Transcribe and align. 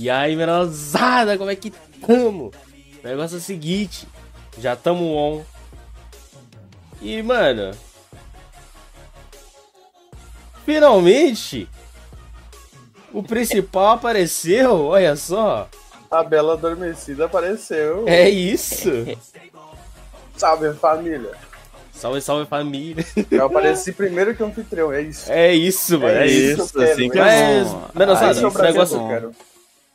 E 0.00 0.08
aí, 0.08 0.34
menosada, 0.34 1.36
como 1.36 1.50
é 1.50 1.54
que 1.54 1.70
tamo? 1.70 2.50
O 3.04 3.06
negócio 3.06 3.34
é 3.34 3.38
o 3.38 3.42
seguinte, 3.42 4.08
já 4.56 4.74
tamo 4.74 5.14
on. 5.14 5.42
E, 7.02 7.22
mano... 7.22 7.76
Finalmente, 10.64 11.68
o 13.12 13.22
principal 13.22 13.88
apareceu, 13.88 14.86
olha 14.86 15.14
só. 15.16 15.68
A 16.10 16.24
Bela 16.24 16.54
Adormecida 16.54 17.26
apareceu. 17.26 18.04
É 18.06 18.26
isso. 18.26 18.88
Salve, 20.34 20.72
família. 20.72 21.32
Salve, 21.92 22.22
salve 22.22 22.46
família. 22.46 23.04
Eu 23.30 23.44
apareci 23.44 23.92
primeiro 23.92 24.34
que 24.34 24.42
o 24.42 24.46
anfitrião, 24.46 24.90
é 24.90 25.02
isso. 25.02 25.30
É 25.30 25.52
isso, 25.52 26.00
mano. 26.00 26.20
É, 26.20 26.22
É 26.22 26.26
isso. 26.26 26.62
isso, 26.62 26.82
assim 26.82 27.10
que 27.10 27.18
é 27.18 27.22
Mas, 27.22 27.68
bom. 27.68 27.84
menosada, 27.94 28.30
Esse 28.32 28.44
é 28.46 28.62
negócio, 28.62 29.06
quero. 29.06 29.49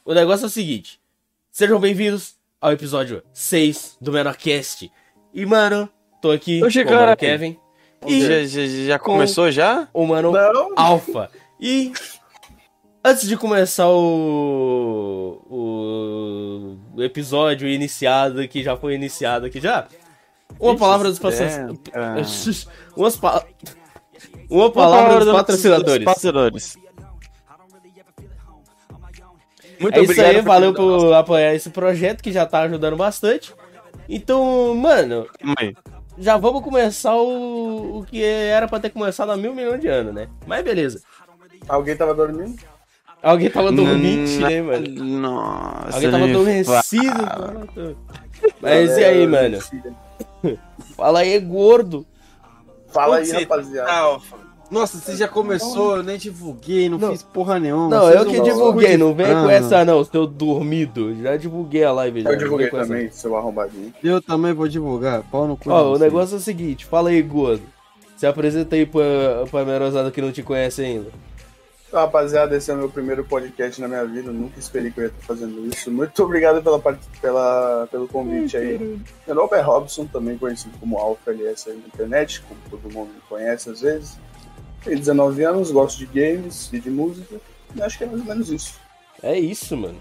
O 0.06 0.14
negócio 0.14 0.44
é 0.44 0.48
o 0.48 0.50
seguinte. 0.50 1.02
Sejam 1.52 1.80
bem-vindos 1.80 2.36
ao 2.62 2.72
episódio 2.72 3.24
6 3.34 3.98
do 4.00 4.12
Menorcast. 4.12 4.92
E, 5.34 5.46
mano, 5.48 5.90
tô 6.22 6.30
aqui 6.30 6.60
com 6.60 6.68
o 6.68 6.86
cara. 6.86 7.16
Kevin 7.16 7.58
e 8.06 8.22
Já, 8.22 8.66
já, 8.88 9.00
começou 9.00 9.50
já? 9.52 9.88
o 9.92 10.06
mano 10.06 10.32
Não, 10.32 10.74
Alpha. 10.76 11.32
E 11.60 11.92
antes 13.04 13.28
de 13.28 13.36
começar 13.36 13.90
o, 13.90 15.42
o, 15.50 16.78
o 16.96 17.02
episódio 17.02 17.68
iniciado, 17.68 18.48
que 18.48 18.62
já 18.62 18.78
foi 18.78 18.94
iniciado 18.94 19.48
aqui 19.48 19.60
já, 19.60 19.88
uma 20.60 20.78
palavra 20.78 21.10
dos 21.10 21.18
patrocinadores. 21.18 22.68
Umas 22.96 23.16
pa... 23.16 23.44
Uma 24.52 24.72
palavra 24.72 25.16
dos 25.16 25.26
dos 25.26 25.36
patrocinadores. 25.36 26.06
patrocinadores. 26.06 26.85
Muito 29.80 29.98
é 29.98 30.02
isso 30.02 30.12
obrigado 30.12 30.36
aí, 30.36 30.42
valeu 30.42 30.74
por 30.74 31.14
apoiar 31.14 31.54
esse 31.54 31.70
projeto 31.70 32.22
que 32.22 32.32
já 32.32 32.46
tá 32.46 32.62
ajudando 32.62 32.96
bastante. 32.96 33.54
Então, 34.08 34.74
mano, 34.76 35.28
aí. 35.58 35.76
já 36.18 36.38
vamos 36.38 36.62
começar 36.64 37.16
o, 37.16 38.00
o 38.00 38.06
que 38.06 38.24
era 38.24 38.68
pra 38.68 38.80
ter 38.80 38.90
começado 38.90 39.32
há 39.32 39.38
mil 39.38 39.54
milhões 39.54 39.82
de 39.82 39.88
anos, 39.88 40.14
né? 40.14 40.28
Mas 40.46 40.64
beleza. 40.64 41.02
alguém 41.68 41.96
tava 41.96 42.14
dormindo? 42.14 42.62
Alguém 43.26 43.50
tava 43.50 43.70
Hum, 43.70 44.40
né, 44.40 44.62
mano? 44.62 45.04
Nossa. 45.04 45.96
Alguém 45.96 46.12
tava 46.12 46.26
adormecido. 46.26 47.14
Mas 48.62 48.98
e 48.98 49.04
aí, 49.04 49.26
mano? 49.26 49.58
Fala 50.96 51.20
aí, 51.22 51.40
gordo. 51.40 52.06
Fala 52.88 53.18
aí, 53.18 53.32
rapaziada. 53.32 54.22
Nossa, 54.72 54.98
você 54.98 55.16
já 55.16 55.28
começou, 55.28 55.98
eu 55.98 56.04
nem 56.04 56.18
divulguei, 56.18 56.90
não, 56.90 56.98
Não. 56.98 57.12
fiz 57.12 57.22
porra 57.22 57.60
nenhuma. 57.60 57.88
Não, 57.88 58.10
eu 58.10 58.26
que 58.26 58.38
não- 58.38 58.44
divulguei, 58.44 58.98
não 58.98 59.14
vem 59.14 59.28
com 59.28 59.48
Ah. 59.48 59.54
essa 59.54 59.86
não, 59.86 60.04
seu 60.04 60.26
dormido. 60.26 61.16
Já 61.22 61.38
divulguei 61.38 61.84
a 61.84 61.92
live 61.92 62.22
já. 62.24 62.32
Eu 62.32 62.36
divulguei 62.38 62.68
com 62.70 62.78
essa 62.80 62.88
também, 62.88 63.12
seu 63.12 63.36
arrombadinho. 63.36 63.94
Eu 64.04 64.22
também 64.22 64.54
vou 64.54 64.68
divulgar, 64.68 65.22
pau 65.32 65.48
no 65.48 65.56
cu. 65.56 65.70
Ó, 65.70 65.94
o 65.94 66.00
negócio 66.00 66.34
é 66.36 66.38
o 66.38 66.42
seguinte, 66.42 66.86
fala 66.86 67.10
aí, 67.10 67.22
gordo. 67.22 67.62
Se 68.18 68.26
apresenta 68.26 68.76
aí 68.76 68.86
pra, 68.86 69.04
pra 69.52 69.64
merosada 69.66 70.10
que 70.10 70.22
não 70.22 70.32
te 70.32 70.42
conhece 70.42 70.82
ainda. 70.82 71.10
Então, 71.88 72.00
rapaziada, 72.00 72.58
esse 72.58 72.72
é 72.72 72.74
o 72.74 72.78
meu 72.78 72.90
primeiro 72.90 73.24
podcast 73.24 73.80
na 73.80 73.88
minha 73.88 74.04
vida. 74.06 74.30
Eu 74.30 74.34
nunca 74.34 74.58
esperei 74.60 74.90
que 74.92 75.00
eu 75.00 75.04
ia 75.04 75.10
estar 75.10 75.22
fazendo 75.28 75.66
isso. 75.68 75.92
Muito 75.92 76.24
obrigado 76.24 76.62
pela, 76.64 76.80
pela, 77.22 77.88
pelo 77.92 78.08
convite 78.08 78.58
aí. 78.58 79.00
Meu 79.28 79.36
nome 79.36 79.50
é 79.56 79.62
Robson, 79.62 80.06
também 80.06 80.38
conhecido 80.38 80.76
como 80.80 80.98
Alpha 80.98 81.32
LS 81.32 81.70
aí 81.70 81.78
na 81.78 81.88
internet, 81.88 82.42
como 82.42 82.60
todo 82.70 82.92
mundo 82.94 83.10
me 83.14 83.22
conhece 83.30 83.70
às 83.70 83.82
vezes. 83.82 84.18
Tenho 84.86 85.00
19 85.00 85.44
anos, 85.44 85.72
gosto 85.72 85.98
de 85.98 86.06
games 86.06 86.70
e 86.72 86.80
de 86.80 86.90
música. 86.90 87.36
E 87.76 87.82
acho 87.82 87.98
que 87.98 88.04
é 88.04 88.08
mais 88.08 88.22
ou 88.22 88.26
menos 88.28 88.50
isso. 88.50 88.76
É 89.22 89.38
isso, 89.38 89.76
mano. 89.76 90.00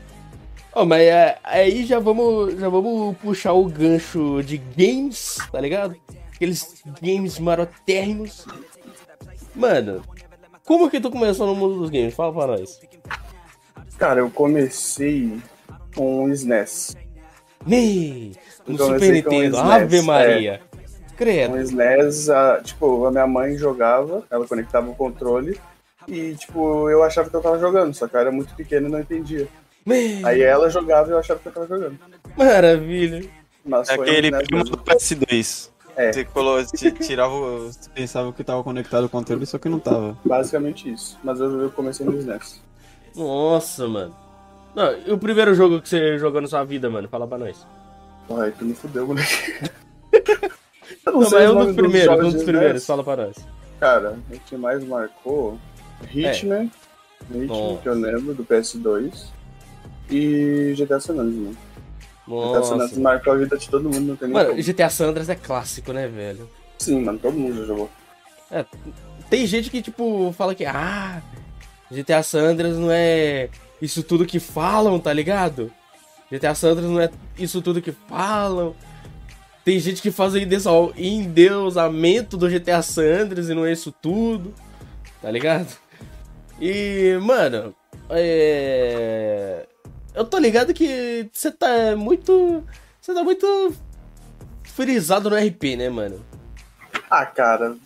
Ó, 0.74 0.84
mas 0.84 1.02
é- 1.02 1.38
aí 1.42 1.86
já 1.86 1.98
vamos, 1.98 2.58
já 2.60 2.68
vamos 2.68 3.16
puxar 3.18 3.52
o 3.54 3.64
gancho 3.64 4.42
de 4.42 4.58
games, 4.58 5.38
tá 5.50 5.60
ligado? 5.60 5.96
Aqueles 6.34 6.82
games 7.00 7.38
marotérrimos. 7.38 8.44
Mano, 9.54 10.02
como 10.64 10.90
que 10.90 11.00
tu 11.00 11.10
começou 11.10 11.46
no 11.46 11.54
mundo 11.54 11.78
dos 11.78 11.90
games? 11.90 12.12
Fala 12.14 12.32
pra 12.32 12.46
nós. 12.58 12.78
Cara, 13.96 14.20
eu 14.20 14.30
comecei 14.30 15.38
com 15.94 16.24
o 16.24 16.28
SNES. 16.32 16.96
Nee, 17.64 18.32
no 18.66 18.76
Super 18.76 19.12
Nintendo, 19.12 19.56
Ave 19.58 19.96
SNES, 19.96 20.04
Maria. 20.04 20.60
Com 20.70 20.73
Credo. 21.16 21.54
o 21.54 21.58
SNES, 21.58 22.28
a- 22.30 22.60
tipo, 22.62 23.06
a 23.06 23.10
minha 23.10 23.26
mãe 23.26 23.56
jogava, 23.56 24.22
ela 24.30 24.46
conectava 24.46 24.88
o 24.90 24.94
controle. 24.94 25.58
E, 26.08 26.34
tipo, 26.34 26.88
eu 26.90 27.02
achava 27.02 27.30
que 27.30 27.36
eu 27.36 27.40
tava 27.40 27.58
jogando, 27.58 27.94
só 27.94 28.06
que 28.06 28.14
eu 28.16 28.20
era 28.20 28.30
muito 28.32 28.54
pequeno 28.54 28.88
e 28.88 28.90
não 28.90 29.00
entendia. 29.00 29.48
Nee, 29.86 30.24
Aí 30.24 30.42
ela 30.42 30.68
jogava 30.68 31.08
e 31.08 31.12
eu 31.12 31.18
achava 31.18 31.40
que 31.40 31.48
eu 31.48 31.52
tava 31.52 31.66
jogando. 31.66 31.98
Maravilha. 32.36 33.28
Mas 33.64 33.88
foi 33.90 34.00
Aquele 34.10 34.26
um 34.28 34.30
SNES 34.40 34.46
primo 34.48 34.64
do 34.64 34.78
PS2. 34.78 35.70
É. 35.96 36.12
Você 36.12 36.24
colou, 36.24 36.62
ti- 36.66 36.90
tirava, 36.92 37.32
o- 37.34 37.72
você 37.72 37.88
pensava 37.94 38.32
que 38.32 38.42
tava 38.44 38.62
conectado 38.64 39.04
o 39.04 39.08
controle, 39.08 39.46
só 39.46 39.58
que 39.58 39.68
não 39.68 39.78
tava. 39.78 40.18
Basicamente 40.24 40.92
isso. 40.92 41.18
Mas 41.22 41.38
eu, 41.40 41.60
eu 41.62 41.70
comecei 41.70 42.04
no 42.04 42.16
SNES. 42.18 42.60
Nossa, 43.16 43.86
mano. 43.86 44.14
Não, 44.74 44.92
e 45.06 45.12
o 45.12 45.16
primeiro 45.18 45.54
jogo 45.54 45.80
que 45.80 45.88
você 45.88 46.18
jogou 46.18 46.40
na 46.40 46.48
sua 46.48 46.64
vida, 46.64 46.90
mano? 46.90 47.08
Fala 47.08 47.26
pra 47.28 47.38
nós. 47.38 47.64
Ai, 48.38 48.52
tu 48.58 48.64
me 48.64 48.74
fudeu, 48.74 49.06
moleque. 49.06 49.70
Não, 51.06 51.20
mas 51.20 51.28
sei 51.28 51.44
é 51.44 51.50
um 51.50 51.66
dos 51.66 51.74
primeiros, 51.76 52.04
jogos 52.04 52.26
um 52.26 52.32
dos 52.32 52.42
primeiros, 52.44 52.86
fala 52.86 53.04
pra 53.04 53.16
nós. 53.16 53.36
Cara, 53.78 54.18
o 54.30 54.38
que 54.40 54.56
mais 54.56 54.82
marcou? 54.84 55.58
Hitman. 56.12 56.70
Hitman, 57.30 57.46
Nossa. 57.46 57.82
que 57.82 57.88
eu 57.88 57.94
lembro, 57.94 58.34
do 58.34 58.44
PS2. 58.44 59.26
E 60.10 60.74
GTA 60.76 61.00
San 61.00 61.14
Andreas, 61.14 61.34
né? 61.34 61.54
GTA 62.26 62.62
San 62.62 62.74
Andreas 62.74 62.98
marcou 62.98 63.32
a 63.32 63.36
vida 63.36 63.56
de 63.58 63.68
todo 63.68 63.84
mundo, 63.84 64.00
não 64.00 64.16
tem 64.16 64.28
nem 64.28 64.34
Mano, 64.34 64.50
como. 64.50 64.62
GTA 64.62 64.90
San 64.90 65.08
Andreas 65.08 65.28
é 65.28 65.34
clássico, 65.34 65.92
né, 65.92 66.08
velho? 66.08 66.48
Sim, 66.78 67.02
mano, 67.02 67.18
todo 67.18 67.34
mundo 67.34 67.60
já 67.60 67.64
jogou. 67.64 67.90
Tem 69.28 69.46
gente 69.46 69.70
que, 69.70 69.82
tipo, 69.82 70.32
fala 70.36 70.54
que, 70.54 70.64
ah, 70.64 71.22
GTA 71.90 72.22
San 72.22 72.42
Andreas 72.42 72.76
não 72.76 72.90
é 72.90 73.48
isso 73.80 74.02
tudo 74.02 74.26
que 74.26 74.38
falam, 74.38 74.98
tá 74.98 75.12
ligado? 75.12 75.70
GTA 76.30 76.54
San 76.54 76.70
Andreas 76.70 76.90
não 76.90 77.00
é 77.00 77.10
isso 77.38 77.60
tudo 77.62 77.82
que 77.82 77.92
falam. 77.92 78.74
Tem 79.64 79.78
gente 79.78 80.02
que 80.02 80.10
faz 80.10 80.34
endeusa- 80.34 80.70
endeusamento 80.96 82.36
do 82.36 82.48
GTA 82.48 82.82
San 82.82 83.22
Andreas 83.22 83.48
e 83.48 83.54
não 83.54 83.64
é 83.64 83.72
isso 83.72 83.90
tudo, 83.92 84.54
tá 85.22 85.30
ligado? 85.30 85.74
E, 86.60 87.18
mano, 87.22 87.74
é... 88.10 89.66
Eu 90.14 90.24
tô 90.24 90.38
ligado 90.38 90.72
que 90.74 91.28
você 91.32 91.50
tá 91.50 91.96
muito... 91.96 92.62
Você 93.00 93.12
tá 93.14 93.24
muito 93.24 93.74
frisado 94.64 95.28
no 95.30 95.36
RP, 95.36 95.76
né, 95.76 95.88
mano? 95.88 96.24
Ah, 97.10 97.26
cara. 97.26 97.76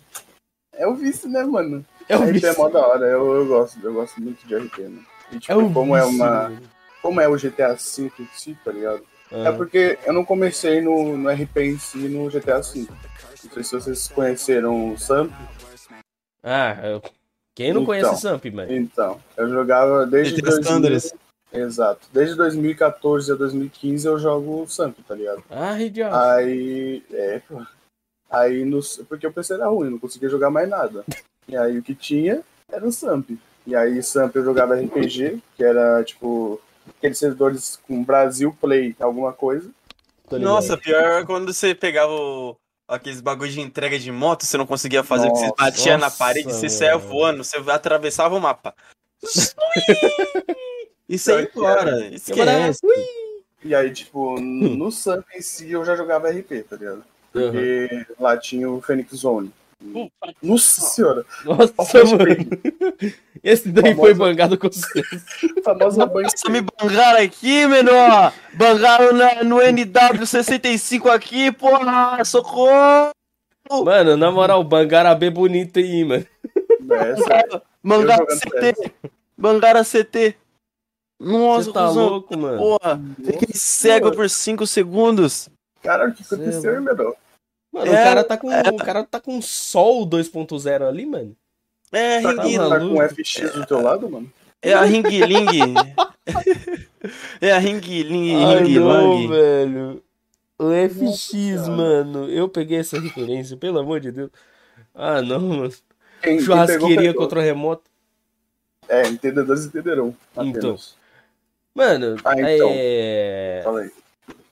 É 0.73 0.85
o 0.87 0.95
vício, 0.95 1.29
né, 1.29 1.43
mano? 1.43 1.85
É 2.07 2.15
o 2.17 2.21
RP 2.21 2.29
é 2.29 2.31
vício. 2.33 2.57
mó 2.57 2.69
da 2.69 2.85
hora, 2.85 3.05
eu, 3.05 3.35
eu 3.35 3.45
gosto, 3.47 3.79
eu 3.83 3.93
gosto 3.93 4.21
muito 4.21 4.45
de 4.47 4.55
RP, 4.55 4.79
mano. 4.83 5.05
E 5.31 5.39
tipo, 5.39 5.51
É 5.51 5.55
o 5.55 5.71
como 5.71 5.95
é 5.95 6.01
vício, 6.01 6.15
uma. 6.15 6.25
mano. 6.43 6.61
Como 7.01 7.21
é 7.21 7.27
o 7.27 7.35
GTA 7.37 7.73
V 7.75 8.11
em 8.19 8.27
si, 8.33 8.57
tá 8.63 8.71
ligado? 8.71 9.01
É 9.31 9.47
Ah. 9.47 9.53
porque 9.53 9.97
eu 10.05 10.13
não 10.13 10.25
comecei 10.25 10.81
no, 10.81 11.17
no 11.17 11.29
RP 11.29 11.57
em 11.57 11.77
si 11.77 11.97
no 12.09 12.29
GTA 12.29 12.59
V. 12.61 12.87
Não 13.43 13.51
sei 13.53 13.63
se 13.63 13.71
vocês 13.71 14.07
conheceram 14.07 14.93
o 14.93 14.97
Samp. 14.97 15.31
Ah, 16.43 16.77
eu- 16.83 17.01
quem 17.55 17.73
não 17.73 17.81
Então. 17.81 17.85
conhece 17.85 18.21
Samp, 18.21 18.45
mano? 18.45 18.71
Então, 18.73 19.19
eu 19.37 19.49
jogava 19.49 20.05
desde 20.05 20.35
GTA 20.35 20.51
2000, 20.51 20.63
Sanders. 20.71 21.13
Exato. 21.51 22.07
Desde 22.13 22.35
2014 22.35 23.31
a 23.31 23.35
2015 23.35 24.07
eu 24.07 24.19
jogo 24.19 24.61
o 24.63 24.67
Samp, 24.67 24.97
tá 25.07 25.15
ligado? 25.15 25.43
Ah, 25.49 25.79
idiota. 25.81 26.33
Aí. 26.35 27.03
É, 27.11 27.39
pô. 27.47 27.61
Aí 28.29 28.63
no. 28.63 28.79
Porque 29.07 29.25
o 29.25 29.33
PC 29.33 29.55
era 29.55 29.67
ruim, 29.67 29.89
não 29.89 29.97
conseguia 29.99 30.29
jogar 30.29 30.49
mais 30.51 30.69
nada. 30.69 31.03
E 31.47 31.57
aí 31.57 31.79
o 31.79 31.83
que 31.83 31.95
tinha 31.95 32.41
era 32.71 32.85
o 32.85 32.91
Samp. 32.91 33.31
E 33.65 33.75
aí 33.75 34.01
Samp 34.03 34.35
eu 34.35 34.43
jogava 34.43 34.75
RPG, 34.75 35.39
que 35.57 35.63
era 35.63 36.03
tipo. 36.03 36.61
Aqueles 36.97 37.17
servidores 37.17 37.79
com 37.87 38.03
Brasil 38.03 38.55
Play, 38.59 38.95
alguma 38.99 39.31
coisa. 39.33 39.69
Nossa, 40.31 40.77
pior 40.77 41.21
é 41.21 41.25
quando 41.25 41.51
você 41.53 41.73
pegava 41.73 42.11
o- 42.11 42.55
aqueles 42.87 43.21
bagulho 43.21 43.51
de 43.51 43.61
entrega 43.61 43.97
de 43.97 44.11
moto, 44.11 44.45
você 44.45 44.57
não 44.57 44.65
conseguia 44.65 45.03
fazer, 45.03 45.29
que 45.31 45.37
você 45.37 45.47
Nossa, 45.47 45.55
batia 45.57 45.91
na 45.97 46.05
nossa, 46.05 46.17
parede, 46.17 46.51
você 46.53 46.69
saia 46.69 46.97
voando, 46.97 47.43
você 47.43 47.57
atravessava 47.69 48.35
o 48.35 48.39
mapa. 48.41 48.73
E 51.09 51.17
sai 51.17 51.47
Pior 51.47 51.47
que 51.47 51.53
fora, 51.59 52.07
esquece. 52.13 52.79
E 53.63 53.73
aí, 53.73 53.91
tipo, 53.91 54.39
no 54.39 54.91
Samp 54.93 55.25
em 55.35 55.41
si 55.41 55.71
eu 55.71 55.83
já 55.83 55.95
jogava 55.95 56.29
RP, 56.29 56.61
tá 56.69 56.75
ligado? 56.75 57.03
Uhum. 57.33 57.51
Porque 57.51 58.05
lá 58.19 58.37
tinha 58.37 58.69
o 58.69 58.79
Phoenix 58.79 59.15
Zone. 59.15 59.51
Nossa 60.43 60.81
senhora! 60.81 61.25
Nossa, 61.45 62.03
mano. 62.05 62.35
Esse 63.41 63.69
daí 63.69 63.95
foi 63.95 64.13
bangado 64.13 64.57
com 64.57 64.69
certeza. 64.71 65.23
Famosa. 65.63 66.05
Nossa, 66.05 66.49
me 66.49 66.61
bangaram 66.61 67.21
aqui, 67.23 67.65
menor! 67.67 68.33
Bangaram 68.55 69.13
na- 69.13 69.43
no 69.43 69.57
NW65 69.57 71.09
aqui, 71.09 71.51
porra! 71.51 72.23
Socorro! 72.25 73.11
Mano, 73.85 74.17
na 74.17 74.31
moral, 74.31 74.63
bangaram 74.63 75.11
a 75.11 75.15
B 75.15 75.29
bonita 75.29 75.79
aí, 75.79 76.03
mano. 76.03 76.25
Essa, 76.91 77.61
Bangaram 77.83 78.25
CT! 78.25 78.91
Bangaram 79.37 79.83
CT! 79.83 80.35
Nossa, 81.21 81.65
Você 81.65 81.73
tá 81.73 81.87
cuzão. 81.87 82.07
louco, 82.09 82.37
mano? 82.37 82.57
Porra, 82.57 83.01
fiquei 83.23 83.49
cego 83.53 84.11
por 84.11 84.29
5 84.29 84.65
segundos. 84.67 85.49
Caralho, 85.81 86.11
o 86.11 86.13
que 86.15 86.23
Cê, 86.23 86.35
aconteceu, 86.35 86.73
hein, 86.75 86.81
menor? 86.81 87.15
Mano, 87.79 87.91
É, 87.93 88.01
o 88.01 88.03
cara 88.03 88.23
tá 88.23 88.37
com. 88.37 88.51
é. 88.51 88.61
O 88.69 88.77
cara 88.77 89.03
tá 89.03 89.19
com 89.19 89.41
Sol 89.41 90.05
2.0 90.07 90.87
ali, 90.87 91.05
mano. 91.05 91.35
É, 91.91 92.21
Tá, 92.21 92.43
ring, 92.43 92.57
maluco. 92.57 92.95
tá 92.95 93.07
com 93.07 93.09
FX 93.15 93.51
do 93.53 93.65
teu 93.65 93.81
lado, 93.81 94.09
mano? 94.09 94.31
é 94.61 94.73
a 94.73 94.83
ring 94.83 95.01
ling. 95.01 95.73
é 97.41 97.51
a 97.51 97.57
ring 97.57 97.79
ling, 97.79 98.35
ring 98.63 98.79
lang. 98.79 99.27
velho. 99.27 100.03
O 100.59 100.71
FX, 100.71 101.33
Nossa, 101.55 101.71
mano. 101.71 102.29
Eu 102.29 102.49
peguei 102.49 102.79
essa 102.79 102.99
referência, 102.99 103.55
pelo 103.55 103.79
amor 103.79 103.99
de 104.01 104.11
Deus. 104.11 104.29
Ah, 104.93 105.21
não, 105.21 105.39
mano. 105.39 105.73
Quem, 106.21 106.37
pegou. 106.43 107.13
contra 107.15 107.41
remoto. 107.41 107.83
É, 108.89 109.07
entendedores 109.07 109.65
entenderão. 109.65 110.13
Então. 110.33 110.49
Apenas. 110.71 110.95
Mano, 111.73 112.17
Ah, 112.25 112.33
então. 112.33 112.69
é. 112.73 113.61
Fala 113.63 113.81
aí. 113.81 113.91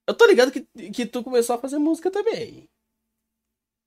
Eu 0.07 0.13
tô 0.13 0.25
ligado 0.25 0.51
que, 0.51 0.61
que 0.91 1.05
tu 1.05 1.21
começou 1.21 1.55
a 1.57 1.59
fazer 1.59 1.77
música 1.77 2.09
também. 2.09 2.69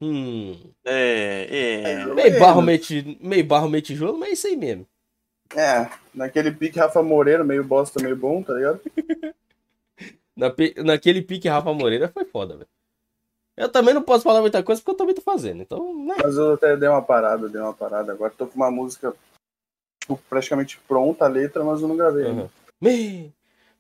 Hum. 0.01 0.57
É, 0.85 1.83
é. 1.83 2.05
Meio 2.15 2.39
barro, 2.39 2.63
menos. 2.63 2.89
meio, 2.91 3.17
meio 3.21 3.45
barro, 3.45 3.69
meio 3.69 3.83
tijolo, 3.83 4.19
mas 4.19 4.31
é 4.31 4.33
isso 4.33 4.47
aí 4.47 4.57
mesmo. 4.57 4.87
É, 5.55 5.91
naquele 6.15 6.53
pique 6.53 6.79
Rafa 6.79 7.03
Moreira, 7.03 7.43
meio 7.45 7.65
bosta, 7.65 8.03
meio 8.03 8.17
bom, 8.17 8.43
tá 8.43 8.55
ligado? 8.55 8.81
Na, 10.37 10.55
naquele 10.85 11.21
pique 11.21 11.49
Rafa 11.49 11.75
Moreira 11.75 12.09
foi 12.09 12.25
foda, 12.25 12.55
velho. 12.57 12.69
Eu 13.57 13.69
também 13.69 13.93
não 13.93 14.01
posso 14.03 14.25
falar 14.25 14.41
muita 14.41 14.63
coisa 14.63 14.81
porque 14.81 14.93
eu 14.93 14.97
também 14.97 15.15
tô 15.15 15.21
fazendo. 15.21 15.61
Então, 15.61 15.95
né? 16.07 16.15
Mas 16.23 16.37
eu 16.37 16.55
até 16.55 16.75
dei 16.79 16.89
uma 16.89 17.03
parada, 17.03 17.47
dei 17.47 17.61
uma 17.61 17.75
parada. 17.75 18.13
Agora 18.13 18.33
tô 18.35 18.47
com 18.47 18.57
uma 18.57 18.71
música 18.71 19.15
tipo, 20.01 20.17
praticamente 20.31 20.79
pronta 20.89 21.27
a 21.27 21.29
letra, 21.29 21.63
mas 21.63 21.83
eu 21.83 21.89
não 21.89 21.97
gravei. 21.97 22.25
Uhum. 22.25 22.49
Me- 22.81 23.31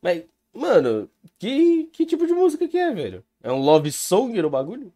Mas, 0.02 0.24
mano, 0.52 1.08
que, 1.38 1.84
que 1.84 2.04
tipo 2.04 2.26
de 2.26 2.34
música 2.34 2.68
que 2.68 2.76
é, 2.76 2.92
velho? 2.92 3.24
É 3.42 3.50
um 3.50 3.60
love 3.62 3.90
song 3.90 4.40
no 4.42 4.50
bagulho? 4.50 4.92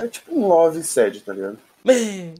É 0.00 0.08
tipo 0.08 0.34
um 0.34 0.46
love 0.48 0.82
sad, 0.82 1.20
tá 1.20 1.32
ligado? 1.32 1.58
Me- 1.84 2.34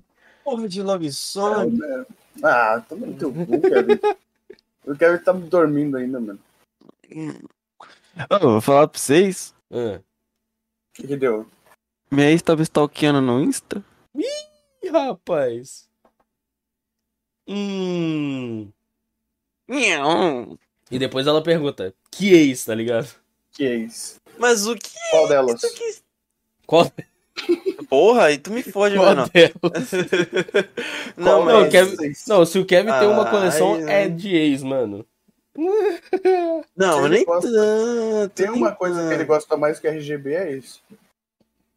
Porra 0.45 0.69
de 0.69 0.83
love 0.83 1.13
song. 1.13 1.79
É, 1.85 2.07
Ah, 2.43 2.83
toma 2.89 3.07
no 3.07 3.15
teu 3.19 3.33
cu, 3.33 3.61
Kevin. 3.61 4.01
O 4.87 4.97
Kevin 4.97 5.23
tá 5.25 5.33
dormindo 5.33 5.97
ainda, 5.97 6.19
mano. 6.19 6.39
Ô, 8.31 8.39
vou 8.39 8.61
falar 8.61 8.89
pra 8.89 8.99
vocês. 8.99 9.55
Ah. 9.71 10.01
O 10.01 10.93
que, 10.95 11.07
que 11.07 11.17
deu? 11.17 11.47
Minha 12.11 12.31
ex 12.31 12.41
tava 12.43 12.63
stalkeando 12.63 13.21
no 13.21 13.41
Insta. 13.43 13.85
Ih, 14.17 14.89
rapaz. 14.91 15.89
Hum. 17.47 18.71
E 20.91 20.99
depois 20.99 21.27
ela 21.27 21.43
pergunta, 21.43 21.95
que 22.11 22.33
ex, 22.33 22.65
tá 22.65 22.75
ligado? 22.75 23.09
Que 23.53 23.65
é 23.65 23.75
isso? 23.77 24.17
Mas 24.39 24.67
o 24.67 24.75
que? 24.75 24.91
Qual 25.11 25.29
delas? 25.29 25.63
Isso 25.63 25.75
que- 25.75 26.01
Qual, 26.67 26.91
Porra, 27.89 28.25
aí 28.27 28.39
tu 28.39 28.51
me 28.53 28.63
fode, 28.63 28.95
qual 28.99 29.07
mano. 29.15 29.29
delas? 29.33 29.91
Não, 31.17 31.45
não, 31.45 31.61
mas. 31.63 31.71
Kevin- 31.73 32.13
Não, 32.29 32.45
se 32.47 32.59
o 32.59 32.65
Kevin 32.65 32.93
tem 32.93 33.09
uma 33.09 33.23
Ah, 33.23 33.31
coleção, 33.31 33.75
aí, 33.75 33.83
é 33.83 33.87
né? 33.87 34.09
de 34.09 34.35
ex, 34.37 34.63
mano. 34.63 35.05
Não, 36.77 37.09
nem 37.09 37.25
gosta- 37.25 37.51
tanto. 37.51 38.33
Tem 38.35 38.51
uma 38.51 38.73
coisa 38.73 39.09
que 39.09 39.15
ele 39.15 39.25
gosta 39.25 39.57
mais 39.57 39.79
que 39.81 39.89
RGB, 39.89 40.35
é 40.35 40.53
isso. 40.57 40.81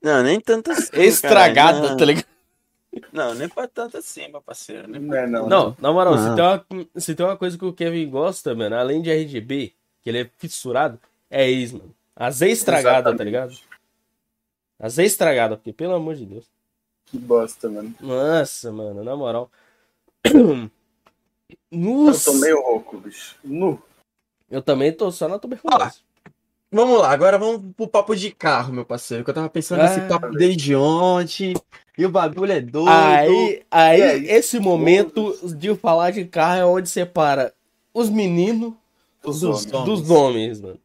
Não, 0.02 0.22
nem 0.24 0.40
tanto 0.40 0.72
assim. 0.72 0.90
Estragada, 1.02 1.80
caralho, 1.80 1.98
tá 1.98 2.06
ligado? 2.06 2.26
Não, 3.12 3.34
nem 3.34 3.50
pra 3.50 3.68
tanto 3.68 3.98
assim, 3.98 4.28
meu 4.28 4.42
parceiro. 4.42 4.88
Nem 4.88 5.02
Não 5.02 5.16
é, 5.18 5.26
não. 5.26 5.50
Não, 5.50 5.78
na 5.80 5.92
moral, 5.92 6.16
se 6.18 6.28
Ah. 6.30 6.36
tem, 6.36 6.78
uma, 6.78 6.88
se 7.02 7.16
tem 7.16 7.26
uma 7.26 7.36
coisa 7.38 7.58
que 7.58 7.66
o 7.66 7.74
Kevin 7.74 8.08
gosta, 8.10 8.54
mano, 8.54 8.76
além 8.76 9.02
de 9.02 9.10
RGB, 9.10 9.74
que 10.04 10.10
ele 10.10 10.20
é 10.22 10.30
fissurado, 10.38 11.00
é 11.30 11.50
ex, 11.50 11.72
mano. 11.72 11.94
As 12.16 12.42
ex 12.44 12.60
estragada, 12.60 13.16
tá 13.16 13.24
ligado? 13.24 13.54
As 14.84 14.98
ex 14.98 15.14
estragada, 15.14 15.56
porque 15.56 15.72
pelo 15.72 15.94
amor 15.94 16.16
de 16.16 16.26
Deus. 16.26 16.46
Que 17.06 17.18
bosta, 17.18 17.70
mano. 17.70 17.96
Nossa, 18.02 18.70
mano, 18.70 19.02
na 19.02 19.16
moral. 19.16 19.50
Eu 20.26 20.70
Nossa. 21.72 22.32
tô 22.32 22.38
meio 22.40 22.62
rouco, 22.62 22.98
bicho. 22.98 23.36
Nu. 23.44 23.82
Eu 24.52 24.62
também 24.62 24.92
tô 24.92 25.10
só 25.12 25.28
na 25.28 25.40
tuberculose. 25.40 26.02
Vamos 26.72 27.00
lá, 27.00 27.12
agora 27.12 27.38
vamos 27.38 27.62
pro 27.78 27.88
papo 27.88 28.16
de 28.16 28.32
carro, 28.32 28.74
meu 28.74 28.84
parceiro. 28.86 29.24
Que 29.24 29.30
eu 29.30 29.34
tava 29.34 29.50
pensando 29.50 29.82
Ah. 29.82 29.84
nesse 29.96 30.08
papo 30.08 30.30
desde 30.32 30.76
ontem. 30.76 31.54
E 31.98 32.06
o 32.06 32.10
bagulho 32.10 32.52
é 32.52 32.60
doido. 32.60 32.90
Aí, 32.90 33.64
aí 33.72 34.02
aí? 34.02 34.26
esse 34.28 34.60
momento 34.60 35.34
de 35.56 35.74
falar 35.76 36.12
de 36.12 36.26
carro 36.26 36.60
é 36.60 36.66
onde 36.66 36.90
separa 36.90 37.54
os 37.94 38.10
meninos 38.10 38.74
Dos 39.24 39.40
Dos 39.40 39.66
homens. 39.72 39.86
dos 39.86 40.10
homens, 40.10 40.62
mano. 40.62 40.80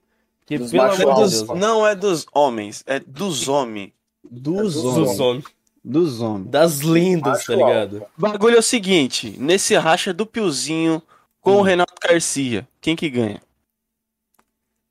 Que 0.49 0.57
Dos 0.59 0.71
pelo 0.71 0.83
amor 0.83 0.97
de 0.97 1.03
alfa. 1.05 1.15
Deus, 1.21 1.43
Dos- 1.43 1.59
não 1.61 1.87
é 1.87 1.95
dos 1.95 2.27
homens, 2.35 2.83
é 2.87 2.99
dos 2.99 3.47
homens. 3.49 3.93
dos 4.25 4.73
Dos 4.73 4.75
Dos 4.75 4.85
homens. 4.97 5.21
homens. 5.21 5.45
Dos 5.85 6.21
homens. 6.23 6.51
Das 6.51 6.79
lindas, 6.81 7.45
tá 7.45 7.55
ligado? 7.55 7.99
O 8.17 8.21
bagulho 8.21 8.57
é 8.57 8.59
o 8.59 8.63
seguinte: 8.63 9.35
nesse 9.39 9.75
racha 9.77 10.13
do 10.15 10.25
Piozinho 10.27 11.03
com 11.41 11.53
o 11.57 11.59
Hum. 11.59 11.63
Renato 11.63 11.93
Garcia, 12.03 12.67
quem 12.81 12.97
que 12.97 13.09
ganha? 13.11 13.41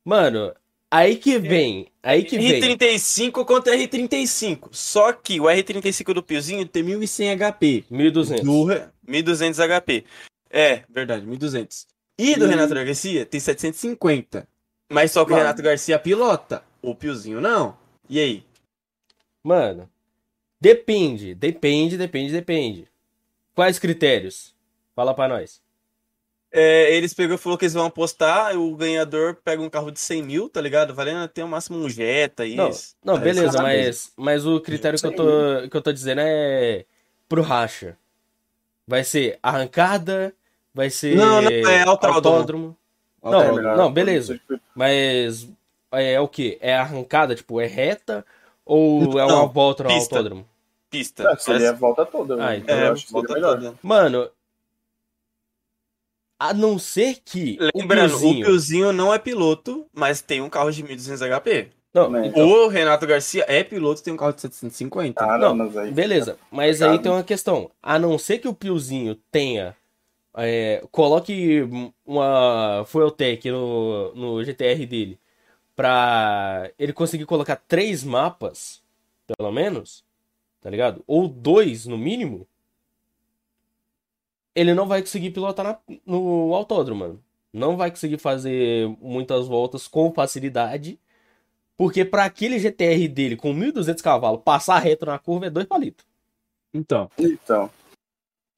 Mano, 0.05 0.53
aí 0.89 1.15
que 1.15 1.37
vem. 1.37 1.87
Aí 2.01 2.23
que 2.23 2.37
vem. 2.37 2.61
R35 2.61 3.43
contra 3.45 3.75
R35. 3.75 4.69
Só 4.71 5.11
que 5.11 5.39
o 5.41 5.45
R35 5.45 6.13
do 6.13 6.23
Piozinho 6.23 6.65
tem 6.67 6.83
1100 6.83 7.31
HP. 7.37 7.83
1200. 7.89 8.45
Do 8.45 8.63
Re- 8.63 8.85
1200 9.05 9.59
HP. 9.59 10.05
É, 10.49 10.83
verdade, 10.89 11.25
1200. 11.25 11.85
E 12.17 12.35
do 12.35 12.45
Hum. 12.45 12.49
Renato 12.49 12.73
Garcia 12.73 13.25
tem 13.25 13.39
750. 13.39 14.47
Mas 14.89 15.11
só 15.11 15.23
que 15.25 15.31
o 15.31 15.33
Mano. 15.33 15.43
Renato 15.45 15.61
Garcia 15.61 15.99
pilota. 15.99 16.63
O 16.81 16.95
Piozinho 16.95 17.41
não. 17.41 17.77
E 18.09 18.19
aí? 18.19 18.43
Mano, 19.43 19.89
depende, 20.59 21.33
depende, 21.35 21.97
depende, 21.97 22.31
depende. 22.31 22.87
Quais 23.55 23.79
critérios? 23.79 24.55
Fala 24.95 25.13
pra 25.13 25.27
nós. 25.27 25.61
É, 26.51 26.95
eles 26.95 27.13
pegou 27.13 27.35
e 27.35 27.37
falou 27.37 27.57
que 27.57 27.65
eles 27.65 27.73
vão 27.73 27.85
apostar, 27.85 28.57
o 28.57 28.75
ganhador 28.75 29.35
pega 29.43 29.61
um 29.61 29.69
carro 29.69 29.91
de 29.91 29.99
100 29.99 30.23
mil, 30.23 30.49
tá 30.49 30.61
ligado? 30.61 30.93
Valendo 30.93 31.19
até 31.23 31.43
o 31.43 31.47
máximo 31.47 31.77
um 31.77 31.89
Jetta, 31.89 32.45
Não, 32.47 32.69
isso. 32.69 32.95
não, 33.03 33.19
beleza, 33.19 33.61
mas, 33.61 34.13
mas 34.15 34.45
o 34.45 34.59
critério 34.61 34.97
que 34.97 35.05
eu, 35.05 35.11
tô, 35.15 35.69
que 35.69 35.75
eu 35.77 35.81
tô 35.81 35.91
dizendo 35.91 36.21
é 36.23 36.85
pro 37.27 37.41
racha. 37.41 37.97
Vai 38.87 39.03
ser 39.03 39.37
arrancada, 39.43 40.33
vai 40.73 40.89
ser 40.89 41.15
Não, 41.17 41.41
não, 41.41 41.51
é 41.51 41.81
autódromo. 41.83 42.15
autódromo. 42.15 42.77
Não, 43.31 43.77
não, 43.77 43.91
beleza. 43.91 44.39
Mas 44.75 45.47
é, 45.91 46.13
é 46.13 46.19
o 46.21 46.27
que? 46.27 46.57
É 46.61 46.75
arrancada, 46.75 47.35
tipo, 47.35 47.59
é 47.61 47.65
reta 47.67 48.25
ou 48.65 49.17
é 49.19 49.25
uma 49.25 49.35
Não, 49.37 49.47
volta 49.49 49.83
no 49.83 49.89
pista. 49.89 50.15
autódromo? 50.17 50.45
Pista. 50.89 51.29
Ah, 51.31 51.37
seria 51.37 51.71
a 51.71 51.73
volta 51.73 52.05
toda. 52.05 52.35
Ah, 52.35 52.37
mano. 52.37 52.55
então 52.57 52.75
É, 52.75 52.87
eu 52.87 52.93
acho 52.93 53.11
volta 53.11 53.33
melhor. 53.33 53.55
toda. 53.59 53.73
Mano, 53.83 54.29
a 56.39 56.53
não 56.53 56.77
ser 56.77 57.19
que 57.25 57.57
Lembrando, 57.75 58.13
o 58.13 58.17
o 58.17 58.19
Piozinho... 58.19 58.45
Piozinho 58.45 58.93
não 58.93 59.13
é 59.13 59.17
piloto, 59.19 59.85
mas 59.93 60.21
tem 60.21 60.41
um 60.41 60.49
carro 60.49 60.71
de 60.71 60.83
1200 60.83 61.21
HP. 61.21 61.69
Não, 61.93 62.09
Né? 62.11 62.27
então, 62.27 62.47
O 62.47 62.67
Renato 62.67 63.07
Garcia 63.07 63.43
é 63.47 63.63
piloto 63.63 64.01
e 64.01 64.03
tem 64.03 64.13
um 64.13 64.17
carro 64.17 64.33
de 64.33 64.41
750. 64.41 65.23
Ah, 65.23 65.37
Não, 65.37 65.55
não, 65.55 65.65
mas 65.65 65.75
aí. 65.77 65.91
Beleza, 65.91 66.37
mas 66.51 66.81
aí 66.81 66.99
tem 66.99 67.11
uma 67.11 67.23
questão. 67.23 67.71
A 67.81 67.97
não 67.97 68.17
ser 68.19 68.37
que 68.37 68.47
o 68.47 68.53
Piozinho 68.53 69.15
tenha. 69.31 69.75
É, 70.37 70.83
coloque 70.91 71.61
uma 72.05 72.83
Fueltech 72.87 73.49
no, 73.49 74.13
no 74.15 74.43
GTR 74.43 74.85
dele 74.85 75.19
pra 75.75 76.71
ele 76.77 76.93
conseguir 76.93 77.25
colocar 77.25 77.55
três 77.67 78.03
mapas, 78.03 78.81
pelo 79.37 79.51
menos, 79.51 80.03
tá 80.61 80.69
ligado? 80.69 81.03
Ou 81.05 81.27
dois 81.27 81.85
no 81.85 81.97
mínimo. 81.97 82.47
Ele 84.55 84.73
não 84.73 84.87
vai 84.87 85.01
conseguir 85.01 85.29
pilotar 85.31 85.65
na- 85.65 85.97
no 86.05 86.53
autódromo, 86.55 86.99
mano. 87.01 87.23
Não 87.53 87.77
vai 87.77 87.91
conseguir 87.91 88.17
fazer 88.17 88.87
muitas 88.99 89.47
voltas 89.47 89.87
com 89.87 90.11
facilidade. 90.13 90.99
Porque 91.77 92.03
pra 92.03 92.25
aquele 92.25 92.57
GTR 92.57 93.07
dele 93.07 93.35
com 93.35 93.53
1.200 93.53 94.01
cavalos 94.01 94.41
passar 94.43 94.79
reto 94.79 95.05
na 95.05 95.19
curva 95.19 95.45
é 95.45 95.49
dois 95.51 95.67
palitos. 95.67 96.03
Então. 96.73 97.09
Então. 97.19 97.69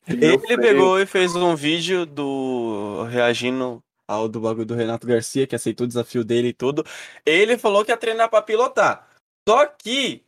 Ele 0.08 0.38
pegou 0.58 1.00
e 1.00 1.06
fez 1.06 1.36
um 1.36 1.56
vídeo 1.56 2.06
do 2.06 3.04
reagindo 3.10 3.82
ao 4.08 4.28
do 4.28 4.40
bagulho 4.40 4.66
do 4.66 4.74
Renato 4.76 5.06
Garcia, 5.06 5.46
que 5.46 5.56
aceitou 5.56 5.86
o 5.86 5.88
desafio 5.88 6.24
dele 6.24 6.48
e 6.50 6.54
tudo. 6.54 6.84
Ele 7.26 7.58
falou 7.58 7.86
que 7.86 7.92
ia 7.92 7.98
treinar 7.98 8.30
pra 8.30 8.42
pilotar. 8.42 9.08
Só 9.48 9.66
que 9.68 10.24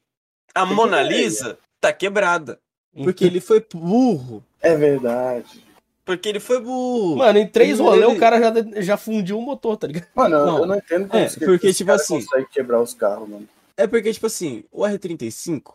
a 0.53 0.67
que 0.67 0.73
Mona 0.73 1.01
Lisa 1.01 1.57
tá 1.79 1.91
quebrada. 1.91 2.59
Porque 3.03 3.23
ele 3.25 3.39
foi 3.39 3.65
burro. 3.73 4.43
É 4.61 4.75
verdade. 4.75 5.63
Porque 6.05 6.27
ele 6.29 6.39
foi 6.39 6.59
burro. 6.59 7.15
Mano, 7.17 7.39
em 7.39 7.47
três 7.47 7.79
rolês 7.79 8.03
ele- 8.03 8.17
o 8.17 8.19
cara 8.19 8.39
já, 8.39 8.81
já 8.81 8.97
fundiu 8.97 9.39
o 9.39 9.41
motor, 9.41 9.77
tá 9.77 9.87
ligado? 9.87 10.07
Mano, 10.13 10.35
eu- 10.35 10.45
Não. 10.45 10.57
eu 10.59 10.65
não 10.65 10.75
entendo 10.75 11.07
como 11.07 11.23
É, 11.23 11.29
porque, 11.29 11.73
tipo 11.73 11.91
assim- 11.91 12.23
consegue 12.25 12.47
quebrar 12.51 12.81
os 12.81 12.93
carros, 12.93 13.27
mano. 13.29 13.47
É 13.77 13.87
porque, 13.87 14.11
tipo 14.13 14.27
assim, 14.27 14.63
o 14.71 14.83
R35, 14.83 15.73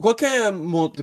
qualquer, 0.00 0.52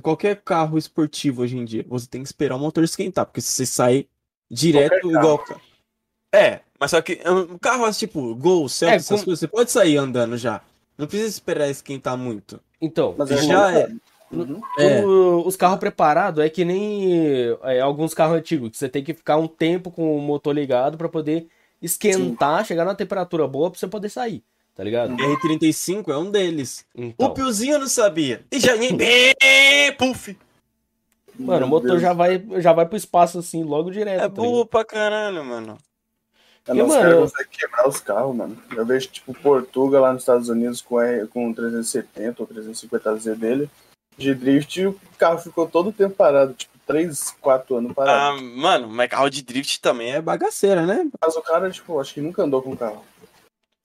qualquer 0.02 0.42
carro 0.42 0.76
esportivo 0.78 1.42
hoje 1.42 1.56
em 1.56 1.64
dia, 1.64 1.84
você 1.88 2.06
tem 2.06 2.22
que 2.22 2.28
esperar 2.28 2.56
o 2.56 2.58
motor 2.58 2.82
esquentar, 2.84 3.24
porque 3.26 3.40
se 3.40 3.52
você 3.52 3.66
sai 3.66 4.06
direto 4.50 5.00
Qualquer 5.00 5.18
igual. 5.18 5.44
É, 6.34 6.60
Mas 6.80 6.90
só 6.92 7.00
que 7.00 7.20
um 7.26 7.58
carro, 7.58 7.90
tipo, 7.92 8.34
Gol, 8.36 8.68
Celta, 8.68 8.94
É, 8.94 8.96
essas 8.96 9.08
como- 9.08 9.24
coisas, 9.24 9.40
você 9.40 9.48
pode 9.48 9.70
sair 9.70 9.96
andando 9.96 10.36
já. 10.36 10.60
Não 10.96 11.06
precisa 11.06 11.28
esperar 11.28 11.68
esquentar 11.68 12.16
muito. 12.16 12.60
Então, 12.80 13.14
Mas 13.18 13.30
é 13.30 13.36
Já 13.42 13.78
é. 13.78 13.88
Uhum. 14.30 14.60
É. 14.78 15.04
o- 15.04 15.46
os 15.46 15.56
carros 15.56 15.78
preparados 15.78 16.44
é 16.44 16.50
que 16.50 16.62
nem 16.64 17.56
é, 17.62 17.80
alguns 17.80 18.12
carros 18.12 18.36
antigos, 18.36 18.70
que 18.70 18.76
você 18.76 18.88
tem 18.88 19.02
que 19.02 19.14
ficar 19.14 19.38
um 19.38 19.48
tempo 19.48 19.90
com 19.90 20.16
o 20.16 20.20
motor 20.20 20.54
ligado 20.54 20.98
pra 20.98 21.08
poder 21.08 21.48
esquentar, 21.80 22.64
chegar 22.66 22.84
na 22.84 22.94
temperatura 22.94 23.46
boa 23.48 23.70
pra 23.70 23.78
você 23.80 23.86
poder 23.88 24.08
sair, 24.10 24.44
tá 24.78 24.84
ligado? 24.84 25.12
R35 25.16 26.08
é 26.08 26.16
um 26.16 26.30
deles. 26.30 26.86
Então, 26.94 27.26
O 27.26 27.34
Piozinho 27.34 27.74
eu 27.74 27.78
não 27.80 27.88
sabia. 27.88 28.44
E 28.52 28.60
já 28.60 28.76
bem, 28.78 29.34
puff. 29.98 30.38
mano, 31.36 31.66
o 31.66 31.68
motor 31.68 31.88
Deus. 31.90 32.00
já 32.02 32.12
vai, 32.12 32.40
já 32.58 32.72
vai 32.72 32.86
pro 32.86 32.96
espaço 32.96 33.40
assim, 33.40 33.64
logo 33.64 33.90
direto. 33.90 34.18
É 34.20 34.20
tá 34.20 34.28
burro 34.28 34.64
pra 34.64 34.84
caralho, 34.84 35.44
mano. 35.44 35.76
É, 36.64 36.72
Porque, 36.72 36.82
mas 36.82 36.90
os 36.90 36.96
mano, 36.96 37.02
caras 37.02 37.14
eu- 37.16 37.20
conseguem 37.22 37.52
quebrar 37.58 37.88
os 37.88 38.00
carros, 38.00 38.36
mano. 38.36 38.56
Eu 38.76 38.86
vejo, 38.86 39.08
tipo, 39.08 39.34
Portugal 39.34 40.02
lá 40.02 40.12
nos 40.12 40.22
Estados 40.22 40.48
Unidos 40.48 40.80
com, 40.80 41.00
R- 41.00 41.26
com 41.26 41.52
370 41.52 42.40
ou 42.42 42.46
350Z 42.46 43.34
dele. 43.34 43.68
De 44.16 44.34
drift, 44.34 44.80
e 44.80 44.86
o 44.86 45.00
carro 45.16 45.38
ficou 45.38 45.66
todo 45.68 45.90
o 45.90 45.92
tempo 45.92 46.14
parado, 46.14 46.52
tipo, 46.54 46.76
3, 46.86 47.32
4 47.40 47.76
anos 47.76 47.92
Ah, 47.92 47.94
parado. 47.94 48.42
mano, 48.42 48.88
mas 48.88 49.08
carro 49.08 49.28
de 49.30 49.42
drift 49.42 49.80
também 49.80 50.12
é 50.12 50.20
bagaceira, 50.20 50.84
né? 50.86 51.06
Mas 51.20 51.36
o 51.36 51.42
cara, 51.42 51.70
tipo, 51.70 51.98
acho 52.00 52.14
que 52.14 52.20
nunca 52.20 52.42
andou 52.42 52.60
com 52.62 52.76
carro. 52.76 53.04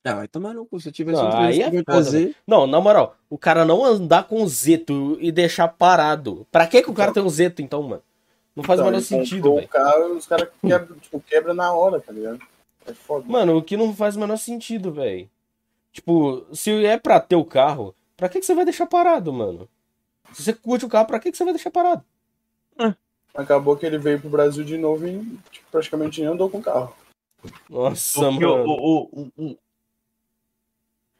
Ah, 0.06 0.16
vai 0.16 0.28
tomar 0.28 0.54
no 0.54 0.66
cu. 0.66 0.80
Se 0.82 0.90
eu 0.90 0.94
tivesse 0.94 1.22
Não, 1.22 1.30
um 1.30 1.34
aí 1.38 1.62
é 1.62 1.70
350 1.70 1.92
foda, 1.94 2.04
Z, 2.04 2.36
Não, 2.46 2.68
na 2.68 2.82
moral, 2.82 3.16
o 3.30 3.38
cara 3.38 3.64
não 3.64 3.86
andar 3.86 4.26
com 4.26 4.44
o 4.44 4.48
Zeto 4.48 5.18
e 5.22 5.32
deixar 5.32 5.68
parado. 5.70 6.46
Pra 6.52 6.68
que, 6.68 6.82
que 6.82 6.90
o 6.90 6.94
cara 6.94 7.14
tem 7.14 7.24
um 7.24 7.30
Zeto, 7.30 7.62
então, 7.62 7.82
mano? 7.84 8.02
Não 8.56 8.64
faz 8.64 8.80
o 8.80 8.84
Então, 8.84 8.92
menor 8.92 8.98
ele 8.98 9.06
sentido, 9.06 9.56
velho. 9.56 9.66
o 9.66 9.70
carro 9.70 10.10
e 10.10 10.12
os 10.18 10.28
caras 10.28 10.50
quebram, 10.62 10.98
tipo, 11.00 11.20
quebra 11.22 11.54
na 11.54 11.72
hora, 11.74 12.00
tá 12.02 12.12
ligado? 12.12 12.40
É 12.86 12.94
foda. 12.94 13.26
Mano, 13.28 13.58
o 13.58 13.64
que 13.64 13.78
não 13.78 13.96
faz 13.96 14.16
o 14.16 14.20
menor 14.20 14.38
sentido, 14.38 14.92
velho. 14.92 15.30
Tipo, 15.94 16.46
se 16.54 16.86
é 16.86 16.98
pra 16.98 17.20
ter 17.20 17.36
o 17.38 17.46
carro, 17.46 17.96
pra 18.18 18.28
que, 18.28 18.40
que 18.40 18.46
você 18.46 18.54
vai 18.54 18.66
deixar 18.66 18.86
parado, 18.88 19.32
mano? 19.32 19.70
Se 20.34 20.44
você 20.44 20.52
curte 20.54 20.86
o 20.86 20.90
carro, 20.90 21.06
pra 21.08 21.20
que, 21.20 21.32
que 21.32 21.38
você 21.38 21.44
vai 21.46 21.54
deixar 21.54 21.72
parado? 21.72 22.04
Acabou 23.34 23.76
que 23.78 23.86
ele 23.86 23.98
veio 23.98 24.20
pro 24.20 24.30
Brasil 24.30 24.64
de 24.64 24.78
novo 24.78 25.08
e 25.08 25.20
tipo, 25.52 25.66
praticamente 25.72 26.20
nem 26.22 26.30
andou 26.30 26.50
com 26.50 26.62
carro. 26.62 26.94
Nossa, 27.70 28.30
o 28.30 28.38
que 28.38 28.44
eu, 28.44 28.58
mano. 28.58 28.70
o, 28.70 29.10
o, 29.12 29.32
o, 29.44 29.58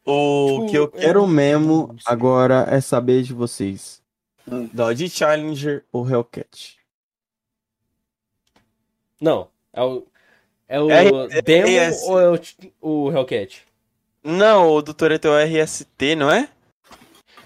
o 0.06 0.48
Tipo, 0.48 0.70
que 0.70 0.78
eu 0.78 0.84
é- 0.96 1.02
quero 1.02 1.26
mesmo 1.28 1.88
não 1.88 2.00
sei. 2.00 2.04
agora 2.06 2.68
é 2.70 2.80
saber 2.82 3.24
de 3.24 3.34
vocês. 3.34 4.02
Hum. 4.50 4.70
Dodge 4.74 5.10
Challenger 5.10 5.84
ou 5.92 6.10
Hellcat? 6.10 6.78
Não, 9.22 9.48
é 9.74 9.82
o. 9.82 10.06
É 10.68 10.80
o 10.80 10.90
É- 10.92 11.08
é- 11.38 11.42
Demo 11.42 11.68
é 11.68 11.90
esse. 11.90 12.06
ou 12.10 12.20
é 12.20 12.30
o, 12.30 12.40
o 12.82 13.12
Hellcat? 13.12 13.64
Não, 14.24 14.70
o 14.72 14.82
do 14.82 14.94
Toretto 14.94 15.28
é 15.28 15.32
o 15.32 15.38
RST, 15.38 16.16
não 16.16 16.32
é? 16.32 16.50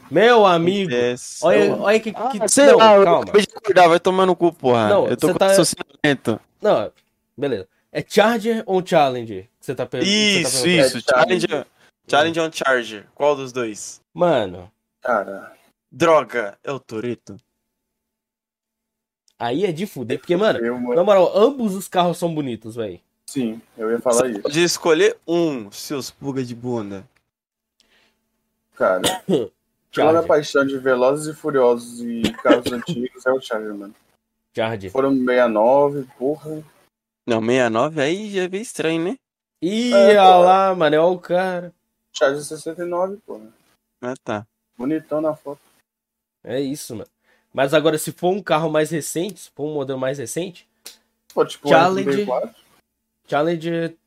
Meu 0.10 0.46
amigo, 0.46 0.94
Esse. 0.94 1.44
olha, 1.46 1.76
olha 1.76 2.00
que. 2.00 2.14
que... 2.14 2.18
Ah, 2.18 2.48
sei 2.48 2.68
não, 2.68 2.78
lá, 2.78 2.96
eu 2.96 3.04
calma. 3.04 3.24
acabei 3.24 3.42
de 3.42 3.48
acordar, 3.54 3.88
vai 3.90 4.00
tomar 4.00 4.26
no 4.26 4.36
cu, 4.38 4.54
porra. 4.54 4.88
Não, 4.88 5.08
eu 5.08 5.18
tô 5.18 5.28
com 5.34 5.38
tá- 5.38 5.48
raciocinamento. 5.48 6.40
Não, 6.62 6.90
beleza. 7.36 7.68
É 7.92 8.02
Charger 8.08 8.64
ou 8.66 8.86
Challenger? 8.86 9.44
Que 9.60 9.66
você 9.66 9.76
tá 9.76 9.86
per- 9.86 10.02
que 10.02 10.08
você 10.08 10.44
tá 10.44 10.48
Isso, 10.50 10.64
perguntando? 10.64 10.88
isso. 10.88 10.98
É, 10.98 11.02
Challenger. 11.02 11.68
Challenger 12.10 12.42
on 12.44 12.52
Charger. 12.52 13.06
Qual 13.14 13.36
dos 13.36 13.52
dois? 13.52 14.02
Mano, 14.14 14.72
Cara, 15.02 15.54
Droga, 15.92 16.58
é 16.64 16.72
o 16.72 16.80
Toretto. 16.80 17.38
aí 19.40 19.66
é 19.66 19.72
de 19.72 19.86
fuder. 19.86 20.20
Porque, 20.20 20.36
mano, 20.36 20.60
eu, 20.60 20.80
na 20.96 21.04
moral, 21.04 21.32
ambos 21.36 21.76
os 21.76 21.88
carros 21.88 22.18
são 22.18 22.34
bonitos, 22.34 22.76
velho. 22.76 23.00
sim, 23.30 23.62
eu 23.78 23.92
ia 23.92 24.00
falar 24.00 24.30
isso. 24.30 24.42
Pode 24.42 24.64
escolher 24.64 25.18
um, 25.28 25.72
seus 25.72 26.10
pulga 26.12 26.44
de 26.44 26.56
bunda. 26.56 27.08
Cara, 28.76 29.02
minha 29.28 29.50
Charger. 29.92 30.28
paixão 30.28 30.66
de 30.66 30.78
Velozes 30.78 31.28
e 31.34 31.38
Furiosos 31.38 32.00
e 32.02 32.22
carros 32.44 32.72
antigos 32.72 33.26
é 33.26 33.32
o 33.32 33.42
Charger, 33.42 33.74
mano. 33.74 33.96
Charger. 34.56 34.92
Foram 34.92 35.14
69, 35.16 36.08
porra. 36.18 36.64
Não, 37.28 37.40
69 37.42 38.02
aí 38.02 38.30
já 38.32 38.44
é 38.44 38.48
bem 38.48 38.62
estranho, 38.62 39.04
né? 39.04 39.18
Ih, 39.62 39.92
É, 39.94 40.18
olha 40.20 40.36
lá, 40.36 40.76
mano, 40.76 40.96
é 40.96 41.00
o 41.02 41.18
cara. 41.18 41.74
Charger 42.18 42.44
69, 42.44 43.18
porra. 43.26 43.48
Ah, 44.02 44.14
tá. 44.24 44.48
Bonitão 44.78 45.22
na 45.22 45.36
foto. 45.36 45.62
É 46.44 46.60
isso, 46.60 46.96
mano. 46.96 47.10
Mas 47.54 47.74
agora, 47.74 47.98
se 47.98 48.12
for 48.12 48.32
um 48.32 48.42
carro 48.42 48.70
mais 48.70 48.90
recente, 48.92 49.40
se 49.42 49.52
for 49.52 49.66
um 49.66 49.74
modelo 49.74 50.00
mais 50.00 50.18
recente, 50.18 50.68
Pô, 51.34 51.46
tipo, 51.46 51.68
Challenger. 51.70 52.26
R34, 52.26 52.56
Challenger 53.28 53.98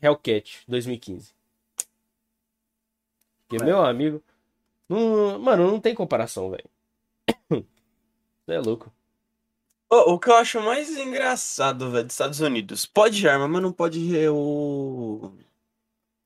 Hellcat 0.00 0.62
2015. 0.68 1.32
Porque, 3.48 3.62
É. 3.62 3.66
meu 3.66 3.84
amigo, 3.84 4.22
não, 4.88 5.38
mano, 5.38 5.66
não 5.70 5.80
tem 5.80 5.94
comparação, 5.94 6.50
velho. 6.50 6.68
Você 8.46 8.52
é 8.52 8.58
louco. 8.58 8.92
Ô, 9.90 10.14
o 10.14 10.18
que 10.18 10.28
eu 10.28 10.34
acho 10.36 10.60
mais 10.60 10.90
engraçado, 10.96 11.90
velho, 11.90 12.04
dos 12.04 12.14
Estados 12.14 12.40
Unidos. 12.40 12.84
Pode 12.86 13.26
arma, 13.28 13.46
mas 13.48 13.62
não 13.62 13.72
pode 13.72 13.98
o. 14.28 15.32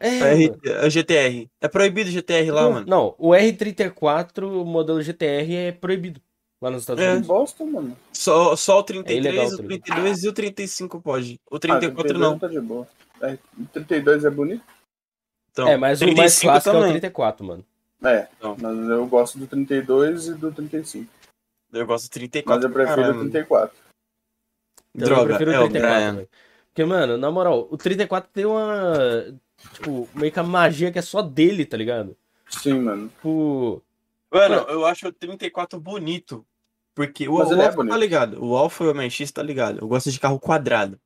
É, 0.01 0.83
o 0.85 0.87
o 0.87 0.91
GTR. 0.91 1.49
É 1.61 1.69
proibido 1.69 2.09
o 2.09 2.13
GTR 2.13 2.51
lá, 2.53 2.63
não, 2.63 2.73
mano. 2.73 2.87
não, 2.89 3.15
o 3.19 3.31
R34, 3.31 4.43
o 4.45 4.65
modelo 4.65 5.03
GTR, 5.03 5.55
é 5.57 5.73
proibido 5.73 6.21
lá 6.61 6.71
nos 6.71 6.83
Estados 6.83 7.03
É. 7.03 7.11
Unidos. 7.11 7.27
bosta, 7.27 7.65
mano. 7.65 7.97
Só, 8.13 8.55
só 8.57 8.77
o 8.79 8.81
É 8.81 8.85
33, 8.85 9.25
ilegal, 9.25 9.47
o 9.47 9.51
tá 9.57 9.63
ligado? 9.63 9.83
32 9.83 10.25
e 10.25 10.29
o 10.29 10.33
35 10.33 11.01
pode. 11.01 11.41
O 11.51 11.57
Ah, 11.57 11.61
34 11.61 12.03
32 12.15 12.21
não. 12.33 12.39
Tá 12.39 12.47
de 12.49 12.61
boa. 12.61 12.87
É, 13.23 13.39
o 13.59 13.67
32 13.67 14.25
é 14.25 14.31
bonito? 14.31 14.63
Então, 15.51 15.67
é, 15.69 15.77
mas 15.77 16.01
o 16.01 16.05
mais 16.05 16.39
35 16.39 16.53
clássico 16.53 16.69
é 16.69 16.73
o 16.73 16.75
também. 16.83 16.93
34, 16.93 17.45
mano. 17.47 17.65
É, 18.05 18.29
Não. 18.41 18.57
mas 18.61 18.89
eu 18.89 19.07
gosto 19.09 19.37
do 19.39 19.47
32 19.49 20.29
e 20.29 20.35
do 20.35 20.53
35. 20.53 21.11
Eu 21.73 21.85
gosto 21.87 22.05
do 22.09 22.11
34. 22.13 22.55
Mas 22.55 22.65
eu 22.65 22.71
prefiro 22.73 22.97
caralho. 23.03 23.17
o 23.19 23.21
34. 23.23 23.77
Então, 24.95 25.09
Droga, 25.09 25.23
eu 25.23 25.27
prefiro 25.27 25.51
é 25.51 25.59
o 25.61 25.65
o 25.65 25.69
34, 25.69 25.97
Brian. 25.97 26.15
velho. 26.15 26.29
Porque, 26.69 26.85
mano, 26.85 27.17
na 27.19 27.31
moral, 27.33 27.67
o 27.71 27.77
34 27.77 28.31
tem 28.33 28.45
uma. 28.47 28.95
Tipo, 29.73 30.09
meio 30.15 30.33
que 30.33 30.39
a 30.39 30.43
magia 30.43 30.91
que 30.93 30.99
é 30.99 31.03
só 31.03 31.21
dele, 31.23 31.65
tá 31.65 31.77
ligado? 31.77 32.17
Sim, 32.49 32.81
mano. 32.81 33.09
Tipo. 33.09 33.83
Mano, 34.33 34.55
eu 34.69 34.85
acho 34.87 35.09
o 35.09 35.13
34 35.13 35.79
bonito. 35.81 36.45
Porque 36.95 37.29
o, 37.29 37.35
Mas 37.39 37.49
o 37.49 37.53
ele 37.53 37.63
é 37.63 37.67
Alfa 37.67 37.77
bonito. 37.77 37.93
tá 37.93 37.99
ligado. 37.99 38.45
O 38.45 38.57
Alfa 38.57 38.85
e 38.85 38.89
o 38.89 38.95
MX 38.95 39.31
tá 39.33 39.43
ligado. 39.43 39.79
Eu 39.81 39.89
gosto 39.89 40.11
de 40.11 40.19
carro 40.21 40.39
quadrado. 40.39 40.99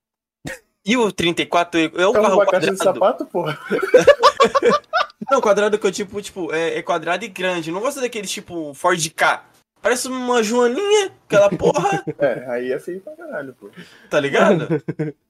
E 0.85 0.97
o 0.97 1.13
34 1.13 1.81
é 1.81 2.07
o 2.07 2.11
É 2.11 2.13
carro 2.15 2.35
uma 2.35 2.47
caixa 2.47 2.71
de 2.73 2.77
quadrado. 2.79 2.99
sapato, 2.99 3.27
porra. 3.27 3.59
Não, 5.31 5.41
quadrado 5.41 5.79
que 5.79 5.87
eu 5.87 5.93
tipo, 5.93 6.21
tipo, 6.21 6.53
é, 6.53 6.79
é 6.79 6.83
quadrado 6.83 7.25
e 7.25 7.29
grande. 7.29 7.71
Eu 7.71 7.75
não 7.75 7.81
gosto 7.81 8.01
daquele 8.01 8.27
tipo 8.27 8.75
Ford 8.75 9.03
K. 9.11 9.45
Parece 9.83 10.07
uma 10.09 10.43
joaninha, 10.43 11.11
aquela 11.27 11.51
porra, 11.51 12.05
É, 12.19 12.47
aí 12.49 12.73
é 12.73 12.79
feio 12.79 13.01
pra 13.01 13.15
caralho, 13.17 13.53
pô. 13.59 13.69
tá 14.09 14.21
ligado? 14.21 14.69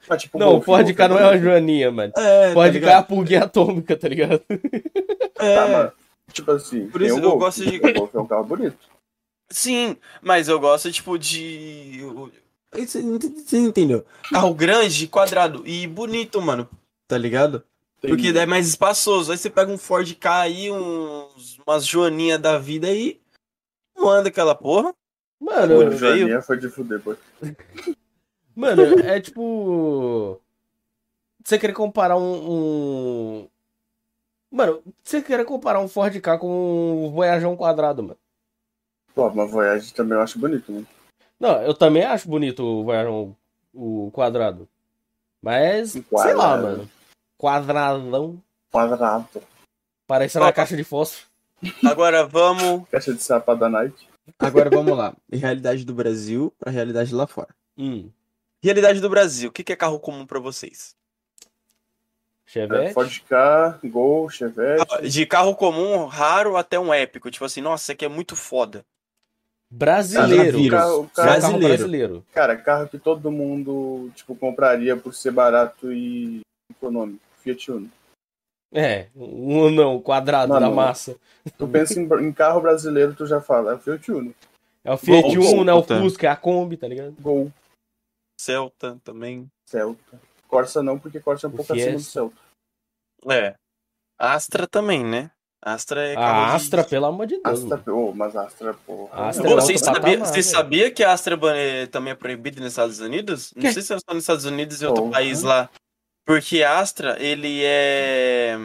Mas, 0.09 0.23
tipo, 0.23 0.38
Não, 0.38 0.59
o 0.59 0.61
Ford 0.62 0.87
K 0.94 1.09
não 1.09 1.18
é 1.18 1.25
uma 1.25 1.38
joaninha, 1.38 1.90
mano. 1.90 2.12
É, 2.16 2.52
Ford 2.52 2.73
tá 2.75 2.80
K 2.80 2.87
é 2.90 2.94
a 2.94 3.02
pulguinha 3.02 3.44
atômica, 3.44 3.97
tá 3.97 4.09
ligado? 4.09 4.42
É, 5.38 5.54
Tá, 5.56 5.68
mas, 5.68 6.35
tipo 6.35 6.50
assim, 6.50 6.87
Por 6.88 7.00
isso 7.00 7.16
eu 7.16 7.21
Golf. 7.23 7.38
gosto 7.40 7.64
de- 7.64 7.78
O 7.78 7.94
Golf 7.94 8.14
é 8.14 8.21
um 8.21 8.26
carro 8.26 8.44
bonito. 8.44 8.76
Sim, 9.50 9.97
mas 10.21 10.49
eu 10.49 10.61
gosto, 10.61 10.92
tipo, 10.92 11.18
de. 11.18 12.00
Você 12.75 13.59
entendeu? 13.59 14.04
Carro 14.30 14.54
grande, 14.54 15.06
quadrado 15.06 15.62
e 15.66 15.87
bonito, 15.87 16.40
mano. 16.40 16.68
Tá 17.09 17.18
ligado? 17.18 17.62
Tem- 18.00 18.11
Porque 18.11 18.28
é 18.28 18.47
mais 18.47 18.66
espaçoso. 18.68 19.30
Aí 19.30 19.37
você 19.38 19.50
pega 19.50 19.71
um 19.71 19.76
Ford 19.78 20.11
K 20.14 20.40
aí, 20.40 20.71
uns, 20.71 21.59
umas 21.66 21.87
joaninhas 21.87 22.40
da 22.40 22.59
vida 22.59 22.87
aí. 22.88 23.21
Não 24.02 24.11
anda 24.11 24.28
aquela 24.28 24.54
porra. 24.54 24.92
Mano, 25.40 25.87
O 25.87 25.90
veio. 25.90 26.42
Foi 26.42 26.59
de 26.59 26.68
fuder, 26.68 27.00
pô. 27.00 27.16
mano, 28.54 28.82
é 29.00 29.21
tipo. 29.21 30.40
Você 31.44 31.59
querer 31.59 31.73
comparar 31.73 32.16
um, 32.16 32.50
um- 33.42 33.49
Mano, 34.50 34.82
você 35.02 35.21
querer 35.23 35.44
comparar 35.44 35.80
um 35.80 35.88
Ford 35.88 36.14
K 36.21 36.38
com 36.38 37.06
um 37.06 37.11
Voyageão 37.11 37.56
quadrado, 37.56 38.02
mano. 38.02 38.18
Pô, 39.14 39.30
mas 39.30 39.50
Voyage 39.50 39.92
também 39.94 40.16
eu 40.16 40.23
acho 40.23 40.38
bonito, 40.38 40.71
né? 40.71 40.85
Não, 41.40 41.61
eu 41.62 41.75
também 41.75 42.04
acho 42.04 42.28
bonito 42.28 42.62
o 42.62 42.85
Voyageão 42.85 43.37
o 43.75 44.11
quadrado. 44.12 44.68
Mas, 45.42 45.97
Um 45.97 46.02
sei 46.02 46.35
lá, 46.35 46.50
quadrado. 46.50 46.62
mano. 46.62 46.90
Quadradão. 47.38 48.42
Quadrado. 48.71 49.28
Parecendo 50.06 50.44
Ó. 50.44 50.49
a 50.49 50.52
caixa 50.52 50.76
de 50.76 50.85
fósforo. 50.85 51.26
Agora 51.85 52.26
vamos. 52.26 52.88
Caixa 52.90 53.12
de 53.14 53.23
sapato 53.23 53.61
da 53.61 53.69
Nike. 53.69 54.07
Agora 54.38 54.71
vamos 54.71 54.97
lá. 54.97 55.14
Realidade 55.33 55.85
do 55.85 55.95
Brasil 55.95 56.52
pra 56.59 56.71
realidade 56.71 57.14
lá 57.14 57.26
fora. 57.26 57.49
Hum. 57.76 58.09
Realidade 58.62 59.00
do 59.00 59.09
Brasil. 59.11 59.50
O 59.50 59.52
que 59.52 59.64
que 59.64 59.73
é 59.73 59.76
carro 59.76 59.99
comum 59.99 60.25
pra 60.26 60.38
vocês? 60.38 60.95
É, 61.45 62.50
Chevette. 62.52 62.92
Ford 62.95 63.23
K, 63.28 63.78
Gol, 63.85 64.28
Chevette. 64.28 64.85
Ah, 64.90 65.00
De 65.00 65.25
carro 65.26 65.54
comum, 65.57 66.04
raro 66.07 66.57
até 66.57 66.78
um 66.78 66.92
épico. 66.92 67.31
Tipo 67.31 67.45
assim, 67.45 67.61
nossa, 67.61 67.85
isso 67.85 67.92
aqui 67.92 68.04
é 68.04 68.09
muito 68.09 68.37
foda. 68.37 68.85
Brasileiro. 69.71 70.59
Vírus. 70.59 70.78
Carro- 70.78 71.00
o 71.00 71.09
Carro 71.09 71.28
carro- 71.28 71.40
Brasileiro. 71.40 71.69
brasileiro. 71.78 72.26
Cara, 72.35 72.57
carro 72.57 72.88
que 72.88 72.99
todo 72.99 73.31
mundo, 73.31 74.11
tipo, 74.14 74.37
compraria 74.37 74.97
por 74.97 75.14
ser 75.14 75.31
barato 75.31 75.90
e 75.92 76.42
Qual 76.78 76.90
o 76.90 76.95
nome? 76.95 77.19
Fiat 77.42 77.71
Uno. 77.73 77.90
É, 78.73 79.09
um 79.14 79.71
não, 79.71 80.00
quadrado 80.00 80.52
Mano, 80.55 80.69
da 80.69 80.75
massa. 80.75 81.17
Tu 81.59 81.69
pensa 81.69 82.00
em, 82.00 82.05
em 82.26 82.33
carro 82.33 82.61
brasileiro, 82.61 83.14
tu 83.14 83.26
já 83.26 83.41
fala, 83.41 83.73
é 83.73 83.75
o 83.75 83.79
Fiat 83.79 84.11
Uno. 84.11 84.35
É 84.85 84.93
o 84.93 84.97
Fiat 84.97 85.37
Gol, 85.37 85.52
Uno, 85.52 85.64
né? 85.64 85.73
O. 85.75 85.83
Fusca, 85.83 86.26
é 86.26 86.31
a 86.31 86.37
Kombi, 86.37 86.76
tá 86.76 86.88
ligado? 86.88 87.14
Gol, 87.21 87.52
Celta 88.41 88.99
também. 89.05 89.49
Celta. 89.67 90.21
Corsa 90.49 90.83
não, 90.83 90.99
porque 90.99 91.21
Corsa 91.21 91.47
é 91.47 91.49
um 91.49 91.52
O 91.52 91.57
pouco 91.57 91.73
acima 91.73 91.87
do 91.87 91.93
Fiesta. 91.93 92.11
Celta. 92.12 92.37
É. 93.31 93.55
Astra 94.19 94.67
também, 94.67 95.05
né? 95.05 95.31
Astra 95.64 96.02
é 96.09 96.14
carro 96.14 96.43
A 96.45 96.49
de- 96.50 96.57
Astra, 96.57 96.83
pelo 96.85 97.07
amor 97.07 97.26
de 97.26 97.41
Deus. 97.41 97.62
Astra, 97.73 97.95
oh, 97.95 98.12
mas 98.12 98.35
Astra, 98.35 98.75
porra. 98.75 99.29
Astra 99.29 99.45
Pô, 99.45 99.50
é 99.50 99.55
patamar, 99.79 100.19
vocês 100.19 100.47
velho. 100.47 100.57
sabia 100.57 100.91
que 100.91 101.05
a 101.05 101.12
Astra 101.12 101.38
é, 101.57 101.87
também 101.87 102.12
é 102.12 102.17
proibida 102.17 102.61
nos 102.61 102.71
Estados 102.73 102.99
Unidos? 102.99 103.52
Não 103.55 103.71
sei 103.73 103.81
se 103.81 103.95
é 103.95 103.99
só 103.99 104.12
nos 104.12 104.25
Estados 104.25 104.45
Unidos 104.45 104.83
e 104.83 104.87
outro 104.87 105.02
Porra. 105.02 105.12
país 105.14 105.43
lá. 105.43 105.71
Porque 106.25 106.62
Astra, 106.62 107.17
ele 107.21 107.62
é. 107.64 108.57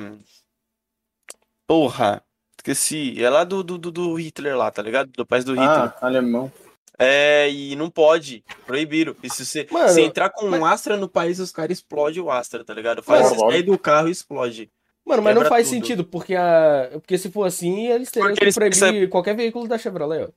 Porra, 1.66 2.24
esqueci. 2.58 3.22
É 3.24 3.30
lá 3.30 3.44
do, 3.44 3.64
do, 3.64 3.78
do- 3.78 4.14
Hitler 4.16 4.56
lá, 4.58 4.72
tá 4.72 4.82
ligado? 4.82 5.10
Do 5.12 5.26
país 5.26 5.44
do 5.44 5.52
Hitler. 5.54 5.70
Ah, 5.70 5.98
alemão. 6.02 6.52
É, 7.00 7.50
e 7.52 7.76
não 7.76 7.90
pode. 7.90 8.44
Proibiram. 8.66 9.16
E 9.22 9.30
se 9.30 9.46
você 9.46 9.68
Mano, 9.70 9.90
se 9.90 10.02
entrar 10.02 10.30
com 10.30 10.48
mas- 10.48 10.60
um 10.60 10.66
Astra 10.66 10.98
no 10.98 11.08
país, 11.08 11.40
os 11.40 11.52
caras 11.52 11.78
explodem 11.78 12.22
o 12.22 12.32
Astra, 12.32 12.64
tá 12.64 12.74
ligado? 12.74 13.04
Faz 13.04 13.28
sair 13.28 13.64
do 13.64 13.78
carro 13.78 14.08
e 14.08 14.12
explode. 14.12 14.72
Mano, 15.06 15.22
mas 15.22 15.36
não 15.36 15.42
Quebra 15.44 15.56
faz 15.56 15.68
tudo. 15.68 15.76
sentido, 15.76 16.04
porque 16.04 16.36
a. 16.36 16.90
Porque 16.94 17.18
se 17.18 17.32
for 17.32 17.46
assim, 17.46 17.88
eles 17.88 18.12
teriam 18.12 18.30
Porque 18.30 18.40
que 18.40 18.44
eles 18.46 18.56
proibir 18.56 19.10
qualquer 19.10 19.36
veículo 19.36 19.68
da 19.68 19.78
Chevrolet, 19.78 20.24
ó. 20.24 20.30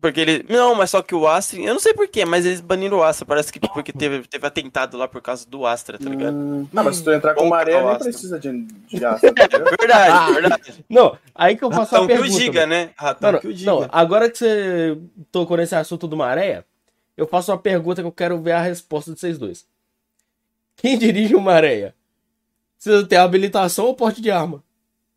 Porque 0.00 0.20
ele. 0.20 0.44
Não, 0.48 0.74
mas 0.74 0.90
só 0.90 1.00
que 1.02 1.14
o 1.14 1.26
Astra. 1.26 1.58
Eu 1.58 1.72
não 1.72 1.80
sei 1.80 1.94
porquê, 1.94 2.24
mas 2.26 2.44
eles 2.44 2.60
baniram 2.60 2.98
o 2.98 3.02
Astra. 3.02 3.24
Parece 3.24 3.50
que 3.50 3.58
porque 3.58 3.92
teve, 3.94 4.26
teve 4.28 4.46
atentado 4.46 4.96
lá 4.96 5.08
por 5.08 5.22
causa 5.22 5.48
do 5.48 5.66
Astra, 5.66 5.98
tá 5.98 6.08
ligado? 6.10 6.34
Hum, 6.36 6.68
não, 6.70 6.84
mas 6.84 6.96
se 6.96 7.04
tu 7.04 7.10
entrar 7.10 7.34
com 7.34 7.46
maré, 7.48 7.82
nem 7.82 7.98
precisa 7.98 8.38
de, 8.38 8.62
de 8.88 9.04
Astra. 9.04 9.32
tá 9.34 9.44
É 9.44 9.48
verdade, 9.48 10.10
Ah, 10.12 10.30
verdade. 10.32 10.84
Não, 10.88 11.16
aí 11.34 11.56
que 11.56 11.64
eu 11.64 11.70
faço 11.70 11.92
Ratão 11.92 12.04
a 12.04 12.06
que 12.06 12.12
o 12.12 12.16
pergunta. 12.20 12.38
diga, 12.38 12.66
né? 12.66 12.90
Ratão 12.96 13.28
Mano, 13.28 13.40
que 13.40 13.48
o 13.48 13.54
diga. 13.54 13.70
não, 13.70 13.88
agora 13.90 14.30
que 14.30 14.36
você 14.38 14.98
tocou 15.32 15.56
nesse 15.56 15.74
assunto 15.74 16.06
do 16.06 16.16
maré, 16.16 16.62
eu 17.16 17.26
faço 17.26 17.50
uma 17.50 17.58
pergunta 17.58 18.02
que 18.02 18.06
eu 18.06 18.12
quero 18.12 18.38
ver 18.40 18.52
a 18.52 18.60
resposta 18.60 19.12
de 19.14 19.18
vocês 19.18 19.38
dois. 19.38 19.66
Quem 20.76 20.98
dirige 20.98 21.34
uma 21.34 21.52
areia? 21.52 21.94
Precisa 22.78 23.06
ter 23.06 23.16
habilitação 23.16 23.86
ou 23.86 23.94
porte 23.94 24.20
de 24.20 24.30
arma? 24.30 24.62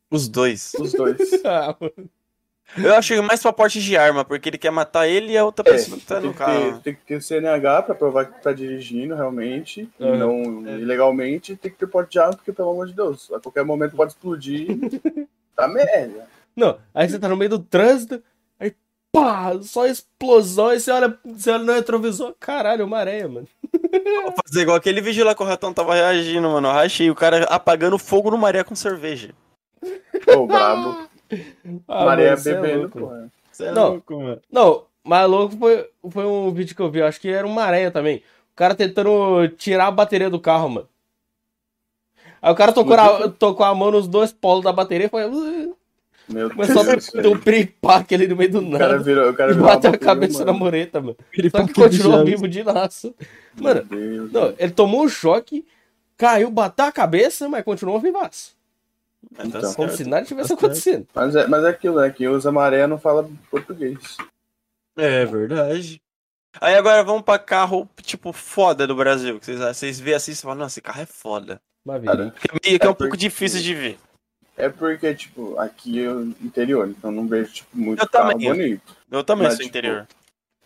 Os 0.09 0.29
dois. 0.29 0.71
Os 0.79 0.93
dois. 0.93 1.17
Ah, 1.43 1.75
mano. 1.79 2.09
Eu 2.77 2.93
acho 2.95 3.21
mais 3.23 3.41
pra 3.41 3.51
porte 3.51 3.81
de 3.81 3.97
arma, 3.97 4.23
porque 4.23 4.47
ele 4.49 4.57
quer 4.57 4.69
matar 4.71 5.07
ele 5.07 5.33
e 5.33 5.37
a 5.37 5.43
outra 5.43 5.67
É, 5.67 5.71
pessoa 5.73 5.97
que 5.97 6.05
tá 6.05 6.15
tem 6.19 6.27
no 6.27 6.31
que, 6.33 6.37
carro. 6.39 6.73
ter, 6.73 6.81
tem 6.81 6.93
que 6.95 7.01
ter 7.01 7.15
o 7.15 7.21
CNH 7.21 7.81
pra 7.81 7.95
provar 7.95 8.25
que 8.25 8.41
tá 8.43 8.51
dirigindo 8.53 9.15
realmente, 9.15 9.89
e 9.99 10.03
Uhum. 10.03 10.17
não 10.17 10.77
ilegalmente, 10.77 11.55
tem 11.55 11.71
que 11.71 11.77
ter 11.77 11.87
porte 11.87 12.11
de 12.13 12.19
arma, 12.19 12.35
porque 12.35 12.51
pelo 12.53 12.69
amor 12.71 12.87
de 12.87 12.93
Deus, 12.93 13.31
a 13.33 13.39
qualquer 13.39 13.65
momento 13.65 13.95
pode 13.95 14.11
explodir. 14.11 14.67
tá 15.55 15.67
merda. 15.67 16.27
Não, 16.55 16.77
aí 16.93 17.09
você 17.09 17.17
tá 17.17 17.27
no 17.27 17.35
meio 17.37 17.49
do 17.49 17.59
trânsito, 17.59 18.21
aí 18.59 18.73
pá, 19.11 19.51
só 19.63 19.87
explosão, 19.87 20.67
aí 20.67 20.79
você 20.79 20.91
olha, 20.91 21.17
você 21.25 21.49
olha 21.51 21.63
no 21.63 21.73
retrovisor, 21.73 22.35
caralho, 22.39 22.85
uma 22.85 22.99
areia, 22.99 23.27
mano. 23.27 23.47
Vou 23.71 24.33
fazer 24.45 24.61
igual 24.61 24.77
aquele 24.77 25.01
vídeo 25.01 25.25
lá 25.25 25.33
que 25.33 25.41
o 25.41 25.45
ratão 25.45 25.73
tava 25.73 25.95
reagindo, 25.95 26.47
mano. 26.49 26.67
Eu 26.67 26.73
rachei 26.73 27.09
o 27.09 27.15
cara 27.15 27.45
apagando 27.45 27.97
fogo 27.97 28.29
no 28.29 28.37
maré 28.37 28.63
com 28.63 28.75
cerveja. 28.75 29.33
Ô, 30.35 30.45
brabo. 30.45 31.08
Ah, 31.87 32.05
Maré 32.05 32.25
mano, 32.31 32.37
cê 32.37 32.51
é 32.51 32.53
bebendo, 32.55 32.79
louco, 32.81 32.99
pô. 32.99 33.05
mano. 33.07 33.31
Você 33.51 33.65
é 33.65 33.71
Não. 33.71 33.89
louco, 33.91 34.19
mano. 34.21 34.41
Não, 34.51 34.83
mais 35.03 35.29
louco 35.29 35.57
foi, 35.57 35.89
foi 36.11 36.25
um 36.25 36.51
vídeo 36.53 36.75
que 36.75 36.81
eu 36.81 36.89
vi, 36.89 36.99
eu 36.99 37.05
acho 37.05 37.19
que 37.21 37.29
era 37.29 37.45
uma 37.45 37.63
areia 37.63 37.91
também. 37.91 38.17
O 38.51 38.55
cara 38.55 38.75
tentando 38.75 39.47
tirar 39.57 39.87
a 39.87 39.91
bateria 39.91 40.29
do 40.29 40.39
carro, 40.39 40.69
mano. 40.69 40.89
Aí 42.41 42.51
o 42.51 42.55
cara 42.55 42.71
tocou, 42.71 42.93
a, 42.95 43.27
tocou 43.29 43.65
a 43.65 43.75
mão 43.75 43.91
nos 43.91 44.07
dois 44.07 44.31
polos 44.31 44.63
da 44.63 44.71
bateria 44.71 45.07
e 45.07 45.09
foi. 45.09 45.25
"Uh", 45.25 45.75
Meu 46.29 46.49
Começou 46.49 46.81
a 46.81 46.85
Deus. 46.85 47.09
um 47.15 47.21
velho. 47.21 47.39
piripaque 47.39 48.15
ali 48.15 48.27
no 48.27 48.35
meio 48.35 48.51
do 48.51 48.59
O 48.59 48.71
cara 48.71 48.87
nada. 48.93 49.03
virou, 49.03 49.29
o 49.29 49.33
cara 49.35 49.51
virou 49.51 49.67
bateu 49.67 49.89
a 49.89 49.91
bateria, 49.93 49.99
cabeça 50.15 50.45
na 50.45 50.53
mano. 50.53 50.65
mureta, 50.65 51.01
mano. 51.01 51.17
Só 51.51 51.63
que 51.65 51.73
continuou 51.73 52.23
vivo 52.25 52.47
de 52.47 52.63
laço. 52.63 53.13
Mano, 53.59 53.81
não, 54.31 54.53
ele 54.57 54.71
tomou 54.71 55.03
um 55.03 55.09
choque, 55.09 55.65
caiu, 56.17 56.49
bateu 56.51 56.85
a 56.85 56.91
cabeça, 56.91 57.49
mas 57.49 57.63
continuou 57.65 57.99
vivaço. 57.99 58.55
Mas 59.31 59.51
tá 59.51 59.57
Então. 59.59 59.73
Como 59.75 59.89
se 59.91 60.03
nada 60.05 60.25
tivesse 60.25 60.49
Tá 60.49 60.55
certo. 60.55 60.65
acontecendo. 60.65 61.07
Mas 61.13 61.35
é, 61.35 61.47
mas 61.47 61.63
é 61.63 61.69
aquilo, 61.69 61.99
né? 62.01 62.09
Quem 62.09 62.27
usa 62.27 62.51
maré 62.51 62.85
não 62.87 62.97
fala 62.99 63.29
português. 63.51 64.17
É 64.97 65.25
verdade. 65.25 66.01
Aí 66.59 66.73
agora 66.75 67.03
vamos 67.03 67.21
pra 67.21 67.37
carro, 67.39 67.87
tipo, 68.01 68.33
foda 68.33 68.87
do 68.87 68.95
Brasil. 68.95 69.39
Que 69.39 69.45
vocês, 69.45 69.59
vocês 69.59 69.99
vê 69.99 70.13
assim 70.15 70.31
e 70.31 70.35
falam, 70.35 70.57
nossa, 70.57 70.73
esse 70.73 70.81
carro 70.81 71.01
é 71.01 71.05
foda. 71.05 71.61
Cara, 71.85 71.99
vida. 71.99 72.33
Que 72.39 72.47
é, 72.49 72.59
meio 72.69 72.79
que 72.79 72.85
é 72.85 72.89
um 72.89 72.91
É 72.91 72.95
pouco 72.95 73.09
porque- 73.11 73.17
difícil 73.17 73.61
de 73.61 73.73
ver. 73.75 73.97
É 74.57 74.67
porque, 74.67 75.13
tipo, 75.15 75.57
aqui 75.57 76.03
é 76.03 76.11
o 76.11 76.21
interior, 76.41 76.89
então 76.89 77.11
não 77.11 77.25
vejo, 77.27 77.53
tipo, 77.53 77.69
muito 77.77 78.03
Eu 78.03 78.09
carro 78.09 78.31
também. 78.31 78.49
bonito. 78.49 78.97
Eu 79.09 79.23
também 79.23 79.45
Mas, 79.47 79.53
sou 79.55 79.65
tipo, 79.65 79.77
interior. 79.77 80.07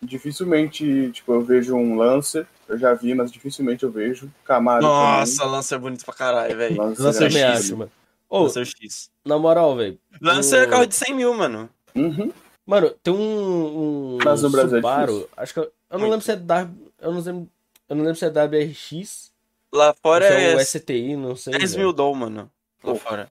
Dificilmente, 0.01 1.11
tipo, 1.11 1.33
eu 1.33 1.41
vejo 1.43 1.75
um 1.75 1.95
Lancer, 1.95 2.47
eu 2.67 2.77
já 2.77 2.93
vi, 2.93 3.13
mas 3.13 3.31
dificilmente 3.31 3.83
eu 3.83 3.91
vejo. 3.91 4.31
Camaro 4.43 4.81
Nossa, 4.81 5.45
Lancer 5.45 5.75
é 5.75 5.79
bonito 5.79 6.03
pra 6.05 6.13
caralho, 6.13 6.49
também. 6.51 6.69
velho. 6.69 6.81
Lancer, 6.81 7.03
Lancer 7.03 7.21
é 7.21 7.25
Eu 7.25 7.29
também 7.29 7.43
acho, 7.43 7.77
mano. 7.77 7.91
Ô, 8.35 8.43
Lancer 8.43 8.65
X. 8.65 9.11
na 9.23 9.37
moral, 9.37 9.75
velho. 9.75 9.99
Lancer 10.19 10.63
é 10.63 10.65
o- 10.65 10.69
carro 10.69 10.85
de 10.87 10.95
100 10.95 11.13
mil, 11.13 11.33
mano. 11.35 11.69
Uhum. 11.95 12.31
Mano, 12.65 12.89
tem 13.03 13.13
um, 13.13 14.15
um 14.15 14.17
Mas 14.23 14.41
no 14.41 14.49
Brasil 14.49 14.77
é 14.77 14.79
Subaru, 14.81 15.13
difícil. 15.13 15.29
acho 15.37 15.53
que 15.53 15.59
eu, 15.59 15.71
eu 15.91 15.99
não 15.99 16.05
lembro 16.09 16.21
se 16.21 16.31
é 16.31 16.35
da, 16.35 16.67
eu 16.99 17.11
não 17.13 17.19
lembro, 17.21 17.49
eu 17.89 17.95
não 17.95 18.03
lembro 18.03 18.17
se 18.17 18.25
é 18.25 18.29
WRX, 18.29 19.31
Lá 19.71 19.93
fora 19.93 20.25
é 20.25 20.53
é 20.53 20.55
o 20.55 20.59
STI, 20.65 21.15
não 21.15 21.35
sei. 21.35 21.53
10 21.57 21.71
velho. 21.73 21.83
mil 21.87 21.93
doll, 21.93 22.15
mano. 22.15 22.49
Lá 22.83 22.93
Pô. 22.93 22.95
fora. 22.95 23.29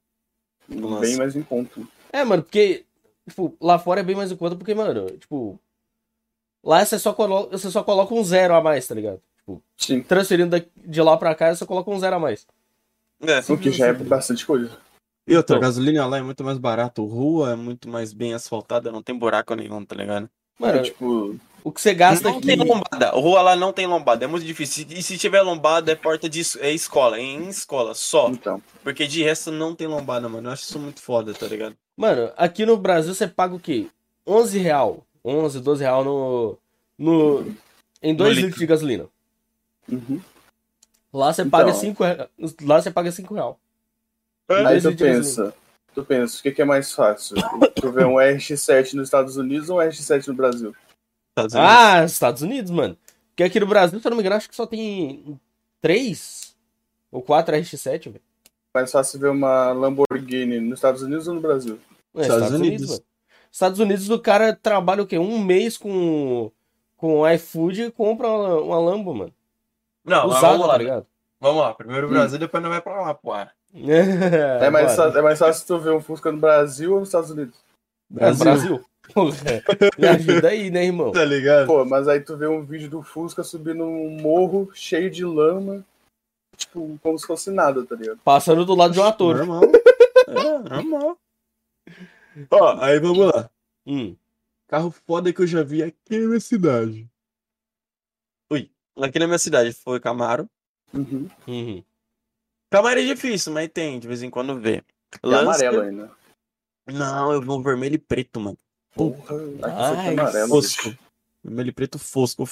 Bem 0.69 1.17
mais 1.17 1.35
em 1.35 1.43
conta. 1.43 1.81
É, 2.13 2.25
mano, 2.25 2.43
porque 2.43 2.85
tipo, 3.29 3.57
lá 3.61 3.79
fora 3.79 4.01
é 4.01 4.05
bem 4.05 4.15
mais 4.17 4.31
em 4.31 4.37
conta 4.37 4.55
porque, 4.55 4.75
mano, 4.75 5.11
tipo, 5.19 5.59
lá 6.63 6.85
você 6.85 6.99
só 6.99 7.13
coloca, 7.13 7.57
você 7.57 7.71
só 7.71 7.83
coloca 7.83 8.15
um 8.15 8.23
zero 8.23 8.55
a 8.55 8.61
mais, 8.61 8.87
tá 8.87 8.95
ligado? 8.95 9.21
Tipo, 9.39 9.63
Sim. 9.77 10.01
transferindo 10.03 10.65
de 10.77 11.03
lá 11.03 11.17
pra 11.17 11.35
cá, 11.35 11.49
você 11.53 11.59
só 11.59 11.67
coloca 11.67 11.91
um 11.91 11.99
zero 11.99 12.17
a 12.17 12.19
mais. 12.21 12.47
É. 13.21 13.39
O 13.53 13.57
que 13.59 13.71
já 13.71 13.87
é 13.89 13.93
bastante 13.93 14.45
coisa. 14.47 14.71
E 15.27 15.37
outra, 15.37 15.57
a 15.57 15.59
Então. 15.59 15.69
gasolina 15.69 16.07
lá 16.07 16.19
é 16.19 16.23
muito 16.23 16.43
mais 16.43 16.59
barato. 16.59 17.05
Rua 17.05 17.53
é 17.53 17.57
muito 17.57 17.89
mais 17.89 18.13
bem 18.13 18.35
asfaltada, 18.35 18.91
não 18.91 19.03
tem 19.03 19.17
buraco 19.17 19.55
nenhum, 19.55 19.85
tá 19.85 19.95
ligado? 19.95 20.29
Mano, 20.59 20.79
é, 20.79 20.83
tipo, 20.83 21.37
o 21.65 21.73
que 21.73 21.81
você 21.81 21.95
gasta 21.95 22.29
não 22.29 22.39
aqui. 22.39 22.47
tem 22.47 22.57
lombada. 22.57 23.11
Rua 23.11 23.41
lá 23.43 23.57
não 23.57 23.73
tem 23.73 23.87
lombada. 23.87 24.25
É 24.25 24.29
muito 24.29 24.45
difícil. 24.45 24.87
E 24.91 25.03
se 25.03 25.17
tiver 25.17 25.43
lombada, 25.43 25.93
é 25.93 25.95
porta 25.95 26.29
de 26.29 26.43
é 26.61 26.73
escola. 26.73 27.19
É 27.19 27.23
em 27.23 27.49
escola 27.49 27.95
só. 27.95 28.29
então. 28.31 28.61
Porque 28.83 29.07
de 29.07 29.23
resto 29.23 29.51
não 29.53 29.75
tem 29.75 29.87
lombada, 29.87 30.29
mano. 30.29 30.49
Eu 30.49 30.53
acho 30.53 30.65
isso 30.65 30.79
muito 30.79 31.01
foda, 31.01 31.33
tá 31.33 31.47
ligado? 31.47 31.77
Mano, 31.97 32.31
aqui 32.37 32.67
no 32.67 32.77
Brasil 32.77 33.15
você 33.15 33.27
paga 33.29 33.55
o 33.55 33.61
quê? 33.61 33.89
11 34.27 34.59
real. 34.59 35.05
11, 35.25 35.61
12 35.61 35.83
real 35.85 36.05
no. 36.05 36.59
no 36.99 37.55
em 38.03 38.15
2 38.15 38.31
litro. 38.31 38.47
litros 38.47 38.59
de 38.61 38.67
gasolina. 38.67 39.07
Uhum. 39.91 40.21
Lá 41.13 41.33
você 41.33 41.43
Então. 41.43 41.51
paga 41.51 41.73
5 41.73 42.03
real. 42.05 42.29
Lá 42.63 42.83
você 42.83 42.91
paga 42.91 43.13
5 43.13 43.35
real. 43.35 43.59
Aí 44.55 44.81
tu 44.81 44.97
pensa, 44.97 45.55
tu 45.95 46.05
pensa, 46.05 46.39
o 46.39 46.43
que, 46.43 46.53
que 46.53 46.63
é 46.63 46.65
mais 46.65 46.93
fácil? 46.93 47.37
tu 47.75 47.91
vê 47.91 48.05
um 48.05 48.15
RX-7 48.15 48.95
nos 48.95 49.09
Estados 49.09 49.37
Unidos 49.37 49.71
ou 49.71 49.79
um 49.79 49.83
RX-7 49.83 50.29
no 50.29 50.35
Brasil? 50.35 50.75
Estados 51.31 51.55
Unidos. 51.55 51.75
Ah, 51.75 52.05
Estados 52.05 52.43
Unidos, 52.43 52.71
mano. 52.71 52.97
Porque 53.31 53.45
aqui 53.45 53.59
no 53.59 53.67
Brasil, 53.67 53.99
se 53.99 54.07
eu 54.07 54.11
não 54.11 54.17
me 54.17 54.23
engano, 54.23 54.37
acho 54.37 54.49
que 54.49 54.57
só 54.57 54.67
tem 54.67 55.41
3 55.81 56.55
ou 57.11 57.23
4 57.23 57.57
RX7, 57.57 58.05
velho. 58.05 58.23
Mais 58.75 58.91
fácil 58.91 59.21
ver 59.21 59.29
uma 59.29 59.73
Lamborghini 59.73 60.61
nos 60.61 60.79
Estados 60.79 61.03
Unidos 61.03 61.29
ou 61.29 61.35
no 61.35 61.41
Brasil? 61.41 61.79
É, 62.17 62.23
Estados 62.23 62.51
Unidos. 62.53 62.91
mano. 62.91 63.03
Estados 63.51 63.79
Unidos, 63.79 64.09
o 64.09 64.19
cara 64.19 64.55
trabalha 64.55 65.03
o 65.03 65.07
quê? 65.07 65.19
Um 65.19 65.39
mês 65.39 65.77
com, 65.77 66.51
com 66.97 67.29
iFood 67.29 67.83
e 67.83 67.91
compra 67.91 68.29
uma, 68.29 68.61
uma 68.61 68.79
Lambo, 68.79 69.15
mano. 69.15 69.33
Não, 70.05 70.27
mas 70.27 70.39
Usada, 70.39 70.53
vamos 70.53 70.67
lá. 70.67 70.73
tá 70.73 70.79
ligado? 70.79 71.07
Vamos 71.39 71.61
lá. 71.61 71.75
Primeiro 71.75 72.07
o 72.07 72.11
Brasil, 72.11 72.39
depois 72.39 72.63
não 72.63 72.71
vai 72.71 72.81
pra 72.81 73.03
lá, 73.03 73.15
pô. 73.15 73.33
É, 73.75 74.69
mais, 74.71 74.87
bora. 74.87 74.97
fácil, 74.97 75.19
é 75.19 75.23
mais 75.23 75.39
fácil 75.39 75.67
tu 75.67 75.79
ver 75.79 75.91
um 75.93 76.01
Fusca 76.01 76.31
no 76.31 76.39
Brasil 76.39 76.93
ou 76.93 77.01
nos 77.01 77.09
Estados 77.09 77.31
Unidos? 77.31 77.59
É, 78.17 78.33
Brasil. 78.33 78.85
Porra, 79.13 79.63
me 79.99 80.07
ajuda 80.07 80.49
aí, 80.49 80.71
né, 80.71 80.85
irmão? 80.85 81.11
Tá 81.11 81.25
ligado? 81.25 81.67
Pô, 81.67 81.85
mas 81.85 82.07
aí 82.07 82.21
tu 82.21 82.37
vê 82.37 82.47
um 82.47 82.65
vídeo 82.65 82.89
do 82.89 83.03
Fusca 83.03 83.43
subindo 83.43 83.85
um 83.85 84.11
morro 84.21 84.71
cheio 84.75 85.11
de 85.11 85.25
lama, 85.25 85.85
tipo, 86.57 86.99
como 87.03 87.19
se 87.19 87.27
fosse 87.27 87.51
nada, 87.51 87.85
tá 87.85 87.97
ligado? 87.97 88.21
Passando 88.25 88.65
do 88.65 88.75
lado 88.75 88.93
de 88.93 89.01
um 89.01 89.05
ator. 89.05 89.39
Normal. 89.39 89.63
É, 90.29 90.59
normal. 90.69 91.19
Ó, 92.51 92.77
aí 92.81 92.99
vamos 93.01 93.27
lá. 93.27 93.51
Hum. 93.87 94.15
Carro 94.69 94.91
foda 94.91 95.33
que 95.33 95.43
eu 95.43 95.47
já 95.47 95.63
vi 95.63 95.83
aqui 95.83 96.19
na 96.19 96.29
minha 96.29 96.41
cidade. 96.41 97.07
Ui, 98.51 98.71
aqui 99.01 99.19
na 99.19 99.27
minha 99.27 99.39
cidade 99.39 99.73
foi 99.73 100.01
Camaro. 100.01 100.49
Uhum. 100.95 101.29
Uhum. 101.47 101.85
Camaro 102.73 102.99
é 102.99 103.05
difícil, 103.05 103.53
mas 103.53 103.69
tem, 103.69 104.01
de 104.01 104.09
vez 104.09 104.23
em 104.23 104.31
quando 104.31 104.59
vê. 104.59 104.83
E 105.23 105.35
amarelo 105.35 105.83
ainda. 105.83 106.11
Não, 106.87 107.33
eu 107.33 107.43
vou 107.43 107.63
vermelho 107.63 107.95
e 107.97 107.99
preto, 107.99 108.41
mano. 108.41 108.57
Porra, 108.95 109.37
Ai, 109.63 110.05
tem 110.07 110.19
amarelo. 110.19 110.49
Fosco. 110.49 110.95
Vermelho 111.45 111.69
e 111.69 111.73
preto 111.73 111.99
fosco. 111.99 112.45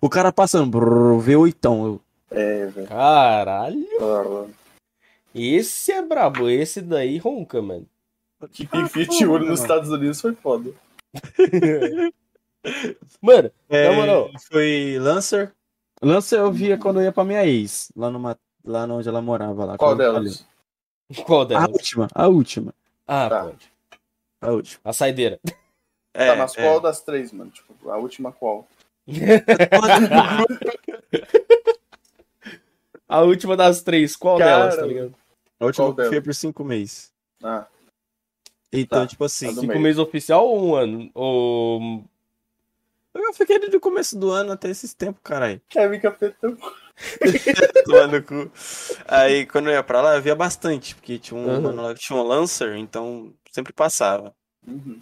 O 0.00 0.08
cara 0.10 0.32
passando, 0.32 0.70
brrr, 0.70 1.22
V8. 1.24 1.54
Eu... 1.64 2.00
É, 2.30 2.66
velho. 2.66 2.88
Caralho. 2.88 3.86
Ah, 4.00 4.46
Esse 5.34 5.92
é 5.92 6.02
brabo. 6.02 6.48
Esse 6.48 6.82
daí 6.82 7.18
ronca, 7.18 7.62
mano. 7.62 7.86
Que 8.52 8.66
tem 8.66 8.88
Fiat 8.88 9.24
Uno 9.24 9.46
nos 9.46 9.60
Estados 9.60 9.90
Unidos 9.90 10.20
foi 10.20 10.34
foda. 10.34 10.72
Mano, 13.20 13.50
É, 13.68 13.88
Na 13.88 13.94
moral. 13.94 14.30
Foi 14.50 14.98
Lancer. 15.00 15.52
Lancer 16.02 16.38
eu 16.38 16.52
via 16.52 16.76
quando 16.78 17.00
eu 17.00 17.04
ia 17.04 17.12
pra 17.12 17.24
minha 17.24 17.44
ex, 17.46 17.90
lá, 17.96 18.10
numa, 18.10 18.38
lá 18.64 18.84
onde 18.84 19.08
ela 19.08 19.20
morava. 19.22 19.64
Lá, 19.64 19.78
Qual 19.78 19.94
delas? 19.96 20.46
qual 21.26 21.42
falei. 21.42 21.56
A 21.56 21.60
delas? 21.60 21.72
última, 21.72 22.08
a 22.14 22.28
última. 22.28 22.74
Ah, 23.06 23.28
Tá. 23.28 23.44
pode. 23.44 23.72
A 24.40 24.50
última. 24.50 24.80
A 24.84 24.92
saideira. 24.92 25.40
É, 26.14 26.26
tá, 26.32 26.36
mas 26.36 26.54
qual 26.54 26.80
das 26.80 27.02
três, 27.02 27.32
mano? 27.32 27.50
Tipo, 27.50 27.90
a 27.90 27.96
última 27.96 28.32
qual? 28.32 28.66
A 33.08 33.22
última 33.22 33.56
das 33.56 33.82
três, 33.82 34.14
qual 34.14 34.38
Cara, 34.38 34.50
delas, 34.58 34.76
tá 34.76 34.82
ligado? 34.86 35.14
A 35.58 35.64
última 35.64 35.86
Qual 35.86 35.94
que 35.96 36.02
delas? 36.10 36.24
por 36.24 36.34
cinco 36.34 36.62
meses. 36.64 37.10
Ah, 37.42 37.66
Então, 38.70 39.00
Tá. 39.00 39.06
tipo 39.06 39.24
assim, 39.24 39.54
Cinco 39.54 39.78
meses 39.78 39.98
oficial 39.98 40.46
ou 40.46 40.62
um 40.62 40.74
ano? 40.74 41.10
Ou... 41.14 42.04
eu 43.14 43.32
fiquei 43.32 43.58
desde 43.58 43.76
o 43.76 43.80
começo 43.80 44.18
do 44.18 44.30
ano 44.30 44.52
até 44.52 44.68
esses 44.68 44.92
tempos, 44.92 45.22
caralho. 45.24 45.58
Kevin 45.70 46.00
Capetão. 46.00 46.56
Tomando 47.84 48.22
cu. 48.22 48.50
Aí, 49.06 49.46
quando 49.46 49.68
eu 49.68 49.74
ia 49.74 49.82
pra 49.82 50.00
lá, 50.00 50.16
eu 50.16 50.22
via 50.22 50.34
bastante, 50.34 50.94
porque 50.94 51.18
tinha 51.18 51.38
um, 51.38 51.46
Uhum. 51.66 51.94
tinha 51.94 52.18
um 52.18 52.22
Lancer, 52.22 52.76
então 52.76 53.32
sempre 53.50 53.72
passava. 53.72 54.34
Uhum. 54.66 55.00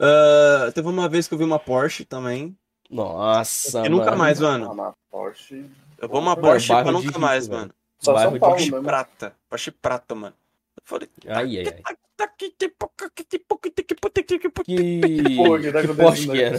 Ah, 0.00 0.70
teve 0.74 0.88
uma 0.88 1.08
vez 1.08 1.28
que 1.28 1.34
eu 1.34 1.38
vi 1.38 1.44
uma 1.44 1.58
Porsche 1.58 2.04
também. 2.04 2.56
Nossa, 2.90 3.86
E 3.86 3.88
nunca 3.88 4.06
mano. 4.06 4.16
mais, 4.18 4.42
Ah, 4.42 4.44
mano. 4.58 4.74
mas 4.74 4.94
Porsche. 5.10 5.64
Eu 5.98 6.08
vou 6.08 6.20
uma 6.20 6.36
Porsche 6.36 6.68
pra 6.68 6.92
nunca 6.92 7.06
rico, 7.06 7.20
mais, 7.20 7.46
velho. 7.46 7.60
mano. 7.60 7.74
Só 7.98 8.18
São 8.18 8.38
Paulo 8.38 8.56
Porsche 8.56 8.70
mesmo. 8.72 8.84
prata. 8.84 9.34
Porsche 9.48 9.70
prata, 9.70 10.14
mano. 10.14 10.34
Eu 10.76 10.82
falei, 10.84 11.08
Ai, 11.28 11.58
ai, 11.58 11.82
ai. 11.86 11.96
tá 12.16 12.26
que 12.28 12.50
tipo, 12.50 12.90
que 13.14 13.24
tipo, 13.24 13.56
que 13.58 13.70
tipo, 13.70 14.10
que 14.10 14.22
tipo, 14.24 14.64
que 14.64 14.76
Que, 14.76 15.36
Pô, 15.36 15.58
que 15.58 15.72
tá 15.72 15.80
que 15.80 15.86
acontecendo 15.86 15.96
Porsche 15.96 16.24
que 16.26 16.32
aí? 16.32 16.42
era? 16.42 16.56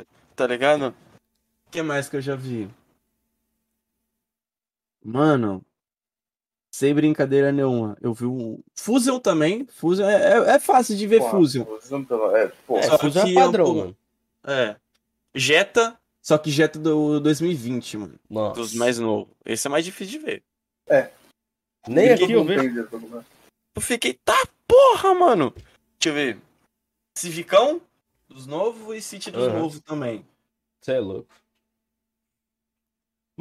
É, 0.00 0.04
tá 0.36 0.46
ligado? 0.46 0.88
O 1.66 1.70
que 1.70 1.82
mais 1.82 2.08
que 2.08 2.16
eu 2.16 2.20
já 2.20 2.36
vi? 2.36 2.68
Mano, 5.04 5.64
sem 6.70 6.94
brincadeira 6.94 7.50
nenhuma. 7.52 7.96
Eu 8.00 8.14
vi 8.14 8.26
um. 8.26 8.62
Fusion 8.74 9.18
também. 9.18 9.66
Fusion 9.66 10.08
é, 10.08 10.14
é, 10.32 10.50
é 10.54 10.58
fácil 10.58 10.96
de 10.96 11.06
ver 11.06 11.20
Pô, 11.20 11.30
Fusion. 11.30 11.64
Fusion 11.64 12.04
É, 12.36 12.46
pô. 12.66 12.78
É, 12.78 12.82
Só 12.82 12.98
Fusion 12.98 13.24
que 13.24 13.30
é 13.30 13.32
é 13.32 13.44
padrão, 13.44 13.64
pouco- 13.64 13.80
mano. 13.80 13.96
É. 14.44 14.76
Jetta, 15.34 15.98
só 16.20 16.36
que 16.38 16.50
Jetta 16.50 16.78
do 16.78 17.18
2020, 17.20 17.96
mano. 17.96 18.14
Nossa. 18.28 18.60
Dos 18.60 18.74
mais 18.74 18.98
novos. 18.98 19.34
Esse 19.44 19.66
é 19.66 19.70
mais 19.70 19.84
difícil 19.84 20.18
de 20.20 20.24
ver. 20.26 20.42
Nem 21.88 22.08
Ninguém 22.10 22.12
aqui 22.12 22.32
eu 22.32 22.44
vejo. 22.44 22.88
coisa. 22.90 23.26
Eu 23.74 23.82
fiquei, 23.82 24.14
tá 24.14 24.36
porra, 24.68 25.14
mano. 25.14 25.52
Deixa 25.98 26.08
eu 26.10 26.14
ver. 26.14 26.38
Civicão 27.16 27.80
dos 28.28 28.46
novos 28.46 28.96
e 28.96 29.02
City 29.02 29.30
dos 29.30 29.48
Aham. 29.48 29.58
novos 29.60 29.80
também. 29.80 30.24
Você 30.80 30.92
é 30.92 31.00
louco. 31.00 31.28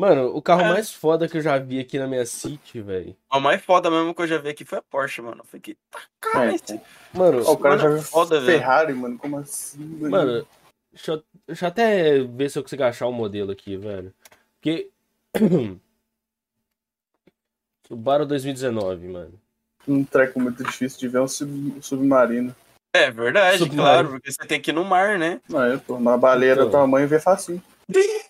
Mano, 0.01 0.35
o 0.35 0.41
carro 0.41 0.61
É. 0.61 0.69
mais 0.69 0.91
foda 0.91 1.27
que 1.29 1.37
eu 1.37 1.41
já 1.41 1.59
vi 1.59 1.79
aqui 1.79 1.99
na 1.99 2.07
minha 2.07 2.25
City, 2.25 2.81
velho. 2.81 3.15
A 3.29 3.39
mais 3.39 3.61
foda 3.63 3.91
mesmo 3.91 4.15
que 4.15 4.21
eu 4.23 4.27
já 4.27 4.39
vi 4.39 4.49
aqui 4.49 4.65
foi 4.65 4.79
a 4.79 4.81
Porsche, 4.81 5.21
mano. 5.21 5.41
Eu 5.41 5.45
fiquei, 5.45 5.77
tá, 5.91 5.99
cara, 6.19 6.51
É, 6.51 6.55
esse 6.55 6.81
Mano, 7.13 7.43
Ó, 7.45 7.51
o 7.51 7.57
cara 7.57 7.77
já 7.77 7.83
Mano, 7.83 7.95
viu 7.97 8.03
foda, 8.07 8.41
velho. 8.41 8.57
Ferrari, 8.59 8.93
mano. 8.95 9.15
Como 9.19 9.37
assim? 9.37 9.77
mano, 10.09 10.47
deixa 10.91 11.11
eu, 11.11 11.23
deixa 11.45 11.65
eu 11.65 11.69
até 11.69 12.19
ver 12.23 12.49
se 12.49 12.57
eu 12.57 12.63
consigo 12.63 12.81
achar 12.83 13.05
um 13.05 13.11
modelo 13.11 13.51
aqui, 13.51 13.77
velho. 13.77 14.11
Porque. 14.59 14.89
Subaru 17.87 18.25
2019, 18.25 19.07
mano. 19.07 19.33
Um 19.87 20.03
treco 20.03 20.39
muito 20.39 20.63
difícil 20.63 20.99
de 20.99 21.07
ver 21.09 21.19
um 21.19 21.27
sub- 21.27 21.77
submarino. 21.79 22.55
É 22.93 23.11
verdade, 23.11 23.59
Submarino. 23.59 23.83
claro, 23.83 24.09
porque 24.09 24.31
você 24.31 24.47
tem 24.47 24.59
que 24.59 24.71
ir 24.71 24.73
no 24.73 24.83
mar, 24.83 25.19
né? 25.19 25.39
Não, 25.47 25.63
é, 25.63 25.77
pô. 25.77 25.93
Uma 25.95 26.17
baleia 26.17 26.53
Então. 26.53 26.65
do 26.65 26.71
tamanho 26.71 27.07
vê 27.07 27.19
facinho. 27.19 27.61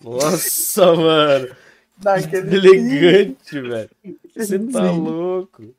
Nossa, 0.02 0.94
mano. 0.94 1.56
Daquele. 1.96 2.56
Elegante, 2.56 3.60
velho. 3.60 3.90
Você 4.34 4.58
tá 4.58 4.90
louco. 4.90 5.74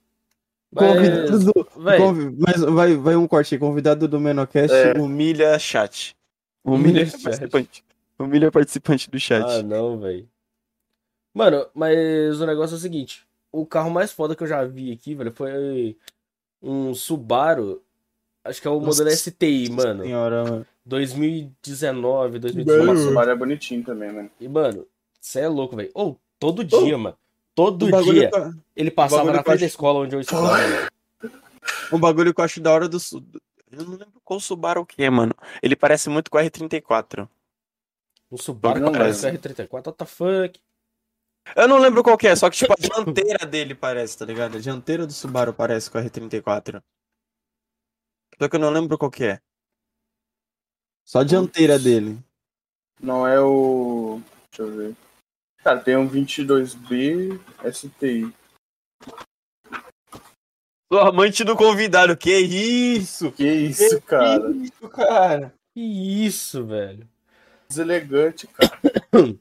Convidado 0.75 1.31
Mas, 1.31 1.43
do, 1.45 1.53
convi- 1.97 2.35
mas 2.39 2.61
vai, 2.61 2.95
vai 2.95 3.15
um 3.15 3.27
corte 3.27 3.53
aí. 3.53 3.59
Convidado 3.59 4.07
do 4.07 4.19
Menocast 4.19 4.73
É. 4.75 4.99
humilha 4.99 5.57
chat. 5.59 6.15
Humilha 6.65 6.89
Humilha, 6.89 7.05
chat. 7.05 7.21
participante. 7.23 7.83
Humilha 8.17 8.51
participante 8.51 9.09
do 9.11 9.19
chat. 9.19 9.45
Ah, 9.45 9.61
não, 9.61 9.99
velho. 9.99 10.27
Mano, 11.33 11.67
mas 11.73 12.39
o 12.41 12.45
negócio 12.45 12.73
é 12.75 12.77
o 12.77 12.81
seguinte. 12.81 13.27
O 13.51 13.65
carro 13.65 13.91
mais 13.91 14.11
foda 14.11 14.35
que 14.35 14.41
eu 14.43 14.47
já 14.47 14.63
vi 14.65 14.91
aqui, 14.91 15.13
velho, 15.13 15.31
foi 15.31 15.95
um 16.61 16.93
Subaru. 16.95 17.83
Acho 18.43 18.61
que 18.61 18.67
é 18.67 18.71
o 18.71 18.79
Nossa 18.79 19.03
modelo 19.03 19.15
STI, 19.15 19.69
mano. 19.69 20.03
Senhora, 20.03 20.43
mano. 20.43 20.65
2019, 20.85 22.39
Nossa, 22.39 22.53
2018. 22.53 22.91
o 22.91 22.97
Subaru 22.97 23.31
é 23.31 23.35
bonitinho 23.35 23.83
também, 23.83 24.11
mano. 24.11 24.29
E, 24.39 24.47
mano, 24.47 24.85
você 25.19 25.41
é 25.41 25.47
louco, 25.47 25.75
velho. 25.75 25.91
Ou, 25.93 26.19
todo 26.39 26.63
dia, 26.63 26.97
mano. 26.97 27.17
Todo 27.55 27.85
dia. 28.03 28.29
eu- 28.33 28.53
Ele 28.75 28.91
passava 28.91 29.25
na 29.31 29.43
frente 29.43 29.45
da 29.45 29.53
acho- 29.53 29.65
escola 29.65 29.99
onde 29.99 30.15
eu 30.15 30.19
estudava, 30.21 30.57
um 31.91 31.99
bagulho 31.99 32.33
que 32.33 32.41
eu 32.41 32.45
acho 32.45 32.59
da 32.59 32.71
hora 32.71 32.89
do. 32.89 32.97
Eu 33.71 33.83
não 33.85 33.91
lembro 33.91 34.21
qual 34.23 34.39
Subaru 34.39 34.85
que 34.85 35.03
é, 35.03 35.09
mano. 35.09 35.33
Ele 35.61 35.75
parece 35.75 36.09
muito 36.09 36.29
com 36.31 36.37
o 36.37 36.41
R34. 36.41 37.27
Um 38.31 38.37
Subaru 38.37 38.79
Não 38.79 38.91
parece 38.91 39.25
lembro. 39.25 39.41
R34. 39.41 39.67
What 39.71 39.91
the 39.97 40.05
fuck? 40.05 40.59
Eu 41.55 41.67
não 41.67 41.77
lembro 41.77 42.03
qual 42.03 42.17
que 42.17 42.27
é, 42.27 42.35
só 42.35 42.49
que 42.49 42.57
tipo 42.57 42.73
a 42.73 42.75
dianteira 43.05 43.45
dele 43.45 43.75
parece, 43.75 44.17
tá 44.17 44.25
ligado? 44.25 44.57
A 44.57 44.59
dianteira 44.59 45.05
do 45.05 45.13
Subaru 45.13 45.53
parece 45.53 45.89
com 45.91 45.97
o 45.99 46.01
R34. 46.01 46.81
Só 48.41 48.49
que 48.49 48.55
eu 48.55 48.59
não 48.59 48.69
lembro 48.71 48.97
qual 48.97 49.11
que 49.11 49.25
é. 49.25 49.39
Só 51.05 51.19
a 51.19 51.23
dianteira 51.23 51.77
dele. 51.77 52.17
Não 52.99 53.27
é 53.27 53.39
o. 53.39 54.21
Deixa 54.51 54.71
eu 54.71 54.75
ver. 54.77 54.95
Cara, 55.63 55.79
tem 55.79 55.95
um 55.97 56.09
22B 56.09 57.39
STI. 57.71 58.33
Sou 60.91 60.99
amante 61.01 61.43
do 61.43 61.55
convidado, 61.55 62.15
que 62.15 62.31
isso? 62.37 63.31
Que 63.31 63.47
isso, 63.51 64.01
cara? 64.01 64.51
isso, 64.51 64.89
cara? 64.89 65.53
Que 65.73 65.81
isso, 66.25 66.65
velho. 66.65 67.07
Deselegante, 67.67 68.47
cara. 68.47 68.79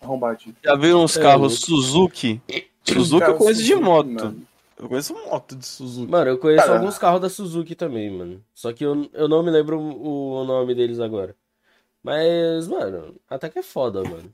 Arrombadinho. 0.00 0.54
Já 0.64 0.76
viu 0.76 0.98
uns 1.00 1.16
É 1.16 1.22
carros 1.22 1.52
louco. 1.54 1.66
Suzuki? 1.66 2.40
Suzuki 2.84 3.20
Cara, 3.20 3.32
eu 3.32 3.38
conheço 3.38 3.62
de 3.64 3.74
moto. 3.74 4.06
mano. 4.08 4.46
Eu 4.80 4.88
conheço 4.88 5.12
moto 5.14 5.56
de 5.56 5.66
Suzuki. 5.66 6.10
Mano, 6.10 6.30
eu 6.30 6.38
conheço 6.38 6.64
Cara. 6.66 6.78
alguns 6.78 6.98
carros 6.98 7.20
da 7.20 7.28
Suzuki 7.28 7.74
também, 7.74 8.10
mano. 8.10 8.44
Só 8.54 8.72
que 8.72 8.84
eu, 8.84 9.08
eu 9.12 9.26
não 9.28 9.42
me 9.42 9.50
lembro 9.50 9.78
o, 9.80 10.40
o 10.40 10.44
nome 10.44 10.74
deles 10.74 11.00
agora. 11.00 11.34
Mas, 12.02 12.68
mano, 12.68 13.16
até 13.28 13.48
que 13.48 13.58
é 13.58 13.62
foda, 13.62 14.02
mano. 14.04 14.32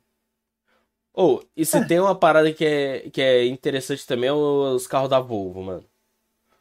Ou, 1.12 1.42
e 1.56 1.64
se 1.64 1.86
tem 1.86 2.00
uma 2.00 2.14
parada 2.14 2.52
que 2.52 2.64
é, 2.64 3.10
que 3.10 3.22
é 3.22 3.46
interessante 3.46 4.06
também, 4.06 4.28
é 4.28 4.32
os 4.32 4.86
carros 4.86 5.08
da 5.08 5.20
Volvo, 5.20 5.62
mano. 5.62 5.84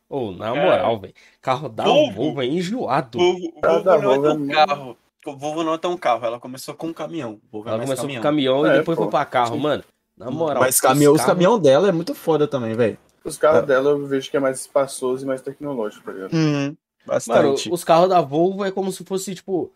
Ou, 0.08 0.32
na 0.32 0.54
Cara. 0.54 0.62
moral, 0.64 1.00
velho. 1.00 1.14
Carro 1.42 1.70
da 1.70 1.84
Volvo? 1.84 2.14
Volvo 2.16 2.42
é 2.42 2.46
enjoado. 2.46 3.18
Volvo, 3.18 3.52
Carro 3.62 3.84
Volvo 3.84 3.84
da 3.84 3.98
não 3.98 4.12
é 4.12 4.16
Volvo 4.16 4.22
tão 4.38 4.50
é 4.50 4.54
carro. 4.54 4.98
O 5.26 5.36
Volvo 5.38 5.64
não 5.64 5.74
é 5.74 5.78
tão 5.78 5.98
carro, 5.98 6.26
ela 6.26 6.40
começou 6.40 6.76
com 6.76 6.88
um 6.88 6.94
caminhão. 6.94 7.40
Volvo 7.52 7.68
é 7.68 7.72
Ela 7.72 7.82
começou 7.84 8.04
caminhão. 8.04 8.22
com 8.22 8.28
caminhão 8.28 8.66
e 8.68 8.70
É, 8.70 8.74
depois 8.78 8.96
pô. 8.96 9.04
foi 9.04 9.12
pra 9.12 9.26
carro, 9.26 9.58
mano. 9.58 9.84
Na 10.16 10.30
moral. 10.30 10.62
Mas 10.62 10.80
caminhão, 10.80 11.14
os 11.14 11.18
carros- 11.18 11.34
caminhão 11.34 11.60
dela 11.60 11.90
é 11.90 11.92
muito 11.92 12.14
foda 12.14 12.48
também, 12.48 12.74
velho. 12.76 12.98
Os 13.24 13.38
carros 13.38 13.64
É. 13.64 13.66
dela 13.66 13.92
eu 13.92 14.06
vejo 14.06 14.30
que 14.30 14.38
é 14.38 14.40
mais 14.40 14.60
espaçoso 14.62 15.24
e 15.24 15.28
mais 15.28 15.42
tecnológico, 15.42 16.04
tá 16.06 16.12
ligado? 16.12 16.34
Uhum, 16.34 16.64
Mano, 16.64 16.78
bastante. 17.06 17.70
os 17.72 17.84
carros 17.84 18.10
da 18.10 18.22
Volvo 18.22 18.64
é 18.66 18.72
como 18.72 18.92
se 18.92 19.04
fosse, 19.06 19.34
tipo, 19.36 19.72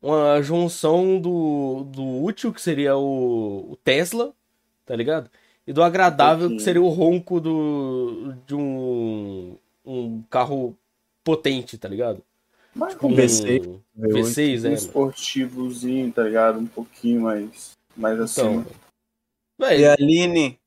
uma 0.00 0.40
junção 0.42 1.20
do, 1.20 1.84
do 1.84 2.22
útil, 2.24 2.52
que 2.52 2.60
seria 2.62 2.96
o, 2.96 3.72
o 3.72 3.76
Tesla, 3.84 4.32
tá 4.86 4.94
ligado? 4.96 5.30
E 5.66 5.72
do 5.72 5.82
agradável, 5.82 6.50
que 6.50 6.56
Pouquinho. 6.56 6.60
seria 6.60 6.82
o 6.82 6.88
ronco 6.88 7.40
do, 7.40 8.34
de 8.46 8.54
um, 8.54 9.56
um 9.84 10.22
carro 10.30 10.76
potente, 11.24 11.78
tá 11.78 11.88
ligado? 11.88 12.22
Mas 12.74 12.94
Tipo, 12.94 13.06
um 13.08 13.12
um 13.12 13.16
V6, 13.16 13.80
V6, 13.96 14.64
um 14.64 14.66
é. 14.66 14.70
mano. 14.70 14.74
esportivozinho, 14.74 16.12
tá 16.12 16.22
ligado? 16.24 16.58
Um 16.58 16.66
pouquinho 16.66 17.22
mais, 17.22 17.76
mais 17.96 18.14
Então, 18.14 18.24
acima. 18.24 18.66
E 19.60 19.62
velho, 19.64 19.90
a 19.90 19.92
Aline, 19.94 20.58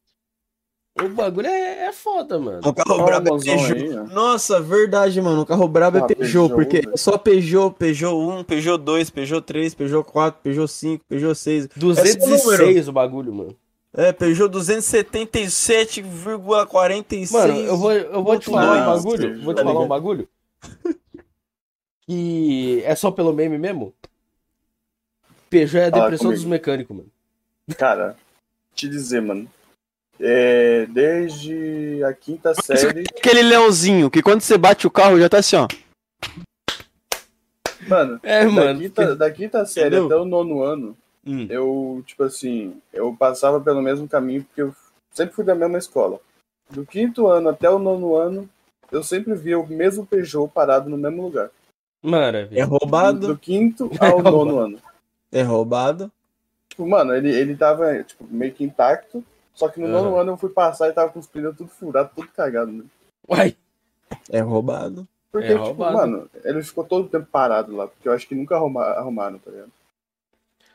o 1.03 1.09
bagulho 1.09 1.47
é, 1.47 1.87
é 1.87 1.91
foda, 1.91 2.39
mano. 2.39 2.61
o 2.65 2.73
carro 2.73 3.03
brabo 3.03 3.27
é 3.27 3.31
Peugeot. 3.43 3.73
aí, 3.73 3.97
ó. 3.97 4.03
Nossa, 4.05 4.61
verdade, 4.61 5.21
mano. 5.21 5.41
O 5.41 5.45
carro 5.45 5.67
brabo 5.67 5.97
Ah, 5.97 6.01
é 6.01 6.07
Peugeot, 6.15 6.47
Peugeot, 6.49 6.55
porque 6.55 6.79
velho. 6.81 6.93
é 6.93 6.97
só 6.97 7.17
Peugeot, 7.17 7.75
Peugeot 7.77 8.15
1, 8.15 8.43
Peugeot 8.45 8.77
2, 8.77 9.09
Peugeot 9.09 9.41
3, 9.41 9.75
Peugeot 9.75 10.03
4, 10.09 10.39
Peugeot 10.41 10.67
5, 10.71 11.03
Peugeot 11.07 11.35
6. 11.35 11.67
206 11.75 12.87
o 12.87 12.91
bagulho, 12.93 13.33
mano. 13.33 13.55
É, 13.93 14.11
Peugeot 14.13 14.49
277,46. 14.49 17.31
Mano, 17.31 17.53
eu 17.59 17.77
vou, 17.77 17.91
eu 17.93 18.23
vou 18.23 18.39
te 18.39 18.45
falar 18.49 18.89
um 18.89 18.95
bagulho. 18.95 19.41
Vou 19.43 19.53
te 19.53 19.63
falar 19.63 19.79
um 19.81 19.87
bagulho. 19.87 20.27
Que 22.07 22.81
é 22.85 22.95
só 22.95 23.11
pelo 23.11 23.33
meme 23.33 23.57
mesmo? 23.57 23.93
Peugeot 25.49 25.81
é 25.83 25.87
a 25.87 25.89
depressão 25.89 26.31
dos 26.31 26.45
mecânicos, 26.45 26.95
mano. 26.95 27.09
Cara, 27.77 28.15
te 28.73 28.87
dizer, 28.87 29.21
mano. 29.21 29.45
É, 30.19 30.85
desde 30.87 32.01
a 32.03 32.13
quinta 32.13 32.53
série. 32.53 33.03
Aquele 33.17 33.41
leãozinho 33.43 34.09
que 34.09 34.21
quando 34.21 34.41
você 34.41 34.57
bate 34.57 34.87
o 34.87 34.91
carro 34.91 35.19
já 35.19 35.27
tá 35.27 35.39
assim, 35.39 35.57
ó. 35.57 35.67
Mano, 37.87 38.19
É, 38.23 38.45
da, 38.45 38.51
mano. 38.51 38.79
quinta, 38.79 39.15
da 39.15 39.31
quinta 39.31 39.65
série 39.65 39.87
Entendeu? 39.97 40.05
até 40.05 40.15
o 40.15 40.25
nono 40.25 40.63
ano, 40.63 40.97
Hum. 41.27 41.47
eu, 41.49 42.03
tipo 42.05 42.23
assim, 42.23 42.79
eu 42.93 43.15
passava 43.17 43.59
pelo 43.59 43.81
mesmo 43.81 44.07
caminho 44.07 44.43
porque 44.43 44.61
eu 44.61 44.75
sempre 45.11 45.35
fui 45.35 45.43
da 45.43 45.55
mesma 45.55 45.77
escola. 45.77 46.19
Do 46.69 46.85
quinto 46.85 47.27
ano 47.27 47.49
até 47.49 47.69
o 47.69 47.77
nono 47.79 48.15
ano, 48.15 48.49
eu 48.91 49.03
sempre 49.03 49.33
via 49.35 49.59
o 49.59 49.67
mesmo 49.67 50.05
Peugeot 50.05 50.47
parado 50.53 50.89
no 50.89 50.97
mesmo 50.97 51.21
lugar. 51.23 51.49
Maravilha. 52.01 52.59
É 52.59 52.63
roubado, 52.63 53.27
Do 53.27 53.37
quinto 53.37 53.89
ao 53.99 54.21
nono 54.21 54.59
ano. 54.59 54.79
é 55.31 55.41
roubado. 55.41 56.11
Tipo, 56.69 56.87
mano, 56.87 57.13
ele, 57.15 57.29
ele 57.31 57.55
tava 57.55 58.03
tipo, 58.03 58.25
meio 58.29 58.51
que 58.53 58.63
intacto, 58.63 59.23
só 59.55 59.67
que 59.69 59.79
no 59.79 59.87
nono 59.87 60.15
ano 60.17 60.33
eu 60.33 60.37
fui 60.37 60.49
passar 60.49 60.89
e 60.89 60.93
tava 60.93 61.11
com 61.11 61.19
os 61.19 61.25
pneus 61.27 61.55
tudo 61.57 61.69
furado, 61.69 62.11
tudo 62.15 62.27
cagado. 62.27 62.71
Né? 62.71 62.83
Uai. 63.27 63.55
É 64.29 64.39
roubado. 64.41 65.07
Porque, 65.31 65.47
É 65.47 65.51
tipo, 65.53 65.63
roubado. 65.63 65.97
mano, 65.97 66.29
ele 66.43 66.61
ficou 66.61 66.83
todo 66.83 67.05
o 67.05 67.09
tempo 67.09 67.27
parado 67.31 67.75
lá, 67.75 67.87
porque 67.87 68.07
eu 68.07 68.13
acho 68.13 68.27
que 68.27 68.35
nunca 68.35 68.55
arruma, 68.55 68.83
arrumaram, 68.83 69.39
tá 69.39 69.49
ligado? 69.51 69.71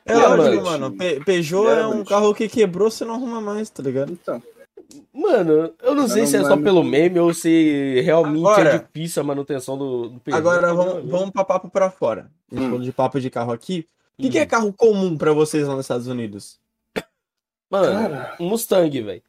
É 0.05 0.15
lógico, 0.15 0.63
mano. 0.63 0.91
Pe- 0.91 1.23
Peugeot 1.23 1.67
é 1.69 1.87
um 1.87 2.03
carro 2.03 2.33
que 2.33 2.49
quebrou, 2.49 2.89
você 2.91 3.05
não 3.05 3.15
arruma 3.15 3.39
mais, 3.39 3.69
tá 3.69 3.81
ligado? 3.83 4.11
Então, 4.11 4.41
Mano, 5.13 5.73
eu 5.81 5.95
não 5.95 6.05
sei 6.07 6.23
não 6.23 6.27
se 6.27 6.35
é 6.37 6.43
só 6.43 6.57
pelo 6.57 6.83
meme 6.83 7.17
ou 7.19 7.33
se 7.33 8.01
realmente 8.03 8.39
Agora- 8.41 8.69
é 8.75 8.77
difícil 8.79 9.21
a 9.21 9.25
manutenção 9.25 9.77
do, 9.77 10.09
do 10.09 10.19
Peugeot. 10.19 10.37
Agora 10.37 10.73
vamos, 10.73 11.09
vamos 11.09 11.29
pra 11.31 11.45
papo 11.45 11.69
pra 11.69 11.89
fora. 11.89 12.29
Hum. 12.51 12.77
de 12.79 12.91
papo 12.91 13.17
de 13.19 13.29
carro 13.29 13.53
aqui. 13.53 13.87
O 14.17 14.21
que, 14.23 14.27
Hum. 14.27 14.31
que 14.31 14.39
é 14.39 14.45
carro 14.45 14.73
comum 14.73 15.17
pra 15.17 15.31
vocês 15.31 15.65
lá 15.65 15.75
nos 15.75 15.85
Estados 15.85 16.07
Unidos? 16.07 16.59
Mano, 17.71 17.91
cara, 17.93 18.35
um 18.39 18.49
Mustang, 18.49 19.01
velho. 19.01 19.23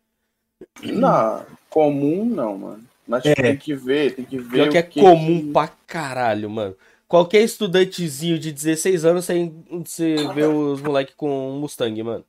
não, 0.83 1.47
comum 1.71 2.25
não, 2.25 2.59
mano. 2.59 2.85
Mas 3.07 3.23
tipo, 3.23 3.41
É. 3.41 3.43
tem 3.45 3.57
que 3.57 3.75
ver, 3.75 4.15
tem 4.17 4.25
que 4.25 4.39
ver. 4.39 4.51
Pior 4.51 4.69
que 4.71 4.79
é 4.79 4.83
comum 4.83 5.53
pra 5.53 5.69
caralho, 5.87 6.51
mano. 6.51 6.77
Qualquer 7.07 7.43
estudantezinho 7.43 8.39
de 8.39 8.51
16 8.53 9.05
anos, 9.05 9.25
você, 9.27 9.53
você 9.71 10.17
vê 10.35 10.45
os 10.45 10.81
moleques 10.81 11.15
com 11.15 11.51
um 11.51 11.61
Mustang, 11.61 12.03
mano. 12.03 12.25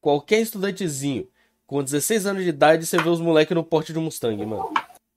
Qualquer 0.00 0.40
estudantezinho 0.40 1.28
com 1.66 1.84
16 1.84 2.26
anos 2.26 2.42
de 2.42 2.48
idade, 2.48 2.84
você 2.86 2.96
vê 2.98 3.08
os 3.08 3.20
moleques 3.20 3.54
no 3.54 3.62
porte 3.62 3.92
de 3.92 3.98
um 3.98 4.02
Mustang, 4.02 4.44
mano. 4.44 4.72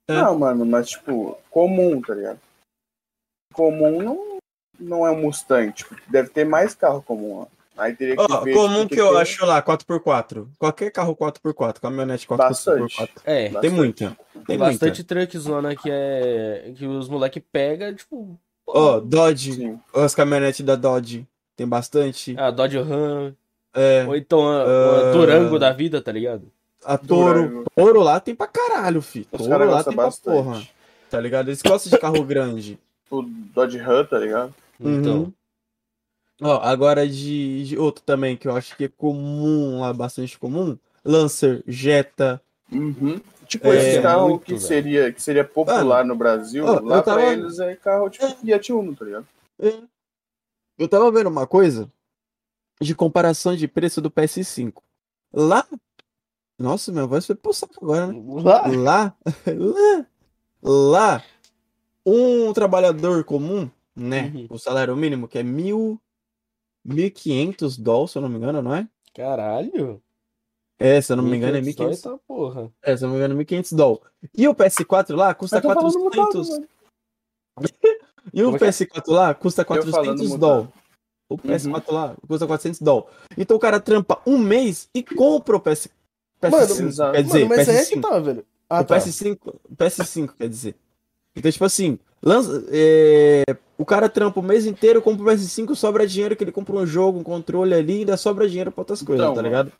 Não, 0.07 0.37
mano, 0.37 0.65
mas 0.65 0.89
tipo, 0.89 1.37
comum, 1.49 1.99
tá 2.01 2.13
ligado? 2.13 2.39
Comum 3.53 4.01
não, 4.01 4.39
não 4.79 5.07
é 5.07 5.11
um 5.11 5.21
Mustang, 5.21 5.71
tipo, 5.71 5.95
deve 6.09 6.29
ter 6.29 6.43
mais 6.45 6.75
carro 6.75 7.01
comum 7.01 7.39
lá. 7.39 7.47
Aí 7.77 7.95
teria 7.95 8.15
que 8.15 8.21
Ó, 8.21 8.41
ver. 8.41 8.53
comum 8.53 8.81
tipo, 8.83 8.95
que 8.95 9.01
eu 9.01 9.09
tem 9.13 9.21
acho 9.21 9.45
lá, 9.45 9.61
4x4. 9.61 10.47
Qualquer 10.59 10.91
carro 10.91 11.15
4x4, 11.15 11.79
caminhonete 11.81 12.27
4x4. 12.27 12.37
Bastante. 12.37 13.09
É, 13.25 13.43
Bastante. 13.49 13.61
Tem 13.61 13.69
muita. 13.71 14.17
tem 14.45 14.57
bastante 14.57 14.99
muita. 14.99 15.03
truckzona 15.03 15.75
que 15.75 15.89
é. 15.91 16.71
que 16.75 16.85
os 16.85 17.09
moleques 17.09 17.41
pegam, 17.51 17.93
tipo. 17.95 18.39
Ó, 18.67 18.99
Dodge, 18.99 19.53
Sim. 19.53 19.79
as 19.93 20.13
caminhonetes 20.15 20.61
da 20.65 20.75
Dodge. 20.75 21.27
Tem 21.55 21.67
bastante. 21.67 22.35
A 22.39 22.49
Dodge 22.51 22.77
Ram, 22.79 23.33
É, 23.75 24.05
ou 24.07 24.15
então 24.15 24.47
a, 24.47 24.61
Ah. 24.63 25.09
a 25.09 25.11
Durango 25.11 25.57
da 25.59 25.71
vida, 25.71 26.01
tá 26.01 26.11
ligado? 26.11 26.43
a 26.85 26.97
Toro. 26.97 27.41
Durango. 27.47 27.63
Toro 27.75 28.01
lá 28.01 28.19
tem 28.19 28.35
pra 28.35 28.45
caralho, 28.47 29.01
fi. 29.01 29.27
Os 29.31 29.39
Toro 29.39 29.49
caras 29.49 29.67
lá 29.67 29.73
gostam 29.75 29.91
tem 29.91 29.95
pra 29.95 30.05
bastante. 30.05 30.35
porra. 30.35 30.61
Tá 31.09 31.19
ligado? 31.19 31.47
Eles 31.49 31.61
gostam 31.61 31.89
de 31.91 31.97
carro 31.97 32.23
grande. 32.23 32.77
Tipo, 33.03 33.23
Dodge 33.53 33.77
Ram, 33.77 34.05
tá 34.05 34.17
ligado? 34.19 34.53
Então. 34.79 35.15
Uhum. 35.15 35.33
Ó, 36.43 36.59
agora 36.61 37.07
de, 37.07 37.65
de 37.65 37.77
outro 37.77 38.03
também 38.03 38.35
que 38.35 38.47
eu 38.47 38.55
acho 38.55 38.75
que 38.75 38.85
é 38.85 38.87
comum 38.89 39.79
lá, 39.79 39.93
bastante 39.93 40.37
comum. 40.37 40.77
Lancer, 41.05 41.63
Jetta. 41.67 42.41
Uhum. 42.71 43.19
Tipo, 43.47 43.67
É, 43.67 43.89
esse 43.93 44.01
carro 44.01 44.29
muito, 44.29 44.45
que 44.45 44.53
velho. 44.53 44.65
seria, 44.65 45.11
que 45.13 45.21
seria 45.21 45.43
popular 45.43 46.03
no 46.05 46.15
Brasil, 46.15 46.65
ó, 46.65 46.73
lá 46.73 46.75
eu 46.79 46.81
pra 46.87 47.01
tava- 47.03 47.21
eles 47.23 47.59
é 47.59 47.75
carro 47.75 48.09
tipo 48.09 48.25
Fiat 48.37 48.71
Uno, 48.73 48.95
tá 48.95 49.05
ligado? 49.05 49.27
É. 49.59 49.73
Eu 50.77 50.87
tava 50.87 51.11
vendo 51.11 51.27
uma 51.27 51.45
coisa 51.45 51.91
de 52.81 52.95
comparação 52.95 53.55
de 53.55 53.67
preço 53.67 54.01
do 54.01 54.09
PS5. 54.09 54.81
Lá. 55.31 55.65
Nossa, 56.57 56.91
minha 56.91 57.05
voz 57.05 57.25
foi 57.25 57.35
pro 57.35 57.53
saco 57.53 57.73
agora, 57.83 58.07
né? 58.07 58.21
Lá? 58.41 58.67
Lá. 58.67 59.15
Lá. 59.47 60.05
Lá. 60.63 61.23
Um 62.05 62.51
trabalhador 62.53 63.23
comum, 63.23 63.69
né? 63.95 64.31
Uhum. 64.33 64.47
O 64.49 64.57
salário 64.57 64.95
mínimo, 64.95 65.27
que 65.27 65.37
é 65.37 65.43
mil. 65.43 65.99
1.500 66.87 67.79
dólares, 67.81 68.11
se 68.11 68.17
eu 68.17 68.21
não 68.21 68.29
me 68.29 68.37
engano, 68.37 68.61
não 68.61 68.75
é? 68.75 68.87
Caralho. 69.13 70.01
É, 70.79 70.99
se 71.01 71.13
eu 71.13 71.17
não 71.17 71.23
me 71.23 71.37
engano, 71.37 71.57
é 71.57 71.61
1.500 71.61 71.75
1.500 71.75 72.01
Tá, 72.01 72.17
porra. 72.27 72.71
É, 72.81 72.97
se 72.97 73.03
eu 73.03 73.07
não 73.07 73.15
me 73.15 73.23
engano, 73.23 73.35
1.500 73.41 73.75
dólares. 73.75 74.03
E 74.35 74.47
o 74.47 74.55
PS4 74.55 75.15
lá 75.15 75.33
custa 75.33 75.57
Eu 75.57 75.61
tô 75.61 75.67
falando 75.73 75.93
400. 75.93 76.49
mudado, 76.49 76.49
mano. 76.49 76.67
E 78.33 78.41
o 78.41 78.45
Como 78.51 78.57
é 78.63 78.67
é? 78.67 78.71
PS4 78.71 79.03
lá 79.07 79.33
custa 79.33 79.65
falando 79.65 79.91
400 79.91 80.29
mudado. 80.29 80.39
dólares. 80.39 80.69
O 81.29 81.37
PS4 81.37 81.91
lá 81.91 82.15
custa 82.27 82.47
400 82.47 82.79
dólares. 82.81 83.09
Então 83.37 83.57
o 83.57 83.59
cara 83.59 83.79
trampa 83.79 84.21
um 84.25 84.37
mês 84.37 84.89
e 84.93 85.03
compra 85.03 85.57
o 85.57 85.59
PS, 85.59 85.89
PS5. 86.41 86.87
exato. 86.87 87.11
quer 87.13 87.23
dizer, 87.23 87.39
Mano, 87.45 87.55
mas 87.57 87.69
aí 87.69 87.75
é 87.75 87.81
PS5. 87.81 87.89
que 87.89 87.99
tá, 88.01 88.19
velho. 88.19 88.45
Ah, 88.69 88.81
o 88.81 88.85
tá. 88.85 88.97
PS5, 88.97 89.37
PS5, 89.75 90.33
quer 90.37 90.47
dizer. 90.49 90.75
Então, 91.35 91.51
tipo 91.51 91.65
assim, 91.65 91.97
lança, 92.21 92.63
é, 92.69 93.43
o 93.77 93.85
cara 93.85 94.07
trampa 94.07 94.39
o 94.39 94.43
mês 94.43 94.65
inteiro, 94.65 95.01
compra 95.01 95.23
o 95.23 95.27
PS5, 95.27 95.75
sobra 95.75 96.05
dinheiro 96.07 96.35
que 96.35 96.43
ele 96.43 96.51
compra 96.51 96.75
um 96.75 96.85
jogo, 96.85 97.19
um 97.19 97.23
controle 97.23 97.73
ali, 97.73 97.99
ainda 97.99 98.17
sobra 98.17 98.47
dinheiro 98.47 98.71
pra 98.71 98.81
outras 98.81 99.01
coisas, 99.01 99.23
Então, 99.25 99.35
tá 99.35 99.41
ligado? 99.41 99.71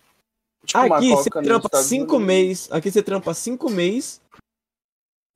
Tipo, 0.65 0.79
Aqui 0.79 1.09
você 1.09 1.29
trampa 1.29 1.69
cinco 1.83 2.19
meses. 2.19 2.71
Aqui 2.71 2.89
você 2.91 3.03
trampa 3.03 3.33
cinco 3.33 3.69
meses, 3.69 4.21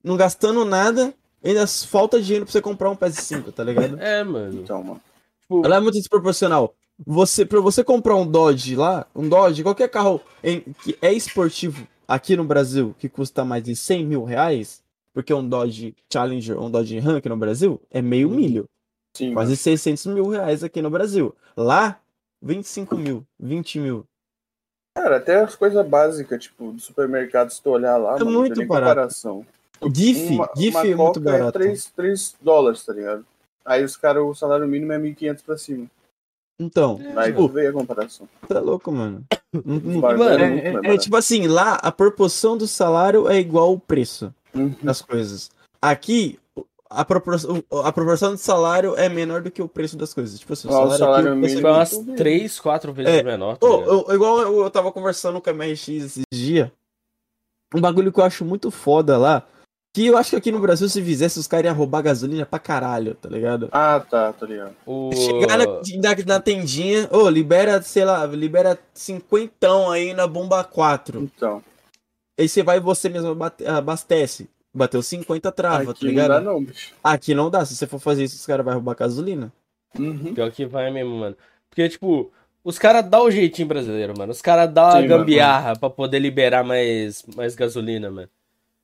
não 0.04 0.16
gastando 0.18 0.64
nada, 0.66 1.14
ainda 1.44 1.68
falta 1.68 2.22
dinheiro 2.22 2.46
pra 2.46 2.52
você 2.52 2.62
comprar 2.62 2.90
um 2.90 2.96
PS5, 2.96 3.52
tá 3.52 3.64
ligado? 3.64 4.00
É, 4.00 4.24
mano. 4.24 4.60
Então, 4.60 4.84
mano. 4.84 5.02
Tipo, 5.42 5.66
Ela 5.66 5.76
é 5.78 5.80
muito 5.80 5.96
desproporcional. 5.96 6.74
Você, 7.06 7.46
pra 7.46 7.60
você 7.60 7.84
comprar 7.84 8.16
um 8.16 8.26
Dodge 8.26 8.76
lá, 8.76 9.06
um 9.16 9.28
Dodge, 9.30 9.62
qualquer 9.64 9.88
carro 9.90 10.20
em- 10.44 10.62
que 10.84 10.98
é 11.02 11.14
esportivo 11.14 11.88
aqui 12.08 12.36
no 12.36 12.44
Brasil, 12.44 12.96
que 12.98 13.08
custa 13.08 13.46
mais 13.46 13.64
de 13.64 13.76
100 13.76 14.06
mil 14.06 14.24
reais, 14.24 14.82
porque 15.18 15.34
um 15.34 15.50
Dodge 15.50 15.96
Challenger, 16.14 16.62
um 16.62 16.70
Dodge 16.70 17.00
Ram 17.00 17.16
aqui 17.16 17.28
no 17.28 17.36
Brasil, 17.36 17.82
é 17.90 18.04
meio 18.04 18.30
Uhum. 18.30 18.36
milho. 18.36 18.70
Sim, 19.16 19.34
Quase 19.34 19.58
600 19.58 20.06
mil 20.06 20.28
reais 20.30 20.64
aqui 20.64 20.80
no 20.80 20.92
Brasil. 20.92 21.36
Lá, 21.56 22.00
25 22.40 22.96
mil, 22.96 23.26
20 23.40 23.80
mil. 23.80 24.06
Cara, 24.96 25.18
até 25.18 25.40
as 25.40 25.56
coisas 25.56 25.84
básicas, 25.88 26.44
tipo, 26.44 26.72
do 26.72 26.80
supermercado, 26.80 27.50
se 27.50 27.60
tu 27.60 27.72
olhar 27.72 27.98
lá, 27.98 28.12
É 28.16 28.20
mano, 28.20 28.26
não 28.30 28.40
muito 28.42 28.64
barato. 28.68 28.90
comparação. 28.92 29.44
GIF, 29.92 30.34
Uma, 30.36 30.52
GIF 30.56 30.70
uma 30.76 30.82
é 30.82 30.84
muito 30.96 30.98
Coca 31.20 31.20
barato. 31.22 31.48
é 31.48 31.52
3, 31.64 31.86
3 31.96 32.36
dólares, 32.40 32.86
tá 32.86 32.94
ligado? 32.94 33.26
Aí 33.66 33.84
os 33.84 33.98
caras, 33.98 34.22
o 34.24 34.36
salário 34.36 34.68
mínimo 34.68 34.92
é 34.92 35.00
1.500 35.00 35.42
pra 35.42 35.58
cima. 35.58 35.88
Então, 36.60 37.00
Aí 37.16 37.32
tipo, 37.32 37.48
vê 37.48 37.66
a 37.66 37.74
comparação. 37.74 38.30
tá 38.48 38.60
louco, 38.60 38.92
mano. 38.92 39.26
Barbie 39.52 40.20
mano, 40.20 40.44
é 40.60 40.92
É, 40.92 40.94
é 40.94 40.98
tipo 41.00 41.16
assim, 41.16 41.48
lá 41.48 41.74
a 41.76 41.92
proporção 41.92 42.56
do 42.56 42.68
salário 42.68 43.28
é 43.28 43.40
igual 43.40 43.70
ao 43.70 43.80
preço 43.80 44.32
Uhum. 44.60 44.76
das 44.84 45.02
coisas. 45.02 45.50
Aqui, 45.82 46.40
a 46.90 47.04
proporção, 47.06 47.64
a 47.84 47.92
proporção 47.92 48.32
do 48.32 48.38
salário 48.38 48.96
é 48.96 49.08
menor 49.10 49.42
do 49.42 49.52
que 49.52 49.62
o 49.62 49.68
preço 49.68 49.98
das 49.98 50.14
coisas. 50.14 50.40
Tipo 50.40 50.54
assim, 50.54 50.68
o 50.68 50.72
Ó, 50.72 50.74
o 50.74 50.80
salário, 50.82 50.98
salário 50.98 51.32
aqui, 51.34 51.40
mínimo 51.42 51.68
é 51.68 51.72
umas 51.72 51.90
tudo 51.90 52.04
bem. 52.04 52.16
3, 52.16 52.60
4 52.60 52.94
vezes 52.94 53.12
É. 53.14 53.24
menor, 53.24 53.58
tá 53.58 53.68
ligado? 53.68 53.90
eu- 54.08 54.16
igual 54.16 54.40
eu, 54.42 54.64
eu 54.64 54.70
tava 54.72 54.92
conversando 54.92 55.40
com 55.42 55.50
a 55.50 55.54
MRX 55.54 55.88
esses 56.04 56.24
dias. 56.34 56.70
Um 57.76 57.82
bagulho 57.82 58.12
que 58.12 58.20
eu 58.20 58.24
acho 58.24 58.46
muito 58.46 58.72
foda 58.72 59.18
lá. 59.18 59.44
Que 59.94 60.06
eu 60.08 60.18
acho 60.18 60.30
que 60.30 60.36
aqui 60.36 60.52
no 60.52 60.60
Brasil, 60.60 60.88
se 60.88 61.02
fizesse, 61.04 61.40
os 61.40 61.48
caras 61.48 61.66
iam 61.66 61.76
roubar 61.76 62.04
gasolina 62.04 62.46
pra 62.46 62.60
caralho, 62.60 63.16
tá 63.16 63.28
ligado? 63.28 63.68
Ah, 63.72 64.00
tá, 64.00 64.32
tá 64.32 64.46
ligado. 64.46 64.76
O... 64.86 65.10
Chegar 65.14 65.58
na, 65.58 65.66
na, 65.66 66.26
na 66.26 66.40
tendinha, 66.40 67.10
ô, 67.12 67.28
libera, 67.30 67.82
sei 67.82 68.06
lá, 68.06 68.24
libera 68.28 68.78
cinquentão 68.94 69.90
aí 69.90 70.14
na 70.14 70.28
bomba 70.28 70.64
4. 70.64 71.22
Então, 71.24 71.64
Aí 72.38 72.48
você 72.48 72.62
vai 72.62 72.78
e 72.78 72.82
você 72.82 73.10
mesmo 73.10 73.36
abastece. 73.68 74.50
Bateu 74.74 75.02
50 75.02 75.52
trava, 75.52 75.86
tá 75.86 75.92
aqui 75.92 76.04
não 76.06 76.10
ligado? 76.12 76.30
dá 76.30 76.42
não, 76.42 76.64
bicho. 76.64 76.94
Aqui 77.04 77.34
não 77.34 77.50
dá. 77.50 77.66
Se 77.66 77.76
você 77.76 77.88
for 77.88 78.00
fazer 78.00 78.24
isso, 78.24 78.36
os 78.36 78.46
caras 78.46 78.64
vão 78.64 78.76
roubar 78.76 78.96
gasolina. 78.96 79.52
Uhum. 79.98 80.34
Pior 80.36 80.52
que 80.52 80.66
vai 80.66 80.92
mesmo, 80.92 81.16
mano. 81.16 81.36
Porque, 81.70 81.90
tipo, 81.90 82.32
os 82.64 82.78
caras 82.78 83.04
dão 83.10 83.24
o 83.26 83.32
jeitinho 83.32 83.68
brasileiro, 83.68 84.14
mano. 84.16 84.32
Os 84.32 84.42
caras 84.42 84.72
dão 84.72 84.86
a 84.86 84.92
Sim, 84.92 84.98
mano. 84.98 85.08
gambiarra 85.08 85.76
pra 85.76 85.90
poder 85.90 86.20
liberar 86.20 86.64
mais, 86.64 87.26
mais 87.36 87.56
gasolina, 87.56 88.12
mano. 88.12 88.30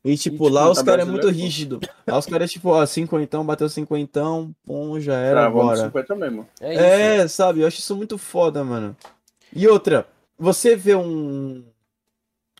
E 0.05 0.17
tipo, 0.17 0.35
tipo, 0.35 0.49
lá 0.49 0.69
os 0.69 0.79
tá 0.79 0.83
caras 0.85 1.07
é 1.07 1.09
muito 1.09 1.29
rígido. 1.29 1.79
Lá 2.05 2.17
os 2.17 2.25
caras, 2.25 2.51
tipo, 2.51 2.69
ó, 2.69 2.85
cinquentão, 2.85 3.45
bateu 3.45 3.69
cinquentão, 3.69 4.53
pum, 4.65 4.99
já 4.99 5.15
era 5.15 5.41
Travou 5.41 5.61
agora. 5.61 5.77
50 5.85 6.15
mesmo. 6.15 6.47
É 6.59 6.73
isso. 6.73 6.83
É, 6.83 7.27
sabe? 7.29 7.61
Eu 7.61 7.67
acho 7.67 7.79
isso 7.79 7.95
muito 7.95 8.17
foda, 8.17 8.63
mano. 8.65 8.97
E 9.55 9.65
outra, 9.67 10.05
você 10.37 10.75
vê 10.75 10.95
um. 10.95 11.63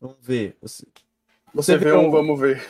Vamos 0.03 0.17
ver. 0.21 0.57
Você, 0.61 0.85
Você 1.53 1.77
vê 1.77 1.93
um, 1.93 2.11
vamos 2.11 2.37
ver. 2.37 2.61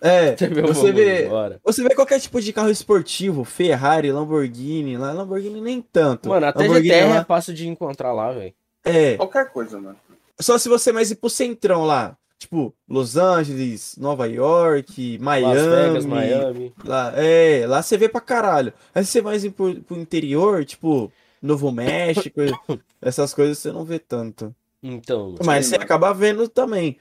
É, 0.00 0.36
Você 0.38 0.46
vê, 0.46 0.62
você 0.62 0.92
vamos 0.92 0.94
vê. 0.94 1.60
Você 1.64 1.82
vê 1.82 1.94
qualquer 1.96 2.20
tipo 2.20 2.40
de 2.40 2.52
carro 2.52 2.70
esportivo, 2.70 3.42
Ferrari, 3.42 4.12
Lamborghini, 4.12 4.96
lá 4.96 5.12
Lamborghini 5.12 5.60
nem 5.60 5.82
tanto. 5.82 6.28
Mano, 6.28 6.46
até 6.46 6.60
Lamborghini 6.60 6.94
GTR 6.94 7.08
lá- 7.10 7.16
é 7.16 7.24
fácil 7.24 7.52
de 7.54 7.66
encontrar 7.66 8.12
lá, 8.12 8.30
velho. 8.30 8.54
É, 8.84 9.16
Qualquer 9.16 9.50
coisa, 9.50 9.80
mano. 9.80 9.96
Só 10.40 10.56
se 10.58 10.68
você 10.68 10.92
mais 10.92 11.10
ir 11.10 11.16
pro 11.16 11.28
centrão 11.28 11.84
lá. 11.84 12.16
Tipo, 12.38 12.72
Los 12.88 13.16
Angeles, 13.16 13.96
Nova 13.98 14.28
York, 14.28 15.18
Miami. 15.18 15.54
Las 15.54 15.66
Vegas, 15.66 16.06
Miami. 16.06 16.72
Lá, 16.84 17.12
é, 17.16 17.64
lá 17.66 17.82
você 17.82 17.96
vê 17.96 18.08
pra 18.08 18.20
caralho. 18.20 18.72
Aí 18.94 19.04
você 19.04 19.20
vai 19.20 19.36
ir 19.38 19.50
pro, 19.50 19.74
pro 19.82 19.96
interior, 19.98 20.64
tipo, 20.64 21.10
Novo 21.42 21.72
México, 21.72 22.38
essas 23.02 23.32
coisas 23.34 23.58
você 23.58 23.72
não 23.72 23.84
vê 23.84 23.98
tanto. 23.98 24.54
Então. 24.88 25.34
Mas 25.44 25.66
você 25.66 25.76
acaba 25.76 26.12
vendo 26.14 26.48
também. 26.48 26.98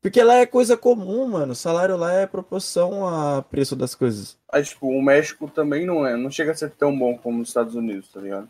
Porque 0.00 0.22
lá 0.22 0.34
é 0.36 0.46
coisa 0.46 0.76
comum, 0.76 1.26
mano. 1.26 1.52
O 1.52 1.56
salário 1.56 1.96
lá 1.96 2.12
é 2.12 2.26
proporção 2.26 3.06
a 3.06 3.42
preço 3.42 3.74
das 3.74 3.94
coisas. 3.94 4.38
Mas, 4.52 4.68
tipo, 4.70 4.88
o 4.88 5.02
México 5.02 5.48
também 5.50 5.84
não 5.84 6.06
é. 6.06 6.16
Não 6.16 6.30
chega 6.30 6.52
a 6.52 6.54
ser 6.54 6.70
tão 6.70 6.96
bom 6.96 7.18
como 7.18 7.42
os 7.42 7.48
Estados 7.48 7.74
Unidos, 7.74 8.08
tá 8.08 8.20
ligado? 8.20 8.48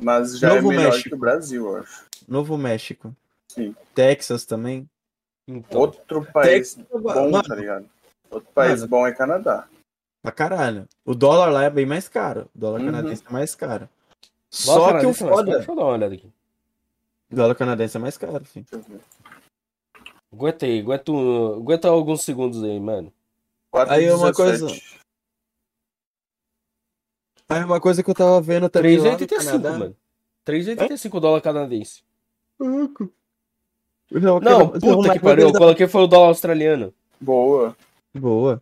Mas 0.00 0.38
já 0.38 0.54
Novo 0.54 0.72
é 0.72 0.76
melhor 0.76 0.90
México. 0.92 1.08
que 1.08 1.14
o 1.14 1.18
Brasil, 1.18 1.66
eu 1.66 1.76
acho. 1.78 2.04
Novo 2.28 2.56
México. 2.58 3.14
Sim. 3.50 3.74
Texas 3.94 4.44
também. 4.44 4.86
então. 5.48 5.80
Outro 5.80 6.24
país 6.32 6.74
Texas, 6.74 6.84
bom, 7.02 7.30
mano, 7.30 7.42
tá 7.42 7.54
ligado? 7.54 7.86
Outro 8.30 8.48
país 8.54 8.80
Mano. 8.80 8.88
bom 8.88 9.06
é 9.06 9.12
Canadá. 9.12 9.66
pra 10.22 10.30
caralho. 10.32 10.86
O 11.04 11.14
dólar 11.14 11.50
lá 11.50 11.64
é 11.64 11.70
bem 11.70 11.84
mais 11.86 12.08
caro. 12.08 12.48
O 12.54 12.58
dólar 12.58 12.80
Uhum. 12.80 12.86
canadense 12.86 13.24
é 13.28 13.32
mais 13.32 13.54
caro. 13.54 13.88
Só 14.50 14.98
que 14.98 15.06
o 15.06 15.10
é 15.10 15.14
foda. 15.14 15.56
Deixa 15.56 15.70
eu 15.70 15.76
dar 15.76 15.82
uma 15.84 15.92
olhada 15.94 16.14
aqui. 16.14 16.30
O 17.30 17.34
dólar 17.36 17.54
canadense 17.54 17.96
é 17.96 18.00
mais 18.00 18.16
caro, 18.18 18.44
filho. 18.44 18.66
Ver. 18.72 19.00
Aguenta 20.32 20.66
aí, 20.66 20.80
aguenta, 20.80 21.12
um- 21.12 21.54
aguenta 21.54 21.88
alguns 21.88 22.22
segundos 22.22 22.62
aí, 22.62 22.78
mano. 22.80 23.12
Aí 23.88 24.04
é 24.04 24.14
uma 24.14 24.32
4,17. 24.32 24.34
coisa- 24.34 25.00
Aí 27.48 27.64
uma 27.64 27.80
coisa 27.80 28.02
que 28.02 28.10
eu 28.10 28.14
tava 28.14 28.40
vendo 28.40 28.68
também 28.68 28.96
lá 28.96 29.04
no 29.12 29.16
3,85, 29.16 29.44
Canadá. 29.62 29.78
mano. 29.78 29.96
3,85 30.44 31.20
dólar 31.20 31.40
canadense. 31.40 32.02
Não, 32.58 34.40
Não, 34.40 34.70
puta 34.70 35.12
que 35.12 35.20
pariu, 35.20 35.48
eu 35.48 35.52
coloquei 35.52 35.86
foi 35.88 36.02
o 36.02 36.06
dólar 36.06 36.28
australiano. 36.28 36.92
Boa. 37.20 37.76
Boa. 38.14 38.60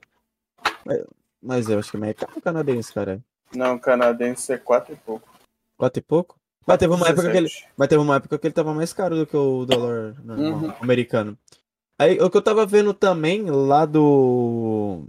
Mas- 1.43 1.69
eu 1.69 1.79
acho 1.79 1.91
que 1.91 1.97
é 1.97 2.01
mais 2.01 2.17
caro 2.17 2.33
o 2.37 2.41
canadense, 2.41 2.93
cara. 2.93 3.23
Não, 3.55 3.79
canadense 3.79 4.53
é 4.53 4.59
4 4.59 4.93
e 4.93 4.97
pouco. 4.97 5.29
Quatro 5.77 6.01
e 6.01 6.03
pouco? 6.03 6.38
Mas 6.69 6.79
teve, 6.79 6.93
uma 6.95 7.09
época 7.09 7.31
que 7.31 7.37
ele, 7.37 7.47
17. 7.49 7.69
mas 7.77 7.89
teve 7.89 8.01
uma 8.03 8.17
época 8.17 8.39
que 8.39 8.47
ele 8.47 8.55
tava 8.55 8.75
mais 8.75 8.93
caro 8.93 9.17
do 9.17 9.27
que 9.27 9.37
o 9.37 9.65
dólar 9.65 10.15
normal, 10.25 10.53
Uhum. 10.61 10.73
americano. 10.81 11.37
Aí 11.99 12.21
o 12.21 12.31
que 12.31 12.37
eu 12.37 12.43
tava 12.43 12.65
vendo 12.67 12.93
também 12.95 13.45
lá 13.51 13.85
do. 13.87 15.05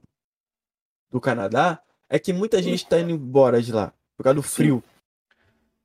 do 1.12 1.20
Canadá 1.20 1.80
é 2.10 2.18
que 2.18 2.34
muita 2.34 2.62
gente 2.64 2.88
tá 2.88 3.00
indo 3.00 3.12
embora 3.12 3.62
de 3.62 3.72
lá 3.72 3.94
por 4.18 4.24
causa 4.24 4.36
do 4.36 4.42
frio. 4.44 4.84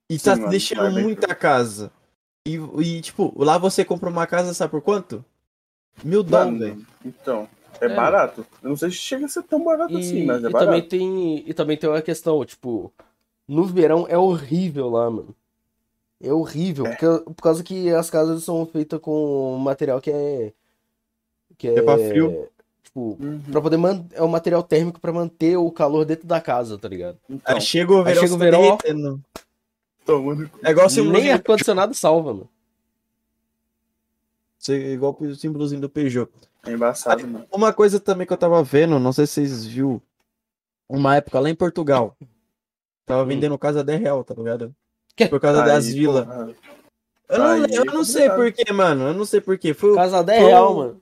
E 0.08 0.18
Sim, 0.18 0.24
tá 0.30 0.36
mano, 0.36 0.50
deixando 0.50 0.90
muita 1.00 1.34
casa. 1.34 1.90
E, 2.46 2.54
e, 2.80 3.00
tipo, 3.00 3.32
lá 3.42 3.56
você 3.58 3.84
compra 3.84 4.08
uma 4.10 4.26
casa, 4.26 4.52
sabe 4.54 4.70
por 4.70 4.82
quanto? 4.82 5.24
Mil 6.02 6.22
dólares, 6.22 6.58
velho. 6.58 6.86
então, 7.04 7.48
é, 7.80 7.86
É. 7.86 7.88
barato. 7.94 8.46
Eu 8.62 8.70
não 8.70 8.76
sei 8.76 8.90
se 8.90 8.96
chega 8.96 9.24
a 9.26 9.28
ser 9.28 9.42
tão 9.44 9.64
barato 9.64 9.96
assim, 9.96 10.18
E, 10.22 10.26
mas 10.26 10.44
é 10.44 10.48
e 10.48 10.50
barato. 10.52 10.66
também 10.70 10.86
tem, 10.88 11.48
e 11.48 11.54
também 11.54 11.76
tem 11.76 11.88
uma 11.88 12.02
questão, 12.02 12.44
tipo, 12.44 12.92
no 13.48 13.64
verão 13.64 14.06
é 14.08 14.16
horrível 14.18 14.88
lá, 14.90 15.10
mano. 15.10 15.34
É 16.26 16.32
horrível, 16.32 16.86
É. 16.86 16.90
porque, 16.90 17.06
por 17.32 17.42
causa 17.42 17.62
que 17.62 17.90
as 17.90 18.08
casas 18.10 18.42
são 18.44 18.64
feitas 18.66 18.98
com 19.00 19.56
material 19.58 20.00
que 20.00 20.10
é. 20.10 20.52
Que 21.58 21.68
é. 21.68 21.78
É 21.78 21.82
pra 21.82 21.96
frio. 21.98 22.48
Tipo, 22.82 23.16
Uhum. 23.20 23.40
pra 23.50 23.60
poder 23.60 23.76
manter. 23.76 24.16
É 24.16 24.22
um 24.22 24.28
material 24.28 24.62
térmico 24.62 25.00
pra 25.00 25.12
manter 25.12 25.56
o 25.56 25.70
calor 25.70 26.04
dentro 26.04 26.26
da 26.26 26.40
casa, 26.40 26.78
tá 26.78 26.88
ligado? 26.88 27.18
Então, 27.28 27.54
Aí 27.56 27.60
chega 27.60 27.92
o 27.92 28.02
verão, 28.04 28.20
chega 28.22 28.34
o 28.34 28.38
tá 28.38 28.44
verão, 28.44 28.60
derretendo. 28.62 29.20
tomando. 30.06 30.50
É 30.62 30.70
igual 30.70 30.88
Nem 31.12 31.32
ar-condicionado 31.32 31.92
salva, 31.94 32.32
mano. 32.34 32.48
é 34.68 34.72
igual 34.92 35.16
o 35.20 35.34
símbolozinho 35.34 35.80
do 35.80 35.88
Peugeot. 35.90 36.30
É 36.66 36.72
embaçado, 36.72 37.26
mano. 37.26 37.46
Uma 37.52 37.72
coisa 37.72 38.00
também 38.00 38.26
que 38.26 38.32
eu 38.32 38.36
tava 38.38 38.62
vendo, 38.62 38.98
não 38.98 39.12
sei 39.12 39.26
se 39.26 39.34
vocês 39.34 39.64
viu, 39.66 40.00
uma 40.88 41.16
época 41.16 41.38
lá 41.40 41.50
em 41.50 41.54
Portugal. 41.54 42.16
Tava 43.04 43.22
Hum. 43.22 43.26
vendendo 43.26 43.58
casa 43.58 43.80
a 43.80 43.82
10 43.82 44.00
real, 44.00 44.24
tá 44.24 44.32
ligado? 44.34 44.74
Que? 45.16 45.26
Por 45.28 45.40
causa 45.40 45.62
das 45.62 45.86
Aí, 45.86 45.92
vilas. 45.92 46.24
porra, 46.24 46.48
Eu 47.28 47.38
não, 47.38 47.46
aí 47.46 47.74
eu 47.74 47.82
é 47.82 47.84
não 47.86 48.04
sei 48.04 48.28
porquê, 48.30 48.72
mano. 48.72 49.08
Eu 49.08 49.14
não 49.14 49.24
sei 49.24 49.40
porquê. 49.40 49.72
Foi, 49.74 49.90
o- 49.92 49.94
Casa 49.94 50.22
10 50.22 50.40
Foi 50.40 50.48
real, 50.50 50.72
um- 50.72 50.76
mano. 50.76 51.00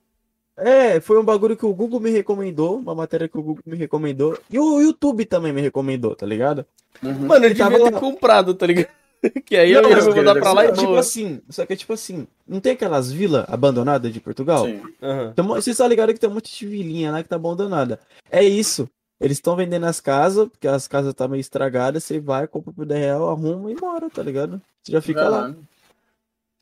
é, 0.56 1.00
foi 1.00 1.18
um 1.18 1.24
bagulho 1.24 1.56
que 1.56 1.66
o 1.66 1.72
Google 1.74 1.98
me 2.00 2.10
recomendou, 2.10 2.78
uma 2.78 2.94
matéria 2.94 3.28
que 3.28 3.38
o 3.38 3.42
Google 3.42 3.62
me 3.66 3.76
recomendou. 3.76 4.38
E 4.50 4.58
o 4.58 4.80
YouTube 4.80 5.24
também 5.24 5.52
me 5.52 5.60
recomendou, 5.60 6.14
tá 6.14 6.26
ligado? 6.26 6.64
Uhum. 7.02 7.26
Mano, 7.26 7.44
ele 7.46 7.54
Tava 7.54 7.70
devia 7.76 7.90
ter 7.92 7.98
comprado, 7.98 8.54
tá 8.54 8.66
ligado? 8.66 8.88
Que 9.46 9.56
aí 9.56 9.72
Não, 9.72 9.82
eu 9.82 9.88
ia 10.16 10.24
deve 10.24 10.40
pra 10.40 10.52
lá 10.52 10.64
e 10.66 10.72
tipo 10.72 10.96
assim, 10.96 11.40
só 11.48 11.64
que 11.64 11.72
é 11.72 11.76
tipo 11.76 11.92
assim, 11.92 12.26
não 12.46 12.58
tem 12.58 12.72
aquelas 12.72 13.12
vilas 13.12 13.44
abandonadas 13.48 14.12
de 14.12 14.18
Portugal? 14.20 14.64
Sim. 14.66 14.82
Aham. 15.00 15.32
Tem 15.32 15.44
um 15.44 15.48
mon- 15.48 15.54
Vocês 15.54 15.68
estão 15.68 15.86
ligados 15.86 16.12
que 16.12 16.18
tem 16.20 16.28
um 16.28 16.34
monte 16.34 16.58
de 16.58 16.66
vilinha 16.66 17.12
lá 17.12 17.22
que 17.22 17.28
tá 17.28 17.36
abandonada. 17.36 18.00
É 18.28 18.42
isso. 18.42 18.88
Eles 19.22 19.36
estão 19.38 19.54
vendendo 19.54 19.86
as 19.86 20.00
casas, 20.00 20.48
porque 20.48 20.66
as 20.66 20.88
casas 20.88 21.14
tá 21.14 21.28
meio 21.28 21.40
estragadas, 21.40 22.02
você 22.02 22.18
vai, 22.18 22.46
compra 22.48 22.72
por 22.72 22.84
10 22.84 23.00
real, 23.00 23.28
arruma 23.30 23.70
e 23.70 23.74
mora, 23.80 24.10
tá 24.10 24.22
ligado? 24.22 24.60
Você 24.82 24.90
já 24.92 25.00
fica 25.00 25.28
lá. 25.28 25.54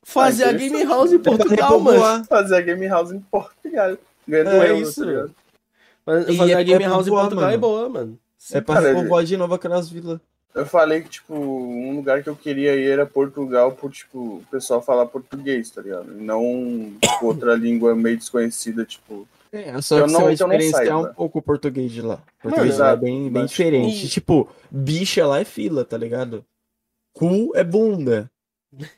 Fazer 0.03 0.43
Ah, 0.45 0.49
a 0.49 0.51
Game 0.53 0.65
interessante. 0.67 0.89
House 0.89 1.11
em 1.13 1.19
Portugal, 1.19 1.79
mano. 1.79 2.25
Fazer 2.25 2.55
a 2.55 2.61
Game 2.61 2.87
House 2.87 3.11
em 3.11 3.19
Portugal. 3.19 3.97
Ganhando 4.27 4.49
É 4.51 4.69
euro, 4.69 4.81
isso, 4.81 5.05
tá 5.05 6.21
E 6.29 6.37
Fazer 6.37 6.51
é- 6.51 6.55
a 6.55 6.63
Game 6.63 6.83
é 6.83 6.87
House 6.87 7.07
em 7.07 7.11
Portugal 7.11 7.43
é 7.45 7.57
mano. 7.57 7.59
boa, 7.61 7.89
mano. 7.89 8.19
É 8.51 8.61
pra 8.61 8.75
Cara, 8.75 8.87
repovoar 8.93 9.23
de 9.23 9.37
novo 9.37 9.53
aquelas 9.53 9.89
vilas. 9.89 10.19
Eu 10.53 10.65
falei 10.65 11.01
que, 11.01 11.09
tipo, 11.09 11.33
um 11.33 11.95
lugar 11.95 12.21
que 12.21 12.29
eu 12.29 12.35
queria 12.35 12.75
ir 12.75 12.89
era 12.89 13.05
Portugal 13.05 13.71
por, 13.71 13.91
tipo, 13.91 14.19
o 14.19 14.43
pessoal 14.51 14.81
falar 14.81 15.05
português, 15.05 15.69
tá 15.71 15.81
ligado? 15.81 16.11
E 16.11 16.21
não 16.21 16.91
tipo, 17.01 17.25
outra 17.27 17.53
língua 17.55 17.95
meio 17.95 18.17
desconhecida, 18.17 18.83
tipo. 18.83 19.27
É, 19.51 19.81
só 19.81 19.97
Eu 19.99 20.05
que 20.05 20.11
não- 20.13 20.19
você 20.21 20.23
vai 20.23 20.35
não 20.35 20.57
diferenciar 20.57 20.99
um 21.01 21.13
pouco 21.13 21.39
o 21.39 21.41
português 21.41 21.91
de 21.91 22.01
lá. 22.01 22.23
O 22.39 22.43
português 22.43 22.77
lá 22.77 22.91
é 22.91 22.95
bem, 22.95 23.29
bem 23.29 23.45
diferente. 23.45 24.05
e- 24.05 24.09
Tipo, 24.09 24.49
bicha 24.69 25.25
lá 25.27 25.39
é 25.39 25.45
fila, 25.45 25.83
tá 25.83 25.97
ligado? 25.97 26.45
Cu 27.13 27.51
é 27.55 27.63
bunda. 27.63 28.31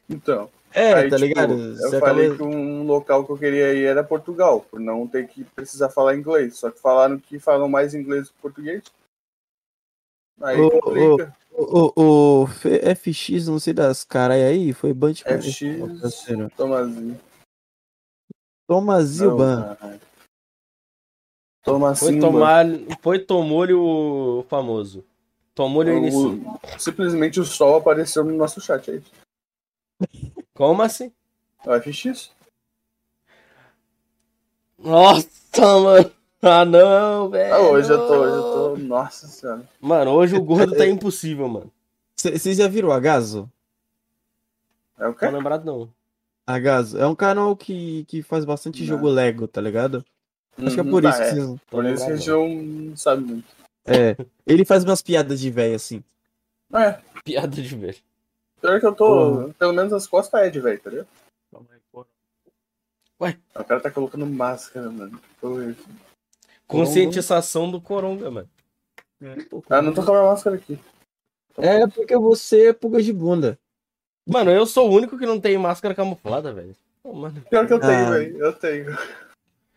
Então. 0.07 0.49
É, 0.71 0.93
aí, 0.93 1.09
tá 1.09 1.15
tipo, 1.17 1.27
ligado? 1.27 1.53
Eu 1.53 1.75
Você 1.75 1.99
falei 1.99 2.27
acaba- 2.27 2.37
que 2.37 2.43
um 2.55 2.83
local 2.85 3.25
que 3.25 3.31
eu 3.31 3.37
queria 3.37 3.73
ir 3.73 3.85
era 3.85 4.03
Portugal, 4.03 4.61
por 4.61 4.79
não 4.79 5.07
ter 5.07 5.27
que 5.27 5.43
precisar 5.43 5.89
falar 5.89 6.15
inglês. 6.15 6.57
Só 6.57 6.69
que 6.71 6.79
falaram 6.79 7.19
que 7.19 7.39
falam 7.39 7.67
mais 7.69 7.93
inglês 7.95 8.29
que 8.29 8.35
português. 8.41 8.83
Aí 10.41 10.57
complica. 10.57 11.35
O, 11.51 12.41
o 12.41 12.47
F- 12.47 12.79
FX, 12.95 13.47
não 13.47 13.59
sei 13.59 13.73
das 13.73 14.03
caras 14.03 14.37
aí, 14.37 14.73
foi 14.73 14.91
Band 14.93 15.13
FX. 15.15 15.59
parceiro. 16.01 16.49
Tomazinho. 16.57 17.19
Toma 18.67 19.03
Zilban. 19.03 19.77
Toma 21.63 21.95
Foi 21.95 22.09
assim, 22.09 22.19
tomar. 22.19 22.65
Foi 23.01 23.19
tomou-lhe 23.19 23.73
o 23.73 24.45
famoso. 24.49 25.03
Tomou-lhe 25.55 25.91
o 25.91 25.97
inicio. 25.97 26.19
mano. 26.37 26.59
O- 26.75 26.79
Simplesmente 26.79 27.39
o 27.39 27.45
sol 27.45 27.77
apareceu 27.77 28.23
no 28.23 28.35
nosso 28.35 28.59
chat 28.59 28.89
aí. 28.91 29.01
Como 30.53 30.81
assim? 30.81 31.11
É 31.65 31.69
o 31.69 31.73
FX? 31.81 32.31
Nossa, 34.77 35.79
mano. 35.81 36.11
Ah, 36.41 36.65
não, 36.65 37.29
velho. 37.29 37.53
Ah, 37.53 37.59
hoje 37.61 37.89
eu 37.93 38.05
tô, 38.05 38.13
hoje 38.15 38.35
eu 38.35 38.43
tô. 38.43 38.77
Nossa 38.77 39.27
senhora. 39.27 39.63
Mano, 39.79 40.11
hoje 40.11 40.35
o 40.35 40.43
gordo 40.43 40.75
tá 40.75 40.85
impossível, 40.87 41.47
mano. 41.47 41.71
Vocês 42.17 42.57
já 42.57 42.67
viram 42.67 42.89
o 42.89 42.91
Agaso? 42.91 43.49
É 44.99 45.07
o 45.07 45.15
Não 45.21 45.31
lembrado, 45.31 45.63
não. 45.63 45.89
Agaso. 46.45 46.97
É 46.97 47.07
um 47.07 47.15
canal 47.15 47.55
que, 47.55 48.03
que 48.05 48.21
faz 48.21 48.43
bastante 48.43 48.81
Não. 48.81 48.87
jogo 48.87 49.07
Lego, 49.07 49.47
tá 49.47 49.61
ligado? 49.61 50.03
Acho 50.57 50.75
que 50.75 50.79
é 50.79 50.83
por 50.83 51.01
tá, 51.01 51.09
isso 51.09 51.17
que 51.19 51.23
é. 51.25 51.33
vocês. 51.35 51.59
Por 51.69 51.85
isso 51.85 52.05
que 52.05 52.11
a 52.11 52.15
gente 52.15 52.29
não. 52.29 52.97
sabe 52.97 53.23
muito. 53.23 53.45
É. 53.85 54.15
Ele 54.45 54.63
faz 54.65 54.83
umas 54.83 55.01
piadas 55.01 55.39
de 55.39 55.49
velho 55.49 55.75
assim. 55.75 56.03
É, 56.73 56.99
Piada 57.23 57.61
de 57.61 57.75
ver. 57.75 57.97
pior 58.61 58.79
que 58.79 58.85
eu 58.85 58.93
tô. 58.95 59.05
Porra. 59.05 59.53
Pelo 59.59 59.73
menos 59.73 59.93
as 59.93 60.07
costas 60.07 60.41
é 60.41 60.49
de 60.49 60.59
velho, 60.59 60.79
tá 60.79 60.89
ligado? 60.89 61.07
Ué. 63.21 63.37
O 63.55 63.63
cara 63.63 63.79
tá 63.79 63.91
colocando 63.91 64.25
máscara, 64.25 64.89
mano. 64.89 65.19
Porra. 65.39 65.75
Conscientização 66.67 67.69
do 67.69 67.79
Coronga, 67.79 68.29
mano. 68.31 68.49
Ah, 69.69 69.81
não 69.81 69.93
tô 69.93 70.03
com 70.03 70.11
a 70.11 70.19
minha 70.19 70.29
máscara 70.31 70.55
aqui. 70.55 70.77
É 71.57 71.87
porque 71.87 72.17
você 72.17 72.69
é 72.69 72.73
pulga 72.73 73.01
de 73.01 73.13
bunda. 73.13 73.57
Mano, 74.25 74.51
eu 74.51 74.65
sou 74.65 74.89
o 74.89 74.93
único 74.93 75.17
que 75.17 75.25
não 75.25 75.39
tem 75.39 75.57
máscara 75.57 75.93
camuflada, 75.93 76.51
velho. 76.51 76.75
Pô, 77.01 77.13
mano. 77.13 77.41
Pior 77.49 77.67
que 77.67 77.73
eu 77.73 77.79
tenho, 77.79 78.07
Ah. 78.07 78.09
velho. 78.11 78.37
Eu 78.37 78.53
tenho. 78.53 78.97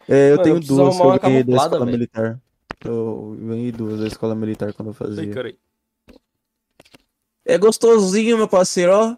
É, 0.08 0.30
eu 0.32 0.36
Mano, 0.36 0.40
eu 0.40 0.42
tenho 0.44 0.56
preciso 0.56 0.76
duas 0.76 0.96
que 0.96 1.02
eu 1.02 1.18
ganhei 1.18 1.44
da 1.44 1.56
escola 1.56 1.78
velho. 1.84 1.90
militar. 1.98 2.40
Eu 2.84 3.36
ganhei 3.40 3.72
duas 3.72 4.00
da 4.00 4.06
escola 4.06 4.34
militar 4.34 4.72
quando 4.72 4.88
eu 4.88 4.96
Ai, 5.00 5.06
fazia. 5.08 5.34
cara. 5.34 5.54
É 7.44 7.58
gostosinho, 7.58 8.36
meu 8.36 8.48
parceiro, 8.48 8.92
ó. 8.92 9.16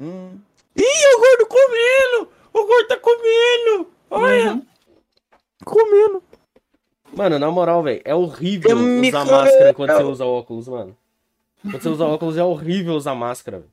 Hum. 0.00 0.38
Ih, 0.76 0.82
o 0.82 1.18
gordo 1.20 1.46
comendo! 1.46 2.30
O 2.52 2.66
gordo 2.66 2.88
tá 2.88 2.96
comendo! 2.98 3.88
Olha! 4.10 4.52
Uhum. 4.54 4.66
Comendo. 5.64 6.22
Mano, 7.14 7.38
na 7.38 7.50
moral, 7.50 7.82
velho, 7.82 8.02
é 8.04 8.14
horrível 8.14 8.70
Eu 8.70 9.00
usar 9.00 9.24
máscara 9.24 9.74
quando 9.74 9.92
você 9.92 10.02
usa 10.02 10.24
óculos, 10.24 10.68
mano. 10.68 10.96
Quando 11.62 11.80
você 11.82 11.88
usa 11.88 12.04
óculos 12.04 12.36
é 12.36 12.44
horrível 12.44 12.94
usar 12.94 13.14
máscara, 13.14 13.58
velho. 13.60 13.70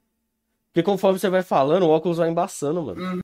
Porque 0.71 0.81
conforme 0.83 1.19
você 1.19 1.29
vai 1.29 1.43
falando, 1.43 1.83
o 1.83 1.89
óculos 1.89 2.17
vai 2.17 2.29
embaçando, 2.29 2.81
mano. 2.81 3.19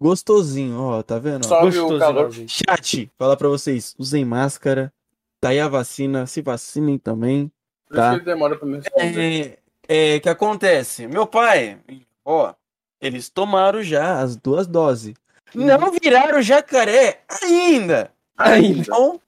Gostosinho, 0.00 0.80
ó, 0.80 1.02
tá 1.02 1.18
vendo? 1.18 1.44
ó? 1.44 1.48
Sobe 1.48 1.66
o 1.78 1.82
Gostoso, 1.82 1.98
calor. 1.98 2.18
igualzinho. 2.20 2.48
Chat, 2.48 3.10
falar 3.18 3.36
pra 3.36 3.48
vocês, 3.48 3.94
usem 3.98 4.24
máscara, 4.24 4.92
tá 5.40 5.48
aí 5.50 5.58
a 5.60 5.68
vacina, 5.68 6.26
se 6.26 6.40
vacinem 6.40 6.98
também. 6.98 7.50
Por 7.86 7.94
isso 7.94 8.02
Tá. 8.02 8.10
que 8.10 8.16
ele 8.16 8.24
demora 8.24 8.56
pra 8.56 8.66
me. 8.68 8.80
É, 8.96 9.58
é, 9.88 10.20
que 10.20 10.28
acontece? 10.28 11.06
Meu 11.06 11.26
pai, 11.26 11.78
ó, 12.24 12.54
eles 13.00 13.28
tomaram 13.28 13.82
já 13.82 14.20
as 14.20 14.36
duas 14.36 14.66
doses. 14.66 15.14
Não 15.54 15.90
viraram 15.90 16.40
jacaré 16.42 17.22
ainda. 17.42 18.12
Ainda. 18.36 18.80
Então, 18.82 19.20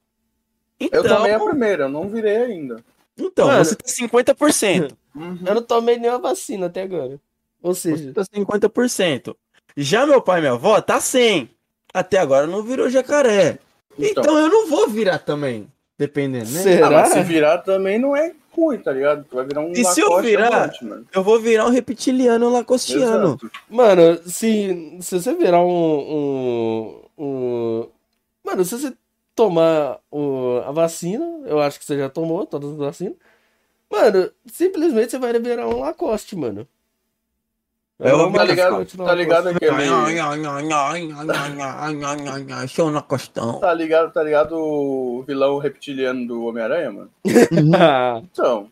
Eu 0.79 0.87
então, 0.87 1.03
tomei 1.17 1.33
a 1.33 1.41
primeira, 1.41 1.85
eu 1.85 1.89
não 1.89 2.09
virei 2.09 2.37
ainda. 2.37 2.77
então 3.19 3.49
Mano. 3.49 3.65
você 3.65 3.75
tá 3.75 3.87
50%. 3.89 4.93
Uhum. 5.15 5.39
Eu 5.45 5.55
não 5.57 5.63
tomei 5.63 5.99
nenhuma 5.99 6.19
vacina 6.21 6.67
até 6.67 6.83
agora. 6.83 7.19
Ou 7.63 7.75
Você 7.75 7.97
seja, 7.97 8.13
tá 8.15 8.23
50%. 8.25 9.35
Já 9.77 10.07
meu 10.07 10.21
pai 10.21 10.39
e 10.39 10.43
minha 10.43 10.53
avó 10.53 10.81
tá 10.81 11.01
100. 11.01 11.51
Até 11.93 12.19
agora 12.19 12.47
não 12.47 12.63
virou 12.63 12.89
jacaré. 12.89 13.59
Então. 13.99 14.23
Então, 14.23 14.39
eu 14.39 14.49
não 14.49 14.67
vou 14.69 14.89
virar 14.89 15.19
também, 15.19 15.67
dependendo, 15.99 16.51
né? 16.51 16.63
Será? 16.63 16.87
Ah, 16.87 16.91
mas 16.91 17.09
se 17.13 17.23
virar 17.23 17.59
também 17.59 17.99
não 17.99 18.17
é 18.17 18.33
ruim, 18.53 18.79
tá 18.79 18.93
ligado? 18.93 19.25
Tu 19.29 19.35
vai 19.37 19.45
virar 19.45 19.61
um 19.61 19.73
E 19.73 19.85
se 19.85 20.01
eu 20.01 20.21
virar? 20.23 20.73
Eu 21.13 21.23
vou 21.23 21.39
virar 21.41 21.67
um 21.67 21.71
reptiliano 21.71 22.49
lacostiano. 22.51 23.29
Exato. 23.29 23.51
mano, 23.69 24.19
se, 24.27 24.99
se 25.01 25.21
você 25.21 25.35
virar 25.35 25.61
um, 25.63 25.69
um, 27.19 27.25
um- 27.25 27.89
Mano, 28.45 28.65
se 28.65 28.79
você 28.79 28.93
tomar 29.35 29.99
o, 30.11 30.63
a 30.67 30.71
vacina, 30.73 31.25
eu 31.47 31.61
acho 31.61 31.79
que 31.79 31.85
você 31.85 31.97
já 31.99 32.09
tomou 32.09 32.47
todas 32.47 32.71
as 32.71 32.77
vacinas. 32.77 33.15
Mano, 33.91 34.31
simplesmente 34.47 35.11
você 35.11 35.19
vai 35.19 35.33
virar 35.39 35.67
um 35.69 35.81
Lacoste, 35.81 36.37
mano. 36.37 36.67
É 38.03 38.15
o- 38.15 38.33
Tá 38.33 38.45
ligado, 38.45 38.87
tá 39.07 39.15
ligado 39.15 39.49
aquele. 39.49 39.71
Show 42.69 42.91
na 42.91 43.03
costão. 43.03 43.61
Tá 43.61 43.73
ligado, 43.75 44.13
tá 44.13 44.23
ligado 44.23 44.53
o 44.57 45.23
vilão 45.27 45.59
reptiliano 45.59 46.27
do 46.27 46.45
Homem-Aranha, 46.45 46.91
mano? 46.93 47.11
Ah, 47.79 48.21
Então, 48.23 48.69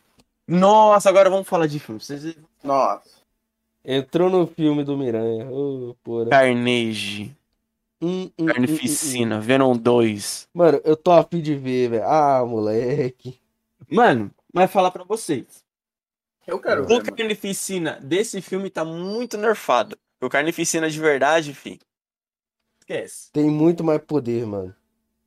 Nossa, 0.47 1.09
agora 1.11 1.29
vamos 1.29 1.47
falar 1.47 1.67
de 1.67 1.79
filme. 1.79 2.01
Vocês... 2.01 2.35
nossa. 2.65 3.19
Entrou 3.85 4.29
no 4.31 4.47
filme 4.47 4.83
do 4.85 4.97
Miranha. 4.97 5.47
Ô, 5.51 5.95
porra. 6.03 6.27
Carnage, 6.31 7.35
Hum, 8.01 8.09
hum, 8.09 8.23
hum, 8.23 8.27
hum, 8.27 8.33
hum. 8.39 8.47
Carnificina, 8.47 9.41
Venom 9.41 9.77
2. 9.77 10.49
Mano, 10.55 10.81
eu 10.85 10.97
tô 10.97 11.11
afim 11.11 11.41
de 11.41 11.55
ver, 11.55 11.91
velho. 11.91 12.05
Ah, 12.07 12.45
moleque. 12.47 13.39
Mano, 13.91 14.31
mas 14.53 14.71
falar 14.71 14.91
pra 14.91 15.05
vocês. 15.05 15.65
Eu 16.49 16.59
quero 16.59 16.83
O 16.83 16.87
ver, 16.87 16.95
mano. 16.95 17.17
Carnificina 17.17 17.99
desse 18.03 18.41
filme 18.41 18.71
tá 18.71 18.85
muito 18.85 19.37
nerfado. 19.37 19.97
O 20.21 20.29
Carnificina 20.31 20.89
de 20.91 20.99
verdade, 20.99 21.53
fi. 21.55 21.79
Esquece, 22.81 23.31
Tem 23.33 23.45
muito 23.51 23.85
mais 23.85 24.01
poder, 24.03 24.47
mano. 24.47 24.75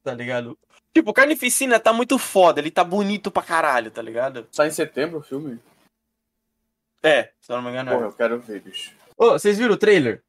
tá 0.04 0.14
ligado? 0.16 0.58
Tipo, 0.94 1.12
o 1.12 1.14
Carnificina 1.14 1.80
tá 1.80 1.94
muito 1.94 2.18
foda, 2.18 2.60
ele 2.60 2.72
tá 2.72 2.84
bonito 2.84 3.30
pra 3.32 3.44
caralho, 3.44 3.92
tá 3.92 4.02
ligado? 4.02 4.48
Sai 4.52 4.68
em 4.68 4.72
setembro 4.72 5.20
o 5.20 5.24
filme? 5.24 5.60
É, 7.04 7.32
se 7.40 7.52
eu 7.52 7.56
não 7.58 7.64
me 7.64 7.70
engano. 7.70 7.92
Porra, 7.92 8.06
é. 8.06 8.08
eu 8.08 8.14
quero 8.14 8.40
ver, 8.40 8.62
bicho. 8.62 8.92
Ô, 9.16 9.32
vocês 9.32 9.58
viram 9.60 9.76
o 9.76 9.78
trailer? 9.78 10.22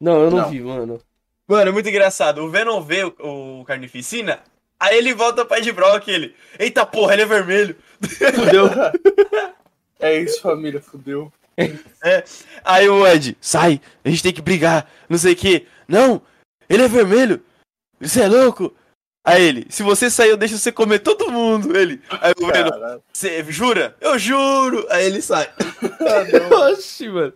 Não, 0.00 0.20
eu 0.24 0.30
não, 0.30 0.38
Não. 0.38 0.50
vi, 0.50 0.60
mano. 0.60 1.00
Mano, 1.46 1.70
é 1.70 1.72
muito 1.72 1.88
engraçado. 1.88 2.42
O 2.42 2.50
Venom 2.50 2.82
vê 2.82 3.04
o, 3.04 3.60
o 3.60 3.64
Carnificina, 3.64 4.42
aí 4.78 4.98
ele 4.98 5.14
volta 5.14 5.44
pra 5.46 5.58
Ed 5.58 5.70
Brock 5.72 6.08
e 6.08 6.10
ele. 6.10 6.36
Eita 6.58 6.84
porra, 6.84 7.12
ele 7.14 7.22
é 7.22 7.26
vermelho. 7.26 7.76
Fudeu. 8.34 8.66
É 10.02 10.18
isso, 10.20 10.40
família, 10.42 10.80
fudeu. 10.80 11.32
Aí 12.64 12.88
o 12.88 13.06
Ed, 13.06 13.36
sai, 13.40 13.80
a 14.04 14.08
gente 14.10 14.22
tem 14.22 14.32
que 14.32 14.42
brigar, 14.42 14.88
não 15.08 15.16
sei 15.18 15.32
o 15.34 15.36
que. 15.36 15.66
Não, 15.86 16.20
ele 16.68 16.82
é 16.82 16.88
vermelho. 16.88 17.42
Você 18.00 18.22
é 18.22 18.28
louco? 18.28 18.74
Aí 19.24 19.40
ele, 19.40 19.66
se 19.70 19.82
você 19.84 20.10
sair, 20.10 20.30
eu 20.30 20.36
deixo 20.36 20.58
você 20.58 20.72
comer 20.72 20.98
todo 20.98 21.30
mundo. 21.30 21.76
Ele, 21.76 22.00
aí 22.20 22.32
o 22.36 22.46
Venom, 22.46 22.70
Caralho. 22.70 23.02
você 23.12 23.44
jura? 23.44 23.96
Eu 24.00 24.18
juro. 24.18 24.84
Aí 24.90 25.04
ele 25.06 25.22
sai. 25.22 25.48
Ah. 25.60 26.66
Oxi, 26.72 27.08
mano. 27.08 27.32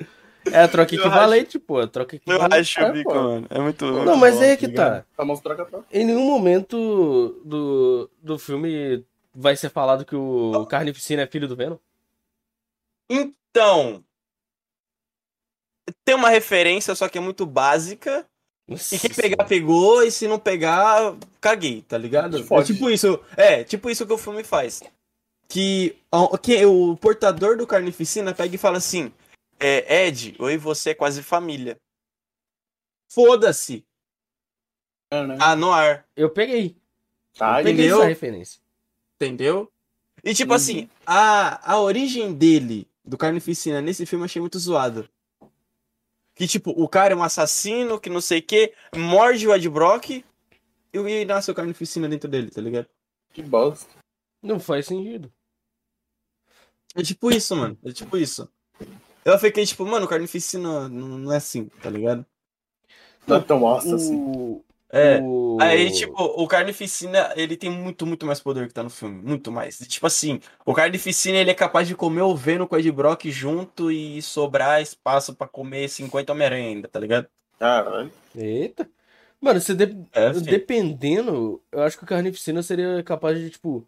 É 0.50 0.62
a 0.62 0.68
troca 0.68 0.94
Eu 0.94 1.00
equivalente, 1.00 1.58
pô. 1.60 1.78
A 1.78 1.86
troca 1.86 2.16
Eu 2.16 2.18
equivalente. 2.18 2.54
acho 2.56 2.80
o 2.80 2.84
É, 2.84 2.92
bico, 2.92 3.14
mano. 3.14 3.46
É 3.50 3.58
muito. 3.60 3.84
Não, 3.84 4.04
muito 4.04 4.16
mas 4.16 4.34
bom, 4.34 4.40
aí 4.42 4.50
é 4.50 4.56
que 4.56 4.68
tá. 4.68 5.04
Famoso 5.16 5.42
troca-troca. 5.42 5.84
Em 5.92 6.04
nenhum 6.04 6.24
momento 6.26 7.40
do, 7.44 8.10
do 8.20 8.38
filme 8.38 9.04
vai 9.32 9.54
ser 9.56 9.70
falado 9.70 10.04
que 10.04 10.16
o 10.16 10.66
Carnificina 10.66 11.22
é 11.22 11.26
filho 11.26 11.46
do 11.46 11.54
Venom? 11.56 11.76
Então. 13.08 14.04
Tem 16.04 16.14
uma 16.14 16.28
referência, 16.30 16.94
só 16.94 17.08
que 17.08 17.18
é 17.18 17.20
muito 17.20 17.46
básica. 17.46 18.26
E 18.68 18.98
quem 18.98 19.14
pegar, 19.14 19.44
pegou, 19.44 20.02
e 20.02 20.10
se 20.10 20.26
não 20.26 20.40
pegar, 20.40 21.16
caguei, 21.40 21.82
tá 21.82 21.96
ligado? 21.96 22.38
É 22.38 22.62
tipo 22.64 22.90
isso. 22.90 23.20
É, 23.36 23.62
tipo 23.62 23.88
isso 23.88 24.04
que 24.04 24.12
o 24.12 24.18
filme 24.18 24.42
faz. 24.42 24.82
Que, 25.48 25.96
que 26.42 26.66
o 26.66 26.96
portador 26.96 27.56
do 27.56 27.66
Carnificina 27.66 28.34
pega 28.34 28.56
e 28.56 28.58
fala 28.58 28.78
assim: 28.78 29.12
é, 29.60 30.06
Ed, 30.06 30.34
eu 30.38 30.50
e 30.50 30.56
você 30.56 30.90
é 30.90 30.94
quase 30.94 31.22
família. 31.22 31.78
Foda-se. 33.08 33.84
Né? 35.12 35.38
Ah, 35.40 35.54
no 35.54 35.70
ar. 35.70 36.04
Eu 36.16 36.30
peguei. 36.30 36.76
Tá, 37.38 37.60
eu 37.60 37.64
peguei 37.64 37.84
entendeu? 37.84 37.98
essa 37.98 38.08
referência. 38.08 38.60
Entendeu? 39.14 39.70
E 40.24 40.34
tipo 40.34 40.50
Uhum. 40.50 40.56
assim, 40.56 40.90
a, 41.06 41.72
a 41.72 41.80
origem 41.80 42.34
dele, 42.34 42.88
do 43.06 43.16
Carnificina, 43.16 43.80
nesse 43.80 44.04
filme 44.04 44.22
eu 44.22 44.26
achei 44.26 44.40
muito 44.40 44.58
zoado. 44.58 45.08
Que 46.34 46.46
tipo, 46.46 46.70
o 46.70 46.88
cara 46.88 47.14
é 47.14 47.16
um 47.16 47.22
assassino, 47.22 48.00
que 48.00 48.10
não 48.10 48.20
sei 48.20 48.40
o 48.40 48.42
que, 48.42 48.74
morde 48.94 49.46
o 49.48 49.54
Ed 49.54 49.68
Brock 49.70 50.10
e, 50.10 50.24
e 50.92 51.24
nasce 51.24 51.50
o 51.50 51.54
Carnificina 51.54 52.08
dentro 52.08 52.28
dele, 52.28 52.50
tá 52.50 52.60
ligado? 52.60 52.88
que 53.36 53.42
bosta. 53.42 53.86
Não 54.42 54.58
faz 54.58 54.86
sentido. 54.86 55.30
É 56.94 57.02
tipo 57.02 57.30
isso, 57.30 57.54
mano. 57.54 57.78
É 57.84 57.92
tipo 57.92 58.16
isso. 58.16 58.48
Eu 59.22 59.38
fiquei 59.38 59.66
tipo, 59.66 59.84
mano, 59.84 60.06
o 60.06 60.08
Carnificina 60.08 60.88
não, 60.88 61.18
não 61.18 61.32
é 61.32 61.36
assim, 61.36 61.66
tá 61.82 61.90
ligado? 61.90 62.24
Não 63.26 63.36
é 63.36 63.40
tão 63.40 63.60
bosta 63.60 63.94
assim. 63.94 64.62
É. 64.90 65.18
o- 65.20 65.58
Aí, 65.60 65.90
tipo, 65.90 66.14
o 66.22 66.46
Carnificina, 66.46 67.32
ele 67.36 67.56
tem 67.56 67.70
muito, 67.70 68.06
muito 68.06 68.24
mais 68.26 68.40
poder 68.40 68.68
que 68.68 68.74
tá 68.74 68.82
no 68.82 68.90
filme. 68.90 69.20
Muito 69.22 69.50
mais. 69.50 69.78
Tipo 69.78 70.06
assim, 70.06 70.40
o 70.64 70.72
Carnificina, 70.74 71.38
ele 71.38 71.50
é 71.50 71.54
capaz 71.54 71.88
de 71.88 71.94
comer 71.94 72.22
o 72.22 72.36
Venom 72.36 72.66
com 72.66 72.76
o 72.76 72.78
Ed 72.78 72.90
Brock 72.92 73.24
junto 73.30 73.90
e 73.90 74.20
sobrar 74.22 74.80
espaço 74.82 75.34
pra 75.34 75.48
comer 75.48 75.88
50 75.88 76.32
Homem-Aranha 76.32 76.68
ainda, 76.68 76.88
tá 76.88 77.00
ligado? 77.00 77.26
Caralho. 77.58 78.12
Eita. 78.34 78.88
Mano, 79.40 79.60
se 79.60 79.74
de- 79.74 79.96
É, 80.12 80.30
dependendo, 80.32 81.60
eu 81.72 81.82
acho 81.82 81.96
que 81.98 82.04
o 82.04 82.06
Carnificina 82.06 82.62
seria 82.62 83.02
capaz 83.02 83.38
de, 83.38 83.50
tipo, 83.50 83.86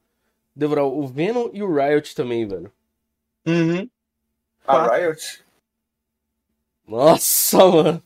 devorar 0.57 0.85
o 0.85 1.07
Venom 1.07 1.51
e 1.53 1.63
o 1.63 1.73
Riot 1.75 2.15
também, 2.15 2.47
velho. 2.47 2.73
Uhum. 3.47 3.89
A 4.67 4.97
Riot? 4.97 5.43
Nossa, 6.87 7.59
mano. 7.67 8.03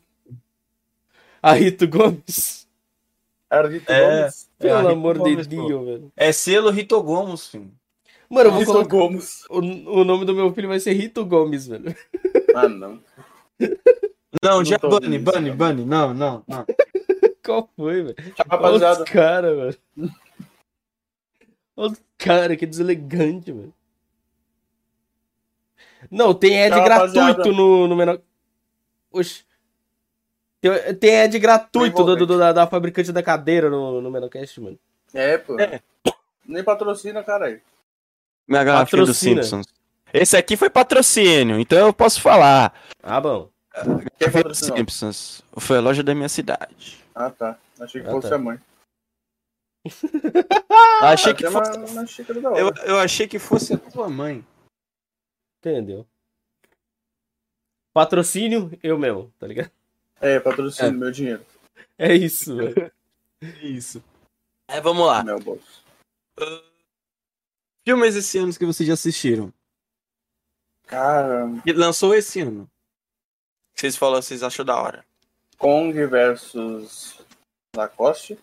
A 1.43 1.53
Rito 1.55 1.87
Gomes. 1.89 2.69
Era 3.53 3.69
de 3.69 3.83
É. 3.87 4.21
Gomes? 4.21 4.51
É, 4.59 4.63
Pelo 4.63 4.79
Rito 4.79 4.91
amor 4.93 5.19
Gomes, 5.19 5.47
de. 5.47 5.57
Deus, 5.57 5.85
velho. 5.85 6.13
É 6.17 6.33
selo 6.33 6.71
Rito 6.71 7.03
Gomes, 7.03 7.47
filho. 7.49 7.71
Mano, 8.31 8.47
eu 8.49 8.51
vou 8.53 8.61
Rito 8.61 8.73
colocar. 8.73 8.89
Gomes. 8.97 9.45
O, 9.51 9.59
o 9.59 10.05
nome 10.05 10.25
do 10.25 10.35
meu 10.35 10.53
filho 10.55 10.69
vai 10.69 10.81
ser 10.81 10.95
Rito 10.95 11.23
Gomes, 11.27 11.67
velho. 11.67 11.95
Ah, 12.55 12.67
não. 12.67 12.99
Não, 14.43 14.65
já 14.65 14.79
tô 14.79 14.89
Bunny, 14.89 15.19
Bunny, 15.19 15.51
não. 15.51 15.57
Bunny. 15.57 15.85
Não, 15.85 16.15
não, 16.15 16.43
não. 16.49 16.65
Qual 17.45 17.69
foi, 17.77 18.03
velho? 18.05 18.17
Rapaziada. 18.49 19.03
os 19.05 19.11
caras, 19.11 19.57
velho. 19.57 20.13
Olha 21.77 21.93
os 21.93 22.03
caras, 22.17 22.57
que 22.57 22.65
deselegante, 22.67 23.53
velho. 23.53 23.75
Não, 26.11 26.33
tem 26.35 26.65
ad 26.65 26.75
Tchau, 26.75 26.85
gratuito 26.85 27.19
rapaziada. 27.21 27.53
no, 27.53 27.87
no 27.89 27.97
menor. 27.97 28.21
Oxi. 29.13 29.45
Tem, 30.63 30.95
tem 30.95 31.23
ad 31.23 31.39
gratuito 31.41 32.05
do, 32.05 32.15
do- 32.17 32.25
do- 32.27 32.39
da, 32.39 32.53
da 32.53 32.67
fabricante 32.69 33.11
da 33.13 33.23
cadeira 33.23 33.69
no, 33.69 34.01
no 34.01 34.11
Menocast, 34.11 34.61
mano. 34.61 34.79
É, 35.13 35.37
pô. 35.37 35.59
É. 35.61 35.83
Nem 36.47 36.63
patrocina, 36.65 37.23
caralho. 37.23 37.61
Minha 38.49 38.63
garrafinha 38.65 39.03
dos 39.05 39.09
Patrocina. 39.19 39.43
Simpsons. 39.43 39.67
Esse 40.15 40.37
aqui 40.37 40.57
foi 40.57 40.71
patrocínio, 40.71 41.59
então 41.59 41.79
eu 41.87 41.93
posso 41.93 42.21
falar. 42.23 42.73
Ah, 43.03 43.21
bom. 43.21 43.51
Quem 44.19 44.31
patrocinou? 44.31 44.77
Simpsons. 44.79 45.43
Foi 45.59 45.79
a 45.79 45.81
loja 45.81 46.03
da 46.03 46.15
minha 46.15 46.29
cidade. 46.29 47.03
Ah, 47.15 47.31
tá. 47.31 47.59
Achei 47.81 48.01
que 48.01 48.09
Ah, 48.09 48.11
fosse 48.13 48.29
tá. 48.29 48.37
a 48.37 48.39
mãe. 48.39 48.61
achei 51.03 51.33
Ah, 51.33 51.35
que 51.35 51.51
fosse. 51.51 51.77
uma, 51.77 51.87
uma. 52.51 52.59
Eu, 52.59 52.71
eu 52.87 52.99
achei 53.01 53.27
que 53.27 53.39
fosse 53.41 53.75
a 53.75 53.79
tua 53.79 54.09
mãe. 54.09 54.45
Entendeu? 55.61 56.07
Patrocínio, 57.93 58.71
eu 58.83 58.97
mesmo, 58.99 59.33
tá 59.39 59.47
ligado? 59.47 59.71
É, 60.23 60.41
patrocina 60.41 60.91
meu 60.93 61.11
dinheiro. 61.11 61.45
É 61.99 62.15
isso, 62.15 62.57
velho. 62.57 62.91
Isso. 63.61 64.03
É, 64.69 64.81
vamos 64.81 65.05
lá. 65.05 65.25
Meu 65.25 65.39
bolso. 65.41 65.83
Filmes 67.85 68.15
esse 68.15 68.39
ano 68.39 68.53
que 68.57 68.65
vocês 68.65 68.87
já 68.87 68.95
assistiram. 68.95 69.53
Cara, 70.87 71.49
Que 71.65 71.73
lançou 71.73 72.15
esse 72.15 72.41
ano. 72.41 72.71
Vocês 73.75 73.97
falaram, 73.97 74.23
vocês 74.23 74.43
acham 74.45 74.65
da 74.65 74.81
hora. 74.81 75.05
Kong 75.59 75.93
versus 76.07 77.19
Lacoste. 77.75 78.39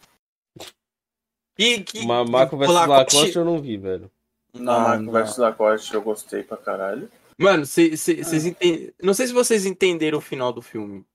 E 1.57 1.81
que. 1.81 2.05
Mamaco 2.05 2.57
vs 2.57 2.69
Lacoste- 2.69 3.15
Lacoste 3.15 3.37
eu 3.37 3.45
não 3.45 3.61
vi, 3.61 3.77
velho. 3.77 4.11
Namaco 4.53 5.03
não. 5.03 5.13
versus 5.13 5.37
Lacoste 5.37 5.93
eu 5.93 6.01
gostei 6.01 6.43
pra 6.43 6.57
caralho. 6.57 7.09
Mano, 7.37 7.65
vocês 7.65 8.07
entendem. 8.09 8.93
Não 9.01 9.13
sei 9.13 9.27
se 9.27 9.33
vocês 9.33 9.65
entenderam 9.65 10.17
o 10.17 10.21
final 10.21 10.51
do 10.51 10.61
filme. 10.61 11.05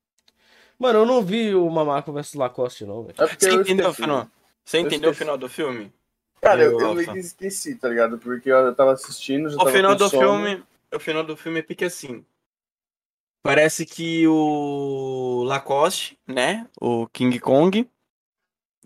Mano, 0.79 1.01
eu 1.01 1.07
não 1.07 1.22
vi 1.22 1.55
o 1.55 1.68
Mamaco 1.70 2.12
vs 2.12 2.35
Lacoste, 2.35 2.85
não, 2.85 3.05
velho. 3.05 3.14
É 3.18 3.27
Você 3.27 3.51
eu 3.51 3.61
entendeu 3.61 3.91
o 3.91 3.95
final? 3.95 4.29
Você 4.64 4.79
Eu 4.79 4.83
entendeu 4.83 5.11
o 5.11 5.14
final 5.14 5.39
do 5.39 5.49
filme? 5.49 5.93
Cara, 6.41 6.62
eu, 6.62 6.72
Eu, 6.72 6.81
eu 6.81 6.95
meio 6.95 7.11
que 7.11 7.18
esqueci, 7.18 7.75
tá 7.77 7.89
ligado? 7.89 8.18
Porque 8.18 8.51
eu 8.51 8.75
tava 8.75 8.93
assistindo, 8.93 9.49
já 9.49 9.57
O 9.57 9.59
tava 9.61 9.70
final 9.70 9.95
do 9.95 10.09
sono. 10.09 10.20
filme. 10.20 10.64
O 10.95 10.99
final 10.99 11.25
do 11.25 11.37
filme 11.37 11.61
é 11.61 11.62
pique 11.62 11.85
assim. 11.85 12.25
Parece 13.43 13.85
que 13.85 14.27
o 14.27 15.43
Lacoste, 15.47 16.18
né? 16.27 16.66
O 16.81 17.07
King 17.09 17.39
Kong, 17.39 17.89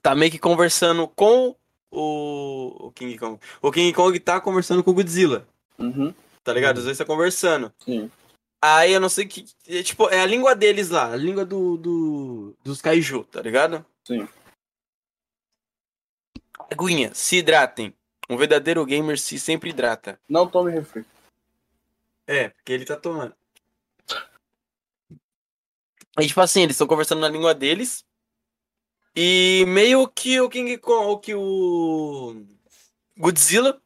tá 0.03 0.15
meio 0.15 0.31
que 0.33 0.39
conversando 0.39 1.07
com 1.07 1.55
o, 1.91 2.87
o 2.87 2.93
King 2.93 3.17
Kong. 3.17 3.39
O 3.63 3.71
King 3.71 3.93
Kong 3.93 4.19
tá 4.19 4.41
conversando 4.41 4.83
com 4.83 4.91
o 4.91 4.95
Godzilla, 4.95 5.47
Uhum, 5.79 6.13
tá 6.43 6.53
ligado? 6.53 6.79
Os 6.79 6.85
dois 6.85 6.99
tá 6.99 7.05
conversando. 7.05 7.73
sim. 7.79 8.11
Aí 8.61 8.93
eu 8.93 9.01
não 9.01 9.09
sei 9.09 9.27
que. 9.27 9.47
é, 9.69 9.83
tipo, 9.83 10.09
é 10.09 10.21
a 10.21 10.27
língua 10.27 10.55
deles 10.55 10.91
lá, 10.91 11.13
a 11.13 11.17
língua 11.17 11.45
do, 11.45 11.77
do 11.77 12.57
dos 12.65 12.83
kaiju, 12.83 13.25
tá 13.25 13.41
ligado? 13.41 13.85
Sim. 14.05 14.29
Aguinha, 16.71 17.15
se 17.15 17.37
hidratem. 17.37 17.95
Um 18.29 18.37
verdadeiro 18.37 18.85
gamer 18.85 19.19
se 19.19 19.39
sempre 19.39 19.71
hidrata. 19.71 20.21
Não 20.29 20.47
tome 20.47 20.71
refri. 20.71 21.05
É, 22.27 22.51
porque 22.51 22.73
ele 22.73 22.85
tá 22.85 22.97
tomando. 22.97 23.35
E 26.21 26.27
tipo 26.27 26.41
assim, 26.41 26.63
eles 26.63 26.75
estão 26.75 26.87
conversando 26.87 27.21
na 27.21 27.29
língua 27.29 27.55
deles. 27.55 28.05
E 29.17 29.65
meio 29.67 30.07
que 30.09 30.41
o 30.41 30.49
King 30.49 30.77
Kong, 30.79 31.21
que 31.23 31.35
o 31.35 32.45
Godzilla 33.17 33.81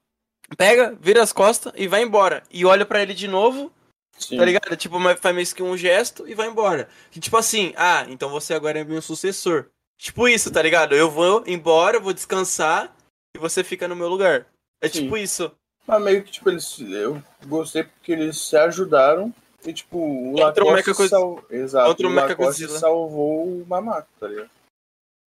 pega, 0.57 0.97
vira 1.01 1.23
as 1.23 1.33
costas 1.33 1.73
e 1.77 1.87
vai 1.87 2.03
embora. 2.03 2.43
E 2.51 2.65
olha 2.65 2.85
pra 2.85 3.01
ele 3.01 3.15
de 3.15 3.29
novo, 3.29 3.73
Sim. 4.19 4.37
tá 4.37 4.45
ligado? 4.45 4.77
Tipo, 4.77 4.99
faz 5.17 5.35
meio 5.35 5.55
que 5.55 5.63
um 5.63 5.77
gesto 5.77 6.29
e 6.29 6.35
vai 6.35 6.47
embora. 6.49 6.89
Que 7.11 7.19
tipo 7.19 7.37
assim, 7.37 7.73
ah, 7.77 8.07
então 8.09 8.29
você 8.31 8.55
agora 8.55 8.79
é 8.79 8.85
meu 8.85 9.03
sucessor. 9.03 9.67
Tipo 9.99 10.29
isso, 10.29 10.51
tá 10.51 10.61
ligado? 10.63 10.95
Eu 10.95 11.11
vou 11.11 11.43
embora, 11.47 12.01
vou 12.01 12.13
descansar 12.13 12.95
e 13.35 13.39
você 13.39 13.63
fica 13.65 13.87
no 13.89 13.97
meu 13.97 14.09
lugar. 14.09 14.47
É 14.81 14.89
Sim. 14.89 15.05
tipo 15.05 15.17
isso. 15.17 15.51
Mas 15.87 16.03
meio 16.03 16.23
que, 16.23 16.31
tipo, 16.33 16.49
eles. 16.51 16.79
Eu 16.81 17.23
gostei 17.47 17.85
porque 17.85 18.13
eles 18.13 18.39
se 18.41 18.57
ajudaram. 18.57 19.33
E, 19.65 19.73
tipo, 19.73 19.97
o 19.97 20.33
Contra 20.33 20.65
o 20.65 20.71
Lacoste 20.71 20.91
Mecha- 21.03 21.09
sal... 21.09 21.45
Exato. 21.49 21.89
contra 21.91 22.07
o 22.09 22.13
Lacoste 22.13 22.69
salvou 22.69 23.47
o 23.47 23.67
Mamaco, 23.67 24.09
tá 24.19 24.27
ligado? 24.27 24.51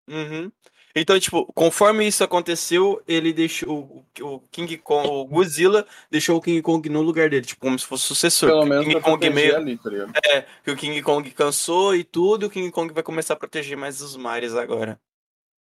Uhum. 0.09 0.51
Então, 0.99 1.21
tipo, 1.21 1.45
conforme 1.53 2.07
isso 2.09 2.25
aconteceu, 2.25 3.03
ele 3.07 3.31
deixou 3.31 4.03
o, 4.19 4.41
King 4.51 4.79
Kong, 4.79 5.07
o 5.07 5.27
Godzilla 5.27 5.87
deixou 6.11 6.39
o 6.39 6.41
King 6.41 6.63
Kong 6.63 6.89
no 6.89 7.03
lugar 7.03 7.29
dele, 7.29 7.45
tipo, 7.45 7.61
como 7.61 7.79
se 7.79 7.85
fosse 7.85 8.05
sucessor. 8.05 8.49
Pelo 8.49 8.65
menos 8.65 8.87
King 8.87 9.01
Kong 9.03 9.29
meio, 9.29 9.57
ali, 9.57 9.77
tá 9.77 9.91
ligado? 9.91 10.13
é, 10.25 10.47
que 10.65 10.71
o 10.71 10.77
King 10.77 11.03
Kong 11.03 11.31
cansou 11.33 11.95
e 11.95 12.03
tudo, 12.03 12.45
e 12.45 12.47
o 12.47 12.51
King 12.51 12.71
Kong 12.71 12.95
vai 12.95 13.03
começar 13.03 13.35
a 13.35 13.37
proteger 13.37 13.77
mais 13.77 14.01
os 14.01 14.17
mares 14.17 14.55
agora. 14.55 14.99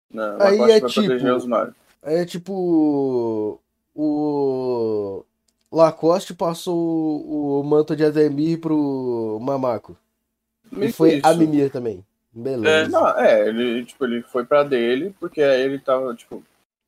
Não, 0.09 0.37
o 0.37 0.41
Aí 0.41 0.71
é 0.71 0.79
tipo- 0.79 0.93
proteger 0.93 1.33
os 1.33 1.45
mares. 1.45 1.73
É 2.01 2.23
tipo. 2.23 3.59
O. 3.93 5.25
Lacoste 5.69 6.33
passou 6.33 7.59
o, 7.59 7.61
manto 7.63 7.93
de 7.93 8.05
Ademir 8.05 8.59
pro 8.59 9.37
Mamaco. 9.41 9.97
E 10.77 10.91
foi 10.93 11.15
isso. 11.15 11.27
a 11.27 11.33
Mimir 11.33 11.69
também. 11.69 12.05
Beleza. 12.35 12.89
Não, 12.89 13.07
é, 13.17 13.47
ele, 13.47 13.85
tipo, 13.85 14.03
ele 14.05 14.21
foi 14.21 14.45
pra 14.45 14.63
dele, 14.63 15.15
porque 15.19 15.41
aí 15.41 15.61
ele 15.61 15.79
tava, 15.79 16.13
tipo, 16.13 16.43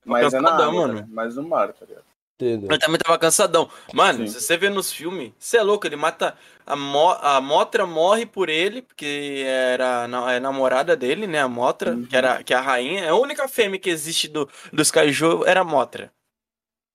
mais 0.06 0.34
é 0.34 0.42
na 0.42 0.72
mano. 0.72 0.94
né? 0.94 1.08
mais 1.10 1.36
no 1.36 1.44
mar, 1.48 1.72
tá 1.74 1.86
ligado? 1.86 2.04
Entendeu? 2.40 2.70
Ele 2.70 2.80
também 2.80 3.00
tava 3.00 3.18
cansadão. 3.18 3.68
Mano, 3.94 4.20
Sim. 4.20 4.28
se 4.28 4.42
você 4.42 4.58
vê 4.58 4.70
nos 4.70 4.92
filmes, 4.92 5.32
você 5.40 5.58
é 5.58 5.64
louco, 5.64 5.88
ele 5.88 5.96
mata. 5.96 6.36
A, 6.66 6.76
Mo, 6.76 7.12
a 7.22 7.42
Motra 7.42 7.88
morre 7.88 8.26
por 8.28 8.48
ele, 8.50 8.82
porque 8.84 9.44
era 9.48 10.08
na, 10.08 10.34
é 10.34 10.40
namorada 10.40 10.96
dele, 10.96 11.26
né? 11.26 11.40
A 11.42 11.48
Motra, 11.48 11.94
Uhum. 11.94 12.06
que, 12.06 12.16
era, 12.16 12.44
que 12.44 12.54
é 12.54 12.58
a 12.58 12.62
rainha. 12.62 13.06
É 13.06 13.10
a 13.10 13.16
única 13.16 13.48
fêmea 13.48 13.80
que 13.80 13.90
existe 13.90 14.28
do, 14.28 14.48
dos 14.72 14.92
Kaiju 14.92 15.46
era 15.46 15.62
a 15.62 15.64
Motra, 15.64 16.12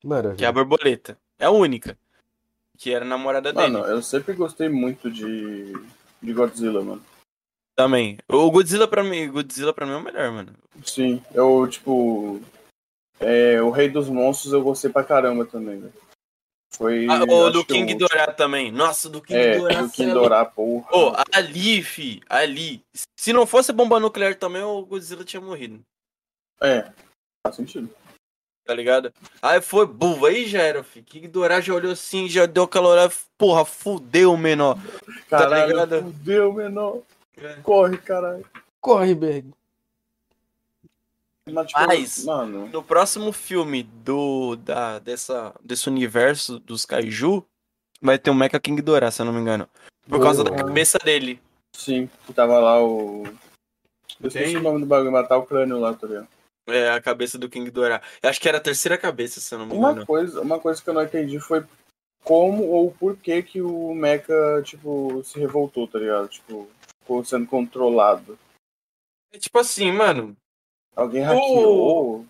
Maravilha. 0.05 0.37
que 0.37 0.45
é 0.45 0.49
a 0.49 0.53
borboleta. 0.53 1.19
É 1.41 1.47
a 1.47 1.51
única. 1.51 1.99
Que 2.79 2.93
era 2.95 3.05
a 3.05 3.09
namorada 3.09 3.53
dele. 3.53 3.71
Mano, 3.73 3.85
eu 3.87 4.01
sempre 4.03 4.35
gostei 4.35 4.69
muito 4.69 5.11
de, 5.11 5.73
de 6.23 6.33
Godzilla, 6.33 6.83
mano. 6.85 7.03
Também. 7.75 8.19
O 8.29 8.51
Godzilla 8.51 8.87
pra 8.87 9.03
mim, 9.03 9.31
Godzilla 9.31 9.73
pra 9.73 9.87
mim 9.87 9.93
é 9.93 9.97
o 9.97 10.03
melhor, 10.03 10.31
mano. 10.31 10.53
Sim, 10.85 11.23
eu, 11.35 11.67
tipo. 11.69 12.41
É, 13.19 13.63
o 13.63 13.71
Rei 13.71 13.89
dos 13.89 14.09
Monstros 14.09 14.53
eu 14.53 14.63
gostei 14.63 14.91
pra 14.91 15.05
caramba 15.05 15.45
também, 15.47 15.81
velho. 15.81 15.93
Foi. 16.75 17.07
Ah, 17.09 17.23
o 17.23 17.51
do 17.51 17.65
King 17.65 17.95
o- 17.95 17.99
Dorá 17.99 18.33
também. 18.33 18.71
Nossa, 18.73 19.09
do 19.09 19.21
King 19.23 19.39
É, 19.39 19.59
Dorá. 19.59 19.81
do 19.81 19.87
é 19.87 19.91
King. 19.91 20.13
Dorá, 20.13 20.45
porra. 20.45 20.87
Ô, 20.93 21.13
ali, 21.33 21.83
fi, 21.83 22.21
ali. 22.29 22.83
Se 23.19 23.33
não 23.33 23.47
fosse 23.47 23.73
bomba 23.73 24.01
nuclear 24.01 24.35
também, 24.35 24.63
o 24.63 24.85
Godzilla 24.85 25.25
tinha 25.25 25.41
morrido. 25.41 25.81
É, 26.61 26.91
faz 27.47 27.57
sentido. 27.57 27.89
Tá 28.65 28.75
ligado? 28.75 29.13
Aí 29.43 29.61
foi, 29.61 29.87
buva, 29.87 30.29
aí 30.29 30.47
já 30.47 30.63
era, 30.63 30.83
fi. 30.85 31.03
King 31.03 31.27
Dorá 31.29 31.61
já 31.61 31.75
olhou 31.75 31.93
assim, 31.93 32.29
já 32.29 32.47
deu 32.47 32.63
aquela 32.65 32.89
olhada, 32.89 33.13
porra, 33.37 33.65
fudeu, 33.65 34.37
menor. 34.37 34.79
Caralho, 35.29 35.67
ligado? 35.69 36.03
fudeu, 36.03 36.53
menor. 36.53 37.01
É. 37.37 37.55
Corre, 37.63 37.99
caralho. 37.99 38.45
Corre, 38.81 39.15
Berg. 39.15 39.51
Mas, 41.51 41.67
tipo, 41.67 41.81
Mas- 41.87 42.25
mano, 42.25 42.69
No 42.69 42.83
próximo 42.83 43.33
filme 43.33 43.83
do, 43.83 44.55
da, 44.57 44.99
dessa, 45.01 45.55
desse 45.63 45.89
universo 45.89 46.59
dos 46.61 46.85
Kaiju, 46.85 47.45
vai 48.01 48.19
ter 48.19 48.31
o 48.31 48.35
Mecha 48.35 48.61
King 48.61 48.81
Dorá, 48.81 49.11
se 49.11 49.21
eu 49.23 49.27
não 49.27 49.33
me 49.33 49.41
engano. 49.41 49.69
Por 50.09 50.21
causa 50.21 50.45
da 50.45 50.55
cabeça 50.55 50.99
dele. 50.99 51.41
sim, 51.75 52.09
que 52.27 52.33
tava 52.33 52.59
lá 52.59 52.83
o. 52.83 53.25
Eu 54.21 54.29
esqueci 54.29 54.53
Tem? 54.53 54.57
o 54.57 54.63
nome 54.63 54.81
do 54.81 54.87
bagulho, 54.87 55.11
matar 55.11 55.37
o 55.39 55.47
crânio 55.47 55.81
lá, 55.81 55.95
tá 55.95 56.07
ligado? 56.07 56.29
É, 56.69 56.91
a 56.91 57.01
cabeça 57.01 57.37
do 57.39 57.49
King 57.49 57.69
Dorá. 57.73 58.01
Eu 58.23 58.31
acho 58.31 58.41
que 58.41 58.49
era 58.49 58.59
a 58.59 58.61
terceira 58.61 58.97
cabeça, 58.97 59.41
se 59.41 59.53
eu 59.53 59.59
não 59.59 59.67
me 59.67 59.73
Uma 59.75 59.91
engano. 59.91 60.07
coisa, 60.07 60.41
uma 60.41 60.61
coisa 60.61 60.81
que 60.81 60.89
eu 60.89 60.95
não 60.95 61.03
entendi 61.03 61.41
foi 61.41 61.65
como 62.23 62.65
ou 62.69 62.93
por 62.93 63.17
que 63.17 63.43
que 63.43 63.61
o 63.61 63.93
Mecha, 63.95 64.33
tipo, 64.65 65.23
se 65.25 65.41
revoltou, 65.41 65.89
tá 65.89 65.99
ligado? 65.99 66.29
Tipo, 66.29 66.69
sendo 67.25 67.47
controlado. 67.47 68.39
É 69.33 69.39
tipo 69.39 69.59
assim, 69.59 69.91
mano. 69.93 70.37
Alguém 70.95 71.23
hackeou? 71.23 72.27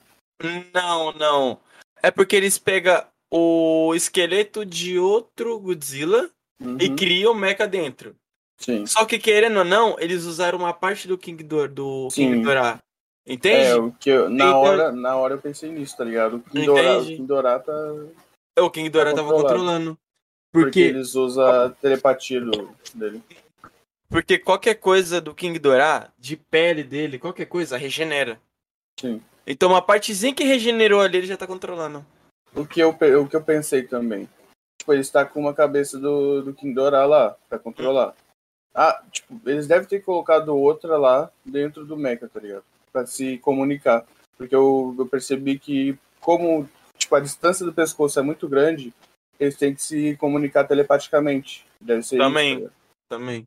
Não, 0.73 1.13
não. 1.13 1.61
É 2.03 2.11
porque 2.11 2.37
eles 2.37 2.59
pegam 2.59 3.05
o 3.31 3.95
esqueleto 3.95 4.65
de 4.65 4.99
outro 4.99 5.59
Godzilla 5.59 6.31
Uhum, 6.61 6.77
e 6.81 6.95
criam 6.95 7.33
o 7.33 7.35
Mecha 7.35 7.67
dentro. 7.67 8.15
Sim. 8.59 8.87
Só 8.87 9.05
que 9.05 9.19
querendo 9.19 9.59
ou 9.59 9.65
não, 9.65 9.99
eles 9.99 10.25
usaram 10.25 10.59
uma 10.59 10.73
parte 10.73 11.09
do 11.09 11.19
King, 11.19 11.43
Dor 11.43 11.69
do 11.69 12.09
King 12.13 12.37
Sim. 12.37 12.43
Dorá. 12.43 12.79
Entende? 13.27 13.67
É, 13.67 13.75
o 13.77 13.91
que 13.93 14.11
eu, 14.11 14.29
na, 14.29 14.45
Então- 14.47 14.61
hora, 14.61 14.93
na 14.93 15.17
hora 15.17 15.35
eu 15.35 15.41
pensei 15.41 15.71
nisso, 15.71 15.97
tá 15.97 16.05
ligado? 16.05 16.35
O 16.35 16.59
o 16.59 16.61
Entendi. 16.61 17.17
Kindorá 17.17 17.59
tá. 17.59 17.73
o 18.61 18.71
King 18.71 18.89
Dorá 18.91 19.11
tá 19.11 19.17
tava 19.17 19.33
controlando. 19.33 19.99
Porque, 20.53 20.67
Porque, 20.67 20.81
eles 20.81 21.15
usam 21.15 21.45
a 21.45 21.71
telepatia 21.71 22.41
do, 22.41 22.71
dele. 22.95 23.23
Porque 24.13 24.39
qualquer 24.39 24.75
coisa 24.75 25.21
do 25.21 25.35
King 25.35 25.59
Dorá, 25.59 26.13
de 26.19 26.37
pele 26.37 26.85
dele, 26.85 27.19
qualquer 27.19 27.47
coisa, 27.47 27.79
regenera. 27.79 28.39
Sim. 29.01 29.23
Então 29.47 29.71
uma 29.71 29.83
partezinha 29.83 30.35
que 30.35 30.45
regenerou 30.45 31.01
ali, 31.01 31.19
ele 31.19 31.27
já 31.27 31.37
tá 31.37 31.47
controlando. 31.47 32.05
O 32.55 32.67
que 32.67 32.81
eu, 32.81 32.91
o 32.91 33.29
que 33.29 33.35
eu 33.35 33.43
pensei 33.43 33.83
também. 33.85 34.29
Tipo, 34.79 34.93
ele 34.93 35.01
está 35.01 35.25
com 35.25 35.41
uma 35.41 35.55
cabeça 35.55 35.99
do, 35.99 36.43
do 36.43 36.55
Kindorá 36.55 37.07
lá, 37.07 37.37
pra 37.49 37.59
controlar. 37.59 38.15
Ah, 38.75 39.03
tipo, 39.11 39.41
eles 39.49 39.67
devem 39.67 39.89
ter 39.89 40.01
colocado 40.01 40.55
outra 40.55 40.99
lá 40.99 41.31
dentro 41.45 41.85
do 41.85 41.97
Mecha, 41.97 42.29
tá 42.29 42.41
ligado? 42.41 42.65
Pra 42.93 43.07
se 43.07 43.39
comunicar. 43.39 44.05
Porque 44.37 44.55
eu, 44.55 44.95
eu 44.99 45.07
percebi 45.07 45.59
que, 45.59 45.99
como 46.21 46.69
tipo, 46.99 47.15
a 47.15 47.21
distância 47.21 47.65
do 47.65 47.73
pescoço 47.73 48.19
é 48.19 48.23
muito 48.23 48.49
grande, 48.49 48.93
eles 49.39 49.57
têm 49.57 49.75
que 49.75 49.83
se 49.83 50.17
comunicar 50.17 50.65
telepaticamente. 50.65 51.67
Deve 51.81 52.03
ser 52.03 52.19
Também. 52.19 52.59
isso. 52.59 52.67
tá? 52.67 52.73
Também. 53.09 53.47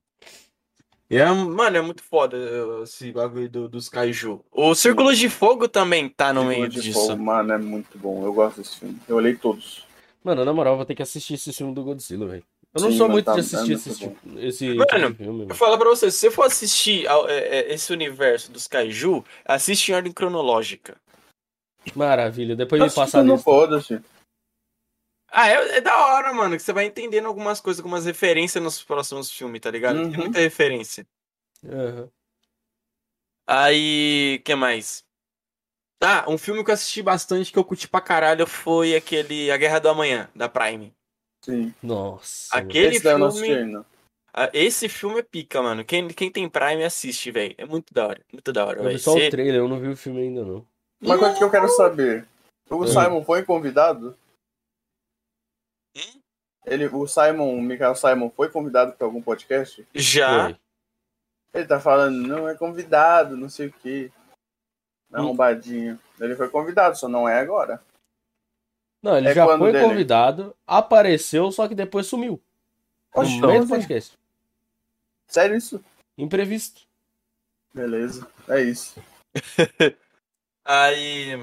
E 1.09 1.17
é, 1.17 1.25
mano, 1.31 1.77
é 1.77 1.81
muito 1.81 2.01
foda 2.03 2.35
eh, 2.35 2.83
esse 2.83 3.11
bagulho 3.11 3.47
do- 3.49 3.69
dos 3.69 3.87
kaiju. 3.89 4.43
O 4.51 4.73
Círculo 4.73 5.13
de 5.13 5.29
Fogo 5.29 5.67
também 5.67 6.09
tá 6.09 6.33
no 6.33 6.43
meio 6.45 6.63
Círculo 6.63 6.81
de 6.81 6.87
disso. 6.89 7.07
Fogo, 7.07 7.23
mano, 7.23 7.53
é 7.53 7.57
muito 7.59 7.97
bom. 7.97 8.23
Eu 8.25 8.33
gosto 8.33 8.57
desse 8.57 8.77
filme. 8.79 8.99
Eu 9.07 9.15
olhei 9.17 9.35
todos. 9.35 9.85
Mano, 10.23 10.43
na 10.43 10.51
moral, 10.51 10.75
vou 10.75 10.85
ter 10.85 10.95
que 10.95 11.03
assistir 11.03 11.35
esse 11.35 11.53
filme 11.53 11.75
do 11.75 11.83
Godzilla, 11.83 12.25
velho. 12.25 12.43
Eu 12.73 12.81
não 12.81 12.91
Sim, 12.91 12.97
sou 12.97 13.07
muito 13.07 13.25
tá- 13.25 13.33
de 13.33 13.37
é 13.39 13.41
assistir 13.41 13.71
esse, 13.73 13.95
tipo, 13.97 14.17
esse 14.39 14.67
Mano, 14.73 14.85
tipo 14.85 14.95
de 15.11 15.13
filme, 15.13 15.39
Eu 15.41 15.47
mano. 15.47 15.55
falo 15.55 15.77
pra 15.77 15.87
você, 15.89 16.09
se 16.11 16.17
você 16.17 16.31
for 16.31 16.45
assistir 16.47 17.07
ao- 17.07 17.29
é, 17.29 17.37
é, 17.37 17.73
esse 17.73 17.93
universo 17.93 18.51
dos 18.51 18.67
kaiju, 18.67 19.23
assiste 19.45 19.91
em 19.91 19.95
ordem 19.95 20.11
cronológica. 20.11 20.97
Maravilha, 21.95 22.55
depois 22.55 22.79
me 22.81 22.87
Assisti 22.87 22.99
passa 22.99 23.19
a 23.19 23.23
lista. 23.23 23.37
foda-se. 23.43 24.01
Ah, 25.37 25.49
é, 25.49 25.77
é 25.77 25.81
da 25.81 25.97
hora, 25.97 26.31
mano, 26.33 26.55
que 26.55 26.61
você 26.63 26.71
vai 26.71 26.85
entendendo 26.85 27.25
algumas 27.25 27.59
coisas, 27.59 27.81
algumas 27.81 28.05
referências 28.05 28.63
nos 28.63 28.81
próximos 28.81 29.29
filmes, 29.29 29.59
tá 29.59 29.69
ligado? 29.69 29.95
Tem 29.97 30.05
Uhum. 30.05 30.17
muita 30.17 30.39
referência. 30.39 31.05
Aham. 31.65 32.09
Aí, 33.45 34.41
que 34.45 34.55
mais? 34.55 35.03
Ah, 36.01 36.25
um 36.27 36.37
filme 36.37 36.63
que 36.63 36.69
eu 36.69 36.73
assisti 36.73 37.01
bastante, 37.01 37.51
que 37.51 37.59
eu 37.59 37.65
curti 37.65 37.87
pra 37.87 37.99
caralho, 37.99 38.47
foi 38.47 38.95
aquele 38.95 39.51
A 39.51 39.57
Guerra 39.57 39.79
do 39.79 39.89
Amanhã, 39.89 40.29
da 40.33 40.47
Prime. 40.47 40.93
Sim. 41.43 41.73
Nossa. 41.83 42.57
Aquele 42.57 42.97
assisti 42.97 43.07
filme. 43.09 43.85
ah, 44.33 44.49
Esse 44.53 44.87
filme 44.87 45.19
é 45.19 45.23
pica, 45.23 45.61
mano. 45.61 45.83
Quem, 45.83 46.07
quem 46.07 46.31
tem 46.31 46.49
Prime 46.49 46.83
assiste, 46.83 47.29
velho. 47.29 47.55
É 47.57 47.65
muito 47.65 47.93
da 47.93 48.07
hora. 48.07 48.21
Muito 48.31 48.53
da 48.53 48.65
hora, 48.65 48.77
Eu 48.79 48.83
vi 48.83 48.87
velho. 48.89 48.99
só 48.99 49.13
Cê- 49.13 49.27
o 49.27 49.31
trailer, 49.31 49.55
eu 49.55 49.67
não 49.67 49.79
vi 49.79 49.89
o 49.89 49.97
filme 49.97 50.21
ainda, 50.21 50.43
não. 50.45 50.65
Uma 51.01 51.17
coisa 51.17 51.37
que 51.37 51.43
eu 51.43 51.51
quero 51.51 51.67
saber. 51.69 52.25
O 52.69 52.83
Hum. 52.83 52.87
Simon 52.87 53.23
foi 53.23 53.43
convidado? 53.43 54.17
Hum? 56.67 56.73
Ele, 56.73 56.87
o 56.87 57.07
Simon, 57.07 57.55
o 57.57 57.61
Michael 57.61 57.95
Simon 57.95 58.29
foi 58.29 58.49
convidado 58.49 58.93
para 58.93 59.05
algum 59.07 59.21
podcast? 59.21 59.87
Já. 59.93 60.45
Foi. 60.45 60.57
Ele 61.53 61.65
tá 61.65 61.79
falando, 61.79 62.15
não 62.27 62.49
é 62.49 62.55
convidado, 62.55 63.37
não 63.37 63.49
sei 63.49 63.67
o 63.67 63.73
quê. 63.73 64.11
Hum. 65.11 65.17
Arrombadinho. 65.17 65.99
Ele 66.19 66.35
foi 66.35 66.49
convidado, 66.49 66.97
só 66.97 67.07
não 67.07 67.27
é 67.29 67.39
agora. 67.39 67.81
Não, 69.01 69.17
ele 69.17 69.29
É 69.29 69.33
já 69.33 69.45
foi 69.57 69.71
dele? 69.71 69.85
convidado, 69.85 70.55
apareceu, 70.65 71.51
só 71.51 71.67
que 71.67 71.75
depois 71.75 72.07
sumiu. 72.07 72.41
Oxe, 73.13 73.39
no 73.39 73.47
meio 73.47 73.61
do 73.61 73.67
como? 73.67 73.79
podcast. 73.79 74.17
Sério 75.27 75.55
isso? 75.55 75.83
Imprevisto. 76.17 76.81
Beleza, 77.73 78.27
é 78.49 78.61
isso. 78.61 79.01
Aí. 80.65 81.37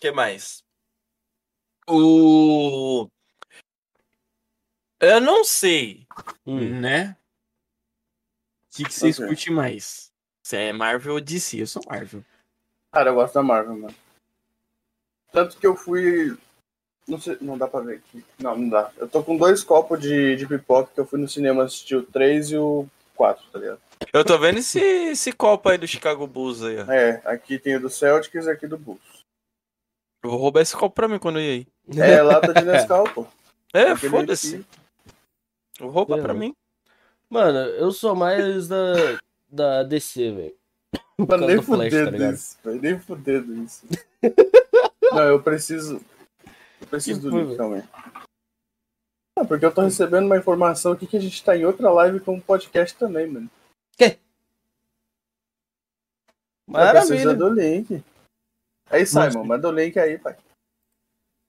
que 0.00 0.10
mais? 0.10 0.64
O. 1.88 3.08
Eu 5.00 5.20
não 5.20 5.44
sei, 5.44 6.06
Hum. 6.46 6.80
né? 6.80 7.16
O 8.72 8.76
que, 8.76 8.84
que 8.84 8.92
vocês 8.92 9.18
Ok. 9.18 9.28
curtem 9.28 9.52
mais? 9.54 10.10
Se 10.46 10.56
é 10.56 10.72
Marvel 10.72 11.14
ou 11.14 11.20
DC? 11.20 11.60
Eu 11.60 11.66
sou 11.66 11.82
Marvel. 11.86 12.24
Cara, 12.92 13.10
eu 13.10 13.14
gosto 13.14 13.34
da 13.34 13.42
Marvel, 13.42 13.76
mano. 13.76 13.94
Tanto 15.32 15.58
que 15.58 15.66
eu 15.66 15.76
fui. 15.76 16.36
Não 17.06 17.20
sei, 17.20 17.36
não 17.40 17.56
dá 17.58 17.68
pra 17.68 17.80
ver 17.80 17.98
aqui. 17.98 18.24
Não, 18.38 18.56
não 18.56 18.68
dá. 18.68 18.90
Eu 18.96 19.08
tô 19.08 19.22
com 19.22 19.36
dois 19.36 19.62
copos 19.62 20.00
de, 20.00 20.36
de 20.36 20.46
pipoca 20.46 20.90
que 20.92 21.00
eu 21.00 21.06
fui 21.06 21.20
no 21.20 21.28
cinema 21.28 21.64
assistir 21.64 21.96
o 21.96 22.02
3 22.02 22.50
e 22.52 22.56
o 22.56 22.86
4, 23.14 23.44
tá 23.50 23.58
ligado? 23.58 23.80
Eu 24.12 24.24
tô 24.24 24.38
vendo 24.38 24.58
esse, 24.58 24.78
esse 24.80 25.32
copo 25.32 25.68
aí 25.68 25.78
do 25.78 25.86
Chicago 25.86 26.26
Bulls 26.26 26.62
aí, 26.62 26.78
ó. 26.78 26.90
É, 26.90 27.22
aqui 27.24 27.58
tem 27.58 27.76
o 27.76 27.80
do 27.80 27.90
Celtics 27.90 28.46
e 28.46 28.50
aqui 28.50 28.66
do 28.66 28.76
Bulls. 28.78 29.00
Eu 30.24 30.30
vou 30.30 30.38
roubar 30.40 30.60
esse 30.62 30.76
copo 30.76 30.94
pra 30.94 31.08
mim 31.08 31.18
quando 31.18 31.38
eu 31.38 31.44
ir 31.44 31.66
aí. 31.96 32.02
É, 32.02 32.20
lata 32.22 32.52
de 32.52 32.64
Nescau, 32.64 33.04
pô. 33.12 33.26
É, 33.74 33.94
foda-se. 33.94 34.64
É, 35.84 36.22
pra 36.22 36.32
não. 36.32 36.40
mim. 36.40 36.56
Mano, 37.28 37.58
eu 37.58 37.90
sou 37.92 38.14
mais 38.14 38.68
da, 38.68 38.94
da 39.48 39.82
DC, 39.82 40.30
velho. 40.32 40.54
Mano, 41.18 41.46
nem 41.46 41.56
tá 41.56 41.62
fudendo 41.62 42.32
isso, 42.32 42.58
velho. 42.62 42.80
Nem 42.82 42.98
fudendo 43.00 43.54
isso. 43.62 43.86
Não, 45.12 45.22
eu 45.22 45.42
preciso. 45.42 46.00
Eu 46.80 46.86
preciso 46.88 47.20
Que 47.20 47.30
do 47.30 47.38
link 47.38 47.56
também. 47.56 47.82
Não, 49.38 49.46
porque 49.46 49.64
eu 49.64 49.72
tô 49.74 49.82
recebendo 49.82 50.26
uma 50.26 50.38
informação 50.38 50.92
aqui 50.92 51.06
que 51.06 51.16
a 51.16 51.20
gente 51.20 51.42
tá 51.44 51.56
em 51.56 51.64
outra 51.64 51.90
live 51.90 52.20
com 52.20 52.34
um 52.34 52.40
podcast 52.40 52.96
também, 52.96 53.26
mano. 53.26 53.50
Eu 56.68 56.90
preciso 56.90 57.26
Maravilha. 57.28 57.34
do 57.34 57.48
link. 57.48 58.04
Aí, 58.90 59.06
Simon, 59.06 59.24
Mostra. 59.24 59.44
manda 59.44 59.68
o 59.68 59.72
link 59.72 59.98
aí, 59.98 60.18
pai. 60.18 60.36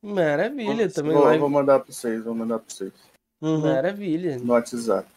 Maravilha, 0.01 0.91
também 0.91 1.13
vou, 1.13 1.23
live. 1.23 1.39
vou 1.39 1.49
mandar 1.49 1.79
pra 1.79 1.91
vocês, 1.91 2.23
vou 2.23 2.35
mandar 2.35 2.59
pra 2.59 2.69
vocês. 2.69 2.93
Uhum. 3.41 3.61
Maravilha. 3.61 4.37
No 4.39 4.53
WhatsApp. 4.53 5.07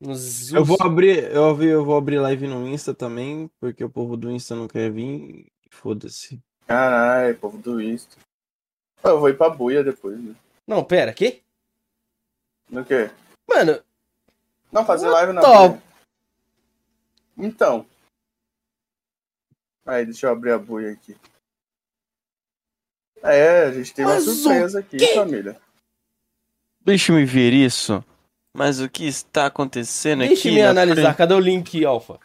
Nos 0.00 0.52
Eu 0.52 0.64
vou 0.64 0.76
abrir, 0.80 1.30
eu, 1.32 1.54
vi- 1.54 1.66
eu 1.66 1.84
vou 1.84 1.96
abrir 1.96 2.18
live 2.18 2.46
no 2.46 2.66
Insta 2.66 2.92
também, 2.94 3.48
porque 3.60 3.84
o 3.84 3.90
povo 3.90 4.16
do 4.16 4.30
Insta 4.30 4.54
não 4.54 4.66
quer 4.68 4.90
vir. 4.90 5.46
Foda-se. 5.70 6.40
Caralho, 6.66 7.36
povo 7.38 7.58
do 7.58 7.80
Insta. 7.80 8.16
Eu 9.02 9.18
vou 9.20 9.28
ir 9.28 9.36
pra 9.36 9.50
buia 9.50 9.82
depois, 9.84 10.18
né? 10.18 10.34
Não, 10.66 10.82
pera, 10.84 11.12
que? 11.12 11.42
No 12.70 12.84
quê? 12.84 13.10
Mano, 13.48 13.82
Não, 14.72 14.84
fazer 14.86 15.08
live 15.08 15.32
na 15.32 15.40
the- 15.42 15.68
buia. 15.68 15.82
Então. 17.36 17.86
Aí, 19.86 20.04
deixa 20.06 20.26
eu 20.26 20.32
abrir 20.32 20.52
a 20.52 20.58
buia 20.58 20.92
aqui. 20.92 21.16
É, 23.22 23.64
a 23.64 23.72
gente 23.72 23.92
tem 23.94 24.04
uma 24.04 24.14
Mas 24.14 24.26
o 24.26 24.34
surpresa 24.34 24.78
aqui, 24.80 24.98
família. 25.14 25.60
Deixa 26.84 27.12
eu 27.12 27.16
me 27.16 27.24
ver 27.24 27.52
isso. 27.52 28.04
Mas 28.56 28.80
o 28.80 28.88
que 28.88 29.06
está 29.06 29.46
acontecendo 29.46 30.20
deixa 30.20 30.48
aqui? 30.48 30.52
me 30.52 30.62
na 30.62 30.70
analisar. 30.70 31.02
frente? 31.02 31.16
Cadê 31.16 31.34
o 31.34 31.40
link, 31.40 31.84
Alpha? 31.84 32.18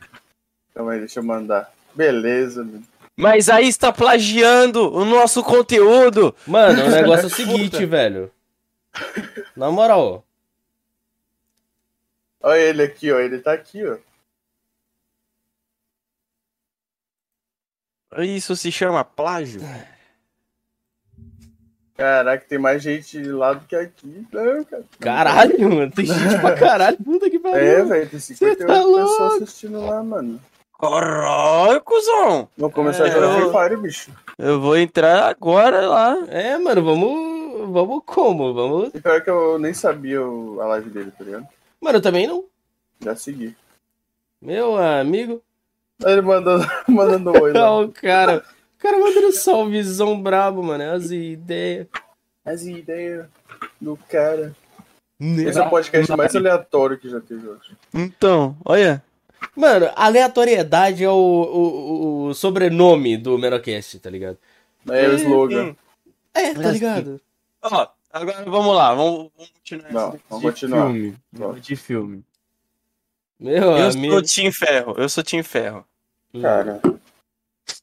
Calma 0.76 0.92
aí, 0.94 1.00
deixa 1.00 1.20
eu 1.20 1.24
mandar. 1.24 1.72
Beleza, 1.96 2.64
mano. 2.64 2.84
Mas 3.18 3.50
aí 3.50 3.68
está 3.68 3.92
plagiando 3.92 4.94
o 4.94 5.04
nosso 5.04 5.44
conteúdo. 5.44 6.34
Mano, 6.48 6.86
o 6.86 6.90
negócio 6.90 7.24
é 7.26 7.28
o 7.28 7.30
seguinte, 7.36 7.86
velho. 7.86 8.32
Na 9.56 9.70
moral, 9.72 10.24
Olha 12.42 12.58
ele 12.60 12.84
aqui, 12.84 13.12
ó. 13.12 13.20
Ele 13.20 13.40
tá 13.40 13.52
aqui, 13.54 13.84
ó. 13.86 13.98
Isso 18.24 18.56
se 18.56 18.72
chama 18.72 19.04
plágio. 19.04 19.62
Caraca, 22.00 22.46
tem 22.48 22.58
mais 22.58 22.82
gente 22.82 23.22
lá 23.24 23.52
do 23.54 23.66
que 23.66 23.76
aqui. 23.76 24.26
Não, 24.32 24.64
cara. 24.64 24.84
caralho, 25.02 25.70
mano. 25.70 25.92
Tem 25.92 26.06
gente 26.06 26.40
pra 26.40 26.56
caralho. 26.56 26.96
Puta 26.98 27.30
que 27.30 27.36
É, 27.36 27.40
pariu. 27.40 27.86
velho, 27.88 28.10
tem 28.10 28.20
58 28.20 28.58
tá 28.66 28.74
pessoas 28.74 29.20
louco? 29.20 29.44
assistindo 29.44 29.86
lá, 29.86 30.02
mano. 30.02 30.40
Caralho, 30.80 31.82
cuzão. 31.82 32.48
Vou 32.58 32.72
começar 32.72 33.06
É, 33.06 33.10
a 33.10 33.12
jogar 33.12 33.26
eu- 33.40 33.52
Free 33.52 33.62
Fire, 33.70 33.82
bicho. 33.82 34.12
Eu 34.38 34.62
vou 34.62 34.78
entrar 34.78 35.28
agora 35.30 35.86
lá. 35.88 36.18
É, 36.30 36.58
mano, 36.58 36.84
vamos. 36.86 37.40
Vamos 37.74 38.02
como? 38.06 38.54
Vamos. 38.54 38.92
E 38.96 39.02
pior 39.02 39.22
que 39.22 39.30
eu 39.30 39.60
nem 39.60 39.74
sabia 39.74 40.20
a 40.22 40.66
live 40.68 40.90
dele, 40.90 41.12
tá 41.12 41.24
ligado? 41.26 41.46
Mano, 41.82 41.98
eu 41.98 42.02
também 42.02 42.26
não. 42.26 42.46
Já 43.02 43.14
segui. 43.18 43.54
Meu 44.42 44.78
amigo. 44.78 45.42
Ele 46.06 46.22
mandando, 46.22 46.66
mandando 46.88 47.32
oi 47.42 47.52
lá. 47.52 47.72
Olha 47.74 47.88
o 47.88 47.92
cara. 47.92 48.46
O 48.80 48.82
cara 48.82 48.98
mandando 48.98 49.34
salvezão 49.34 50.22
brabo, 50.22 50.64
mano. 50.64 50.82
É 50.82 50.92
as 50.92 51.12
ideias. 51.12 51.88
As 52.46 52.64
ideias 52.66 53.28
do 53.80 53.98
cara. 54.08 54.56
Esse 55.20 55.60
é 55.60 55.62
o 55.62 55.70
podcast 55.70 56.16
mais 56.16 56.34
aleatório 56.34 56.98
que 56.98 57.10
já 57.10 57.20
teve 57.20 57.46
hoje. 57.46 57.76
Então, 57.94 58.56
olha. 58.64 59.04
Mano, 59.54 59.90
aleatoriedade 59.96 61.04
é 61.04 61.10
o, 61.10 61.14
o, 61.14 62.26
o 62.28 62.34
sobrenome 62.34 63.18
do 63.18 63.38
Menocast, 63.38 64.00
tá 64.00 64.10
ligado? 64.10 64.38
É 64.90 65.10
o 65.10 65.14
slogan. 65.16 65.76
É, 66.34 66.54
tá 66.54 66.72
ligado? 66.72 67.20
Ó, 67.62 67.88
agora 68.14 68.46
vamos 68.46 68.76
lá. 68.76 68.94
Vamos, 68.94 69.30
vamos 69.36 69.52
continuar. 69.60 69.92
Não, 69.92 70.10
esse 70.14 70.24
vamos 70.30 70.44
de 70.46 70.52
continuar. 70.52 70.92
Filme. 70.92 71.16
De 71.62 71.76
filme. 71.76 72.24
Meu 73.38 73.78
Eu 73.78 73.90
amigo. 73.90 74.14
sou 74.14 74.22
Team 74.24 74.52
Ferro. 74.54 74.96
Eu 74.98 75.10
sou 75.10 75.24
Team 75.24 75.44
Ferro. 75.44 75.86
Cara. 76.42 76.82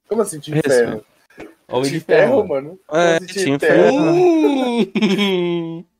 Como 0.08 0.22
assim, 0.22 0.40
Team 0.40 0.54
Respeito. 0.56 0.78
Ferro? 0.78 1.04
Homem 1.68 1.90
Team 1.90 1.98
de 1.98 2.04
ferro. 2.04 2.46
mano? 2.48 2.80
É, 2.92 3.16
assim, 3.16 3.26
Team 3.26 3.58
Team 3.58 3.60
Ferro. 3.60 3.96
Hum. 4.00 5.84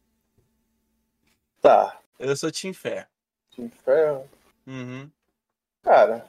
Tá. 1.61 1.99
Eu 2.19 2.37
sou 2.37 2.53
Team 2.53 2.73
Ferro. 2.73 3.07
Team 3.55 3.71
Ferro. 3.85 4.25
Uhum. 4.67 5.11
Cara. 5.83 6.27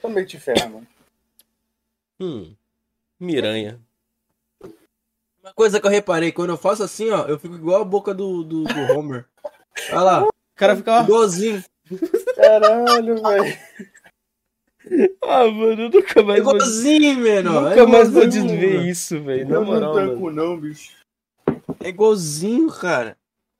Também 0.00 0.24
Team 0.24 0.40
Ferro, 0.40 0.70
mano. 0.70 0.86
Hum. 2.20 2.54
Miranha. 3.18 3.80
Uma 5.42 5.52
coisa 5.54 5.80
que 5.80 5.86
eu 5.86 5.90
reparei, 5.90 6.30
quando 6.32 6.50
eu 6.50 6.56
faço 6.56 6.82
assim, 6.82 7.10
ó, 7.10 7.26
eu 7.26 7.38
fico 7.38 7.54
igual 7.56 7.82
a 7.82 7.84
boca 7.84 8.12
do, 8.14 8.42
do, 8.44 8.64
do 8.64 8.80
Homer. 8.96 9.26
Olha 9.90 10.00
lá, 10.00 10.22
O 10.28 10.32
cara 10.56 10.76
fica. 10.76 11.02
igualzinho. 11.02 11.64
Caralho, 12.34 13.22
velho. 13.22 13.58
Ah, 15.22 15.44
mano, 15.50 15.82
eu 15.82 15.90
nunca 15.90 16.22
mais 16.22 16.42
vou. 16.44 16.54
Igualzinho, 16.54 17.18
mano. 17.20 17.60
Nunca 17.68 17.86
mais 17.86 18.08
vou 18.10 18.22
igualzinho, 18.22 18.46
desver 18.48 18.74
mano. 18.76 18.88
isso, 18.88 19.20
velho. 19.22 19.48
Na 19.48 19.60
moral, 19.60 19.80
não 19.80 19.94
mano. 19.94 20.10
tanco 20.12 20.30
não, 20.30 20.56
bicho. 20.60 20.92
É 21.80 21.88
igualzinho, 21.88 22.68
cara. 22.72 23.16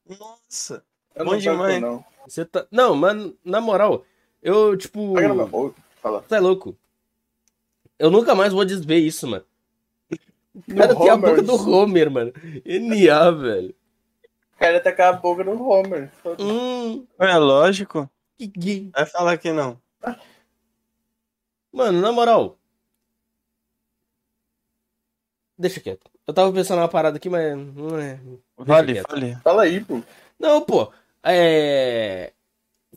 Nossa. 0.08 0.84
Eu 1.14 1.24
Bom 1.24 1.32
não 1.32 1.38
demais. 1.38 1.80
não. 1.80 2.04
Você 2.26 2.44
tá. 2.44 2.66
Não, 2.70 2.94
mano, 2.94 3.34
na 3.44 3.60
moral, 3.60 4.04
eu, 4.42 4.76
tipo. 4.76 5.14
Bolso. 5.48 5.74
Fala. 6.02 6.22
Você 6.26 6.34
é 6.36 6.40
louco. 6.40 6.76
Eu 7.98 8.10
nunca 8.10 8.34
mais 8.34 8.52
vou 8.52 8.64
desver 8.64 8.98
isso, 8.98 9.26
mano. 9.26 9.44
O 10.54 10.60
No 10.68 10.76
cara 10.76 10.94
tem 10.96 11.10
a 11.10 11.16
boca 11.16 11.42
do 11.42 11.54
Homer, 11.70 12.10
mano. 12.10 12.32
NA, 12.64 13.30
velho. 13.32 13.74
O 14.54 14.58
cara 14.58 14.80
tá 14.80 14.92
com 14.92 15.02
a 15.02 15.12
boca 15.12 15.44
no 15.44 15.68
Homer. 15.68 16.10
Hum, 16.38 17.04
É 17.18 17.36
lógico. 17.36 18.08
que. 18.38 18.90
Vai 18.94 19.06
falar 19.06 19.36
que 19.38 19.50
não. 19.52 19.78
Mano, 21.76 22.00
na 22.00 22.10
moral. 22.10 22.56
Deixa 25.58 25.78
quieto. 25.78 26.10
Eu 26.26 26.32
tava 26.32 26.50
pensando 26.50 26.78
numa 26.78 26.88
parada 26.88 27.18
aqui, 27.18 27.28
mas 27.28 27.54
não 27.54 27.98
é. 27.98 28.18
Vale, 28.56 29.02
vale. 29.02 29.36
Fala 29.44 29.62
aí, 29.64 29.84
pô. 29.84 30.02
Não, 30.38 30.62
pô. 30.62 30.90
É. 31.22 32.32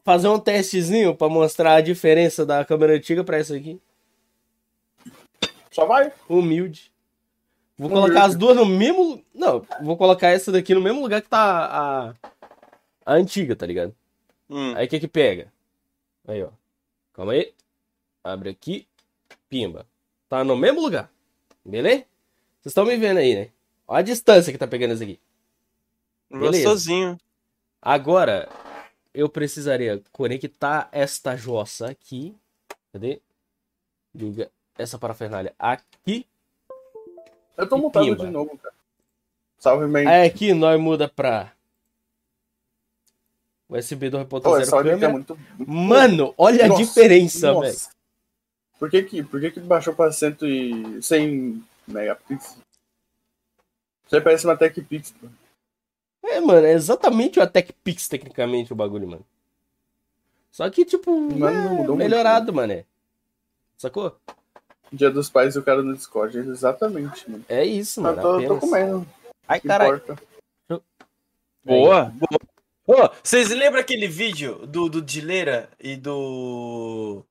fazer 0.05 0.29
um 0.29 0.39
testezinho 0.39 1.13
pra 1.13 1.27
mostrar 1.27 1.73
a 1.75 1.81
diferença 1.81 2.45
da 2.45 2.63
câmera 2.63 2.93
antiga 2.93 3.21
pra 3.21 3.37
essa 3.37 3.53
aqui. 3.53 3.81
Só 5.71 5.85
vai. 5.85 6.13
Humilde. 6.29 6.89
Vou 7.77 7.89
Humilde. 7.89 8.07
colocar 8.07 8.25
as 8.27 8.35
duas 8.35 8.55
no 8.55 8.65
mesmo. 8.65 9.21
Não, 9.33 9.61
vou 9.81 9.97
colocar 9.97 10.29
essa 10.29 10.53
daqui 10.53 10.73
no 10.73 10.81
mesmo 10.81 11.01
lugar 11.01 11.21
que 11.21 11.27
tá 11.29 11.65
a, 11.65 12.13
a 13.05 13.13
antiga, 13.13 13.57
tá 13.57 13.65
ligado? 13.65 13.93
Hum. 14.49 14.73
Aí 14.77 14.85
o 14.85 14.89
que 14.89 15.01
que 15.01 15.07
pega? 15.07 15.51
Aí, 16.25 16.41
ó. 16.41 16.49
Calma 17.13 17.33
aí. 17.33 17.53
Abre 18.23 18.49
aqui. 18.49 18.87
Pimba. 19.49 19.85
Tá 20.27 20.43
no 20.43 20.55
mesmo 20.55 20.81
lugar. 20.81 21.11
Beleza? 21.65 22.05
Vocês 22.61 22.71
estão 22.71 22.85
me 22.85 22.97
vendo 22.97 23.17
aí, 23.17 23.35
né? 23.35 23.49
Olha 23.87 23.99
a 23.99 24.03
distância 24.03 24.51
que 24.51 24.57
tá 24.59 24.67
pegando 24.67 24.93
isso 24.93 25.03
aqui. 25.03 25.19
beleza. 26.29 26.63
Gostosinho. 26.63 27.17
Agora, 27.81 28.49
eu 29.13 29.29
precisaria 29.29 30.01
conectar 30.11 30.89
esta 30.91 31.35
jossa 31.35 31.89
aqui. 31.89 32.35
Cadê? 32.91 33.21
Liga 34.13 34.51
essa 34.77 34.97
parafernália 34.97 35.53
aqui. 35.57 36.25
Eu 37.57 37.67
tô 37.67 37.89
pimba. 37.91 38.25
de 38.25 38.31
novo, 38.31 38.57
cara. 38.57 38.73
Salve, 39.57 39.87
man. 39.87 40.09
Aí 40.09 40.25
aqui 40.27 40.53
nós 40.53 40.79
muda 40.79 41.09
pra 41.09 41.51
USB 43.67 44.09
Pô, 44.09 44.39
2.0 44.41 44.61
essa 44.61 44.75
áudio 44.75 44.95
aqui 44.95 45.05
é 45.05 45.07
muito. 45.07 45.37
Mano, 45.57 46.33
olha 46.37 46.65
a 46.65 46.67
Nossa, 46.69 46.81
diferença, 46.83 47.51
nossa. 47.53 47.67
velho. 47.67 47.98
Por 48.79 48.89
que 48.89 49.03
que, 49.03 49.23
por 49.23 49.39
que 49.41 49.51
que 49.51 49.59
baixou 49.59 49.93
pra 49.93 50.11
100 50.11 50.37
e 50.41 51.01
100 51.03 51.63
megapixels? 51.87 52.57
Isso 54.05 54.15
aí 54.15 54.21
parece 54.21 54.45
uma 54.45 54.57
TechPix, 54.57 55.11
pô. 55.11 55.27
É, 56.23 56.39
mano, 56.39 56.65
é 56.65 56.73
exatamente 56.73 57.39
o 57.39 57.41
Attack 57.43 57.73
Pix, 57.83 58.07
tecnicamente, 58.07 58.71
o 58.73 58.75
bagulho, 58.75 59.07
mano. 59.07 59.25
Só 60.51 60.69
que, 60.69 60.83
tipo, 60.85 61.11
Mano, 61.11 61.37
não 61.37 61.47
é 61.47 61.51
mudou 61.69 61.95
muito, 61.95 61.97
melhorado, 61.97 62.51
mano. 62.53 62.73
é. 62.73 62.85
Sacou? 63.77 64.15
Dia 64.91 65.11
dos 65.11 65.29
pais 65.29 65.55
e 65.55 65.59
o 65.59 65.63
cara 65.63 65.81
no 65.83 65.93
Discord. 65.93 66.37
Exatamente, 66.39 67.29
mano. 67.29 67.45
É 67.47 67.63
isso, 67.63 67.99
Eu 67.99 68.03
mano. 68.03 68.15
tô, 68.21 68.31
tô 68.31 68.35
apenas. 68.37 68.59
comendo. 68.59 69.07
Ai, 69.47 69.59
caralho. 69.61 70.01
Boa, 71.63 72.11
boa. 72.15 72.39
Ô, 72.87 73.09
vocês 73.23 73.49
lembram 73.51 73.79
aquele 73.81 74.07
vídeo 74.07 74.65
do, 74.65 74.89
do 74.89 75.01
Dileira 75.01 75.69
e 75.79 75.95
do. 75.95 77.23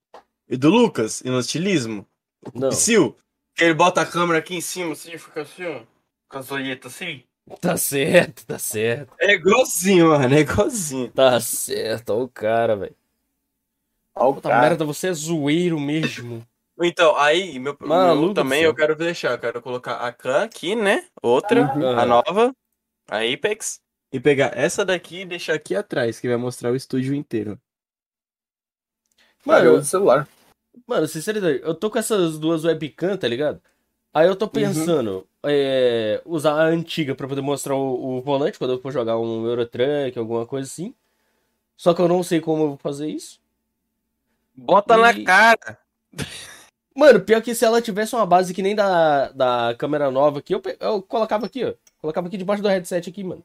E 0.49 0.57
do 0.57 0.71
Lucas, 0.71 1.21
e 1.21 1.31
no 1.31 1.39
estilismo? 1.41 2.07
Não, 2.55 2.71
Psyu? 2.71 3.17
Que 3.55 3.65
ele 3.65 3.75
bota 3.75 4.01
a 4.01 4.07
câmera 4.07 4.39
aqui 4.39 4.55
em 4.55 4.61
cima, 4.61 4.93
assim, 4.93 5.13
e 5.13 5.19
fica 5.19 5.43
assim, 5.43 5.65
ó. 5.67 5.81
Com 6.29 6.39
as 6.39 6.51
olhetas 6.51 6.95
assim. 6.95 7.23
tá 7.61 7.77
certo, 7.77 8.47
tá 8.47 8.59
certo. 8.59 9.15
É 9.19 9.33
igualzinho, 9.33 10.09
mano, 10.09 10.35
é 10.35 10.41
igualzinho. 10.41 11.11
Tá 11.11 11.41
certo, 11.41 12.11
ó 12.11 12.23
o 12.23 12.29
cara, 12.29 12.77
velho. 12.77 12.97
Puta 14.15 14.49
cara. 14.49 14.61
merda, 14.61 14.85
você 14.85 15.09
é 15.09 15.13
zoeiro 15.13 15.79
mesmo. 15.79 16.47
Então, 16.81 17.17
aí, 17.17 17.59
meu, 17.59 17.77
Maluco 17.81 18.21
meu 18.21 18.29
do 18.29 18.35
também 18.35 18.63
eu 18.63 18.75
quero 18.75 18.95
deixar. 18.95 19.33
Eu 19.33 19.39
quero 19.39 19.61
colocar 19.61 19.97
a 19.97 20.13
Khan 20.13 20.45
aqui, 20.45 20.77
né? 20.77 21.05
Outra, 21.23 21.63
Uhum. 21.75 21.99
a 21.99 22.07
nova, 22.07 22.55
a 23.09 23.19
Apex. 23.19 23.81
E 24.13 24.21
pegar 24.21 24.57
essa 24.57 24.85
daqui 24.85 25.21
e 25.21 25.27
deixar 25.27 25.55
aqui 25.55 25.75
atrás, 25.75 26.21
que 26.21 26.29
vai 26.29 26.37
mostrar 26.37 26.71
o 26.71 26.77
estúdio 26.77 27.15
inteiro. 27.15 27.61
Mano, 29.45 29.67
eu 29.67 29.85
celular. 29.85 30.29
Mano, 30.89 31.07
sinceridade, 31.07 31.61
eu 31.63 31.75
tô 31.75 31.91
com 31.91 31.99
essas 31.99 32.39
duas 32.39 32.65
webcam, 32.65 33.15
tá 33.17 33.29
ligado? 33.29 33.61
Aí 34.15 34.27
eu 34.27 34.35
tô 34.35 34.49
pensando 34.49 35.27
é, 35.45 36.21
usar 36.25 36.55
a 36.55 36.65
antiga 36.65 37.15
pra 37.15 37.29
poder 37.29 37.43
mostrar 37.43 37.75
o, 37.77 38.17
o 38.17 38.23
volante 38.23 38.59
quando 38.59 38.73
eu 38.73 38.81
for 38.81 38.91
jogar 38.91 39.19
um 39.19 39.47
Eurotruck, 39.47 40.19
alguma 40.19 40.47
coisa 40.47 40.67
assim. 40.67 40.95
Só 41.77 41.93
que 41.93 42.01
eu 42.01 42.09
não 42.09 42.23
sei 42.23 42.41
como 42.41 42.63
eu 42.63 42.69
vou 42.69 42.77
fazer 42.79 43.07
isso. 43.09 43.39
Bota 44.57 44.97
na 44.97 45.13
E- 45.13 45.25
cara! 45.25 45.79
Mano, 46.97 47.21
pior 47.21 47.41
que 47.43 47.55
se 47.55 47.65
ela 47.65 47.83
tivesse 47.83 48.15
uma 48.17 48.27
base 48.27 48.53
que 48.55 48.63
nem 48.63 48.75
da, 48.75 49.29
da 49.31 49.75
câmera 49.79 50.11
nova 50.11 50.39
aqui, 50.41 50.55
eu, 50.55 50.61
pe- 50.61 50.77
eu 50.81 51.01
colocava 51.03 51.47
aqui, 51.47 51.65
ó. 51.65 51.75
Colocava 52.01 52.27
aqui 52.27 52.37
debaixo 52.37 52.63
do 52.63 52.69
headset 52.69 53.09
aqui, 53.11 53.23
mano. 53.23 53.45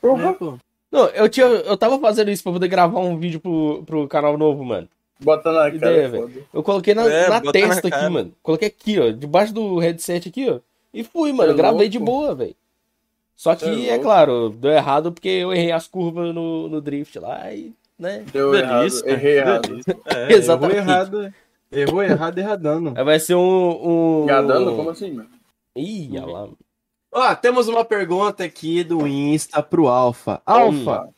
Porra. 0.00 0.34
Pô. 0.34 0.58
Não, 0.90 1.06
eu 1.10 1.26
tinha. 1.28 1.46
Eu 1.46 1.76
tava 1.76 1.98
fazendo 2.00 2.30
isso 2.30 2.42
pra 2.42 2.52
poder 2.52 2.68
gravar 2.68 3.00
um 3.00 3.18
vídeo 3.18 3.40
pro, 3.40 3.82
pro 3.86 4.08
canal 4.08 4.36
novo, 4.36 4.62
mano. 4.62 4.88
Bota 5.22 5.52
na 5.52 5.58
cara. 5.60 5.76
Ideia, 5.76 6.10
é. 6.16 6.42
Eu 6.52 6.62
coloquei 6.62 6.94
na, 6.94 7.04
É, 7.04 7.28
na 7.28 7.40
testa 7.52 7.88
na 7.88 7.96
aqui, 7.96 8.08
mano. 8.08 8.32
Coloquei 8.42 8.68
aqui, 8.68 8.98
ó, 8.98 9.10
debaixo 9.10 9.54
do 9.54 9.78
headset 9.78 10.28
aqui, 10.28 10.50
ó. 10.50 10.60
E 10.92 11.04
fui, 11.04 11.32
mano. 11.32 11.52
É 11.52 11.54
gravei 11.54 11.88
de 11.88 11.98
boa, 11.98 12.34
velho. 12.34 12.54
Só 13.34 13.54
que, 13.54 13.64
é 13.64 13.86
é, 13.86 13.90
louco. 13.92 14.02
claro, 14.04 14.50
deu 14.50 14.70
errado 14.70 15.10
porque 15.10 15.28
eu 15.28 15.52
errei 15.52 15.72
as 15.72 15.88
curvas 15.88 16.34
no, 16.34 16.68
no 16.68 16.80
drift 16.80 17.18
lá 17.18 17.52
e, 17.52 17.72
né? 17.98 18.24
Deu 18.32 18.52
Delícia, 18.52 19.04
errado. 19.04 19.08
Errei 19.08 19.38
errado. 19.38 19.80
É, 20.06 20.32
Exatamente. 20.34 20.78
Errou 20.78 20.90
errado. 20.90 21.34
Errou 21.72 22.02
errado, 22.02 22.38
erradando. 22.38 22.92
Aí 22.96 23.04
vai 23.04 23.18
ser 23.18 23.34
um. 23.34 24.24
um... 24.24 24.26
Como 24.76 24.90
assim, 24.90 25.12
mano? 25.12 25.30
Ih, 25.74 26.10
olha 26.18 26.26
lá. 26.26 26.48
Ó, 27.10 27.34
temos 27.34 27.68
uma 27.68 27.84
pergunta 27.84 28.44
aqui 28.44 28.84
do 28.84 29.06
Insta 29.06 29.62
pro 29.62 29.88
Alfa. 29.88 30.40
Alfa, 30.46 31.08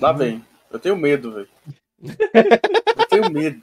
Lá 0.00 0.12
vem. 0.12 0.44
Eu 0.70 0.78
tenho 0.78 0.96
medo, 0.96 1.32
velho. 1.32 1.48
Eu 2.02 3.06
tenho 3.08 3.30
medo, 3.30 3.62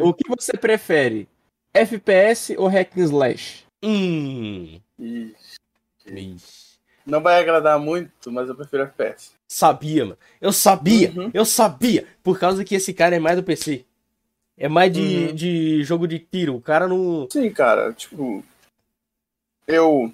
o 0.00 0.14
que 0.14 0.28
você 0.28 0.52
prefere? 0.56 1.28
FPS 1.72 2.54
ou 2.56 2.68
Hack 2.68 2.96
and 2.96 3.04
Slash? 3.04 3.64
Hum. 3.82 4.80
Ixi. 4.98 5.34
Ixi. 6.06 6.64
Não 7.06 7.20
vai 7.20 7.38
agradar 7.40 7.78
muito, 7.78 8.30
mas 8.32 8.48
eu 8.48 8.54
prefiro 8.54 8.82
FPS. 8.84 9.32
Sabia, 9.50 10.04
mano. 10.04 10.18
Eu 10.40 10.52
sabia, 10.52 11.10
Uhum. 11.14 11.30
eu 11.34 11.44
sabia. 11.44 12.06
Por 12.22 12.38
causa 12.38 12.64
que 12.64 12.74
esse 12.74 12.94
cara 12.94 13.16
é 13.16 13.18
mais 13.18 13.36
do 13.36 13.42
PC. 13.42 13.84
É 14.56 14.68
mais 14.68 14.92
de, 14.92 15.00
Uhum. 15.28 15.34
de 15.34 15.82
jogo 15.84 16.06
de 16.08 16.18
tiro. 16.18 16.54
O 16.56 16.60
cara 16.62 16.86
não. 16.88 17.28
Sim, 17.30 17.50
cara, 17.50 17.92
tipo. 17.92 18.42
Eu 19.66 20.12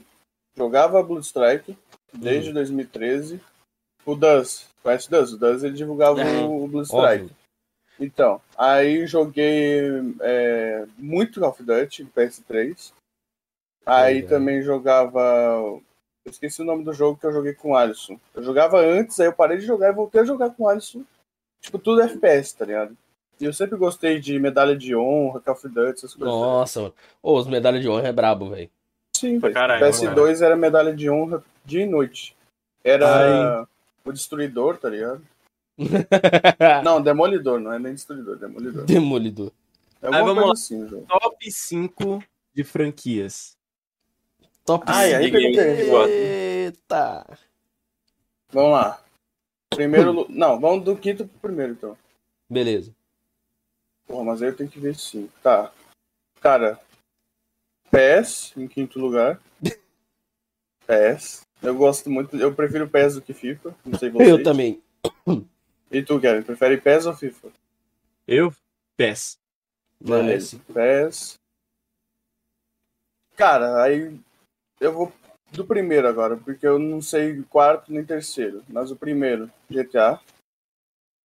jogava 0.56 1.02
Blue 1.02 1.20
Strike 1.20 1.76
desde 2.12 2.52
2013. 2.52 3.40
O 4.06 4.14
Duz, 4.14 4.66
conhece 4.82 5.08
o 5.08 5.10
Duz? 5.10 5.32
O 5.32 5.38
Duz 5.38 5.62
ele 5.64 5.74
divulgava 5.74 6.20
É, 6.20 6.44
o 6.44 6.66
Blue 6.66 6.82
Strike. 6.82 7.24
Óbvio. 7.24 7.36
Então, 7.98 8.40
aí 8.56 9.06
joguei 9.06 9.82
é, 10.20 10.86
muito 10.96 11.38
Call 11.38 11.50
of 11.50 11.62
Duty 11.62 12.04
no 12.04 12.10
PS3. 12.10 12.92
Aí 13.84 14.14
Legal. 14.16 14.30
também 14.30 14.62
jogava. 14.62 15.20
Eu 16.24 16.30
esqueci 16.30 16.62
o 16.62 16.64
nome 16.64 16.82
do 16.82 16.92
jogo 16.94 17.18
que 17.18 17.26
eu 17.26 17.32
joguei 17.32 17.52
com 17.52 17.72
o 17.72 17.76
Alisson. 17.76 18.18
Eu 18.34 18.42
jogava 18.42 18.78
antes, 18.80 19.20
aí 19.20 19.26
eu 19.26 19.32
parei 19.32 19.58
de 19.58 19.66
jogar 19.66 19.90
e 19.90 19.94
voltei 19.94 20.22
a 20.22 20.24
jogar 20.24 20.50
com 20.50 20.64
o 20.64 20.68
Alisson. 20.68 21.04
Tipo, 21.60 21.78
tudo 21.78 22.00
FPS, 22.00 22.56
tá 22.56 22.64
ligado? 22.64 22.96
E 23.38 23.44
eu 23.44 23.52
sempre 23.52 23.76
gostei 23.76 24.18
de 24.18 24.38
medalha 24.38 24.76
de 24.76 24.94
honra, 24.96 25.40
Call 25.40 25.54
of 25.54 25.68
Duty, 25.68 25.98
essas 25.98 26.14
coisas. 26.14 26.34
Nossa, 26.34 26.80
mano. 26.80 26.94
Ô, 27.22 27.36
os 27.36 27.46
medalhas 27.46 27.82
de 27.82 27.88
honra 27.88 28.08
é 28.08 28.12
brabo, 28.12 28.50
velho. 28.50 28.70
Sim, 29.16 29.38
caralho, 29.40 29.84
PS2 29.84 30.40
era 30.40 30.56
medalha 30.56 30.94
de 30.94 31.10
honra 31.10 31.44
dia 31.64 31.82
e 31.82 31.86
noite. 31.86 32.34
Era 32.82 33.66
o 34.04 34.12
destruidor, 34.12 34.78
tá 34.78 34.88
ligado? 34.88 35.22
Não, 36.84 37.00
demolidor, 37.00 37.58
não 37.58 37.72
é 37.72 37.78
nem 37.78 37.94
destruidor, 37.94 38.36
demolidor. 38.36 38.84
Demolidor. 38.84 39.52
É 40.02 40.06
Aí, 40.08 40.22
vamos 40.22 40.44
lá. 40.46 40.52
assim. 40.52 40.86
Top 41.06 41.50
5 41.50 42.22
de 42.54 42.64
franquias. 42.64 43.56
Top 44.64 44.84
Ai, 44.86 45.14
aí 45.14 45.24
cinco. 45.24 45.36
pegou 45.36 45.54
pergunta. 45.56 46.10
Eita. 46.10 47.38
Vamos 48.52 48.72
lá. 48.72 49.02
Primeiro. 49.70 50.26
Não, 50.28 50.60
vamos 50.60 50.84
do 50.84 50.96
quinto 50.96 51.26
pro 51.26 51.38
primeiro, 51.40 51.72
então. 51.72 51.96
Beleza. 52.48 52.94
Porra, 54.06 54.24
mas 54.24 54.42
aí 54.42 54.48
eu 54.48 54.56
tenho 54.56 54.70
que 54.70 54.80
ver 54.80 54.94
sim. 54.96 55.30
Tá. 55.42 55.72
Cara. 56.40 56.78
PES 57.90 58.52
em 58.56 58.68
quinto 58.68 58.98
lugar. 58.98 59.40
PES. 60.86 61.42
Eu 61.62 61.74
gosto 61.74 62.10
muito. 62.10 62.36
Eu 62.36 62.54
prefiro 62.54 62.88
PES 62.88 63.16
do 63.16 63.22
que 63.22 63.32
FIFA. 63.32 63.74
Não 63.84 63.98
sei 63.98 64.10
vocês. 64.10 64.28
Eu 64.28 64.42
também. 64.42 64.82
E 65.90 66.02
tu, 66.02 66.20
Kevin? 66.20 66.42
Prefere 66.42 66.80
PES 66.80 67.06
ou 67.06 67.14
FIFA? 67.14 67.48
Eu? 68.26 68.54
PES. 68.96 69.38
Beleza. 70.00 70.60
PES. 70.72 71.38
Cara, 73.36 73.82
aí 73.82 74.18
eu 74.80 74.92
vou 74.92 75.12
do 75.52 75.64
primeiro 75.64 76.06
agora, 76.06 76.36
porque 76.36 76.66
eu 76.66 76.78
não 76.78 77.02
sei 77.02 77.42
quarto 77.42 77.92
nem 77.92 78.04
terceiro. 78.04 78.62
Mas 78.68 78.90
o 78.90 78.96
primeiro, 78.96 79.50
GTA. 79.68 80.20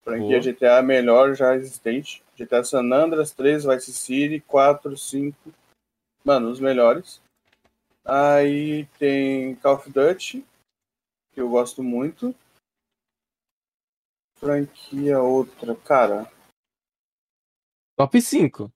Franquia 0.03 0.39
Boa. 0.39 0.53
GTA 0.53 0.77
é 0.77 0.81
melhor 0.81 1.35
já 1.35 1.55
existente. 1.55 2.23
GTA 2.37 2.63
San 2.63 2.91
Andreas 2.91 3.31
3, 3.31 3.65
Vice 3.65 3.93
City, 3.93 4.39
4, 4.41 4.97
5. 4.97 5.37
Mano, 6.23 6.49
os 6.49 6.59
melhores. 6.59 7.21
Aí 8.05 8.85
tem 8.99 9.55
Call 9.55 9.75
of 9.75 9.89
Duty, 9.89 10.45
que 11.33 11.41
eu 11.41 11.49
gosto 11.49 11.81
muito. 11.81 12.35
Franquia 14.37 15.19
outra, 15.19 15.75
cara. 15.75 16.31
Top 17.97 18.21
5. 18.21 18.71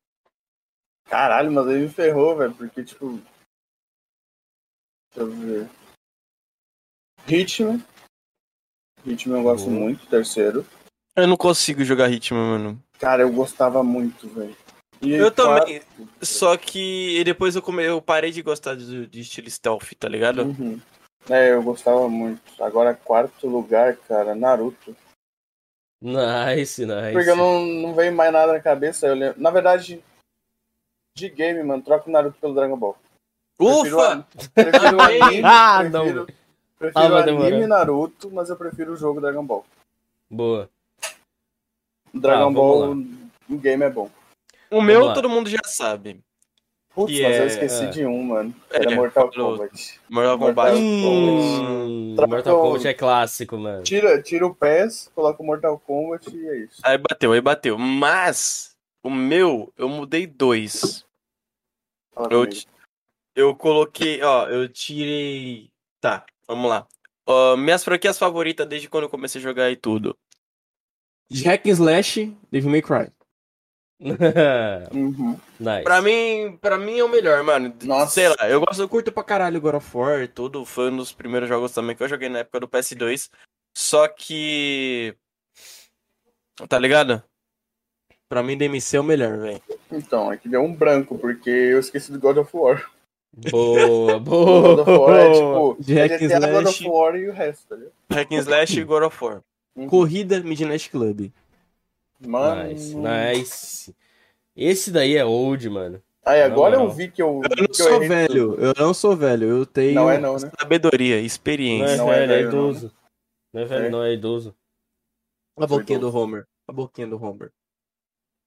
Caralho, 1.06 1.52
mas 1.52 1.68
aí 1.68 1.80
me 1.82 1.90
ferrou, 1.90 2.36
velho, 2.36 2.56
porque 2.56 2.84
tipo. 2.84 3.20
Deixa 5.14 5.20
eu 5.20 5.32
ver. 5.32 5.70
Hitman. 7.28 7.86
Ritmo 9.06 9.36
eu 9.36 9.44
gosto 9.44 9.66
Boa. 9.70 9.80
muito, 9.80 10.08
terceiro. 10.08 10.66
Eu 11.16 11.28
não 11.28 11.38
consigo 11.38 11.84
jogar 11.84 12.08
ritmo, 12.08 12.40
mano. 12.40 12.84
Cara, 13.00 13.22
eu 13.22 13.32
gostava 13.32 13.84
muito, 13.84 14.28
velho. 14.28 14.56
E 15.02 15.14
Eu 15.14 15.32
também. 15.32 15.82
Só 16.22 16.58
que 16.58 17.24
depois 17.24 17.56
eu, 17.56 17.62
come... 17.62 17.84
eu 17.86 18.02
parei 18.02 18.32
de 18.32 18.42
gostar 18.42 18.76
de, 18.76 19.08
de 19.08 19.22
estilo 19.22 19.50
stealth, 19.50 19.94
tá 19.98 20.10
ligado? 20.10 20.44
Uhum. 20.44 20.80
É, 21.30 21.52
eu 21.52 21.62
gostava 21.64 22.08
muito. 22.10 22.42
Agora, 22.62 22.94
quarto 22.94 23.48
lugar, 23.48 23.96
cara, 24.08 24.36
Naruto. 24.36 24.96
Nice, 26.02 26.86
nice. 26.86 27.14
Porque 27.14 27.30
eu 27.30 27.36
não, 27.36 27.66
não 27.66 27.94
veio 27.94 28.14
mais 28.14 28.32
nada 28.32 28.54
na 28.54 28.60
cabeça. 28.60 29.08
Eu 29.08 29.16
lembro... 29.16 29.42
Na 29.42 29.52
verdade, 29.52 30.04
de 31.16 31.30
game, 31.30 31.62
mano, 31.64 31.84
troca 31.84 32.10
o 32.10 32.12
Naruto 32.12 32.38
pelo 32.40 32.54
Dragon 32.56 32.78
Ball. 32.78 32.98
Ufa! 33.60 34.26
Prefiro 34.54 34.98
o 34.98 35.02
anime, 35.02 35.42
Ah, 35.44 35.84
não, 35.84 36.02
prefiro, 36.04 36.26
velho. 36.26 36.38
prefiro 36.78 37.16
Ah, 37.16 37.22
anime. 37.22 37.68
Naruto, 37.68 38.32
mas 38.32 38.50
eu 38.50 38.56
prefiro 38.56 38.94
o 38.94 38.98
jogo 38.98 39.20
Dragon 39.22 39.46
Ball. 39.46 39.66
Boa. 40.30 40.70
Dragon 42.14 42.50
Ah, 42.50 42.52
Ball, 42.52 42.92
o 43.50 43.58
game 43.58 43.84
é 43.84 43.90
bom. 43.90 44.10
O 44.72 44.82
meu 44.82 45.06
lá. 45.06 45.14
todo 45.14 45.30
mundo 45.30 45.50
já 45.50 45.60
sabe. 45.66 46.22
Putz, 46.94 47.14
Que 47.16 47.22
mas 47.24 47.36
eu 47.38 47.44
é- 47.44 47.48
esqueci 47.48 47.84
é. 47.86 47.88
de 47.90 48.06
um, 48.06 48.24
mano. 48.24 48.54
Era 48.72 48.92
É, 48.92 48.96
Mortal. 48.96 49.30
Kombat. 49.32 50.00
Mortal 50.10 50.38
Mortal 50.38 50.38
Kombat. 50.56 50.78
Hum, 50.80 52.14
Troca 52.16 52.28
Mortal 52.36 52.62
Kombat 52.62 52.88
é 52.88 52.94
clássico, 52.94 53.58
mano. 53.58 53.84
Tira, 53.84 54.22
tira 54.22 54.46
o 54.46 54.56
PES, 54.56 55.12
coloca 55.14 55.42
o 55.42 55.46
Mortal 55.46 55.80
Kombat 55.80 56.36
e 56.36 56.48
é 56.48 56.58
isso. 56.58 56.82
Aí 56.84 56.98
bateu, 56.98 57.32
aí 57.32 57.42
bateu. 57.42 57.78
Mas 57.78 58.76
o 59.04 59.10
meu, 59.10 59.72
eu 59.78 59.88
mudei 59.88 60.26
dois. 60.28 61.06
Fala 62.14 62.28
Eu, 62.32 62.46
comigo. 62.46 62.62
eu 63.36 63.56
coloquei, 63.56 64.22
ó, 64.24 64.48
eu 64.48 64.68
tirei. 64.68 65.70
Tá, 66.02 66.26
vamos 66.48 66.70
lá. 66.70 66.88
Ó, 67.26 67.56
minhas 67.56 67.84
franquias 67.84 68.18
favoritas 68.18 68.68
desde 68.68 68.90
quando 68.90 69.04
eu 69.04 69.10
comecei 69.10 69.40
a 69.40 69.44
jogar 69.44 69.70
e 69.70 69.76
tudo. 69.76 70.18
And 71.32 71.60
Slash, 71.66 72.36
Devil 72.52 72.72
May 72.72 72.82
Cry. 72.82 73.12
Uhum. 74.94 75.38
nice. 75.60 75.84
Pra 75.84 76.02
mim, 76.02 76.58
pra 76.62 76.78
mim 76.78 76.98
é 77.00 77.04
o 77.04 77.10
melhor, 77.10 77.44
mano. 77.44 77.74
Nossa. 77.84 78.12
Sei 78.14 78.30
lá, 78.30 78.50
eu 78.50 78.62
gosto, 78.62 78.82
eu 78.82 78.88
curto 78.90 79.12
pra 79.12 79.24
caralho 79.24 79.60
God 79.60 79.76
of 79.76 79.98
War 79.98 80.22
e 80.22 80.28
tudo. 80.28 80.64
Foi 80.66 80.90
um 80.90 80.98
dos 80.98 81.12
primeiros 81.12 81.50
jogos 81.50 81.72
também 81.74 81.96
que 81.96 82.04
eu 82.04 82.08
joguei 82.08 82.30
na 82.30 82.40
época 82.40 82.62
do 82.62 82.68
PS2. 82.68 83.30
Só 83.78 84.08
que. 84.08 85.16
Tá 86.68 86.80
ligado? 86.80 87.22
Pra 88.30 88.44
mim, 88.44 88.58
DMC 88.58 88.98
é 88.98 89.00
o 89.00 89.04
melhor, 89.04 89.38
velho. 89.40 89.62
Então, 89.92 90.32
é 90.32 90.38
que 90.38 90.48
deu 90.48 90.62
um 90.62 90.74
branco, 90.74 91.18
porque 91.18 91.50
eu 91.50 91.80
esqueci 91.80 92.12
do 92.12 92.20
God 92.20 92.38
of 92.38 92.56
War. 92.56 92.90
Boa, 93.52 94.16
O 94.18 94.20
God 94.20 94.80
of 94.80 94.92
War 94.92 95.16
é 95.20 95.30
boa. 95.30 95.76
tipo, 95.76 95.84
De 95.84 96.00
é 96.00 96.08
God 96.08 96.22
slash. 96.22 96.68
of 96.68 96.88
War 96.90 97.16
e 97.16 97.28
o 97.30 97.34
resto, 97.34 97.68
tá 97.68 97.76
ligado? 97.76 97.94
Hack 98.12 98.32
and 98.32 98.38
Slash 98.40 98.80
e 98.80 98.84
God 98.84 99.04
of 99.04 99.24
War. 99.24 99.42
Uhum. 99.76 99.88
Corrida 99.88 100.40
Midnight 100.42 100.90
Club. 100.90 101.32
Mano. 102.20 102.64
Nice, 102.70 102.96
nice. 102.96 103.96
Esse 104.56 104.92
daí 104.92 105.16
é 105.16 105.24
old, 105.24 105.70
mano. 105.70 106.04
Aí 106.26 106.42
agora 106.44 106.72
Na 106.72 106.76
eu 106.76 106.80
moral. 106.82 106.96
vi 106.96 107.10
que 107.10 107.22
eu. 107.22 107.42
Eu 107.44 107.56
não 107.56 107.66
que 107.66 107.72
eu 107.72 107.74
sou 107.74 107.96
errei 107.96 108.08
velho, 108.08 108.56
eu 108.60 108.74
não 108.78 108.94
sou 108.94 109.16
velho, 109.16 109.48
eu 109.48 109.66
tenho. 109.66 109.96
Não 109.96 110.10
é 110.12 110.18
não, 110.18 110.34
né? 110.38 110.52
Sabedoria, 110.60 111.16
Não 111.16 111.22
é 111.22 111.26
experiência. 111.26 111.98
Não 111.98 112.12
é 112.12 112.20
velho, 112.20 112.32
é 112.32 112.36
velho, 112.36 112.52
não, 112.52 112.60
idoso. 112.70 112.96
Não 113.54 113.62
é 113.62 113.66
velho, 113.66 113.86
É. 113.86 113.90
não, 113.90 114.04
é 114.04 114.14
idoso. 114.14 114.56
A 115.58 115.66
boquinha 115.66 116.00
do 116.00 116.16
Homer. 116.16 116.46
A 116.68 116.72
boquinha 116.74 117.08
do 117.08 117.22
Homer. 117.24 117.52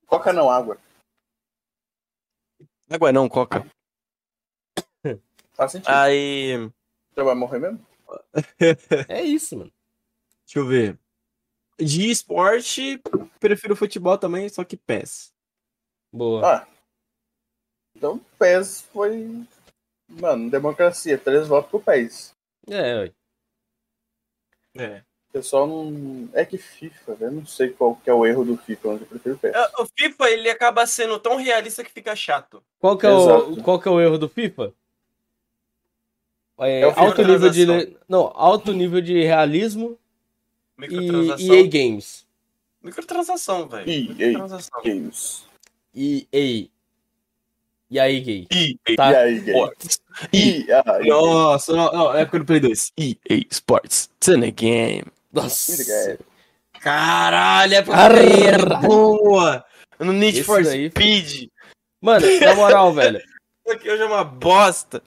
Coca 0.06 0.32
não, 0.32 0.50
água. 0.50 0.78
Água 2.90 3.10
não, 3.10 3.28
coca. 3.28 3.66
Faz 5.54 5.72
sentido. 5.72 5.88
Aí. 5.90 6.70
Você 7.14 7.22
vai 7.22 7.34
morrer 7.34 7.58
mesmo? 7.58 7.84
É 9.08 9.22
isso, 9.22 9.56
mano. 9.56 9.72
Deixa 10.44 10.58
eu 10.58 10.66
ver. 10.66 10.98
De 11.84 12.10
esporte, 12.10 13.00
prefiro 13.40 13.74
futebol 13.74 14.16
também, 14.16 14.48
só 14.48 14.62
que 14.62 14.76
PES. 14.76 15.32
Boa. 16.12 16.46
Ah. 16.46 16.66
Então, 17.96 18.20
PES 18.38 18.82
foi. 18.92 19.44
Mano, 20.08 20.50
democracia. 20.50 21.18
Três 21.18 21.48
votos 21.48 21.70
pro 21.70 21.80
PES. 21.80 22.34
É, 22.68 22.98
ué. 23.00 23.12
É. 24.76 25.02
O 25.30 25.32
pessoal 25.32 25.66
não. 25.66 26.28
É 26.34 26.44
que 26.44 26.58
FIFA. 26.58 27.16
Eu 27.20 27.32
não 27.32 27.46
sei 27.46 27.70
qual 27.70 27.96
que 27.96 28.10
é 28.10 28.14
o 28.14 28.26
erro 28.26 28.44
do 28.44 28.56
FIFA, 28.56 28.88
mas 28.88 29.00
eu 29.00 29.06
prefiro 29.06 29.38
PES. 29.38 29.52
O 29.78 29.86
FIFA, 29.86 30.30
ele 30.30 30.50
acaba 30.50 30.86
sendo 30.86 31.18
tão 31.18 31.36
realista 31.36 31.82
que 31.82 31.90
fica 31.90 32.14
chato. 32.14 32.62
Qual 32.78 32.96
que 32.98 33.06
é, 33.06 33.10
o, 33.10 33.62
qual 33.62 33.80
que 33.80 33.88
é 33.88 33.90
o 33.90 34.00
erro 34.00 34.18
do 34.18 34.28
FIFA? 34.28 34.72
É, 36.60 36.80
É 36.80 37.00
alto 37.00 37.24
nível 37.24 37.50
de. 37.50 37.96
Não, 38.08 38.30
alto 38.34 38.72
nível 38.72 39.00
de 39.00 39.22
realismo 39.22 39.98
e 40.78 40.80
Microtransação. 40.80 41.54
EA 41.54 41.62
Games. 41.68 42.26
Microtransação, 42.82 43.68
velho. 43.68 43.90
EA 43.90 44.08
Microtransação. 44.08 44.82
Games. 44.84 45.44
EA. 45.94 46.68
E 47.90 48.00
aí, 48.00 48.20
gay? 48.20 48.46
EA 48.50 48.96
Tá. 48.96 49.12
E 49.12 49.16
aí, 49.16 49.40
Games? 49.40 50.00
E 50.32 50.66
aí, 50.86 51.08
Nossa, 51.08 51.74
não, 51.76 51.92
não, 51.92 52.14
época 52.16 52.38
do 52.38 52.44
Play 52.46 52.60
2. 52.60 52.92
EA 52.98 53.16
Sports. 53.50 54.08
It's 54.16 54.28
in 54.28 54.44
a 54.44 54.50
game. 54.50 55.04
Nossa. 55.32 55.76
Games. 55.76 56.18
Caralho, 56.80 57.74
é 57.74 57.82
Caralho. 57.82 58.80
boa. 58.80 59.64
No 60.00 60.12
Need 60.12 60.38
Esse 60.38 60.44
for 60.44 60.62
daí- 60.64 60.90
Speed. 60.90 61.48
Mano, 62.00 62.26
na 62.40 62.54
moral, 62.56 62.92
velho. 62.92 63.18
Isso 63.64 63.74
aqui 63.76 63.88
hoje 63.90 64.02
é 64.02 64.06
uma 64.06 64.24
bosta. 64.24 65.00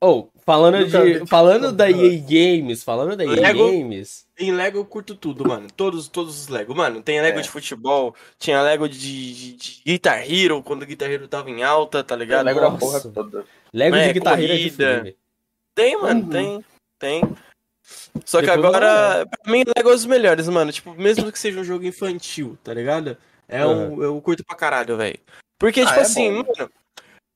Ou, 0.00 0.30
falando 0.52 0.80
Nunca 0.80 1.04
de. 1.04 1.26
Falando 1.26 1.72
da 1.72 1.90
EA 1.90 2.20
Games, 2.20 2.82
falando 2.82 3.16
da 3.16 3.24
EA 3.24 3.30
Lego. 3.30 3.70
Games. 3.70 4.26
Em 4.38 4.52
Lego 4.52 4.78
eu 4.78 4.84
curto 4.84 5.14
tudo, 5.14 5.46
mano. 5.46 5.68
Todos, 5.76 6.08
todos 6.08 6.38
os 6.40 6.48
Lego. 6.48 6.74
Mano, 6.74 7.02
tem 7.02 7.20
Lego 7.20 7.38
É. 7.38 7.42
de 7.42 7.48
futebol, 7.48 8.14
tinha 8.38 8.60
Lego 8.62 8.88
de, 8.88 8.98
de- 8.98 9.52
de 9.56 9.82
Guitar 9.86 10.22
Hero, 10.28 10.62
quando 10.62 10.82
o 10.82 10.86
Guitar 10.86 11.10
Hero 11.10 11.28
tava 11.28 11.50
em 11.50 11.62
alta, 11.62 12.02
tá 12.02 12.16
ligado? 12.16 12.44
Lego 12.46 12.60
da 12.60 12.70
porra 12.72 13.00
toda. 13.00 13.44
Lego 13.72 13.94
É, 13.96 14.08
de 14.08 14.12
guitarra 14.14 14.36
é 14.42 14.46
de 14.46 14.48
corrida. 14.48 14.70
fuder, 14.70 15.02
velho. 15.04 15.16
Tem, 15.74 16.00
mano, 16.00 16.20
Uhum. 16.22 16.28
tem, 16.30 16.64
tem. 16.98 17.22
Só 18.24 18.40
que 18.40 18.46
Depois 18.46 18.60
vou 18.62 18.68
agora, 18.74 19.26
pra 19.26 19.52
mim, 19.52 19.62
Lego 19.76 19.90
é 19.90 19.94
os 19.94 20.04
melhores, 20.06 20.48
mano. 20.48 20.72
Tipo, 20.72 20.94
mesmo 20.94 21.30
que 21.30 21.38
seja 21.38 21.60
um 21.60 21.64
jogo 21.64 21.84
infantil, 21.84 22.58
tá 22.64 22.72
ligado? 22.74 23.16
É 23.48 23.66
um, 23.66 24.02
eu 24.02 24.20
curto 24.20 24.44
pra 24.44 24.56
caralho, 24.56 24.96
velho. 24.96 25.18
Porque, 25.58 25.80
Ah, 25.80 25.86
tipo 25.86 25.98
é 25.98 26.02
assim, 26.02 26.42
bom. 26.42 26.52
mano, 26.56 26.70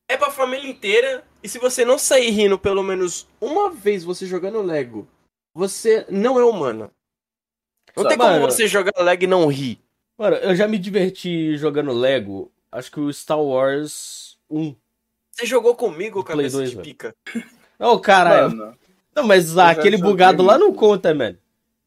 é 0.09 0.17
pra 0.17 0.31
família 0.31 0.69
inteira. 0.71 1.23
E 1.45 1.49
se 1.49 1.59
você 1.59 1.84
não 1.84 1.99
sair 1.99 2.30
rindo 2.30 2.59
pelo 2.59 2.82
menos 2.82 3.26
uma 3.38 3.70
vez 3.70 4.03
você 4.03 4.24
jogando 4.26 4.62
Lego, 4.62 5.07
você 5.55 6.07
não 6.09 6.40
é 6.40 6.45
humano. 6.45 6.90
Não 7.95 8.03
Só- 8.03 8.09
tem 8.09 8.16
como 8.16 8.30
Mano. 8.30 8.47
você 8.51 8.66
jogar 8.66 8.92
Lego 9.03 9.24
e 9.24 9.26
não 9.26 9.47
rir. 9.47 9.78
Mano, 10.16 10.36
eu 10.36 10.57
já 10.57 10.66
me 10.66 10.78
diverti 10.78 11.57
jogando 11.59 11.92
Lego. 11.92 12.51
Acho 12.72 12.90
que 12.90 12.99
o 12.99 13.12
Star 13.12 13.38
Wars 13.40 14.38
1. 14.51 14.74
Você 15.30 15.45
jogou 15.45 15.74
comigo, 15.74 16.24
Play 16.24 16.36
cabeça 16.36 16.57
2, 16.57 16.70
de 16.70 16.76
velho. 16.76 16.84
pica. 16.88 17.14
Ô, 17.78 17.99
caralho. 18.01 18.57
Mano, 18.57 18.78
Não, 19.14 19.24
mas 19.24 19.51
já 19.51 19.70
aquele 19.70 19.99
bugado 19.99 20.42
lá 20.42 20.57
não 20.57 20.72
conta, 20.72 21.12
mano. 21.14 21.36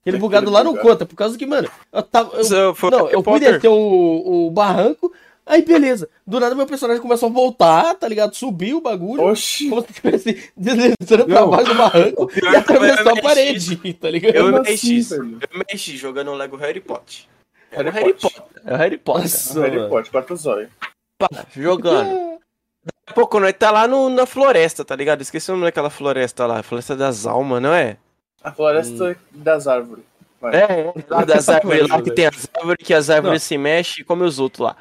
Aquele 0.01 0.17
bugado 0.19 0.51
lá 0.51 0.63
não 0.63 0.77
conta, 0.77 1.05
por 1.05 1.15
causa 1.15 1.37
que, 1.37 1.45
mano, 1.47 1.67
eu 1.91 2.03
tava. 2.03 2.37
eu- 2.37 2.75
foi 2.75 2.91
não, 2.91 3.09
eu 3.09 3.23
fui 3.23 3.33
Potter. 3.33 3.53
descer 3.55 3.67
o, 3.69 4.47
o 4.47 4.51
barranco, 4.51 5.11
aí 5.47 5.63
beleza. 5.63 6.09
Do 6.25 6.39
nada 6.39 6.53
meu 6.53 6.67
personagem 6.67 7.01
começou 7.01 7.29
a 7.29 7.31
voltar, 7.31 7.95
tá 7.95 8.07
ligado? 8.07 8.35
Subiu 8.35 8.77
o 8.77 8.81
bagulho. 8.81 9.23
Oxi. 9.23 9.69
Como 9.69 9.81
se 9.81 9.87
estivesse 9.91 10.51
deslizando 10.55 11.25
pra 11.25 11.41
Não. 11.41 11.49
baixo 11.49 11.65
do 11.65 11.75
barranco 11.75 12.31
e 12.35 12.39
foi 12.39 12.55
atravessou 12.55 13.17
a 13.17 13.21
parede, 13.21 13.93
tá 13.93 14.09
ligado? 14.09 14.35
Eu 14.35 14.61
mexi, 14.61 14.99
assim, 14.99 15.39
eu 15.41 15.65
mexi 15.69 15.97
jogando 15.97 16.33
Lego 16.33 16.57
Harry 16.57 16.81
Potter. 16.81 17.25
É 17.71 17.77
Harry 17.77 17.89
o 17.89 17.93
Harry 17.93 18.13
Potter. 18.13 18.41
Potter. 18.41 18.61
É 18.65 18.73
o 18.73 18.77
Harry 18.77 18.97
Potter. 18.97 19.23
Nossa, 19.23 19.61
Harry. 19.61 19.89
Potter, 19.89 20.11
quatro 20.11 20.35
zóio. 20.35 20.69
Pá, 21.17 21.27
jogando. 21.55 22.37
Daqui 22.85 23.07
a 23.07 23.13
pouco 23.13 23.39
nós 23.39 23.53
tá 23.53 23.71
lá 23.71 23.87
no, 23.87 24.09
na 24.09 24.25
floresta, 24.25 24.85
tá 24.85 24.95
ligado? 24.95 25.21
Esqueci 25.21 25.49
o 25.49 25.53
nome 25.53 25.65
daquela 25.65 25.89
floresta 25.89 26.45
lá. 26.45 26.61
Floresta 26.61 26.95
das 26.95 27.25
Almas, 27.25 27.61
não 27.61 27.73
é? 27.73 27.97
A 28.43 28.51
floresta 28.51 29.17
das 29.31 29.67
árvores. 29.67 30.03
Vai. 30.39 30.55
É, 30.55 30.93
lá 31.09 31.23
das 31.25 31.49
árvores 31.49 31.89
lá 31.89 32.01
que 32.01 32.11
tem 32.11 32.27
as 32.27 32.47
árvores, 32.55 32.85
que 32.85 32.93
as 32.93 33.09
árvores 33.09 33.43
se 33.43 33.57
mexem 33.57 34.01
e 34.01 34.05
come 34.05 34.23
os 34.23 34.39
outros 34.39 34.65
lá. 34.65 34.75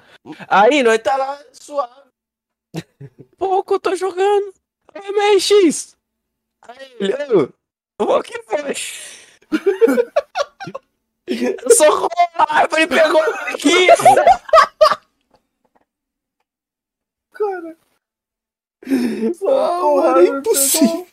Aí 0.49 0.83
nós 0.83 0.99
tá 1.03 1.17
lá 1.17 1.41
suave. 1.53 2.07
Pouco 3.37 3.75
eu 3.75 3.81
tô 3.81 3.95
jogando. 3.97 4.53
É 4.95 5.01
MX. 5.13 5.97
Aí 6.63 6.97
ele, 7.01 7.15
ô, 8.01 8.05
o 8.05 8.23
que 8.23 8.43
foi? 8.43 8.75
Socorro, 11.75 12.09
a 12.35 12.59
árvore 12.61 12.87
pegou 12.87 13.21
aqui. 13.23 13.87
Cara. 17.33 17.77
Ah, 18.87 19.79
Porra, 19.81 20.13
mano, 20.13 20.19
é 20.21 20.39
impossível. 20.39 21.07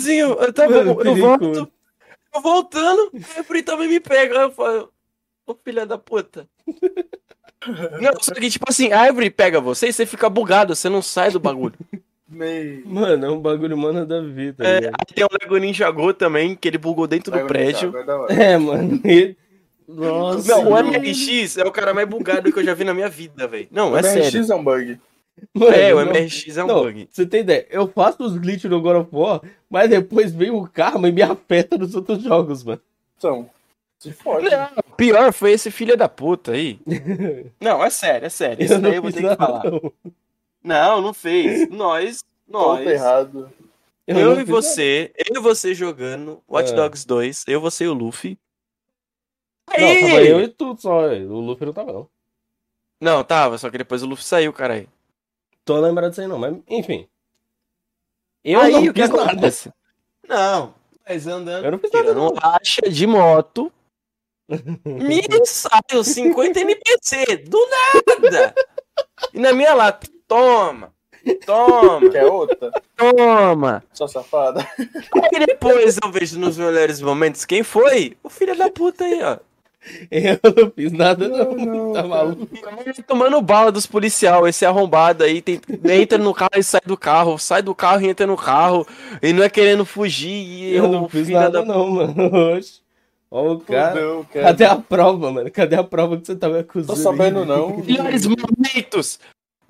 Zinho, 0.00 0.32
eu, 0.40 0.52
tá 0.52 0.68
Mano, 0.68 0.94
bom, 0.94 1.02
eu 1.02 1.16
volto. 1.16 1.72
Eu 2.34 2.40
voltando, 2.40 3.10
a 3.14 3.38
árvore 3.38 3.62
também 3.62 3.88
me 3.88 4.00
pega. 4.00 4.38
Aí 4.38 4.44
eu 4.44 4.52
falo, 4.52 4.92
ô 5.46 5.54
filha 5.54 5.84
da 5.84 5.98
puta. 5.98 6.48
Não, 8.00 8.12
só 8.20 8.32
que 8.34 8.50
tipo 8.50 8.64
assim, 8.68 8.92
a 8.92 9.00
árvore 9.00 9.30
pega 9.30 9.60
você 9.60 9.88
e 9.88 9.92
você 9.92 10.04
fica 10.06 10.28
bugado, 10.28 10.74
você 10.74 10.88
não 10.88 11.02
sai 11.02 11.30
do 11.30 11.40
bagulho. 11.40 11.74
Meio. 12.28 12.82
Mano, 12.86 13.26
é 13.26 13.30
um 13.30 13.38
bagulho 13.38 13.76
mano 13.76 14.06
da 14.06 14.22
vida. 14.22 14.64
É, 14.66 14.86
aí 14.86 15.14
tem 15.14 15.22
o 15.24 15.28
Lego 15.38 15.56
Ninja 15.58 15.90
Go 15.90 16.14
também, 16.14 16.54
que 16.56 16.66
ele 16.66 16.78
bugou 16.78 17.06
dentro 17.06 17.30
do 17.30 17.34
Lego 17.36 17.48
prédio. 17.48 17.92
Ninjago 17.92 18.26
é. 18.32 18.52
É, 18.52 18.56
mano. 18.58 19.00
ele- 19.04 19.36
Nossa. 19.86 20.48
Não, 20.48 20.70
o. 20.72 20.78
MRX 20.82 21.58
é 21.58 21.64
o 21.64 21.70
cara 21.70 21.92
mais 21.92 22.08
bugado 22.08 22.50
que 22.50 22.58
eu 22.58 22.64
já 22.64 22.72
vi 22.72 22.84
na 22.84 22.94
minha 22.94 23.08
vida, 23.10 23.46
velho. 23.46 23.68
Não, 23.70 23.92
O 23.92 23.96
é 23.98 24.02
sério. 24.02 24.22
MRX 24.32 24.48
é 24.50 24.54
um 24.54 24.64
bug. 24.64 24.98
Mano, 25.54 25.72
É, 25.74 25.94
o 25.94 25.96
não- 26.04 26.06
MRX 26.12 26.56
é 26.56 26.64
um 26.64 26.66
não, 26.68 26.82
bug. 26.84 27.08
Você 27.10 27.26
tem 27.26 27.40
ideia? 27.40 27.66
Eu 27.70 27.86
faço 27.88 28.22
os 28.24 28.36
glitches 28.38 28.70
no 28.70 28.80
God 28.80 28.96
of 29.02 29.08
War, 29.12 29.42
mas 29.68 29.90
depois 29.90 30.32
vem 30.32 30.50
o 30.50 30.66
karma 30.66 31.08
e 31.10 31.12
me 31.12 31.20
afeta 31.22 31.76
nos 31.76 31.94
outros 31.94 32.22
jogos, 32.22 32.64
mano. 32.64 32.80
Então, 33.18 33.50
se 34.02 34.12
fode. 34.12 34.48
Não, 34.50 34.68
pior 34.96 35.32
foi 35.32 35.52
esse 35.52 35.70
filho 35.70 35.96
da 35.96 36.08
puta 36.08 36.52
aí. 36.52 36.80
Não, 37.60 37.82
é 37.84 37.90
sério, 37.90 38.26
é 38.26 38.28
sério. 38.28 38.64
Isso 38.64 38.74
Eu 38.74 38.80
daí 38.80 38.96
eu 38.96 39.02
vou 39.02 39.12
ter 39.12 39.18
que 39.18 39.22
nada, 39.24 39.36
falar. 39.36 39.64
não. 39.70 39.92
Não, 40.64 41.00
não 41.02 41.14
fez. 41.14 41.68
Nós, 41.70 42.24
nós. 42.46 42.86
errado. 42.86 43.52
Eu, 44.06 44.34
não 44.34 44.40
e 44.40 44.44
você, 44.44 45.12
eu 45.16 45.36
e 45.36 45.40
você 45.40 45.74
jogando 45.74 46.42
Watch 46.48 46.72
É. 46.72 46.74
Dogs 46.74 47.06
2, 47.06 47.44
eu, 47.48 47.60
você 47.60 47.84
e 47.84 47.88
o 47.88 47.94
Luffy. 47.94 48.36
nada. 49.68 49.80
Não, 49.80 50.00
tava 50.00 50.16
Aí! 50.18 50.28
eu 50.28 50.40
e 50.40 50.48
tu 50.48 50.76
só. 50.76 51.06
O 51.08 51.40
Luffy 51.40 51.66
não 51.66 51.72
tava, 51.72 51.92
não. 51.92 52.08
Não, 53.00 53.24
tava, 53.24 53.58
só 53.58 53.70
que 53.70 53.78
depois 53.78 54.02
o 54.02 54.06
Luffy 54.06 54.24
saiu, 54.24 54.52
caralho. 54.52 54.88
Tô 55.64 55.78
lembrado 55.80 56.10
disso 56.10 56.20
aí, 56.20 56.26
não, 56.26 56.38
mas 56.38 56.56
enfim. 56.68 57.08
Eu 58.44 58.60
aí 58.60 58.72
não 58.72 58.82
o 58.86 58.92
que 58.92 59.00
fiz 59.02 59.10
nada. 59.10 59.30
acontece? 59.32 59.72
Não, 60.28 60.74
mas 61.08 61.26
andando, 61.26 61.64
Eu 61.64 61.70
não 61.72 61.78
fiz 61.78 61.90
nada, 61.92 62.14
não. 62.14 62.34
racha 62.34 62.82
de 62.90 63.06
moto, 63.06 63.72
me 64.84 65.22
saiu 65.44 66.02
50 66.04 66.60
NPC, 66.60 67.36
do 67.48 67.58
nada! 67.68 68.54
E 69.32 69.38
na 69.38 69.52
minha 69.52 69.74
lata, 69.74 70.06
toma, 70.26 70.92
toma, 71.46 72.10
Quer 72.10 72.24
outra? 72.26 72.70
toma. 72.96 73.82
Só 73.92 74.06
safada. 74.06 74.66
Aí 74.78 75.46
depois 75.46 75.98
eu 76.02 76.10
vejo 76.10 76.38
nos 76.38 76.56
melhores 76.58 77.00
momentos 77.00 77.44
quem 77.44 77.62
foi? 77.62 78.16
O 78.22 78.28
filho 78.28 78.56
da 78.56 78.68
puta 78.70 79.04
aí, 79.04 79.22
ó. 79.22 79.38
Eu 80.12 80.38
não 80.56 80.70
fiz 80.70 80.92
nada, 80.92 81.28
não. 81.28 81.54
Não, 81.56 81.92
tá 81.92 82.04
maluco? 82.04 82.48
Tomando 83.04 83.40
bala 83.42 83.72
dos 83.72 83.84
policial, 83.84 84.46
esse 84.46 84.64
arrombado 84.64 85.24
aí 85.24 85.42
tem, 85.42 85.60
entra 85.84 86.18
no 86.18 86.32
carro 86.32 86.52
e 86.56 86.62
sai 86.62 86.80
do 86.86 86.96
carro, 86.96 87.36
sai 87.36 87.62
do 87.62 87.74
carro 87.74 88.00
e 88.02 88.08
entra 88.08 88.24
no 88.24 88.36
carro, 88.36 88.86
e 89.20 89.32
não 89.32 89.42
é 89.42 89.50
querendo 89.50 89.84
fugir, 89.84 90.28
e 90.30 90.76
Eu 90.76 90.84
o 90.84 90.92
não 90.92 91.08
fiz 91.08 91.28
nada, 91.28 91.50
da 91.50 91.64
não, 91.64 91.90
mano. 91.90 92.54
Oxe. 92.56 92.80
Ó, 93.34 93.54
o 93.54 93.60
cara. 93.60 93.94
Cara. 94.26 94.44
Cadê 94.48 94.64
a 94.66 94.76
prova, 94.76 95.32
mano? 95.32 95.50
Cadê 95.50 95.74
a 95.74 95.82
prova 95.82 96.18
que 96.20 96.26
você 96.26 96.36
tá 96.36 96.50
me 96.50 96.58
acusando? 96.58 96.94
Tô 96.94 97.02
sabendo 97.02 97.40
aí? 97.40 97.46
não. 97.46 97.78
melhores 97.82 98.26
momentos 98.26 99.18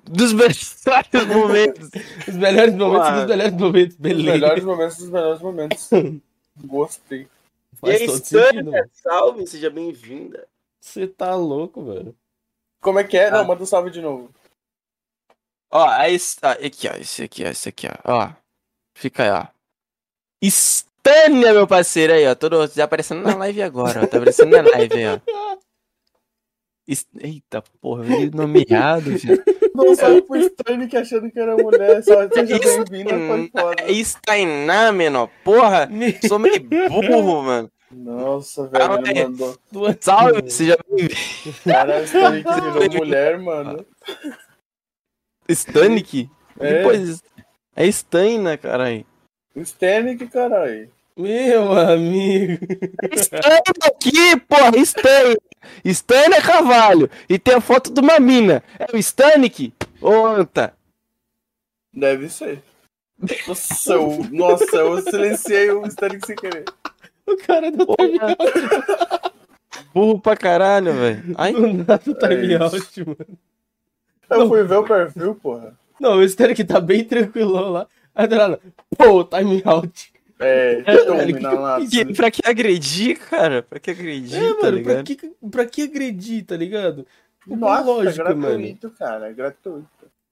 dos 0.03 0.33
melhores 0.33 0.75
momentos. 1.33 1.89
Os 2.27 2.35
melhores 2.35 2.75
momentos 2.75 3.15
dos 3.15 3.27
melhores 3.29 3.55
momentos, 3.55 3.95
Os 3.95 4.01
beleza. 4.01 4.33
melhores 4.33 4.65
momentos 4.65 4.99
dos 4.99 5.11
melhores 5.11 5.41
momentos. 5.41 5.91
Gostei. 6.65 7.29
Faz 7.75 8.01
e 8.01 8.05
aí, 8.05 8.11
Stânia, 8.11 8.65
mano. 8.65 8.91
salve, 8.95 9.47
seja 9.47 9.71
bem-vinda. 9.71 10.45
Você 10.81 11.07
tá 11.07 11.37
louco, 11.37 11.85
velho. 11.85 12.17
Como 12.81 12.99
é 12.99 13.05
que 13.05 13.17
é? 13.17 13.29
Ah. 13.29 13.31
Não, 13.31 13.45
manda 13.45 13.63
um 13.63 13.67
salve 13.67 13.91
de 13.93 14.01
novo. 14.01 14.29
Ó, 15.71 15.89
aí 15.89 16.17
está, 16.17 16.51
aqui, 16.53 16.89
ó, 16.89 16.97
esse 16.97 17.23
aqui, 17.23 17.45
ó, 17.45 17.49
esse 17.49 17.69
aqui, 17.69 17.87
ó, 17.87 17.93
ó. 18.13 18.33
Fica 18.93 19.23
aí, 19.23 19.31
ó. 19.31 19.47
Stânia, 21.05 21.53
meu 21.53 21.67
parceiro 21.67 22.13
aí, 22.13 22.27
ó, 22.29 22.35
todo, 22.35 22.69
tá 22.69 22.85
aparecendo 22.85 23.23
na 23.23 23.35
live 23.35 23.61
agora, 23.63 24.03
ó, 24.05 24.07
tá 24.07 24.19
aparecendo 24.19 24.51
na 24.51 24.63
live 24.63 24.95
aí, 24.95 25.07
ó. 25.09 25.19
Eita 27.21 27.63
porra, 27.81 28.05
eu 28.05 28.21
li 28.21 28.29
o 28.29 28.37
nome 28.37 28.65
errado, 28.69 29.19
filho. 29.19 29.43
Não 29.75 29.95
salve 29.97 30.23
pro 30.23 30.37
Stanley 30.37 30.89
achando 30.95 31.31
que 31.31 31.39
era 31.41 31.57
mulher. 31.57 32.03
Só 32.05 32.29
seja 32.29 32.59
bem-vinda, 32.85 33.11
foi 33.27 33.51
foda. 33.51 33.83
É 33.83 33.93
Stainá, 33.93 34.93
menor, 34.93 35.29
porra, 35.43 35.89
sou 36.29 36.39
meio 36.39 36.61
burro, 36.63 37.43
mano. 37.43 37.71
Nossa, 37.91 38.69
velho, 38.69 38.85
Ah, 38.85 39.03
é. 39.07 39.25
mandou. 39.25 39.59
Salve, 40.01 40.51
seja 40.51 40.77
bem-vindo. 40.89 41.15
Cara, 41.65 42.01
o 42.01 42.05
Stanley 42.05 42.45
que 42.45 42.61
virou 42.61 42.99
mulher, 42.99 43.39
mano. 43.39 43.87
Stanik? 45.49 46.31
É. 46.61 46.75
Depois, 46.75 47.23
é 47.75 47.87
Staina, 47.87 48.57
caralho. 48.59 49.05
O 49.55 49.61
Stanley, 49.61 50.17
que 50.17 50.27
caralho. 50.27 50.91
Meu 51.17 51.73
amigo. 51.73 52.59
Staina 53.17 53.63
aqui, 53.85 54.41
porra, 54.49 54.79
Staina. 54.79 55.37
Staina 55.85 56.37
é 56.37 56.41
cavalo. 56.41 57.11
E 57.29 57.39
tem 57.39 57.55
a 57.55 57.61
foto 57.61 57.93
de 57.93 58.01
uma 58.01 58.19
mina. 58.19 58.63
É 58.79 58.95
o 58.95 58.99
Stanik? 58.99 59.73
Ô, 60.01 60.27
Anta. 60.27 60.75
Deve 61.93 62.29
ser. 62.31 62.63
Nossa, 63.47 63.93
eu, 63.93 64.27
nossa, 64.33 64.77
eu 64.77 65.01
silenciei 65.03 65.71
o 65.71 65.87
Stanley 65.87 66.21
sem 66.25 66.35
querer. 66.35 66.65
O 67.27 67.37
cara 67.37 67.71
do 67.71 67.87
time 67.87 68.19
Porra. 68.19 68.37
Burro 69.95 70.21
pra 70.21 70.37
caralho, 70.37 70.93
velho. 70.93 71.23
Ai, 71.37 71.53
do 71.53 71.73
nada 71.73 71.99
do 71.99 72.15
time 72.15 72.55
É 72.55 72.57
out, 72.57 73.01
mano. 73.05 73.39
Eu 74.31 74.49
fui 74.49 74.65
ver 74.65 74.77
o 74.77 74.85
perfil, 74.85 75.35
porra. 75.35 75.79
Não, 76.01 76.17
o 76.17 76.23
Stanley 76.25 76.57
que 76.57 76.65
tá 76.65 76.81
bem 76.81 77.05
tranquilão 77.05 77.71
lá. 77.71 77.87
Aí 78.15 78.27
do 78.27 78.37
nada, 78.37 78.61
pô, 78.97 79.25
time 79.25 79.63
out. 79.65 80.13
É, 80.39 80.83
velho, 80.83 81.07
tome 81.07 81.33
que 81.35 81.41
na 81.41 81.53
lata. 81.53 81.85
pra 82.17 82.31
que 82.31 82.43
agredir, 82.45 83.19
cara? 83.19 83.63
Pra 83.63 83.79
que 83.79 83.91
agredir, 83.93 84.35
É, 84.37 84.41
tá 84.41 84.49
mano, 84.49 84.61
pra 84.61 84.71
ligado? 84.71 85.05
que, 85.05 85.33
pra 85.51 85.67
que 85.67 85.83
agredir, 85.83 86.45
tá 86.45 86.57
ligado? 86.57 87.07
Não 87.47 87.57
Nossa, 87.59 87.85
lógica, 87.85 88.25
mano. 88.35 88.43
gratuito, 88.59 88.91
cara, 88.91 89.29
é 89.31 89.33
gratuito. 89.33 89.87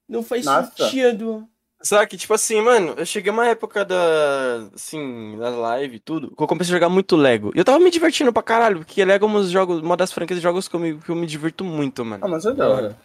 Não 0.07 0.21
faz 0.21 0.45
Nossa. 0.45 0.71
sentido. 0.75 1.47
Só 1.81 2.05
que, 2.05 2.15
tipo 2.15 2.33
assim, 2.33 2.61
mano, 2.61 2.93
eu 2.97 3.05
cheguei 3.05 3.31
uma 3.31 3.47
época 3.47 3.83
da. 3.83 4.67
Assim, 4.75 5.35
das 5.39 5.79
lives 5.81 5.97
e 5.97 5.99
tudo, 5.99 6.35
que 6.35 6.43
eu 6.43 6.47
comecei 6.47 6.71
a 6.73 6.77
jogar 6.77 6.89
muito 6.89 7.15
Lego. 7.15 7.51
E 7.55 7.57
eu 7.59 7.65
tava 7.65 7.79
me 7.79 7.89
divertindo 7.89 8.31
pra 8.31 8.43
caralho, 8.43 8.79
porque 8.79 9.03
Lego 9.03 9.25
é 9.25 9.29
um 9.29 9.33
dos 9.33 9.49
jogos, 9.49 9.81
uma 9.81 9.97
das 9.97 10.11
franquias 10.11 10.39
de 10.39 10.43
jogos 10.43 10.67
que 10.67 10.75
eu 10.75 10.79
me, 10.79 10.97
que 10.99 11.09
eu 11.09 11.15
me 11.15 11.25
divirto 11.25 11.63
muito, 11.63 12.05
mano. 12.05 12.23
Ah, 12.23 12.27
mas 12.27 12.45
é 12.45 12.53
da 12.53 12.69
hora. 12.69 12.97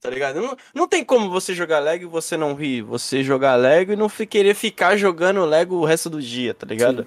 Tá 0.00 0.08
ligado? 0.08 0.40
Não, 0.40 0.56
não 0.74 0.88
tem 0.88 1.04
como 1.04 1.28
você 1.28 1.54
jogar 1.54 1.78
Lego 1.78 2.04
e 2.04 2.08
você 2.08 2.36
não 2.36 2.54
rir. 2.54 2.80
Você 2.82 3.22
jogar 3.22 3.56
Lego 3.56 3.92
e 3.92 3.96
não 3.96 4.08
querer 4.08 4.54
ficar 4.54 4.96
jogando 4.96 5.44
Lego 5.44 5.76
o 5.76 5.84
resto 5.84 6.08
do 6.08 6.22
dia, 6.22 6.54
tá 6.54 6.66
ligado? 6.66 7.06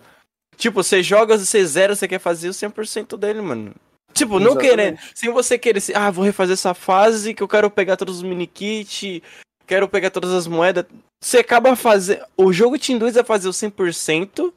Tipo, 0.55 0.83
você 0.83 1.01
joga, 1.01 1.37
você 1.37 1.65
zera, 1.65 1.95
você 1.95 2.07
quer 2.07 2.19
fazer 2.19 2.49
o 2.49 2.51
100% 2.51 3.17
dele, 3.17 3.41
mano. 3.41 3.73
Tipo, 4.13 4.33
não 4.39 4.51
Exatamente. 4.51 4.69
querendo. 4.69 4.99
Sem 5.15 5.31
você 5.31 5.57
querer, 5.57 5.79
assim, 5.79 5.93
ah, 5.95 6.11
vou 6.11 6.23
refazer 6.23 6.53
essa 6.53 6.75
fase 6.75 7.33
que 7.33 7.41
eu 7.41 7.47
quero 7.47 7.69
pegar 7.71 7.97
todos 7.97 8.17
os 8.17 8.23
mini 8.23 8.45
kit, 8.45 9.23
quero 9.65 9.89
pegar 9.89 10.11
todas 10.11 10.31
as 10.31 10.45
moedas. 10.45 10.85
Você 11.19 11.39
acaba 11.39 11.75
fazendo. 11.75 12.23
O 12.37 12.53
jogo 12.53 12.77
te 12.77 12.93
induz 12.93 13.17
a 13.17 13.23
fazer 13.23 13.47
o 13.47 13.51
100% 13.51 14.53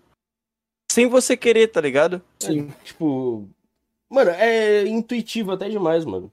sem 0.93 1.07
você 1.07 1.37
querer, 1.37 1.69
tá 1.69 1.81
ligado? 1.81 2.21
Sim. 2.39 2.71
Tipo, 2.85 3.49
mano, 4.11 4.31
é 4.33 4.87
intuitivo 4.87 5.53
até 5.53 5.69
demais, 5.69 6.05
mano. 6.05 6.31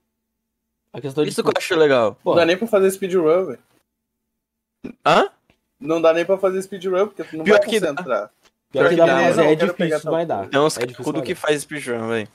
A 0.93 1.01
questão 1.01 1.23
de. 1.23 1.29
Isso 1.31 1.41
que 1.43 1.49
eu 1.49 1.53
acho 1.57 1.75
legal. 1.75 2.15
Pô, 2.23 2.31
Não 2.31 2.37
dá 2.37 2.45
nem 2.45 2.55
pra 2.57 2.67
fazer 2.67 2.91
speedrun, 2.91 3.45
velho. 3.47 3.59
Hã? 5.05 5.29
Não 5.79 6.01
dá 6.01 6.13
nem 6.13 6.25
pra 6.25 6.37
fazer 6.37 6.61
speedrun, 6.61 7.07
porque 7.07 7.23
tu 7.23 7.35
não 7.37 7.43
Pior 7.43 7.57
vai 7.59 7.67
que 7.67 7.79
dá. 7.79 7.87
concentrar. 7.89 8.31
pior 8.71 8.83
que 8.85 8.89
que 8.91 8.95
dá, 8.95 9.05
dá, 9.05 9.13
mas 9.15 9.37
não, 9.37 9.43
é 9.43 9.55
pegar 9.55 9.73
difícil, 9.73 10.11
mas 10.11 10.27
dá. 10.27 10.45
Tem 10.47 10.59
uns 10.59 10.77
é 10.77 10.85
tudo 10.85 11.21
que 11.23 11.35
faz 11.35 11.61
speedrun, 11.61 12.07
velho. 12.07 12.27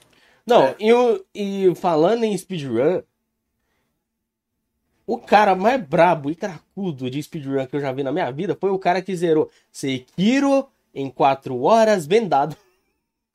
Não, 0.46 0.64
É. 0.64 0.76
e, 0.80 1.22
e 1.68 1.74
falando 1.74 2.24
em 2.24 2.36
speedrun, 2.36 3.02
o 5.06 5.18
cara 5.18 5.54
mais 5.54 5.80
brabo 5.82 6.30
e 6.30 6.34
cracudo 6.34 7.10
de 7.10 7.22
speedrun 7.22 7.66
que 7.66 7.76
eu 7.76 7.80
já 7.80 7.92
vi 7.92 8.02
na 8.02 8.12
minha 8.12 8.30
vida 8.30 8.56
foi 8.58 8.70
o 8.70 8.78
cara 8.78 9.00
que 9.00 9.14
zerou 9.16 9.50
Sekiro 9.70 10.68
em 10.94 11.08
4 11.10 11.60
horas 11.62 12.06
vendado. 12.06 12.56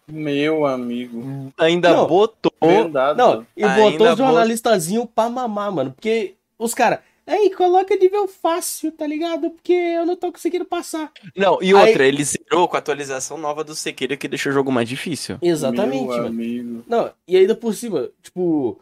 Meu 0.08 0.66
amigo. 0.66 1.51
Ainda 1.58 1.93
Não. 1.93 2.08
botou. 2.08 2.51
Vendado. 2.62 3.18
Não, 3.18 3.45
e 3.56 3.64
Ainda 3.64 3.76
botou 3.76 4.12
os 4.12 4.18
vou- 4.18 4.28
jornalistazinhos 4.28 5.08
pra 5.14 5.30
mamar, 5.30 5.72
mano. 5.72 5.91
Porque 5.93 6.36
os 6.60 6.74
caras, 6.74 6.99
aí 7.26 7.49
coloca 7.56 7.95
nível 7.95 8.28
fácil, 8.28 8.91
tá 8.91 9.08
ligado? 9.08 9.49
Porque 9.49 9.72
eu 9.74 10.06
não 10.06 10.16
tô 10.16 10.32
conseguindo 10.32 10.66
passar. 10.66 11.12
Não, 11.36 11.58
e 11.62 11.68
Aí- 11.68 11.74
outra, 11.74 12.06
ele 12.06 12.24
zerou 12.24 12.68
com 12.68 12.76
a 12.76 12.80
atualização 12.80 13.38
nova 13.38 13.64
do 13.64 13.74
Sekiro 13.76 14.18
que 14.18 14.28
deixou 14.28 14.51
o 14.51 14.56
jogo 14.56 14.72
mais 14.72 14.88
difícil. 14.89 15.38
Exatamente, 15.41 15.99
Meu 16.06 16.18
mano. 16.18 16.28
amigo. 16.28 16.84
Não, 16.88 17.12
e 17.28 17.38
ainda 17.38 17.56
por 17.56 17.74
cima, 17.74 18.10
tipo, 18.22 18.80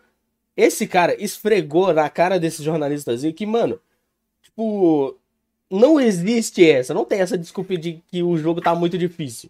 esse 0.57 0.85
cara 0.87 1.15
esfregou 1.23 1.93
na 1.93 2.09
cara 2.09 2.39
desses 2.39 2.63
jornalistas 2.65 3.21
que, 3.35 3.45
mano, 3.45 3.79
tipo, 4.43 5.15
não 5.69 5.99
existe 5.99 6.67
essa, 6.69 6.93
não 6.93 7.05
tem 7.05 7.21
essa 7.21 7.37
desculpa 7.37 7.77
de 7.77 8.01
que 8.11 8.21
o 8.21 8.35
jogo 8.37 8.59
tá 8.61 8.73
muito 8.75 8.97
difícil. 8.97 9.49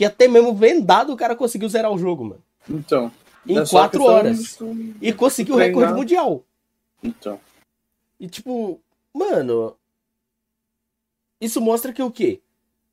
Que 0.00 0.06
até 0.06 0.26
mesmo 0.26 0.54
vendado 0.54 1.12
o 1.12 1.16
cara 1.16 1.36
conseguiu 1.36 1.68
zerar 1.68 1.92
o 1.92 1.98
jogo, 1.98 2.24
mano. 2.24 2.42
Então. 2.66 3.12
Em 3.46 3.58
é 3.58 3.66
só 3.66 3.80
4 3.80 3.98
questão 4.00 4.16
horas. 4.16 4.56
de 4.58 4.94
E 5.02 5.12
conseguiu 5.12 5.56
o 5.56 5.58
recorde 5.58 5.92
mundial. 5.92 6.42
Então. 7.04 7.38
E 8.18 8.26
tipo, 8.26 8.80
mano, 9.12 9.76
isso 11.38 11.60
mostra 11.60 11.92
que 11.92 12.02
o 12.02 12.10
quê? 12.10 12.40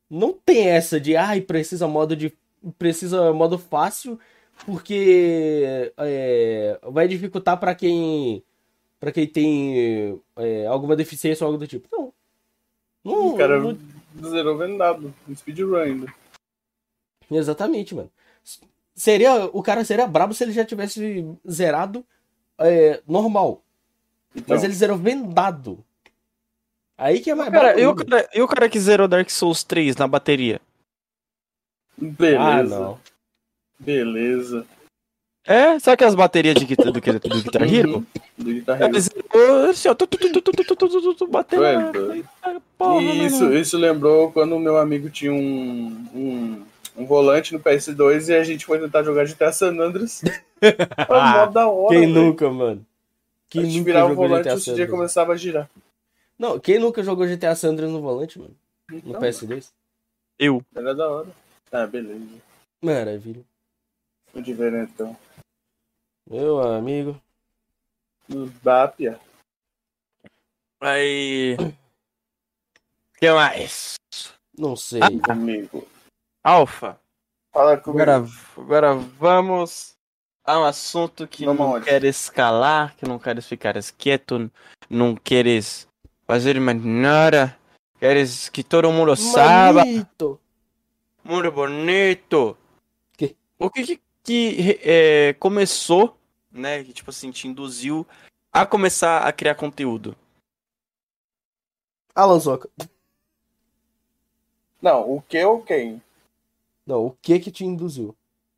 Não 0.09 0.33
tem 0.33 0.67
essa 0.67 0.99
de, 0.99 1.15
ai, 1.15 1.39
precisa 1.39 1.87
modo 1.87 2.13
de 2.13 2.33
precisa 2.77 3.31
modo 3.31 3.57
fácil, 3.57 4.19
porque 4.65 5.93
é, 5.95 6.77
vai 6.91 7.07
dificultar 7.07 7.57
pra 7.57 7.73
quem 7.73 8.43
para 8.99 9.13
quem 9.13 9.25
tem 9.25 10.19
é, 10.35 10.67
alguma 10.67 10.93
deficiência 10.93 11.45
ou 11.45 11.53
algo 11.53 11.57
do 11.57 11.67
tipo. 11.69 11.87
Não. 11.89 12.13
Não, 13.01 13.27
O 13.29 13.37
cara 13.37 13.61
não- 13.61 13.77
zerou 14.29 14.57
vendado. 14.57 15.13
no 15.25 15.37
Speedrun 15.37 15.77
ainda. 15.77 16.13
Exatamente, 17.29 17.93
mano. 17.95 18.09
Seria, 18.95 19.45
o 19.45 19.61
cara 19.61 19.85
seria 19.85 20.07
brabo 20.07 20.33
se 20.33 20.43
ele 20.43 20.51
já 20.51 20.65
tivesse 20.65 21.25
zerado 21.49 22.03
é, 22.59 23.01
normal. 23.07 23.63
Então. 24.35 24.55
Mas 24.55 24.63
ele 24.63 24.73
zerou 24.73 24.97
vendado. 24.97 25.83
Aí 26.97 27.19
que 27.19 27.29
é 27.29 27.35
mais 27.35 27.51
cara, 27.51 27.73
brabo. 27.73 27.79
E 27.79 27.85
o 27.85 27.95
cara, 27.95 28.29
e 28.33 28.41
o 28.41 28.47
cara 28.47 28.69
que 28.69 28.79
zerou 28.79 29.07
Dark 29.07 29.29
Souls 29.29 29.63
3 29.63 29.95
na 29.95 30.07
bateria? 30.07 30.59
Beleza. 31.97 32.89
Ah, 32.89 32.97
Beleza. 33.79 34.65
É, 35.45 35.79
sabe 35.79 35.97
que 35.97 36.03
as 36.03 36.15
baterias 36.15 36.55
de 36.55 36.65
guitarra 36.65 36.91
do, 36.91 36.99
do, 36.99 37.19
do 37.19 37.41
Guitar 37.41 37.73
Hero? 37.73 38.05
Do 38.37 38.53
Guitar 38.53 38.81
Hero. 38.81 38.97
Assim, 38.97 39.09
ó, 42.79 42.99
isso, 42.99 43.53
isso 43.53 43.77
lembrou 43.77 44.29
quando 44.31 44.55
o 44.55 44.59
meu 44.59 44.77
amigo 44.77 45.09
tinha 45.09 45.31
um, 45.31 46.05
um 46.13 46.65
um 46.97 47.05
volante 47.05 47.53
no 47.53 47.59
PS2 47.59 48.29
e 48.29 48.35
a 48.35 48.43
gente 48.43 48.65
foi 48.65 48.79
tentar 48.79 49.03
jogar 49.03 49.25
GTA 49.25 49.51
San 49.51 49.79
Andreas. 49.79 50.21
Foi 50.59 51.19
mó 51.19 51.45
da 51.45 51.67
hora. 51.67 51.95
Quem 51.95 52.11
velho. 52.11 52.13
nunca, 52.13 52.49
mano? 52.49 52.83
A 52.83 53.45
Quem 53.47 53.65
gente 53.65 53.77
nunca 53.77 53.85
virava 53.85 54.11
o 54.11 54.15
volante 54.15 54.49
e 54.49 54.53
o 54.53 54.59
CD 54.59 54.87
começava 54.87 55.33
a 55.33 55.37
girar. 55.37 55.69
Não, 56.37 56.59
quem 56.59 56.79
nunca 56.79 57.03
jogou 57.03 57.27
GTA 57.27 57.55
San 57.55 57.69
Andreas 57.69 57.91
no 57.91 58.01
volante, 58.01 58.39
mano? 58.39 58.55
No 58.89 58.97
Então, 58.97 59.21
PS2? 59.21 59.71
Eu. 60.39 60.63
Era 60.75 60.95
da 60.95 61.07
hora. 61.07 61.27
Tá, 61.69 61.85
beleza. 61.85 62.25
Maravilha. 62.81 63.43
Fui 64.31 64.41
diferentão. 64.41 65.15
Meu 66.27 66.59
amigo. 66.59 67.21
No 68.27 68.47
Bapia. 68.63 69.19
Aí. 70.81 71.55
O 71.59 71.73
que 73.19 73.31
mais? 73.31 73.93
Não 74.57 74.75
sei. 74.75 75.01
Comigo. 75.23 75.87
Alfa. 76.47 76.97
Fala 77.51 77.75
comigo. 77.75 78.01
Agora, 78.03 78.25
agora 78.55 78.93
vamos 78.93 79.97
a 80.45 80.57
um 80.57 80.63
assunto 80.63 81.27
que 81.27 81.43
Vamos 81.45 81.59
não 81.59 81.73
aonde? 81.73 81.85
queres 81.85 82.21
escalar, 82.21 82.95
que 82.95 83.05
não 83.05 83.19
queres 83.19 83.45
ficar 83.45 83.73
quieto, 83.97 84.49
não 84.89 85.13
queres 85.13 85.85
fazer 86.25 86.57
mais 86.61 86.81
nada, 86.81 87.59
queres 87.99 88.47
que 88.47 88.63
todo 88.63 88.89
mundo 88.93 89.13
saiba, 89.17 89.83
Manito. 89.83 90.39
muito 91.21 91.51
bonito. 91.51 92.57
Que? 93.17 93.35
O 93.59 93.69
que 93.69 93.83
que, 93.83 94.01
que, 94.23 94.79
é, 94.81 95.33
começou, 95.33 96.17
né, 96.49 96.81
que 96.81 96.93
tipo 96.93 97.09
assim, 97.09 97.29
te 97.29 97.45
induziu 97.45 98.07
a 98.53 98.65
começar 98.65 99.27
a 99.27 99.33
criar 99.33 99.55
conteúdo? 99.55 100.15
Alan 102.15 102.39
Soca. 102.39 102.69
Não, 104.81 105.11
o 105.11 105.21
que 105.21 105.43
ou 105.43 105.61
quem? 105.61 106.01
Não, 106.87 107.05
o 107.05 107.17
que 107.21 107.37
que 107.39 107.51
te 107.51 107.65
induziu? 107.65 108.15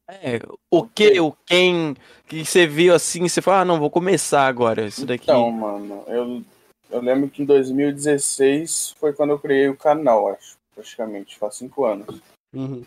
É, 0.08 0.40
o 0.72 0.88
que, 0.88 1.20
o 1.20 1.32
quem, 1.46 1.96
que 2.28 2.46
você 2.46 2.68
viu 2.68 2.94
assim, 2.94 3.28
você 3.28 3.42
falou, 3.42 3.62
ah, 3.62 3.66
não, 3.66 3.80
vou 3.80 3.90
começar 3.90 4.48
agora, 4.48 4.86
isso 4.86 5.06
daqui. 5.06 5.24
Então, 5.24 5.52
mano, 5.52 6.04
eu, 6.08 6.44
eu 6.92 7.02
lembro 7.02 7.30
que 7.30 7.42
em 7.42 7.46
2016 7.46 8.96
foi 9.00 9.14
quando 9.14 9.32
eu 9.32 9.40
criei 9.40 9.68
o 9.68 9.78
canal, 9.78 10.30
acho. 10.30 10.58
Praticamente, 10.74 11.38
faz 11.38 11.56
cinco 11.56 11.86
anos. 11.86 12.22
Uhum. 12.54 12.84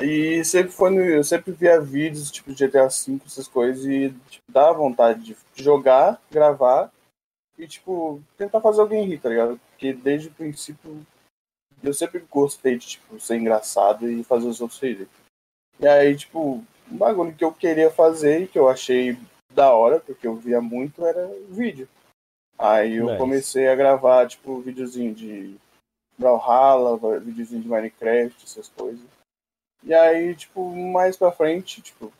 E 0.00 0.44
sempre 0.44 0.72
foi 0.72 0.90
no, 0.90 1.00
eu 1.00 1.24
sempre 1.24 1.52
via 1.52 1.80
vídeos 1.80 2.30
tipo 2.30 2.52
de 2.52 2.66
GTA 2.66 2.88
V, 2.88 3.20
essas 3.26 3.48
coisas, 3.48 3.84
e 3.84 4.14
tipo, 4.28 4.44
dá 4.48 4.72
vontade 4.72 5.22
de 5.22 5.36
jogar, 5.54 6.20
gravar 6.30 6.90
e 7.58 7.66
tipo, 7.66 8.20
tentar 8.36 8.60
fazer 8.60 8.80
alguém 8.80 9.06
rir, 9.06 9.18
tá 9.18 9.28
ligado? 9.28 9.60
Porque 9.70 9.92
desde 9.92 10.28
o 10.28 10.32
princípio 10.32 11.04
eu 11.82 11.94
sempre 11.94 12.24
gostei 12.30 12.76
de 12.76 12.86
tipo, 12.86 13.18
ser 13.20 13.36
engraçado 13.36 14.10
e 14.10 14.24
fazer 14.24 14.46
os 14.46 14.60
outros 14.60 14.80
rirem. 14.80 15.08
E 15.78 15.86
aí, 15.86 16.16
tipo, 16.16 16.64
um 16.90 16.96
bagulho 16.96 17.34
que 17.34 17.44
eu 17.44 17.52
queria 17.52 17.90
fazer 17.90 18.42
e 18.42 18.48
que 18.48 18.58
eu 18.58 18.68
achei 18.68 19.18
da 19.52 19.72
hora, 19.72 20.00
porque 20.00 20.26
eu 20.26 20.36
via 20.36 20.60
muito, 20.60 21.04
era 21.04 21.26
vídeo. 21.48 21.88
Aí 22.58 22.96
eu 22.96 23.06
Nice. 23.06 23.18
comecei 23.18 23.68
a 23.68 23.74
gravar, 23.74 24.28
tipo, 24.28 24.60
videozinho 24.60 25.14
de 25.14 25.56
Brawlhalla, 26.18 26.98
videozinho 27.20 27.62
de 27.62 27.68
Minecraft, 27.68 28.44
essas 28.44 28.68
coisas. 28.68 29.00
E 29.82 29.94
aí, 29.94 30.34
tipo, 30.34 30.74
mais 30.76 31.16
pra 31.16 31.32
frente, 31.32 31.80
tipo, 31.80 32.12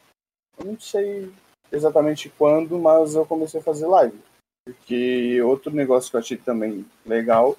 eu 0.58 0.64
não 0.64 0.80
sei 0.80 1.30
exatamente 1.70 2.30
quando, 2.30 2.78
mas 2.78 3.14
eu 3.14 3.26
comecei 3.26 3.60
a 3.60 3.62
fazer 3.62 3.86
live. 3.86 4.18
Porque 4.64 5.40
outro 5.42 5.70
negócio 5.74 6.10
que 6.10 6.16
eu 6.16 6.20
achei 6.20 6.36
também 6.36 6.86
legal 7.04 7.56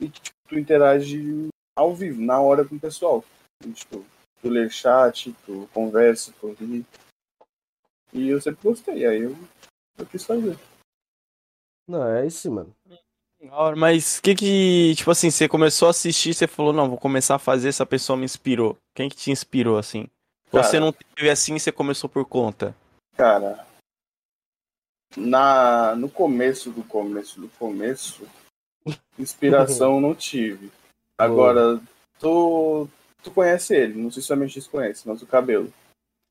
e 0.00 0.08
que 0.08 0.20
tipo, 0.20 0.39
tu 0.50 0.58
interage 0.58 1.48
ao 1.78 1.94
vivo, 1.94 2.20
na 2.20 2.40
hora 2.40 2.64
com 2.64 2.74
o 2.74 2.80
pessoal. 2.80 3.24
E, 3.64 3.72
tipo, 3.72 4.04
tu 4.42 4.48
lê 4.48 4.68
chat, 4.68 5.32
tu 5.46 5.68
conversa, 5.72 6.34
tu 6.40 6.52
ri. 6.54 6.84
E 8.12 8.28
eu 8.28 8.40
sempre 8.40 8.60
gostei, 8.62 9.06
aí 9.06 9.22
eu, 9.22 9.36
eu 9.96 10.06
quis 10.06 10.24
fazer. 10.24 10.58
Não, 11.88 12.04
é 12.06 12.26
isso, 12.26 12.50
mano. 12.50 12.74
Mas 13.76 14.18
o 14.18 14.22
que 14.22 14.34
que, 14.34 14.94
tipo 14.96 15.10
assim, 15.10 15.30
você 15.30 15.48
começou 15.48 15.88
a 15.88 15.92
assistir, 15.92 16.34
você 16.34 16.46
falou, 16.46 16.72
não, 16.72 16.88
vou 16.88 16.98
começar 16.98 17.36
a 17.36 17.38
fazer, 17.38 17.68
essa 17.68 17.86
pessoa 17.86 18.16
me 18.16 18.24
inspirou. 18.24 18.76
Quem 18.94 19.08
que 19.08 19.16
te 19.16 19.30
inspirou, 19.30 19.78
assim? 19.78 20.08
Cara. 20.50 20.64
Você 20.64 20.80
não 20.80 20.92
teve 20.92 21.30
assim, 21.30 21.58
você 21.58 21.70
começou 21.70 22.10
por 22.10 22.26
conta. 22.26 22.74
Cara, 23.16 23.64
na, 25.16 25.94
no 25.94 26.10
começo 26.10 26.70
do 26.70 26.82
começo 26.84 27.40
do 27.40 27.48
começo, 27.50 28.26
inspiração 29.18 30.00
não 30.00 30.14
tive. 30.14 30.70
Agora, 31.18 31.78
tu, 32.18 32.88
tu 33.22 33.30
conhece 33.30 33.74
ele, 33.74 34.00
não 34.00 34.10
sei 34.10 34.22
se 34.22 34.32
a 34.32 34.36
MX 34.36 34.66
conhece, 34.66 35.02
mas 35.06 35.20
o 35.22 35.26
cabelo. 35.26 35.72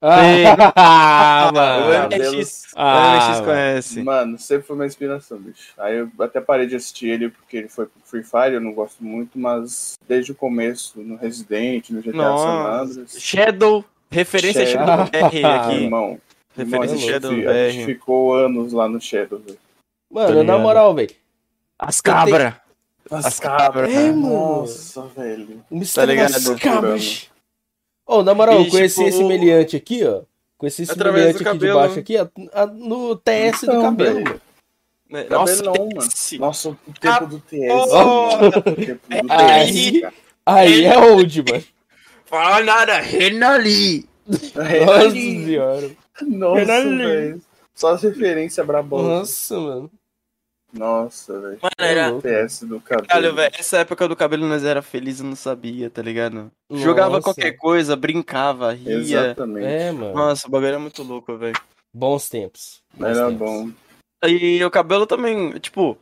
Ah, 0.02 1.50
O 1.52 1.54
mano. 1.54 2.10
cabelo. 2.10 2.38
MX, 2.38 2.68
Ah, 2.76 3.10
o 3.12 3.18
MX 3.38 3.45
conhece. 3.45 4.02
Mano, 4.04 4.39
sempre 4.39 4.66
foi 4.66 4.76
uma 4.78 4.86
inspiração, 4.86 5.38
bicho. 5.38 5.74
Aí 5.78 5.97
eu 5.97 6.10
até 6.20 6.39
parei 6.39 6.66
de 6.68 6.76
assistir 6.76 7.10
ele 7.10 7.30
porque 7.30 7.58
ele 7.58 7.68
foi 7.68 7.86
pro 7.86 8.02
Free 8.06 8.24
Fire, 8.24 8.54
eu 8.56 8.62
não 8.62 8.74
gosto 8.74 9.04
muito, 9.04 9.38
mas 9.38 9.95
desde 10.08 10.32
o 10.32 10.36
começo, 10.36 11.00
no 11.02 11.18
Resident, 11.18 11.89
no 11.89 12.02
GTA 12.02 12.12
San 12.14 12.18
Nossa. 12.18 12.82
Andreas. 12.91 13.22
Shadow, 13.22 13.86
referência 14.10 14.66
Shadow. 14.66 14.88
Shadow 14.88 15.06
BR 15.12 15.45
aqui. 15.45 15.76
Irmão, 15.84 16.22
Referência 16.56 16.95
irmão, 16.95 17.08
a 17.08 17.12
Shadow 17.12 17.50
a 17.50 17.70
gente 17.70 17.86
ficou 17.86 18.34
anos 18.34 18.72
lá 18.74 18.88
no 18.88 19.00
Shadow, 19.02 19.38
velho. 19.39 19.60
Mano, 20.12 20.43
na 20.43 20.58
moral, 20.58 20.95
velho. 20.95 21.12
As 21.80 22.01
cabras. 22.01 22.53
As 23.09 23.39
cabras. 23.39 23.89
É, 23.91 24.11
mano. 24.11 24.59
Nossa, 24.61 25.03
velho. 25.15 25.63
O 25.71 25.77
mistério 25.80 26.11
ligado? 26.14 26.31
das 26.34 26.49
cabras. 26.60 27.30
Ô, 28.06 28.22
na 28.23 28.34
moral, 28.34 28.61
E, 28.61 28.65
eu 28.65 28.72
conheci 28.72 28.95
tipo, 28.97 29.07
esse 29.10 29.23
meliante 29.23 29.76
aqui, 29.76 30.06
ó. 30.06 30.22
Conheci 30.57 30.81
esse 30.84 30.91
Através 30.91 31.26
meliante 31.27 31.43
do 31.43 31.49
aqui 31.49 31.57
de 31.57 31.65
cabelo. 31.68 31.80
baixo 31.80 31.99
aqui, 31.99 32.18
ó, 32.18 32.27
a- 32.53 32.65
no 32.68 33.15
TS 33.15 33.61
do 33.61 33.72
Então, 33.72 33.81
cabelo, 33.84 34.14
velho. 34.15 34.26
mano. 34.27 34.41
Né? 35.10 35.26
Nossa, 35.30 35.64
não, 35.64 35.73
tem 35.73 35.89
mano. 35.95 36.10
Nossa, 36.39 36.69
o 36.69 36.77
tempo 36.99 37.26
do 37.27 37.39
TS. 37.39 37.72
Oh! 37.72 38.38
mano. 38.38 38.47
O 38.47 38.61
tempo 38.76 39.07
do 39.10 39.31
Aí- 39.34 39.72
TS, 39.91 40.01
cara. 40.01 40.14
Aí 40.45 40.85
é 40.85 40.97
old, 40.99 41.43
mano. 41.51 41.64
Fala 42.26 42.61
nada, 42.64 42.99
Renali. 42.99 44.07
Nossa 44.27 45.10
senhora. 45.11 45.91
Nossa, 46.22 46.60
Renali. 46.60 46.97
velho. 46.97 47.41
Só 47.73 47.93
as 47.93 48.03
referências 48.03 48.65
brabosas. 48.68 49.07
Nossa, 49.07 49.60
mano. 49.60 49.91
Nossa, 50.72 51.40
velho. 51.40 51.60
Mano, 51.62 51.74
era... 51.80 52.22
TS 52.22 52.64
do 52.64 52.80
cabelo. 52.80 53.08
Caralho, 53.08 53.36
velho, 53.36 53.56
essa 53.58 53.78
época 53.80 54.08
do 54.08 54.16
cabelo 54.16 54.48
nós 54.48 54.64
era 54.64 54.82
feliz 54.82 55.20
e 55.20 55.24
não 55.24 55.36
sabia, 55.36 55.90
tá 55.90 56.02
ligado? 56.02 56.52
Jogava 56.72 57.12
Nossa. 57.12 57.24
qualquer 57.24 57.54
coisa, 57.54 57.96
brincava, 57.96 58.72
ria. 58.74 58.96
Exatamente. 58.96 59.66
É, 59.66 59.91
mano. 59.91 60.14
Nossa, 60.14 60.48
o 60.48 60.52
bagulho 60.52 60.68
era 60.68 60.80
muito 60.80 61.02
louco, 61.02 61.36
velho. 61.38 61.60
Bons 61.94 62.30
tempos. 62.30 62.84
Bons 62.94 63.08
Era 63.08 63.30
tempos. 63.30 63.40
bom. 63.40 63.72
E 64.28 64.64
o 64.64 64.70
cabelo 64.70 65.08
também, 65.08 65.58
tipo. 65.60 65.98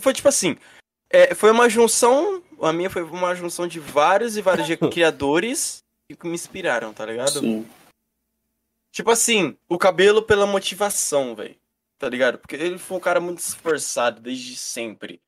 Foi 0.00 0.12
tipo 0.12 0.28
assim. 0.28 0.56
é, 1.10 1.34
foi 1.34 1.50
uma 1.50 1.68
junção. 1.68 2.42
A 2.60 2.72
minha 2.72 2.90
foi 2.90 3.02
uma 3.02 3.34
junção 3.34 3.68
de 3.68 3.78
vários 3.78 4.36
e 4.36 4.42
vários 4.42 4.66
criadores 4.90 5.78
que 6.08 6.26
me 6.26 6.34
inspiraram, 6.34 6.92
tá 6.92 7.06
ligado? 7.06 7.38
Sim. 7.40 7.66
Tipo 8.90 9.10
assim, 9.10 9.56
o 9.68 9.78
cabelo 9.78 10.22
pela 10.22 10.46
motivação, 10.46 11.34
velho. 11.34 11.56
Tá 12.04 12.10
ligado? 12.10 12.36
Porque 12.36 12.54
ele 12.54 12.76
foi 12.76 12.98
um 12.98 13.00
cara 13.00 13.18
muito 13.18 13.38
esforçado 13.38 14.20
desde 14.20 14.54
sempre. 14.56 15.18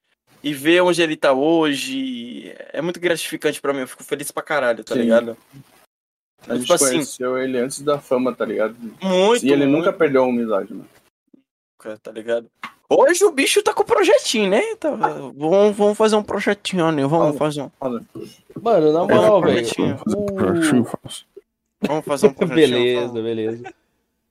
E 0.44 0.52
ver 0.52 0.82
onde 0.82 1.00
ele 1.00 1.16
tá 1.16 1.32
hoje 1.32 2.54
é 2.70 2.82
muito 2.82 3.00
gratificante 3.00 3.62
pra 3.62 3.72
mim. 3.72 3.80
Eu 3.80 3.88
fico 3.88 4.04
feliz 4.04 4.30
pra 4.30 4.42
caralho, 4.42 4.84
tá 4.84 4.92
Sim. 4.94 5.00
ligado? 5.00 5.38
A 6.46 6.52
gente 6.54 6.64
Tipo 6.64 6.74
assim- 6.74 6.90
conheceu 6.90 7.38
ele 7.38 7.56
antes 7.58 7.80
da 7.80 7.98
fama, 7.98 8.34
tá 8.34 8.44
ligado? 8.44 8.76
Muito, 9.02 9.42
E 9.42 9.50
ele 9.50 9.64
muito, 9.64 9.78
nunca 9.78 9.90
perdeu 9.90 10.22
a 10.24 10.26
humildade, 10.26 10.74
mano. 10.74 10.86
cara, 11.78 11.96
tá 11.96 12.12
ligado? 12.12 12.46
Hoje 12.90 13.24
o 13.24 13.32
bicho 13.32 13.62
tá 13.62 13.72
com 13.72 13.82
projetinho, 13.82 14.50
né? 14.50 14.60
Tá, 14.78 14.90
vamos, 14.90 15.74
vamos 15.74 15.96
fazer 15.96 16.16
um 16.16 16.22
projetinho, 16.22 16.92
né? 16.92 17.06
Vamos 17.06 17.38
fazer 17.38 17.62
um, 17.62 17.70
Mano, 17.80 18.92
na 18.92 19.00
moral, 19.00 19.40
velho. 19.40 19.54
projetinho. 19.54 19.98
o- 20.06 20.26
vamos 21.80 22.04
fazer 22.04 22.26
um 22.26 22.34
projetinho. 22.34 22.68
Beleza, 23.08 23.22
beleza. 23.22 23.74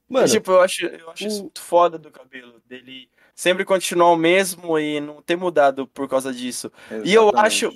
Mano, 0.07 0.27
tipo, 0.27 0.51
eu 0.51 0.61
acho, 0.61 0.85
eu 0.85 1.09
acho 1.09 1.23
o- 1.23 1.27
isso 1.27 1.41
muito 1.43 1.61
foda 1.61 1.97
do 1.97 2.11
cabelo. 2.11 2.61
Dele 2.65 3.09
sempre 3.33 3.65
continuar 3.65 4.11
o 4.11 4.15
mesmo 4.15 4.77
e 4.79 4.99
não 4.99 5.21
ter 5.21 5.35
mudado 5.35 5.87
por 5.87 6.07
causa 6.07 6.31
disso. 6.33 6.71
E 7.03 7.13
eu 7.13 7.23
Exatamente. 7.29 7.65
acho, 7.65 7.73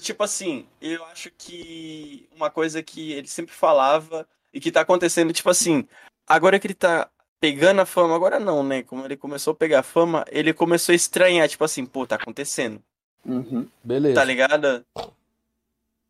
tipo 0.00 0.22
assim, 0.22 0.66
eu 0.80 1.04
acho 1.06 1.30
que 1.38 2.28
uma 2.34 2.50
coisa 2.50 2.82
que 2.82 3.12
ele 3.12 3.28
sempre 3.28 3.54
falava 3.54 4.28
e 4.52 4.60
que 4.60 4.72
tá 4.72 4.80
acontecendo, 4.80 5.32
tipo 5.32 5.48
assim, 5.50 5.86
agora 6.26 6.58
que 6.58 6.66
ele 6.66 6.74
tá 6.74 7.08
pegando 7.40 7.80
a 7.80 7.86
fama, 7.86 8.16
agora 8.16 8.40
não, 8.40 8.64
né? 8.64 8.82
Como 8.82 9.04
ele 9.04 9.16
começou 9.16 9.52
a 9.52 9.56
pegar 9.56 9.80
a 9.80 9.82
fama, 9.84 10.24
ele 10.30 10.52
começou 10.52 10.92
a 10.92 10.96
estranhar, 10.96 11.48
tipo 11.48 11.62
assim, 11.64 11.86
pô, 11.86 12.06
tá 12.06 12.16
acontecendo, 12.16 12.82
Uhum, 13.24 13.68
Beleza. 13.84 14.14
tá 14.16 14.24
ligado? 14.24 14.84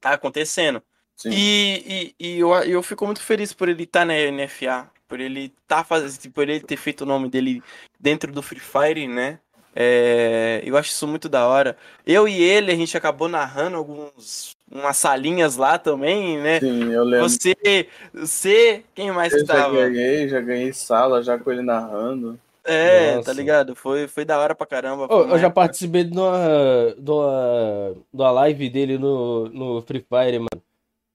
Tá 0.01 0.12
acontecendo. 0.12 0.82
sim. 1.16 1.31
E, 1.31 2.15
e, 2.19 2.27
e 2.28 2.39
eu, 2.39 2.51
eu 2.65 2.82
fico 2.82 3.05
muito 3.05 3.20
feliz 3.20 3.53
por 3.53 3.69
ele 3.69 3.82
estar 3.82 4.05
na 4.07 4.15
NFA, 4.15 4.90
por 5.09 5.19
ele 5.19 5.53
tá 5.67 5.83
fazendo, 5.83 6.33
por 6.33 6.49
ele 6.49 6.61
ter 6.61 6.77
feito 6.77 7.01
o 7.01 7.07
nome 7.07 7.29
dele 7.29 7.63
dentro 7.99 8.31
do 8.31 8.43
Free 8.43 8.61
Fire, 8.61 9.09
né? 9.09 9.41
É, 9.75 10.61
eu 10.65 10.77
acho 10.77 10.91
isso 10.91 11.07
muito 11.07 11.29
da 11.29 11.47
hora. 11.47 11.77
Eu 12.07 12.29
e 12.29 12.41
ele, 12.41 12.71
a 12.73 12.77
gente 12.77 12.97
acabou 12.97 13.29
narrando 13.29 13.77
alguns 13.77 14.57
umas 14.71 14.97
salinhas 14.97 15.57
lá 15.57 15.79
também, 15.79 16.39
né? 16.39 16.61
Sim, 16.61 16.93
eu 16.93 17.05
lembro. 17.05 17.29
Você, 17.29 17.89
você, 18.13 18.85
quem 18.95 19.11
mais 19.13 19.33
Eu 19.33 19.41
que 19.41 19.47
já 19.47 19.55
tava? 19.55 19.89
ganhei, 19.89 20.29
já 20.29 20.41
ganhei 20.41 20.73
sala 20.73 21.23
já 21.23 21.39
com 21.39 21.51
ele 21.51 21.63
narrando. 21.63 22.39
É, 22.65 23.15
Nossa. 23.15 23.27
tá 23.27 23.33
ligado? 23.33 23.75
Foi, 23.75 24.07
foi 24.07 24.25
da 24.27 24.39
hora 24.39 24.55
pra 24.55 24.67
caramba. 24.67 25.07
Uma 25.07 25.35
eu 25.35 25.39
já 25.39 25.49
participei 25.49 26.05
de 26.05 26.19
uma, 26.19 26.95
de 26.99 27.11
uma, 27.11 27.95
de 28.13 28.21
uma 28.21 28.31
live 28.31 28.69
dele 28.69 28.99
no, 28.99 29.49
no 29.49 29.83
Free 29.83 30.05
Fire, 30.07 30.39
mano. 30.39 30.63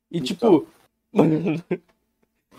E 0.09 0.19
tipo, 0.19 0.65
mano, 1.13 1.63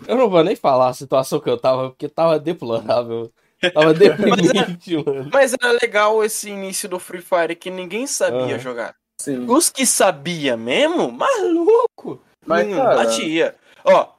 eu 0.07 0.17
não 0.17 0.29
vou 0.29 0.43
nem 0.43 0.55
falar 0.55 0.89
a 0.89 0.93
situação 0.93 1.39
que 1.39 1.49
eu 1.49 1.57
tava, 1.57 1.89
porque 1.89 2.07
tava 2.07 2.39
deplorável. 2.39 3.31
Tava 3.73 3.93
deprimente, 3.95 4.97
mano. 4.97 5.29
Mas 5.31 5.53
era 5.53 5.71
legal 5.81 6.23
esse 6.23 6.49
início 6.49 6.87
do 6.89 6.99
Free 6.99 7.21
Fire 7.21 7.55
que 7.55 7.69
ninguém 7.69 8.05
sabia 8.05 8.55
Aham. 8.55 8.59
jogar. 8.59 8.95
Sim. 9.21 9.45
Os 9.49 9.69
que 9.69 9.85
sabia 9.85 10.57
mesmo, 10.57 11.11
maluco. 11.11 12.21
Mas, 12.45 12.67
Hum, 12.67 12.75
cara, 12.75 12.95
batia. 12.95 13.55
Ó, 13.83 14.09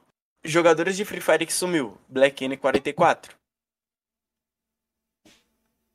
jogadores 0.43 0.97
de 0.97 1.05
Free 1.05 1.21
Fire 1.21 1.45
que 1.45 1.53
sumiu. 1.53 1.97
Black 2.09 2.45
N44. 2.45 3.29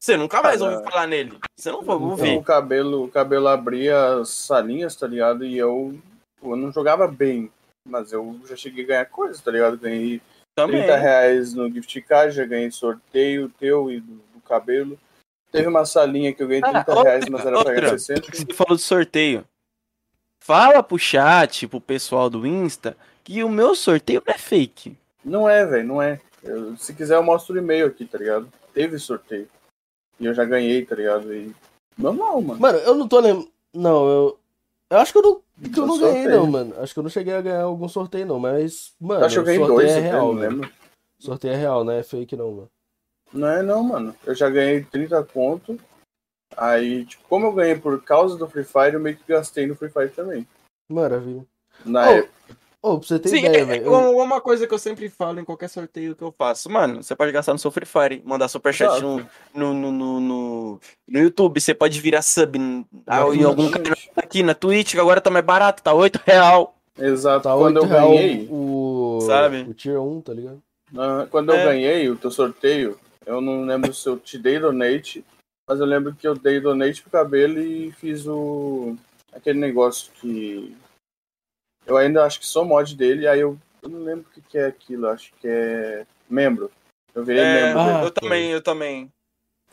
Você 0.00 0.16
nunca 0.16 0.42
mais 0.42 0.60
Cara, 0.60 0.72
ouviu 0.72 0.90
falar 0.90 1.06
nele. 1.06 1.38
Você 1.56 1.70
não 1.70 1.82
vai 1.82 1.94
então, 1.94 2.08
ouvir. 2.08 2.36
o 2.36 2.42
cabelo, 2.42 3.04
o 3.04 3.08
cabelo 3.08 3.46
abria 3.46 4.14
as 4.20 4.30
salinhas, 4.30 4.96
tá 4.96 5.06
ligado? 5.06 5.44
E 5.44 5.56
eu, 5.56 5.96
eu 6.42 6.56
não 6.56 6.72
jogava 6.72 7.06
bem. 7.06 7.52
Mas 7.88 8.12
eu 8.12 8.38
já 8.46 8.56
cheguei 8.56 8.84
a 8.84 8.88
ganhar 8.88 9.06
coisas, 9.06 9.40
tá 9.40 9.50
ligado? 9.50 9.76
Ganhei 9.76 10.20
Também. 10.54 10.82
30 10.82 10.96
reais 10.96 11.54
no 11.54 11.70
gift 11.70 12.00
card, 12.02 12.34
já 12.34 12.44
ganhei 12.44 12.70
sorteio 12.70 13.48
teu 13.58 13.90
e 13.90 14.00
do, 14.00 14.14
do 14.34 14.40
cabelo. 14.40 14.98
Teve 15.50 15.68
uma 15.68 15.84
salinha 15.84 16.32
que 16.32 16.42
eu 16.42 16.48
ganhei 16.48 16.62
Ah, 16.64 16.84
30 16.84 17.02
reais, 17.02 17.28
mas 17.28 17.40
era 17.42 17.50
pra 17.50 17.58
outra. 17.58 17.74
ganhar 17.74 17.98
60. 17.98 18.36
Você 18.36 18.46
falou 18.54 18.76
de 18.76 18.82
sorteio. 18.82 19.44
Fala 20.42 20.82
pro 20.82 20.98
chat, 20.98 21.68
pro 21.68 21.80
pessoal 21.80 22.28
do 22.30 22.46
Insta, 22.46 22.96
que 23.22 23.44
o 23.44 23.48
meu 23.48 23.74
sorteio 23.74 24.22
não 24.26 24.34
é 24.34 24.38
fake. 24.38 24.96
Não 25.24 25.48
é, 25.48 25.64
velho, 25.64 25.86
não 25.86 26.02
é. 26.02 26.20
Eu- 26.42 26.76
se 26.76 26.92
quiser 26.94 27.16
eu 27.16 27.22
mostro 27.22 27.54
o 27.54 27.58
e-mail 27.58 27.86
aqui, 27.86 28.04
tá 28.04 28.18
ligado? 28.18 28.48
Teve 28.74 28.98
sorteio. 28.98 29.48
E 30.18 30.26
eu 30.26 30.34
já 30.34 30.44
ganhei, 30.44 30.84
tá 30.84 30.94
ligado? 30.96 31.32
E... 31.32 31.54
Normal, 31.96 32.40
mano. 32.42 32.60
Mano, 32.60 32.78
eu 32.78 32.94
não 32.94 33.06
tô 33.06 33.20
lembrando. 33.20 33.50
Não, 33.74 34.08
eu. 34.08 34.38
Eu 34.90 34.98
acho 34.98 35.12
que 35.12 35.18
eu 35.18 35.22
não, 35.22 35.40
que 35.70 35.78
eu 35.80 35.86
não 35.86 35.96
Sorteio. 35.96 36.12
ganhei, 36.24 36.28
não, 36.28 36.46
mano. 36.46 36.74
Acho 36.80 36.92
que 36.92 36.98
eu 36.98 37.02
não 37.02 37.10
cheguei 37.10 37.34
a 37.34 37.40
ganhar 37.42 37.62
algum 37.62 37.88
sorteio, 37.88 38.26
não. 38.26 38.38
Mas, 38.38 38.92
mano, 39.00 39.20
Eu 39.22 39.26
acho 39.26 39.34
que 39.34 39.40
eu 39.40 39.44
ganhei 39.44 39.58
sorteio 39.60 39.78
dois, 39.78 39.90
é 39.92 40.00
real, 40.00 40.34
velho. 40.34 40.50
lembro. 40.50 40.70
Sorteio 41.18 41.52
é 41.54 41.56
real, 41.56 41.84
não 41.84 41.92
é 41.92 42.02
fake, 42.02 42.36
não, 42.36 42.50
mano. 42.52 42.70
Não 43.32 43.48
é 43.48 43.62
não, 43.62 43.82
mano. 43.82 44.14
Eu 44.26 44.34
já 44.34 44.50
ganhei 44.50 44.82
30 44.84 45.22
conto. 45.24 45.78
Aí, 46.56 47.06
tipo, 47.06 47.22
como 47.28 47.46
eu 47.46 47.52
ganhei 47.52 47.76
por 47.78 48.02
causa 48.02 48.36
do 48.36 48.46
Free 48.48 48.64
Fire, 48.64 48.94
eu 48.94 49.00
meio 49.00 49.16
que 49.16 49.22
gastei 49.26 49.66
no 49.66 49.74
Free 49.74 49.88
Fire 49.88 50.10
também. 50.10 50.46
Maravilha. 50.90 51.46
Na 51.84 52.10
Ô, 52.10 52.12
época. 52.12 52.56
Ô, 52.82 52.98
pra 52.98 53.06
você 53.06 53.18
ter 53.18 53.28
Sim, 53.28 53.38
ideia, 53.44 53.62
é, 53.62 53.64
velho. 53.64 53.84
é 53.84 53.86
eu- 53.86 54.16
uma 54.18 54.40
coisa 54.40 54.66
que 54.66 54.74
eu 54.74 54.78
sempre 54.78 55.08
falo 55.08 55.38
em 55.38 55.44
qualquer 55.44 55.68
sorteio 55.68 56.16
que 56.16 56.22
eu 56.22 56.34
faço. 56.36 56.68
Mano, 56.68 57.00
você 57.00 57.14
pode 57.14 57.30
gastar 57.30 57.52
no 57.52 57.58
seu 57.60 57.70
Free 57.70 57.86
Fire, 57.86 58.20
mandar 58.24 58.48
superchat 58.48 59.00
no, 59.00 59.18
no, 59.54 59.72
no, 59.72 59.92
no, 59.92 60.20
no, 60.20 60.80
no 61.06 61.18
YouTube, 61.20 61.60
você 61.60 61.72
pode 61.74 62.00
virar 62.00 62.22
sub 62.22 62.58
ah, 63.06 63.20
em 63.32 63.44
algum 63.44 63.70
canal 63.70 63.94
aqui 64.16 64.42
na 64.42 64.52
Twitch, 64.52 64.92
que 64.94 64.98
agora 65.00 65.20
tá 65.20 65.30
mais 65.30 65.44
barato, 65.44 65.80
tá 65.80 65.94
8 65.94 66.20
real. 66.26 66.76
Exato. 66.98 67.44
Tá 67.44 67.54
quando 67.56 67.76
8 67.76 67.86
eu 67.86 67.88
ganhei, 67.88 68.48
o. 68.50 69.18
Sabe? 69.28 69.62
O 69.68 69.74
Tier 69.74 70.00
1, 70.02 70.20
tá 70.20 70.34
ligado? 70.34 70.60
ah, 70.98 71.26
quando 71.30 71.50
eu 71.52 71.56
É. 71.56 71.64
ganhei 71.64 72.10
o 72.10 72.16
teu 72.16 72.30
sorteio, 72.32 72.98
eu 73.24 73.40
não 73.40 73.64
lembro 73.64 73.94
se 73.94 74.08
eu 74.08 74.18
te 74.18 74.36
dei 74.36 74.58
donate, 74.58 75.24
mas 75.68 75.78
eu 75.78 75.86
lembro 75.86 76.14
que 76.16 76.26
eu 76.26 76.34
dei 76.34 76.58
donate 76.60 77.00
pro 77.00 77.12
cabelo 77.12 77.60
e 77.60 77.92
fiz 77.92 78.26
o 78.26 78.96
aquele 79.32 79.60
negócio 79.60 80.10
que 80.20 80.76
eu 81.92 81.96
ainda 81.98 82.24
acho 82.24 82.40
que 82.40 82.46
sou 82.46 82.64
mod 82.64 82.96
dele, 82.96 83.26
aí 83.28 83.40
eu, 83.40 83.58
eu 83.82 83.88
não 83.88 84.00
lembro 84.00 84.24
o 84.28 84.32
que, 84.34 84.40
que 84.40 84.58
é 84.58 84.66
aquilo, 84.66 85.08
acho 85.08 85.32
que 85.40 85.46
é 85.46 86.06
membro. 86.28 86.70
Eu 87.14 87.22
virei 87.24 87.44
É, 87.44 87.66
membro. 87.66 87.80
Ah, 87.80 88.02
eu 88.04 88.10
também, 88.10 88.50
eu 88.50 88.62
também. 88.62 89.12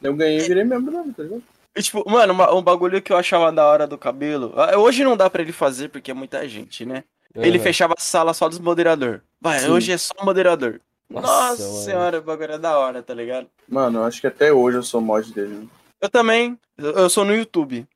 Eu 0.02 0.14
ganhei 0.14 0.40
e 0.40 0.48
virei 0.48 0.64
membro 0.64 0.92
dele, 0.92 1.14
tá 1.14 1.24
ligado? 1.24 1.44
E, 1.76 1.82
tipo, 1.82 2.10
mano, 2.10 2.34
uma- 2.34 2.54
um 2.54 2.62
bagulho 2.62 3.02
que 3.02 3.14
eu 3.14 3.18
achava 3.18 3.52
da 3.52 3.66
hora 3.66 3.88
do 3.88 3.98
cabelo. 3.98 4.54
ah, 4.58 4.78
Hoje 4.78 5.04
não 5.04 5.16
dá 5.16 5.30
pra 5.30 5.42
ele 5.42 5.52
fazer 5.54 5.88
porque 5.90 6.12
é 6.12 6.14
muita 6.14 6.48
gente, 6.48 6.86
né? 6.86 7.04
Ele 7.36 7.58
Aham. 7.58 7.64
fechava 7.64 7.94
a 7.98 8.02
sala 8.02 8.34
só 8.34 8.50
dos 8.50 8.60
moderador. 8.60 9.22
Vai, 9.40 9.60
Sim. 9.60 9.70
hoje 9.70 9.92
é 9.94 9.98
só 9.98 10.14
moderador. 10.24 10.82
Nossa, 11.10 11.28
Nossa, 11.28 11.86
senhora, 11.86 12.20
o 12.20 12.22
bagulho 12.22 12.54
é 12.54 12.58
da 12.58 12.78
hora, 12.78 13.02
tá 13.02 13.14
ligado? 13.14 13.48
Mano, 13.68 14.00
eu 14.00 14.04
acho 14.04 14.20
que 14.20 14.28
até 14.28 14.52
hoje 14.52 14.78
eu 14.78 14.84
sou 14.84 15.00
mod 15.00 15.32
dele. 15.34 15.70
Eu 16.02 16.10
também. 16.10 16.60
Eu 16.78 16.92
eu 16.94 17.10
sou 17.10 17.24
no 17.24 17.34
YouTube. 17.36 17.88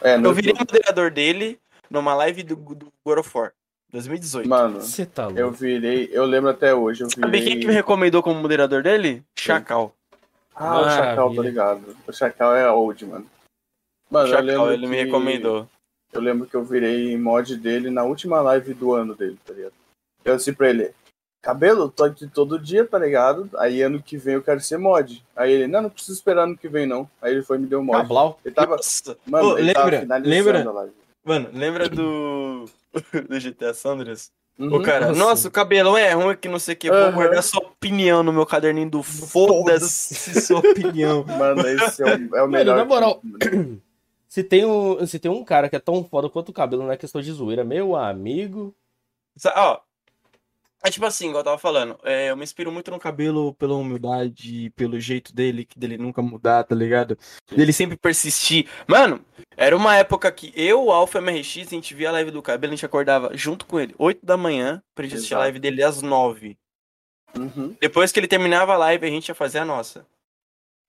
É, 0.00 0.16
no 0.16 0.28
Eu 0.28 0.32
virei 0.34 0.52
YouTube. 0.52 0.68
moderador 0.72 1.10
dele 1.10 1.58
numa 1.90 2.14
live 2.14 2.42
do, 2.42 2.54
do 2.56 2.92
God 3.04 3.18
of 3.18 3.30
War, 3.36 3.52
2018. 3.92 4.48
Mano, 4.48 4.80
Você 4.80 5.04
tá 5.04 5.24
louco. 5.26 5.38
eu 5.38 5.50
virei. 5.50 6.08
Eu 6.12 6.24
lembro 6.24 6.50
até 6.50 6.74
hoje. 6.74 7.02
Eu 7.04 7.10
Sabe 7.10 7.26
virei. 7.30 7.42
quem 7.44 7.60
que 7.60 7.66
me 7.66 7.72
recomendou 7.74 8.22
como 8.22 8.40
moderador 8.40 8.82
dele? 8.82 9.22
Chacal. 9.38 9.94
Ah, 10.54 10.80
o 10.80 10.84
Chacal, 10.84 11.14
tô 11.16 11.20
Maravilha. 11.36 11.42
ligado. 11.42 11.96
O 12.06 12.12
Chacal 12.12 12.54
é 12.56 12.70
old, 12.70 13.04
mano. 13.06 13.26
Mano, 14.10 14.26
eu 14.28 14.30
Chacal, 14.30 14.44
lembro 14.46 14.72
ele 14.72 14.86
me 14.86 14.96
que- 14.96 15.04
recomendou. 15.04 15.68
Eu 16.12 16.20
lembro 16.20 16.46
que 16.46 16.54
eu 16.54 16.62
virei 16.64 17.16
mod 17.16 17.56
dele 17.56 17.88
na 17.90 18.02
última 18.04 18.40
live 18.42 18.74
do 18.74 18.92
ano 18.94 19.14
dele, 19.14 19.38
tá 19.46 19.52
ligado? 19.54 19.72
Eu 20.22 20.36
disse 20.36 20.52
pra 20.52 20.68
ele, 20.68 20.92
cabelo, 21.42 21.88
tô 21.90 22.04
aqui 22.04 22.26
todo 22.26 22.58
dia, 22.58 22.86
tá 22.86 22.98
ligado? 22.98 23.48
Aí 23.56 23.80
ano 23.80 24.02
que 24.02 24.18
vem 24.18 24.34
eu 24.34 24.42
quero 24.42 24.60
ser 24.60 24.76
mod. 24.76 25.24
Aí 25.34 25.50
ele, 25.52 25.66
não, 25.66 25.82
não 25.82 25.90
precisa 25.90 26.12
esperar 26.18 26.42
ano 26.44 26.56
que 26.56 26.68
vem, 26.68 26.86
não. 26.86 27.08
Aí 27.20 27.32
ele 27.32 27.42
foi 27.42 27.56
e 27.56 27.60
me 27.60 27.66
deu 27.66 27.82
mod. 27.82 27.96
Cablau. 28.02 28.38
Ele 28.44 28.54
tava. 28.54 28.76
Nossa. 28.76 29.16
Mano, 29.26 29.48
Ô, 29.54 29.58
ele 29.58 29.72
tava 29.72 29.86
lembra? 29.86 30.00
finalizando 30.02 30.30
Lembra? 30.52 30.68
a 30.70 30.72
live. 30.72 30.92
Mano, 31.24 31.48
lembra 31.54 31.88
do. 31.88 32.66
do 33.28 33.40
GTA 33.40 33.74
Sandras? 33.74 34.30
Uhum. 34.58 34.76
O 34.76 34.82
cara, 34.82 35.08
Nossa. 35.08 35.18
nossa, 35.18 35.48
o 35.48 35.50
cabelão 35.50 35.96
é 35.96 36.12
ruim 36.12 36.36
que 36.36 36.46
não 36.48 36.58
sei 36.58 36.74
o 36.74 36.76
que. 36.76 36.90
Vou 36.90 36.98
Aham. 36.98 37.12
guardar 37.12 37.42
sua 37.42 37.60
opinião 37.62 38.22
no 38.22 38.32
meu 38.32 38.44
caderninho 38.44 38.90
do 38.90 39.02
foda-se 39.02 40.40
sua 40.42 40.58
opinião. 40.60 41.24
Mano, 41.38 41.66
esse 41.66 42.02
é 42.02 42.06
o, 42.06 42.08
é 42.10 42.14
o 42.14 42.30
Mano, 42.30 42.48
melhor. 42.48 42.76
na 42.76 42.84
moral- 42.84 43.20
mano. 43.22 43.80
Se 44.28 44.42
tem, 44.42 44.64
um, 44.64 45.06
se 45.06 45.18
tem 45.18 45.30
um 45.30 45.44
cara 45.44 45.68
que 45.68 45.76
é 45.76 45.78
tão 45.78 46.02
foda 46.04 46.26
quanto 46.26 46.48
o 46.48 46.52
cabelo, 46.54 46.84
não 46.84 46.90
é 46.90 46.96
questão 46.96 47.20
de 47.20 47.30
zoeira. 47.30 47.62
Meu 47.64 47.94
amigo. 47.94 48.74
Ó. 49.54 49.78
É 50.84 50.90
tipo 50.90 51.06
assim, 51.06 51.26
igual 51.28 51.40
eu 51.40 51.44
tava 51.44 51.58
falando, 51.58 51.96
é, 52.02 52.30
eu 52.30 52.36
me 52.36 52.42
inspiro 52.42 52.72
muito 52.72 52.90
no 52.90 52.98
cabelo 52.98 53.54
pela 53.54 53.74
humildade, 53.74 54.70
pelo 54.74 54.98
jeito 54.98 55.32
dele, 55.32 55.64
que 55.64 55.78
dele 55.78 55.96
nunca 55.96 56.20
mudar, 56.20 56.64
tá 56.64 56.74
ligado? 56.74 57.16
Dele 57.54 57.72
sempre 57.72 57.96
persistir. 57.96 58.66
Mano, 58.88 59.24
era 59.56 59.76
uma 59.76 59.94
época 59.96 60.30
que 60.32 60.52
eu, 60.56 60.86
o 60.86 60.90
Alpha 60.90 61.20
MRX, 61.20 61.68
a 61.68 61.70
gente 61.70 61.94
via 61.94 62.08
a 62.08 62.12
live 62.12 62.32
do 62.32 62.42
cabelo, 62.42 62.72
a 62.72 62.76
gente 62.76 62.84
acordava 62.84 63.30
junto 63.32 63.64
com 63.64 63.78
ele, 63.78 63.94
8 63.96 64.26
da 64.26 64.36
manhã, 64.36 64.82
pra 64.92 65.04
gente 65.04 65.14
assistir 65.14 65.34
a 65.34 65.38
live 65.38 65.60
dele 65.60 65.84
às 65.84 66.02
9. 66.02 66.58
Uhum. 67.38 67.76
Depois 67.80 68.10
que 68.10 68.18
ele 68.18 68.26
terminava 68.28 68.74
a 68.74 68.78
live, 68.78 69.06
a 69.06 69.10
gente 69.10 69.28
ia 69.28 69.34
fazer 69.36 69.58
a 69.60 69.64
nossa. 69.64 70.04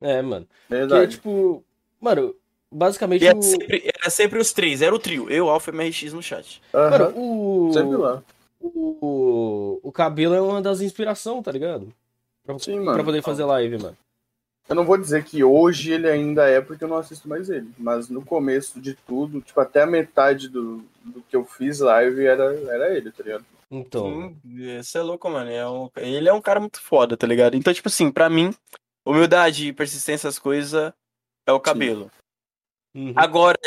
É, 0.02 0.22
mano. 0.22 0.46
Que, 0.68 0.74
Verdade. 0.76 1.12
tipo. 1.12 1.64
Mano, 2.02 2.36
basicamente. 2.70 3.26
Era 3.26 3.38
o- 3.38 3.42
sempre, 3.42 3.84
era 3.96 4.10
sempre 4.10 4.40
os 4.40 4.52
três, 4.52 4.82
era 4.82 4.94
o 4.94 5.00
trio, 5.00 5.30
eu, 5.30 5.50
Alpha 5.50 5.72
MRX 5.72 6.12
no 6.14 6.22
chat. 6.22 6.62
Aham. 6.74 6.90
Mano, 6.90 7.14
o. 7.16 7.72
Sempre 7.74 7.96
lá. 7.98 8.24
O, 8.66 9.80
o 9.84 9.92
cabelo 9.92 10.34
é 10.34 10.42
uma 10.42 10.62
das 10.62 10.80
inspirações, 10.82 11.44
tá 11.44 11.52
ligado? 11.52 11.94
Pra, 12.46 12.58
Sim, 12.58 12.80
mano. 12.80 12.94
pra 12.94 13.04
poder 13.04 13.22
fazer 13.22 13.44
live, 13.44 13.78
mano. 13.78 13.98
Eu 14.70 14.76
não 14.76 14.86
vou 14.86 14.98
dizer 14.98 15.26
que 15.26 15.44
hoje 15.44 15.92
ele 15.92 16.10
ainda 16.10 16.48
é 16.50 16.62
porque 16.62 16.86
eu 16.86 16.88
não 16.88 16.96
assisto 16.98 17.28
mais 17.28 17.50
ele, 17.50 17.70
mas 17.78 18.08
no 18.08 18.24
começo 18.24 18.80
de 18.80 18.94
tudo, 18.94 19.42
tipo, 19.42 19.60
até 19.60 19.82
a 19.82 19.86
metade 19.86 20.48
do, 20.48 20.78
do 21.04 21.22
que 21.24 21.36
eu 21.36 21.44
fiz 21.44 21.80
live 21.82 22.26
era, 22.26 22.56
era 22.70 22.96
ele, 22.96 23.12
tá 23.12 23.22
ligado? 23.24 23.46
Então. 23.70 24.34
Sim, 24.46 24.78
Você 24.82 25.00
é 25.00 25.02
louco, 25.02 25.30
mano. 25.30 25.50
É 25.50 25.68
um- 25.70 25.90
ele 25.98 26.30
é 26.30 26.34
um 26.34 26.42
cara 26.42 26.62
muito 26.62 26.80
foda, 26.80 27.18
tá 27.18 27.28
ligado? 27.28 27.56
Então, 27.58 27.74
tipo 27.74 27.90
assim, 27.90 28.10
pra 28.10 28.30
mim, 28.30 28.54
humildade 29.06 29.68
e 29.68 29.74
persistência, 29.74 30.30
as 30.30 30.40
coisas, 30.40 30.94
é 31.46 31.52
o 31.52 31.60
cabelo. 31.60 32.10
uhum. 32.96 33.14
Agora, 33.18 33.58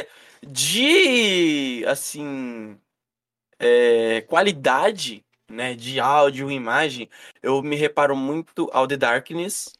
de, 0.46 1.84
assim, 1.86 2.78
é, 3.58 4.20
qualidade, 4.22 5.24
né, 5.50 5.74
de 5.74 6.00
áudio 6.00 6.50
e 6.50 6.54
imagem, 6.54 7.08
eu 7.42 7.62
me 7.62 7.76
reparo 7.76 8.16
muito 8.16 8.68
ao 8.72 8.86
The 8.86 8.96
Darkness. 8.96 9.72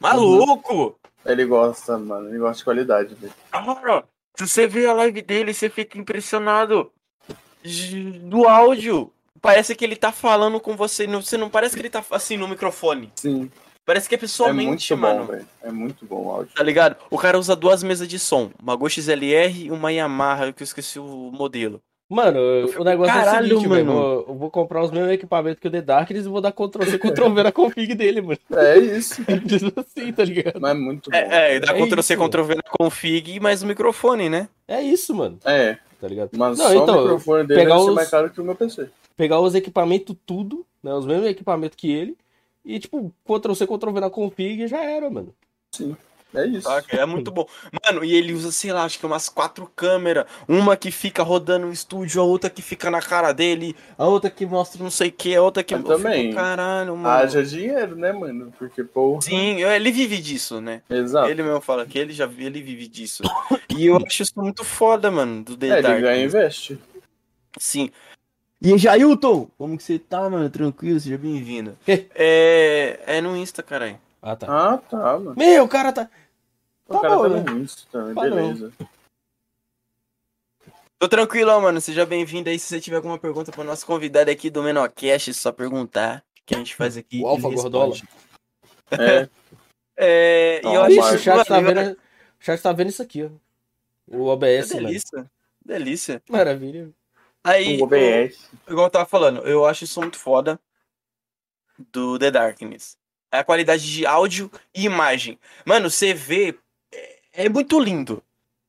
Maluco! 0.00 0.98
Ele 1.24 1.44
gosta, 1.44 1.96
mano. 1.98 2.28
Ele 2.28 2.38
gosta 2.38 2.58
de 2.58 2.64
qualidade, 2.64 3.14
velho. 3.14 3.32
Cara, 3.50 4.04
se 4.36 4.48
você 4.48 4.66
vê 4.66 4.86
a 4.86 4.92
live 4.92 5.22
dele, 5.22 5.54
você 5.54 5.70
fica 5.70 5.96
impressionado 5.98 6.90
do 8.22 8.48
áudio. 8.48 9.12
Parece 9.40 9.74
que 9.74 9.84
ele 9.84 9.96
tá 9.96 10.12
falando 10.12 10.60
com 10.60 10.76
você. 10.76 11.06
não- 11.06 11.22
Você 11.22 11.36
não 11.36 11.48
parece 11.50 11.74
que 11.74 11.82
ele 11.82 11.90
tá 11.90 12.04
assim 12.10 12.36
no 12.36 12.48
microfone. 12.48 13.12
Sim. 13.16 13.50
Parece 13.84 14.08
que 14.08 14.14
é 14.14 14.16
É 14.16 14.20
pessoalmente, 14.20 14.94
muito 14.94 14.96
mano. 14.96 15.26
bom. 15.26 15.44
É 15.62 15.70
muito 15.72 16.06
bom 16.06 16.26
o 16.26 16.30
áudio. 16.30 16.54
Tá 16.54 16.62
ligado? 16.62 16.96
O 17.10 17.18
cara 17.18 17.38
usa 17.38 17.56
duas 17.56 17.82
mesas 17.82 18.06
de 18.06 18.18
som. 18.18 18.50
Uma 18.60 18.76
Go 18.76 18.88
XLR 18.88 19.64
e 19.66 19.70
uma 19.72 19.92
Yamaha, 19.92 20.52
que 20.52 20.62
eu 20.62 20.64
esqueci 20.64 20.98
o 21.00 21.04
modelo. 21.32 21.80
Mano, 22.12 22.38
o 22.78 22.84
negócio 22.84 23.10
é 23.10 23.20
o 23.20 23.24
Caralho, 23.24 23.48
seguinte, 23.48 23.68
mano. 23.68 23.92
Eu, 24.28 24.34
vou 24.34 24.50
comprar 24.50 24.82
os 24.84 24.90
mesmos 24.90 25.10
equipamentos 25.12 25.58
que 25.60 25.66
o 25.66 25.70
The 25.70 25.80
Darkness 25.80 26.26
e 26.26 26.28
vou 26.28 26.40
dar 26.42 26.52
Ctrl-C, 26.52 26.98
Ctrl-V 26.98 27.42
na 27.42 27.50
config 27.52 27.94
dele, 27.94 28.20
mano. 28.20 28.38
É 28.54 28.76
isso. 28.78 29.22
assim, 29.76 30.12
tá 30.12 30.24
ligado? 30.24 30.60
Mas 30.60 30.70
é 30.72 30.74
muito 30.74 31.10
bom. 31.10 31.16
É, 31.16 31.56
é 31.56 31.60
dá 31.60 31.72
É 31.72 31.80
Ctrl-C, 31.86 32.14
isso. 32.14 32.22
Ctrl-V 32.28 32.54
na 32.56 32.62
config, 32.62 33.40
mais 33.40 33.62
o 33.62 33.66
microfone, 33.66 34.28
né? 34.28 34.48
É 34.68 34.82
isso, 34.82 35.14
mano. 35.14 35.38
É, 35.44 35.78
Tá 36.00 36.08
ligado? 36.08 36.30
mas 36.36 36.58
Não, 36.58 36.66
só 36.66 36.74
então, 36.82 36.98
o 36.98 37.02
microfone 37.02 37.46
dele 37.46 37.60
pegar 37.60 37.78
os- 37.78 37.94
mais 37.94 38.10
caro 38.10 38.28
que 38.28 38.40
o 38.40 38.44
meu 38.44 38.56
PC. 38.56 38.88
Pegar 39.16 39.40
os 39.40 39.54
equipamentos 39.54 40.16
tudo, 40.26 40.66
né? 40.82 40.92
Os 40.92 41.06
mesmos 41.06 41.28
equipamentos 41.28 41.76
que 41.76 41.90
ele. 41.90 42.16
E, 42.64 42.78
tipo, 42.78 43.12
Ctrl-C, 43.24 43.66
Ctrl-V 43.66 44.00
na 44.00 44.10
config 44.10 44.64
e 44.64 44.66
já 44.68 44.82
era, 44.82 45.08
mano. 45.08 45.32
É 46.34 46.46
isso. 46.46 46.62
Saca? 46.68 46.96
É 46.96 47.04
muito 47.04 47.30
bom. 47.30 47.46
Mano, 47.84 48.04
e 48.04 48.14
ele 48.14 48.32
usa, 48.32 48.50
sei 48.50 48.72
lá, 48.72 48.84
acho 48.84 48.98
que 48.98 49.04
umas 49.06 49.28
quatro 49.28 49.70
câmeras. 49.76 50.24
Uma 50.48 50.76
que 50.76 50.90
fica 50.90 51.22
rodando 51.22 51.66
no 51.66 51.72
estúdio, 51.72 52.20
a 52.20 52.24
outra 52.24 52.48
que 52.48 52.62
fica 52.62 52.90
na 52.90 53.00
cara 53.02 53.32
dele, 53.32 53.76
a 53.98 54.06
outra 54.06 54.30
que 54.30 54.46
mostra 54.46 54.82
não 54.82 54.90
sei 54.90 55.08
o 55.08 55.12
que, 55.12 55.34
a 55.34 55.42
outra 55.42 55.62
que. 55.62 55.74
Eu 55.74 55.82
também. 55.82 56.28
fico, 56.28 56.34
Caralho, 56.36 56.96
mano. 56.96 57.08
Haja 57.08 57.42
dinheiro, 57.44 57.96
né, 57.96 58.12
mano? 58.12 58.52
Porque, 58.58 58.82
porra. 58.82 59.20
Sim, 59.22 59.62
ele 59.62 59.92
vive 59.92 60.18
disso, 60.18 60.60
né? 60.60 60.82
Exato. 60.88 61.28
Ele 61.28 61.42
mesmo 61.42 61.60
fala 61.60 61.84
que 61.84 61.98
ele 61.98 62.12
já 62.12 62.24
ele 62.38 62.62
vive 62.62 62.88
disso. 62.88 63.22
E 63.68 63.86
eu 63.86 63.96
acho 63.96 64.22
isso 64.22 64.32
muito 64.36 64.64
foda, 64.64 65.10
mano, 65.10 65.42
do 65.42 65.56
The 65.56 65.66
É, 65.66 65.72
ele 65.72 65.82
Dark. 65.82 66.00
ganha 66.00 66.22
e 66.22 66.24
investe. 66.24 66.78
Sim. 67.58 67.90
E 68.60 68.78
Jailton, 68.78 69.48
como 69.58 69.76
que 69.76 69.82
você 69.82 69.98
tá, 69.98 70.30
mano? 70.30 70.48
Tranquilo, 70.48 70.98
seja 71.00 71.18
bem-vindo. 71.18 71.76
é, 71.86 73.00
é 73.06 73.20
no 73.20 73.36
Insta, 73.36 73.62
caralho. 73.62 73.98
Ah, 74.22 74.36
tá. 74.36 74.46
Ah, 74.48 74.78
tá, 74.78 75.18
mano. 75.18 75.34
Meu, 75.36 75.64
o 75.64 75.68
cara 75.68 75.92
tá. 75.92 76.08
O 76.92 77.00
Tá 77.00 77.00
cara 77.00 77.16
bom, 77.16 77.22
tá 77.44 77.52
né? 77.52 77.60
Insta 77.60 77.82
também, 77.90 78.14
Tá 78.14 78.24
não. 78.26 78.36
beleza. 78.36 78.72
Tô 80.98 81.08
tranquilo, 81.08 81.60
mano. 81.60 81.80
Seja 81.80 82.04
bem-vindo 82.06 82.48
aí. 82.50 82.58
Se 82.58 82.66
você 82.66 82.80
tiver 82.80 82.96
alguma 82.96 83.18
pergunta 83.18 83.50
pro 83.50 83.64
nosso 83.64 83.84
convidado 83.86 84.30
aqui 84.30 84.50
do 84.50 84.62
Menocast, 84.62 85.30
é 85.30 85.32
só 85.32 85.50
perguntar. 85.50 86.24
Que 86.44 86.54
a 86.54 86.58
gente 86.58 86.74
faz 86.74 86.96
aqui. 86.96 87.20
O 87.22 87.26
Alfa 87.26 87.48
Gordola. 87.48 87.94
É, 88.90 89.28
É, 89.96 90.60
e 90.62 90.66
eu 90.74 90.80
Ó, 90.80 90.84
acho 90.84 90.94
Bicho, 90.96 91.14
o 91.14 91.18
chat 91.18 91.34
mano, 91.36 91.44
tá 91.46 91.60
eu- 91.60 91.64
vendo. 91.74 91.92
O 91.92 92.44
chat 92.44 92.60
tá 92.62 92.72
vendo 92.72 92.88
isso 92.90 93.02
aqui, 93.02 93.24
ó. 93.24 93.30
O 94.06 94.26
OBS, 94.26 94.72
mano. 94.74 94.86
Delícia. 94.88 95.30
Delícia. 95.64 96.22
Maravilha. 96.28 96.90
Aí, 97.44 97.80
o 97.80 97.84
OBS. 97.84 98.50
igual 98.68 98.86
eu 98.86 98.90
tava 98.90 99.06
falando, 99.06 99.46
eu 99.46 99.64
acho 99.66 99.84
isso 99.84 100.00
muito 100.00 100.18
foda 100.18 100.58
do 101.92 102.18
The 102.18 102.30
Darkness. 102.30 102.96
É 103.30 103.38
a 103.38 103.44
qualidade 103.44 103.90
de 103.90 104.04
áudio 104.04 104.50
e 104.74 104.84
imagem. 104.84 105.38
Mano, 105.64 105.88
você 105.90 106.12
vê. 106.12 106.58
É, 107.32 107.46
é 107.46 107.48
muito 107.48 107.78
lindo. 107.80 108.22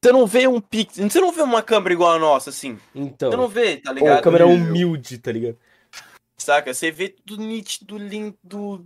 Você 0.04 0.12
não 0.12 0.28
vê 0.28 0.48
um 0.48 0.60
pixel. 0.60 1.10
Você 1.10 1.20
não 1.22 1.32
vê 1.32 1.42
uma 1.42 1.62
câmera 1.62 1.94
igual 1.94 2.12
a 2.14 2.20
nossa, 2.20 2.50
assim. 2.50 2.78
Então. 2.94 3.32
Você 3.32 3.38
não 3.38 3.48
vê, 3.48 3.78
tá 3.78 3.92
ligado? 3.94 4.18
a 4.20 4.22
câmera 4.22 4.44
é 4.44 4.48
humilde, 4.48 5.18
tá 5.18 5.32
ligado? 5.32 5.58
Saca? 6.38 6.74
Você 6.74 6.92
vê 6.92 7.08
tudo 7.10 7.42
nítido, 7.42 7.98
lindo. 7.98 8.84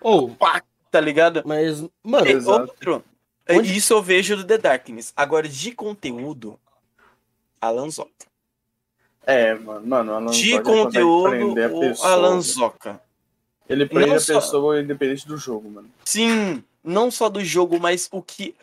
Ou, 0.00 0.30
pá, 0.30 0.62
Tá 0.90 1.00
ligado? 1.00 1.42
mas, 1.44 1.84
mano, 2.02 2.26
Exato. 2.26 2.60
outro. 2.62 3.04
Onde- 3.50 3.76
Isso 3.76 3.92
eu 3.92 4.02
vejo 4.02 4.36
do 4.36 4.44
The 4.44 4.56
Darkness. 4.58 5.12
Agora, 5.16 5.46
de 5.48 5.72
conteúdo, 5.72 6.58
Alan 7.60 7.90
Zoca. 7.90 8.10
É, 9.26 9.54
mano, 9.54 9.86
mano, 9.86 10.12
Alan 10.14 10.30
De 10.30 10.50
Zoca 10.52 10.62
conteúdo, 10.64 11.62
a 11.62 11.68
pessoa, 11.80 12.10
Alan. 12.10 12.40
Zoca. 12.40 13.00
Ele 13.68 13.84
prende 13.86 14.08
Não 14.08 14.16
a 14.16 14.20
só- 14.20 14.40
pessoa 14.40 14.80
independente 14.80 15.26
do 15.28 15.36
jogo, 15.36 15.70
mano. 15.70 15.90
Sim, 16.04 16.64
não 16.88 17.10
só 17.10 17.28
do 17.28 17.44
jogo, 17.44 17.78
mas 17.78 18.08
o 18.10 18.22
que. 18.22 18.54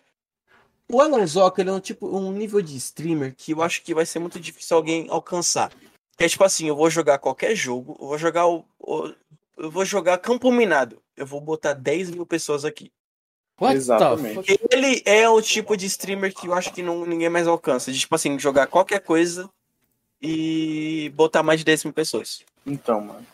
O 0.91 1.01
Alan 1.01 1.25
Zoca, 1.25 1.61
ele 1.61 1.69
é 1.69 1.73
um 1.73 1.79
tipo 1.79 2.07
um 2.07 2.31
nível 2.31 2.61
de 2.61 2.75
streamer 2.77 3.33
que 3.35 3.53
eu 3.53 3.61
acho 3.61 3.81
que 3.81 3.93
vai 3.93 4.05
ser 4.05 4.19
muito 4.19 4.39
difícil 4.39 4.77
alguém 4.77 5.07
alcançar. 5.09 5.71
Que 6.17 6.25
é 6.25 6.29
tipo 6.29 6.43
assim, 6.43 6.67
eu 6.67 6.75
vou 6.75 6.89
jogar 6.89 7.17
qualquer 7.17 7.55
jogo, 7.55 7.97
eu 7.99 8.07
vou 8.07 8.17
jogar 8.17 8.47
o. 8.47 8.63
o- 8.79 9.13
eu 9.57 9.71
vou 9.71 9.85
jogar 9.85 10.17
Campo 10.17 10.51
Minado. 10.51 11.01
Eu 11.15 11.25
vou 11.25 11.39
botar 11.39 11.73
10 11.73 12.09
mil 12.11 12.25
pessoas 12.25 12.65
aqui. 12.65 12.91
what 13.59 13.73
Exatamente. 13.75 14.59
Ele 14.69 15.01
é 15.05 15.29
o 15.29 15.41
tipo 15.41 15.77
de 15.77 15.85
streamer 15.85 16.33
que 16.33 16.47
eu 16.47 16.53
acho 16.53 16.73
que 16.73 16.83
não, 16.83 17.05
ninguém 17.05 17.29
mais 17.29 17.47
alcança. 17.47 17.89
De, 17.91 17.97
tipo 17.97 18.13
assim, 18.13 18.37
jogar 18.37 18.67
qualquer 18.67 18.99
coisa 18.99 19.49
e 20.21 21.09
botar 21.15 21.41
mais 21.41 21.59
de 21.61 21.65
10 21.65 21.85
mil 21.85 21.93
pessoas. 21.93 22.43
Então, 22.65 22.99
mano. 22.99 23.25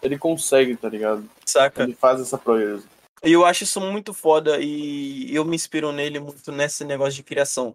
Ele 0.00 0.16
consegue, 0.18 0.76
tá 0.76 0.88
ligado? 0.88 1.28
Saca? 1.44 1.82
Ele 1.82 1.94
faz 1.94 2.20
essa 2.20 2.38
proeza. 2.38 2.84
E 3.24 3.32
eu 3.32 3.44
acho 3.44 3.64
isso 3.64 3.80
muito 3.80 4.12
foda 4.12 4.58
e 4.60 5.34
eu 5.34 5.44
me 5.44 5.56
inspiro 5.56 5.92
nele 5.92 6.20
muito 6.20 6.52
nesse 6.52 6.84
negócio 6.84 7.14
de 7.14 7.22
criação 7.22 7.74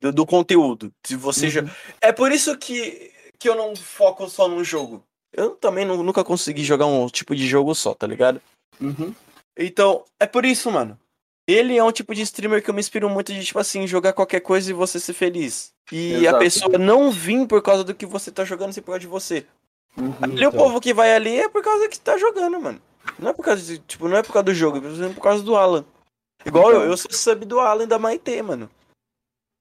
do, 0.00 0.12
do 0.12 0.24
conteúdo. 0.26 0.92
Se 1.04 1.16
você 1.16 1.50
já... 1.50 1.62
É 2.00 2.12
por 2.12 2.30
isso 2.30 2.56
que, 2.56 3.10
que 3.38 3.48
eu 3.48 3.54
não 3.56 3.74
foco 3.74 4.28
só 4.28 4.46
num 4.48 4.62
jogo. 4.62 5.02
Eu 5.32 5.50
também 5.50 5.84
não- 5.84 6.02
nunca 6.02 6.22
consegui 6.22 6.62
jogar 6.62 6.86
um 6.86 7.08
tipo 7.08 7.34
de 7.34 7.46
jogo 7.46 7.74
só, 7.74 7.92
tá 7.92 8.06
ligado? 8.06 8.40
Uhum. 8.80 9.12
Então, 9.58 10.04
é 10.20 10.26
por 10.26 10.44
isso, 10.44 10.70
mano. 10.70 10.98
Ele 11.46 11.76
é 11.76 11.84
um 11.84 11.92
tipo 11.92 12.14
de 12.14 12.22
streamer 12.22 12.62
que 12.62 12.70
eu 12.70 12.74
me 12.74 12.80
inspiro 12.80 13.10
muito 13.10 13.32
de, 13.32 13.44
tipo 13.44 13.58
assim, 13.58 13.86
jogar 13.86 14.12
qualquer 14.12 14.40
coisa 14.40 14.70
e 14.70 14.72
você 14.72 14.98
ser 14.98 15.12
feliz. 15.12 15.72
E 15.92 16.14
a 16.14 16.18
Exato. 16.30 16.38
pessoa 16.38 16.78
não 16.78 17.10
vir 17.10 17.46
por 17.46 17.60
causa 17.60 17.84
do 17.84 17.94
que 17.94 18.06
você 18.06 18.30
tá 18.30 18.44
jogando, 18.44 18.72
sim 18.72 18.80
por 18.80 18.86
causa 18.92 19.00
de 19.00 19.06
você. 19.06 19.44
Uhum. 19.96 20.38
E 20.38 20.46
o 20.46 20.52
povo 20.52 20.80
que 20.80 20.94
vai 20.94 21.14
ali 21.14 21.36
é 21.36 21.48
por 21.48 21.62
causa 21.62 21.88
que 21.88 22.00
tá 22.00 22.16
jogando, 22.16 22.58
mano. 22.60 22.80
Não 23.18 23.30
é 23.30 23.32
por 23.32 23.44
causa 23.44 23.62
de, 23.62 23.78
tipo, 23.78 24.08
não 24.08 24.16
é 24.16 24.22
por 24.22 24.32
causa 24.32 24.44
do 24.44 24.54
jogo, 24.54 24.78
é 24.78 25.08
por 25.12 25.22
causa 25.22 25.42
do 25.42 25.56
Alan. 25.56 25.84
Igual 26.44 26.70
eu, 26.70 26.76
Então. 26.78 26.90
eu 26.90 26.96
sou 26.96 27.10
sub 27.12 27.44
do 27.44 27.60
Alan 27.60 27.84
e 27.84 27.86
da 27.86 27.98
Maitê, 27.98 28.42
mano. 28.42 28.68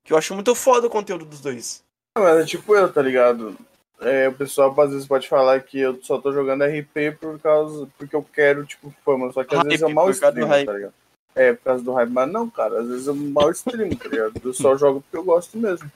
Que 0.06 0.14
eu 0.14 0.18
acho 0.18 0.34
muito 0.34 0.54
foda 0.54 0.88
o 0.88 0.90
conteúdo 0.90 1.24
dos 1.26 1.40
dois. 1.40 1.84
Mas 2.18 2.38
é 2.42 2.46
tipo 2.46 2.76
eu, 2.76 2.92
tá 2.92 3.02
ligado? 3.02 3.56
É, 4.02 4.28
o 4.28 4.34
pessoal 4.34 4.74
às 4.82 4.92
vezes 4.92 5.08
pode 5.08 5.30
falar 5.30 5.62
que 5.62 5.80
eu 5.80 5.98
só 6.04 6.20
tô 6.20 6.34
jogando 6.34 6.66
RP 6.66 7.18
por 7.20 7.40
causa. 7.40 7.88
porque 7.98 8.16
eu 8.16 8.24
quero, 8.34 8.66
tipo, 8.66 8.94
fama. 9.06 9.32
Só 9.32 9.44
que 9.44 9.56
às 9.56 9.60
Hype, 9.62 9.70
vezes 9.70 9.82
eu 9.82 9.90
mal 9.90 10.10
streamo, 10.10 10.48
tá 10.66 10.74
ligado? 10.74 10.94
É, 11.36 11.54
por 11.54 11.64
causa 11.64 11.84
do 11.84 11.94
hype. 11.94 12.10
Mas 12.10 12.32
não, 12.32 12.50
cara, 12.50 12.82
às 12.82 12.88
vezes 12.88 13.08
eu 13.08 13.16
mal 13.16 13.50
streamo, 13.52 13.96
tá 13.96 14.10
ligado? 14.10 14.34
Eu 14.44 14.54
só 14.54 14.76
jogo 14.76 15.02
porque 15.02 15.18
eu 15.18 15.24
gosto 15.24 15.58
mesmo. 15.58 15.90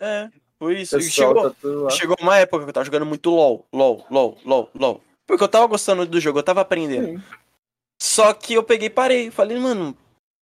É, 0.00 0.30
por 0.58 0.72
isso. 0.72 0.96
Pessoal 0.96 1.34
chegou, 1.34 1.84
tá 1.84 1.90
chegou 1.90 2.16
uma 2.20 2.38
época 2.38 2.62
que 2.64 2.70
eu 2.70 2.72
tava 2.72 2.84
jogando 2.86 3.06
muito 3.06 3.28
LOL, 3.30 3.66
LOL, 3.72 4.06
LOL, 4.08 4.38
LOL, 4.44 4.70
LOL. 4.74 5.00
Porque 5.26 5.44
eu 5.44 5.48
tava 5.48 5.66
gostando 5.66 6.06
do 6.06 6.20
jogo, 6.20 6.38
eu 6.38 6.42
tava 6.42 6.60
aprendendo. 6.60 7.18
Sim. 7.18 7.22
Só 8.00 8.34
que 8.34 8.54
eu 8.54 8.62
peguei 8.62 8.88
e 8.88 8.90
parei. 8.90 9.30
Falei, 9.30 9.58
mano, 9.58 9.96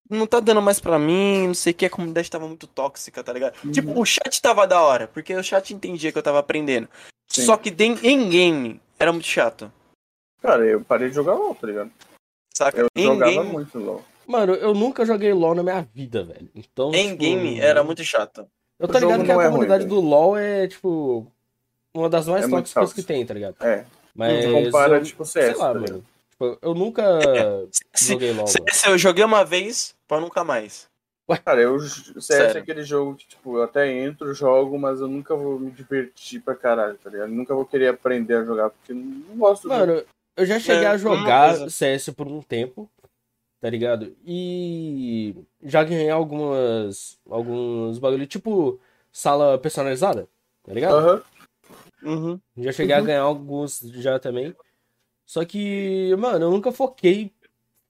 não 0.09 0.27
tá 0.27 0.41
dando 0.41 0.61
mais 0.61 0.81
pra 0.81 0.99
mim, 0.99 1.49
não 1.49 1.55
sei 1.55 1.73
o 1.73 1.75
que, 1.75 1.87
a 1.87 1.91
comunidade 1.91 2.31
tava 2.31 2.49
muito 2.49 2.67
tóxica, 2.67 3.23
tá 3.23 3.33
ligado? 3.33 3.55
Uhum. 3.65 3.71
Tipo, 3.71 4.01
o 4.01 4.05
chat 4.05 4.43
tava 4.43 4.67
da 4.67 4.81
hora, 4.81 5.07
porque 5.07 5.35
o 5.35 5.43
chat 5.43 5.73
entendia 5.73 6.11
que 6.11 6.19
eu 6.19 6.23
tava 6.23 6.39
aprendendo. 6.41 6.89
Sim. 7.29 7.43
Só 7.43 7.57
que 7.57 7.69
em 7.69 8.29
game 8.29 8.81
era 8.99 9.13
muito 9.13 9.27
chato. 9.27 9.73
Cara, 10.43 10.65
eu 10.65 10.81
parei 10.83 11.11
de 11.11 11.15
jogar 11.15 11.35
LOL, 11.35 11.55
tá 11.55 11.67
ligado? 11.67 11.91
Saca? 12.53 12.81
Eu 12.81 12.89
em 12.97 13.05
jogava 13.05 13.31
game, 13.31 13.53
muito 13.53 13.79
LOL. 13.79 14.03
Mano, 14.27 14.55
eu 14.55 14.75
nunca 14.75 15.05
joguei 15.05 15.33
LoL 15.33 15.55
na 15.55 15.63
minha 15.63 15.83
vida, 15.83 16.25
velho. 16.25 16.49
Então, 16.55 16.93
em 16.95 17.11
tipo, 17.11 17.19
game 17.19 17.61
era 17.61 17.85
muito 17.85 18.03
chato. 18.03 18.47
Eu 18.79 18.89
tô 18.89 18.99
ligado 18.99 19.25
que 19.25 19.31
a 19.31 19.35
é 19.35 19.37
ruim, 19.37 19.51
comunidade 19.51 19.85
velho. 19.85 19.95
do 19.95 20.01
LoL 20.01 20.37
é, 20.37 20.67
tipo, 20.67 21.27
uma 21.95 22.09
das 22.09 22.27
mais 22.27 22.45
É 22.45 22.49
tóxicas 22.49 22.93
que 22.93 23.03
tem, 23.03 23.25
tá 23.27 23.35
ligado? 23.35 23.57
É. 23.61 23.85
Mas. 24.15 24.45
compara, 24.47 24.97
eu- 24.99 25.03
tipo, 25.05 25.25
sei 25.25 25.43
CS, 25.43 25.59
lá, 25.59 25.73
tá 25.73 25.81
mano. 25.81 26.05
Tipo, 26.31 26.59
eu 26.63 26.75
nunca 26.75 27.03
Se, 27.95 28.13
joguei 28.13 28.33
mano. 28.33 28.49
se 28.49 28.89
eu 28.89 28.97
joguei 28.99 29.25
uma 29.25 29.45
vez, 29.45 29.95
pra 30.09 30.21
nunca 30.21 30.43
mais. 30.45 30.89
Cara, 31.45 31.61
eu, 31.61 31.79
CS 31.79 32.25
Sério. 32.25 32.57
é 32.59 32.61
aquele 32.61 32.83
jogo 32.83 33.15
que, 33.15 33.29
tipo, 33.29 33.57
eu 33.59 33.63
até 33.63 33.89
entro, 33.89 34.35
jogo, 34.35 34.77
mas 34.77 35.01
eu 35.01 35.07
nunca 35.07 35.37
vou 35.37 35.61
me 35.61 35.71
divertir 35.71 36.41
pra 36.43 36.57
caralho, 36.57 36.99
tá 36.99 37.09
ligado? 37.09 37.29
Eu 37.29 37.35
nunca 37.37 37.55
vou 37.55 37.65
querer 37.65 37.87
aprender 37.87 38.35
a 38.35 38.45
jogar, 38.45 38.71
porque 38.71 38.91
eu 38.91 38.97
não 38.97 39.37
gosto 39.37 39.69
do 39.69 39.75
jogo. 39.75 39.87
Mano, 39.87 40.03
eu 40.37 40.45
já 40.47 40.59
cheguei 40.59 40.83
É, 40.85 40.89
a 40.89 40.91
uma 40.91 40.99
jogar. 40.99 41.71
CS 41.71 42.11
por 42.17 42.27
um 42.27 42.43
tempo, 42.43 42.91
tá 43.61 43.71
ligado? 43.71 44.13
E 44.27 45.37
já 45.63 45.85
ganhei 45.85 46.11
algumas. 46.11 47.17
alguns 47.31 48.01
bagulho, 48.01 48.27
tipo 48.27 48.81
sala 49.13 49.57
personalizada, 49.57 50.27
tá 50.65 50.73
ligado? 50.73 50.97
Aham. 50.97 51.23
Uhum. 52.03 52.39
Já 52.57 52.73
cheguei 52.73 52.95
a 52.95 53.01
ganhar 53.01 53.23
alguns 53.23 53.81
já 53.95 54.19
também. 54.19 54.55
Só 55.27 55.45
que, 55.45 56.15
mano, 56.19 56.47
eu 56.47 56.51
nunca 56.51 56.73
foquei 56.73 57.31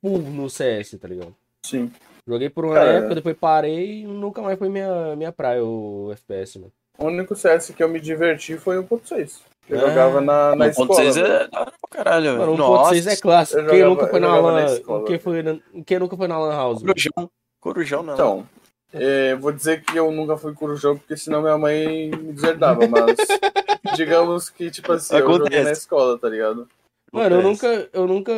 full 0.00 0.18
no 0.18 0.48
CS, 0.50 0.98
tá 1.00 1.08
ligado? 1.08 1.34
Sim. 1.64 1.90
Joguei 2.26 2.50
por 2.50 2.64
uma 2.66 2.74
Cara, 2.74 2.92
época, 2.92 3.14
depois 3.14 3.36
parei 3.36 4.02
e 4.02 4.06
nunca 4.06 4.42
mais 4.42 4.58
foi 4.58 4.68
minha, 4.68 5.16
minha 5.16 5.32
praia 5.32 5.64
o 5.64 6.10
FPS, 6.12 6.58
mano. 6.58 6.72
O 6.98 7.06
único 7.06 7.34
CS 7.34 7.70
que 7.74 7.82
eu 7.82 7.88
me 7.88 7.98
diverti 7.98 8.58
foi 8.58 8.78
o 8.78 8.84
1.6. 8.84 9.40
Eu 9.68 9.78
Ah. 9.78 9.88
jogava 9.88 10.20
na, 10.20 10.54
na 10.54 10.66
escola. 10.68 10.88
1.6 11.00 11.14
velho. 11.14 11.26
é 11.32 11.48
pra 11.48 11.72
caralho, 11.90 12.38
Mano, 12.38 12.56
velho. 12.56 12.64
1.6 12.68 13.06
é 13.06 13.16
clássico. 13.16 13.66
Quem 13.68 13.84
nunca 13.84 14.06
foi 14.08 14.20
na 14.20 14.38
lan... 14.38 14.64
escola, 14.66 15.06
Quem, 15.06 15.18
foi 15.18 15.42
na- 15.42 15.58
Quem 15.86 15.98
nunca 15.98 16.16
foi 16.16 16.28
na 16.28 16.38
lan 16.38 16.50
house? 16.54 16.82
Corujão. 16.82 17.30
Corujão 17.60 18.02
não. 18.02 18.14
Então, 18.14 18.48
é, 18.92 19.34
vou 19.36 19.52
dizer 19.52 19.82
que 19.84 19.96
eu 19.96 20.10
nunca 20.10 20.36
fui 20.36 20.52
corujão, 20.54 20.96
porque 20.96 21.16
senão 21.16 21.42
minha 21.42 21.56
mãe 21.58 22.10
me 22.10 22.32
deserdava, 22.32 22.86
mas 22.88 23.16
digamos 23.96 24.50
que, 24.50 24.70
tipo 24.70 24.92
assim, 24.92 25.14
eu 25.14 25.20
joguei 25.20 25.36
Acontece. 25.38 25.64
na 25.64 25.72
escola, 25.72 26.18
tá 26.18 26.28
ligado? 26.28 26.68
Mano, 27.12 27.36
eu 27.36 27.40
Acontece. 27.40 27.66
nunca, 27.66 27.88
eu 27.92 28.06
nunca 28.06 28.32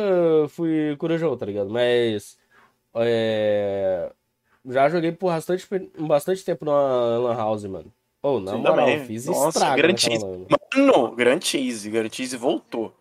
fui 0.49 0.95
corujão, 0.97 1.35
tá 1.37 1.45
ligado? 1.45 1.69
Mas. 1.69 2.37
É... 2.95 4.11
Já 4.65 4.87
joguei 4.89 5.11
por 5.11 5.27
bastante, 5.27 5.67
bastante 5.99 6.45
tempo 6.45 6.63
na 6.65 6.71
Lan 6.71 7.35
House, 7.35 7.65
mano. 7.65 7.91
Ô, 8.21 8.39
na 8.39 8.53
Sim, 8.53 8.57
moral, 8.59 8.75
também. 8.77 9.05
fiz 9.05 9.25
Nossa, 9.25 9.49
estrago 9.49 9.75
grande 9.75 10.09
naquela 10.09 10.31
lan. 10.31 10.45
Mano, 10.77 11.11
Grand 11.15 11.41
Cheese. 11.41 11.89
Grand 11.89 12.09
Cheese 12.09 12.37
voltou. 12.37 12.95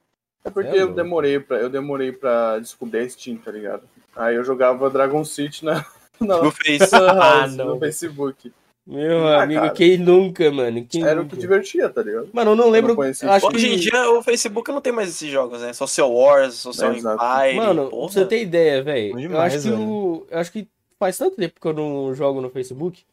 É 0.45 0.51
porque 0.51 0.77
É, 0.77 0.83
eu 0.83 0.93
demorei 0.93 1.39
pra, 1.39 1.59
eu 1.59 1.71
demorei 1.71 2.11
pra 2.11 2.59
descobrir 2.59 2.99
a 2.99 3.09
Steam, 3.09 3.37
tá 3.37 3.53
ligado? 3.53 3.85
Aí 4.17 4.35
eu 4.35 4.43
jogava 4.43 4.91
Dragon 4.91 5.25
City 5.25 5.65
na, 5.65 5.87
na 6.21 6.43
No 6.43 6.51
Face. 6.51 6.95
Lan 6.95 7.15
House, 7.19 7.23
Ah, 7.23 7.47
não. 7.49 7.67
no 7.75 7.79
Facebook. 7.79 8.53
Meu 8.85 9.29
Ah, 9.29 9.45
amigo, 9.45 9.61
cara. 9.61 9.73
quem 9.75 9.97
nunca, 9.97 10.51
mano? 10.51 10.85
Quem 10.89 11.05
Era 11.05 11.23
o 11.23 11.27
que 11.27 11.37
divertia, 11.37 11.89
tá 11.89 12.03
ligado? 12.03 12.29
Mano, 12.33 12.51
eu 12.51 12.57
não 12.57 12.69
lembro. 12.69 12.89
não 12.89 12.97
conheci 12.97 13.25
acho 13.25 13.47
Hoje 13.47 13.69
em 13.69 13.71
que... 13.79 13.91
dia 13.91 14.11
o 14.11 14.23
Facebook 14.25 14.73
não 14.73 14.81
tem 14.81 14.93
mais 14.93 15.09
esses 15.09 15.31
jogos, 15.31 15.61
né? 15.61 15.73
Social 15.73 16.13
Wars, 16.13 16.55
Social 16.55 16.91
É. 16.93 16.97
Empire. 16.97 17.57
Mano, 17.57 17.89
porra. 17.89 18.07
pra 18.07 18.13
você 18.13 18.25
ter 18.27 18.43
ideia, 18.43 18.83
velho. 18.83 19.21
Eu 19.21 19.41
acho 19.41 19.63
que. 19.63 19.69
Eu 19.69 20.27
acho 20.33 20.51
que 20.53 20.69
faz 20.99 21.17
tanto 21.17 21.37
tempo 21.37 21.61
que 21.61 21.67
eu 21.67 21.73
não 21.73 22.13
jogo 22.13 22.41
no 22.41 22.51
Facebook. 22.51 23.05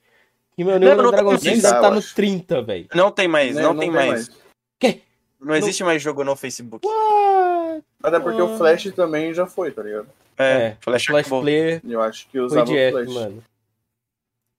Que 0.55 0.63
meu 0.63 0.73
Não, 0.73 0.79
nível 0.79 0.97
não 0.97 1.03
no 1.05 1.11
Dragon 1.11 1.37
tem 1.37 1.51
mais, 1.51 1.63
eu 1.63 1.69
estar 1.75 1.91
no 1.91 1.97
acho. 1.99 2.15
30, 2.15 2.61
velho. 2.63 2.87
Não 2.95 3.11
tem 3.11 3.27
mais, 3.27 3.55
Né? 3.55 3.61
não, 3.61 3.77
tem, 3.77 3.91
mais. 3.91 4.29
Quê? 4.79 5.01
Não 5.39 5.55
existe 5.55 5.83
mais 5.83 6.01
jogo 6.01 6.23
no 6.23 6.35
Facebook. 6.35 6.85
Até 8.03 8.19
porque 8.19 8.41
Ah. 8.41 8.45
o 8.45 8.57
Flash 8.57 8.91
também 8.93 9.33
já 9.33 9.45
foi, 9.45 9.71
tá 9.71 9.81
ligado? 9.83 10.07
É, 10.37 10.75
Flash, 10.81 11.05
Flash 11.05 11.25
acabou. 11.25 11.41
Player 11.41 11.81
Eu 11.87 12.01
acho 12.01 12.27
que 12.29 12.37
eu 12.39 12.45
usava 12.45 12.69
o 12.71 12.91
Flash. 12.91 13.13
mano. 13.13 13.43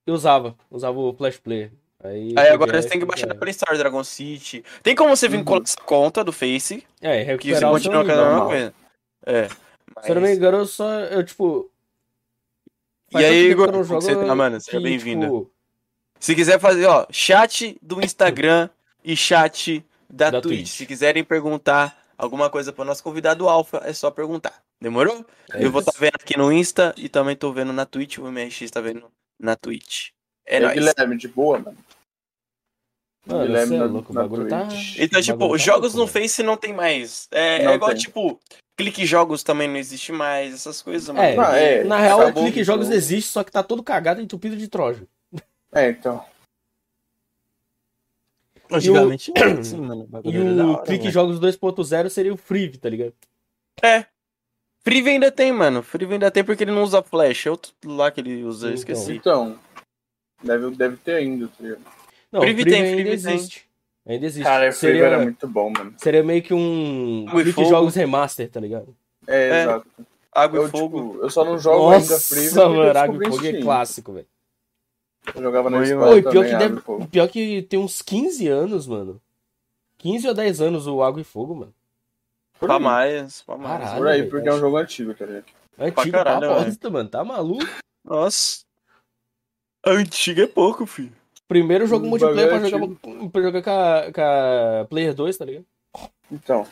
Eu 0.07 0.13
usava, 0.13 0.55
usava 0.69 0.97
o 0.99 1.13
Flash 1.13 1.37
Player. 1.37 1.71
Aí, 2.03 2.33
Aí 2.35 2.47
agora 2.49 2.81
você 2.81 2.89
tem 2.89 2.99
que 2.99 3.05
baixar 3.05 3.27
da 3.27 3.35
Play 3.35 3.51
Store 3.51 3.77
Dragon 3.77 4.03
City. 4.03 4.63
Tem 4.81 4.95
como 4.95 5.15
você 5.15 5.27
Uhum. 5.27 5.33
vincular 5.33 5.61
essa 5.63 5.77
conta 5.77 6.23
do 6.23 6.31
Face, 6.31 6.83
É, 6.99 7.37
que 7.37 7.53
você 7.53 7.61
continua 7.65 8.03
com 8.03 8.11
a 8.11 8.15
mesma 8.15 8.45
coisa. 8.47 8.73
É. 9.25 9.47
Se 9.49 10.09
eu 10.09 10.15
não 10.15 10.21
me 10.21 10.27
mas- 10.29 10.37
engano, 10.37 10.57
eu 10.57 10.65
só. 10.65 10.89
Eu, 11.01 11.23
tipo. 11.23 11.69
E 13.11 13.17
aí, 13.17 13.51
Igor, 13.51 13.71
como 13.71 13.83
que 13.83 13.89
você 13.89 14.13
jogo 14.13 14.25
tá, 14.25 14.33
mano? 14.35 14.59
Seja 14.59 14.79
bem-vindo. 14.79 15.25
tipo, 15.25 15.51
Se 16.19 16.33
quiser 16.35 16.59
fazer, 16.59 16.85
ó, 16.85 17.05
chat 17.11 17.77
do 17.81 17.99
Instagram 18.03 18.69
e 19.03 19.15
chat 19.15 19.83
da, 20.11 20.29
Da 20.29 20.41
Twitch. 20.41 20.57
Twitch. 20.59 20.69
Se 20.77 20.85
quiserem 20.85 21.23
perguntar 21.23 21.97
alguma 22.17 22.49
coisa 22.49 22.71
pro 22.73 22.83
nosso 22.85 23.03
convidado 23.03 23.47
Alfa, 23.49 23.81
é 23.85 23.93
só 23.93 24.11
perguntar. 24.11 24.61
Demorou? 24.79 25.25
é 25.53 25.63
eu 25.63 25.71
vou 25.71 25.79
estar 25.81 25.93
vendo 25.99 26.15
aqui 26.15 26.37
no 26.37 26.51
Insta 26.51 26.93
e 26.97 27.07
também 27.07 27.35
tô 27.35 27.51
vendo 27.53 27.71
na 27.71 27.85
Twitch. 27.85 28.17
O 28.17 28.27
MRX 28.31 28.71
tá 28.71 28.81
vendo 28.81 29.11
na 29.39 29.55
Twitch. 29.55 30.09
É 30.45 30.59
nóis. 30.59 30.73
Guilherme, 30.73 31.17
de 31.17 31.27
boa, 31.27 31.59
mano. 31.59 31.77
Mano, 33.25 33.45
Guilherme 33.45 33.75
é 33.75 33.79
na- 33.79 33.85
louco, 33.85 34.11
o 34.11 34.15
na 34.15 34.21
bagulho 34.23 34.47
tá. 34.49 34.67
Então, 34.97 35.19
o 35.19 35.23
tipo, 35.23 35.37
bagulho 35.37 35.55
os 35.55 35.61
tá 35.61 35.65
jogos 35.71 35.93
louco, 35.93 35.97
no 35.97 36.13
mano. 36.13 36.27
Face 36.27 36.41
não 36.43 36.57
tem 36.57 36.73
mais. 36.73 37.27
É, 37.31 37.63
Não 37.63 37.71
é 37.71 37.75
igual, 37.75 37.91
tem. 37.91 37.99
tipo, 37.99 38.39
clique 38.75 39.05
jogos 39.05 39.43
também 39.43 39.67
não 39.67 39.77
existe 39.77 40.11
mais, 40.11 40.55
essas 40.55 40.81
coisas, 40.81 41.07
mano. 41.09 41.21
É, 41.21 41.37
Ah, 41.37 41.55
é, 41.55 41.83
Na 41.83 41.97
real, 41.97 42.27
o 42.29 42.33
Clique 42.33 42.61
o 42.61 42.63
Jogos 42.65 42.87
jogo. 42.87 42.97
existe, 42.97 43.29
só 43.29 43.43
que 43.43 43.51
tá 43.51 43.61
todo 43.61 43.83
cagado 43.83 44.19
e 44.19 44.23
entupido 44.23 44.57
de 44.57 44.67
troja. 44.67 45.05
É, 45.71 45.89
então. 45.91 46.25
Antigamente 48.71 49.31
era 49.35 49.59
assim, 49.59 49.77
mano. 49.81 50.07
E 50.23 50.37
o 50.37 50.69
hora, 50.73 50.83
Clique 50.83 51.03
velho. 51.03 51.11
Jogos 51.13 51.39
2.0 51.39 52.09
seria 52.09 52.33
o 52.33 52.37
Free, 52.37 52.69
tá 52.77 52.89
ligado? 52.89 53.13
É. 53.81 54.05
Free 54.83 55.07
ainda 55.07 55.31
tem, 55.31 55.51
mano. 55.51 55.83
Free 55.83 56.05
ainda 56.11 56.31
tem 56.31 56.43
porque 56.43 56.63
ele 56.63 56.71
não 56.71 56.83
usa 56.83 57.03
flash. 57.03 57.45
É 57.45 57.51
outro 57.51 57.71
lá 57.85 58.09
que 58.11 58.19
ele 58.21 58.43
usa, 58.43 58.67
eu 58.67 58.69
Então. 58.71 58.75
esqueci. 58.79 59.13
Então. 59.13 59.57
Deve, 60.43 60.71
deve 60.71 60.97
ter 60.97 61.15
ainda, 61.15 61.47
tá 61.47 61.53
ligado? 61.59 61.81
Não, 62.31 62.41
Free 62.41 62.51
o 62.53 62.55
Free 62.55 62.65
tem, 62.71 62.81
ainda 62.81 62.93
Free 62.95 63.03
tem. 63.03 63.13
existe. 63.13 63.65
Ainda 64.07 64.25
existe. 64.25 64.43
Cara, 64.43 64.69
o 64.69 64.73
Free 64.73 64.79
seria, 64.79 65.05
era 65.05 65.19
muito 65.19 65.47
bom, 65.47 65.71
mano. 65.75 65.93
seria 65.97 66.23
meio 66.23 66.41
que 66.41 66.53
um 66.53 67.25
Água 67.27 67.41
e 67.41 67.43
Clique. 67.43 67.65
Jogos 67.65 67.93
Remaster, 67.95 68.49
tá 68.49 68.59
ligado? 68.59 68.95
É, 69.27 69.49
É. 69.49 69.61
exato. 69.63 69.87
Água 70.33 70.59
Eu, 70.61 70.67
e 70.67 70.69
fogo. 70.71 71.11
tipo, 71.11 71.23
eu 71.25 71.29
só 71.29 71.43
não 71.45 71.59
jogo 71.59 71.89
ainda 71.91 71.99
Nossa, 72.09 72.19
Free 72.35 72.49
porque 72.49 72.59
mano, 72.59 72.83
eu 72.83 72.97
Água 72.97 73.23
e 73.27 73.29
Fogo 73.29 73.45
é 73.45 73.61
clássico, 73.61 74.13
velho. 74.13 74.27
Eu 75.35 75.41
jogava 75.41 75.69
na 75.69 75.77
Oi, 75.77 75.83
escola 75.83 76.11
Oi, 76.11 76.21
pior 76.21 76.45
que, 76.45 76.55
deve, 76.57 76.81
e 77.03 77.07
pior 77.07 77.27
que 77.27 77.61
tem 77.63 77.79
uns 77.79 78.01
15 78.01 78.47
anos, 78.47 78.87
mano. 78.87 79.21
15 79.99 80.27
ou 80.27 80.33
10 80.33 80.61
anos 80.61 80.87
o 80.87 81.03
Água 81.03 81.21
e 81.21 81.23
Fogo, 81.23 81.55
mano. 81.55 81.73
Por 82.59 82.65
Pra 82.67 82.75
aí, 82.77 82.81
mais, 82.81 83.41
pra 83.43 83.57
mais. 83.57 83.79
Caralho. 83.81 83.97
por 83.97 84.07
aí, 84.07 84.29
porque 84.29 84.49
é 84.49 84.53
um 84.53 84.59
jogo 84.59 84.77
antigo, 84.77 85.13
tá 85.13 85.25
ligado? 85.25 85.45
Antigo 85.79 86.11
caralho, 86.11 86.39
pra 86.39 86.63
bosta, 86.63 86.89
mano. 86.89 87.09
Tá 87.09 87.23
maluco? 87.23 87.65
Nossa. 88.03 88.63
Antigo 89.85 90.41
é 90.41 90.47
pouco, 90.47 90.85
filho. 90.85 91.11
Primeiro 91.47 91.85
jogo 91.87 92.05
Um 92.05 92.09
multiplayer 92.09 92.47
pra 92.49 92.59
bagulho 92.59 92.69
jogar, 92.71 93.29
pra 93.29 93.41
jogar 93.41 93.61
com, 93.63 93.69
a, 93.69 94.13
com 94.13 94.21
a 94.21 94.85
Player 94.89 95.13
2, 95.13 95.37
tá 95.37 95.45
ligado? 95.45 95.65
Então. 96.31 96.67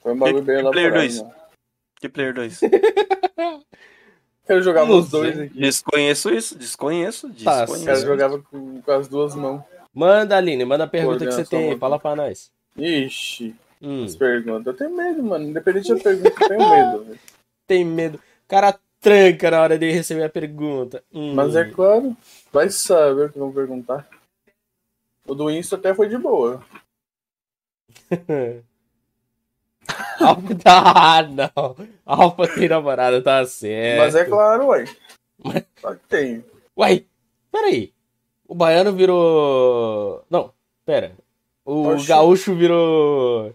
Foi 0.00 0.12
um 0.12 0.18
bagulho 0.18 0.40
Que- 0.44 0.46
bem 0.46 0.56
que 0.64 0.70
Player 0.70 0.88
elaborado, 0.88 1.00
2? 1.08 1.18
mano. 1.22 1.34
Que 2.00 2.08
Player 2.08 2.34
2? 2.34 2.60
Jogar 4.62 4.84
Não 4.86 4.98
os 4.98 5.10
dois 5.10 5.38
aqui. 5.40 5.58
Desconheço 5.58 6.30
isso, 6.30 6.58
desconheço, 6.58 7.28
Tá, 7.28 7.34
O 7.34 7.44
cara 7.44 7.66
desconheço. 7.66 8.06
jogava 8.06 8.38
com, 8.42 8.82
com 8.82 8.92
as 8.92 9.08
duas 9.08 9.34
mãos. 9.34 9.62
Manda, 9.92 10.36
Aline, 10.36 10.64
manda 10.64 10.84
a 10.84 10.88
pergunta 10.88 11.24
que 11.24 11.32
você 11.32 11.44
tem. 11.44 11.60
motora. 11.60 11.78
Fala 11.78 11.98
pra 11.98 12.16
nós. 12.16 12.50
Ixi, 12.76 13.54
Hum, 13.80 14.04
as 14.04 14.16
perguntas. 14.16 14.66
Eu 14.66 14.74
tenho 14.74 14.94
medo, 14.96 15.22
mano. 15.22 15.46
Independente 15.46 15.94
da 15.94 16.00
pergunta, 16.00 16.28
eu 16.44 16.48
tenho 16.48 16.70
medo. 16.70 17.04
velho. 17.04 17.18
tem 17.66 17.84
medo. 17.84 18.16
O 18.16 18.48
cara 18.48 18.78
tranca 19.00 19.50
na 19.50 19.60
hora 19.62 19.78
de 19.78 19.90
receber 19.90 20.24
a 20.24 20.28
pergunta. 20.30 21.02
Hum. 21.12 21.34
Mas 21.34 21.54
é 21.56 21.64
claro, 21.64 22.16
vai 22.52 22.68
saber 22.70 23.26
o 23.26 23.32
que 23.32 23.38
vão 23.38 23.52
perguntar. 23.52 24.06
O 25.26 25.34
do 25.34 25.50
Insta 25.50 25.76
até 25.76 25.94
foi 25.94 26.08
de 26.08 26.18
boa. 26.18 26.62
Alfa 30.20 30.54
tá. 30.56 30.82
Ah, 30.96 31.22
não. 31.22 31.76
Alfa 32.06 32.48
tem 32.54 32.68
namorada, 32.68 33.22
tá 33.22 33.44
certo. 33.46 33.98
Mas 34.00 34.14
é 34.14 34.24
claro, 34.24 34.66
ué. 34.68 34.84
Só 35.80 35.94
que 35.94 36.06
tem. 36.08 36.44
Uai, 36.76 37.06
peraí. 37.52 37.92
O 38.46 38.54
baiano 38.54 38.92
virou. 38.92 40.24
Não, 40.30 40.52
pera. 40.84 41.12
O 41.64 41.88
Oxi. 41.88 42.06
gaúcho 42.08 42.54
virou. 42.54 43.54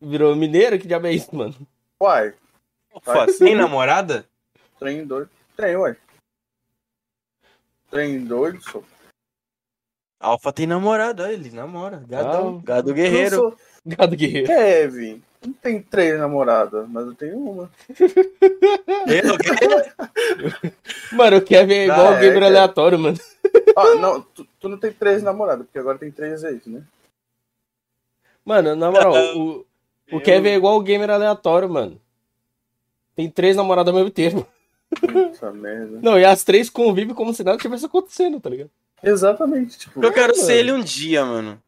Virou 0.00 0.34
mineiro? 0.36 0.78
Que 0.78 0.86
diabo 0.88 1.06
é 1.06 1.12
isso, 1.12 1.34
mano? 1.34 1.54
Uai, 2.00 2.34
Opa, 2.92 3.26
tem 3.38 3.54
namorada? 3.54 4.26
trem 4.78 5.06
doido. 5.06 5.30
Tem, 5.56 5.76
ué. 5.76 5.96
Trem 7.90 8.24
doido, 8.24 8.60
só. 8.60 8.82
Alfa 10.20 10.52
tem 10.52 10.66
namorada, 10.66 11.24
olha, 11.24 11.32
ele 11.32 11.50
namora. 11.50 12.02
Gadão. 12.08 12.58
Ah, 12.58 12.66
Gado 12.66 12.90
Eu 12.90 12.94
guerreiro. 12.94 13.56
Gado 13.86 14.16
guerreiro. 14.16 14.48
Kevin. 14.48 15.22
Não 15.46 15.52
tem 15.52 15.80
três 15.80 16.18
namoradas, 16.18 16.88
mas 16.88 17.06
eu 17.06 17.14
tenho 17.14 17.38
uma. 17.38 17.70
Mano, 21.12 21.36
o 21.36 21.42
Kevin 21.42 21.74
é 21.74 21.84
igual 21.84 22.06
Ah, 22.08 22.16
o 22.16 22.20
gamer 22.20 22.42
é, 22.42 22.46
aleatório, 22.46 22.98
mano. 22.98 23.16
Ah, 23.76 23.94
não, 23.94 24.20
tu, 24.22 24.44
tu 24.58 24.68
não 24.68 24.76
tem 24.76 24.92
três 24.92 25.22
namoradas, 25.22 25.64
porque 25.66 25.78
agora 25.78 25.98
tem 25.98 26.10
três 26.10 26.42
ex, 26.42 26.66
né? 26.66 26.82
Mano, 28.44 28.74
na 28.74 28.90
moral, 28.90 29.14
o, 29.36 29.64
o 30.10 30.20
Kevin 30.20 30.48
é 30.48 30.54
igual 30.56 30.76
o 30.76 30.82
gamer 30.82 31.10
aleatório, 31.10 31.68
mano. 31.68 32.00
Tem 33.14 33.30
três 33.30 33.54
namoradas 33.56 33.92
ao 33.92 33.98
mesmo 33.98 34.10
tempo. 34.10 34.44
Essa 35.30 35.52
merda. 35.52 35.98
Não, 36.02 36.18
e 36.18 36.24
as 36.24 36.42
três 36.42 36.68
convivem 36.68 37.14
como 37.14 37.32
se 37.32 37.44
nada 37.44 37.58
tivesse 37.58 37.86
acontecendo, 37.86 38.40
tá 38.40 38.50
ligado? 38.50 38.70
Exatamente, 39.02 39.78
tipo. 39.78 40.02
Eu 40.04 40.12
quero 40.12 40.32
mano. 40.34 40.44
ser 40.44 40.58
ele 40.58 40.72
um 40.72 40.80
dia, 40.80 41.24
mano. 41.24 41.62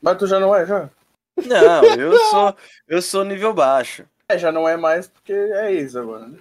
Mas 0.00 0.18
tu 0.18 0.26
já 0.26 0.38
não 0.40 0.54
é, 0.54 0.64
já? 0.66 0.90
Não, 1.46 1.84
eu 1.98 2.16
sou, 2.30 2.56
eu 2.88 3.02
sou 3.02 3.24
nível 3.24 3.52
baixo. 3.54 4.04
É, 4.28 4.38
já 4.38 4.50
não 4.52 4.68
é 4.68 4.76
mais 4.76 5.08
porque 5.08 5.32
é 5.32 5.72
ex 5.72 5.94
agora, 5.96 6.26
né? 6.26 6.38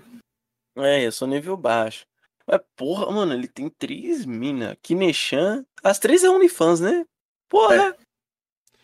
É, 0.77 1.05
eu 1.05 1.11
sou 1.11 1.27
nível 1.27 1.55
baixo. 1.57 2.05
Mas, 2.45 2.61
porra, 2.75 3.11
mano, 3.11 3.33
ele 3.33 3.47
tem 3.47 3.69
três 3.69 4.25
mina. 4.25 4.77
Kineshan. 4.81 5.65
As 5.83 5.99
três 5.99 6.23
é 6.23 6.29
OnlyFans, 6.29 6.79
né? 6.79 7.05
Porra! 7.49 7.95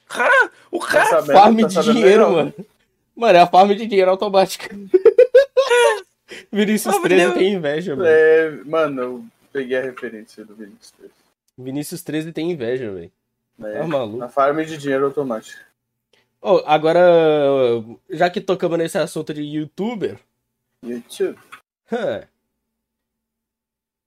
Cara, 0.08 0.52
o 0.72 0.80
Tá 0.80 0.88
cara. 0.88 1.06
sabendo, 1.10 1.34
Farm 1.34 1.58
tá 1.62 1.68
de 1.68 1.82
dinheiro, 1.94 2.32
mano. 2.32 2.54
Mano, 3.16 3.38
é 3.38 3.42
a 3.42 3.48
farm 3.48 3.70
de 3.74 3.86
dinheiro 3.88 4.12
automática. 4.12 4.70
Vinícius 6.52 6.96
Ah, 6.96 7.02
13 7.02 7.26
meu. 7.26 7.34
tem 7.34 7.54
inveja, 7.54 7.96
mano. 7.96 8.08
É, 8.08 8.52
mano, 8.66 9.02
eu 9.02 9.26
peguei 9.52 9.78
a 9.78 9.82
referência 9.82 10.44
do 10.46 10.56
Vinicius 10.56 10.92
3. 10.92 11.12
Vinícius 11.58 12.02
13 12.04 12.32
tem 12.34 12.52
inveja, 12.52 12.92
velho. 12.92 13.12
Né? 13.58 13.74
Tá 13.80 13.88
maluco. 13.88 14.18
Na 14.18 14.30
farm 14.30 14.60
de 14.64 14.78
dinheiro 14.78 15.06
automático. 15.06 15.62
Ô, 16.42 16.58
agora, 16.66 17.00
já 18.10 18.30
que 18.30 18.42
tocamos 18.42 18.78
nesse 18.78 18.98
assunto 18.98 19.34
de 19.34 19.42
youtuber, 19.44 20.20
YouTube. 20.84 21.40
hã, 21.92 22.28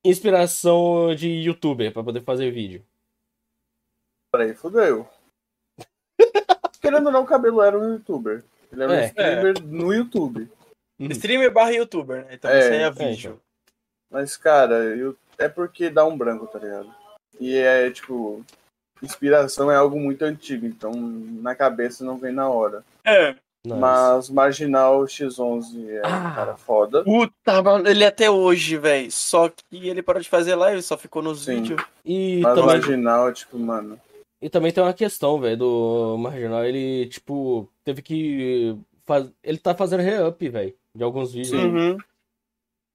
inspiração 0.05 1.15
de 1.15 1.29
youtuber 1.29 1.93
pra 1.93 2.03
poder 2.05 2.23
fazer 2.23 2.51
vídeo. 2.51 2.85
Peraí, 4.31 4.55
fudeu. 4.55 5.09
Querendo 6.81 7.07
ou 7.07 7.13
não, 7.13 7.23
o 7.23 7.27
cabelo 7.27 7.63
era 7.63 7.79
um 7.79 7.95
youtuber. 7.95 8.45
Ele 8.71 8.83
era 8.83 8.93
um 8.93 8.95
É. 8.97 9.07
streamer 9.07 9.63
no 9.65 9.93
YouTube. 9.95 10.51
Streamer 10.99 11.53
barra 11.53 11.71
youtuber, 11.73 12.25
né? 12.27 12.35
Então 12.35 12.51
É, 12.51 12.59
isso 12.59 12.69
aí 12.71 12.79
é 12.79 12.83
é, 12.83 12.91
vídeo. 12.91 13.41
Mas, 14.11 14.37
cara, 14.37 14.75
eu- 14.97 15.17
é 15.39 15.49
porque 15.49 15.91
dá 15.91 16.05
um 16.05 16.17
branco, 16.17 16.47
tá 16.47 16.59
ligado? 16.59 16.95
E 17.41 17.57
é, 17.57 17.91
tipo, 17.91 18.45
inspiração 19.03 19.71
é 19.71 19.77
algo 19.77 19.99
muito 19.99 20.23
antigo, 20.23 20.67
então 20.67 20.93
na 20.95 21.55
cabeça 21.55 22.05
não 22.05 22.17
vem 22.17 22.33
na 22.33 22.49
hora. 22.49 22.83
É. 23.05 23.35
Nice. 23.65 23.81
Mas 23.81 24.31
Marginal 24.31 25.05
X11 25.07 25.89
é 25.89 26.01
Ah. 26.05 26.09
um 26.31 26.35
cara 26.35 26.57
foda. 26.57 27.03
Puta, 27.03 27.63
mano, 27.63 27.89
ele 27.89 28.05
até 28.05 28.31
hoje, 28.31 28.77
velho. 28.77 29.11
Só 29.11 29.49
que 29.49 29.89
ele 29.89 30.03
parou 30.03 30.23
de 30.23 30.29
fazer 30.29 30.55
live, 30.55 30.81
só 30.83 30.97
ficou 30.97 31.21
nos 31.21 31.45
Sim. 31.45 31.57
vídeos. 31.63 31.83
E 32.05 32.41
Mas 32.43 32.53
o 32.53 32.61
também, 32.61 32.77
Marginal, 32.77 33.33
tipo, 33.33 33.59
mano. 33.59 33.99
e 34.41 34.49
também 34.49 34.71
tem 34.73 34.85
uma 34.85 34.93
questão, 34.95 35.41
velho, 35.41 35.57
do 35.57 36.17
Marginal. 36.17 36.65
Ele, 36.65 37.07
tipo, 37.09 37.69
teve 37.85 38.03
que. 38.03 38.77
Faz... 39.05 39.29
Ele 39.43 39.59
tá 39.59 39.75
fazendo 39.75 40.01
re-up, 40.03 40.49
velho, 40.49 40.75
de 40.95 41.03
alguns 41.03 41.33
vídeos. 41.33 41.61
Sim. 41.61 41.67
Uhum. 41.67 41.99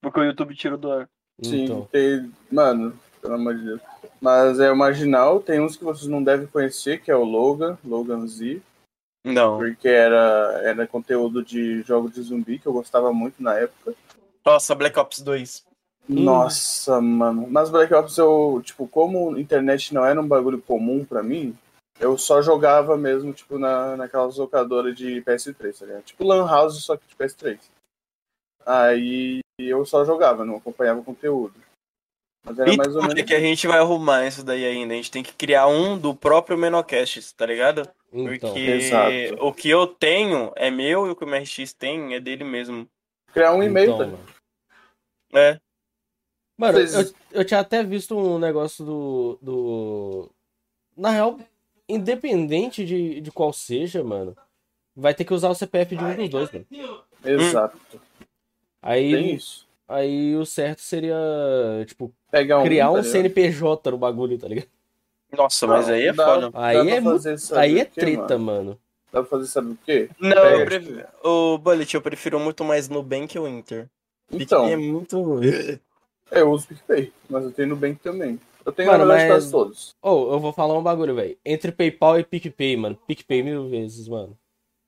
Porque 0.02 0.20
o 0.22 0.24
YouTube 0.24 0.56
tirou 0.56 0.78
do 0.78 0.90
ar. 0.92 1.10
Sim, 1.44 1.66
Então. 1.66 1.88
tem. 1.92 2.32
Mano, 2.50 2.98
pelo 3.22 3.34
amor 3.34 3.56
de 3.56 3.66
Deus. 3.66 3.82
Mas 4.22 4.60
é 4.60 4.72
o 4.72 4.76
Marginal, 4.78 5.42
tem 5.42 5.60
uns 5.60 5.76
que 5.76 5.84
vocês 5.84 6.08
não 6.08 6.24
devem 6.24 6.46
conhecer, 6.46 7.02
que 7.02 7.10
é 7.10 7.16
o 7.16 7.24
Logan, 7.24 7.76
Logan 7.84 8.28
Z, 8.28 8.62
Não. 9.26 9.58
porque 9.58 9.88
era, 9.88 10.62
era 10.64 10.88
conteúdo 10.88 11.44
de 11.44 11.82
jogo 11.82 12.08
de 12.10 12.22
zumbi 12.22 12.60
que 12.60 12.68
eu 12.68 12.74
gostava 12.74 13.12
muito 13.12 13.42
na 13.42 13.58
época. 13.58 13.96
Nossa, 14.46 14.76
Black 14.76 14.98
Ops 15.00 15.22
2. 15.22 15.66
Hum. 16.08 16.24
Nossa, 16.24 17.02
mano. 17.02 17.50
Nas 17.50 17.72
Black 17.72 17.92
Ops 17.94 18.16
eu, 18.20 18.62
tipo, 18.64 18.88
como 18.88 19.38
internet 19.40 19.92
não 19.94 20.06
era 20.06 20.22
um 20.22 20.28
bagulho 20.28 20.62
comum 20.62 21.04
pra 21.04 21.24
mim, 21.24 21.58
eu 22.00 22.16
só 22.18 22.42
jogava 22.44 22.96
mesmo, 22.98 23.34
tipo, 23.34 23.58
na, 23.58 23.96
naquelas 23.98 24.38
locadoras 24.38 24.96
de 24.96 25.22
PS3, 25.24 25.80
tá 25.80 25.86
ligado? 25.86 26.04
Tipo 26.04 26.24
Lan 26.26 26.48
House, 26.48 26.84
só 26.84 26.96
que 26.96 27.08
de 27.08 27.16
PS3. 27.16 27.60
Aí 28.66 29.40
eu 29.60 29.86
só 29.86 30.06
jogava, 30.06 30.46
não 30.46 30.58
acompanhava 30.58 31.00
o 31.00 31.04
conteúdo. 31.04 31.54
Mas 32.44 32.58
era 32.60 32.76
mais 32.76 32.96
ou 32.96 33.04
menos. 33.04 33.22
que 33.24 33.34
a 33.34 33.40
gente 33.40 33.68
vai 33.68 33.80
arrumar 33.80 34.26
isso 34.26 34.44
daí 34.44 34.66
ainda. 34.66 34.94
A 34.94 34.98
gente 34.98 35.12
tem 35.12 35.22
que 35.24 35.34
criar 35.34 35.68
um 35.68 35.98
do 35.98 36.16
próprio 36.16 36.58
Menocast, 36.58 37.36
tá 37.36 37.46
ligado? 37.46 37.88
Então. 38.12 38.50
Porque 38.50 38.60
Exato. 38.60 39.12
o 39.40 39.54
que 39.54 39.70
eu 39.70 39.86
tenho 39.88 40.52
é 40.56 40.70
meu 40.72 41.06
e 41.08 41.12
o 41.12 41.16
que 41.16 41.24
o 41.24 41.28
MRX 41.28 41.74
tem 41.74 42.14
é 42.16 42.20
dele 42.20 42.44
mesmo. 42.44 42.88
Criar 43.34 43.54
um 43.54 43.62
e-mail, 43.64 43.94
Então, 43.94 44.12
tá? 45.32 45.40
É. 45.40 45.60
Mano, 46.58 46.74
Vocês- 46.80 46.94
eu, 47.32 47.40
eu 47.40 47.46
tinha 47.46 47.60
até 47.60 47.84
visto 47.84 48.18
um 48.18 48.38
negócio 48.38 48.84
do. 48.84 49.40
do... 49.42 50.30
Na 50.98 51.10
real, 51.12 51.40
independente 51.88 52.86
de, 52.86 53.22
de 53.22 53.32
qual 53.32 53.54
seja, 53.54 54.04
mano, 54.04 54.36
vai 54.96 55.14
ter 55.14 55.24
que 55.26 55.34
usar 55.34 55.50
o 55.50 55.56
CPF 55.56 55.96
de 55.96 56.04
um 56.04 56.16
dos 56.16 56.30
dois, 56.30 56.52
mano. 56.52 56.66
Exato. 57.24 57.78
Tem 57.90 58.00
Aí, 58.82 59.36
isso. 59.36 59.68
aí 59.88 60.36
o 60.36 60.46
certo 60.46 60.82
seria, 60.82 61.16
tipo, 61.88 62.14
Pegar 62.32 62.60
um. 62.60 62.64
criar 62.64 62.86
tá 62.86 62.92
um 62.92 62.96
ligado? 62.98 63.12
CNPJ 63.12 63.92
no 63.92 63.98
bagulho, 63.98 64.38
tá 64.40 64.48
ligado? 64.48 64.68
Nossa, 65.38 65.68
mas 65.68 65.90
aí 65.90 66.08
é 66.08 66.14
Dá- 66.14 66.26
foda. 66.26 66.50
Aí 66.54 66.90
é 66.90 67.00
mu- 67.00 67.20
Aí 67.56 67.76
o 67.76 67.80
é 67.80 67.86
quê, 67.86 68.00
treta, 68.02 68.38
mano? 68.38 68.44
mano. 68.64 68.80
Dá 69.12 69.22
pra 69.22 69.30
fazer, 69.30 69.48
sabe 69.48 69.72
o 69.72 69.78
quê? 69.86 70.10
Não, 70.20 70.30
eu 70.46 70.66
prefiro. 70.66 71.06
O 71.24 71.58
Bullet, 71.58 71.94
eu 71.96 72.02
prefiro 72.02 72.40
muito 72.40 72.64
mais 72.64 72.88
Nubank 72.90 73.38
ou 73.38 73.48
Inter. 73.48 73.90
Então, 74.32 74.64
PicPay 74.66 74.72
é 74.74 74.78
muito. 74.78 75.40
eu 76.32 76.52
uso 76.52 76.68
PicPay, 76.68 77.12
mas 77.30 77.44
eu 77.44 77.52
tenho 77.52 77.70
Nubank 77.70 77.96
também. 78.02 78.40
Eu 78.66 78.72
tenho 78.72 78.92
Mano, 78.92 79.06
mas- 79.06 79.28
quase 79.28 79.52
todos. 79.52 79.96
Ou, 80.02 80.32
eu 80.34 80.40
vou 80.40 80.54
falar 80.54 80.78
um 80.78 80.84
bagulho, 80.84 81.16
velho. 81.16 81.38
Entre 81.46 81.72
PayPal 81.72 82.20
e 82.20 82.24
PicPay, 82.24 82.78
mano. 82.78 82.98
PicPay 83.08 83.42
mil 83.44 83.68
vezes, 83.70 84.08
mano. 84.08 84.38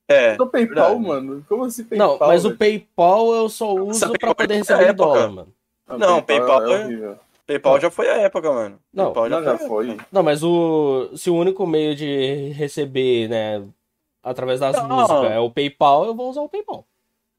É. 0.08 0.36
Do 0.36 0.48
PayPal, 0.48 0.90
verdade. 1.00 1.08
mano? 1.08 1.46
Como 1.50 1.64
assim 1.66 1.84
PayPal? 1.84 2.18
Não, 2.20 2.28
mas 2.28 2.46
o 2.46 2.50
velho? 2.50 2.58
PayPal 2.60 3.34
eu 3.34 3.50
só 3.50 3.74
uso 3.74 4.00
Sabe 4.00 4.20
pra 4.20 4.36
poder 4.36 4.54
é 4.54 4.58
a 4.58 4.60
receber 4.60 4.94
dólar, 4.94 5.30
mano. 5.32 5.54
Não, 5.98 6.22
PayPal 6.22 6.66
é 6.68 6.72
é- 6.74 6.84
horrível. 6.86 7.20
PayPal 7.46 7.80
já 7.80 7.90
foi 7.92 8.10
a 8.10 8.18
época, 8.18 8.52
mano. 8.52 8.80
Não, 8.94 9.06
PayPal 9.14 9.30
Não, 9.30 9.44
já 9.44 9.54
a 9.54 9.58
foi. 9.58 9.90
época. 9.92 10.08
Não, 10.12 10.24
mas 10.24 10.44
o. 10.44 11.12
Se 11.16 11.30
o 11.30 11.36
único 11.36 11.66
meio 11.68 11.96
de 11.96 12.50
receber, 12.54 13.28
né, 13.30 13.64
através 14.24 14.60
das 14.60 14.76
Não. 14.76 14.88
músicas 14.88 15.32
é 15.32 15.40
o 15.40 15.52
PayPal, 15.52 16.06
eu 16.06 16.16
vou 16.16 16.30
usar 16.30 16.42
o 16.42 16.50
PayPal. 16.50 16.86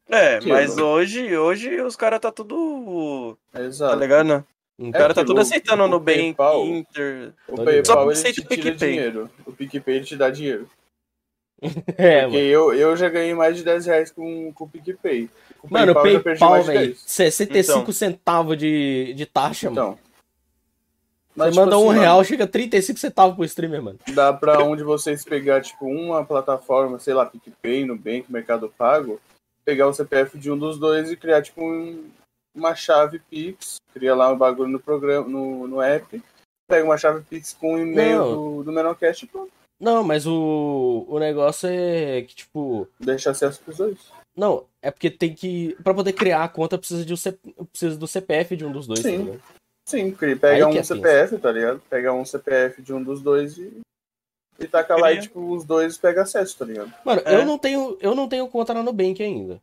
É, 0.08 0.38
Que 0.38 0.48
mas 0.50 0.76
louco. 0.76 0.82
hoje, 0.92 1.36
hoje 1.36 1.80
os 1.80 1.96
caras 1.96 2.20
tá 2.20 2.30
tudo. 2.30 3.38
Tá 3.50 3.62
Exato. 3.62 3.96
ligado? 3.98 4.44
O 4.78 4.86
Então, 4.86 5.00
cara 5.00 5.14
tá 5.14 5.24
tudo 5.24 5.38
o- 5.38 5.40
aceitando 5.40 5.82
o 5.84 5.86
no 5.86 5.92
Nubank, 5.94 6.18
PayPal- 6.34 6.66
Inter. 6.66 7.32
O 7.48 7.56
Só 7.56 7.64
PayPal 7.64 8.02
ele 8.04 8.12
aceita 8.12 8.40
te 8.42 8.44
o 8.44 8.48
tira 8.48 8.62
PicPay. 8.72 8.90
dinheiro. 8.92 9.30
O 9.46 9.52
PicPay 9.52 9.96
ele 9.96 10.04
te 10.04 10.16
dá 10.16 10.28
dinheiro. 10.30 10.68
é, 11.96 12.22
Porque 12.22 12.36
mano. 12.36 12.38
eu, 12.38 12.74
eu 12.74 12.96
já 12.96 13.08
ganhei 13.08 13.32
mais 13.34 13.56
de 13.56 13.62
10 13.64 13.86
reais 13.86 14.10
com, 14.10 14.52
com 14.52 14.64
o 14.64 14.68
PicPay. 14.68 15.30
Com 15.68 15.68
o 15.68 15.72
Mano, 15.72 15.86
o 15.86 15.90
eu 15.90 15.94
já 15.94 16.02
perdi 16.02 16.22
PayPal, 16.24 16.50
mais 16.50 16.64
de 16.66 16.72
velho, 16.72 16.86
10. 16.88 17.00
65 17.06 17.80
Então. 17.80 17.92
centavos 17.92 18.58
de, 18.58 19.14
de 19.14 19.24
taxa, 19.26 19.70
mano. 19.70 19.80
Então. 19.80 19.98
Você 19.98 20.00
Mas, 21.36 21.56
manda 21.56 21.70
tipo 21.72 21.82
um 21.84 21.90
assim, 21.90 22.00
real, 22.00 22.24
chega 22.24 22.46
35 22.46 22.98
centavos 22.98 23.34
pro 23.34 23.44
streamer, 23.44 23.82
mano. 23.82 23.98
mano, 24.06 24.14
Dá 24.16 24.32
pra 24.32 24.62
onde 24.62 24.82
vocês 24.84 25.24
pegar, 25.24 25.62
tipo, 25.62 25.86
uma 25.86 26.24
plataforma, 26.24 26.98
sei 26.98 27.14
lá, 27.14 27.24
PicPay, 27.26 27.84
Nubank, 27.84 28.30
Mercado 28.30 28.72
Pago, 28.76 29.18
pegar 29.64 29.88
o 29.88 29.92
CPF 29.94 30.38
de 30.38 30.50
um 30.50 30.58
dos 30.58 30.78
dois 30.78 31.10
e 31.10 31.16
criar, 31.16 31.42
tipo, 31.42 31.64
um- 31.64 32.04
uma 32.54 32.74
chave 32.74 33.18
Pix, 33.30 33.76
cria 33.92 34.14
lá 34.14 34.30
um 34.30 34.36
bagulho 34.36 34.70
no 34.70 34.78
programa, 34.78 35.26
no, 35.26 35.66
no 35.66 35.80
app, 35.80 36.22
pega 36.68 36.84
uma 36.84 36.98
chave 36.98 37.22
Pix 37.28 37.52
com 37.52 37.74
o 37.74 37.78
e-mail 37.78 38.18
Não. 38.18 38.34
do, 38.58 38.64
do 38.64 38.72
Menocast 38.72 39.24
e 39.24 39.28
pronto. 39.28 39.50
Não, 39.80 40.04
mas 40.04 40.24
o, 40.26 41.04
o 41.08 41.18
negócio 41.18 41.68
é 41.68 42.22
que, 42.22 42.34
tipo. 42.36 42.86
Deixa 43.00 43.30
acesso 43.32 43.60
pros 43.64 43.78
dois. 43.78 43.98
Não, 44.36 44.66
é 44.82 44.90
porque 44.90 45.10
tem 45.10 45.32
que. 45.34 45.76
Pra 45.84 45.94
poder 45.94 46.12
criar 46.12 46.42
a 46.44 46.48
conta, 46.48 46.76
precisa, 46.78 47.04
de 47.04 47.12
um 47.12 47.16
C- 47.16 47.38
precisa 47.70 47.96
do 47.96 48.06
CPF 48.08 48.56
de 48.56 48.64
um 48.64 48.72
dos 48.72 48.86
dois, 48.86 49.00
Sim. 49.00 49.26
tá? 49.38 49.38
Sim, 49.86 50.10
cria- 50.12 50.32
Aí 50.34 50.38
pega 50.38 50.66
um 50.68 50.76
é 50.76 50.82
CPF, 50.82 51.38
tá 51.38 51.52
ligado? 51.52 51.80
Pega 51.88 52.12
um 52.12 52.24
CPF 52.24 52.82
de 52.82 52.92
um 52.92 53.02
dos 53.02 53.20
dois 53.22 53.56
e, 53.58 53.80
e 54.58 54.66
taca 54.66 54.96
lá 54.96 55.10
e, 55.12 55.16
Cria. 55.16 55.22
tipo, 55.28 55.52
os 55.52 55.64
dois 55.64 55.96
pegam 55.98 56.22
acesso, 56.22 56.56
tá 56.58 56.64
ligado? 56.64 56.92
Mano, 57.04 57.22
É. 57.24 57.34
eu 57.36 57.44
não 57.46 57.58
tenho. 57.58 57.96
Eu 58.00 58.14
não 58.14 58.28
tenho 58.28 58.48
conta 58.48 58.74
na 58.74 58.82
Nubank 58.82 59.22
ainda. 59.22 59.60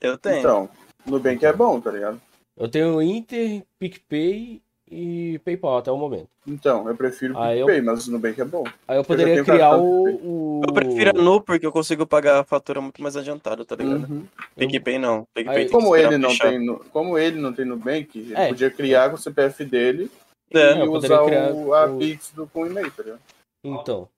Eu 0.00 0.16
tenho. 0.18 0.38
Então, 0.38 0.68
Nubank 1.04 1.44
é 1.44 1.52
bom, 1.52 1.80
tá 1.80 1.90
ligado? 1.90 2.20
Eu 2.56 2.68
tenho 2.68 3.02
Inter, 3.02 3.64
PicPay 3.78 4.62
e 4.88 5.38
PayPal 5.40 5.78
até 5.78 5.90
o 5.90 5.96
momento. 5.96 6.28
Então, 6.46 6.88
eu 6.88 6.96
prefiro 6.96 7.36
Ah, 7.38 7.54
eu- 7.56 7.66
mas 7.84 8.06
o 8.06 8.12
Nubank 8.12 8.40
é 8.40 8.44
bom. 8.44 8.64
Aí 8.86 8.96
eu 8.96 9.04
poderia 9.04 9.34
tenho 9.34 9.44
criar 9.44 9.76
o, 9.76 10.04
o. 10.04 10.62
Eu 10.66 10.72
prefiro 10.72 11.10
a 11.10 11.12
Nu 11.12 11.40
porque 11.40 11.66
eu 11.66 11.72
consigo 11.72 12.06
pagar 12.06 12.38
a 12.40 12.44
fatura 12.44 12.80
muito 12.80 13.02
mais 13.02 13.16
adiantado, 13.16 13.64
tá 13.64 13.74
ligado? 13.74 14.08
Uhum. 14.08 14.26
PicPay 14.56 14.98
não. 14.98 15.26
PicPay 15.34 15.56
Aí- 15.64 15.68
Como 15.70 15.96
ele, 15.96 16.16
não 16.16 16.30
fechar. 16.30 16.50
tem, 16.50 16.64
nu- 16.64 16.84
como 16.92 17.18
ele 17.18 17.40
não 17.40 17.52
tem 17.52 17.64
Nubank, 17.64 18.16
ele 18.18 18.34
É. 18.34 18.48
podia 18.48 18.70
criar 18.70 19.08
com 19.10 19.16
o 19.16 19.18
CPF 19.18 19.64
dele 19.64 20.10
É, 20.52 20.74
e 20.76 20.80
eu 20.80 20.86
poderia 20.92 21.16
usar 21.20 21.26
criar 21.26 21.52
o, 21.52 21.74
a 21.74 21.86
o- 21.86 21.98
Pix 21.98 22.30
do, 22.30 22.46
com 22.46 22.62
o 22.62 22.66
e-mail, 22.66 22.90
tá 22.92 23.02
ligado? 23.02 23.20
Então. 23.64 24.08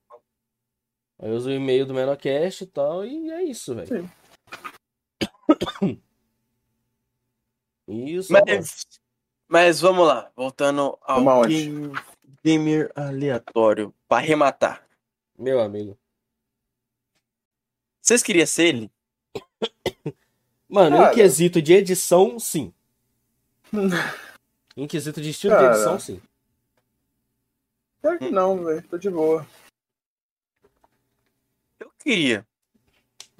Aí 1.21 1.29
eu 1.29 1.35
uso 1.35 1.49
o 1.49 1.53
e-mail 1.53 1.85
do 1.85 1.93
Menocast 1.95 2.63
e 2.63 2.67
tal, 2.67 3.03
e 3.05 3.31
é 3.31 3.43
isso, 3.43 3.73
velho. 3.73 3.87
Sim. 3.87 4.09
Isso. 7.91 8.31
Mas, 8.31 8.85
mas 9.49 9.81
vamos 9.81 10.07
lá, 10.07 10.31
voltando 10.35 10.97
ao 11.01 11.27
aonde? 11.27 11.65
game, 11.65 11.93
gamer 12.43 12.91
aleatório, 12.95 13.91
pra 14.07 14.17
arrematar. 14.17 14.85
Meu 15.37 15.59
amigo. 15.59 15.97
Vocês 17.99 18.21
queriam 18.21 18.45
ser 18.45 18.63
ele? 18.67 18.91
Mano, 20.69 20.97
Cara. 20.97 21.11
em 21.11 21.15
quesito 21.15 21.61
de 21.61 21.73
edição, 21.73 22.39
sim. 22.39 22.71
em 24.77 24.87
quesito 24.87 25.19
de 25.19 25.31
estilo 25.31 25.55
Cara. 25.55 25.69
de 25.69 25.75
edição, 25.75 25.99
sim. 25.99 26.21
Pior 28.01 28.19
que 28.19 28.29
não, 28.29 28.63
velho. 28.63 28.83
Tô 28.83 28.97
de 28.97 29.09
boa. 29.09 29.45
Eu 31.79 31.91
queria. 31.99 32.45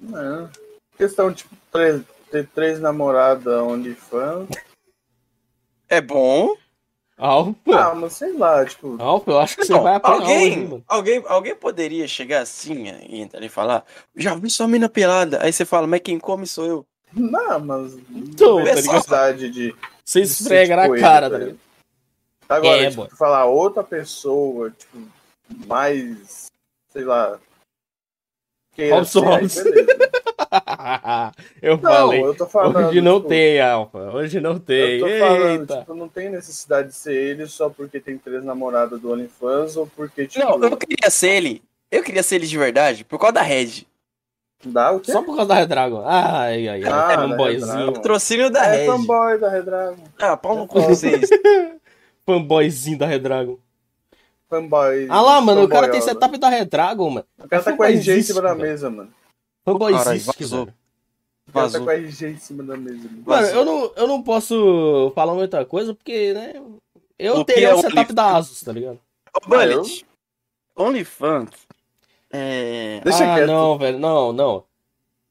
É. 0.02 0.60
Questão, 0.96 1.32
tipo, 1.32 1.54
três, 1.70 2.02
ter 2.30 2.48
três 2.48 2.80
namoradas 2.80 3.60
onde 3.62 3.94
fã. 3.94 4.46
É 5.90 6.00
bom. 6.00 6.54
Alfa, 7.18 7.54
Ah, 7.68 7.94
mas 7.94 8.14
sei 8.14 8.32
lá, 8.32 8.64
tipo. 8.64 8.96
Alfa, 8.98 9.30
eu 9.30 9.38
acho 9.40 9.56
que 9.56 9.64
você 9.66 9.72
Não, 9.74 9.82
vai 9.82 9.96
apanhar 9.96 10.20
alguém, 10.20 10.84
alguém, 10.88 11.22
alguém 11.26 11.54
poderia 11.54 12.08
chegar 12.08 12.40
assim 12.40 12.84
e 13.10 13.20
entrar 13.20 13.42
e 13.44 13.48
falar, 13.50 13.84
já 14.16 14.34
vi 14.34 14.48
sua 14.48 14.66
mina 14.66 14.88
pelada. 14.88 15.42
Aí 15.42 15.52
você 15.52 15.66
fala, 15.66 15.86
mas 15.86 16.00
quem 16.00 16.18
come 16.18 16.46
sou 16.46 16.64
eu. 16.64 16.86
Não, 17.12 17.60
mas. 17.60 17.92
Então, 18.10 18.58
não 18.60 18.64
tem 18.64 18.74
ligado? 18.76 18.92
necessidade 18.92 19.50
de. 19.50 19.74
Você 20.02 20.20
esfrega 20.22 20.76
na 20.76 20.84
tipo, 20.88 20.98
cara, 21.00 21.28
tá 21.28 21.36
tá 21.36 21.44
ligado? 21.44 21.58
Agora, 22.48 22.82
É, 22.84 22.90
tipo, 22.90 23.16
falar 23.16 23.44
outra 23.44 23.84
pessoa, 23.84 24.70
tipo, 24.70 24.98
mais. 25.66 26.46
Sei 26.90 27.04
lá. 27.04 27.38
Queira 28.80 28.96
Robson 28.96 29.20
ser, 29.20 29.28
aí 29.28 29.40
Robson. 29.42 29.62
eu 31.62 31.76
Não, 31.76 31.82
falei. 31.82 32.22
eu 32.24 32.34
tô 32.34 32.46
falando. 32.46 32.88
Hoje 32.88 33.00
não 33.00 33.16
tipo, 33.16 33.28
tem, 33.28 33.60
Alfa. 33.60 33.98
Hoje 33.98 34.40
não 34.40 34.58
tem. 34.58 34.98
Eu 34.98 35.00
tô 35.00 35.18
falando, 35.18 35.60
Eita. 35.60 35.78
tipo, 35.78 35.94
não 35.94 36.08
tem 36.08 36.30
necessidade 36.30 36.88
de 36.88 36.94
ser 36.94 37.14
ele 37.14 37.46
só 37.46 37.68
porque 37.68 38.00
tem 38.00 38.18
três 38.18 38.42
namoradas 38.44 39.00
do 39.00 39.12
OnlyFans 39.12 39.76
ou 39.76 39.86
porque, 39.86 40.26
tipo. 40.26 40.44
Não, 40.44 40.62
eu 40.68 40.76
queria 40.76 41.10
ser 41.10 41.30
ele 41.30 41.62
Eu 41.90 42.02
queria 42.02 42.22
ser 42.22 42.36
ele 42.36 42.46
de 42.46 42.58
verdade 42.58 43.04
por 43.04 43.18
causa 43.18 43.34
da 43.34 43.42
Red. 43.42 43.86
Dá 44.64 44.90
o 44.92 45.00
quê? 45.00 45.10
Só 45.12 45.22
por 45.22 45.34
causa 45.36 45.46
da 45.48 45.54
Redragon. 45.54 46.02
Ai, 46.06 46.68
ai, 46.68 46.82
ai. 46.84 46.92
Ah, 46.92 47.12
é 47.12 47.16
da 47.16 47.24
um 47.26 47.36
boyzinho. 47.36 47.66
Redragon. 47.72 47.92
Patrocínio 47.94 48.50
da 48.50 48.64
É 48.66 48.76
Red. 48.76 48.86
fanboy 48.86 49.38
da 49.38 49.48
Redragon. 49.48 50.04
Ah, 50.18 50.36
pau 50.36 50.56
no 50.56 50.66
cu 50.66 50.80
de 50.80 50.86
vocês. 50.88 51.30
Fanboyzinho 52.26 52.98
da 52.98 53.06
Redragon. 53.06 53.56
Fanboy. 54.50 55.06
Ah 55.08 55.20
lá, 55.22 55.40
mano, 55.40 55.62
o 55.62 55.68
cara 55.68 55.88
tem 55.88 56.00
setup 56.00 56.36
da 56.36 56.48
Redragon, 56.48 57.08
mano. 57.08 57.26
O 57.38 57.48
cara 57.48 57.62
tá 57.62 57.72
com 57.76 57.82
a 57.84 57.88
RG 57.88 58.18
em 58.18 58.22
cima 58.22 58.42
da 58.42 58.54
mesa, 58.54 58.90
mano. 58.90 59.10
Fanboyzístico, 59.64 60.42
vazou. 60.42 60.64
velho. 60.66 60.76
O 61.48 61.52
cara 61.52 61.70
tá 61.70 61.80
com 61.80 61.88
a 61.90 61.94
RG 61.94 62.26
em 62.26 62.36
cima 62.38 62.62
da 62.64 62.76
mesa. 62.76 63.08
Mano. 63.08 63.22
Mano, 63.24 63.46
eu 63.46 63.64
não, 63.64 63.92
eu 63.96 64.06
não 64.08 64.22
posso 64.22 65.12
falar 65.14 65.34
muita 65.34 65.64
coisa, 65.64 65.94
porque, 65.94 66.34
né? 66.34 66.60
Eu 67.18 67.36
O 67.36 67.44
que 67.44 67.52
teria 67.54 67.68
é 67.70 67.74
o 67.74 67.78
o 67.78 67.80
setup 67.80 68.12
da 68.12 68.36
Asus, 68.36 68.60
tá 68.62 68.72
ligado? 68.72 68.98
Ô, 69.36 69.48
Bullet. 69.48 70.04
OnlyFans. 70.76 71.50
É. 72.32 73.00
Deixa 73.04 73.24
ah, 73.32 73.36
quieto. 73.36 73.46
não, 73.48 73.78
velho, 73.78 73.98
não, 73.98 74.32
não. 74.32 74.64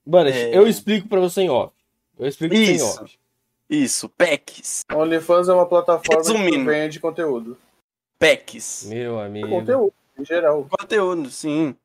Mano, 0.05 0.29
É. 0.29 0.55
eu 0.55 0.67
explico 0.67 1.07
pra 1.07 1.19
você 1.19 1.41
em 1.41 1.49
off. 1.49 1.73
Eu 2.17 2.27
explico 2.27 2.53
pra 2.55 2.63
você 2.65 2.71
em 2.71 2.75
Isso. 2.75 3.01
off. 3.03 3.19
Isso, 3.69 4.09
PECs. 4.09 4.85
OnlyFans 4.93 5.47
é 5.49 5.53
uma 5.53 5.65
plataforma 5.65 6.21
que 6.23 6.31
Resumindo. 6.31 6.65
vende 6.65 6.99
conteúdo. 6.99 7.57
PECs. 8.19 8.85
Meu 8.87 9.19
amigo. 9.19 9.47
Conteúdo, 9.47 9.93
em 10.19 10.25
geral. 10.25 10.67
Conteúdo, 10.69 11.29
sim. 11.29 11.75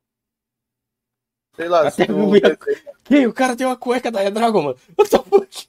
Sei 1.56 1.68
lá, 1.68 1.88
se 1.90 2.02
Até 2.02 2.12
tu 2.12 2.18
minha- 2.18 2.40
desenha, 2.40 2.58
Que? 3.04 3.26
O 3.26 3.32
cara 3.32 3.54
tem 3.54 3.66
uma 3.66 3.76
cueca 3.76 4.10
da 4.10 4.20
Redragon, 4.20 4.62
mano. 4.62 4.76
What 4.98 5.10
the 5.10 5.18
fuck? 5.18 5.68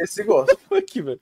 esse 0.00 0.24
gosta. 0.24 0.56
Fuck, 0.68 1.00
velho. 1.00 1.18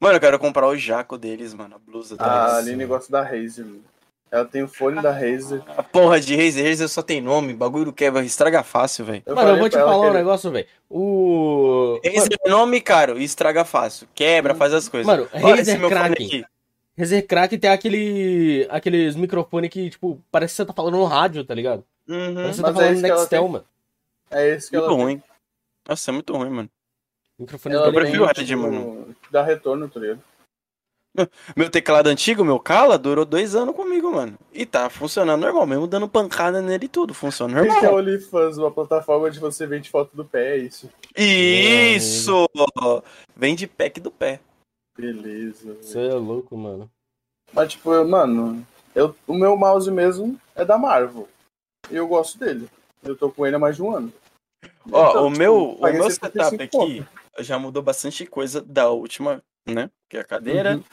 Mano, 0.00 0.16
eu 0.16 0.20
quero 0.20 0.38
comprar 0.38 0.66
o 0.66 0.76
jaco 0.76 1.16
deles, 1.16 1.54
mano. 1.54 1.76
A 1.76 1.78
blusa 1.78 2.16
deles. 2.16 2.30
A 2.32 2.56
Aline 2.56 2.84
gosta 2.84 3.10
da 3.12 3.22
Razer, 3.22 3.64
mano. 3.64 3.82
Ela 4.30 4.44
tem 4.44 4.62
o 4.64 4.68
fone 4.68 5.00
da 5.00 5.12
Razer. 5.12 5.62
A 5.76 5.82
porra 5.82 6.20
de 6.20 6.34
Razer, 6.36 6.66
Razer 6.68 6.88
só 6.88 7.00
tem 7.02 7.20
nome. 7.20 7.54
Bagulho 7.54 7.92
quebra, 7.92 8.24
estraga 8.24 8.64
fácil, 8.64 9.04
velho. 9.04 9.22
Mano, 9.28 9.50
eu 9.50 9.58
vou 9.58 9.68
te 9.70 9.76
falar 9.76 10.00
um 10.00 10.12
negócio, 10.12 10.50
velho. 10.50 10.66
O. 10.90 12.00
Razer 12.04 12.36
é 12.44 12.50
nome 12.50 12.80
caro 12.80 13.16
e 13.18 13.24
estraga 13.24 13.64
fácil. 13.64 14.08
Quebra, 14.14 14.54
faz 14.54 14.74
as 14.74 14.88
coisas. 14.88 15.06
Mano, 15.06 15.28
Olha 15.32 15.60
esse 15.60 15.70
Razer 15.70 15.78
meu 15.78 15.88
fone 15.88 16.00
Kraken. 16.16 16.44
Razer 16.96 17.26
Crack 17.26 17.58
tem 17.58 17.70
aquele. 17.70 18.66
aqueles 18.70 19.16
microfones 19.16 19.70
que, 19.70 19.90
tipo, 19.90 20.20
parece 20.30 20.52
que 20.52 20.56
você 20.58 20.64
tá 20.66 20.72
falando 20.72 20.96
no 20.96 21.04
rádio, 21.04 21.44
tá 21.44 21.54
ligado? 21.54 21.84
Uhum. 22.08 22.34
Parece 22.34 22.50
que 22.50 22.56
você 22.56 22.62
tá 22.62 22.68
é 22.70 22.72
falando 22.72 23.04
ela 23.04 23.16
Nextel, 23.16 23.42
tem. 23.42 23.50
mano. 23.50 23.64
É 24.30 24.48
esse 24.50 24.70
que 24.70 24.76
ela 24.76 24.86
Muito 24.86 24.96
tem. 24.96 25.04
ruim. 25.06 25.22
Nossa, 25.88 26.10
é 26.10 26.12
muito 26.12 26.36
ruim, 26.36 26.50
mano. 26.50 26.70
Microfone 27.38 27.74
Ela 27.74 27.88
Eu 27.88 27.92
prefiro 27.92 28.32
tem, 28.32 28.44
Red, 28.44 28.56
mano. 28.56 29.16
Dá 29.30 29.42
retorno, 29.42 29.88
tá 29.88 30.00
ligado? 30.00 30.22
Meu 31.56 31.70
teclado 31.70 32.08
antigo, 32.08 32.44
meu 32.44 32.58
Kala, 32.58 32.98
durou 32.98 33.24
dois 33.24 33.54
anos 33.54 33.76
comigo, 33.76 34.10
mano. 34.10 34.36
E 34.52 34.66
tá 34.66 34.90
funcionando 34.90 35.42
normal, 35.42 35.64
mesmo 35.64 35.86
dando 35.86 36.08
pancada 36.08 36.60
nele 36.60 36.86
e 36.86 36.88
tudo. 36.88 37.14
Funciona 37.14 37.54
que 37.54 37.68
que 37.68 37.70
é 37.70 37.82
normal. 37.82 37.94
OnlyFans, 37.96 38.58
uma 38.58 38.70
plataforma 38.72 39.28
onde 39.28 39.38
você 39.38 39.64
vende 39.64 39.90
foto 39.90 40.16
do 40.16 40.24
pé, 40.24 40.56
é 40.56 40.58
isso. 40.58 40.90
Isso! 41.16 42.48
Vem 43.36 43.54
de 43.54 43.68
pack 43.68 44.00
do 44.00 44.10
pé. 44.10 44.40
Beleza. 44.96 45.74
Você 45.74 45.98
é 46.08 46.14
louco, 46.14 46.56
mano. 46.56 46.90
Mas, 47.52 47.72
tipo, 47.72 47.92
eu- 47.92 48.06
mano, 48.06 48.66
eu, 48.94 49.14
o 49.26 49.34
meu 49.34 49.56
mouse 49.56 49.90
mesmo 49.90 50.40
é 50.54 50.64
da 50.64 50.78
Marvel. 50.78 51.28
E 51.90 51.96
eu 51.96 52.06
gosto 52.08 52.38
dele. 52.38 52.68
Eu 53.02 53.16
tô 53.16 53.30
com 53.30 53.46
ele 53.46 53.56
há 53.56 53.58
mais 53.58 53.76
de 53.76 53.82
um 53.82 53.94
ano. 53.94 54.12
Ó, 54.90 55.10
Então, 55.10 55.26
o 55.26 55.28
tipo, 55.28 55.38
meu, 55.38 55.56
o 55.72 55.82
meu 55.82 56.10
75 56.10 56.50
setup 56.50 56.62
aqui 56.62 57.06
já 57.44 57.58
mudou 57.58 57.82
bastante 57.82 58.24
coisa 58.26 58.60
da 58.62 58.88
última, 58.90 59.42
né? 59.66 59.90
Que 60.08 60.16
é 60.16 60.20
a 60.20 60.24
cadeira, 60.24 60.76
Uhum. 60.76 60.80
o 60.80 60.82
Só 60.82 60.86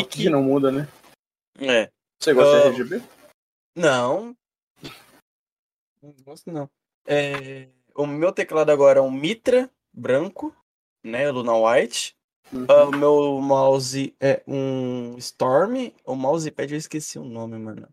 mic. 0.00 0.08
que 0.08 0.30
não 0.30 0.42
muda, 0.42 0.70
né? 0.70 0.88
É. 1.58 1.90
Você 2.20 2.32
gosta 2.34 2.56
Ah. 2.56 2.60
de 2.70 2.80
RGB? 2.82 3.02
Não. 3.76 4.36
Não 6.02 6.12
gosto 6.24 6.50
não. 6.52 6.68
É, 7.06 7.68
o 7.94 8.06
meu 8.06 8.32
teclado 8.32 8.70
agora 8.70 8.98
é 9.00 9.02
um 9.02 9.10
Mitra 9.10 9.70
branco, 9.92 10.54
né? 11.04 11.30
Luna 11.30 11.54
White. 11.56 12.15
Uhum. 12.52 12.66
Ah, 12.68 12.84
o 12.84 12.90
meu 12.92 13.40
mouse 13.40 14.14
é 14.20 14.42
um 14.46 15.16
Storm. 15.18 15.92
O 16.04 16.14
mousepad 16.14 16.72
eu 16.72 16.78
esqueci 16.78 17.18
o 17.18 17.24
nome, 17.24 17.58
mano. 17.58 17.88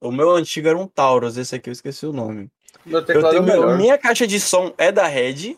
O 0.00 0.10
meu 0.12 0.32
antigo 0.32 0.68
era 0.68 0.76
um 0.76 0.86
Taurus, 0.86 1.36
esse 1.36 1.54
aqui 1.54 1.70
eu 1.70 1.72
esqueci 1.72 2.04
o 2.04 2.12
nome. 2.12 2.50
Meu 2.84 2.98
Eu 2.98 3.04
teclado 3.06 3.28
é 3.28 3.30
tenho 3.40 3.42
melhor. 3.44 3.76
minha 3.78 3.96
caixa 3.96 4.26
de 4.26 4.38
som 4.38 4.74
é 4.76 4.92
da 4.92 5.06
Red. 5.06 5.56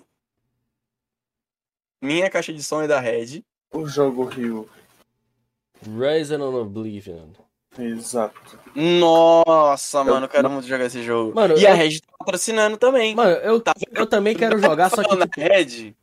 Minha 2.03 2.31
caixa 2.31 2.53
de 2.53 2.63
som 2.63 2.83
é 2.83 2.87
da 2.87 3.01
Red. 3.01 3.43
O 3.73 3.87
jogo 3.87 4.25
Rio. 4.25 4.69
Rising 5.83 6.37
on 6.41 6.55
Oblivion. 6.61 7.29
Exato. 7.79 8.59
Nossa, 8.75 10.05
mano, 10.05 10.25
eu 10.27 10.29
quero 10.29 10.49
muito 10.49 10.67
jogar 10.67 10.85
esse 10.87 11.03
jogo. 11.03 11.35
Mano, 11.35 11.59
e 11.59 11.67
a 11.67 11.71
eu- 11.71 11.77
Red 11.77 12.01
tá 12.01 12.13
patrocinando 12.19 12.77
também. 12.77 13.15
Mano, 13.15 13.33
eu, 13.39 13.61
Tá 13.61 13.75
eu 13.93 14.07
também 14.07 14.37
quero 14.37 14.59
jogar, 14.59 14.91
só 14.91 15.03
que. 15.03 15.17
Tipo, 15.17 15.41
Red. 15.41 15.95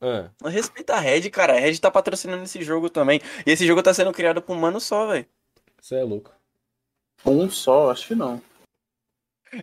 Ah, 0.00 0.30
Respeita 0.48 0.94
a 0.94 1.00
Red, 1.00 1.28
cara. 1.30 1.54
A 1.54 1.60
Red 1.60 1.78
tá 1.78 1.90
patrocinando 1.90 2.42
esse 2.44 2.62
jogo 2.62 2.88
também. 2.88 3.20
E 3.46 3.50
esse 3.50 3.66
jogo 3.66 3.82
tá 3.82 3.92
sendo 3.92 4.12
criado 4.12 4.40
por 4.40 4.56
um 4.56 4.60
mano 4.60 4.80
só, 4.80 5.06
velho. 5.08 5.26
você 5.80 5.96
é 5.96 6.02
louco. 6.02 6.32
Um 7.24 7.50
só, 7.50 7.90
acho 7.90 8.08
que 8.08 8.14
não. 8.14 8.40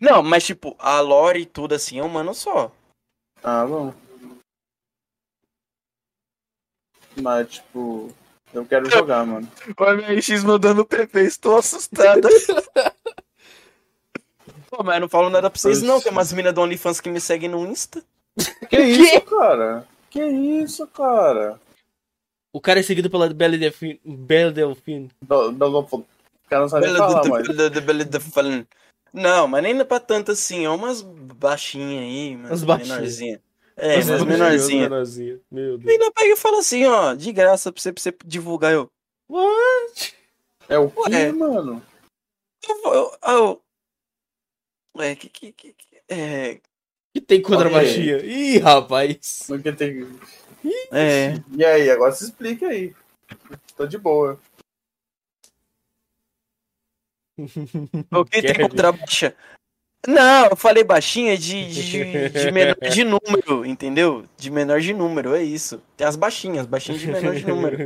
Não, 0.02 0.22
mas 0.22 0.46
tipo, 0.46 0.76
a 0.78 1.00
lore 1.00 1.42
e 1.42 1.46
tudo 1.46 1.74
assim 1.74 1.98
é 2.00 2.04
um 2.04 2.10
mano 2.10 2.34
só. 2.34 2.72
Ah, 3.44 3.66
bom. 3.66 3.94
Mas, 7.20 7.50
tipo, 7.50 8.14
eu 8.54 8.66
quero 8.66 8.90
jogar, 8.90 9.26
mano. 9.26 9.50
O 9.80 9.84
MX 9.86 10.44
mandando 10.44 10.86
PP, 10.86 11.22
estou 11.22 11.58
assustado. 11.58 12.28
Pô, 14.70 14.84
mas 14.84 14.96
eu 14.96 15.02
não 15.02 15.10
falo 15.10 15.30
nada 15.30 15.50
pra 15.50 15.60
vocês, 15.60 15.82
não. 15.82 16.00
Tem 16.02 16.12
umas 16.12 16.32
minas 16.34 16.54
do 16.54 16.62
OnlyFans 16.62 17.00
que 17.00 17.10
me 17.10 17.22
seguem 17.22 17.50
no 17.50 17.66
Insta. 17.66 18.04
Que 18.70 18.78
isso, 18.80 19.22
cara? 19.22 19.88
Que 20.18 20.26
isso, 20.64 20.88
cara? 20.88 21.60
O 22.52 22.60
cara 22.60 22.80
é 22.80 22.84
seguido 22.84 23.08
pela 23.08 23.30
Belle 23.32 23.56
Delfine. 23.56 24.02
Belle 24.04 24.52
Delfine. 24.52 25.12
Do, 25.22 25.52
do, 25.52 25.70
do, 25.70 25.80
o 25.96 26.06
cara 26.50 26.62
não 26.64 26.70
sabe 26.70 26.88
nem 26.88 26.96
falar, 26.98 27.22
mas. 27.30 27.48
Não, 29.14 29.48
mas 29.48 29.62
nem 29.64 29.86
pra 29.86 30.00
tanto 30.00 30.32
assim. 30.32 30.66
É 30.66 30.70
umas 30.72 31.04
baixinhas 31.04 32.02
aí, 32.02 32.36
umas 32.36 32.50
Umas 32.50 32.64
baixinhas. 32.64 32.98
menorzinhas. 32.98 33.42
É, 33.76 33.96
umas 33.98 34.24
menorzinhas. 34.24 34.90
menorzinha. 34.90 35.40
Meu 35.52 35.76
E 35.76 35.78
Deus. 35.78 35.92
ainda 35.92 36.12
pega 36.12 36.34
e 36.34 36.36
fala 36.36 36.60
assim, 36.60 36.84
ó, 36.86 37.14
de 37.14 37.32
graça 37.32 37.72
pra 37.72 37.80
você, 37.80 37.92
pra 37.92 38.02
você 38.02 38.16
divulgar. 38.26 38.74
Eu, 38.74 38.90
What? 39.30 40.16
É 40.68 40.80
o 40.80 40.90
quê, 40.90 41.00
Ué. 41.12 41.32
mano? 41.32 41.84
eu, 42.68 42.94
eu, 42.94 43.18
eu, 43.28 43.62
Ué, 44.98 45.16
que, 45.16 45.30
que, 45.30 45.52
que, 45.52 45.74
que- 45.74 46.02
é, 46.10 46.60
Que 47.18 47.22
tem 47.22 47.42
contra 47.42 47.64
a 47.68 47.72
Ok. 47.72 47.74
baixinha? 47.74 48.18
Ih, 48.18 48.60
rapaz. 48.60 49.48
Que 49.64 49.72
tem... 49.72 50.08
é, 50.92 51.34
E 51.56 51.66
aí, 51.66 51.90
agora 51.90 52.12
se 52.12 52.26
explica 52.26 52.68
aí. 52.68 52.94
Tô 53.76 53.88
de 53.88 53.98
boa. 53.98 54.40
o 57.40 58.24
que 58.26 58.42
tem 58.42 58.54
Kevin. 58.54 58.70
contra 58.70 58.92
baixa? 58.92 59.36
Não, 60.08 60.46
eu 60.52 60.56
falei 60.56 60.84
baixinha 60.84 61.36
de, 61.36 61.68
de, 61.70 62.30
de 62.30 62.52
menor 62.52 62.76
de 62.76 63.04
número, 63.04 63.66
entendeu? 63.66 64.26
De 64.38 64.52
menor 64.52 64.80
de 64.80 64.94
número, 64.94 65.34
é 65.36 65.42
isso. 65.42 65.82
Tem 65.98 66.06
as 66.06 66.16
baixinhas, 66.16 66.68
baixinhas 66.68 67.02
de 67.02 67.08
menor 67.08 67.34
de 67.34 67.46
número. 67.48 67.78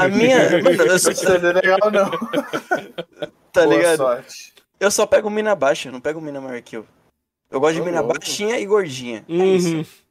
A 0.00 0.08
minha, 0.08 0.38
mano, 0.62 0.82
eu 0.84 0.98
só, 0.98 1.10
Isso 1.10 1.24
não 1.28 1.34
é 1.34 1.52
legal, 1.52 1.78
não. 1.92 2.10
tá 3.52 3.64
Boa 3.64 3.76
ligado? 3.76 3.96
sorte. 3.98 4.54
Eu 4.80 4.90
só 4.90 5.04
pego 5.06 5.28
mina 5.28 5.54
baixa, 5.54 5.88
eu 5.88 5.92
não 5.92 6.00
pego 6.00 6.18
mina 6.20 6.40
maior 6.40 6.62
que 6.62 6.78
eu. 6.78 6.86
Eu 7.50 7.58
gosto 7.60 7.74
de 7.76 7.82
mina 7.82 8.02
baixinha 8.02 8.58
e 8.58 8.66
gordinha. 8.66 9.24
É 9.28 9.32
Uhum. 9.32 9.56
isso. 9.56 10.04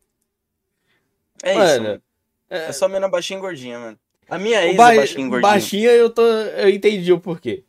É 1.42 1.52
isso. 1.52 1.60
Mano, 1.60 1.84
Mano. 1.84 2.02
é- 2.50 2.66
É 2.66 2.72
só 2.72 2.88
mina 2.88 3.08
baixinha 3.08 3.38
e 3.40 3.42
gordinha, 3.42 3.80
mano. 3.80 4.00
A 4.30 4.38
minha 4.38 4.66
ex 4.68 4.76
ba- 4.76 4.94
é 4.94 4.98
baixinha 4.98 5.26
e 5.26 5.30
gordinha. 5.30 5.52
baixinha 5.52 5.90
eu 5.92 6.10
tô. 6.10 6.22
Eu 6.22 6.70
entendi 6.70 7.12
o 7.14 7.20
porquê. 7.20 7.64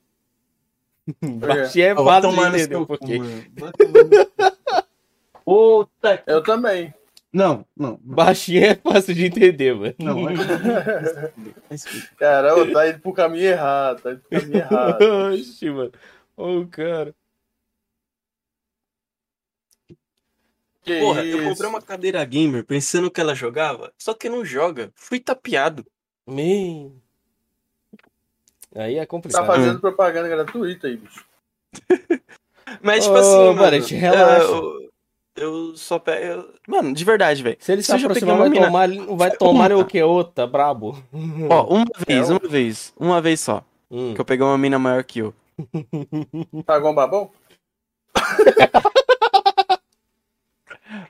Baixinha 1.22 1.86
é 1.88 1.94
fácil 1.94 2.30
de 2.30 2.40
entender 2.40 2.76
o 2.76 2.86
porquê. 2.86 3.18
Puta. 5.44 6.22
Eu 6.26 6.42
também. 6.42 6.92
Não, 7.32 7.64
não. 7.76 7.98
Baixinha 8.02 8.72
é 8.72 8.74
fácil 8.74 9.14
de 9.14 9.26
entender, 9.26 9.74
mano. 9.74 9.94
Não, 9.98 10.24
vai 10.24 10.34
Caramba, 12.18 12.72
tá 12.72 12.88
indo 12.88 12.98
pro 13.00 13.12
caminho 13.12 13.44
errado. 13.46 14.02
Tá 14.02 14.12
indo 14.12 14.20
pro 14.20 14.40
caminho 14.40 14.56
errado. 14.58 14.98
Oxi, 15.32 15.70
mano. 15.70 15.92
Ô, 16.36 16.66
cara. 16.66 17.14
Que 20.82 20.98
Porra, 21.00 21.24
eu 21.24 21.38
isso? 21.40 21.48
comprei 21.50 21.68
uma 21.68 21.82
cadeira 21.82 22.24
gamer 22.24 22.64
pensando 22.64 23.10
que 23.10 23.20
ela 23.20 23.34
jogava, 23.34 23.92
só 23.98 24.14
que 24.14 24.28
não 24.28 24.44
joga. 24.44 24.90
Fui 24.94 25.20
tapeado. 25.20 25.84
Man. 26.26 26.90
Aí 28.74 28.96
é 28.96 29.00
Tá 29.00 29.06
complicado. 29.06 29.46
fazendo 29.46 29.80
propaganda 29.80 30.28
gratuita 30.28 30.86
aí, 30.86 30.96
bicho. 30.96 31.24
Mas, 32.82 33.04
tipo 33.04 33.16
Ô, 33.16 33.18
assim, 33.18 33.36
mano. 33.36 33.54
Barret, 33.56 33.94
relaxa. 33.94 34.44
Eu, 34.44 34.90
eu 35.36 35.76
só 35.76 35.98
pego. 35.98 36.24
eu- 36.24 36.54
Mano, 36.68 36.94
de 36.94 37.04
verdade, 37.04 37.42
velho. 37.42 37.56
Se 37.60 37.72
ele 37.72 37.82
se 37.82 37.92
aproximar, 37.92 38.36
vai 38.38 38.46
uma 38.46 38.50
mina- 38.50 38.66
tomar, 38.66 39.16
vai 39.16 39.30
tomar 39.36 39.72
o 39.72 39.84
que? 39.84 40.00
Outra, 40.02 40.46
brabo. 40.46 40.96
Ó, 41.50 41.64
uma 41.74 41.84
vez, 42.06 42.30
É, 42.30 42.32
uma 42.32 42.48
vez. 42.48 42.94
Uma 42.96 43.20
vez 43.20 43.40
só. 43.40 43.64
Hum. 43.90 44.14
Que 44.14 44.20
eu 44.20 44.24
peguei 44.24 44.46
uma 44.46 44.56
mina 44.56 44.78
maior 44.78 45.02
que 45.04 45.18
eu. 45.18 45.34
Pagou 46.64 46.92
um 46.92 46.94
babão? 46.94 47.30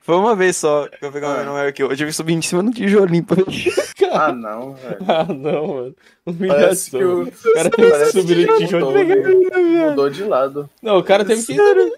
Foi 0.02 0.16
uma 0.16 0.34
vez 0.34 0.56
só 0.56 0.88
que 0.88 1.04
eu 1.04 1.12
peguei 1.12 1.28
uma 1.28 1.34
menina 1.36 1.52
maior 1.52 1.72
que 1.72 1.82
eu. 1.82 1.90
Eu 1.90 1.96
tive 1.96 2.10
que 2.10 2.16
subir 2.16 2.32
em 2.32 2.42
cima 2.42 2.62
do 2.62 2.70
tijolinho 2.72 3.24
pra 3.24 3.36
Ah, 4.12 4.32
não, 4.32 4.74
velho. 4.74 4.98
Ah, 5.06 5.24
não, 5.24 5.66
mano. 5.66 5.94
Parece 6.48 6.96
Humilhação. 6.96 6.98
que 7.00 7.04
o. 7.04 7.22
O 7.22 7.54
cara 7.54 7.70
teve 7.70 7.90
que 7.90 8.06
subir 8.20 8.46
no 8.46 8.58
tijolo. 8.58 8.86
mudou, 8.86 9.04
né? 9.04 9.88
Mudou 9.90 10.10
de 10.10 10.24
lado. 10.24 10.70
Não, 10.82 10.98
o 10.98 11.04
cara 11.04 11.24
teve 11.24 11.44
que. 11.44 11.60
O 11.60 11.92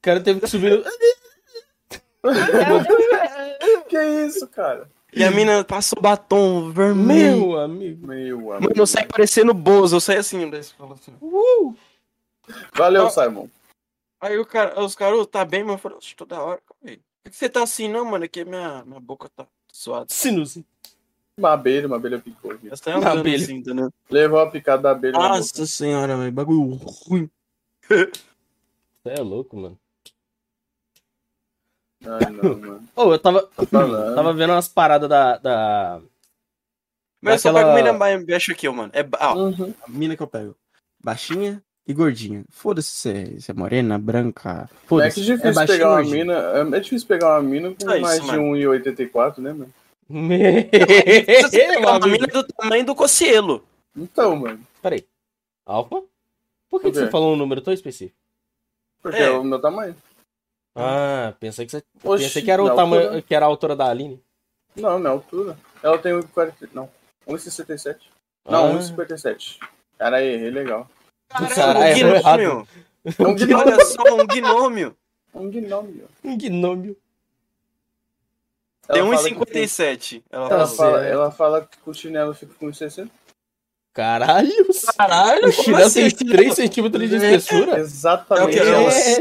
cara 0.00 0.20
teve 0.20 0.40
que 0.40 0.46
subir. 0.46 0.70
no- 0.78 0.84
Que 3.88 4.02
isso, 4.26 4.46
cara? 4.48 4.88
E 5.12 5.22
a 5.22 5.30
mina 5.30 5.62
passou 5.64 6.00
batom 6.02 6.70
vermelho. 6.70 7.36
Meu 7.48 7.58
amigo. 7.60 8.06
Meu 8.06 8.52
amigo. 8.52 8.64
Mano, 8.68 8.72
eu 8.74 8.86
saí 8.86 9.06
parecendo 9.06 9.54
Bozo, 9.54 9.96
eu 9.96 10.00
saí 10.00 10.16
assim, 10.16 10.50
falou 10.76 10.94
assim. 10.94 11.12
Valeu, 12.74 13.06
Ah. 13.06 13.10
Simon. 13.10 13.48
Aí 14.20 14.38
o 14.38 14.44
cara, 14.46 14.80
os 14.82 14.94
caras, 14.94 15.18
"Ô, 15.18 15.26
tá 15.26 15.44
bem, 15.44 15.62
mas 15.62 15.72
eu 15.74 15.78
falei, 15.78 15.98
"Oxe, 15.98 16.14
toda 16.16 16.40
hora, 16.40 16.58
calma 16.66 16.80
aí. 16.92 16.98
Por 17.24 17.30
que 17.30 17.36
você 17.36 17.48
tá 17.48 17.62
assim, 17.62 17.88
não, 17.88 18.04
mano? 18.04 18.24
Aqui 18.24 18.44
minha, 18.44 18.84
minha 18.84 19.00
boca 19.00 19.28
tá 19.34 19.46
suada. 19.72 20.06
Sinus. 20.10 20.58
Uma 21.36 21.52
abelha, 21.54 21.86
uma 21.86 21.96
abelha 21.96 22.20
picou 22.20 22.52
aqui. 22.52 22.68
Você 22.68 22.82
tá 22.84 22.94
andando 22.96 23.20
abelha. 23.20 23.42
assim, 23.42 23.54
entendeu? 23.56 23.90
Levou 24.10 24.38
a 24.38 24.50
picada 24.50 24.82
da 24.82 24.90
abelha. 24.92 25.14
Nossa 25.18 25.66
senhora, 25.66 26.16
velho, 26.16 26.30
bagulho 26.30 26.74
ruim. 27.08 27.28
Você 27.88 28.10
é 29.06 29.20
louco, 29.20 29.56
mano. 29.56 29.78
Ai, 32.06 32.30
não, 32.30 32.54
mano. 32.58 32.88
Ô, 32.94 33.12
eu 33.12 33.18
tava, 33.18 33.48
tava 34.14 34.32
vendo 34.34 34.52
umas 34.52 34.68
paradas 34.68 35.08
da. 35.08 35.38
da... 35.38 36.00
Mas 37.20 37.40
só 37.40 37.50
Daquela- 37.52 37.74
pega 37.74 37.92
mina 37.92 38.24
baixa 38.26 38.52
aqui, 38.52 38.68
ó, 38.68 38.72
mano. 38.72 38.90
É, 38.94 39.00
ó, 39.18 39.34
Uhum. 39.34 39.74
a 39.82 39.88
mina 39.90 40.14
que 40.16 40.22
eu 40.22 40.26
pego. 40.26 40.54
Baixinha 41.02 41.62
e 41.86 41.92
gordinha. 41.92 42.44
Foda-se 42.50 42.88
se 42.90 43.10
é, 43.10 43.40
se 43.40 43.50
é 43.50 43.54
morena, 43.54 43.98
branca. 43.98 44.68
É 45.02 45.10
que 45.10 45.20
difícil 45.20 45.38
baixinha 45.54 45.66
pegar 45.66 45.88
uma 45.90 45.96
gordinha. 46.02 46.24
mina. 46.24 46.34
É, 46.74 46.76
é 46.76 46.80
difícil 46.80 47.08
pegar 47.08 47.28
uma 47.34 47.42
mina 47.42 47.68
com 47.74 47.90
É 47.90 47.94
isso, 47.94 48.00
mais 48.02 48.20
de 48.20 48.26
mano. 48.26 48.42
1,84, 48.54 49.38
né, 49.38 49.52
mano? 49.52 49.74
Meu 50.08 50.28
pega 51.50 51.78
uma 51.80 51.90
amigo. 51.96 52.08
mina 52.08 52.26
do 52.26 52.44
tamanho 52.44 52.84
do 52.86 52.94
Cocielo. 52.94 53.64
Então, 53.96 54.36
mano. 54.36 54.60
Peraí. 54.82 55.06
Alfa? 55.66 56.02
Por 56.68 56.80
que, 56.80 56.90
que 56.90 56.98
você 56.98 57.10
falou 57.10 57.32
um 57.32 57.36
número 57.36 57.60
tão 57.62 57.72
específico? 57.72 58.18
Porque 59.02 59.18
É. 59.18 59.24
é, 59.26 59.30
o 59.30 59.44
meu 59.44 59.60
tamanho. 59.60 59.94
Ah, 60.74 61.32
pensei 61.38 61.64
que 61.66 61.72
você. 61.72 61.82
Oxi, 62.02 62.24
pensei 62.24 62.42
que 62.42 62.50
era 62.50 62.62
o 62.62 62.74
tamanho. 62.74 63.02
altura. 63.04 63.22
Que 63.22 63.34
era 63.34 63.46
a 63.46 63.48
altura 63.48 63.76
da 63.76 63.88
Aline. 63.88 64.20
Não, 64.74 64.98
minha 64.98 65.10
altura. 65.12 65.56
Ela 65.82 65.96
tem 65.98 66.12
1,40. 66.12 66.68
Não. 66.72 66.90
1,67. 67.28 67.96
Não, 68.48 68.66
Ah. 68.66 68.72
1,57. 68.80 69.58
Cara, 69.96 70.16
aí, 70.16 70.26
errei 70.34 70.50
legal. 70.50 70.90
Caralho, 71.54 72.06
um 72.06 72.14
errado. 72.14 72.38
gnômio. 72.40 72.68
É 73.04 73.22
um 73.22 73.34
gnômio. 73.34 73.58
Olha 73.58 73.84
só, 73.84 74.02
um 74.14 74.26
gnômio. 74.26 74.96
Um 75.34 75.50
gnômio. 75.50 76.08
Um 76.22 76.38
gnômio. 76.38 76.96
Tem 78.86 79.00
Ela 79.00 79.16
fala 79.16 79.28
que- 79.28 79.34
1,57. 79.34 80.22
Ela 80.30 80.48
Ela 80.48 80.66
fala. 80.66 81.04
ela 81.06 81.30
fala 81.30 81.62
que 81.70 81.78
o 81.86 81.94
chinelo 81.94 82.34
fica 82.34 82.52
com 82.54 82.66
1,60. 82.66 83.10
Caralho! 83.92 84.50
Caralho, 84.98 85.48
O 85.48 85.52
chinelo 85.52 85.84
assim? 85.84 86.10
tem 86.10 86.26
3 86.28 86.54
centímetros 86.54 87.08
de 87.08 87.16
espessura? 87.16 87.78
Exatamente. 87.78 88.58
É? 88.58 88.62
É 88.66 88.76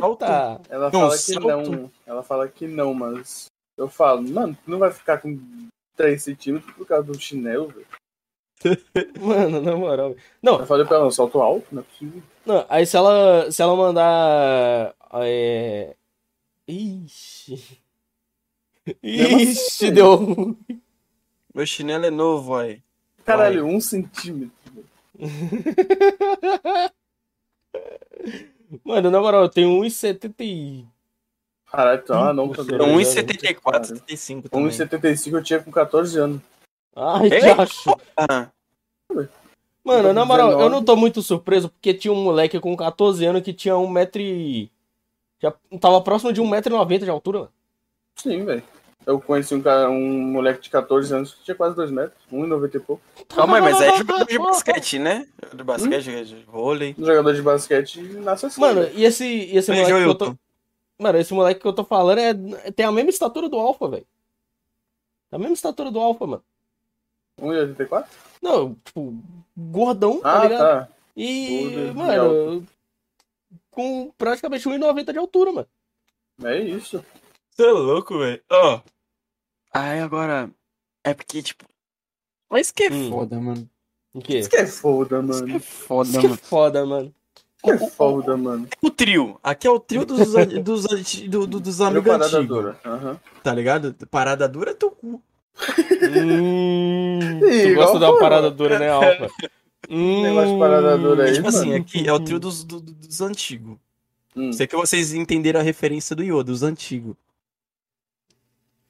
um 0.06 0.12
Eita! 0.12 0.62
Ela 0.70 0.86
É 0.86 0.88
um 0.88 0.92
fala 0.92 1.12
que 1.12 1.18
salto? 1.34 1.72
não. 1.72 1.92
Ela 2.08 2.24
fala 2.24 2.48
que 2.48 2.68
não, 2.68 2.94
mas. 2.94 3.46
Eu 3.78 3.88
falo, 3.88 4.22
mano, 4.28 4.58
tu 4.66 4.70
não 4.70 4.80
vai 4.80 4.92
ficar 4.92 5.20
com 5.20 5.40
3 5.96 6.22
centímetros 6.24 6.74
por 6.76 6.86
causa 6.88 7.04
do 7.04 7.20
chinelo, 7.20 7.68
velho. 7.68 7.86
Mano, 9.20 9.62
na 9.62 9.76
moral. 9.76 10.16
Não, 10.42 10.60
Eu 10.60 10.66
falei 10.66 10.86
pra 10.86 10.98
ela, 10.98 11.12
salto 11.12 11.42
alto, 11.42 11.66
não 11.72 11.82
é 11.82 11.86
possível. 11.86 12.22
não, 12.46 12.66
aí 12.70 12.86
se 12.86 12.96
ela, 12.98 13.52
se 13.52 13.62
ela 13.62 13.76
mandar. 13.76 14.94
É... 15.14 15.96
Ixi. 16.68 17.54
Assim, 18.86 18.98
Ixi, 19.04 19.92
deu. 19.92 20.16
ruim. 20.16 20.58
Meu 21.54 21.66
chinelo 21.66 22.06
é 22.06 22.10
novo, 22.10 22.56
aí. 22.56 22.82
Caralho, 23.26 23.66
um 23.66 23.80
centímetro. 23.80 24.52
Mano, 28.84 29.12
na 29.12 29.20
moral, 29.20 29.44
eu 29.44 29.50
tenho 29.50 29.70
1,70 29.82 30.34
e. 30.40 30.86
Caralho, 31.72 32.02
então, 32.04 32.24
ah, 32.24 32.34
não, 32.34 32.50
tá 32.50 32.62
É 32.62 32.66
doido. 32.66 32.84
1,74, 32.86 33.86
75 33.86 34.50
também. 34.50 34.68
1,75 34.70 35.34
eu 35.34 35.44
tinha 35.44 35.60
com 35.60 35.72
14 35.72 36.18
anos. 36.20 36.42
Ai, 36.96 37.30
É? 37.30 37.52
acho. 37.52 37.96
Mano, 39.84 40.14
na 40.14 40.24
moral, 40.24 40.48
19. 40.50 40.64
eu 40.64 40.70
não 40.70 40.84
tô 40.84 40.96
muito 40.96 41.22
surpreso 41.22 41.70
porque 41.70 41.94
tinha 41.94 42.14
um 42.14 42.24
moleque 42.24 42.60
com 42.60 42.76
14 42.76 43.26
anos 43.26 43.42
que 43.42 43.54
tinha 43.54 43.76
1 43.76 43.88
metro 43.88 44.22
e... 44.22 44.72
Já 45.42 45.54
tava 45.82 46.00
próximo 46.02 46.32
de 46.32 46.42
1,90m 46.42 47.04
de 47.04 47.10
altura, 47.10 47.40
mano. 47.40 47.52
Sim, 48.16 48.46
velho. 48.46 48.64
Eu 49.06 49.20
conheci 49.20 49.54
um, 49.54 49.62
cara, 49.62 49.90
um 49.90 50.22
moleque 50.32 50.62
de 50.62 50.70
14 50.70 51.14
anos 51.14 51.34
que 51.34 51.44
tinha 51.44 51.56
quase 51.56 51.76
2 51.76 51.92
metros, 51.92 52.18
1,90 52.32 52.76
e 52.76 52.80
pouco. 52.80 53.04
calma 53.28 53.58
aí, 53.58 53.62
mas 53.62 53.82
é 53.82 53.98
jogador 53.98 54.26
de 54.26 54.40
basquete, 54.40 55.00
né? 55.00 55.28
De 55.54 55.62
basquete, 55.62 56.24
de 56.24 56.36
vôlei. 56.48 56.96
Jogador 56.98 57.34
de 57.34 57.42
basquete 57.42 58.02
nasce 58.20 58.46
assim. 58.46 58.62
Mano, 58.62 58.88
e 58.94 59.04
esse, 59.04 59.26
e 59.26 59.58
esse 59.58 59.70
moleque 59.70 59.92
que 59.92 60.08
eu 60.08 60.16
tô... 60.16 60.36
Mano, 60.98 61.18
esse 61.20 61.34
moleque 61.34 61.60
que 61.60 61.68
eu 61.68 61.74
tô 61.74 61.84
falando 61.84 62.20
é... 62.20 62.34
tem 62.72 62.86
a 62.86 62.92
mesma 62.94 63.10
estatura 63.10 63.50
do 63.50 63.58
Alpha, 63.60 63.90
velho. 63.90 64.08
A 65.30 65.38
mesma 65.38 65.56
estatura 65.56 65.92
do 65.92 66.00
Alpha, 66.00 66.26
mano. 66.26 66.44
1,84? 67.40 68.06
Não, 68.42 68.76
tipo, 68.84 69.16
gordão, 69.58 70.20
tá 70.22 70.42
Ah, 70.42 70.44
ligado? 70.44 70.60
tá. 70.60 70.88
E, 71.16 71.70
Gordo 71.94 71.96
mano, 71.96 72.68
com 73.72 74.12
praticamente 74.18 74.68
1,90 74.68 75.12
de 75.14 75.20
altura, 75.20 75.52
mano. 75.52 75.68
É 76.44 76.60
isso. 76.60 77.04
Você 77.52 77.64
é 77.68 77.72
louco, 77.72 78.18
velho. 78.18 78.42
Ó. 78.52 78.82
Aí 79.72 80.00
agora. 80.00 80.50
É 81.04 81.14
porque, 81.14 81.42
tipo. 81.44 81.66
Mas 82.50 82.72
que 82.72 82.84
é 82.86 82.92
Hum. 82.92 83.10
foda, 83.10 83.40
mano. 83.40 83.70
O 84.14 84.22
quê? 84.22 84.40
Isso 84.40 84.50
que 84.50 84.56
é 84.58 84.66
foda, 84.68 85.20
Isso 85.20 85.28
mano. 85.28 85.46
que 85.48 85.54
é 85.56 85.60
foda, 85.60 86.10
Isso 86.10 86.20
que 86.20 86.26
é 86.26 86.30
mano. 86.30 86.42
foda, 86.42 86.86
mano. 86.86 87.16
Isso 87.36 87.64
que 87.64 87.72
é 87.72 87.90
foda, 87.90 88.38
mano. 88.38 88.68
O 88.82 88.90
trio. 88.90 89.40
Aqui 89.44 89.68
é 89.68 89.70
o 89.72 89.80
trio 89.80 90.06
dos, 90.06 90.18
dos, 90.64 90.92
anti- 90.92 91.28
do, 91.28 91.46
do- 91.48 91.60
dos 91.60 91.82
amigos 91.82 92.08
parada 92.12 92.38
antigos. 92.38 92.48
dura. 92.58 92.80
Aham. 92.86 93.20
Tá 93.44 93.54
ligado? 93.54 93.96
Parada 94.10 94.48
dura 94.50 94.72
é 94.72 94.74
teu 94.74 94.92
cu. 94.92 95.22
Hum, 95.56 97.40
tu 97.70 97.76
gosta 97.76 98.00
da 98.00 98.12
parada 98.18 98.50
dura, 98.52 98.80
né, 98.80 98.90
Alfa? 98.90 99.30
Hum, 99.90 100.24
Negócio 100.24 100.54
de 100.54 100.60
parada 100.60 100.98
dura 100.98 101.26
aí, 101.26 101.34
tipo 101.34 101.48
assim, 101.48 101.74
aqui 101.76 102.08
é 102.08 102.14
o 102.14 102.20
trio 102.20 102.40
dos, 102.40 102.64
do- 102.64 102.80
do- 102.80 102.92
dos 102.94 103.22
antigos. 103.22 103.78
Hum. 104.36 104.52
Sei 104.52 104.66
que 104.66 104.76
vocês 104.76 105.14
entenderam 105.14 105.60
a 105.60 105.64
referência 105.64 106.16
do 106.16 106.24
Yoda, 106.24 106.46
dos 106.46 106.64
antigos. 106.64 107.16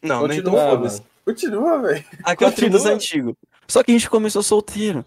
Não, 0.01 0.27
nem 0.27 0.37
Continua, 0.41 0.43
tão 0.43 0.53
mano. 0.53 0.77
foda-se. 0.77 1.03
Continua, 1.25 1.81
velho. 1.81 2.05
Aqui 2.23 2.43
é 2.43 2.47
o 2.47 2.51
trio 2.51 2.69
dos 2.69 2.81
Continua. 2.81 2.95
antigos. 2.95 3.35
Só 3.67 3.83
que 3.83 3.91
a 3.91 3.93
gente 3.93 4.09
começou 4.09 4.43
solteiro. 4.43 5.05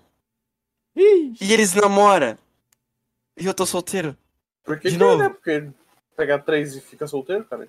Ih, 0.94 1.34
E 1.40 1.52
eles 1.52 1.74
namoram. 1.74 2.36
E 3.38 3.44
eu 3.46 3.52
tô 3.54 3.66
solteiro. 3.66 4.16
Porque 4.64 4.88
De 4.88 4.94
que, 4.96 5.00
novo. 5.02 5.18
né? 5.22 5.28
Porque 5.28 5.68
pegar 6.16 6.38
três 6.40 6.74
e 6.74 6.80
fica 6.80 7.06
solteiro, 7.06 7.44
cara. 7.44 7.68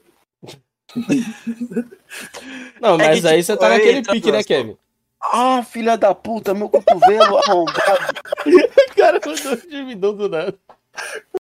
Não, 2.82 2.96
É 2.96 2.98
mas 3.08 3.22
que, 3.22 3.28
aí 3.28 3.42
tipo, 3.42 3.46
você 3.46 3.58
tá 3.58 3.70
naquele 3.70 3.98
eita, 3.98 4.12
pique, 4.12 4.28
né, 4.32 4.38
nossa. 4.38 4.48
Kevin? 4.48 4.78
Ah, 5.22 5.64
filha 5.64 5.98
da 5.98 6.14
puta, 6.14 6.54
meu 6.54 6.70
cotovelo 6.70 7.38
arrombado. 7.38 8.18
O 8.92 8.96
cara 8.98 9.20
mandou 9.26 9.54
um 9.54 9.70
gemidão 9.70 10.14
do 10.16 10.30
nada. 10.30 10.56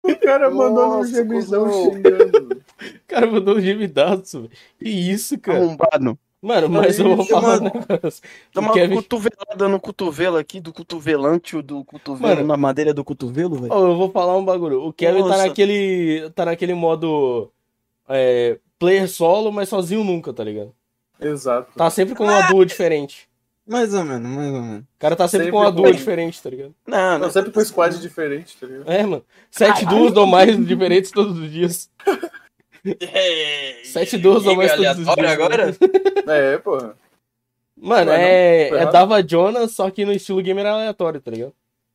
O 0.02 0.16
cara 0.16 0.50
mandou 0.50 0.88
no 0.88 0.96
Nossa, 0.98 1.10
gemidão 1.10 1.64
cuzão. 1.64 1.92
xingando. 1.92 2.62
O 2.82 3.06
cara 3.08 3.26
mandou 3.26 3.56
um 3.56 3.60
gemidaço, 3.60 4.42
velho. 4.42 4.52
Que 4.78 4.88
isso, 4.90 5.38
cara? 5.38 5.58
Arrombado. 5.58 6.18
Mano, 6.42 6.68
mas 6.68 6.98
eu 6.98 7.16
vou 7.16 7.24
falar 7.24 7.58
um 7.58 7.64
mano, 7.64 7.72
negócio. 7.88 8.22
Dá 8.54 8.60
uma 8.60 8.72
Kevin... 8.74 8.94
cotovelada 8.96 9.68
no 9.68 9.80
cotovelo 9.80 10.36
aqui, 10.36 10.60
do 10.60 10.72
cotovelante, 10.72 11.60
do 11.62 11.84
cotovelo 11.84 12.36
Mano. 12.36 12.46
na 12.46 12.56
madeira 12.56 12.92
do 12.92 13.02
cotovelo, 13.02 13.56
velho. 13.56 13.72
Eu 13.72 13.96
vou 13.96 14.10
falar 14.12 14.36
um 14.36 14.44
bagulho. 14.44 14.82
O 14.82 14.92
Kevin 14.92 15.22
tá 15.22 15.28
Nossa. 15.28 15.46
naquele. 15.48 16.30
tá 16.34 16.44
naquele 16.44 16.74
modo. 16.74 17.50
É, 18.08 18.58
player 18.78 19.08
solo, 19.08 19.52
mas 19.52 19.68
sozinho 19.68 20.04
nunca, 20.04 20.32
tá 20.32 20.44
ligado? 20.44 20.74
Exato. 21.20 21.72
Tá 21.76 21.88
sempre 21.90 22.14
com 22.14 22.24
uma 22.24 22.42
duo 22.42 22.64
diferente. 22.64 23.28
Mais 23.66 23.92
ou 23.94 24.04
menos, 24.04 24.30
mais 24.30 24.52
ou 24.52 24.62
menos. 24.62 24.82
O 24.82 24.98
cara 24.98 25.16
tá 25.16 25.26
sempre, 25.26 25.46
Sempre 25.46 25.58
com 25.58 25.64
uma 25.64 25.72
duo 25.72 25.92
diferente, 25.92 26.40
tá 26.40 26.48
ligado? 26.50 26.74
Não, 26.86 27.18
Não, 27.18 27.30
sempre 27.30 27.50
com 27.50 27.64
squad 27.64 27.98
diferente, 28.00 28.56
tá 28.58 28.66
ligado? 28.66 28.88
É, 28.88 29.02
mano. 29.02 29.24
Sete 29.50 29.84
duos 29.86 30.16
ou 30.16 30.26
mais 30.26 30.56
diferentes 30.64 31.10
todos 31.10 31.36
os 31.36 31.50
dias. 31.50 31.90
Sete 33.84 34.16
duos 34.18 34.46
ou 34.46 34.54
mais 34.54 34.72
todos 34.72 34.86
os 34.86 34.96
dias. 34.96 35.08
aleatório 35.08 35.30
agora? 35.30 35.76
É, 36.28 36.58
porra. 36.58 36.96
Mano, 37.76 38.06
não, 38.06 38.12
é, 38.12 38.68
é. 38.68 38.86
Dava 38.90 39.22
Jonas, 39.26 39.72
só 39.72 39.90
que 39.90 40.04
no 40.04 40.12
estilo 40.12 40.40
gamer 40.40 40.66
aleatório, 40.66 41.20
tá 41.20 41.30
ligado? 41.30 41.52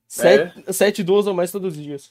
Sete, 0.07 0.73
sete 0.73 1.03
duos 1.03 1.25
ou 1.25 1.33
mais 1.33 1.51
todos 1.51 1.77
os 1.77 1.81
dias. 1.81 2.09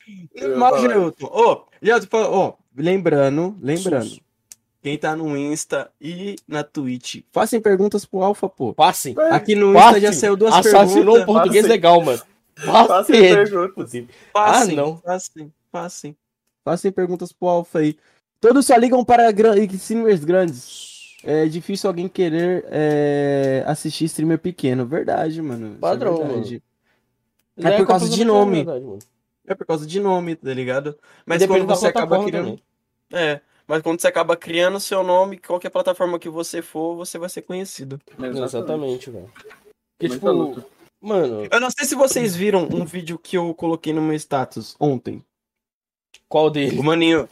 Mas, 0.57 0.81
falar. 0.81 0.81
Gelton, 0.81 2.07
tu 2.07 2.09
falou, 2.09 2.33
ó, 2.33 2.55
lembrando, 2.75 3.57
lembrando, 3.61 4.07
Sus. 4.07 4.21
Quem 4.83 4.97
tá 4.99 5.15
no 5.15 5.37
Insta 5.37 5.91
e 6.01 6.37
na 6.49 6.63
Twitch, 6.65 7.23
façam 7.33 7.61
perguntas 7.61 8.05
pro 8.05 8.23
Alpha, 8.23 8.49
pô. 8.49 8.73
Passem. 8.73 9.15
Aqui 9.31 9.55
no 9.55 9.71
Insta 9.73 9.83
Passem. 9.83 10.01
já 10.01 10.13
saiu 10.13 10.37
duas 10.37 10.55
Assassinou 10.55 11.15
um 11.17 11.19
perguntas. 11.19 11.25
português 11.27 11.63
Passem. 11.65 11.71
legal, 11.71 12.03
mano. 12.03 12.23
Faça 12.57 12.89
Passem. 12.89 13.21
perguntas. 13.21 13.93
Passem, 14.33 14.73
Ah, 14.73 14.77
não. 14.83 14.97
Passem, 14.99 15.53
passem. 15.73 16.17
Façam 16.65 16.93
perguntas 16.93 17.33
pro 17.33 17.49
Alpha 17.49 17.79
aí. 17.81 17.97
Todos 18.41 18.67
só 18.67 18.77
ligam 18.77 19.05
para 19.05 19.31
gran- 19.33 19.57
streamers 19.59 20.25
grandes. 20.25 21.17
É 21.23 21.47
difícil 21.47 21.89
alguém 21.89 22.09
querer 22.09 22.65
é, 22.71 23.63
assistir 23.67 24.07
streamer 24.07 24.39
pequeno. 24.39 24.87
Verdade, 24.87 25.41
mano. 25.43 25.75
É 25.77 25.79
Padrão, 25.79 26.17
verdade. 26.17 26.63
Já 27.59 27.71
É 27.71 27.77
por 27.77 27.87
causa 27.87 28.09
de 28.09 28.25
nome. 28.25 28.57
verdade, 28.65 28.85
mano. 28.85 28.99
É 29.47 29.55
por 29.55 29.67
causa 29.67 29.87
de 29.87 30.01
nome, 30.01 30.37
tá 30.37 30.55
ligado? 30.55 30.97
Mas 31.27 31.45
quando 31.45 31.67
você 31.67 31.89
acaba 31.89 32.25
criando. 32.25 32.45
também. 32.45 32.63
É, 33.13 33.41
mas 33.71 33.83
quando 33.83 34.01
você 34.01 34.09
acaba 34.09 34.37
criando 34.37 34.81
seu 34.81 35.03
nome, 35.05 35.39
qualquer 35.39 35.71
plataforma 35.71 36.19
que 36.19 36.29
você 36.29 36.61
for, 36.61 36.97
você 36.97 37.17
vai 37.19 37.29
ser 37.29 37.43
conhecido. 37.43 38.01
Exatamente, 38.21 39.11
velho. 39.11 39.33
Porque, 39.33 40.09
Muita 40.09 40.15
tipo, 40.17 40.31
luta. 40.33 40.67
mano, 41.01 41.47
Eu 41.51 41.61
não 41.61 41.71
sei 41.71 41.87
se 41.87 41.95
vocês 41.95 42.35
viram 42.35 42.65
um 42.65 42.85
vídeo 42.85 43.17
que 43.17 43.37
eu 43.39 43.55
coloquei 43.55 43.93
no 43.93 44.03
meu 44.03 44.17
status 44.17 44.75
ontem. 44.81 45.25
qual 46.29 46.51
deles? 46.51 46.79
O 46.79 46.83
Maninho. 46.83 47.29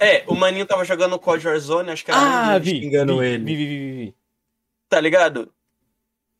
É, 0.00 0.24
o 0.26 0.34
Maninho 0.34 0.66
tava 0.66 0.84
jogando 0.84 1.18
COD 1.18 1.46
Warzone, 1.46 1.90
acho 1.90 2.04
que 2.04 2.10
era 2.10 2.20
Ah, 2.54 2.58
vi, 2.58 2.80
xingando 2.80 3.18
vi, 3.20 3.26
ele. 3.26 3.44
vi, 3.44 3.56
vi, 3.56 3.66
vi, 3.66 4.04
vi. 4.06 4.14
tá 4.88 5.00
ligado? 5.00 5.52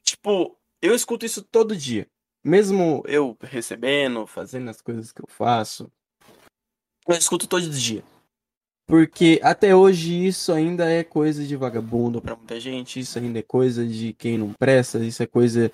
Tipo, 0.02 0.57
Eu 0.82 0.94
escuto 0.94 1.24
isso 1.24 1.40
todo 1.43 1.77
dia. 1.77 2.07
Mesmo 2.43 3.05
eu 3.07 3.36
recebendo, 3.40 4.27
fazendo 4.27 4.69
as 4.70 4.81
coisas 4.82 5.12
que 5.12 5.23
eu 5.23 5.27
faço. 5.28 5.89
eu 7.07 7.15
escuto 7.16 7.47
todo 7.47 7.69
dia. 7.70 8.02
Porque 8.90 9.40
até 9.42 9.74
hoje 9.74 10.26
isso 10.26 10.52
ainda 10.52 10.90
é 10.90 11.04
coisa 11.04 11.46
de 11.46 11.56
vagabundo 11.56 12.20
pra 12.20 12.34
muita 12.36 12.58
gente. 12.58 12.98
Isso 13.00 13.18
ainda 13.18 13.38
é 13.38 13.42
coisa 13.42 13.86
de 13.86 14.12
quem 14.12 14.36
não 14.36 14.52
presta. 14.52 14.98
Isso 14.98 15.22
é 15.22 15.26
coisa 15.26 15.70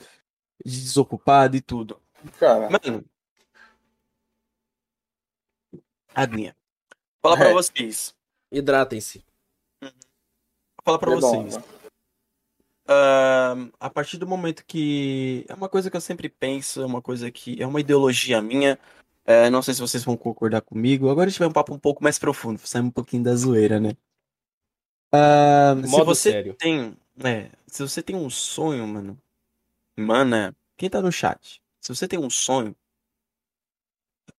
de 0.64 0.82
desocupado 0.82 1.56
e 1.56 1.60
tudo. 1.60 2.00
Cara, 2.38 2.68
Mano. 2.70 3.04
Aguinha. 6.14 6.56
Fala 7.22 7.36
pra 7.36 7.50
É. 7.50 7.52
vocês. 7.52 8.14
Hidratem-se. 8.50 9.24
Fala 10.84 10.98
pra 10.98 11.12
é 11.12 11.14
vocês. 11.16 11.58
Ahn, 12.88 13.70
a 13.80 13.90
partir 13.90 14.16
do 14.16 14.26
momento 14.26 14.64
que. 14.64 15.44
É 15.48 15.54
uma 15.54 15.68
coisa 15.68 15.90
que 15.90 15.96
eu 15.96 16.00
sempre 16.00 16.28
penso, 16.28 16.80
é 16.80 16.86
uma 16.86 17.02
coisa 17.02 17.30
que. 17.30 17.60
É 17.60 17.66
uma 17.66 17.80
ideologia 17.80 18.40
minha. 18.40 18.78
É, 19.26 19.50
não 19.50 19.60
sei 19.60 19.74
se 19.74 19.80
vocês 19.80 20.04
vão 20.04 20.16
concordar 20.16 20.62
comigo. 20.62 21.10
Agora 21.10 21.26
a 21.26 21.30
gente 21.30 21.40
vai 21.40 21.48
um 21.48 21.52
papo 21.52 21.74
um 21.74 21.78
pouco 21.78 22.02
mais 22.02 22.16
profundo, 22.16 22.60
sai 22.64 22.80
um 22.80 22.90
pouquinho 22.90 23.24
da 23.24 23.34
zoeira, 23.34 23.80
né? 23.80 23.96
Ah, 25.12 25.74
se 25.84 26.04
você 26.04 26.30
sério. 26.30 26.54
tem. 26.54 26.96
É, 27.24 27.50
se 27.66 27.82
você 27.82 28.02
tem 28.02 28.14
um 28.14 28.30
sonho, 28.30 28.86
mano. 28.86 29.20
Mana, 29.98 30.54
quem 30.76 30.88
tá 30.88 31.02
no 31.02 31.10
chat? 31.10 31.60
Se 31.80 31.94
você 31.94 32.06
tem 32.06 32.18
um 32.18 32.30
sonho. 32.30 32.76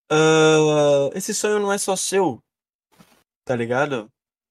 ah, 0.10 1.10
esse 1.14 1.34
sonho 1.34 1.60
não 1.60 1.72
é 1.74 1.78
só 1.78 1.96
seu. 1.96 2.42
Tá 3.44 3.56
ligado? 3.56 4.10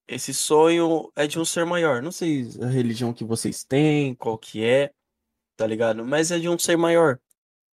Esse 0.08 0.34
sonho 0.34 1.10
é 1.16 1.26
de 1.26 1.38
um 1.38 1.44
ser 1.44 1.64
maior. 1.64 2.02
Não 2.02 2.12
sei 2.12 2.48
a 2.62 2.66
religião 2.66 3.12
que 3.12 3.24
vocês 3.24 3.64
têm, 3.64 4.14
qual 4.14 4.38
que 4.38 4.64
é, 4.64 4.92
tá 5.56 5.66
ligado? 5.66 6.04
Mas 6.04 6.30
é 6.30 6.38
de 6.38 6.48
um 6.48 6.58
ser 6.58 6.76
maior. 6.76 7.18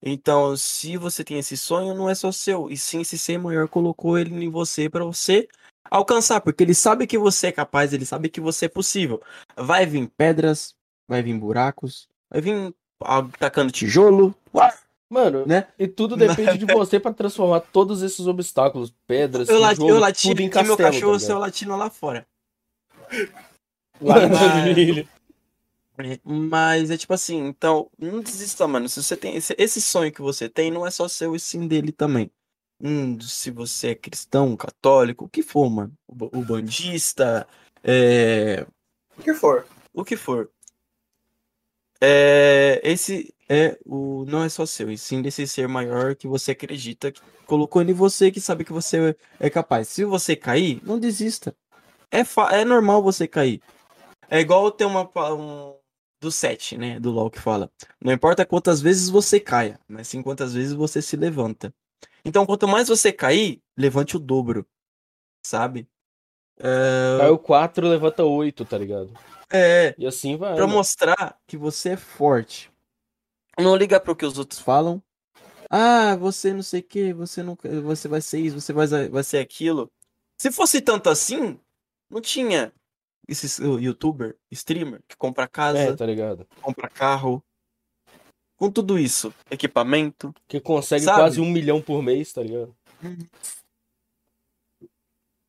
Então, 0.06 0.56
se 0.58 0.98
você 0.98 1.24
tem 1.24 1.40
esse 1.40 1.56
sonho, 1.56 1.96
não 1.96 2.10
é 2.10 2.16
só 2.16 2.30
seu, 2.30 2.70
e 2.70 2.76
sim 2.76 3.00
esse 3.02 3.18
ser 3.18 3.38
maior 3.40 3.70
colocou 3.70 4.18
ele 4.18 4.44
em 4.44 4.50
você 4.50 4.90
pra 4.90 5.06
você 5.06 5.48
alcançar, 5.90 6.42
porque 6.42 6.62
ele 6.64 6.74
sabe 6.74 7.08
que 7.08 7.18
você 7.18 7.48
é 7.48 7.52
capaz, 7.54 7.94
ele 7.94 8.06
sabe 8.06 8.28
que 8.28 8.42
você 8.42 8.66
é 8.66 8.70
possível. 8.70 9.22
Vai 9.56 9.86
vir 9.86 10.10
pedras, 10.18 10.76
vai 11.08 11.22
vir 11.22 11.38
buracos, 11.38 12.10
vai 12.30 12.42
vir 12.42 12.74
ah, 13.02 13.26
tacando 13.40 13.72
tijolo. 13.72 14.36
uá, 14.54 14.74
Mano, 15.10 15.46
Né? 15.46 15.68
e 15.78 15.88
tudo 15.88 16.18
depende 16.18 16.58
de 16.58 16.66
você 16.66 17.00
pra 17.00 17.14
transformar 17.14 17.60
todos 17.62 18.02
esses 18.02 18.26
obstáculos, 18.26 18.92
pedras, 19.08 19.48
Eu, 19.48 19.60
tijolo, 19.70 19.90
eu 19.90 20.00
lati 20.00 20.28
tudo 20.28 20.40
em 20.42 20.46
meu 20.46 20.52
castelo, 20.52 20.78
cachorro 20.78 21.14
tá 21.14 21.20
saiu 21.20 21.28
ligado? 21.36 21.42
latindo 21.42 21.76
lá 21.78 21.90
fora. 21.90 22.28
Lá. 24.02 24.16
É, 25.98 26.20
Mas 26.24 26.90
é 26.90 26.98
tipo 26.98 27.14
assim, 27.14 27.38
então, 27.48 27.90
não 27.98 28.22
desista, 28.22 28.68
mano. 28.68 28.90
Se 28.90 29.02
você 29.02 29.16
tem 29.16 29.36
esse, 29.36 29.56
esse 29.58 29.82
sonho 29.82 30.12
que 30.12 30.22
você 30.22 30.50
tem, 30.50 30.72
não 30.72 30.86
é 30.86 30.92
só 30.92 31.08
seu 31.08 31.36
e 31.36 31.40
sim 31.40 31.68
dele 31.68 31.92
também. 31.92 32.32
Hum, 32.82 33.20
se 33.22 33.52
você 33.52 33.90
é 33.90 33.96
cristão, 33.96 34.58
católico, 34.58 35.26
o 35.26 35.30
que 35.30 35.44
for, 35.44 35.70
mano. 35.70 35.94
O, 36.08 36.40
o 36.40 36.44
bandista, 36.44 37.48
é, 37.84 38.66
O 39.18 39.22
que 39.24 39.34
for. 39.34 39.66
o 39.94 40.04
que 40.04 40.18
for. 40.18 40.50
É, 42.02 42.82
esse 42.84 43.34
é 43.48 43.78
o 43.86 44.26
não 44.26 44.44
é 44.44 44.50
só 44.50 44.66
seu, 44.66 44.92
e 44.92 44.98
sim 44.98 45.22
desse 45.22 45.48
ser 45.48 45.68
maior 45.70 46.16
que 46.16 46.28
você 46.28 46.52
acredita, 46.52 47.12
que 47.12 47.22
colocou 47.46 47.82
em 47.82 47.94
você, 47.94 48.30
que 48.30 48.42
sabe 48.42 48.66
que 48.66 48.74
você 48.74 49.16
é 49.40 49.50
capaz. 49.50 49.88
Se 49.88 50.04
você 50.04 50.36
cair, 50.36 50.82
não 50.84 51.00
desista. 51.00 51.56
É, 52.12 52.24
fa- 52.24 52.52
é 52.56 52.66
normal 52.66 53.04
você 53.04 53.28
cair. 53.28 53.62
É 54.30 54.40
igual 54.40 54.72
ter 54.72 54.86
uma 54.86 55.10
um, 55.34 55.76
do 56.24 56.32
7, 56.32 56.78
né, 56.78 57.00
do 57.00 57.12
LoL 57.12 57.30
que 57.30 57.40
fala. 57.40 57.70
Não 58.02 58.12
importa 58.12 58.46
quantas 58.46 58.82
vezes 58.82 59.10
você 59.10 59.40
caia, 59.40 59.80
mas 59.88 60.08
sim 60.08 60.22
quantas 60.24 60.54
vezes 60.54 60.74
você 60.74 61.02
se 61.02 61.16
levanta. 61.16 61.74
Então, 62.26 62.46
quanto 62.46 62.68
mais 62.68 62.88
você 62.88 63.12
cair, 63.12 63.62
levante 63.78 64.16
o 64.16 64.20
dobro, 64.20 64.66
sabe? 65.46 65.88
É, 66.58 67.18
Caiu 67.20 67.38
4, 67.38 67.88
levanta 67.88 68.24
8, 68.24 68.64
tá 68.66 68.78
ligado? 68.78 69.12
é 69.52 69.94
E 69.98 70.08
assim 70.08 70.38
vai. 70.38 70.56
Pra 70.56 70.66
mano. 70.66 70.78
mostrar 70.78 71.38
que 71.46 71.58
você 71.58 71.90
é 71.90 71.98
forte. 71.98 72.72
Não 73.60 73.76
liga 73.76 74.00
pro 74.00 74.16
que 74.16 74.26
os 74.26 74.38
outros 74.38 74.60
falam. 74.60 75.04
Ah, 75.70 76.16
você 76.16 76.54
não 76.54 76.64
sei 76.64 76.80
o 76.80 76.84
que, 76.84 77.14
você 77.14 77.44
não, 77.44 77.58
você 77.84 78.08
vai 78.08 78.22
ser 78.22 78.40
isso, 78.40 78.62
você 78.62 78.72
vai, 78.72 78.88
vai 79.10 79.24
ser 79.24 79.40
aquilo. 79.40 79.92
Se 80.38 80.52
fosse 80.52 80.80
tanto 80.80 81.10
assim, 81.10 81.60
não 82.10 82.22
tinha 82.22 82.72
esses 83.28 83.58
youtuber, 83.60 84.38
streamer 84.52 85.02
que 85.08 85.16
compra 85.16 85.48
casa, 85.48 85.78
É, 85.80 85.96
tá 85.96 86.06
ligado? 86.06 86.46
compra 86.62 86.90
carro. 86.90 87.44
Com 88.56 88.72
tudo 88.72 88.98
isso, 89.00 89.34
equipamento. 89.52 90.34
Que 90.48 90.60
consegue 90.62 91.04
Sabe? 91.06 91.20
quase 91.20 91.42
um 91.42 91.50
milhão 91.50 91.82
por 91.82 92.02
mês, 92.02 92.32
tá 92.32 92.42
ligado? 92.42 92.76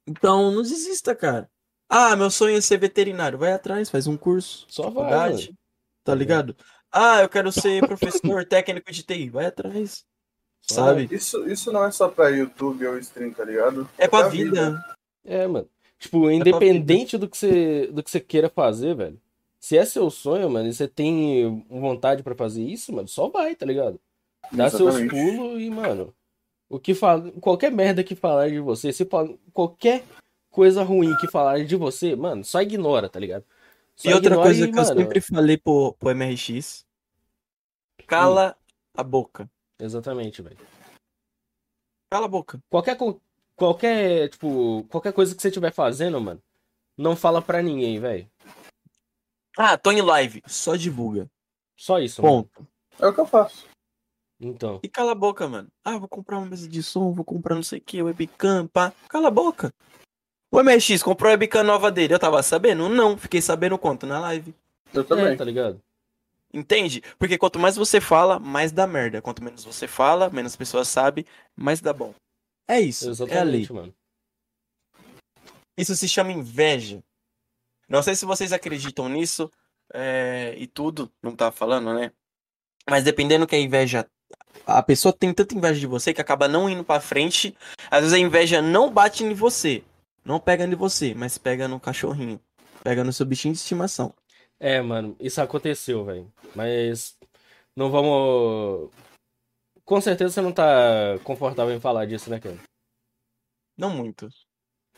Então, 0.06 0.50
não 0.50 0.62
desista, 0.62 1.14
cara. 1.14 1.50
Ah, 1.88 2.16
meu 2.16 2.30
sonho 2.30 2.56
é 2.56 2.60
ser 2.60 2.78
veterinário. 2.78 3.38
Vai 3.38 3.52
atrás, 3.52 3.88
faz 3.90 4.06
um 4.06 4.16
curso. 4.16 4.66
Só 4.68 4.84
vai, 4.84 4.94
faculdade, 4.94 5.44
mano. 5.46 5.58
tá 6.02 6.14
ligado? 6.14 6.56
Ah, 6.90 7.22
eu 7.22 7.28
quero 7.28 7.52
ser 7.52 7.80
professor 7.86 8.44
técnico 8.44 8.90
de 8.90 9.02
TI. 9.02 9.30
Vai 9.30 9.46
atrás. 9.46 10.04
Sabe? 10.62 11.08
Isso, 11.14 11.46
isso 11.46 11.70
não 11.70 11.84
é 11.84 11.90
só 11.90 12.08
pra 12.08 12.30
YouTube 12.30 12.86
ou 12.86 12.98
stream, 12.98 13.32
tá 13.32 13.44
ligado? 13.44 13.88
É 13.98 14.08
pra 14.08 14.20
pra 14.20 14.28
vida. 14.28 14.82
É, 15.22 15.46
mano. 15.46 15.68
Tipo, 15.98 16.30
independente 16.30 17.16
do 17.16 17.28
que 17.28 17.36
você 17.36 17.86
do 17.86 18.02
que 18.02 18.10
você 18.10 18.20
queira 18.20 18.48
fazer, 18.48 18.94
velho. 18.94 19.20
Se 19.58 19.78
é 19.78 19.84
seu 19.86 20.10
sonho, 20.10 20.50
mano, 20.50 20.68
e 20.68 20.74
você 20.74 20.86
tem 20.86 21.64
vontade 21.70 22.22
pra 22.22 22.34
fazer 22.34 22.62
isso, 22.62 22.92
mano, 22.92 23.08
só 23.08 23.28
vai, 23.28 23.54
tá 23.54 23.64
ligado? 23.64 23.98
Dá 24.52 24.68
seus 24.68 24.96
Exatamente. 24.96 25.10
pulos 25.10 25.62
e, 25.62 25.70
mano, 25.70 26.14
o 26.68 26.78
que 26.78 26.94
fala, 26.94 27.32
qualquer 27.40 27.72
merda 27.72 28.04
que 28.04 28.14
falar 28.14 28.50
de 28.50 28.60
você, 28.60 28.92
se 28.92 29.06
fala, 29.06 29.34
qualquer 29.54 30.04
coisa 30.50 30.82
ruim 30.82 31.16
que 31.16 31.26
falar 31.28 31.64
de 31.64 31.76
você, 31.76 32.14
mano, 32.14 32.44
só 32.44 32.60
ignora, 32.60 33.08
tá 33.08 33.18
ligado? 33.18 33.44
Só 33.96 34.10
E 34.10 34.14
outra 34.14 34.36
coisa 34.36 34.64
e, 34.66 34.72
que 34.72 34.78
eu 34.78 34.82
mano, 34.82 35.00
sempre 35.00 35.20
falei 35.20 35.56
pro, 35.56 35.94
pro 35.94 36.10
MRX: 36.14 36.84
cala 38.06 38.56
a 38.94 39.02
boca. 39.02 39.50
Exatamente, 39.78 40.42
velho. 40.42 40.58
Cala 42.10 42.26
a 42.26 42.28
boca. 42.28 42.60
Qualquer 42.68 42.96
qualquer, 43.56 44.28
tipo, 44.28 44.84
qualquer 44.88 45.12
coisa 45.12 45.34
que 45.34 45.40
você 45.42 45.48
estiver 45.48 45.72
fazendo, 45.72 46.20
mano, 46.20 46.40
não 46.96 47.16
fala 47.16 47.42
pra 47.42 47.62
ninguém, 47.62 47.98
velho. 47.98 48.28
Ah, 49.56 49.76
tô 49.78 49.92
em 49.92 50.00
live. 50.00 50.42
Só 50.46 50.74
divulga. 50.76 51.28
Só 51.76 51.98
isso, 52.00 52.22
mano. 52.22 52.44
Ponto. 52.44 52.68
É 52.98 53.06
o 53.06 53.14
que 53.14 53.20
eu 53.20 53.26
faço. 53.26 53.66
Então, 54.40 54.80
E 54.82 54.88
cala 54.88 55.12
a 55.12 55.14
boca, 55.14 55.48
mano. 55.48 55.68
Ah, 55.84 55.96
vou 55.96 56.08
comprar 56.08 56.38
uma 56.38 56.46
mesa 56.46 56.68
de 56.68 56.82
som, 56.82 57.12
vou 57.12 57.24
comprar 57.24 57.54
não 57.54 57.62
sei 57.62 57.78
o 57.78 57.82
que, 57.82 58.02
webcam, 58.02 58.66
pá. 58.66 58.92
Cala 59.08 59.28
a 59.28 59.30
boca. 59.30 59.72
O 60.50 60.60
MRX 60.60 61.02
comprou 61.02 61.28
a 61.30 61.32
webcam 61.32 61.64
nova 61.64 61.90
dele. 61.90 62.14
Eu 62.14 62.18
tava 62.18 62.42
sabendo? 62.42 62.88
Não. 62.88 63.16
Fiquei 63.16 63.40
sabendo 63.40 63.78
quanto 63.78 64.06
na 64.06 64.20
live. 64.20 64.54
Eu 64.92 65.04
também. 65.04 65.26
é, 65.26 65.36
tá 65.36 65.44
ligado? 65.44 65.80
Entende? 66.52 67.02
Porque 67.18 67.36
quanto 67.36 67.58
mais 67.58 67.74
você 67.74 68.00
fala, 68.00 68.38
mais 68.38 68.70
dá 68.70 68.86
merda. 68.86 69.20
Quanto 69.20 69.42
menos 69.42 69.64
você 69.64 69.88
fala, 69.88 70.30
menos 70.30 70.54
pessoas 70.54 70.86
sabem, 70.86 71.24
mais 71.56 71.80
dá 71.80 71.92
bom. 71.92 72.14
É 72.68 72.80
isso. 72.80 73.04
É 73.04 73.38
a 73.38 73.42
lei. 73.42 73.62
Exatamente, 73.62 73.72
mano. 73.72 73.94
Isso 75.76 75.94
se 75.96 76.08
chama 76.08 76.32
inveja. 76.32 77.02
Não 77.88 78.02
sei 78.02 78.14
se 78.14 78.24
vocês 78.24 78.52
acreditam 78.52 79.08
nisso 79.08 79.50
é, 79.92 80.54
e 80.56 80.66
tudo, 80.66 81.12
não 81.22 81.34
tá 81.34 81.50
falando, 81.50 81.92
né? 81.92 82.12
Mas 82.88 83.04
dependendo 83.04 83.46
que 83.46 83.54
a 83.54 83.60
inveja. 83.60 84.06
A 84.66 84.82
pessoa 84.82 85.12
tem 85.12 85.32
tanta 85.34 85.54
inveja 85.54 85.80
de 85.80 85.86
você 85.86 86.14
que 86.14 86.20
acaba 86.20 86.48
não 86.48 86.70
indo 86.70 86.84
pra 86.84 87.00
frente. 87.00 87.56
Às 87.90 88.00
vezes 88.00 88.14
a 88.14 88.18
inveja 88.18 88.62
não 88.62 88.90
bate 88.90 89.24
em 89.24 89.34
você. 89.34 89.82
Não 90.24 90.40
pega 90.40 90.64
em 90.64 90.74
você, 90.74 91.14
mas 91.14 91.36
pega 91.36 91.68
no 91.68 91.78
cachorrinho. 91.78 92.40
Pega 92.82 93.04
no 93.04 93.12
seu 93.12 93.26
bichinho 93.26 93.52
de 93.52 93.60
estimação. 93.60 94.14
É, 94.58 94.80
mano, 94.80 95.16
isso 95.20 95.40
aconteceu, 95.40 96.04
velho. 96.04 96.32
Mas 96.54 97.16
não 97.76 97.90
vamos. 97.90 98.90
Com 99.84 100.00
certeza 100.00 100.32
você 100.34 100.40
não 100.40 100.52
tá 100.52 101.18
confortável 101.24 101.74
em 101.74 101.80
falar 101.80 102.06
disso, 102.06 102.30
né, 102.30 102.40
cara? 102.40 102.56
Não 103.76 103.90
muito. 103.90 104.28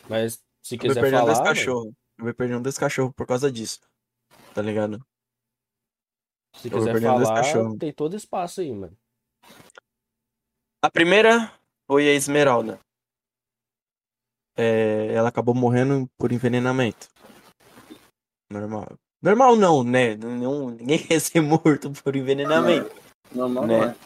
Mas 0.09 0.41
se 0.63 0.75
Eu 0.77 0.79
vou 0.79 0.89
quiser 0.89 1.01
perder 1.01 1.17
um 1.17 1.21
falar. 1.21 1.33
desse 1.33 1.43
cachorro. 1.45 1.93
Eu 2.19 2.25
vou 2.25 2.35
perder 2.35 2.57
um 2.57 2.63
desse 2.63 2.79
cachorro 2.81 3.13
por 3.13 3.27
causa 3.27 3.51
disso. 3.51 3.81
Tá 4.55 4.63
ligado? 4.63 5.05
se 6.57 6.69
Eu 6.69 6.79
quiser 6.79 6.97
um 6.97 7.01
falar, 7.01 7.35
cachorro. 7.43 7.77
tem 7.79 7.93
todo 7.93 8.17
espaço 8.17 8.61
aí, 8.61 8.73
mano. 8.73 8.97
A 10.83 10.91
primeira 10.91 11.53
foi 11.87 12.09
a 12.09 12.13
Esmeralda. 12.13 12.81
É, 14.57 15.13
ela 15.13 15.29
acabou 15.29 15.55
morrendo 15.55 16.09
por 16.17 16.33
envenenamento. 16.33 17.09
Normal. 18.51 18.87
Normal 19.21 19.57
não, 19.57 19.83
né? 19.85 20.15
Ninguém 20.17 20.99
quer 21.07 21.21
ser 21.21 21.41
morto 21.41 21.91
por 22.03 22.15
envenenamento. 22.17 22.95
Normal 23.35 23.67
Né? 23.67 23.79
não 23.79 23.85
é. 23.91 23.97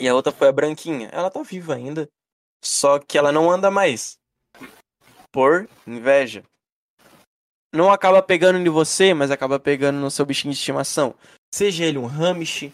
E 0.00 0.08
a 0.08 0.14
outra 0.14 0.32
foi 0.32 0.48
a 0.48 0.52
Branquinha. 0.52 1.10
Ela 1.12 1.30
tá 1.30 1.42
viva 1.42 1.74
ainda. 1.74 2.08
Só 2.64 2.98
que 2.98 3.18
ela 3.18 3.30
não 3.30 3.50
anda 3.50 3.70
mais. 3.70 4.18
Por 5.30 5.68
inveja. 5.86 6.42
Não 7.72 7.92
acaba 7.92 8.22
pegando 8.22 8.58
em 8.58 8.68
você, 8.68 9.12
mas 9.12 9.30
acaba 9.30 9.60
pegando 9.60 10.00
no 10.00 10.10
seu 10.10 10.24
bichinho 10.24 10.52
de 10.52 10.58
estimação. 10.58 11.14
Seja 11.54 11.84
ele 11.84 11.98
um 11.98 12.06
Hamish. 12.06 12.72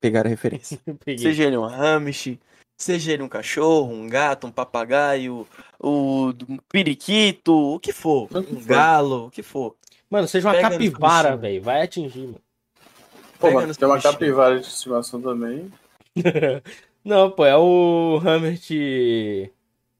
Pegar 0.00 0.24
a 0.24 0.30
referência. 0.30 0.80
Seja 1.18 1.44
ele 1.44 1.58
um 1.58 1.64
Hamish, 1.64 2.38
seja 2.78 3.12
ele 3.12 3.22
um 3.22 3.28
cachorro, 3.28 3.92
um 3.92 4.08
gato, 4.08 4.46
um 4.46 4.50
papagaio, 4.50 5.46
o 5.78 6.32
um 6.48 6.56
periquito, 6.70 7.52
o 7.52 7.78
que 7.78 7.92
for. 7.92 8.26
Um 8.34 8.64
galo, 8.64 9.26
o 9.26 9.30
que 9.30 9.42
for. 9.42 9.76
Mano, 10.08 10.26
seja 10.26 10.48
uma 10.48 10.54
Pega 10.54 10.70
capivara, 10.70 11.36
velho. 11.36 11.62
Vai 11.62 11.82
atingir, 11.82 12.26
mano. 12.26 12.40
Pô, 13.40 13.60
nos 13.62 13.76
tem 13.76 13.88
uma 13.88 14.00
capivara 14.00 14.60
de 14.60 14.66
estimação 14.66 15.20
também. 15.20 15.72
Não, 17.04 17.30
pô, 17.30 17.46
é 17.46 17.56
o 17.56 18.20
Hamlet 18.22 19.50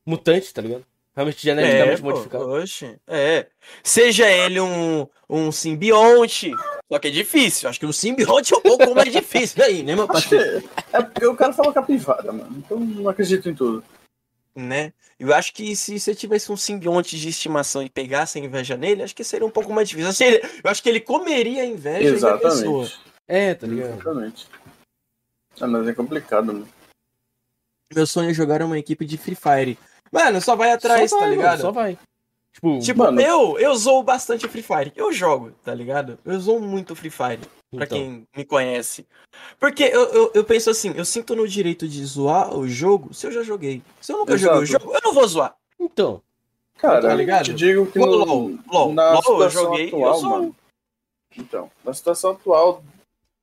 mutante, 0.05 0.53
tá 0.53 0.61
ligado? 0.61 0.85
Hamlet 1.17 1.43
geneticamente 1.43 1.93
É, 1.93 1.97
pô, 1.97 2.11
modificado. 2.11 2.49
oxe, 2.51 2.97
é. 3.09 3.47
Seja 3.83 4.31
ele 4.31 4.61
um, 4.61 5.07
um 5.29 5.51
simbionte, 5.51 6.53
só 6.91 6.99
que 6.99 7.09
é 7.09 7.11
difícil. 7.11 7.69
Acho 7.69 7.81
que 7.81 7.87
um 7.87 7.93
simbionte 7.93 8.53
é 8.55 8.57
um 8.59 8.61
pouco 8.61 8.95
mais 8.95 9.11
difícil 9.11 9.65
aí, 9.65 9.83
né, 9.83 9.95
meu 9.97 10.07
parceiro? 10.07 10.61
que 10.61 10.69
é 10.97 11.03
porque 11.03 11.27
o 11.27 11.35
cara 11.35 11.53
falou 11.53 11.73
capivara, 11.73 12.33
mano. 12.33 12.57
Então 12.59 12.79
não 12.79 13.09
acredito 13.09 13.49
em 13.49 13.55
tudo. 13.55 13.83
Né? 14.55 14.93
Eu 15.19 15.35
acho 15.35 15.53
que 15.55 15.75
se 15.77 15.99
você 15.99 16.15
tivesse 16.15 16.51
um 16.51 16.57
simbionte 16.57 17.19
de 17.19 17.29
estimação 17.29 17.83
e 17.83 17.89
pegasse 17.91 18.39
a 18.39 18.43
inveja 18.43 18.77
nele, 18.77 19.03
acho 19.03 19.15
que 19.15 19.25
seria 19.25 19.47
um 19.47 19.51
pouco 19.51 19.73
mais 19.73 19.89
difícil. 19.89 20.07
Eu 20.07 20.11
acho 20.11 20.19
que 20.19 20.25
ele, 20.25 20.61
eu 20.65 20.71
acho 20.71 20.83
que 20.83 20.89
ele 20.89 21.01
comeria 21.01 21.63
a 21.63 21.67
inveja 21.67 22.19
da 22.19 22.39
pessoa. 22.39 22.89
É, 23.33 23.55
tá 23.55 23.65
ligado? 23.67 23.91
Exatamente. 23.93 24.49
Ah, 25.61 25.67
mas 25.69 25.87
é 25.87 25.95
complicado, 25.95 26.47
mano. 26.47 26.69
Meu 27.95 28.07
sonho 28.07 28.31
é 28.31 28.35
jogar 28.35 28.61
uma 28.63 28.77
equipe 28.79 29.05
de 29.07 29.17
Free 29.17 29.37
Fire. 29.37 29.79
Mano, 30.11 30.41
só 30.41 30.57
vai 30.57 30.73
atrás, 30.73 31.11
Só 31.11 31.17
vai, 31.19 31.25
tá 31.27 31.31
mano, 31.31 31.37
ligado? 31.43 31.61
Só 31.61 31.71
vai. 31.71 31.99
Tipo, 32.53 32.79
Tipo, 32.81 33.03
Mano. 33.05 33.21
eu, 33.21 33.59
eu 33.61 33.77
zoo 33.77 34.03
bastante 34.03 34.49
Free 34.49 34.63
Fire. 34.63 34.93
Eu 34.97 35.13
jogo, 35.13 35.53
tá 35.65 35.73
ligado? 35.73 36.19
Eu 36.25 36.41
zoo 36.41 36.59
muito 36.61 36.97
Free 36.97 37.11
Fire, 37.11 37.39
pra 37.71 37.85
então, 37.85 37.87
quem 37.87 38.27
me 38.37 38.45
conhece. 38.45 39.07
Porque 39.61 39.85
eu, 39.85 40.03
eu, 40.13 40.31
eu 40.35 40.45
penso 40.45 40.69
assim, 40.71 40.93
eu 40.97 41.05
sinto 41.05 41.37
no 41.37 41.47
direito 41.47 41.87
de 41.87 42.05
zoar 42.05 42.53
o 42.53 42.67
jogo 42.67 43.15
se 43.15 43.25
eu 43.29 43.31
já 43.33 43.45
joguei. 43.45 43.81
Se 44.01 44.13
eu 44.13 44.19
nunca 44.19 44.35
Exato. 44.35 44.55
joguei 44.55 44.63
o 44.65 44.67
jogo, 44.81 44.93
eu 44.95 45.01
não 45.05 45.15
vou 45.15 45.29
zoar. 45.29 45.55
então. 45.79 46.21
Cara, 46.77 47.03
Tá 47.03 47.15
ligado? 47.15 47.41
eu 47.41 47.45
te 47.45 47.55
digo 47.55 47.87
que 47.87 47.99
no, 48.01 48.07
LOL, 48.07 48.59
LOL, 48.67 48.95
na 48.95 49.11
LOL 49.13 49.17
eu 49.19 49.23
situação 49.23 49.63
joguei, 49.65 49.87
atual, 49.89 50.15
eu 50.15 50.21
sou- 50.21 50.31
mano. 50.31 50.57
Então, 51.37 51.71
na 51.85 51.93
situação 51.95 52.31
atual, 52.33 52.83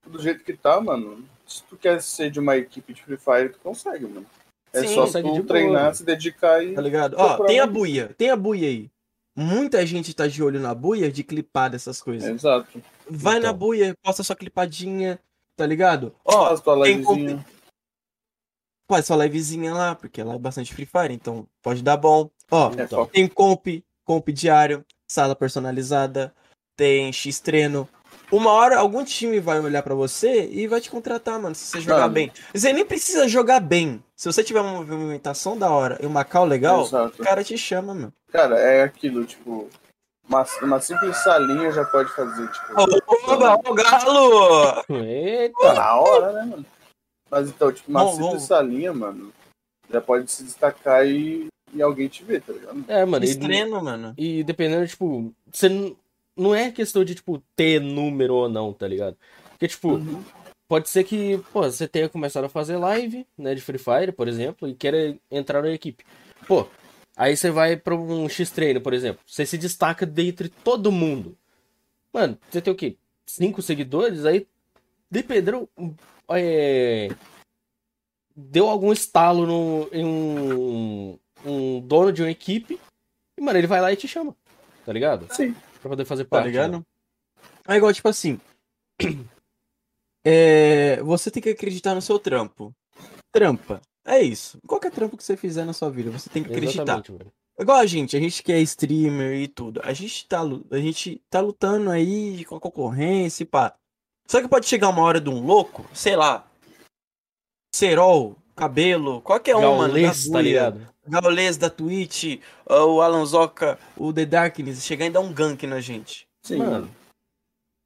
do 0.08 0.22
jeito 0.22 0.44
que 0.44 0.54
tá, 0.54 0.80
mano, 0.82 1.24
se 1.46 1.64
tu 1.64 1.78
quer 1.78 2.02
ser 2.02 2.30
de 2.32 2.40
uma 2.40 2.56
equipe 2.58 2.94
de 2.94 3.02
Free 3.04 3.18
Fire, 3.18 3.50
tu 3.50 3.60
consegue, 3.60 4.06
mano. 4.06 4.26
É 4.74 4.82
Sim, 4.82 4.96
só 4.96 5.08
tu 5.08 5.22
boa, 5.24 5.44
treinar, 5.46 5.84
mano. 5.84 5.96
se 5.96 6.04
dedicar 6.04 6.64
e. 6.64 6.74
Tá 6.74 6.82
ligado? 6.82 7.16
Ó, 7.18 7.46
tem 7.46 7.60
a 7.60 7.66
buia, 7.68 8.14
tem 8.18 8.30
a 8.30 8.36
buia 8.36 8.68
aí. 8.68 8.90
Muita 9.36 9.86
gente 9.86 10.14
tá 10.14 10.28
de 10.28 10.42
olho 10.44 10.60
na 10.60 10.74
buia 10.74 11.12
de 11.12 11.24
clipar 11.24 11.70
dessas 11.70 12.02
coisas. 12.02 12.28
Exato. 12.28 12.82
Vai 13.10 13.36
na 13.40 13.50
Então. 13.50 13.58
buia, 13.58 13.94
posta 14.04 14.24
sua 14.24 14.36
clipadinha, 14.36 15.20
tá 15.56 15.66
ligado? 15.66 16.14
Ó, 16.26 16.48
Faz 16.48 16.60
tua 16.62 16.84
tem 16.84 16.98
livezinha. 16.98 17.46
faz 18.90 19.06
sua 19.06 19.18
livezinha 19.24 19.74
lá, 19.74 19.96
porque 19.96 20.24
lá 20.24 20.34
é 20.36 20.40
bastante 20.40 20.74
Free 20.74 20.86
Fire, 20.86 21.14
então 21.14 21.48
pode 21.62 21.82
dar 21.84 21.98
bom. 21.98 22.30
Ó, 22.52 22.72
É, 22.78 22.84
Então. 22.84 23.06
tem 23.06 23.28
comp, 23.28 23.68
comp 24.04 24.28
diário, 24.30 24.84
sala 25.08 25.36
personalizada, 25.36 26.34
tem 26.76 27.12
X 27.14 27.40
treino. 27.40 27.88
Uma 28.32 28.52
hora 28.52 28.78
algum 28.78 29.04
time 29.06 29.40
vai 29.40 29.60
olhar 29.60 29.82
pra 29.82 29.96
você 29.96 30.48
e 30.52 30.68
vai 30.68 30.82
te 30.82 30.90
contratar, 30.92 31.40
mano, 31.40 31.56
se 31.56 31.66
você 31.66 31.80
jogar 31.82 32.02
Mano. 32.02 32.14
bem. 32.14 32.32
Você 32.54 32.74
nem 32.74 32.86
precisa 32.86 33.28
jogar 33.28 33.62
bem. 33.62 34.04
Se 34.16 34.26
você 34.32 34.44
tiver 34.44 34.60
uma 34.60 34.74
movimentação 34.74 35.58
da 35.58 35.70
hora 35.70 35.98
e 36.02 36.06
uma 36.06 36.26
call 36.26 36.46
legal, 36.46 36.82
Exato. 36.84 37.22
o 37.22 37.24
cara 37.26 37.42
te 37.44 37.58
chama, 37.58 37.94
meu. 37.96 38.12
Cara, 38.32 38.60
é 38.60 38.84
aquilo, 38.84 39.24
tipo. 39.26 39.70
Uma, 40.28 40.46
uma 40.62 40.82
simples 40.82 41.16
salinha 41.24 41.72
já 41.72 41.86
pode 41.86 42.10
fazer, 42.14 42.50
tipo. 42.52 42.74
Oba, 43.28 43.62
o 43.66 43.74
galo! 43.74 44.74
Tá 44.74 44.86
Eita! 44.94 45.74
na 45.74 45.96
hora, 45.96 46.34
né, 46.34 46.46
mano? 46.46 46.66
Mas 47.32 47.48
então, 47.50 47.72
tipo, 47.72 47.90
uma 47.90 48.04
Bom, 48.04 48.12
simples 48.14 48.42
bom. 48.42 48.48
salinha, 48.48 48.94
mano, 48.94 49.32
já 49.90 50.02
pode 50.02 50.30
se 50.30 50.44
destacar 50.44 51.08
e, 51.08 51.48
e 51.74 51.82
alguém 51.82 52.10
te 52.10 52.26
ver, 52.26 52.42
tá 52.42 52.52
ligado? 52.52 52.84
É, 52.90 53.06
mano. 53.06 53.26
X 53.26 53.36
E, 53.38 53.66
mano. 53.66 54.14
e 54.18 54.44
dependendo, 54.44 54.86
tipo, 54.86 55.34
você 55.50 55.70
n- 55.70 55.96
não 56.38 56.54
é 56.54 56.72
questão 56.72 57.04
de, 57.04 57.16
tipo, 57.16 57.42
ter 57.56 57.82
número 57.82 58.36
ou 58.36 58.50
não, 58.50 58.72
tá 58.74 58.88
ligado? 58.88 59.18
Porque, 59.52 59.68
tipo, 59.68 59.94
Uhum. 59.96 60.24
pode 60.68 60.90
ser 60.90 61.04
que, 61.04 61.38
pô, 61.52 61.64
você 61.64 61.88
tenha 61.88 62.08
começado 62.10 62.46
a 62.46 62.50
fazer 62.50 62.78
live, 62.78 63.26
né, 63.38 63.56
de 63.56 63.62
Free 63.62 63.78
Fire, 63.80 64.12
por 64.12 64.28
exemplo, 64.28 64.68
e 64.68 64.74
queira 64.74 65.18
entrar 65.32 65.62
na 65.62 65.70
equipe. 65.72 66.06
Pô, 66.48 66.68
aí 67.16 67.36
você 67.36 67.50
vai 67.50 67.76
pra 67.76 67.96
um 67.96 68.30
X-Treino, 68.30 68.82
por 68.82 68.94
exemplo. 68.94 69.22
Você 69.26 69.46
se 69.46 69.58
destaca 69.58 70.06
dentre 70.06 70.50
todo 70.50 70.92
mundo. 70.92 71.38
Mano, 72.14 72.38
você 72.50 72.62
tem 72.62 72.72
o 72.72 72.76
quê? 72.76 72.96
Cinco 73.26 73.62
seguidores? 73.62 74.26
Aí, 74.26 74.48
dependendo, 75.10 75.68
é, 76.30 77.10
deu 78.36 78.68
algum 78.70 78.92
estalo 78.94 79.46
no, 79.46 79.90
em 79.92 80.06
um, 80.06 81.20
um 81.46 81.80
dono 81.82 82.12
de 82.14 82.22
uma 82.22 82.32
equipe, 82.32 82.80
e, 83.38 83.42
mano, 83.42 83.58
ele 83.58 83.68
vai 83.68 83.82
lá 83.82 83.92
e 83.92 83.96
te 83.96 84.08
chama, 84.08 84.36
tá 84.86 84.94
ligado? 84.94 85.28
Sim. 85.34 85.56
Pra 85.82 85.90
poder 85.90 86.06
fazer 86.06 86.24
Tá 86.26 86.30
parte. 86.30 86.46
ligado? 86.48 86.80
né? 86.80 86.84
É 87.68 87.76
igual, 87.76 87.94
tipo 87.94 88.08
assim. 88.10 88.40
É, 90.30 91.02
você 91.04 91.32
tem 91.32 91.42
que 91.42 91.50
acreditar 91.50 91.96
no 91.96 92.02
seu 92.02 92.20
trampo. 92.20 92.74
Trampa. 93.32 93.82
É 94.06 94.20
isso. 94.22 94.58
Qualquer 94.68 94.92
trampo 94.92 95.16
que 95.16 95.24
você 95.24 95.38
fizer 95.38 95.64
na 95.64 95.72
sua 95.72 95.90
vida, 95.90 96.12
você 96.12 96.30
tem 96.30 96.44
que 96.44 96.52
acreditar. 96.52 96.98
Mano. 96.98 97.32
Igual 97.58 97.78
a 97.78 97.86
gente, 97.86 98.18
a 98.18 98.20
gente 98.20 98.44
que 98.44 98.52
é 98.52 98.60
streamer 98.60 99.40
e 99.42 99.48
tudo. 99.48 99.80
A 99.86 99.94
gente 99.94 100.28
tá, 100.28 100.42
a 100.72 100.78
gente 100.80 101.22
tá 101.30 101.40
lutando 101.40 101.90
aí 101.90 102.44
com 102.44 102.58
a 102.58 102.60
concorrência 102.60 103.44
e 103.44 103.46
pá. 103.46 103.74
Só 104.28 104.42
que 104.42 104.50
pode 104.50 104.66
chegar 104.66 104.90
uma 104.90 105.02
hora 105.02 105.22
de 105.22 105.30
um 105.30 105.46
louco, 105.46 105.86
sei 105.94 106.18
lá. 106.18 106.46
Serol, 107.74 108.36
cabelo, 108.56 109.22
qualquer 109.22 109.56
um, 109.56 109.62
mano. 109.62 109.94
Gaulês, 109.94 110.26
tá 110.26 110.32
buia. 110.32 110.42
ligado? 110.42 110.94
Gaulês 111.08 111.58
da 111.58 111.70
Twitch, 111.70 112.40
o 112.66 113.02
Alan 113.02 113.26
Zoca, 113.26 113.80
o 113.96 114.12
The 114.14 114.26
Darkness, 114.26 114.84
chegar 114.84 115.06
e 115.06 115.10
dar 115.10 115.20
um 115.22 115.34
gank 115.34 115.66
na 115.68 115.80
gente. 115.80 116.28
Sim, 116.44 116.58
Mano, 116.58 116.90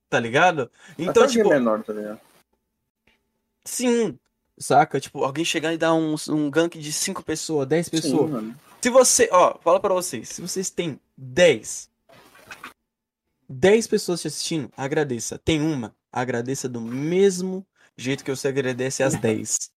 Tá 0.10 0.19
ligado? 0.19 0.69
Então, 0.98 1.23
Então, 1.23 1.27
tipo, 1.27 1.52
é 1.53 1.60
menor, 1.60 1.84
tá 1.84 1.93
ligado? 1.93 2.19
sim. 3.65 4.18
Saca? 4.60 4.99
Tipo, 4.99 5.23
alguém 5.23 5.43
chegar 5.43 5.73
e 5.73 5.77
dar 5.77 5.93
um, 5.93 6.15
um 6.30 6.49
gank 6.49 6.77
de 6.77 6.93
5 6.93 7.23
pessoas, 7.23 7.68
10 7.68 7.85
Sim, 7.88 7.91
pessoas. 7.91 8.30
mano. 8.30 8.56
Se 8.81 8.89
você, 8.89 9.30
ó, 9.31 9.57
fala 9.60 9.80
pra 9.80 9.93
vocês, 9.93 10.30
se 10.30 10.41
vocês 10.41 10.69
têm 10.69 10.99
10, 11.18 11.89
10 13.49 13.88
pessoas 13.88 14.22
te 14.22 14.27
assistindo, 14.27 14.72
agradeça. 14.77 15.38
Tem 15.39 15.61
uma, 15.61 15.95
agradeça 16.11 16.68
do 16.69 16.80
mesmo 16.81 17.65
jeito 17.98 18.23
que 18.23 18.30
você 18.35 18.48
agradece 18.49 19.02
às 19.03 19.15
10. 19.15 19.72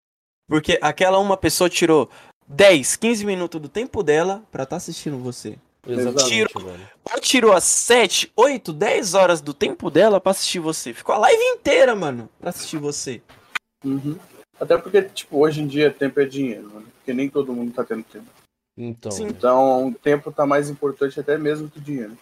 Porque 0.46 0.78
aquela 0.82 1.18
uma 1.18 1.36
pessoa 1.36 1.70
tirou 1.70 2.10
10, 2.48 2.96
15 2.96 3.24
minutos 3.24 3.60
do 3.60 3.68
tempo 3.68 4.02
dela 4.02 4.42
pra 4.50 4.64
estar 4.64 4.76
assistindo 4.76 5.18
você. 5.18 5.58
exatamente, 5.86 6.28
Tiro. 6.28 6.50
mano. 6.62 6.88
Ela 7.08 7.20
tirou 7.20 7.52
as 7.52 7.64
7, 7.64 8.32
8, 8.36 8.72
10 8.72 9.14
horas 9.14 9.40
do 9.40 9.54
tempo 9.54 9.90
dela 9.90 10.20
pra 10.20 10.30
assistir 10.32 10.58
você. 10.58 10.92
Ficou 10.92 11.14
a 11.14 11.18
live 11.18 11.42
inteira, 11.42 11.94
mano, 11.94 12.28
pra 12.40 12.50
assistir 12.50 12.78
você. 12.78 13.22
Uhum. 13.84 14.18
Até 14.58 14.78
porque, 14.78 15.02
tipo, 15.02 15.38
hoje 15.38 15.60
em 15.60 15.66
dia 15.66 15.90
tempo 15.90 16.20
é 16.20 16.24
dinheiro, 16.24 16.70
mano. 16.72 16.86
Porque 16.96 17.12
nem 17.12 17.28
todo 17.28 17.52
mundo 17.52 17.72
tá 17.72 17.84
tendo 17.84 18.04
tempo. 18.04 18.26
Então, 18.76 19.10
Sim. 19.10 19.26
Então, 19.26 19.88
o 19.88 19.94
tempo 19.94 20.32
tá 20.32 20.46
mais 20.46 20.68
importante 20.68 21.18
até 21.18 21.38
mesmo 21.38 21.70
que 21.70 21.78
o 21.78 21.82
dinheiro. 21.82 22.16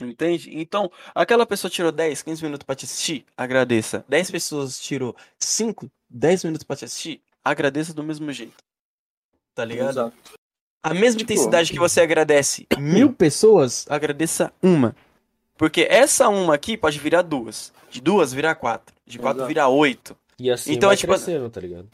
Entende? 0.00 0.50
Então, 0.58 0.90
aquela 1.14 1.46
pessoa 1.46 1.70
tirou 1.70 1.90
10, 1.90 2.22
15 2.22 2.42
minutos 2.42 2.64
pra 2.64 2.74
te 2.74 2.84
assistir, 2.84 3.24
agradeça. 3.34 4.04
10 4.08 4.30
pessoas 4.30 4.78
tirou 4.78 5.16
5, 5.40 5.90
10 6.10 6.44
minutos 6.44 6.64
pra 6.64 6.76
te 6.76 6.84
assistir, 6.84 7.22
agradeça 7.50 7.92
do 7.94 8.02
mesmo 8.02 8.32
jeito. 8.32 8.56
Tá 9.54 9.64
ligado? 9.64 9.90
Exato. 9.90 10.16
A 10.84 10.94
mesma 10.94 11.18
Tipo, 11.18 11.32
intensidade 11.32 11.72
que 11.72 11.78
você 11.78 12.00
agradece 12.00 12.66
mil 12.78 13.12
pessoas, 13.12 13.86
agradeça 13.88 14.52
uma. 14.62 14.94
Porque 15.56 15.86
essa 15.88 16.28
uma 16.28 16.54
aqui 16.54 16.76
pode 16.76 16.98
virar 16.98 17.22
duas. 17.22 17.72
De 17.90 18.00
duas 18.00 18.32
virar 18.32 18.54
quatro. 18.54 18.94
De 19.06 19.18
quatro 19.18 19.38
Exato. 19.38 19.48
virar 19.48 19.68
oito. 19.68 20.16
e 20.38 20.50
assim 20.50 20.72
Então 20.74 20.88
vai 20.88 20.94
é 20.94 20.98
tipo- 20.98 21.12
crescendo, 21.12 21.48
tá 21.50 21.60
ligado? 21.60 21.88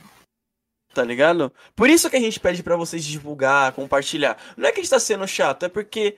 Tá 0.93 1.03
ligado? 1.05 1.51
Por 1.75 1.89
isso 1.89 2.11
que 2.11 2.17
a 2.17 2.21
gente 2.21 2.39
pede 2.39 2.63
pra 2.63 2.77
vocês 2.77 3.03
divulgar, 3.05 3.73
compartilhar. 3.73 4.37
Não 4.57 4.69
é 4.69 4.73
que 4.73 4.81
a 4.81 4.83
gente 4.83 4.91
tá 4.91 5.01
sendo 5.01 5.27
chato, 5.27 5.65
é 5.65 5.69
porque. 5.69 6.17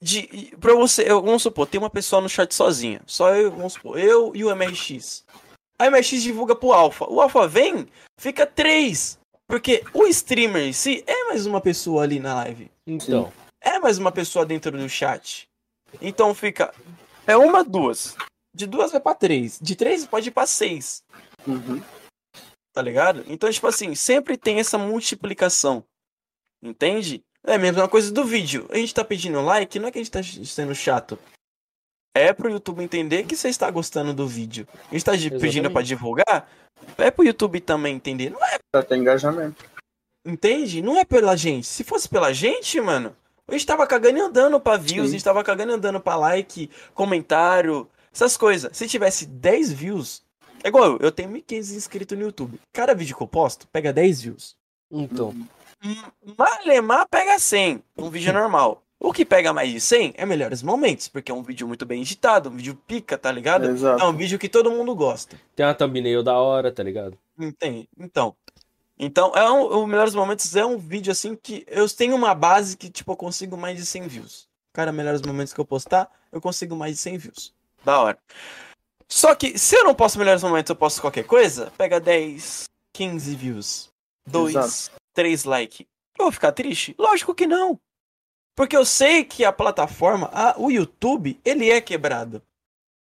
De, 0.00 0.54
pra 0.60 0.72
você, 0.74 1.10
eu, 1.10 1.20
vamos 1.20 1.42
supor, 1.42 1.66
tem 1.66 1.80
uma 1.80 1.90
pessoa 1.90 2.22
no 2.22 2.28
chat 2.28 2.54
sozinha. 2.54 3.00
Só 3.06 3.34
eu, 3.34 3.50
vamos 3.50 3.72
supor, 3.72 3.98
eu 3.98 4.30
e 4.36 4.44
o 4.44 4.54
MRX. 4.54 5.24
A 5.78 5.86
MRX 5.90 6.22
divulga 6.22 6.56
pro 6.56 6.72
Alpha. 6.72 7.06
O 7.08 7.20
Alpha 7.20 7.46
vem, 7.46 7.86
fica 8.18 8.44
três. 8.46 9.18
Porque 9.46 9.82
o 9.94 10.06
streamer 10.06 10.62
em 10.62 10.72
si 10.72 11.02
é 11.06 11.24
mais 11.28 11.46
uma 11.46 11.60
pessoa 11.60 12.02
ali 12.02 12.20
na 12.20 12.34
live. 12.34 12.70
Então, 12.86 13.32
É 13.60 13.78
mais 13.78 13.96
uma 13.96 14.12
pessoa 14.12 14.44
dentro 14.44 14.76
do 14.76 14.88
chat. 14.88 15.48
Então 16.02 16.34
fica. 16.34 16.74
É 17.26 17.36
uma, 17.36 17.64
duas. 17.64 18.16
De 18.54 18.66
duas 18.66 18.92
vai 18.92 19.00
pra 19.00 19.14
três. 19.14 19.58
De 19.60 19.74
três 19.74 20.06
pode 20.06 20.28
ir 20.28 20.32
pra 20.32 20.46
seis. 20.46 21.02
Uhum. 21.46 21.82
Tá 22.72 22.82
ligado? 22.82 23.24
Então, 23.26 23.50
tipo 23.50 23.66
assim, 23.66 23.94
sempre 23.94 24.36
tem 24.36 24.58
essa 24.60 24.76
multiplicação. 24.76 25.82
Entende? 26.62 27.22
É 27.44 27.54
a 27.54 27.58
mesma 27.58 27.88
coisa 27.88 28.12
do 28.12 28.24
vídeo. 28.24 28.66
A 28.70 28.76
gente 28.76 28.94
tá 28.94 29.04
pedindo 29.04 29.40
like, 29.40 29.78
não 29.78 29.88
é 29.88 29.90
que 29.90 29.98
a 29.98 30.02
gente 30.02 30.10
tá 30.10 30.20
sendo 30.22 30.74
chato. 30.74 31.18
É 32.18 32.32
pro 32.32 32.50
YouTube 32.50 32.82
entender 32.82 33.24
que 33.24 33.36
você 33.36 33.48
está 33.48 33.70
gostando 33.70 34.12
do 34.14 34.26
vídeo. 34.26 34.66
A 34.90 34.94
gente 34.94 35.04
tá 35.04 35.14
di- 35.16 35.30
pedindo 35.30 35.46
Exatamente. 35.46 35.72
pra 35.72 35.82
divulgar. 35.82 36.48
É 36.96 37.10
pro 37.10 37.24
YouTube 37.24 37.60
também 37.60 37.96
entender. 37.96 38.30
Não 38.30 38.44
é, 38.44 38.58
Pra 38.72 38.82
ter 38.82 38.96
engajamento. 38.96 39.64
entende? 40.26 40.82
Não 40.82 40.98
é 40.98 41.04
pela 41.04 41.36
gente. 41.36 41.66
Se 41.66 41.82
fosse 41.84 42.08
pela 42.08 42.32
gente, 42.32 42.80
mano, 42.80 43.14
a 43.46 43.52
gente 43.52 43.66
tava 43.66 43.86
cagando 43.86 44.18
e 44.18 44.20
andando 44.20 44.60
pra 44.60 44.76
views, 44.76 45.06
Sim. 45.08 45.14
a 45.14 45.18
gente 45.18 45.24
tava 45.24 45.42
cagando 45.44 45.72
e 45.72 45.74
andando 45.74 46.00
pra 46.00 46.16
like, 46.16 46.70
comentário, 46.94 47.88
essas 48.12 48.36
coisas. 48.36 48.76
Se 48.76 48.86
tivesse 48.88 49.26
10 49.26 49.72
views, 49.72 50.22
é 50.62 50.68
igual 50.68 50.84
eu, 50.84 50.98
eu 51.00 51.12
tenho 51.12 51.30
1.500 51.30 51.76
inscritos 51.76 52.16
no 52.18 52.24
YouTube. 52.24 52.60
Cada 52.72 52.94
vídeo 52.94 53.16
que 53.16 53.22
eu 53.22 53.28
posto 53.28 53.66
pega 53.68 53.92
10 53.92 54.20
views. 54.22 54.56
então. 54.90 55.34
Malemar 56.36 57.06
pega 57.08 57.38
100, 57.38 57.82
um 57.96 58.10
vídeo 58.10 58.32
normal. 58.34 58.82
O 59.00 59.12
que 59.12 59.24
pega 59.24 59.52
mais 59.52 59.70
de 59.72 59.80
100 59.80 60.14
é 60.16 60.26
melhores 60.26 60.62
momentos, 60.62 61.06
porque 61.06 61.30
é 61.30 61.34
um 61.34 61.42
vídeo 61.42 61.68
muito 61.68 61.86
bem 61.86 62.02
editado, 62.02 62.48
um 62.48 62.56
vídeo 62.56 62.74
pica, 62.86 63.16
tá 63.16 63.30
ligado? 63.30 63.68
É 63.68 63.70
Exato. 63.70 64.04
um 64.04 64.12
vídeo 64.12 64.38
que 64.38 64.48
todo 64.48 64.70
mundo 64.70 64.94
gosta. 64.94 65.40
Tem 65.54 65.64
uma 65.64 65.74
thumbnail 65.74 66.22
da 66.22 66.36
hora, 66.36 66.72
tá 66.72 66.82
ligado? 66.82 67.16
Entende? 67.38 67.88
Então. 67.96 68.34
Então, 68.98 69.32
é 69.36 69.48
um, 69.48 69.82
o 69.82 69.86
Melhores 69.86 70.14
Momentos 70.14 70.56
é 70.56 70.66
um 70.66 70.76
vídeo 70.76 71.12
assim 71.12 71.36
que 71.36 71.64
eu 71.68 71.88
tenho 71.88 72.16
uma 72.16 72.34
base 72.34 72.76
que, 72.76 72.90
tipo, 72.90 73.12
eu 73.12 73.16
consigo 73.16 73.56
mais 73.56 73.78
de 73.78 73.86
100 73.86 74.08
views. 74.08 74.48
Cara, 74.72 74.90
Melhores 74.90 75.22
Momentos 75.22 75.52
que 75.52 75.60
eu 75.60 75.64
postar, 75.64 76.10
eu 76.32 76.40
consigo 76.40 76.74
mais 76.74 76.96
de 76.96 77.00
100 77.00 77.18
views. 77.18 77.54
Da 77.84 78.00
hora. 78.00 78.18
Só 79.08 79.32
que, 79.36 79.56
se 79.56 79.76
eu 79.76 79.84
não 79.84 79.94
posto 79.94 80.18
Melhores 80.18 80.42
Momentos, 80.42 80.70
eu 80.70 80.76
posto 80.76 81.00
qualquer 81.00 81.24
coisa, 81.24 81.72
pega 81.78 82.00
10, 82.00 82.64
15 82.92 83.36
views. 83.36 83.88
2, 84.26 84.56
Exato. 84.56 84.96
3 85.14 85.44
likes. 85.44 85.86
Eu 86.18 86.24
vou 86.24 86.32
ficar 86.32 86.50
triste? 86.50 86.96
Lógico 86.98 87.32
que 87.32 87.46
não. 87.46 87.78
Porque 88.58 88.76
eu 88.76 88.84
sei 88.84 89.22
que 89.22 89.44
a 89.44 89.52
plataforma, 89.52 90.28
a- 90.32 90.56
o 90.58 90.68
YouTube, 90.68 91.40
ele 91.44 91.70
é 91.70 91.80
quebrado. 91.80 92.42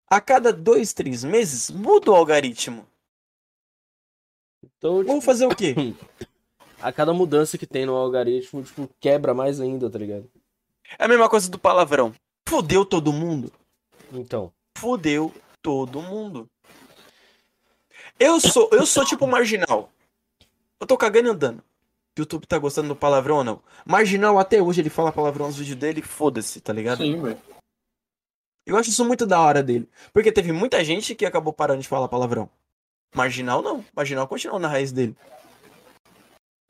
A 0.10 0.22
cada 0.22 0.54
2, 0.54 0.94
3 0.94 1.26
meses, 1.26 1.70
muda 1.70 2.10
o 2.10 2.16
algoritmo. 2.16 2.88
Então, 4.64 5.00
tipo, 5.00 5.08
Vamos 5.10 5.26
fazer 5.26 5.46
o 5.46 5.54
quê? 5.54 5.76
a 6.82 6.94
cada 6.94 7.14
mudança 7.14 7.58
que 7.58 7.68
tem 7.68 7.86
no 7.86 7.98
algoritmo, 7.98 8.64
tipo, 8.64 8.90
quebra 8.98 9.34
mais 9.34 9.60
ainda, 9.60 9.90
tá 9.90 10.00
ligado? 10.00 10.32
É 10.98 11.04
a 11.04 11.08
mesma 11.10 11.28
coisa 11.30 11.52
do 11.52 11.60
palavrão. 11.60 12.16
Fudeu 12.48 12.86
todo 12.86 13.12
mundo. 13.12 13.52
Então. 14.14 14.54
Fudeu 14.78 15.34
todo 15.62 16.02
mundo. 16.02 16.50
Eu 18.18 18.40
sou, 18.40 18.70
eu 18.72 18.86
sou 18.86 19.04
tipo 19.04 19.28
marginal. 19.28 19.92
Eu 20.80 20.88
tô 20.88 20.98
cagando 20.98 21.28
e 21.28 21.32
andando. 21.32 21.62
O 22.18 22.22
YouTube 22.22 22.46
tá 22.46 22.58
gostando 22.60 22.90
do 22.90 22.96
palavrão 22.96 23.38
ou 23.38 23.44
não? 23.44 23.64
Marginal 23.86 24.38
até 24.38 24.62
hoje 24.62 24.82
ele 24.82 24.90
fala 24.90 25.12
palavrão 25.12 25.48
nos 25.48 25.58
vídeos 25.58 25.78
dele, 25.78 26.02
foda-se, 26.02 26.60
tá 26.60 26.74
ligado? 26.74 26.98
Sim, 26.98 27.22
velho. 27.22 27.40
Eu 28.66 28.78
acho 28.78 28.90
isso 28.90 29.06
muito 29.06 29.26
da 29.26 29.40
hora 29.40 29.64
dele. 29.64 29.90
Porque 30.14 30.32
teve 30.32 30.52
muita 30.52 30.84
gente 30.84 31.16
que 31.16 31.26
acabou 31.26 31.54
parando 31.54 31.82
de 31.82 31.88
falar 31.88 32.08
palavrão. 32.10 32.50
Marginal 33.16 33.62
não. 33.62 33.84
Marginal 33.96 34.28
continuou 34.28 34.60
na 34.60 34.68
raiz 34.68 34.92
dele. 34.92 35.16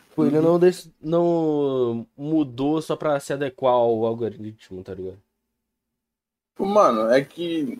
Tipo, 0.10 0.26
ele 0.26 0.40
não, 0.40 0.60
dec- 0.60 0.92
não 1.02 2.08
mudou 2.16 2.82
só 2.82 2.96
pra 2.96 3.20
se 3.20 3.34
adequar 3.34 3.74
ao 3.74 4.06
algoritmo, 4.06 4.84
tá 4.84 4.94
ligado? 4.94 5.20
Mano, 6.60 7.10
é 7.10 7.24
que 7.24 7.80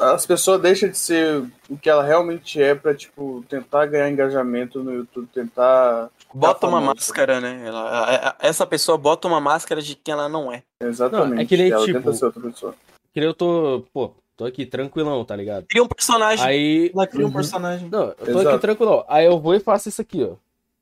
as 0.00 0.26
pessoas 0.26 0.60
deixam 0.60 0.88
de 0.88 0.96
ser 0.98 1.44
o 1.68 1.76
que 1.76 1.88
ela 1.88 2.02
realmente 2.02 2.60
é 2.60 2.74
pra, 2.74 2.94
tipo, 2.94 3.44
tentar 3.48 3.86
ganhar 3.86 4.10
engajamento 4.10 4.82
no 4.82 4.92
YouTube, 4.94 5.28
tentar. 5.32 6.10
Bota 6.32 6.66
uma 6.66 6.80
máscara, 6.80 7.40
né? 7.40 7.62
Ela- 7.66 7.88
a- 7.90 8.28
a- 8.30 8.36
essa 8.40 8.66
pessoa 8.66 8.96
bota 8.96 9.26
uma 9.28 9.40
máscara 9.40 9.82
de 9.82 9.94
quem 9.96 10.12
ela 10.12 10.28
não 10.28 10.52
é. 10.52 10.62
Exatamente. 10.80 11.34
Não, 11.34 11.40
é 11.42 11.44
que 11.44 11.56
nem, 11.56 11.70
ela 11.70 11.84
tipo, 11.84 11.98
tenta 11.98 12.12
ser 12.12 12.24
outra 12.24 12.40
pessoa. 12.42 12.74
Que 13.12 13.20
eu 13.20 13.34
tô, 13.34 13.84
pô, 13.92 14.12
tô 14.36 14.44
aqui 14.44 14.64
tranquilão, 14.64 15.24
tá 15.24 15.34
ligado? 15.36 15.66
Cria 15.66 15.82
um 15.82 15.88
personagem. 15.88 16.44
Aí. 16.46 16.90
Ela 16.94 17.06
cria 17.06 17.24
um 17.24 17.28
Uhum. 17.28 17.34
personagem. 17.34 17.88
Não, 17.88 18.04
eu 18.08 18.14
tô 18.14 18.30
Exato. 18.30 18.48
aqui 18.48 18.58
tranquilão. 18.60 19.04
Aí 19.08 19.26
eu 19.26 19.38
vou 19.40 19.54
e 19.54 19.60
faço 19.60 19.88
isso 19.88 20.00
aqui, 20.00 20.22
ó. 20.24 20.36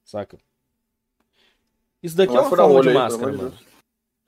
Saca? 0.05 0.37
Isso 2.03 2.17
daqui 2.17 2.33
Não 2.33 2.41
é 2.41 2.43
vai 2.45 2.51
uma 2.51 2.57
forma 2.57 2.81
de 2.83 2.89
aí, 2.89 2.95
máscara, 2.95 3.33
mano. 3.33 3.55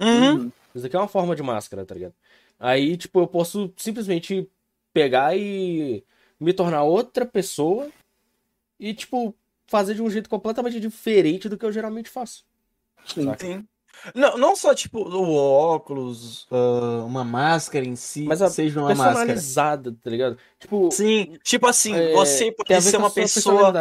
Uhum. 0.01 0.53
Isso 0.75 0.83
daqui 0.83 0.97
é 0.97 0.99
uma 0.99 1.09
forma 1.09 1.37
de 1.37 1.43
máscara, 1.43 1.85
tá 1.85 1.95
ligado? 1.95 2.15
Aí, 2.59 2.97
tipo, 2.97 3.21
eu 3.21 3.27
posso 3.27 3.73
simplesmente 3.77 4.49
pegar 4.93 5.37
e 5.37 6.05
me 6.39 6.53
tornar 6.53 6.83
outra 6.83 7.27
pessoa 7.27 7.89
e, 8.79 8.95
tipo, 8.95 9.35
fazer 9.67 9.95
de 9.95 10.03
um 10.03 10.11
jeito 10.11 10.29
completamente 10.29 10.81
diferente 10.81 11.49
do 11.49 11.57
que 11.57 11.65
eu 11.65 11.73
geralmente 11.73 12.09
faço. 12.09 12.45
Sim. 13.07 13.67
Não, 14.15 14.39
não 14.39 14.57
só, 14.57 14.75
tipo, 14.75 15.01
o 15.01 15.35
óculos, 15.35 16.47
ah, 16.51 17.05
uma 17.05 17.23
máscara 17.23 17.85
em 17.85 17.97
si, 17.97 18.25
Mas 18.25 18.41
a 18.41 18.49
seja 18.49 18.81
uma 18.81 18.89
máscara. 18.89 19.15
Personalizada, 19.15 19.97
tá 20.03 20.11
ligado? 20.11 20.39
Tipo, 20.59 20.91
Sim, 20.91 21.39
tipo 21.43 21.67
assim, 21.67 21.95
é, 21.95 22.13
você 22.13 22.51
pode 22.51 22.83
ser 22.83 22.97
uma 22.97 23.11
pessoa. 23.11 23.73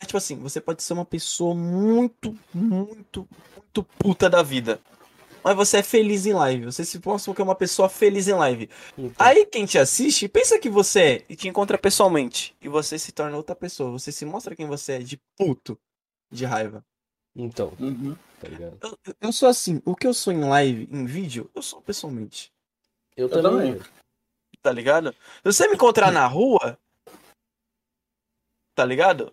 É 0.00 0.06
tipo 0.06 0.16
assim, 0.16 0.36
você 0.36 0.60
pode 0.60 0.82
ser 0.82 0.92
uma 0.92 1.04
pessoa 1.04 1.54
muito, 1.54 2.36
muito, 2.52 3.26
muito 3.56 3.82
puta 3.98 4.28
da 4.28 4.42
vida. 4.42 4.80
Mas 5.44 5.54
você 5.54 5.76
é 5.78 5.82
feliz 5.82 6.24
em 6.24 6.32
live. 6.32 6.64
Você 6.64 6.84
se 6.86 6.98
mostra 7.04 7.34
que 7.34 7.40
é 7.42 7.44
uma 7.44 7.54
pessoa 7.54 7.86
feliz 7.88 8.26
em 8.28 8.32
live. 8.32 8.70
Então, 8.96 9.14
Aí 9.18 9.44
quem 9.44 9.66
te 9.66 9.78
assiste, 9.78 10.26
pensa 10.26 10.58
que 10.58 10.70
você 10.70 11.00
é 11.00 11.24
e 11.28 11.36
te 11.36 11.46
encontra 11.48 11.76
pessoalmente. 11.76 12.56
E 12.62 12.68
você 12.68 12.98
se 12.98 13.12
torna 13.12 13.36
outra 13.36 13.54
pessoa. 13.54 13.90
Você 13.92 14.10
se 14.10 14.24
mostra 14.24 14.56
quem 14.56 14.66
você 14.66 14.94
é 14.94 14.98
de 15.00 15.20
puto 15.36 15.78
de 16.30 16.46
raiva. 16.46 16.82
então, 17.36 17.74
Uhum. 17.78 18.16
tá 18.40 18.48
ligado? 18.48 18.78
Eu, 18.82 19.14
eu 19.20 19.32
sou 19.32 19.48
assim, 19.48 19.82
o 19.84 19.94
que 19.94 20.06
eu 20.06 20.14
sou 20.14 20.32
em 20.32 20.40
live, 20.42 20.88
em 20.90 21.04
vídeo, 21.04 21.50
eu 21.54 21.60
sou 21.60 21.82
pessoalmente. 21.82 22.50
Eu, 23.14 23.28
também. 23.28 23.42
também. 23.52 23.72
velho. 23.74 23.84
Tá 24.62 24.72
ligado? 24.72 25.12
Se 25.12 25.52
você 25.52 25.68
me 25.68 25.74
encontrar 25.74 26.10
na 26.10 26.26
rua, 26.26 26.78
tá 28.74 28.84
ligado? 28.84 29.32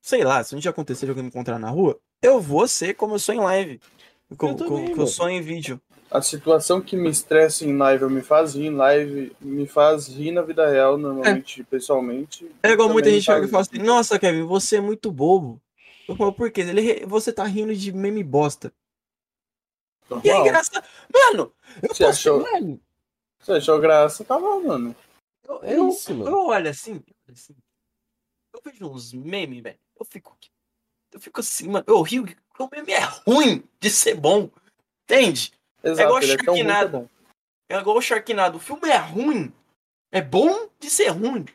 Sei 0.00 0.24
lá, 0.24 0.42
se 0.42 0.54
um 0.54 0.58
dia 0.58 0.70
acontecer 0.70 1.04
de 1.06 1.10
alguém 1.10 1.22
me 1.24 1.28
encontrar 1.28 1.58
na 1.58 1.68
rua, 1.70 2.00
eu 2.22 2.40
vou 2.40 2.66
ser 2.66 2.94
como 2.94 3.14
eu 3.14 3.18
sou 3.18 3.34
em 3.34 3.40
live. 3.40 3.80
Como, 4.36 4.56
também, 4.56 4.90
eu 4.90 4.96
mano. 4.96 5.06
sou 5.08 5.28
em 5.28 5.40
vídeo. 5.40 5.80
A 6.10 6.22
situação 6.22 6.80
que 6.80 6.96
me 6.96 7.08
estressa 7.10 7.64
em 7.64 7.76
live, 7.76 8.04
ou 8.04 8.10
me 8.10 8.22
faz 8.22 8.54
rir 8.54 8.66
em 8.66 8.74
live, 8.74 9.36
me 9.40 9.66
faz 9.66 10.06
rir 10.08 10.30
na 10.30 10.42
vida 10.42 10.68
real, 10.70 10.96
normalmente, 10.96 11.64
pessoalmente. 11.64 12.48
É 12.62 12.70
igual 12.70 12.88
muita 12.88 13.10
gente 13.10 13.24
chega 13.24 13.38
e 13.46 13.48
faz- 13.48 13.66
fala 13.68 13.78
assim, 13.80 13.86
nossa, 13.86 14.18
Kevin, 14.18 14.42
você 14.44 14.76
é 14.76 14.80
muito 14.80 15.10
bobo. 15.10 15.60
Eu 16.06 16.14
falo, 16.14 16.32
por 16.32 16.50
quê? 16.52 16.60
Ele, 16.60 17.04
você 17.06 17.32
tá 17.32 17.44
rindo 17.44 17.74
de 17.74 17.90
meme 17.92 18.22
bosta. 18.22 18.72
E 20.22 20.28
é 20.28 20.32
Normal. 20.34 20.40
engraçado. 20.46 20.84
Mano, 21.12 21.52
eu 21.82 21.88
Você 21.94 22.04
posso- 22.04 22.28
achou- 22.30 22.42
mano, 22.42 22.80
Você 23.40 23.52
achou 23.52 23.80
graça? 23.80 24.22
Tá 24.24 24.38
bom, 24.38 24.60
mano. 24.62 24.94
eu, 25.48 25.60
É 25.64 25.76
eu- 25.76 25.88
isso, 25.88 26.14
mano. 26.14 26.30
eu 26.30 26.46
olho 26.46 26.70
assim, 26.70 26.92
eu 26.92 27.14
olho 27.26 27.32
assim, 27.34 27.54
eu 28.52 28.60
vejo 28.64 28.86
uns 28.86 29.12
memes, 29.12 29.62
velho. 29.62 29.78
Eu 29.98 30.06
fico. 30.06 30.36
Eu 31.14 31.20
fico 31.20 31.40
assim, 31.40 31.68
mano. 31.68 31.84
Eu 31.86 32.02
rio. 32.02 32.26
O 32.58 32.68
meme 32.70 32.92
é 32.92 33.00
ruim 33.00 33.62
de 33.80 33.88
ser 33.88 34.16
bom. 34.16 34.50
Entende? 35.04 35.52
Exato, 35.82 36.02
igual 36.02 36.18
é 36.18 36.20
tão 36.20 36.28
ruim 36.28 36.36
que 36.36 36.50
é 36.50 36.64
Sharknado. 36.64 36.98
bom. 36.98 37.08
É 37.68 37.76
igual 37.78 37.96
o 37.96 38.02
Sharknado. 38.02 38.56
O 38.58 38.60
filme 38.60 38.88
é 38.88 38.96
ruim. 38.96 39.52
É 40.10 40.20
bom 40.20 40.68
de 40.80 40.90
ser 40.90 41.08
ruim. 41.08 41.46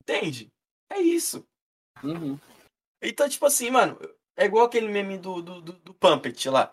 Entende? 0.00 0.48
É 0.90 1.00
isso. 1.00 1.44
Uhum. 2.04 2.38
Então, 3.02 3.28
tipo 3.28 3.46
assim, 3.46 3.68
mano, 3.70 3.98
é 4.36 4.44
igual 4.44 4.66
aquele 4.66 4.88
meme 4.88 5.18
do, 5.18 5.42
do, 5.42 5.60
do, 5.60 5.72
do 5.72 5.94
Pumpet 5.94 6.48
lá. 6.48 6.72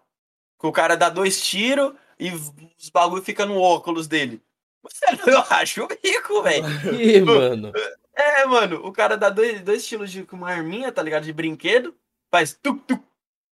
Que 0.59 0.67
o 0.67 0.71
cara 0.71 0.95
dá 0.95 1.09
dois 1.09 1.41
tiros 1.41 1.95
e 2.19 2.31
os 2.31 2.89
bagulho 2.91 3.23
fica 3.23 3.45
no 3.45 3.59
óculos 3.59 4.07
dele. 4.07 4.41
Você 4.83 5.05
eu 5.27 5.39
acho 5.49 5.87
rico, 6.03 6.43
velho. 6.43 6.65
Ih, 6.93 7.21
mano. 7.21 7.71
É, 8.19 8.45
mano, 8.45 8.85
o 8.85 8.91
cara 8.91 9.15
dá 9.15 9.29
dois, 9.29 9.61
dois 9.61 9.81
estilos 9.81 10.11
de 10.11 10.23
com 10.23 10.35
uma 10.35 10.51
arminha, 10.51 10.91
tá 10.91 11.01
ligado? 11.01 11.23
De 11.23 11.31
brinquedo, 11.31 11.95
faz 12.29 12.53
tuk 12.53 12.81
tuk. 12.85 13.01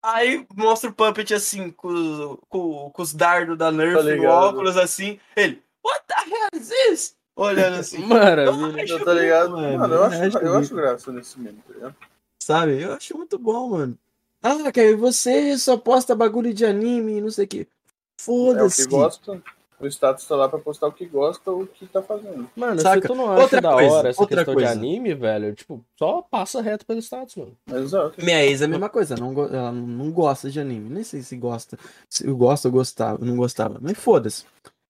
Aí 0.03 0.45
mostra 0.53 0.89
o 0.89 0.93
Puppet 0.93 1.33
assim, 1.33 1.71
com, 1.71 2.37
com, 2.49 2.89
com 2.91 3.01
os 3.01 3.13
dardos 3.13 3.57
da 3.57 3.71
Nerf 3.71 3.95
Tá 3.95 4.03
no 4.03 4.25
óculos 4.25 4.75
assim. 4.75 5.19
Ele, 5.35 5.61
what 5.83 6.03
the 6.05 6.15
hell 6.15 6.61
is 6.61 6.67
this? 6.67 7.15
Olhando 7.33 7.77
assim. 7.79 7.99
Maravilha. 8.05 8.85
Eu 8.93 9.05
Tá 9.05 9.13
ligado? 9.13 9.51
mano, 9.51 9.79
Mano, 9.79 9.93
eu, 9.93 9.99
eu 9.99 10.05
acho, 10.05 10.37
eu 10.39 10.57
acho 10.57 10.75
graça 10.75 11.11
nesse 11.13 11.39
meme, 11.39 11.63
tá 11.65 11.73
ligado? 11.73 11.95
Sabe? 12.43 12.81
Eu 12.81 12.93
acho 12.93 13.17
muito 13.17 13.39
bom, 13.39 13.69
mano. 13.69 13.97
Ah, 14.43 14.71
Kevin, 14.71 14.97
você 14.97 15.57
só 15.57 15.77
posta 15.77 16.15
bagulho 16.15 16.53
de 16.53 16.65
anime 16.65 17.17
e 17.17 17.21
não 17.21 17.31
sei 17.31 17.45
o 17.45 17.47
que. 17.47 17.59
É 17.59 17.61
o 17.61 17.65
que 17.65 18.21
Foda-se. 18.21 18.87
gosta. 18.87 19.41
O 19.79 19.85
status 19.85 20.25
tá 20.25 20.35
lá 20.35 20.49
pra 20.49 20.57
postar 20.57 20.87
o 20.87 20.91
que 20.91 21.05
gosta 21.05 21.51
ou 21.51 21.61
o 21.63 21.67
que 21.67 21.85
tá 21.85 22.01
fazendo. 22.01 22.49
Mano, 22.55 22.81
Saca? 22.81 22.99
se 22.99 23.07
tu 23.07 23.13
não 23.13 23.31
acha 23.31 23.43
Outra 23.43 23.61
da 23.61 23.73
coisa, 23.73 23.93
hora 23.93 24.09
essa 24.09 24.21
outra 24.21 24.37
questão 24.37 24.53
coisa. 24.55 24.71
de 24.71 24.77
anime, 24.79 25.13
velho, 25.13 25.53
tipo, 25.53 25.85
só 25.95 26.23
passa 26.23 26.61
reto 26.61 26.83
pelo 26.83 26.99
status, 26.99 27.35
mano. 27.35 27.55
Exato. 27.71 28.23
Minha 28.25 28.43
ex 28.43 28.61
é 28.61 28.65
a 28.65 28.67
mesma 28.67 28.89
coisa, 28.89 29.15
não, 29.15 29.31
ela 29.45 29.71
não 29.71 30.11
gosta 30.11 30.49
de 30.49 30.59
anime. 30.59 30.89
Nem 30.89 31.03
sei 31.03 31.21
se 31.21 31.35
gosta. 31.37 31.77
Se 32.09 32.25
eu 32.27 32.35
gosto 32.35 32.65
ou 32.65 32.71
gostava, 32.71 33.23
não 33.23 33.37
gostava. 33.37 33.77
Mas 33.79 33.97
foda-se. 33.99 34.45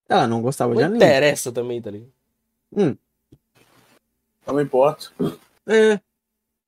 Ela 0.08 0.26
não 0.26 0.42
gostava 0.42 0.72
de 0.74 0.80
Não 0.80 0.86
anime. 0.88 1.04
interessa 1.04 1.52
também, 1.52 1.82
tá 1.82 1.92
ligado? 1.92 2.12
Não 2.72 4.54
me 4.56 4.64
importa. 4.64 5.12
É. 5.68 6.00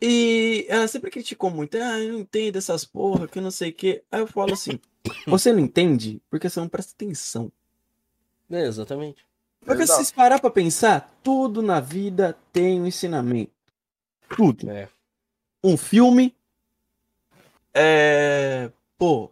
E 0.01 0.65
ela 0.69 0.87
sempre 0.87 1.09
criticou 1.11 1.49
muito. 1.49 1.75
Ah, 1.77 1.99
eu 1.99 2.13
não 2.13 2.19
entendo 2.19 2.57
essas 2.57 2.83
porra, 2.83 3.27
que 3.27 3.39
não 3.39 3.51
sei 3.51 3.69
o 3.69 3.73
quê. 3.73 4.03
Aí 4.11 4.19
eu 4.21 4.27
falo 4.27 4.53
assim: 4.53 4.79
você 5.25 5.51
não 5.53 5.59
entende 5.59 6.21
porque 6.29 6.49
você 6.49 6.59
não 6.59 6.67
presta 6.67 6.93
atenção. 6.93 7.51
É, 8.51 8.61
exatamente. 8.65 9.25
Porque 9.65 9.85
se 9.85 9.93
vocês 9.93 10.11
parar 10.11 10.39
pra 10.39 10.49
pensar, 10.49 11.13
tudo 11.23 11.61
na 11.61 11.79
vida 11.79 12.37
tem 12.51 12.81
um 12.81 12.87
ensinamento. 12.87 13.51
Tudo. 14.35 14.69
É. 14.69 14.87
Um 15.63 15.75
filme. 15.77 16.33
É. 17.73 18.71
Pô. 18.97 19.31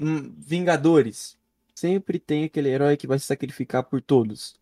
hum, 0.00 0.32
Vingadores. 0.38 1.36
Sempre 1.74 2.18
tem 2.18 2.44
aquele 2.44 2.68
herói 2.68 2.96
que 2.96 3.06
vai 3.06 3.18
se 3.18 3.26
sacrificar 3.26 3.82
por 3.84 4.00
todos. 4.00 4.54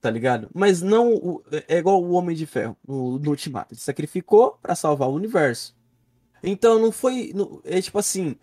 Tá 0.00 0.10
ligado? 0.10 0.48
Mas 0.54 0.82
não. 0.82 1.42
É 1.66 1.78
igual 1.78 2.02
o 2.02 2.12
Homem 2.12 2.36
de 2.36 2.46
Ferro 2.46 2.76
no, 2.86 3.18
no 3.18 3.30
Ultimato. 3.30 3.72
Ele 3.74 3.80
sacrificou 3.80 4.58
pra 4.62 4.74
salvar 4.74 5.08
o 5.08 5.14
universo. 5.14 5.74
Então 6.42 6.78
não 6.78 6.92
foi. 6.92 7.32
não- 7.34 7.60
é 7.64 7.80
tipo 7.80 7.98
assim. 7.98 8.36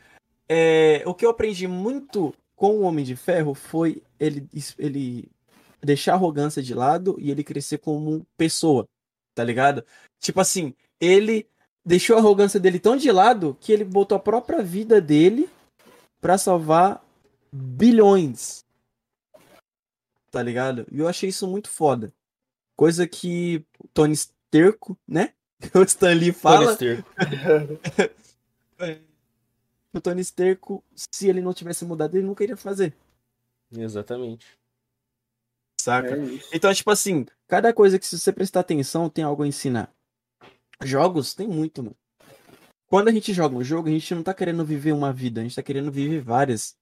é, 0.50 1.04
o 1.06 1.14
que 1.14 1.26
eu 1.26 1.30
aprendi 1.30 1.68
muito 1.68 2.34
com 2.56 2.72
o 2.78 2.82
Homem 2.82 3.06
de 3.06 3.16
Ferro 3.16 3.54
foi 3.54 4.02
ele, 4.26 4.48
ele 4.78 5.32
deixar 5.82 6.14
a 6.14 6.16
arrogância 6.16 6.62
de 6.62 6.74
lado 6.74 7.16
e 7.20 7.30
ele 7.30 7.44
crescer 7.44 7.78
como 7.78 8.26
pessoa, 8.38 8.88
tá 9.36 9.44
ligado? 9.44 9.86
Tipo 10.20 10.40
assim, 10.40 10.74
ele 11.00 11.48
deixou 11.86 12.16
a 12.16 12.20
arrogância 12.20 12.60
dele 12.60 12.80
tão 12.80 12.96
de 12.96 13.12
lado 13.12 13.58
que 13.60 13.72
ele 13.72 13.84
botou 13.84 14.16
a 14.16 14.20
própria 14.20 14.64
vida 14.64 15.02
dele 15.02 15.50
pra 16.22 16.38
salvar 16.38 17.04
bilhões. 17.52 18.64
Tá 20.32 20.42
ligado? 20.42 20.88
E 20.92 21.00
eu 21.00 21.08
achei 21.08 21.30
isso 21.30 21.48
muito 21.48 21.70
foda. 21.70 22.12
Coisa 22.76 23.06
que 23.06 23.64
o 23.80 23.88
Tony 23.90 24.16
Sterco, 24.16 24.98
né? 25.08 25.34
O 25.76 25.84
Stan 25.84 26.14
Lee 26.14 26.32
Tony 26.32 26.32
fala. 26.32 26.72
Stark. 26.74 27.04
O 29.96 30.02
Tony 30.02 30.24
Sterco, 30.24 30.84
se 30.96 31.30
ele 31.30 31.40
não 31.40 31.54
tivesse 31.54 31.86
mudado, 31.86 32.18
ele 32.18 32.26
nunca 32.26 32.44
iria 32.44 32.58
fazer. 32.58 32.96
Exatamente. 33.78 34.46
Saca? 35.80 36.16
É. 36.16 36.40
Então, 36.54 36.74
tipo 36.74 36.90
assim, 36.92 37.26
cada 37.48 37.74
coisa 37.74 38.00
que 38.00 38.06
se 38.06 38.18
você 38.18 38.32
prestar 38.32 38.62
atenção 38.62 39.10
tem 39.10 39.24
algo 39.24 39.44
a 39.44 39.48
ensinar. 39.48 39.94
Jogos 40.82 41.34
tem 41.34 41.48
muito, 41.48 41.84
mano. 41.84 41.96
Quando 42.88 43.08
a 43.08 43.12
gente 43.12 43.34
joga 43.34 43.56
um 43.56 43.64
jogo, 43.64 43.88
a 43.88 43.92
gente 43.92 44.14
não 44.14 44.24
tá 44.24 44.34
querendo 44.34 44.64
viver 44.64 44.92
uma 44.92 45.12
vida, 45.12 45.42
a 45.42 45.44
gente 45.44 45.56
tá 45.56 45.64
querendo 45.64 45.92
viver 45.92 46.22
várias. 46.22 46.76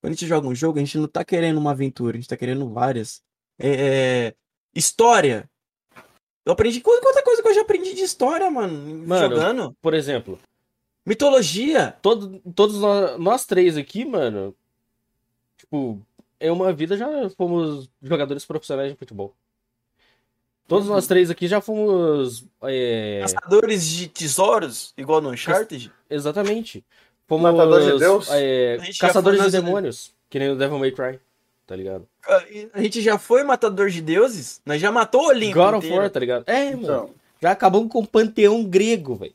Quando 0.00 0.12
a 0.12 0.14
gente 0.16 0.26
joga 0.26 0.48
um 0.48 0.54
jogo, 0.54 0.78
a 0.78 0.80
gente 0.80 0.98
não 0.98 1.06
tá 1.06 1.24
querendo 1.24 1.58
uma 1.58 1.70
aventura, 1.70 2.16
a 2.16 2.20
gente 2.20 2.28
tá 2.28 2.36
querendo 2.36 2.68
várias. 2.68 3.22
É, 3.58 3.68
é, 3.70 4.34
História. 4.74 5.48
Eu 6.44 6.52
aprendi. 6.52 6.80
Quanta 6.80 7.00
quanta 7.02 7.22
coisa 7.22 7.42
que 7.42 7.48
eu 7.48 7.54
já 7.54 7.60
aprendi 7.60 7.94
de 7.94 8.02
história, 8.02 8.50
mano, 8.50 9.06
Mano, 9.06 9.36
jogando. 9.36 9.76
Por 9.80 9.94
exemplo, 9.94 10.38
Mitologia. 11.06 11.96
todo, 12.02 12.40
todos 12.54 12.80
nós, 12.80 13.18
nós 13.18 13.46
três 13.46 13.76
aqui, 13.76 14.04
mano, 14.04 14.54
tipo, 15.56 16.00
em 16.46 16.50
uma 16.50 16.72
vida 16.72 16.96
já 16.96 17.08
fomos 17.30 17.88
jogadores 18.02 18.44
profissionais 18.44 18.90
de 18.90 18.96
futebol. 18.98 19.34
Todos 20.68 20.88
nós 20.88 21.06
três 21.06 21.30
aqui 21.30 21.46
já 21.46 21.60
fomos. 21.60 22.44
é, 22.62 23.20
Caçadores 23.22 23.86
de 23.86 24.08
tesouros, 24.08 24.92
igual 24.96 25.20
no 25.20 25.30
Uncharted. 25.30 25.92
exatamente. 26.08 26.84
Fomos. 27.26 27.52
Matador 27.52 27.80
de 27.82 27.98
Deus? 27.98 28.28
é, 28.30 28.78
caçadores 28.98 29.42
de 29.44 29.50
demônios. 29.50 30.14
Que 30.30 30.38
nem 30.38 30.50
o 30.50 30.56
Devil 30.56 30.78
May 30.78 30.92
Cry. 30.92 31.18
Tá 31.66 31.76
ligado? 31.76 32.06
A 32.74 32.82
gente 32.82 33.00
já 33.00 33.18
foi 33.18 33.42
matador 33.44 33.88
de 33.88 34.02
deuses? 34.02 34.60
Nós 34.66 34.80
já 34.80 34.90
matou 34.90 35.22
o 35.22 35.28
Olimpo 35.28 35.54
God 35.54 35.74
of 35.74 35.90
War, 35.90 36.10
tá 36.10 36.20
ligado? 36.20 36.44
É, 36.46 36.70
mano. 36.70 36.82
Então, 36.82 37.10
Já 37.40 37.50
acabamos 37.52 37.90
com 37.90 38.00
o 38.00 38.06
panteão 38.06 38.64
grego, 38.64 39.14
velho. 39.14 39.34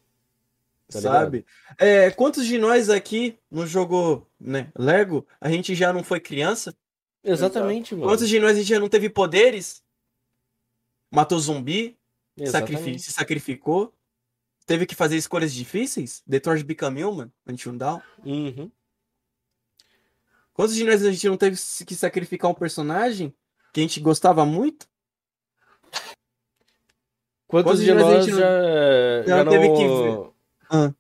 tá 0.92 1.00
sabe? 1.02 1.46
É, 1.78 2.12
quantos 2.12 2.46
de 2.46 2.58
nós 2.58 2.90
aqui 2.90 3.38
não 3.50 3.66
jogou 3.66 4.28
né, 4.40 4.68
Lego? 4.78 5.26
A 5.40 5.50
gente 5.50 5.74
já 5.74 5.92
não 5.94 6.04
foi 6.04 6.20
criança? 6.20 6.76
Exatamente, 7.32 7.94
mano. 7.96 8.08
Quantos 8.08 8.28
de 8.30 8.40
nós 8.40 8.52
a 8.52 8.60
gente 8.60 8.70
já 8.70 8.80
não 8.80 8.90
teve 8.90 9.10
poderes? 9.10 9.84
Matou 11.12 11.40
zumbi? 11.40 11.98
sacrifi- 12.46 13.00
se 13.00 13.12
sacrificou? 13.12 13.94
Teve 14.66 14.86
que 14.86 14.94
fazer 14.96 15.18
escolhas 15.18 15.54
difíceis? 15.54 16.22
Detroit 16.28 16.64
Become 16.64 17.04
Human? 17.04 17.32
Until 17.48 17.74
Down? 17.74 18.02
Uhum. 18.26 18.70
Quantos 20.54 20.76
de 20.76 20.84
nós 20.84 21.04
a 21.06 21.12
gente 21.12 21.28
não 21.28 21.38
teve 21.38 21.56
que 21.86 21.96
sacrificar 21.96 22.50
um 22.50 22.54
personagem 22.54 23.34
que 23.72 23.80
a 23.80 23.84
gente 23.84 24.00
gostava 24.00 24.46
muito? 24.46 24.88
Quantos 27.48 27.72
Quantos 27.72 27.80
de 27.80 27.86
de 27.86 27.94
nós 27.94 28.04
a 28.04 28.10
nós 28.18 28.26
gente 28.26 28.38
já, 28.38 28.50
não- 28.50 29.28
já 29.28 29.38
não 29.38 29.44
não... 29.46 29.52
teve 29.52 29.68
que 29.76 29.88
ver? 29.88 30.30
Ah. 30.70 30.94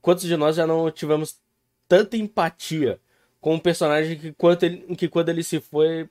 Quantos 0.00 0.24
de 0.24 0.36
nós 0.36 0.56
já 0.56 0.66
não 0.66 0.90
tivemos 0.90 1.38
tanta 1.86 2.16
empatia 2.16 3.00
com 3.40 3.54
um 3.54 3.58
personagem 3.58 4.18
que, 4.18 4.32
quanto 4.32 4.64
ele... 4.64 4.94
que 4.96 5.08
quando 5.08 5.28
ele 5.28 5.42
se 5.42 5.60
foi, 5.60 6.08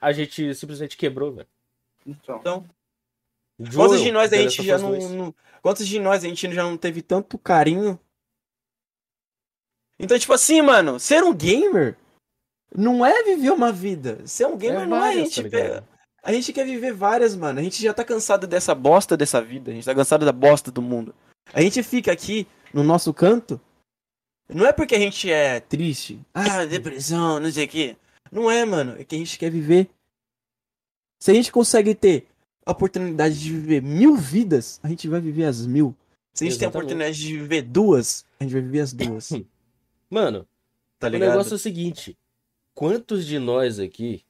a 0.00 0.12
gente 0.12 0.54
simplesmente 0.54 0.96
quebrou, 0.96 1.32
velho. 1.32 1.48
então. 2.06 2.64
Quantos 3.58 3.98
Joel, 3.98 4.02
de 4.04 4.12
nós 4.12 4.32
a 4.32 4.36
gente 4.36 4.62
já 4.62 4.78
não, 4.78 4.90
2. 4.90 5.10
não- 5.12 5.34
Quantos 5.62 5.86
de 5.86 6.00
nós 6.00 6.24
a 6.24 6.28
gente 6.28 6.52
já 6.52 6.64
não 6.64 6.76
teve 6.76 7.02
tanto 7.02 7.38
carinho? 7.38 7.98
Então, 9.98 10.18
tipo 10.18 10.32
assim, 10.32 10.60
mano, 10.60 10.98
ser 10.98 11.22
um 11.22 11.32
gamer 11.32 11.96
não 12.74 13.06
é 13.06 13.22
viver 13.22 13.50
uma 13.50 13.70
vida. 13.70 14.26
Ser 14.26 14.46
um 14.46 14.56
gamer 14.56 14.80
É 14.82 14.86
não 14.86 14.96
é 14.96 15.00
a 15.00 15.02
várias, 15.02 15.32
gente. 15.32 15.50
tá 15.50 15.84
a 16.24 16.32
gente 16.32 16.52
quer 16.52 16.64
viver 16.64 16.92
várias, 16.92 17.34
mano. 17.34 17.58
A 17.58 17.62
gente 17.62 17.82
já 17.82 17.92
tá 17.92 18.04
cansado 18.04 18.46
dessa 18.46 18.74
bosta 18.74 19.16
dessa 19.16 19.40
vida. 19.42 19.70
A 19.70 19.74
gente 19.74 19.84
tá 19.84 19.94
cansado 19.94 20.24
da 20.24 20.32
bosta 20.32 20.70
do 20.70 20.80
mundo. 20.80 21.14
A 21.52 21.60
gente 21.60 21.82
fica 21.82 22.12
aqui 22.12 22.46
no 22.72 22.82
nosso 22.84 23.12
canto. 23.12 23.60
Não 24.54 24.66
é 24.66 24.72
porque 24.72 24.94
a 24.94 24.98
gente 24.98 25.30
é 25.30 25.60
triste. 25.60 26.20
Ah, 26.34 26.64
depressão, 26.64 27.40
não 27.40 27.50
sei 27.50 27.64
o 27.64 27.68
quê. 27.68 27.96
Não 28.30 28.50
é, 28.50 28.64
mano. 28.64 28.96
É 28.98 29.04
que 29.04 29.14
a 29.14 29.18
gente 29.18 29.38
quer 29.38 29.50
viver. 29.50 29.88
Se 31.18 31.30
a 31.30 31.34
gente 31.34 31.52
consegue 31.52 31.94
ter 31.94 32.26
a 32.66 32.72
oportunidade 32.72 33.38
de 33.38 33.50
viver 33.52 33.82
mil 33.82 34.16
vidas, 34.16 34.78
a 34.82 34.88
gente 34.88 35.08
vai 35.08 35.20
viver 35.20 35.44
as 35.44 35.66
mil. 35.66 35.94
Se 36.32 36.44
a 36.44 36.48
gente 36.48 36.58
tem 36.58 36.66
a 36.66 36.68
Exatamente. 36.70 36.76
oportunidade 36.92 37.18
de 37.18 37.38
viver 37.38 37.62
duas, 37.62 38.24
a 38.40 38.44
gente 38.44 38.52
vai 38.52 38.62
viver 38.62 38.80
as 38.80 38.92
duas. 38.92 39.30
Mano, 40.10 40.46
Tá 40.98 41.08
o 41.08 41.10
ligado? 41.10 41.30
negócio 41.30 41.52
é 41.52 41.56
o 41.56 41.58
seguinte. 41.58 42.16
Quantos 42.74 43.26
de 43.26 43.38
nós 43.38 43.78
aqui 43.78 44.24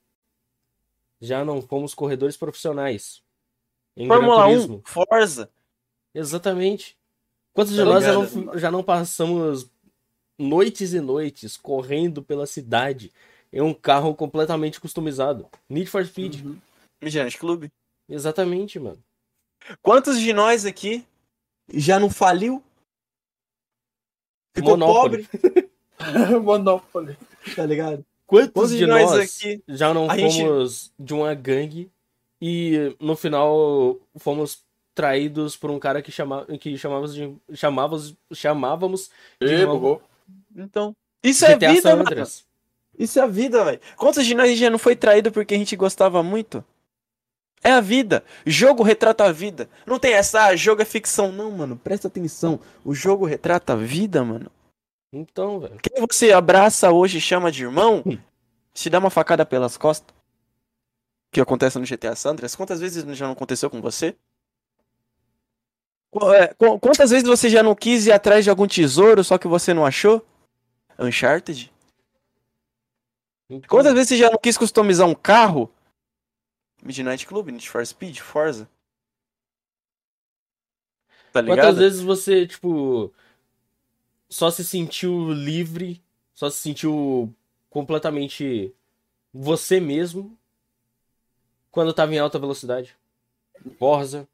já 1.20 1.44
não 1.44 1.60
fomos 1.62 1.94
corredores 1.94 2.36
profissionais? 2.36 3.22
Em 3.96 4.06
Fórmula 4.08 4.36
Gran 4.36 4.46
1, 4.46 4.50
Turismo? 4.54 4.82
Forza. 4.84 5.50
Exatamente. 6.14 6.96
Quantos 7.52 7.72
de 7.74 7.78
Tá 7.80 7.84
nós 7.84 8.04
já 8.04 8.14
ligado? 8.14 8.36
não, 8.46 8.58
já 8.58 8.70
não 8.70 8.82
passamos 8.82 9.70
noites 10.42 10.92
e 10.92 11.00
noites 11.00 11.56
correndo 11.56 12.22
pela 12.22 12.46
cidade 12.46 13.10
em 13.52 13.60
um 13.60 13.72
carro 13.72 14.14
completamente 14.14 14.80
customizado? 14.80 15.48
Need 15.68 15.88
for 15.88 16.04
Speed. 16.04 16.44
Uhum. 16.44 16.58
Mijante 17.02 17.38
Clube. 17.38 17.70
Exatamente, 18.08 18.78
mano. 18.78 18.98
Quantos 19.80 20.18
de 20.20 20.32
nós 20.32 20.64
aqui 20.66 21.04
já 21.72 21.98
não 21.98 22.10
faliu? 22.10 22.62
Ficou 24.54 24.76
Monopoly. 24.76 25.24
pobre, 25.28 25.68
Monopoly. 26.42 27.16
tá 27.56 27.64
ligado? 27.64 28.04
Quantos, 28.26 28.52
Quantos 28.52 28.70
de 28.76 28.86
nós, 28.86 29.12
aqui 29.12 29.62
já 29.68 29.92
não 29.94 30.10
a 30.10 30.16
gente- 30.16 30.42
fomos 30.42 30.92
de 30.98 31.14
uma 31.14 31.34
gangue 31.34 31.90
e 32.40 32.94
no 33.00 33.14
final 33.16 33.98
fomos 34.16 34.62
traídos 34.94 35.56
por 35.56 35.70
um 35.70 35.78
cara 35.78 36.02
que, 36.02 36.10
chama, 36.12 36.44
que 36.58 36.76
chamávamos 36.76 37.14
de, 37.14 37.34
chamávamos, 37.54 38.14
chamávamos 38.32 39.10
de 39.40 39.64
bugou. 39.66 40.02
Então. 40.56 40.94
Isso 41.22 41.44
é 41.44 41.54
GTA 41.54 41.72
vida, 41.72 41.82
San 41.90 41.96
mano. 41.96 42.26
Isso 42.98 43.18
é 43.18 43.22
a 43.22 43.26
vida, 43.26 43.64
velho. 43.64 43.80
Quantos 43.96 44.24
de 44.26 44.34
nós 44.34 44.58
já 44.58 44.68
não 44.68 44.78
foi 44.78 44.94
traído 44.94 45.32
porque 45.32 45.54
a 45.54 45.58
gente 45.58 45.74
gostava 45.76 46.22
muito? 46.22 46.64
É 47.64 47.70
a 47.72 47.80
vida. 47.80 48.24
Jogo 48.44 48.82
retrata 48.82 49.24
a 49.24 49.32
vida. 49.32 49.68
Não 49.86 49.98
tem 49.98 50.12
essa, 50.14 50.46
ah, 50.46 50.56
jogo 50.56 50.82
é 50.82 50.84
ficção. 50.84 51.30
Não, 51.32 51.50
mano, 51.50 51.76
presta 51.76 52.08
atenção. 52.08 52.58
O 52.84 52.92
jogo 52.94 53.24
retrata 53.24 53.72
a 53.72 53.76
vida, 53.76 54.24
mano. 54.24 54.50
Então, 55.12 55.60
velho. 55.60 55.78
Quem 55.80 56.04
você 56.04 56.32
abraça 56.32 56.90
hoje 56.90 57.18
e 57.18 57.20
chama 57.20 57.52
de 57.52 57.62
irmão, 57.62 58.02
te 58.74 58.90
dá 58.90 58.98
uma 58.98 59.10
facada 59.10 59.46
pelas 59.46 59.76
costas. 59.76 60.14
Que 61.30 61.40
acontece 61.40 61.78
no 61.78 61.86
GTA 61.86 62.14
San 62.16 62.30
Andreas. 62.32 62.54
Quantas 62.56 62.80
vezes 62.80 63.04
já 63.16 63.26
não 63.26 63.32
aconteceu 63.32 63.70
com 63.70 63.80
você? 63.80 64.14
Qu- 66.10 66.32
é, 66.32 66.48
qu- 66.54 66.78
Quantas 66.78 67.10
vezes 67.10 67.26
você 67.26 67.48
já 67.48 67.62
não 67.62 67.74
quis 67.74 68.06
ir 68.06 68.12
atrás 68.12 68.44
de 68.44 68.50
algum 68.50 68.66
tesouro, 68.66 69.22
só 69.24 69.38
que 69.38 69.48
você 69.48 69.72
não 69.72 69.86
achou? 69.86 70.24
Uncharted? 70.98 71.72
Então, 73.48 73.68
Quantas 73.68 73.92
vezes 73.92 74.08
você 74.08 74.16
já 74.16 74.30
não 74.30 74.38
quis 74.38 74.56
customizar 74.56 75.06
um 75.06 75.14
carro? 75.14 75.70
Midnight 76.82 77.26
Club, 77.26 77.48
Need 77.48 77.68
for 77.68 77.86
Speed, 77.86 78.18
Forza. 78.18 78.68
Tá 81.32 81.40
ligado? 81.40 81.56
Quantas 81.58 81.78
vezes 81.78 82.00
você, 82.00 82.46
tipo, 82.46 83.12
só 84.28 84.50
se 84.50 84.64
sentiu 84.64 85.32
livre, 85.32 86.02
só 86.34 86.50
se 86.50 86.58
sentiu 86.58 87.32
completamente 87.70 88.74
você 89.32 89.80
mesmo 89.80 90.36
quando 91.70 91.94
tava 91.94 92.14
em 92.14 92.18
alta 92.18 92.38
velocidade? 92.38 92.96
Forza, 93.78 94.28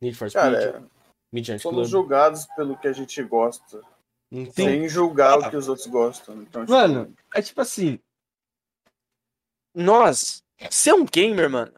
Need 0.00 0.16
for 0.16 0.30
Speed, 0.30 0.42
Cara, 0.42 0.84
Midnight 1.32 1.62
somos 1.62 1.88
Club. 1.88 1.90
julgados 1.90 2.46
pelo 2.54 2.76
que 2.76 2.86
a 2.86 2.92
gente 2.92 3.20
gosta, 3.22 3.80
Então, 4.30 4.52
sem 4.64 4.88
julgar 4.88 5.38
o 5.38 5.50
que 5.50 5.56
os 5.56 5.68
outros 5.68 5.86
gostam. 5.86 6.42
Então, 6.42 6.64
Mano, 6.68 7.14
é 7.34 7.40
tipo 7.42 7.60
assim. 7.60 7.98
Nós, 9.74 10.42
ser 10.70 10.94
um 10.94 11.04
gamer, 11.04 11.50
mano, 11.50 11.72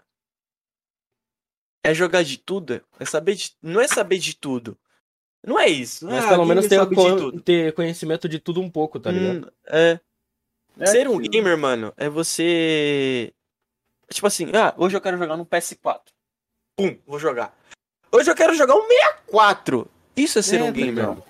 é 1.85 1.93
jogar 1.93 2.23
de 2.23 2.39
tudo. 2.39 2.83
É 2.99 3.05
saber 3.05 3.35
de. 3.35 3.57
Não 3.63 3.81
é 3.81 3.89
saber 3.89 4.19
de 4.19 4.37
tudo. 4.37 4.79
Não 5.45 5.59
é 5.59 5.69
isso. 5.69 6.05
Não 6.05 6.13
mas 6.13 6.25
é, 6.25 6.29
pelo 6.29 6.43
ah, 6.43 6.47
menos 6.47 6.67
ter, 6.67 6.79
con- 6.89 7.17
tudo. 7.17 7.41
ter 7.41 7.73
conhecimento 7.75 8.29
de 8.29 8.39
tudo 8.39 8.61
um 8.61 8.71
pouco, 8.71 8.99
tá 8.99 9.11
ligado? 9.11 9.47
Hum, 9.47 9.51
é. 9.67 10.01
é 10.81 10.87
Ser 10.87 11.09
um 11.09 11.19
aquilo. 11.19 11.31
gamer, 11.33 11.57
mano, 11.59 11.93
é 11.97 12.09
você. 12.09 13.33
Tipo 14.11 14.27
assim, 14.27 14.47
ah, 14.55 14.75
hoje 14.77 14.97
eu 14.97 15.01
quero 15.01 15.19
jogar 15.19 15.37
no 15.37 15.45
PS4. 15.47 16.01
Pum, 16.77 16.97
vou 17.07 17.19
jogar. 17.19 17.57
Hoje 18.11 18.31
eu 18.31 18.35
quero 18.35 18.55
jogar 18.55 18.75
um 18.75 18.87
64. 18.89 19.91
Isso 20.17 20.39
é 20.39 20.43
ser 20.43 20.61
É, 20.61 20.63
um 20.63 20.67
tá 20.67 20.73
gamer. 20.73 20.95
ligado? 20.95 21.25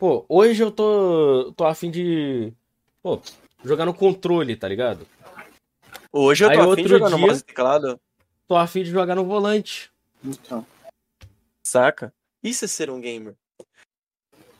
Pô, 0.00 0.24
hoje 0.30 0.62
eu 0.62 0.70
tô, 0.72 1.52
tô 1.54 1.66
afim 1.66 1.90
de. 1.90 2.54
Pô, 3.02 3.20
jogar 3.62 3.84
no 3.84 3.92
controle, 3.92 4.56
tá 4.56 4.66
ligado? 4.66 5.06
Hoje 6.10 6.42
eu 6.42 6.48
Aí 6.48 6.56
tô 6.56 6.62
afim 6.62 6.70
outro 6.70 6.84
de 6.84 6.88
jogar 6.88 7.10
no 7.10 7.16
dia- 7.18 7.26
mouse 7.26 7.40
e 7.42 7.44
teclado. 7.44 8.00
Tô 8.48 8.56
afim 8.56 8.82
de 8.82 8.90
jogar 8.90 9.14
no 9.14 9.26
volante. 9.26 9.92
Então, 10.24 10.66
Saca? 11.62 12.14
Isso 12.42 12.64
é 12.64 12.68
ser 12.68 12.88
um 12.88 12.98
gamer. 12.98 13.36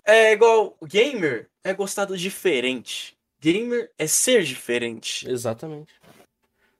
É 0.04 0.32
igual. 0.32 0.76
Gamer 0.84 1.48
é 1.64 1.72
gostar 1.72 2.04
do 2.04 2.18
diferente. 2.18 3.16
Gamer 3.40 3.90
é 3.98 4.06
ser 4.06 4.42
diferente, 4.44 5.26
Exatamente. 5.26 5.94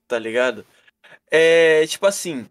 tá 0.06 0.18
ligado? 0.18 0.66
É 1.30 1.86
tipo 1.86 2.04
assim, 2.06 2.46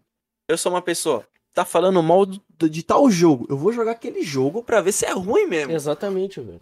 eu 0.48 0.58
sou 0.58 0.72
uma 0.72 0.82
pessoa, 0.82 1.24
tá 1.54 1.64
falando 1.64 2.02
mal 2.02 2.24
de 2.26 2.82
tal 2.82 3.10
jogo. 3.10 3.46
Eu 3.48 3.56
vou 3.56 3.72
jogar 3.72 3.92
aquele 3.92 4.22
jogo 4.22 4.62
pra 4.62 4.80
ver 4.80 4.92
se 4.92 5.04
é 5.06 5.12
ruim 5.12 5.46
mesmo, 5.46 5.72
Exatamente, 5.72 6.40
velho. 6.40 6.60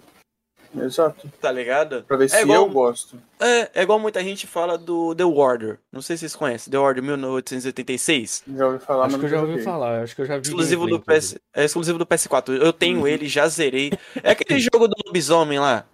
exato. 0.84 1.28
tá 1.40 1.50
ligado? 1.50 2.02
Pra 2.04 2.16
ver 2.16 2.28
se 2.30 2.40
igual- 2.40 2.66
eu 2.66 2.70
gosto. 2.70 3.18
É, 3.40 3.70
é 3.80 3.82
igual 3.82 3.98
muita 3.98 4.22
gente 4.22 4.46
fala 4.46 4.76
do 4.78 5.14
The 5.14 5.24
Order. 5.24 5.78
Não 5.92 6.00
sei 6.02 6.16
se 6.16 6.20
vocês 6.20 6.36
conhecem, 6.36 6.70
The 6.70 6.78
Order 6.78 7.02
1886. 7.02 8.44
Já 8.56 8.66
ouvi 8.66 8.78
falar, 8.78 9.06
Acho 9.06 9.12
mas 9.12 9.20
que 9.20 9.26
eu 9.26 9.30
já 9.30 9.40
ouvi 9.42 9.62
falar, 9.62 10.02
acho 10.02 10.14
que 10.14 10.22
eu 10.22 10.26
já 10.26 10.36
vi. 10.36 10.42
Exclusivo 10.42 10.86
do 10.86 11.00
PS, 11.00 11.38
é 11.54 11.64
exclusivo 11.64 11.98
do 11.98 12.06
PS4. 12.06 12.50
Eu 12.60 12.72
tenho 12.72 13.00
Uhum. 13.00 13.06
ele, 13.08 13.26
já 13.28 13.46
zerei. 13.48 13.92
É 14.22 14.32
aquele 14.32 14.58
jogo 14.60 14.86
do 14.88 14.94
lobisomem 15.06 15.58
lá. 15.58 15.84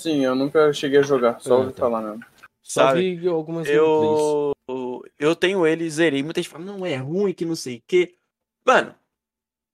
Sim, 0.00 0.24
eu 0.24 0.34
nunca 0.34 0.72
cheguei 0.72 1.00
a 1.00 1.02
jogar, 1.02 1.40
só 1.40 1.54
Ah, 1.54 1.58
ouvi 1.58 1.72
tá. 1.72 1.80
falar 1.80 2.02
mesmo. 2.02 2.24
Só 2.62 2.82
sabe? 2.88 3.16
vi 3.16 3.26
algumas. 3.28 3.66
Eu, 3.66 4.52
eu 5.18 5.34
tenho 5.34 5.66
ele, 5.66 5.88
zerei. 5.90 6.22
Muita 6.22 6.40
gente 6.42 6.50
fala, 6.50 6.64
não, 6.64 6.84
é 6.84 6.96
ruim, 6.96 7.32
que 7.32 7.44
não 7.46 7.56
sei 7.56 7.78
o 7.78 7.82
quê. 7.88 8.14
Mano, 8.68 8.94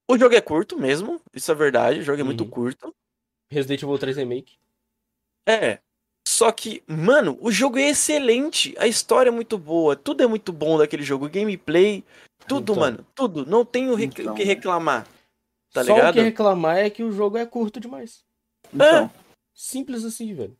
o 0.08 0.16
jogo 0.16 0.36
é 0.36 0.40
curto 0.40 0.78
mesmo, 0.78 1.20
isso 1.34 1.50
é 1.50 1.54
verdade, 1.56 1.98
o 1.98 2.02
jogo 2.04 2.20
é 2.20 2.24
muito 2.24 2.44
Uhum. 2.44 2.50
curto. 2.50 2.94
Resident 3.50 3.82
Evil 3.82 3.98
3 3.98 4.16
Remake. 4.16 4.56
É. 5.48 5.80
Só 6.28 6.52
que, 6.52 6.80
mano, 6.86 7.36
o 7.40 7.50
jogo 7.50 7.76
é 7.76 7.88
excelente, 7.90 8.72
a 8.78 8.86
história 8.86 9.30
é 9.30 9.32
muito 9.32 9.58
boa, 9.58 9.96
tudo 9.96 10.22
é 10.22 10.26
muito 10.28 10.52
bom 10.52 10.78
daquele 10.78 11.02
jogo, 11.02 11.28
gameplay, 11.28 12.04
tudo, 12.46 12.72
Então. 12.72 12.76
mano, 12.82 13.06
tudo. 13.16 13.44
Não 13.44 13.64
tem 13.64 13.90
o, 13.90 13.96
rec- 13.96 14.16
o 14.18 14.22
Então. 14.22 14.34
que 14.36 14.44
reclamar. 14.44 15.06
Tá 15.72 15.82
Só 15.84 15.92
ligado? 15.94 16.10
o 16.14 16.18
que 16.18 16.22
reclamar 16.22 16.78
é 16.78 16.88
que 16.88 17.02
o 17.02 17.10
jogo 17.10 17.36
é 17.36 17.44
curto 17.44 17.80
demais. 17.80 18.24
Então, 18.72 19.10
Simples 19.52 20.04
assim, 20.04 20.32
velho. 20.34 20.56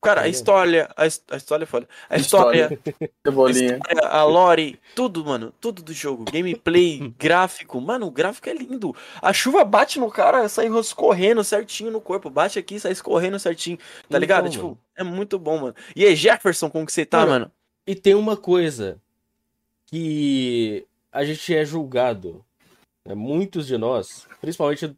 Cara, 0.00 0.22
a 0.22 0.28
história, 0.28 0.88
a, 0.96 1.02
a 1.02 1.36
história 1.36 1.64
é 1.64 1.66
foda. 1.66 1.88
A 2.08 2.16
História. 2.16 2.72
história, 2.72 3.10
cebolinha. 3.26 3.80
a 4.04 4.22
lore, 4.22 4.78
tudo, 4.94 5.24
mano, 5.24 5.52
tudo 5.60 5.82
do 5.82 5.92
jogo. 5.92 6.24
Gameplay, 6.30 7.12
gráfico, 7.18 7.80
mano, 7.80 8.06
o 8.06 8.10
gráfico 8.10 8.48
é 8.48 8.54
lindo. 8.54 8.94
A 9.20 9.32
chuva 9.32 9.64
bate 9.64 9.98
no 9.98 10.08
cara, 10.10 10.48
sai 10.48 10.68
escorrendo 10.68 11.42
certinho 11.42 11.90
no 11.90 12.00
corpo. 12.00 12.30
Bate 12.30 12.58
aqui, 12.60 12.78
sai 12.78 12.92
escorrendo 12.92 13.38
certinho, 13.40 13.76
tá 13.76 13.84
Então, 14.06 14.20
ligado? 14.20 14.42
mano. 14.44 14.52
Tipo, 14.52 14.78
é 14.96 15.02
muito 15.02 15.36
bom, 15.38 15.58
mano. 15.58 15.74
E 15.96 16.04
aí, 16.04 16.14
Jefferson, 16.14 16.70
como 16.70 16.86
que 16.86 16.92
você 16.92 17.04
tá, 17.04 17.18
Mano, 17.20 17.30
mano? 17.30 17.52
E 17.86 17.94
tem 17.94 18.14
uma 18.14 18.36
coisa 18.36 19.00
que 19.86 20.86
a 21.10 21.24
gente 21.24 21.54
é 21.54 21.64
julgado, 21.64 22.44
né? 23.04 23.14
muitos 23.14 23.66
de 23.66 23.76
nós, 23.78 24.26
principalmente 24.40 24.94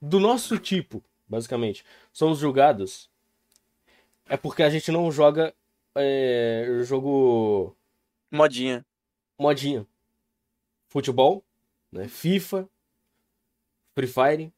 do 0.00 0.18
nosso 0.18 0.58
tipo, 0.58 1.02
basicamente, 1.28 1.84
somos 2.12 2.38
julgados 2.38 3.09
é 4.30 4.36
porque 4.36 4.62
a 4.62 4.70
gente 4.70 4.92
não 4.92 5.10
joga 5.10 5.52
é, 5.94 6.64
jogo 6.84 7.76
Modinha. 8.30 8.86
modinha. 9.36 9.84
Futebol, 10.88 11.44
né? 11.90 12.06
FIFA, 12.06 12.68
Free 13.94 14.06
Fire, 14.06 14.52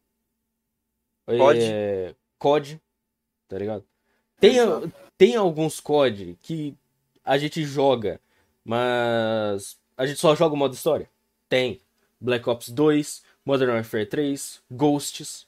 COD. 1.27 1.59
é, 1.61 2.15
COD, 2.39 2.81
tá 3.49 3.59
ligado? 3.59 3.85
Tem, 4.39 4.57
tem 5.17 5.37
alguns 5.37 5.81
COD 5.81 6.39
que 6.43 6.77
a 7.25 7.39
gente 7.39 7.65
joga, 7.65 8.21
mas 8.63 9.79
a 9.97 10.07
gente 10.07 10.21
só 10.21 10.35
joga 10.37 10.55
o 10.55 10.59
modo 10.59 10.75
história? 10.75 11.09
Tem. 11.49 11.81
Black 12.21 12.49
Ops 12.49 12.69
2, 12.69 13.23
Modern 13.45 13.73
Warfare 13.73 14.07
3, 14.07 14.63
Ghosts. 14.71 15.47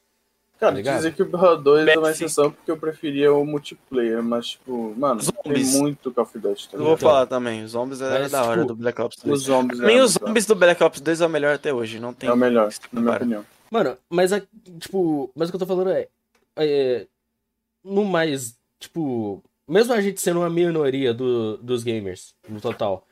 Cara, 0.59 0.83
Tá 0.83 0.97
dizer 0.97 1.15
que 1.15 1.23
o 1.23 1.27
Borra 1.27 1.57
2 1.57 1.89
é 1.89 1.99
uma 1.99 2.11
exceção 2.11 2.51
porque 2.51 2.71
eu 2.71 2.77
preferia 2.77 3.33
o 3.33 3.45
multiplayer, 3.45 4.23
mas, 4.23 4.51
tipo, 4.51 4.95
mano, 4.97 5.21
Zombies. 5.21 5.73
tem 5.73 5.81
muito 5.81 6.13
Call 6.13 6.25
of 6.25 6.39
Duty, 6.39 6.69
tá 6.71 6.77
Eu 6.77 6.85
vou 6.85 6.97
falar 6.97 7.27
também, 7.27 7.65
os 7.65 7.73
zombies 7.73 8.01
é 8.01 8.21
Mas, 8.21 8.33
da 8.33 8.45
hora 8.45 8.63
tipo, 8.63 8.69
do 8.69 8.77
Black 8.77 9.01
Ops 9.01 9.19
2. 9.23 9.39
Os 9.39 9.45
zombies 9.45 9.81
mim, 9.81 9.97
é 9.97 10.03
os 10.03 10.13
zombies 10.13 10.47
do 10.47 10.55
Black 10.55 10.83
Ops 10.83 11.01
2 11.01 11.21
é 11.21 11.27
o 11.27 11.29
melhor 11.29 11.55
até 11.55 11.73
hoje, 11.75 11.99
não 11.99 12.15
tem. 12.15 12.29
É 12.29 12.33
o 12.33 12.37
melhor, 12.37 12.73
na 12.93 13.01
minha 13.01 13.17
opinião. 13.17 13.47
Mano, 13.71 13.99
mas 14.09 14.33
a, 14.33 14.41
tipo, 14.79 15.31
mas 15.35 15.49
o 15.49 15.53
que 15.53 15.57
eu 15.57 15.61
tô 15.61 15.67
falando 15.67 15.91
é, 15.91 16.09
é 16.57 17.07
no 17.83 18.05
mais, 18.05 18.57
tipo, 18.79 19.43
mesmo 19.69 19.93
a 19.93 20.01
gente 20.01 20.21
sendo 20.21 20.41
uma 20.41 20.51
minoria 20.51 21.13
do, 21.13 21.57
dos 21.59 21.83
gamers 21.83 22.35
no 22.49 22.61
total, 22.61 23.07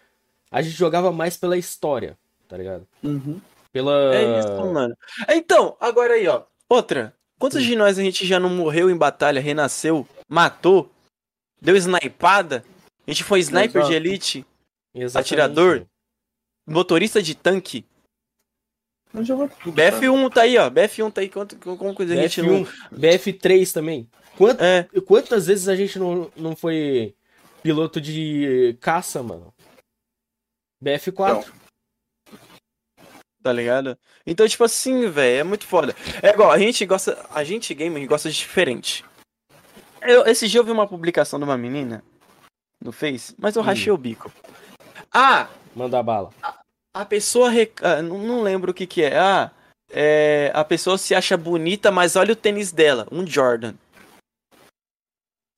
a 0.50 0.62
gente 0.62 0.76
jogava 0.76 1.10
mais 1.10 1.36
pela 1.36 1.56
história, 1.56 2.16
tá 2.46 2.56
ligado? 2.56 2.86
Uhum. 3.02 3.40
Pela 3.72 4.14
É 4.14 4.38
isso, 4.38 4.72
mano. 4.72 4.94
Então, 5.28 5.76
agora 5.80 6.14
aí, 6.14 6.28
ó. 6.28 6.42
Outra. 6.68 7.14
Quantos 7.42 7.64
de 7.64 7.74
nós 7.74 7.98
a 7.98 8.02
gente 8.04 8.24
já 8.24 8.38
não 8.38 8.48
morreu 8.48 8.88
em 8.88 8.96
batalha, 8.96 9.40
renasceu, 9.40 10.06
matou, 10.28 10.88
deu 11.60 11.74
snipada? 11.74 12.64
A 13.04 13.10
gente 13.10 13.24
foi 13.24 13.40
sniper 13.40 13.78
Exato. 13.82 13.88
de 13.88 13.94
elite, 13.94 14.46
Exatamente. 14.94 15.26
atirador? 15.26 15.86
motorista 16.64 17.20
de 17.20 17.34
tanque. 17.34 17.84
Mas 19.12 19.28
eu 19.28 19.36
vou... 19.36 19.48
BF1 19.48 20.32
tá 20.32 20.42
aí, 20.42 20.56
ó. 20.56 20.70
BF1 20.70 21.12
tá 21.12 21.20
aí. 21.20 21.28
Quanto, 21.28 21.56
como 21.56 21.92
coisa 21.96 22.14
a 22.14 22.16
gente 22.16 22.40
não. 22.40 22.62
BF1, 22.64 22.90
BF3 22.96 23.72
também. 23.72 24.08
Quant- 24.38 24.60
É, 24.60 24.88
Quantas 25.00 25.48
vezes 25.48 25.66
a 25.66 25.74
gente 25.74 25.98
não, 25.98 26.30
não 26.36 26.54
foi 26.54 27.12
piloto 27.60 28.00
de 28.00 28.78
caça, 28.80 29.20
mano? 29.20 29.52
BF4. 30.80 31.52
Tá 33.42 33.52
ligado? 33.52 33.98
Então, 34.26 34.46
tipo 34.48 34.64
assim, 34.64 35.08
velho, 35.10 35.40
é 35.40 35.42
muito 35.44 35.66
foda. 35.66 35.94
É 36.22 36.30
igual, 36.30 36.50
a 36.50 36.58
gente 36.58 36.84
gosta. 36.86 37.18
A 37.34 37.42
gente 37.44 37.74
gamer 37.74 38.06
gosta 38.06 38.30
de 38.30 38.36
diferente. 38.36 39.04
Eu, 40.00 40.26
esse 40.26 40.48
dia 40.48 40.60
eu 40.60 40.64
vi 40.64 40.70
uma 40.70 40.86
publicação 40.86 41.38
de 41.38 41.44
uma 41.44 41.56
menina 41.58 42.02
no 42.82 42.92
Face, 42.92 43.34
mas 43.38 43.54
eu 43.56 43.62
Hum. 43.62 43.64
rachei 43.64 43.92
o 43.92 43.96
bico. 43.96 44.32
Ah, 45.12 45.48
Manda 45.74 46.02
bala. 46.02 46.30
a 46.94 47.04
pessoa. 47.04 47.50
Rec... 47.50 47.82
ah, 47.82 48.02
não, 48.02 48.18
não 48.18 48.42
lembro 48.42 48.70
o 48.70 48.74
que 48.74 48.86
que 48.86 49.02
é. 49.02 49.18
Ah, 49.18 49.50
é, 49.90 50.50
a 50.54 50.64
pessoa 50.64 50.96
se 50.98 51.14
acha 51.14 51.36
bonita, 51.36 51.90
mas 51.90 52.16
olha 52.16 52.32
o 52.32 52.36
tênis 52.36 52.72
dela, 52.72 53.06
um 53.12 53.26
Jordan. 53.26 53.74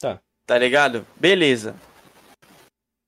Tá. 0.00 0.20
Tá 0.46 0.58
ligado? 0.58 1.06
Beleza. 1.16 1.74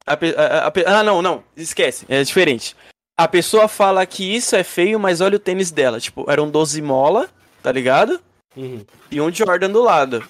A 0.07 0.12
a- 0.12 0.16
a- 0.16 0.69
a 0.69 1.01
ah, 1.01 1.03
não, 1.03 1.20
não, 1.20 1.43
esquece, 1.57 2.07
é 2.09 2.23
diferente. 2.23 2.77
A 3.19 3.27
pessoa 3.27 3.67
fala 3.67 4.05
que 4.05 4.23
isso 4.37 4.55
é 4.55 4.63
feio, 4.63 5.01
mas 5.01 5.21
olha 5.21 5.37
o 5.37 5.41
tênis 5.41 5.71
dela. 5.71 5.99
Tipo, 5.99 6.31
era 6.31 6.43
um 6.43 6.51
12 6.51 6.83
mola, 6.83 7.29
tá 7.63 7.73
ligado? 7.73 8.21
Uhum. 8.55 8.85
E 9.11 9.21
um 9.21 9.33
Jordan 9.33 9.71
do 9.71 9.83
lado. 9.83 10.23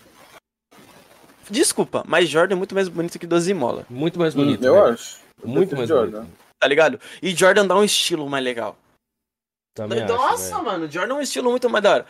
Desculpa, 1.51 2.03
mas 2.07 2.29
Jordan 2.29 2.55
é 2.55 2.59
muito 2.59 2.75
mais 2.75 2.89
bonito 2.89 3.19
que 3.19 3.27
12 3.27 3.55
mola, 3.55 3.87
Muito 3.89 4.19
mais 4.19 4.35
Hum, 4.35 4.39
bonito. 4.45 4.65
eu 4.65 4.75
velho. 4.75 4.87
acho. 4.87 5.19
Eu 5.43 5.49
Muito 5.49 5.77
mais 5.77 5.89
Jordan. 5.89 6.21
bonito. 6.23 6.37
tá 6.59 6.67
ligado? 6.69 7.01
E 7.23 7.35
Jordan 7.35 7.67
dá 7.67 7.77
um 7.77 7.85
estilo 7.85 8.29
mais 8.29 8.45
legal. 8.45 8.77
Também 9.75 10.03
acho, 10.03 10.13
Nossa, 10.13 10.51
velho. 10.55 10.65
mano, 10.65 10.91
Jordan 10.91 11.15
é 11.15 11.19
um 11.19 11.21
estilo 11.21 11.51
muito 11.51 11.69
mais 11.71 11.83
da 11.85 11.91
hora. 11.93 12.07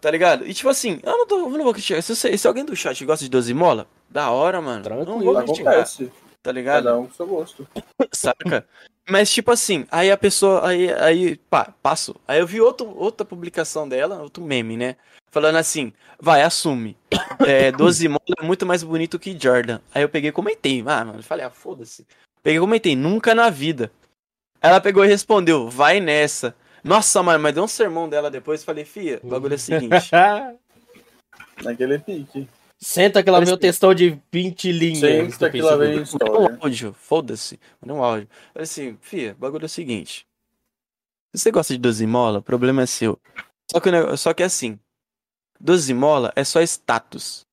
Tá 0.00 0.10
ligado? 0.10 0.46
E 0.46 0.54
tipo 0.54 0.68
assim, 0.68 1.00
eu 1.02 1.18
não, 1.18 1.26
tô, 1.26 1.38
eu 1.40 1.50
não 1.50 1.64
vou 1.64 1.72
criticar. 1.74 2.02
Se, 2.02 2.14
se 2.38 2.48
alguém 2.48 2.64
do 2.64 2.76
chat 2.76 3.04
gosta 3.04 3.24
de 3.24 3.30
12 3.30 3.52
mola, 3.52 3.86
da 4.08 4.30
hora, 4.30 4.60
mano. 4.60 4.84
Eu 4.86 4.90
não 4.96 5.04
Tranquilo, 5.04 5.32
vou 5.34 5.42
criticar, 5.42 5.72
Acontece. 5.74 6.12
Tá 6.42 6.52
ligado? 6.52 6.84
Cada 6.84 6.98
um 6.98 7.06
com 7.06 7.12
seu 7.12 7.26
gosto. 7.26 7.68
Saca? 8.12 8.66
Mas, 9.08 9.32
tipo 9.32 9.50
assim, 9.50 9.86
aí 9.90 10.10
a 10.10 10.16
pessoa. 10.16 10.66
Aí, 10.68 10.92
aí 10.92 11.36
pá, 11.50 11.72
passo. 11.82 12.14
Aí 12.26 12.40
eu 12.40 12.46
vi 12.46 12.60
outro, 12.60 12.94
outra 12.96 13.24
publicação 13.24 13.88
dela, 13.88 14.20
outro 14.20 14.44
meme, 14.44 14.76
né? 14.76 14.96
Falando 15.30 15.56
assim, 15.56 15.92
vai, 16.20 16.42
assume. 16.42 16.96
É, 17.46 17.70
12 17.70 18.08
mola 18.08 18.20
é 18.40 18.42
muito 18.42 18.66
mais 18.66 18.82
bonito 18.82 19.18
que 19.18 19.38
Jordan. 19.38 19.80
Aí 19.94 20.02
eu 20.02 20.08
peguei 20.08 20.30
e 20.30 20.32
comentei. 20.32 20.82
Ah, 20.84 21.04
mano, 21.04 21.22
falei, 21.22 21.46
ah, 21.46 21.50
foda-se. 21.50 22.04
Peguei 22.42 22.58
e 22.58 22.60
comentei, 22.60 22.96
nunca 22.96 23.32
na 23.32 23.48
vida. 23.48 23.92
Ela 24.60 24.80
pegou 24.80 25.04
e 25.04 25.08
respondeu, 25.08 25.70
vai 25.70 26.00
nessa. 26.00 26.54
Nossa, 26.82 27.22
mano, 27.22 27.38
mas 27.38 27.54
deu 27.54 27.62
um 27.62 27.68
sermão 27.68 28.08
dela 28.08 28.28
depois. 28.28 28.64
Falei, 28.64 28.84
fia, 28.84 29.20
o 29.22 29.28
bagulho 29.28 29.54
é 29.54 29.56
o 29.56 29.58
seguinte. 29.58 30.10
Naquele 31.62 31.98
pique. 32.00 32.48
Senta 32.80 33.24
que 33.24 33.30
lá 33.30 33.40
vem 33.40 33.52
o 33.52 33.56
textão 33.56 33.92
de 33.92 34.20
20 34.32 34.70
linhas. 34.70 35.00
Senta 35.00 35.50
que 35.50 35.60
lá 35.60 35.76
vem 35.76 36.00
um 36.00 36.62
áudio, 36.62 36.92
foda-se. 36.92 37.58
Mandei 37.80 37.96
um 37.96 38.04
áudio. 38.04 38.28
Falei 38.52 38.62
assim, 38.62 38.96
fia, 39.00 39.32
o 39.32 39.40
bagulho 39.40 39.64
é 39.64 39.66
o 39.66 39.68
seguinte. 39.68 40.26
Se 41.34 41.42
você 41.42 41.50
gosta 41.50 41.74
de 41.74 41.80
12 41.80 42.06
mola, 42.06 42.38
o 42.38 42.42
problema 42.42 42.82
é 42.82 42.86
seu. 42.86 43.18
Só 43.70 43.80
que, 43.80 44.16
só 44.16 44.32
que 44.32 44.42
assim, 44.44 44.78
12 45.60 45.92
mola 45.92 46.32
é 46.36 46.44
só 46.44 46.60
status. 46.62 47.44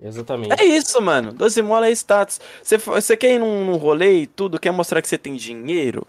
Exatamente. 0.00 0.58
É 0.58 0.64
isso, 0.64 1.00
mano. 1.02 1.32
12 1.32 1.60
mola 1.60 1.88
é 1.88 1.90
status. 1.92 2.40
Você, 2.62 2.78
você 2.78 3.16
quer 3.16 3.34
ir 3.34 3.38
num, 3.38 3.66
num 3.66 3.76
rolê 3.76 4.22
e 4.22 4.26
tudo, 4.26 4.58
quer 4.58 4.70
mostrar 4.70 5.02
que 5.02 5.08
você 5.08 5.18
tem 5.18 5.36
dinheiro? 5.36 6.06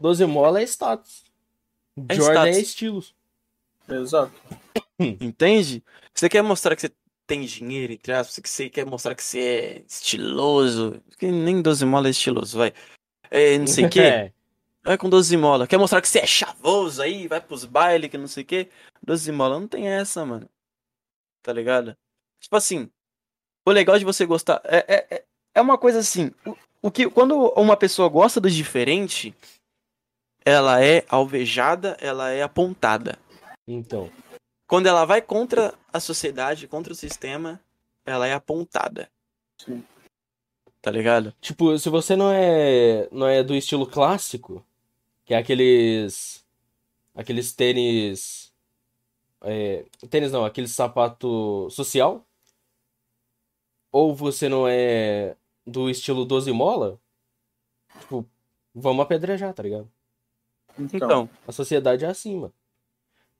12 0.00 0.24
mola 0.26 0.60
é 0.60 0.64
status. 0.64 1.24
É 2.08 2.14
Jordan 2.14 2.46
é 2.46 2.50
status. 2.52 2.68
estilos. 2.68 3.14
Exato. 3.88 4.32
Entende? 4.98 5.84
Você 6.14 6.28
quer 6.28 6.42
mostrar 6.42 6.74
que 6.74 6.82
você 6.82 6.92
tem 7.26 7.42
dinheiro, 7.42 7.92
entre 7.92 8.12
aspas, 8.12 8.38
que 8.38 8.48
você 8.48 8.68
quer 8.68 8.84
mostrar 8.84 9.14
que 9.14 9.22
você 9.22 9.40
é 9.40 9.82
estiloso. 9.86 11.02
Que 11.18 11.30
nem 11.30 11.62
12 11.62 11.84
mola 11.84 12.08
é 12.08 12.10
estiloso, 12.10 12.58
vai. 12.58 12.72
É, 13.30 13.56
não 13.58 13.66
sei 13.66 13.86
o 13.86 13.90
quê. 13.90 14.00
É. 14.32 14.32
Vai 14.84 14.98
com 14.98 15.08
12 15.08 15.36
mola. 15.36 15.64
Quer 15.68 15.78
mostrar 15.78 16.02
que 16.02 16.08
você 16.08 16.18
é 16.18 16.26
chavoso 16.26 17.00
aí, 17.00 17.28
vai 17.28 17.40
pros 17.40 17.64
bailes, 17.64 18.10
que 18.10 18.18
não 18.18 18.26
sei 18.26 18.42
o 18.42 18.46
quê. 18.46 18.68
12 19.00 19.30
mola 19.30 19.60
não 19.60 19.68
tem 19.68 19.86
essa, 19.86 20.26
mano. 20.26 20.48
Tá 21.40 21.52
ligado? 21.52 21.96
Tipo 22.40 22.56
assim, 22.56 22.90
o 23.64 23.70
legal 23.70 23.96
de 23.96 24.04
você 24.04 24.26
gostar. 24.26 24.60
É, 24.64 24.78
é, 24.88 25.06
é- 25.14 25.24
é 25.54 25.60
uma 25.60 25.78
coisa 25.78 26.00
assim. 26.00 26.32
O, 26.44 26.56
o 26.82 26.90
que, 26.90 27.08
quando 27.08 27.36
uma 27.50 27.76
pessoa 27.76 28.08
gosta 28.08 28.40
do 28.40 28.50
diferente, 28.50 29.32
ela 30.44 30.84
é 30.84 31.04
alvejada, 31.08 31.96
ela 32.00 32.30
é 32.30 32.42
apontada. 32.42 33.16
Então. 33.68 34.10
Quando 34.72 34.86
ela 34.86 35.04
vai 35.04 35.20
contra 35.20 35.74
a 35.92 36.00
sociedade, 36.00 36.66
contra 36.66 36.94
o 36.94 36.96
sistema, 36.96 37.60
ela 38.06 38.26
é 38.26 38.32
apontada. 38.32 39.10
Sim. 39.58 39.84
Tá 40.80 40.90
ligado? 40.90 41.34
Tipo, 41.42 41.78
se 41.78 41.90
você 41.90 42.16
não 42.16 42.32
é 42.32 43.06
não 43.12 43.28
é 43.28 43.42
do 43.42 43.54
estilo 43.54 43.86
clássico, 43.86 44.64
que 45.26 45.34
é 45.34 45.36
aqueles 45.36 46.42
aqueles 47.14 47.52
tênis 47.52 48.50
é, 49.42 49.84
tênis 50.08 50.32
não, 50.32 50.42
aquele 50.42 50.68
sapato 50.68 51.68
social, 51.68 52.24
ou 53.92 54.14
você 54.14 54.48
não 54.48 54.66
é 54.66 55.36
do 55.66 55.90
estilo 55.90 56.24
12 56.24 56.50
mola, 56.50 56.98
tipo, 58.00 58.26
vamos 58.74 59.04
apedrejar, 59.04 59.52
tá 59.52 59.62
ligado? 59.62 59.92
Então, 60.78 60.96
Então, 60.96 61.30
A 61.46 61.52
sociedade 61.52 62.06
é 62.06 62.08
assim, 62.08 62.36
mano. 62.36 62.54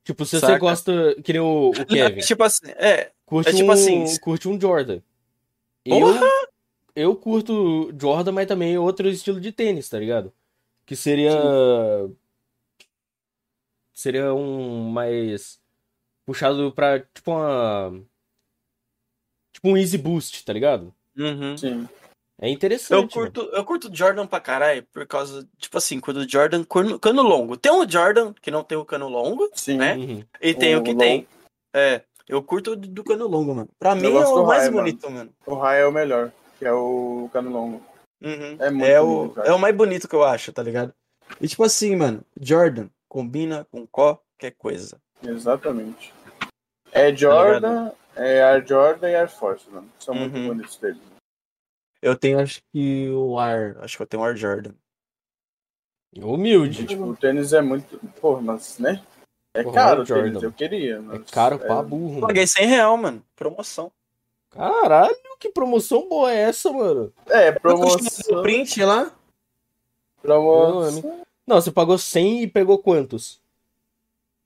Tipo, 0.05 0.25
se 0.25 0.33
você 0.33 0.41
Saca? 0.41 0.59
gosta, 0.59 1.15
que 1.23 1.33
nem 1.33 1.41
o, 1.41 1.71
o 1.71 1.73
Kevin, 1.87 2.21
tipo 2.21 2.43
assim, 2.43 2.67
é, 2.71 3.13
curte 3.25 3.51
é 3.51 3.55
tipo 3.55 3.69
um, 3.69 3.73
assim, 3.73 4.19
curte 4.19 4.49
um 4.49 4.61
Jordan. 4.61 5.01
Porra! 5.85 6.27
Eu, 6.95 7.11
eu 7.11 7.17
curto 7.17 7.93
Jordan, 7.99 8.33
mas 8.33 8.47
também 8.47 8.77
outro 8.77 9.09
estilo 9.09 9.41
de 9.41 9.53
tênis, 9.53 9.89
tá 9.89 9.99
ligado? 9.99 10.33
Que 10.85 10.97
seria. 10.97 11.33
Seria 13.93 14.35
um 14.35 14.91
mais. 14.91 15.61
Puxado 16.25 16.73
pra, 16.73 17.01
tipo, 17.01 17.31
uma. 17.31 18.03
Tipo 19.53 19.69
um 19.69 19.77
Easy 19.77 19.99
Boost, 19.99 20.45
tá 20.45 20.53
ligado? 20.53 20.95
uhum. 21.17 21.57
sim. 21.57 21.89
É 22.43 22.49
interessante. 22.51 22.91
Eu 23.01 23.09
curto, 23.09 23.41
eu 23.53 23.65
curto 23.65 23.89
Jordan 23.95 24.27
pra 24.27 24.41
caralho, 24.41 24.83
por 24.93 25.07
causa, 25.07 25.49
tipo 25.59 25.79
assim, 25.79 26.01
quando 26.01 26.17
o 26.19 26.29
Jordan 26.29 26.65
cano, 26.65 26.99
cano 26.99 27.23
longo. 27.23 27.57
Tem 27.57 27.71
um 27.71 27.89
Jordan 27.89 28.33
que 28.43 28.51
não 28.51 28.65
tem 28.65 28.77
o 28.77 28.85
cano 28.85 29.09
longo, 29.09 29.49
Sim. 29.55 29.77
né? 29.77 29.95
Uhum. 29.95 30.25
e 30.41 30.53
tem 30.53 30.75
o, 30.75 30.81
O 30.81 30.83
que 30.83 30.91
longo. 30.91 31.01
tem. 31.01 31.29
É, 31.73 32.03
eu 32.29 32.43
curto 32.43 32.75
do 32.75 32.89
do 32.89 33.05
cano 33.05 33.29
longo, 33.29 33.55
mano. 33.55 33.69
Pra 33.79 33.95
mim 33.95 34.09
é 34.09 34.27
o 34.27 34.45
mais 34.45 34.63
raio, 34.63 34.73
mano. 34.73 34.85
bonito, 34.87 35.09
mano. 35.11 35.31
O 35.47 35.55
raio 35.55 35.83
é 35.85 35.87
o 35.87 35.93
melhor, 35.93 36.33
que 36.59 36.65
é 36.65 36.73
o 36.73 37.31
cano 37.33 37.49
longo. 37.51 37.81
Uhum. 38.21 38.57
É 38.59 38.71
muito 38.71 38.85
É 38.87 39.01
bonito, 39.01 39.39
o, 39.39 39.43
é 39.45 39.53
o 39.53 39.59
mais 39.61 39.77
bonito 39.77 40.09
que 40.09 40.15
eu 40.17 40.25
acho, 40.25 40.53
tá 40.53 40.65
ligado? 40.65 40.93
E 41.41 41.47
tipo 41.47 41.63
assim, 41.63 41.95
mano, 41.95 42.25
Jordan 42.41 42.89
combina 43.09 43.65
com 43.71 43.87
qualquer 43.87 44.51
coisa. 44.59 44.99
Exatamente. 45.25 46.13
É 46.91 47.15
Jordan, 47.15 47.93
é 48.17 48.43
Air 48.43 48.67
Jordan 48.67 49.09
e 49.11 49.15
Air 49.15 49.31
Force, 49.31 49.71
mano. 49.71 49.89
São 50.01 50.13
muito 50.15 50.37
Uhum. 50.37 50.49
bonitos 50.49 50.77
deles. 50.77 50.99
Eu 52.03 52.17
tenho, 52.17 52.41
acho 52.41 52.61
que 52.73 53.09
o 53.11 53.39
Ar, 53.39 53.77
acho 53.79 53.97
que 53.97 54.03
eu 54.03 54.07
tenho 54.07 54.23
o 54.23 54.27
Ar 54.27 54.37
Jordan. 54.37 54.73
Humilde. 56.21 56.85
Tipo, 56.87 57.05
o 57.05 57.17
tênis 57.17 57.53
é 57.53 57.63
muito. 57.63 57.99
Porra, 58.21 58.43
mas, 58.43 58.79
né? 58.79 59.03
É 59.55 59.63
Porra, 59.63 59.75
caro 59.75 60.01
Air 60.01 60.03
o 60.03 60.07
tênis, 60.07 60.33
Jordan. 60.33 60.47
eu 60.49 60.53
queria. 60.53 60.95
É 60.97 60.99
Mas 61.01 61.31
caro 61.31 61.59
pra 61.59 61.83
burro, 61.83 62.15
mano. 62.15 62.27
Paguei 62.27 62.47
100 62.47 62.67
real, 62.67 62.97
mano. 62.97 63.25
Promoção. 63.37 63.91
Caralho, 64.51 65.17
que 65.39 65.49
promoção 65.51 66.09
boa 66.09 66.31
é 66.31 66.37
essa, 66.43 66.71
mano? 66.71 67.13
É, 67.29 67.53
promoção. 67.53 68.43
print 68.43 68.83
lá? 68.85 69.11
Promoção. 70.21 71.25
Não, 71.47 71.61
você 71.61 71.71
pagou 71.73 71.97
100 71.97 72.43
e 72.43 72.47
pegou 72.47 72.79
quantos? 72.79 73.41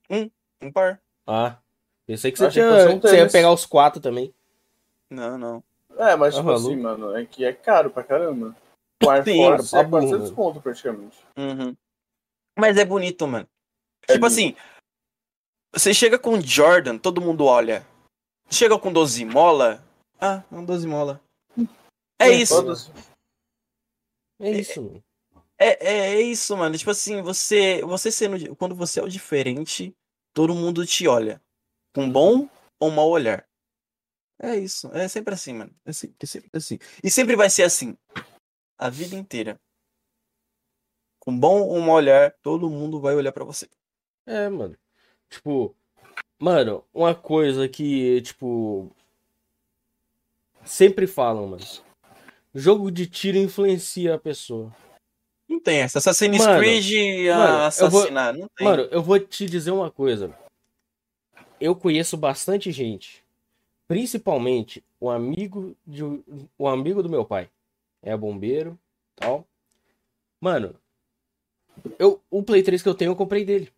Um 0.09 0.71
par. 0.71 1.01
Ah, 1.25 1.57
pensei 2.05 2.31
que 2.31 2.37
você, 2.37 2.45
Achei 2.45 2.63
que 2.63 2.69
tinha, 2.69 2.81
fosse 2.83 2.95
um 2.95 2.99
que 2.99 3.07
você 3.07 3.13
ia 3.15 3.19
tênis. 3.19 3.31
pegar 3.33 3.51
os 3.51 3.65
quatro 3.65 4.01
também. 4.01 4.33
Não, 5.09 5.37
não. 5.37 5.63
É, 5.97 6.15
mas 6.15 6.35
Tá 6.35 6.41
tipo 6.41 6.51
assim, 6.51 6.75
mano, 6.75 7.15
é 7.15 7.25
que 7.25 7.43
é 7.45 7.53
caro 7.53 7.89
pra 7.89 8.03
caramba. 8.03 8.55
O 9.03 9.09
Air 9.09 9.23
Sim, 9.23 9.37
Force 9.37 9.75
é 9.75 9.83
400 9.85 10.29
burro. 10.31 10.35
conto 10.35 10.61
praticamente. 10.61 11.17
Uhum. 11.37 11.75
Mas 12.57 12.77
é 12.77 12.85
bonito, 12.85 13.27
mano. 13.27 13.47
É 14.03 14.13
tipo 14.13 14.25
lindo. 14.25 14.27
assim, 14.27 14.55
você 15.73 15.93
chega 15.93 16.17
com 16.17 16.39
Jordan, 16.41 16.97
todo 16.97 17.21
mundo 17.21 17.45
olha. 17.45 17.85
Chega 18.49 18.77
com 18.79 18.91
12 18.91 19.25
mola. 19.25 19.83
Ah, 20.19 20.43
um 20.51 20.63
12 20.65 20.87
mola. 20.87 21.21
É 22.19 22.29
isso. 22.31 22.55
Todos- 22.55 22.91
É 24.39 24.51
isso, 24.51 24.81
mano. 24.81 25.03
É, 25.59 25.87
é, 25.87 25.97
é 26.15 26.21
isso, 26.21 26.55
mano. 26.55 26.77
Tipo 26.77 26.91
assim, 26.91 27.21
você, 27.21 27.81
você 27.83 28.11
sendo. 28.11 28.55
Quando 28.55 28.75
você 28.75 28.99
é 28.99 29.03
o 29.03 29.09
diferente, 29.09 29.93
todo 30.33 30.55
mundo 30.55 30.85
te 30.85 31.07
olha. 31.07 31.41
Com 31.95 32.09
bom 32.09 32.47
ou 32.79 32.91
mau 32.91 33.09
olhar. 33.09 33.46
É 34.39 34.55
isso. 34.55 34.89
É 34.93 35.07
sempre 35.07 35.33
assim, 35.33 35.53
mano. 35.53 35.73
É 35.85 35.91
sempre, 35.91 36.15
é 36.21 36.25
sempre 36.25 36.49
assim. 36.53 36.79
E 37.03 37.09
sempre 37.09 37.35
vai 37.35 37.49
ser 37.49 37.63
assim. 37.63 37.97
A 38.77 38.89
vida 38.89 39.15
inteira. 39.15 39.59
Com 41.19 41.37
bom 41.37 41.61
ou 41.61 41.79
mau 41.81 41.95
olhar, 41.95 42.31
todo 42.41 42.69
mundo 42.69 43.01
vai 43.01 43.15
olhar 43.15 43.31
pra 43.31 43.43
você. 43.43 43.67
É, 44.25 44.47
mano. 44.49 44.77
Tipo, 45.29 45.75
mano, 46.39 46.85
uma 46.93 47.13
coisa 47.15 47.67
que, 47.67 48.21
tipo, 48.21 48.95
sempre 50.63 51.07
falam, 51.07 51.47
mano. 51.47 51.63
Jogo 52.53 52.89
de 52.91 53.07
tiro 53.07 53.37
influencia 53.37 54.15
a 54.15 54.19
pessoa. 54.19 54.73
Não 55.49 55.59
tem 55.59 55.79
essa. 55.79 55.99
Assassin's 55.99 56.37
Mano, 56.37 56.59
Creed 56.59 56.85
mano, 57.27 57.53
eu 57.81 57.89
vou- 57.89 57.99
assassinar. 58.01 58.33
Não 58.37 58.47
tem. 58.55 58.67
Mano, 58.67 58.83
eu 58.91 59.01
vou 59.01 59.19
te 59.19 59.45
dizer 59.45 59.71
uma 59.71 59.89
coisa. 59.91 60.37
Eu 61.59 61.75
conheço 61.75 62.15
bastante 62.17 62.71
gente, 62.71 63.23
principalmente 63.87 64.83
o 64.99 65.09
amigo 65.09 65.75
de 65.85 66.03
o 66.57 66.67
amigo 66.67 67.01
do 67.01 67.09
meu 67.09 67.25
pai. 67.25 67.49
É 68.01 68.15
bombeiro, 68.15 68.77
tal. 69.15 69.45
Mano, 70.39 70.75
eu 71.97 72.21
o 72.29 72.43
Play 72.43 72.63
3 72.63 72.81
que 72.81 72.89
eu 72.89 72.95
tenho 72.95 73.11
eu 73.11 73.15
comprei 73.15 73.43
dele. 73.43 73.71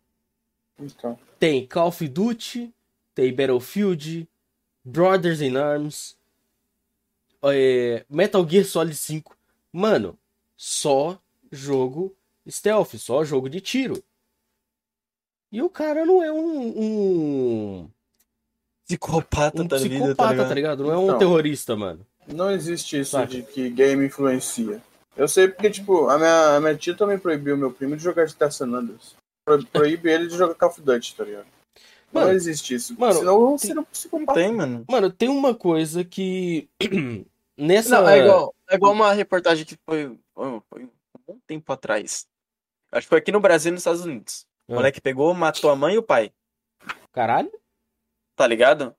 Então, 0.78 1.18
Tem 1.38 1.66
Call 1.66 1.88
of 1.88 2.08
Duty, 2.08 2.72
tem 3.14 3.34
Battlefield, 3.34 4.28
Brothers 4.84 5.40
in 5.40 5.56
Arms, 5.56 6.16
é, 7.42 8.04
Metal 8.08 8.46
Gear 8.48 8.64
Solid 8.64 8.96
5. 8.96 9.36
Mano, 9.72 10.18
só 10.56 11.20
jogo 11.50 12.14
stealth, 12.48 12.94
só 12.96 13.24
jogo 13.24 13.48
de 13.48 13.60
tiro. 13.60 14.02
E 15.52 15.60
o 15.62 15.68
cara 15.68 16.06
não 16.06 16.22
é 16.22 16.30
um, 16.30 16.80
um, 16.80 17.90
Psicopata 18.98 19.62
um 19.62 19.66
da 19.66 19.76
vida, 19.78 19.94
psicopata, 20.06 20.16
tá 20.16 20.32
ligado? 20.34 20.48
tá 20.48 20.54
ligado? 20.54 20.84
Não 20.84 20.92
é 20.92 20.96
um 20.98 21.04
Então. 21.06 21.18
terrorista, 21.18 21.76
mano. 21.76 22.06
não 22.26 22.50
existe 22.50 23.00
isso 23.00 23.12
Saca. 23.12 23.26
de 23.26 23.42
que 23.42 23.68
game 23.70 24.06
influencia. 24.06 24.80
Eu 25.16 25.26
sei 25.28 25.48
porque, 25.48 25.68
tipo, 25.70 26.08
a 26.08 26.16
minha, 26.18 26.56
a 26.56 26.60
minha 26.60 26.74
tia 26.76 26.94
também 26.94 27.18
proibiu 27.18 27.56
meu 27.56 27.70
primo 27.72 27.96
de 27.96 28.02
jogar 28.02 28.26
GTA 28.26 28.50
San 28.50 28.68
Andreas. 28.72 29.14
pro- 29.44 29.64
proíbe 29.66 30.08
ele 30.10 30.28
de 30.28 30.36
jogar 30.36 30.54
Call 30.54 30.68
of 30.70 30.80
Duty, 30.80 31.14
tá 31.16 31.24
ligado? 31.24 31.46
Não 32.12 32.22
Mano, 32.22 32.32
existe 32.34 32.74
isso. 32.74 32.94
mano, 32.98 33.14
Senão 33.14 33.58
você 33.58 33.66
tem- 33.68 33.74
não 33.76 33.82
Não 33.82 33.88
psicopata. 33.90 34.34
tem, 34.40 34.52
mano. 34.52 34.84
Mano, 34.88 35.10
tem 35.10 35.28
uma 35.28 35.54
coisa 35.54 36.04
que. 36.04 36.68
Nessa. 37.58 38.00
Não, 38.00 38.08
é 38.08 38.18
igual, 38.20 38.54
é 38.70 38.74
igual 38.76 38.92
uma 38.92 39.12
reportagem 39.12 39.64
que 39.64 39.76
foi, 39.84 40.16
foi, 40.34 40.60
foi 40.70 40.84
um 40.84 40.88
bom 41.26 41.38
tempo 41.46 41.72
atrás. 41.72 42.26
Acho 42.92 43.06
que 43.06 43.08
foi 43.10 43.18
aqui 43.18 43.30
no 43.32 43.40
Brasil 43.40 43.70
e 43.70 43.72
nos 43.72 43.80
Estados 43.80 44.04
Unidos. 44.04 44.46
O 44.68 44.72
Ah. 44.72 44.76
moleque 44.76 45.00
pegou, 45.00 45.32
matou 45.34 45.70
a 45.70 45.76
mãe 45.76 45.94
e 45.94 45.98
o 45.98 46.02
pai, 46.02 46.32
Caralho? 47.12 47.50
Tá 48.40 48.46
ligado? 48.46 48.96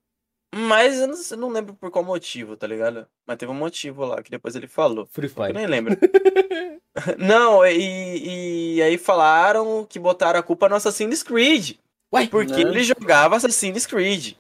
Mas 0.53 0.99
eu 0.99 1.07
não, 1.07 1.15
eu 1.31 1.37
não 1.37 1.49
lembro 1.49 1.73
por 1.73 1.89
qual 1.89 2.05
motivo, 2.05 2.55
tá 2.55 2.67
ligado? 2.67 3.07
Mas 3.25 3.37
teve 3.37 3.51
um 3.51 3.55
motivo 3.55 4.05
lá 4.05 4.21
que 4.21 4.29
depois 4.29 4.55
ele 4.55 4.67
falou. 4.67 5.07
Free 5.07 5.25
Eu 5.25 5.33
Fire. 5.33 5.53
nem 5.53 5.65
lembro. 5.65 5.97
não, 7.17 7.65
e, 7.65 8.75
e 8.75 8.81
aí 8.83 8.99
falaram 8.99 9.83
que 9.83 9.97
botaram 9.97 10.39
a 10.39 10.43
culpa 10.43 10.69
no 10.69 10.75
Assassin's 10.75 11.23
Creed. 11.23 11.77
Ué, 12.13 12.27
Porque 12.27 12.63
Né? 12.63 12.69
ele 12.69 12.83
jogava 12.83 13.35
Assassin's 13.35 13.87
Creed. 13.87 14.35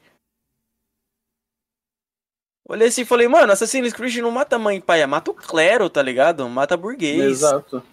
Olhei 2.69 2.89
assim 2.89 3.01
e 3.01 3.05
falei, 3.05 3.27
mano, 3.27 3.51
Assassin's 3.51 3.91
Creed 3.91 4.17
não 4.17 4.29
mata 4.29 4.59
mãe 4.59 4.77
e 4.77 4.81
pai, 4.81 5.03
mata 5.07 5.31
o 5.31 5.33
clero, 5.33 5.89
tá 5.89 6.03
ligado? 6.03 6.47
Mata 6.47 6.77
burguês. 6.77 7.19
Exato. 7.19 7.83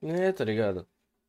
É, 0.00 0.32
tá 0.32 0.42
ligado? 0.42 0.88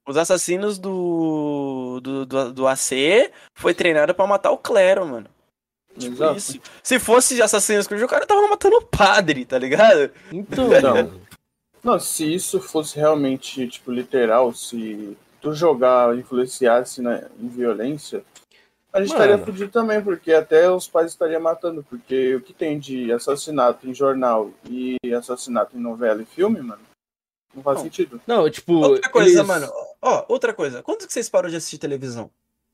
Os 0.10 0.18
assassinos 0.18 0.80
do, 0.80 2.00
do, 2.02 2.26
do, 2.26 2.52
do 2.52 2.68
AC 2.68 3.32
foi 3.54 3.76
treinado 3.76 4.12
pra 4.16 4.26
matar 4.26 4.50
o 4.50 4.58
clero, 4.58 5.06
mano. 5.06 5.28
Tipo 5.96 6.16
Exato. 6.16 6.36
isso. 6.36 6.60
Se 6.82 6.98
fosse 6.98 7.40
Assassin's 7.40 7.86
Creed, 7.86 8.02
o 8.02 8.08
cara 8.08 8.26
tava 8.26 8.48
matando 8.48 8.78
o 8.78 8.82
padre, 8.82 9.46
tá 9.46 9.60
ligado? 9.60 10.10
Então, 10.32 10.68
Não. 10.68 10.96
mano. 10.96 11.22
Não, 11.84 12.00
se 12.00 12.34
isso 12.34 12.60
fosse 12.60 12.96
realmente, 12.98 13.68
tipo, 13.68 13.92
literal, 13.92 14.52
se 14.52 15.16
tu 15.40 15.54
jogar 15.54 16.18
influenciasse 16.18 17.04
né, 17.04 17.28
em 17.40 17.48
violência, 17.48 18.24
a 18.92 19.02
gente 19.02 19.14
Mano. 19.14 19.24
estaria 19.24 19.46
fudido 19.46 19.72
também, 19.72 20.02
porque 20.02 20.34
até 20.34 20.72
os 20.72 20.88
pais 20.88 21.12
estariam 21.12 21.40
matando, 21.40 21.86
porque 21.88 22.36
o 22.36 22.42
que 22.42 22.52
tem 22.52 22.80
de 22.80 23.12
assassinato 23.12 23.88
em 23.88 23.94
jornal 23.94 24.50
e 24.68 24.98
assassinato 25.16 25.78
em 25.78 25.80
novela 25.80 26.24
e 26.24 26.26
filme, 26.26 26.60
mano, 26.62 26.82
não 27.56 27.64
faz 27.64 27.78
Não. 27.78 27.84
sentido. 27.84 28.22
Não, 28.28 28.50
tipo. 28.50 28.74
Outra 28.76 29.10
coisa, 29.10 29.30
eles- 29.40 29.48
mano. 29.48 29.70
Ó, 30.02 30.26
outra 30.30 30.54
coisa. 30.54 30.82
Quando 30.84 31.06
que 31.06 31.12
vocês 31.14 31.30
pararam 31.30 31.50
de 31.50 31.56
assistir 31.58 31.78
televisão? 31.78 32.30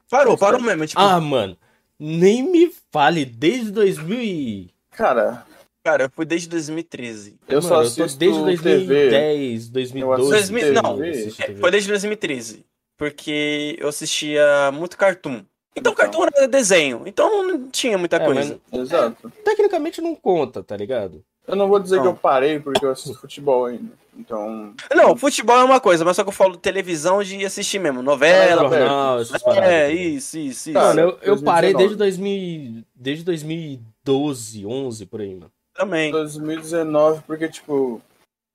Parou, 0.10 0.38
parou 0.38 0.61
mesmo. 0.61 0.85
Tipo, 0.85 1.02
Ah, 1.02 1.19
mano. 1.19 1.57
Nem 1.99 2.43
me 2.43 2.72
fale, 2.91 3.23
desde 3.26 3.72
2000 3.72 4.22
e... 4.22 4.69
Cara, 4.91 5.45
cara, 5.84 6.03
eu 6.03 6.10
fui 6.14 6.26
desde 6.26 6.49
2013. 6.49 7.38
eu 7.47 7.61
Mano, 7.61 7.68
só 7.68 7.81
assisto 7.81 8.19
desde 8.19 8.39
TV. 8.39 8.57
2010, 8.64 9.69
2012. 9.69 10.30
2000 10.30 10.73
não, 10.73 10.97
eu 10.97 11.03
É, 11.06 11.11
TV. 11.11 11.56
foi 11.60 11.72
desde 11.72 11.89
2013. 11.89 12.65
Porque 12.97 13.76
eu 13.80 13.88
assistia 13.89 14.72
muito 14.73 14.97
cartoon. 14.97 15.41
Então, 15.76 15.91
Então. 15.91 15.95
cartoon 15.95 16.23
era 16.35 16.47
desenho. 16.47 17.03
Então 17.06 17.45
não 17.47 17.69
tinha 17.69 17.97
muita 17.97 18.18
É, 18.18 18.26
coisa. 18.26 18.60
mas 18.72 18.81
Exato. 18.81 19.31
tecnicamente 19.43 20.02
não 20.02 20.15
conta, 20.15 20.64
tá 20.64 20.76
ligado? 20.77 21.23
Eu 21.47 21.56
não 21.56 21.68
vou 21.68 21.80
dizer 21.80 21.97
que 21.97 22.03
Não. 22.03 22.11
eu 22.11 22.18
parei 22.18 22.60
porque 22.60 22.85
eu 22.85 22.91
assisto 22.91 23.19
futebol 23.19 23.65
ainda. 23.65 23.91
Então. 24.18 24.74
Não, 24.94 25.16
futebol 25.16 25.58
é 25.58 25.64
uma 25.64 25.80
coisa, 25.80 26.06
mas 26.06 26.16
só 26.16 26.24
que 26.24 26.30
eu 26.30 26.34
falo 26.34 26.58
televisão 26.58 27.22
de 27.22 27.44
assistir 27.46 27.80
mesmo. 27.80 28.02
Novela. 28.02 28.48
Canal 28.48 28.66
aberto. 28.66 28.88
Jornal, 28.88 29.20
essas 29.20 29.44
paradas. 29.44 29.70
É, 29.70 29.88
ligado? 29.92 30.16
isso, 30.16 30.38
isso, 30.38 30.70
isso. 30.70 30.74
Mano, 30.74 31.02
eu, 31.02 31.20
eu 31.22 31.44
parei 31.44 31.74
2019. 31.74 31.78
desde 31.78 31.98
2000, 31.98 32.84
desde 32.96 33.26
2012, 33.26 34.66
11 34.66 35.06
por 35.06 35.22
aí, 35.22 35.36
mano. 35.36 35.52
Também. 35.74 36.12
2019, 36.12 37.24
porque, 37.28 37.50
tipo, 37.50 38.02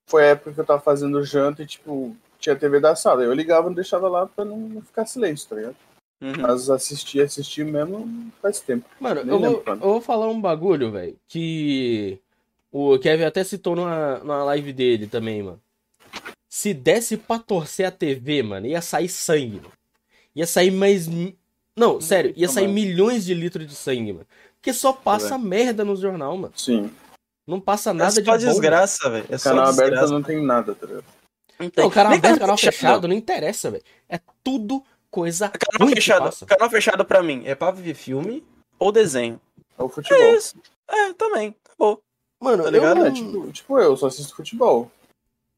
foi 0.09 0.23
a 0.23 0.27
época 0.27 0.53
que 0.53 0.59
eu 0.59 0.65
tava 0.65 0.81
fazendo 0.81 1.23
janta 1.23 1.61
e, 1.61 1.67
tipo, 1.67 2.15
tinha 2.39 2.55
TV 2.55 2.79
da 2.79 2.95
sala. 2.95 3.23
Eu 3.23 3.33
ligava 3.33 3.71
e 3.71 3.75
deixava 3.75 4.09
lá 4.09 4.25
pra 4.25 4.43
não 4.43 4.57
não 4.57 4.81
ficar 4.81 5.05
silêncio, 5.05 5.47
tá 5.47 5.55
ligado? 5.55 5.75
Uhum. 6.21 6.33
Mas 6.39 6.69
assistir, 6.69 7.21
assistir 7.21 7.65
mesmo 7.65 8.31
faz 8.41 8.59
tempo. 8.59 8.85
Mano, 8.99 9.21
eu 9.21 9.39
vou, 9.39 9.63
eu 9.65 9.77
vou 9.77 10.01
falar 10.01 10.27
um 10.27 10.39
bagulho, 10.39 10.91
velho, 10.91 11.15
que 11.27 12.19
o 12.71 12.97
Kevin 12.99 13.23
até 13.23 13.43
citou 13.43 13.75
numa, 13.75 14.19
numa 14.19 14.43
live 14.45 14.71
dele 14.73 15.07
também, 15.07 15.43
mano. 15.43 15.61
Se 16.49 16.73
desse 16.73 17.15
pra 17.17 17.39
torcer 17.39 17.85
a 17.85 17.91
TV, 17.91 18.43
mano, 18.43 18.67
ia 18.67 18.81
sair 18.81 19.07
sangue, 19.09 19.57
mano. 19.57 19.71
Ia 20.35 20.45
sair 20.47 20.71
mais. 20.71 21.07
Não, 21.77 22.01
sério, 22.01 22.33
ia 22.35 22.47
sair 22.49 22.67
milhões 22.67 23.23
de 23.25 23.33
litros 23.33 23.65
de 23.67 23.75
sangue, 23.75 24.13
mano. 24.13 24.27
Porque 24.55 24.73
só 24.73 24.93
passa 24.93 25.37
merda 25.37 25.83
no 25.83 25.95
jornal, 25.95 26.37
mano. 26.37 26.53
Sim. 26.55 26.91
Não 27.47 27.59
passa 27.59 27.89
É 27.89 27.93
nada 27.93 28.11
só 28.11 28.19
de 28.21 28.45
bom. 28.45 28.51
desgraça, 28.51 29.09
velho. 29.09 29.25
É 29.29 29.37
só 29.37 29.49
Canal 29.49 29.65
aberto 29.69 29.89
desgraça. 29.91 30.13
não 30.13 30.21
tem 30.23 30.45
nada, 30.45 30.75
tá 30.75 30.85
ligado? 30.85 31.05
Não 31.59 31.69
tem. 31.69 31.83
Não, 31.83 31.91
canal 31.91 32.13
aberto, 32.13 32.39
canal 32.39 32.57
fechado, 32.57 33.07
não 33.07 33.15
interessa, 33.15 33.71
velho. 33.71 33.83
É 34.09 34.19
tudo 34.43 34.83
coisa 35.09 35.49
Canal 35.49 35.87
ruim 35.87 35.89
que 35.95 36.01
fechado, 36.01 36.23
passa. 36.25 36.45
canal 36.45 36.69
fechado 36.69 37.03
pra 37.05 37.21
mim 37.23 37.43
é 37.45 37.55
pra 37.55 37.71
ver 37.71 37.93
filme 37.95 38.45
ou 38.79 38.91
desenho. 38.91 39.39
É 39.77 39.83
o 39.83 39.89
futebol. 39.89 40.17
É 40.21 40.35
isso. 40.35 40.55
É, 40.87 41.13
também. 41.13 41.55
Acabou. 41.65 42.01
Mano, 42.41 42.63
Tá 42.63 42.69
eu 42.69 42.73
ligado? 42.73 42.97
não... 42.97 43.05
É, 43.05 43.11
tipo, 43.11 43.51
tipo 43.51 43.79
eu, 43.79 43.95
só 43.95 44.07
assisto 44.07 44.35
futebol. 44.35 44.91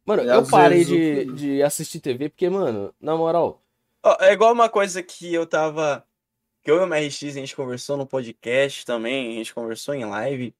Mano, 0.06 0.24
E 0.24 0.28
eu 0.28 0.46
parei 0.46 0.84
de, 0.84 1.24
filme. 1.24 1.34
de 1.34 1.64
assistir 1.64 2.00
TV 2.02 2.28
porque, 2.30 2.50
mano, 2.50 2.94
na 3.00 3.16
moral, 3.16 3.62
Ó, 4.04 4.18
é 4.20 4.34
igual 4.34 4.52
uma 4.52 4.68
coisa 4.68 5.02
que 5.02 5.34
eu 5.34 5.46
tava. 5.48 6.06
Que 6.62 6.70
eu 6.70 6.76
e 6.76 6.80
o 6.80 6.88
MRX 6.88 7.24
a 7.24 7.40
gente 7.40 7.56
conversou 7.56 7.96
no 7.96 8.06
podcast 8.06 8.86
também, 8.86 9.32
a 9.32 9.38
gente 9.38 9.54
conversou 9.54 9.94
em 9.94 10.04
live. 10.04 10.54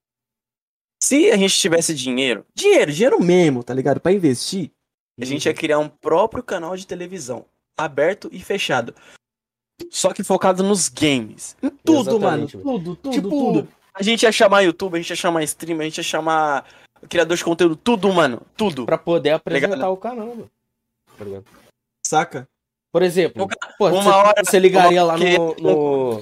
Se 1.02 1.30
a 1.32 1.36
gente 1.36 1.54
tivesse 1.60 1.94
dinheiro, 1.94 2.46
dinheiro, 2.56 2.92
dinheiro 2.92 3.22
mesmo, 3.22 3.62
tá 3.64 3.74
ligado? 3.74 4.00
Pra 4.00 4.14
investir, 4.14 4.72
a 5.20 5.26
gente 5.26 5.46
ia 5.46 5.54
criar 5.54 5.80
um 5.80 5.90
próprio 5.90 6.42
canal 6.42 6.78
de 6.78 6.88
televisão, 6.88 7.46
aberto 7.78 8.30
e 8.32 8.40
fechado. 8.42 8.96
Só 9.92 10.14
que 10.14 10.24
focado 10.24 10.64
nos 10.64 10.88
games. 10.88 11.58
Em 11.62 11.70
tudo, 11.70 12.18
mano. 12.20 12.44
Exatamente, 12.46 12.58
Tudo, 12.60 12.96
tudo, 12.96 13.12
Tipo- 13.14 13.30
tudo. 13.30 13.68
A 13.94 14.02
gente 14.02 14.24
ia 14.24 14.32
chamar 14.32 14.62
YouTube, 14.62 14.96
a 14.96 14.98
gente 14.98 15.10
ia 15.10 15.16
chamar 15.16 15.44
stream, 15.44 15.80
a 15.80 15.84
gente 15.84 15.98
ia 15.98 16.04
chamar 16.04 16.66
criador 17.10 17.38
de 17.38 17.44
conteúdo, 17.44 17.76
tudo, 17.76 18.12
mano. 18.12 18.42
Tudo. 18.58 18.86
pra 18.86 18.98
poder 18.98 19.32
apresentar 19.32 19.76
Ligado? 19.76 19.92
o 19.92 19.98
canal, 19.98 20.28
mano. 20.28 20.52
Tá 21.18 21.24
ligado? 21.26 21.46
Saca? 22.06 22.48
Por 22.92 23.02
exemplo, 23.02 23.48
pô, 23.78 23.90
Uma 23.90 24.02
você, 24.04 24.10
hora- 24.10 24.44
você 24.44 24.60
ligaria 24.60 25.04
lá 25.04 25.16
no, 25.18 25.56
no, 25.56 26.22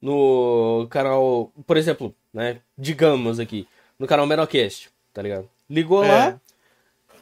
no 0.00 0.86
canal, 0.88 1.52
por 1.66 1.76
exemplo, 1.76 2.14
né, 2.32 2.60
digamos 2.76 3.38
aqui, 3.38 3.68
no 3.98 4.06
canal 4.06 4.26
Menocast, 4.26 4.90
tá 5.12 5.20
ligado? 5.22 5.48
Ligou 5.68 6.02
É. 6.04 6.08
lá, 6.08 6.40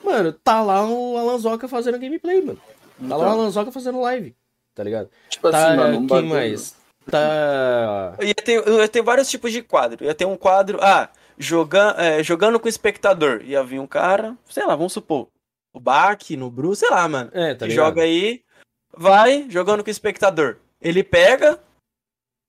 mano, 0.04 0.32
tá 0.32 0.62
lá 0.62 0.86
o 0.88 1.16
Alanzoca 1.18 1.66
fazendo 1.66 1.98
gameplay, 1.98 2.40
mano. 2.40 2.58
Tá 2.58 3.16
lá 3.16 3.16
o 3.16 3.20
Então, 3.28 3.32
Alanzoca 3.40 3.72
fazendo 3.72 4.00
live, 4.00 4.34
tá 4.74 4.84
ligado? 4.84 5.08
tipo 5.28 5.50
Tá, 5.50 5.68
assim, 5.68 5.76
mano, 5.76 5.98
quem 5.98 6.06
bagulho- 6.06 6.28
mais? 6.34 6.76
Tá... 7.10 8.16
Ia 8.20 8.34
ter, 8.34 8.66
ia 8.66 8.88
ter 8.88 9.02
vários 9.02 9.28
tipos 9.28 9.52
de 9.52 9.62
quadro. 9.62 10.04
Ia 10.04 10.14
ter 10.14 10.24
um 10.24 10.36
quadro, 10.36 10.78
ah, 10.82 11.10
joga, 11.38 11.94
é, 11.98 12.22
jogando 12.22 12.58
com 12.58 12.66
o 12.66 12.68
espectador. 12.68 13.42
Ia 13.44 13.62
vir 13.62 13.78
um 13.78 13.86
cara, 13.86 14.36
sei 14.48 14.64
lá, 14.64 14.74
vamos 14.74 14.92
supor, 14.92 15.28
o 15.72 15.80
Bach, 15.80 16.30
no 16.30 16.50
Bru, 16.50 16.74
sei 16.74 16.90
lá, 16.90 17.06
mano. 17.08 17.30
É, 17.32 17.54
tá 17.54 17.68
joga 17.68 18.02
aí, 18.02 18.42
vai, 18.96 19.46
jogando 19.50 19.82
com 19.82 19.88
o 19.88 19.90
espectador. 19.90 20.56
Ele 20.80 21.02
pega, 21.02 21.58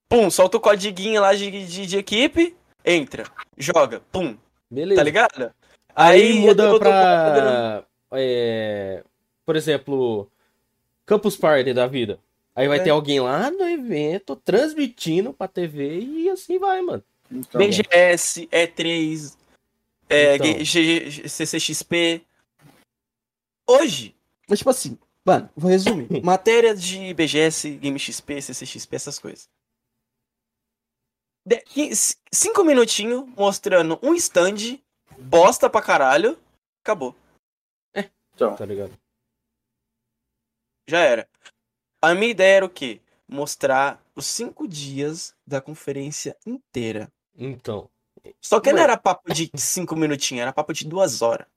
pum, 0.10 0.30
solta 0.30 0.58
o 0.58 0.62
codiguinho 0.62 1.22
lá 1.22 1.34
de, 1.34 1.50
de, 1.66 1.86
de 1.86 1.98
equipe, 1.98 2.56
entra, 2.84 3.26
joga, 3.58 4.02
pum, 4.12 4.38
Beleza. 4.70 5.00
tá 5.00 5.04
ligado? 5.04 5.54
Aí, 5.96 6.34
ter 6.34 6.40
muda 6.40 6.80
pra. 6.80 7.84
é, 8.14 9.04
por 9.46 9.56
exemplo, 9.56 10.30
Campus 11.06 11.38
Party 11.38 11.74
da 11.74 11.88
vida. 11.88 12.20
Aí 12.56 12.68
vai 12.68 12.80
É. 12.80 12.84
ter 12.84 12.90
alguém 12.92 13.20
lá 13.20 13.52
no 13.52 13.68
evento 13.68 14.36
transmitindo 14.38 15.34
pra 15.34 15.48
TV 15.48 16.00
e 16.00 16.30
assim 16.30 16.58
vai, 16.58 16.82
mano. 16.82 17.04
Então, 17.30 17.60
BGS, 17.60 18.48
E3, 18.48 19.38
é, 20.10 20.36
Então. 20.36 20.66
CCXP. 21.30 22.26
Hoje, 23.68 24.16
mas 24.48 24.60
tipo 24.60 24.70
assim, 24.70 24.98
mano, 25.26 25.50
vou 25.56 25.70
resumir. 25.70 26.08
Matéria 26.24 26.74
de 26.76 27.14
BGS, 27.14 27.72
Game 27.78 28.00
XP, 28.00 28.42
CCXP, 28.42 28.96
essas 28.96 29.20
coisas. 29.20 29.50
De- 31.48 31.64
cinco 32.32 32.64
minutinhos 32.64 33.28
mostrando 33.36 34.00
um 34.02 34.14
stand, 34.16 34.80
bosta 35.18 35.70
pra 35.70 35.82
caralho, 35.82 36.40
acabou. 36.84 37.16
então, 38.34 38.56
Tá 38.56 38.66
ligado? 38.66 38.98
Já 40.88 41.00
era. 41.00 41.28
A 42.06 42.14
minha 42.14 42.32
ideia 42.32 42.58
era 42.58 42.66
o 42.66 42.70
quê? 42.70 43.02
Mostrar 43.28 44.00
os 44.16 44.28
cinco 44.28 44.68
dias 44.68 45.34
da 45.46 45.60
conferência 45.60 46.38
inteira. 46.46 47.12
Então. 47.36 47.90
Só 48.40 48.60
que 48.60 48.72
não 48.72 48.78
Ué. 48.78 48.84
era 48.84 48.98
papo 48.98 49.34
de 49.34 49.50
cinco 49.56 49.96
minutinhos, 49.96 50.44
era 50.44 50.54
papo 50.54 50.72
de 50.72 50.86
duas 50.86 51.22
horas. 51.22 51.48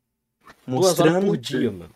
Duas 0.66 0.98
horas 0.98 1.12
Mostrando 1.12 1.26
por 1.26 1.36
dia, 1.36 1.70
mano. 1.70 1.94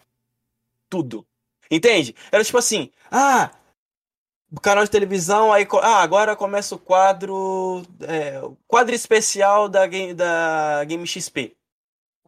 tudo. 0.88 1.26
Entende? 1.70 2.14
Era 2.30 2.44
tipo 2.44 2.58
assim, 2.58 2.90
ah, 3.10 3.50
canal 4.60 4.84
de 4.84 4.90
televisão, 4.90 5.50
aí, 5.50 5.66
ah, 5.80 6.02
agora 6.02 6.36
começa 6.36 6.74
o 6.74 6.78
quadro, 6.78 7.82
é, 8.00 8.38
o 8.42 8.54
quadro 8.66 8.94
especial 8.94 9.70
da 9.70 9.86
Game, 9.86 10.12
da 10.12 10.84
Game 10.84 11.06
XP. 11.06 11.56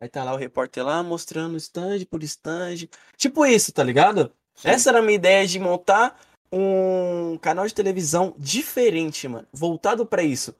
Aí 0.00 0.08
tá 0.08 0.24
lá 0.24 0.32
o 0.32 0.38
repórter 0.38 0.84
lá 0.84 1.02
mostrando 1.02 1.58
stand 1.58 2.06
por 2.06 2.22
stand. 2.22 2.88
Tipo 3.18 3.44
isso, 3.44 3.70
tá 3.72 3.84
ligado? 3.84 4.32
Sim. 4.54 4.68
Essa 4.68 4.90
era 4.90 4.98
a 4.98 5.02
minha 5.02 5.14
ideia 5.14 5.46
de 5.46 5.58
montar 5.58 6.18
um 6.52 7.36
canal 7.38 7.66
de 7.66 7.74
televisão 7.74 8.34
diferente, 8.38 9.26
mano. 9.26 9.46
Voltado 9.52 10.06
pra 10.06 10.22
isso. 10.22 10.54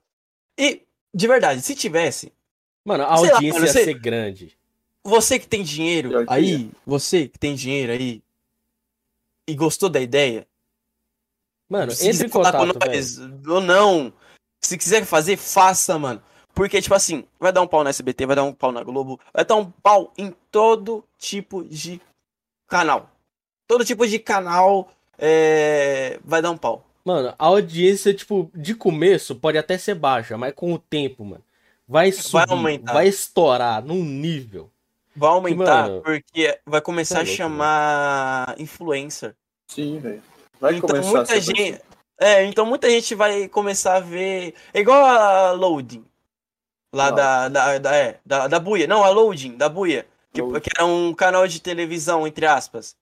E, 0.59 0.83
de 1.15 1.27
verdade, 1.29 1.63
se 1.63 1.75
tivesse, 1.75 2.33
Mano, 2.85 3.05
a 3.05 3.17
Sei 3.17 3.29
lá, 3.29 3.35
audiência 3.37 3.55
mano, 3.61 3.67
ia 3.67 3.73
você- 3.73 3.85
ser 3.85 3.95
grande. 3.99 4.59
você 5.03 5.39
que 5.39 5.49
tem 5.49 5.63
dinheiro 5.63 6.25
aí, 6.29 6.71
você 6.85 7.27
que 7.29 7.39
tem 7.39 7.55
dinheiro 7.55 7.93
aí 7.93 8.23
e 9.49 9.55
gostou 9.55 9.89
da 9.89 10.01
ideia, 10.01 10.47
Mano, 11.69 11.93
se 11.93 12.03
entre 12.05 12.13
quiser 12.13 12.27
em 12.27 12.29
falar 12.29 12.53
com 12.53 12.59
contato, 12.67 12.87
velho. 12.91 12.99
nós 12.99 13.47
ou 13.49 13.61
não, 13.61 14.13
se 14.63 14.77
quiser 14.77 15.05
fazer, 15.07 15.37
faça, 15.39 15.99
mano. 15.99 16.23
Porque, 16.55 16.81
tipo 16.81 16.95
assim, 16.95 17.25
vai 17.41 17.53
dar 17.53 17.63
um 17.63 17.67
pau 17.67 17.83
na 17.83 17.91
SBT, 17.91 18.27
vai 18.27 18.37
dar 18.37 18.45
um 18.45 18.53
pau 18.53 18.71
na 18.71 18.83
Globo, 18.85 19.19
vai 19.33 19.45
dar 19.45 19.57
um 19.57 19.71
pau 19.71 20.13
em 20.19 20.31
todo 20.51 21.03
tipo 21.19 21.65
de 21.65 22.01
canal. 22.69 23.11
Todo 23.67 23.85
tipo 23.85 24.07
de 24.07 24.19
canal 24.19 24.91
é, 25.19 26.19
vai 26.25 26.43
dar 26.43 26.51
um 26.51 26.57
pau. 26.57 26.85
Mano, 27.05 27.35
a 27.39 27.47
audiência, 27.47 28.15
tipo, 28.15 28.51
de 28.55 28.75
começo 28.75 29.35
pode 29.35 29.59
até 29.59 29.77
ser 29.77 29.95
baixa, 29.95 30.39
mas 30.39 30.55
com 30.55 30.73
o 30.73 30.79
tempo, 30.79 31.25
mano, 31.25 31.45
vai 31.87 32.11
subir, 32.11 32.47
vai, 32.47 32.57
aumentar. 32.57 33.05
estourar 33.05 33.85
num 33.85 34.03
nível. 34.03 34.71
Vai 35.15 35.31
aumentar 35.31 35.89
mano, 35.89 36.03
porque 36.03 36.59
vai 36.67 36.81
começar 36.81 37.17
tá 37.17 37.21
a 37.21 37.27
chamar 37.27 38.55
influencer. 38.59 39.35
Sim, 39.69 39.99
velho. 39.99 40.23
Vai 40.59 40.77
então 40.77 40.89
começar 40.89 41.09
a 41.09 41.13
muita 41.13 41.27
ser 41.27 41.41
gente, 41.43 41.83
é, 42.19 42.45
então 42.45 42.67
muita 42.67 42.89
gente 42.89 43.15
vai 43.15 43.49
começar 43.49 43.97
a 43.97 44.01
ver, 44.01 44.55
é 44.73 44.81
igual 44.81 45.05
a 45.05 45.53
Loading 45.53 46.05
lá 46.93 47.11
da 47.11 47.49
da, 47.49 47.79
da, 47.79 47.95
é, 47.95 48.19
da 48.25 48.49
da 48.49 48.59
Buia, 48.59 48.87
não, 48.87 49.05
a 49.05 49.11
Loading 49.11 49.57
da 49.57 49.69
Buia, 49.69 50.07
que, 50.33 50.41
que 50.61 50.71
era 50.75 50.87
um 50.87 51.13
canal 51.13 51.47
de 51.47 51.61
televisão 51.61 52.27
entre 52.27 52.47
aspas. 52.47 52.97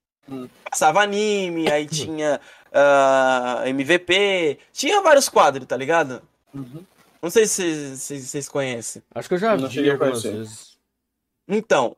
Passava 0.68 1.02
anime, 1.02 1.70
aí 1.70 1.86
tinha 1.86 2.40
ah, 2.72 3.62
MVP, 3.66 4.58
tinha 4.72 5.00
vários 5.02 5.28
quadros, 5.28 5.66
tá 5.66 5.76
ligado? 5.76 6.22
Uhum. 6.54 6.84
Não 7.20 7.30
sei 7.30 7.46
se 7.46 7.96
vocês 7.96 8.48
conhecem. 8.48 9.02
Acho 9.14 9.28
que 9.28 9.34
eu 9.34 9.38
já 9.38 9.56
Não 9.56 9.68
vi 9.68 9.74
cheguei 9.74 9.90
a 9.90 9.94
algumas 9.94 10.22
conhecer. 10.22 10.38
vezes. 10.38 10.78
Então, 11.46 11.96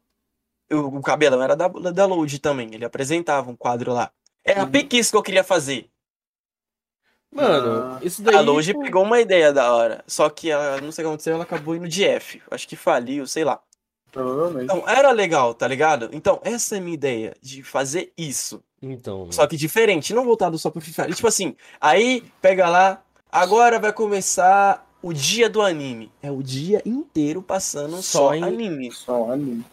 o, 0.71 0.77
o 0.99 1.03
Cabelão 1.03 1.43
era 1.43 1.55
da, 1.55 1.69
da 1.69 2.07
Load 2.07 2.39
também. 2.41 2.75
Ele 2.75 2.85
apresentava 2.85 3.51
um 3.51 3.57
quadro 3.57 3.93
lá. 3.93 4.11
Era 4.45 4.65
Uhum. 4.65 4.71
pique 4.71 4.99
isso 4.99 5.11
que 5.13 5.17
eu 5.17 5.23
queria 5.23 5.45
fazer. 5.45 5.89
Mano, 7.33 7.95
Ah. 7.97 7.99
isso 8.03 8.23
daí. 8.23 8.37
A 8.37 8.41
Load 8.41 8.75
pegou 8.75 9.03
uma 9.03 9.21
ideia 9.21 9.53
da 9.53 9.73
hora. 9.73 10.05
Só 10.07 10.29
que 10.31 10.51
ela, 10.51 10.81
não 10.81 10.93
sei 10.93 11.05
o 11.05 11.09
que 11.09 11.11
aconteceu, 11.13 11.35
ela 11.35 11.45
acabou 11.45 11.75
indo 11.75 11.89
de 11.89 12.05
F. 12.05 12.43
Acho 12.51 12.69
que 12.69 12.77
faliu, 12.77 13.27
sei 13.27 13.45
lá. 13.45 13.61
Provavelmente. 14.15 14.65
Então, 14.73 14.89
era 14.89 15.11
legal, 15.11 15.53
tá 15.53 15.67
ligado? 15.67 16.09
Então, 16.13 16.41
essa 16.45 16.77
é 16.77 16.79
a 16.79 16.81
minha 16.81 16.95
ideia, 16.95 17.37
de 17.43 17.63
fazer 17.65 18.13
isso. 18.17 18.63
Então, 18.81 19.31
Só 19.33 19.45
que 19.47 19.57
diferente, 19.57 20.15
não 20.15 20.25
voltado 20.25 20.57
só 20.57 20.71
pro 20.71 20.81
FIFA. 20.81 21.09
E, 21.11 21.15
tipo 21.15 21.27
assim, 21.27 21.57
aí 21.81 22.23
pega 22.41 22.69
lá, 22.69 23.03
agora 23.31 23.79
vai 23.81 23.93
começar 23.93 24.89
o 25.03 25.13
dia 25.13 25.51
do 25.51 25.61
anime. 25.61 26.13
É 26.23 26.31
o 26.31 26.43
dia 26.43 26.81
inteiro 26.87 27.43
passando 27.43 27.97
Só 27.97 28.29
só, 28.29 28.35
em- 28.35 28.45
anime. 28.45 28.93
Só 28.93 29.33
anime. 29.33 29.65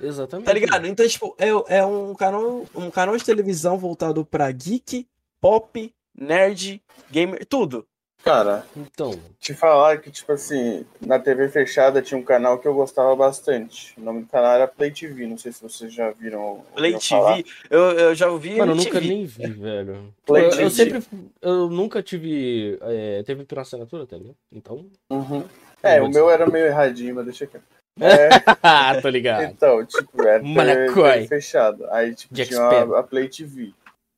exatamente. 0.00 0.46
Tá 0.46 0.52
ligado? 0.52 0.86
Então, 0.86 1.06
tipo, 1.06 1.36
é, 1.38 1.78
é 1.78 1.86
um 1.86 2.14
canal, 2.14 2.66
um 2.74 2.90
canal 2.90 3.16
de 3.16 3.24
televisão 3.24 3.78
voltado 3.78 4.24
pra 4.24 4.50
geek, 4.50 5.06
pop, 5.40 5.94
nerd, 6.18 6.82
gamer, 7.10 7.46
tudo. 7.46 7.86
Cara, 8.24 8.66
Então, 8.76 9.18
te 9.40 9.54
falar 9.54 9.98
que, 9.98 10.10
tipo 10.10 10.32
assim, 10.32 10.84
na 11.00 11.18
TV 11.18 11.48
fechada 11.48 12.02
tinha 12.02 12.18
um 12.18 12.22
canal 12.24 12.58
que 12.58 12.66
eu 12.66 12.74
gostava 12.74 13.14
bastante. 13.16 13.94
O 13.96 14.02
nome 14.02 14.22
do 14.22 14.26
canal 14.26 14.52
era 14.52 14.66
Play 14.68 14.90
TV. 14.90 15.26
Não 15.26 15.38
sei 15.38 15.52
se 15.52 15.62
vocês 15.62 15.92
já 15.92 16.10
viram. 16.10 16.62
Play 16.74 16.98
falar. 17.00 17.36
TV, 17.36 17.48
eu, 17.70 17.80
eu 17.92 18.14
já 18.14 18.28
ouvi 18.28 18.56
mano, 18.56 18.72
eu 18.72 18.76
nunca 18.76 19.00
nem 19.00 19.24
vi, 19.24 19.46
velho. 19.46 20.12
Play 20.26 20.44
eu, 20.44 20.50
eu 20.50 20.56
TV. 20.56 20.70
sempre. 20.70 21.02
Eu 21.40 21.70
nunca 21.70 22.02
tive. 22.02 22.76
É, 22.82 23.22
teve 23.22 23.44
pela 23.44 23.62
assinatura, 23.62 24.06
tá 24.06 24.16
ligado? 24.16 24.36
Então. 24.52 24.84
Uhum. 25.10 25.44
É, 25.82 26.02
o 26.02 26.08
meu 26.08 26.28
era 26.28 26.44
meio 26.46 26.66
erradinho, 26.66 27.14
mas 27.14 27.24
deixa 27.24 27.44
aqui. 27.44 27.56
É, 28.00 28.28
Ah, 28.62 29.00
tô 29.02 29.08
ligado. 29.08 29.42
então, 29.42 29.84
tipo, 29.84 30.22
era 30.22 30.38
TV. 30.38 30.92
TV 30.92 31.26
fechado. 31.26 31.84
Aí, 31.90 32.14
tipo, 32.14 32.32
Jack 32.32 32.50
tinha 32.50 32.62
a, 32.62 33.00
a 33.00 33.02
Play 33.02 33.28
TV. 33.28 33.72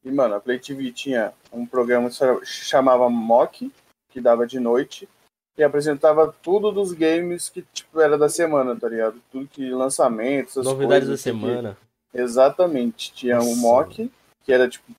E, 0.05 0.11
mano, 0.11 0.35
a 0.35 0.41
Play 0.41 0.59
TV 0.59 0.93
tinha 0.93 1.33
um 1.51 1.65
programa 1.65 2.11
que 2.11 2.15
se 2.15 2.65
chamava 2.67 3.09
Mock, 3.09 3.73
que 4.11 4.21
dava 4.21 4.47
de 4.47 4.59
noite, 4.61 5.09
e 5.59 5.63
apresentava 5.63 6.35
tudo 6.43 6.71
dos 6.73 6.93
games 6.93 7.49
que, 7.49 7.63
tipo, 7.73 8.01
era 8.01 8.17
da 8.17 8.29
semana, 8.29 8.75
tá 8.79 8.89
ligado? 8.89 9.21
Tudo 9.31 9.47
que 9.49 9.71
lançamentos, 9.71 10.53
essas 10.53 10.65
Novidades 10.67 11.09
da 11.09 11.11
coisas, 11.13 11.23
que- 11.23 11.31
semana. 11.31 11.77
Exatamente. 12.13 13.13
Tinha 13.13 13.37
um 13.41 13.51
Nossa. 13.51 13.61
mock, 13.61 14.11
que 14.45 14.53
era 14.53 14.69
tipo 14.69 14.91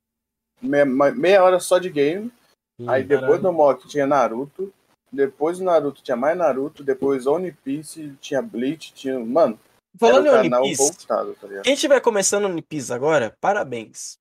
meia, 0.61 0.85
meia 0.85 1.43
hora 1.43 1.59
só 1.59 1.77
de 1.77 1.90
game. 1.90 2.31
Hum, 2.80 2.90
aí 2.90 3.03
depois 3.03 3.22
caralho. 3.41 3.43
do 3.43 3.53
mock 3.53 3.88
tinha 3.88 4.06
Naruto. 4.07 4.72
Depois 5.11 5.57
do 5.57 5.64
Naruto 5.65 6.01
tinha 6.01 6.15
mais 6.15 6.38
Naruto. 6.38 6.83
Depois 6.83 7.25
One 7.27 7.51
Piece, 7.51 8.14
tinha 8.22 8.41
Bleach, 8.41 8.93
tinha. 8.93 9.19
Mano, 9.19 9.59
Falando 9.99 10.27
era 10.27 10.38
em 10.38 10.40
um 10.40 10.43
canal 10.43 10.61
One 10.61 10.69
Piece, 10.69 10.83
voltado, 10.83 11.33
tá 11.40 11.48
ligado? 11.48 11.64
quem 11.64 11.73
estiver 11.73 11.99
começando 12.01 12.45
One 12.45 12.61
Piece 12.61 12.93
agora, 12.93 13.35
parabéns. 13.41 14.17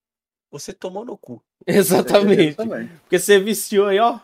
Você 0.50 0.72
tomou 0.72 1.04
no 1.04 1.16
cu. 1.16 1.40
Exatamente. 1.66 2.56
Porque 3.02 3.18
você 3.18 3.38
viciou 3.38 3.86
aí, 3.86 4.00
ó. 4.00 4.18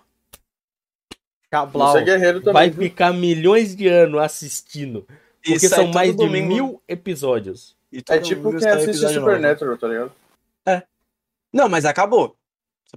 Cablau. 1.60 1.96
É. 1.98 2.52
Vai 2.52 2.70
ficar 2.70 3.12
milhões 3.12 3.74
de 3.74 3.88
anos 3.88 4.20
assistindo. 4.20 5.06
Porque 5.42 5.60
são 5.60 5.86
mais 5.88 6.10
de 6.10 6.16
domingo. 6.16 6.48
mil 6.48 6.82
episódios. 6.88 7.76
E 7.92 8.02
É 8.08 8.18
tipo 8.18 8.50
quem 8.58 8.68
assiste. 8.68 9.08
Supernatural, 9.08 9.78
tá 9.78 9.88
ligado? 9.88 10.12
Não, 11.52 11.68
mas 11.68 11.84
acabou. 11.84 12.36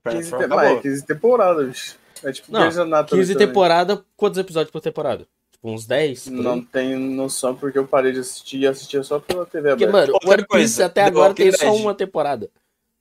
15, 0.05 0.23
Supernatural 0.27 0.39
te... 0.39 0.45
acabou. 0.45 0.73
Mas, 0.73 0.81
15 0.81 1.05
temporadas, 1.05 1.67
bicho. 1.67 1.95
É 2.23 2.31
tipo 2.33 2.51
Não, 2.51 2.59
Grey's 2.61 2.77
Anatomy 2.77 3.21
15 3.21 3.33
também. 3.33 3.47
temporadas, 3.47 3.99
quantos 4.17 4.38
episódios 4.39 4.71
por 4.71 4.81
temporada? 4.81 5.25
Tipo, 5.51 5.69
uns 5.71 5.85
10? 5.85 6.23
por 6.23 6.33
aí? 6.33 6.41
Não 6.41 6.61
tenho 6.61 6.99
noção 6.99 7.55
porque 7.55 7.77
eu 7.79 7.88
parei 7.88 8.11
de 8.11 8.19
assistir 8.19 8.57
e 8.59 8.67
assistia 8.67 9.01
só 9.03 9.19
pela 9.19 9.45
TV 9.45 9.69
Porque, 9.69 9.85
aberta. 9.85 10.11
mano, 10.11 10.13
Outra 10.13 10.31
One 10.31 10.45
Piece 10.47 10.83
até 10.83 11.03
agora 11.03 11.33
tem 11.33 11.51
só 11.51 11.73
uma 11.73 11.95
temporada. 11.95 12.49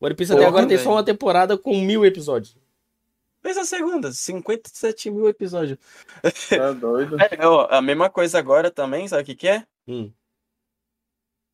One 0.00 0.14
Piece 0.14 0.32
até 0.32 0.44
agora 0.44 0.66
tem 0.66 0.78
só 0.78 0.92
uma 0.92 1.02
temporada 1.02 1.58
com 1.58 1.80
mil 1.80 2.04
episódios. 2.04 2.56
Fez 3.40 3.56
a 3.56 3.64
segunda, 3.64 4.12
57 4.12 5.10
mil 5.10 5.28
episódios. 5.28 5.78
Tá 6.48 6.72
doido. 6.72 7.16
É, 7.30 7.46
ó, 7.46 7.66
a 7.70 7.80
mesma 7.80 8.10
coisa 8.10 8.38
agora 8.38 8.70
também, 8.70 9.06
sabe 9.06 9.22
o 9.22 9.26
que, 9.26 9.34
que 9.34 9.48
é? 9.48 9.66
Hum. 9.86 10.12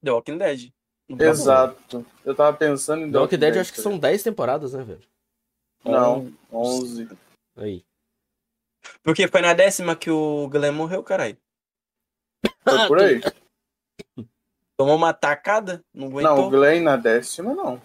The 0.02 0.10
Walking 0.10 0.38
Dead. 0.38 0.72
Exato. 1.08 2.04
Eu 2.24 2.34
tava 2.34 2.56
pensando 2.56 3.02
em 3.02 3.12
The 3.12 3.18
Walking 3.18 3.38
Dead 3.38 3.54
eu 3.54 3.60
acho 3.60 3.72
que 3.72 3.80
são 3.80 3.98
10 3.98 4.22
temporadas, 4.22 4.72
né, 4.72 4.82
velho? 4.82 5.02
Não, 5.84 6.32
11. 6.50 7.08
Aí. 7.56 7.84
Porque 9.02 9.28
foi 9.28 9.40
na 9.42 9.52
décima 9.52 9.94
que 9.94 10.10
o 10.10 10.48
Glenn 10.48 10.72
morreu, 10.72 11.02
caralho. 11.02 11.36
Foi 12.62 12.88
por 12.88 12.98
aí. 13.00 13.20
Tomou 14.76 14.96
uma 14.96 15.12
tacada, 15.12 15.84
não 15.94 16.08
Não, 16.08 16.18
aguentou. 16.18 16.46
o 16.46 16.50
Glenn 16.50 16.82
na 16.82 16.96
décima 16.96 17.54
não. 17.54 17.80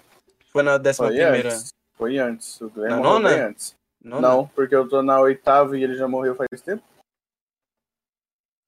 Foi 0.51 0.63
na 0.63 0.77
décima 0.77 1.07
Foi 1.07 1.15
primeira. 1.17 1.49
antes. 1.53 1.73
Foi 1.93 2.17
antes. 2.17 2.61
O 2.61 2.69
Glenn 2.69 2.89
Na 2.89 2.97
morreu 2.97 3.13
nona? 3.19 3.29
antes. 3.47 3.75
Não, 4.03 4.21
Não, 4.21 4.47
porque 4.47 4.73
eu 4.75 4.87
tô 4.87 5.01
na 5.01 5.19
oitava 5.19 5.77
e 5.77 5.83
ele 5.83 5.95
já 5.95 6.07
morreu 6.07 6.35
faz 6.35 6.61
tempo. 6.61 6.83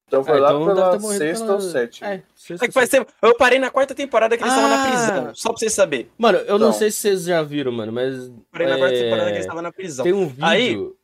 Então 0.07 0.25
foi 0.25 0.37
Ah, 0.39 0.41
lá 0.41 0.49
então 0.53 0.65
pela 0.65 0.99
sexta 0.99 1.45
pela- 1.45 1.55
ou 1.55 1.61
sétima. 1.61 2.07
É, 2.13 2.23
sexta 2.35 2.65
É 2.65 2.67
que 2.67 2.73
faz 2.73 2.89
tempo. 2.89 3.09
Eu 3.21 3.37
parei 3.37 3.57
na 3.59 3.69
quarta 3.71 3.95
temporada 3.95 4.35
que 4.35 4.43
eles 4.43 4.53
estavam 4.53 4.69
na 4.69 4.83
Ah! 4.83 4.87
prisão. 4.89 5.35
Só 5.35 5.49
pra 5.49 5.59
vocês 5.59 5.71
saberem. 5.73 6.09
Mano, 6.17 6.37
eu 6.39 6.59
não 6.59 6.67
Então. 6.67 6.79
sei 6.79 6.91
se 6.91 6.97
vocês 6.97 7.23
já 7.23 7.41
viram, 7.41 7.71
mano, 7.71 7.93
mas. 7.93 8.29
Parei 8.51 8.67
na 8.67 8.77
quarta 8.77 8.95
é, 8.95 9.03
temporada 9.03 9.25
que 9.27 9.31
eles 9.35 9.45
estavam 9.45 9.61
na 9.61 9.71
prisão. 9.71 10.03
Tem 10.03 10.11
um 10.13 10.27
vídeo 10.27 10.45
Aí- 10.45 10.75
no 10.75 10.95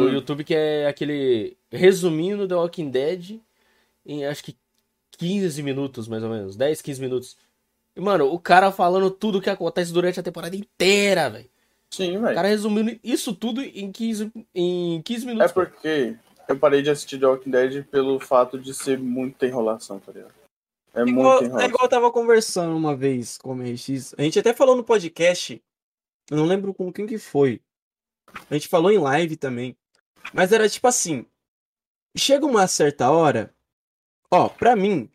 Hum. 0.00 0.08
YouTube 0.08 0.42
que 0.42 0.54
é 0.56 0.88
aquele 0.88 1.56
resumindo 1.70 2.48
The 2.48 2.54
Walking 2.56 2.90
Dead 2.90 3.38
em 4.04 4.26
acho 4.26 4.42
que 4.42 4.56
15 5.12 5.62
minutos, 5.62 6.08
mais 6.08 6.24
ou 6.24 6.28
menos. 6.28 6.56
10, 6.56 6.82
15 6.82 7.00
minutos. 7.00 7.36
E, 7.94 8.00
mano, 8.00 8.26
o 8.26 8.40
cara 8.40 8.72
falando 8.72 9.08
tudo 9.08 9.40
que 9.40 9.48
acontece 9.50 9.92
durante 9.92 10.18
a 10.18 10.22
temporada 10.22 10.56
inteira, 10.56 11.30
velho. 11.30 11.48
Sim, 11.92 12.16
O 12.16 12.22
velho. 12.22 12.34
cara 12.34 12.48
resumindo 12.48 12.98
isso 13.04 13.34
tudo 13.34 13.60
em 13.62 13.92
15, 13.92 14.32
em 14.54 15.02
15 15.02 15.24
É 15.24 15.26
minutos. 15.28 15.52
pô. 15.52 15.60
porque 15.66 16.16
eu 16.48 16.58
parei 16.58 16.80
de 16.80 16.88
assistir 16.90 17.18
The 17.20 17.26
Walking 17.26 17.50
Dead 17.50 17.84
pelo 17.86 18.18
fato 18.18 18.58
de 18.58 18.72
ser 18.72 18.98
muita 18.98 19.46
enrolação, 19.46 20.00
tá 20.00 20.10
ligado? 20.10 20.32
É 20.94 21.00
É 21.00 21.02
igual, 21.04 21.12
muita 21.40 21.44
é 21.44 21.46
enrolação. 21.48 21.68
igual 21.68 21.84
eu 21.84 21.90
tava 21.90 22.10
conversando 22.10 22.74
uma 22.76 22.96
vez 22.96 23.36
com 23.36 23.50
o 23.50 23.54
MRX. 23.54 24.14
A 24.16 24.22
gente 24.22 24.38
até 24.38 24.54
falou 24.54 24.74
no 24.74 24.82
podcast. 24.84 25.62
Eu 26.30 26.36
não 26.38 26.46
lembro 26.46 26.72
com 26.72 26.90
quem 26.92 27.06
que 27.06 27.18
foi. 27.18 27.60
A 28.50 28.54
gente 28.54 28.68
falou 28.68 28.90
em 28.90 28.98
live 28.98 29.36
também. 29.36 29.76
Mas 30.32 30.50
era 30.52 30.68
tipo 30.68 30.86
assim. 30.88 31.26
Chega 32.16 32.46
uma 32.46 32.66
certa 32.66 33.10
hora. 33.10 33.54
Ó, 34.30 34.48
pra 34.48 34.74
mim, 34.76 35.10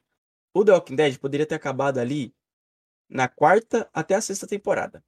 o 0.53 0.64
The 0.64 0.73
Walking 0.73 0.95
Dead 0.95 1.17
poderia 1.17 1.45
ter 1.45 1.56
acabado 1.56 1.97
ali 1.97 2.31
na 3.09 3.27
quarta 3.27 3.89
até 3.93 4.14
a 4.15 4.22
sexta 4.22 4.45
temporada. 4.45 5.03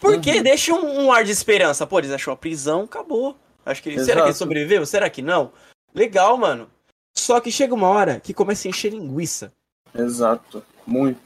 Porque 0.00 0.30
Uhum. 0.36 0.42
deixa 0.42 0.72
um, 0.74 1.06
um 1.06 1.12
ar 1.12 1.24
de 1.24 1.32
esperança. 1.32 1.86
Pô, 1.86 1.98
eles 1.98 2.10
achou 2.12 2.32
a 2.32 2.36
prisão, 2.36 2.82
acabou. 2.82 3.36
Acho 3.66 3.82
que. 3.82 3.90
Será 3.90 4.04
que 4.04 4.10
ele 4.12 4.20
Exato. 4.28 4.38
sobreviveu? 4.38 4.86
Será 4.86 5.10
que 5.10 5.20
não? 5.22 5.52
Legal, 5.94 6.36
mano. 6.36 6.70
Só 7.16 7.40
que 7.40 7.50
chega 7.50 7.74
uma 7.74 7.88
hora 7.88 8.20
que 8.20 8.32
começa 8.32 8.68
a 8.68 8.70
encher 8.70 8.92
linguiça. 8.92 9.52
Exato. 9.94 10.62
Muito. 10.86 11.20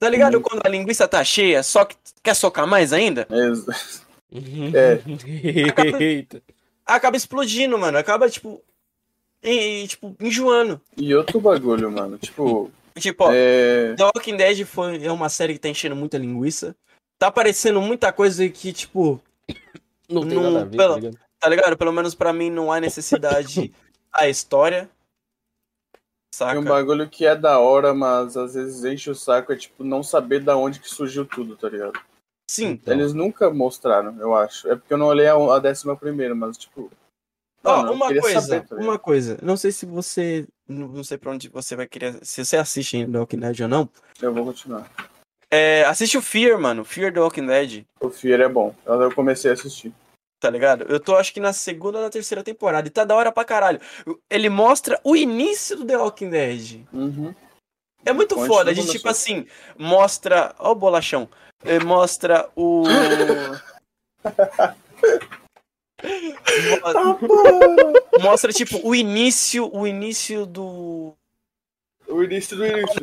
Tá 0.00 0.08
ligado 0.08 0.40
quando 0.40 0.62
a 0.64 0.68
linguiça 0.68 1.06
tá 1.06 1.22
cheia, 1.22 1.62
só 1.62 1.84
que 1.84 1.94
quer 2.22 2.34
socar 2.34 2.66
mais 2.66 2.92
ainda? 2.92 3.26
Ex- 3.30 4.02
É. 4.74 5.00
Eita. 6.02 6.42
Acaba 6.86 7.16
explodindo, 7.16 7.78
mano. 7.78 7.98
Acaba, 7.98 8.28
tipo. 8.28 8.62
E, 9.42 9.84
e, 9.84 9.88
tipo, 9.88 10.14
enjoando. 10.20 10.80
E 10.96 11.14
outro 11.14 11.40
bagulho, 11.40 11.90
mano. 11.90 12.18
Tipo, 12.18 12.70
Tipo, 12.98 13.24
ó, 13.24 13.30
é. 13.32 13.94
The 13.96 14.04
Walking 14.04 14.36
Dead 14.36 14.64
foi, 14.66 15.02
é 15.04 15.10
uma 15.12 15.28
série 15.28 15.54
que 15.54 15.58
tá 15.60 15.68
enchendo 15.68 15.96
muita 15.96 16.18
linguiça. 16.18 16.76
Tá 17.20 17.26
aparecendo 17.26 17.82
muita 17.82 18.10
coisa 18.14 18.48
que, 18.48 18.72
tipo, 18.72 19.20
Não 20.08 20.22
tem 20.26 20.38
Não, 20.38 20.50
nada 20.50 20.62
a 20.62 20.64
ver, 20.64 20.76
pela- 20.78 20.94
tá 20.94 21.00
ligado? 21.00 21.18
tá 21.38 21.48
ligado? 21.50 21.76
Pelo 21.76 21.92
menos 21.92 22.14
pra 22.14 22.32
mim 22.32 22.48
não 22.50 22.72
há 22.72 22.80
necessidade 22.80 23.72
a 24.10 24.26
história. 24.26 24.88
Saca? 26.34 26.52
Tem 26.52 26.60
um 26.62 26.64
bagulho 26.64 27.08
que 27.10 27.26
é 27.26 27.36
da 27.36 27.58
hora, 27.58 27.92
mas 27.92 28.38
às 28.38 28.54
vezes 28.54 28.84
enche 28.84 29.10
o 29.10 29.14
saco, 29.14 29.52
é 29.52 29.56
tipo 29.56 29.84
não 29.84 30.02
saber 30.02 30.40
da 30.40 30.56
onde 30.56 30.80
que 30.80 30.88
surgiu 30.88 31.26
tudo, 31.26 31.56
tá 31.58 31.68
ligado? 31.68 31.92
Sim. 32.50 32.70
Então. 32.70 32.94
Eles 32.94 33.12
nunca 33.12 33.50
mostraram, 33.50 34.18
eu 34.18 34.34
acho. 34.34 34.66
É 34.70 34.74
porque 34.74 34.94
eu 34.94 34.98
não 34.98 35.06
olhei 35.06 35.26
a, 35.26 35.34
a 35.34 35.58
décima 35.58 35.94
primeira, 35.94 36.34
mas 36.34 36.56
tipo. 36.56 36.90
Ó, 37.62 37.86
eu 37.86 37.92
uma 37.92 38.08
coisa, 38.08 38.40
saber, 38.40 38.66
tá 38.66 38.76
uma 38.76 38.98
coisa. 38.98 39.38
Não 39.42 39.58
sei 39.58 39.70
se 39.70 39.84
você. 39.84 40.48
Não 40.66 41.04
sei 41.04 41.18
pra 41.18 41.32
onde 41.32 41.48
você 41.50 41.76
vai 41.76 41.86
querer. 41.86 42.24
Se 42.24 42.42
você 42.42 42.56
assiste 42.56 42.96
ainda 42.96 43.18
Walking 43.20 43.40
Dead 43.40 43.60
ou 43.60 43.68
não. 43.68 43.88
Eu 44.22 44.32
vou 44.32 44.46
continuar. 44.46 44.90
É, 45.50 45.84
assiste 45.84 46.16
o 46.16 46.22
Fear, 46.22 46.60
mano. 46.60 46.84
Fear 46.84 47.12
The 47.12 47.20
Walking 47.20 47.46
Dead. 47.46 47.84
O 48.00 48.08
Fear 48.10 48.40
é 48.40 48.48
bom. 48.48 48.74
Eu 48.86 49.02
eu 49.02 49.14
comecei 49.14 49.50
a 49.50 49.54
assistir. 49.54 49.92
Tá 50.38 50.48
ligado? 50.48 50.84
Eu 50.88 50.98
tô 51.00 51.16
acho 51.16 51.34
que 51.34 51.40
na 51.40 51.52
segunda 51.52 51.98
ou 51.98 52.04
na 52.04 52.10
terceira 52.10 52.42
temporada. 52.42 52.86
E 52.88 52.90
tá 52.90 53.04
da 53.04 53.14
hora 53.14 53.30
pra 53.32 53.44
caralho. 53.44 53.80
Ele 54.30 54.48
mostra 54.48 54.98
o 55.04 55.14
início 55.16 55.76
do 55.76 55.84
The 55.84 55.96
Walking 55.98 56.30
Dead. 56.30 56.80
Uhum. 56.92 57.34
É 58.06 58.12
muito 58.12 58.36
foda. 58.46 58.72
tudo 58.74 58.86
De 58.86 58.92
tipo 58.92 59.08
assim, 59.08 59.46
mostra. 59.76 60.54
Ó, 60.58 60.72
o 60.72 60.74
bolachão. 60.74 61.28
Mostra 61.84 62.48
o. 62.56 62.84
Mo- 67.22 67.92
mostra, 68.22 68.52
tipo, 68.52 68.80
o 68.86 68.94
início. 68.94 69.70
O 69.74 69.86
início 69.86 70.46
do. 70.46 71.14
O 72.08 72.22
início 72.22 72.56
do 72.56 72.66
início. 72.66 73.02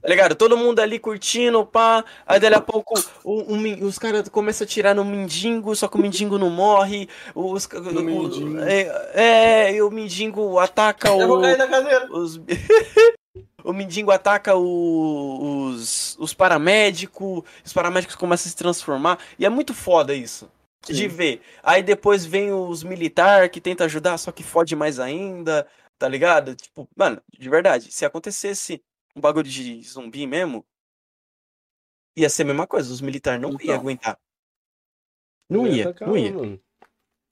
Tá 0.00 0.08
ligado? 0.08 0.34
Todo 0.34 0.56
mundo 0.56 0.80
ali 0.80 0.98
curtindo, 0.98 1.64
pá. 1.66 2.04
Aí 2.26 2.40
dali 2.40 2.54
a 2.54 2.60
pouco 2.60 2.94
o- 3.24 3.54
o 3.54 3.84
os 3.84 3.98
caras 3.98 4.28
começam 4.28 4.64
a 4.64 4.68
tirar 4.68 4.94
no 4.94 5.04
mendigo, 5.04 5.74
só 5.76 5.86
que 5.88 5.96
o 5.96 6.00
mendigo 6.00 6.38
não 6.38 6.50
morre. 6.50 7.08
Os, 7.34 7.66
o- 7.66 7.78
o- 7.78 8.02
mendigo. 8.02 8.58
É, 8.60 9.12
é, 9.14 9.74
e 9.74 9.82
o 9.82 9.90
mendigo 9.90 10.58
ataca 10.58 11.12
o. 11.12 11.20
Eu 11.20 11.28
vou 11.28 11.40
cair 11.40 11.58
da 11.58 11.66
cadeira. 11.68 12.08
os- 12.10 12.40
o 13.64 13.72
mendigo 13.72 14.10
ataca 14.10 14.54
o- 14.56 15.68
os, 15.70 16.16
os 16.18 16.32
paramédicos, 16.32 17.42
os 17.64 17.72
paramédicos 17.72 18.16
começam 18.16 18.48
a 18.48 18.50
se 18.50 18.56
transformar, 18.56 19.18
e 19.38 19.44
é 19.44 19.48
muito 19.48 19.74
foda 19.74 20.14
isso. 20.14 20.48
De 20.88 20.94
Sim. 20.94 21.08
ver. 21.08 21.42
Aí 21.64 21.82
depois 21.82 22.24
vem 22.24 22.52
os 22.52 22.84
militar 22.84 23.48
que 23.48 23.60
tenta 23.60 23.84
ajudar, 23.84 24.16
só 24.18 24.30
que 24.30 24.44
fode 24.44 24.76
mais 24.76 25.00
ainda, 25.00 25.66
tá 25.98 26.06
ligado? 26.08 26.54
Tipo, 26.54 26.88
mano, 26.96 27.20
de 27.36 27.48
verdade, 27.48 27.90
se 27.90 28.04
acontecesse 28.04 28.80
um 29.16 29.20
bagulho 29.20 29.48
de 29.48 29.82
zumbi 29.82 30.26
mesmo, 30.26 30.64
ia 32.16 32.28
ser 32.28 32.42
a 32.42 32.46
mesma 32.46 32.66
coisa, 32.66 32.92
os 32.92 33.00
militares 33.00 33.40
não 33.40 33.50
iam 33.52 33.58
Então. 33.62 33.74
aguentar. 33.74 34.18
Não 35.48 35.66
ia, 35.66 35.94
tá 35.94 36.06
não 36.06 36.16
ia, 36.16 36.32
mano. 36.32 36.60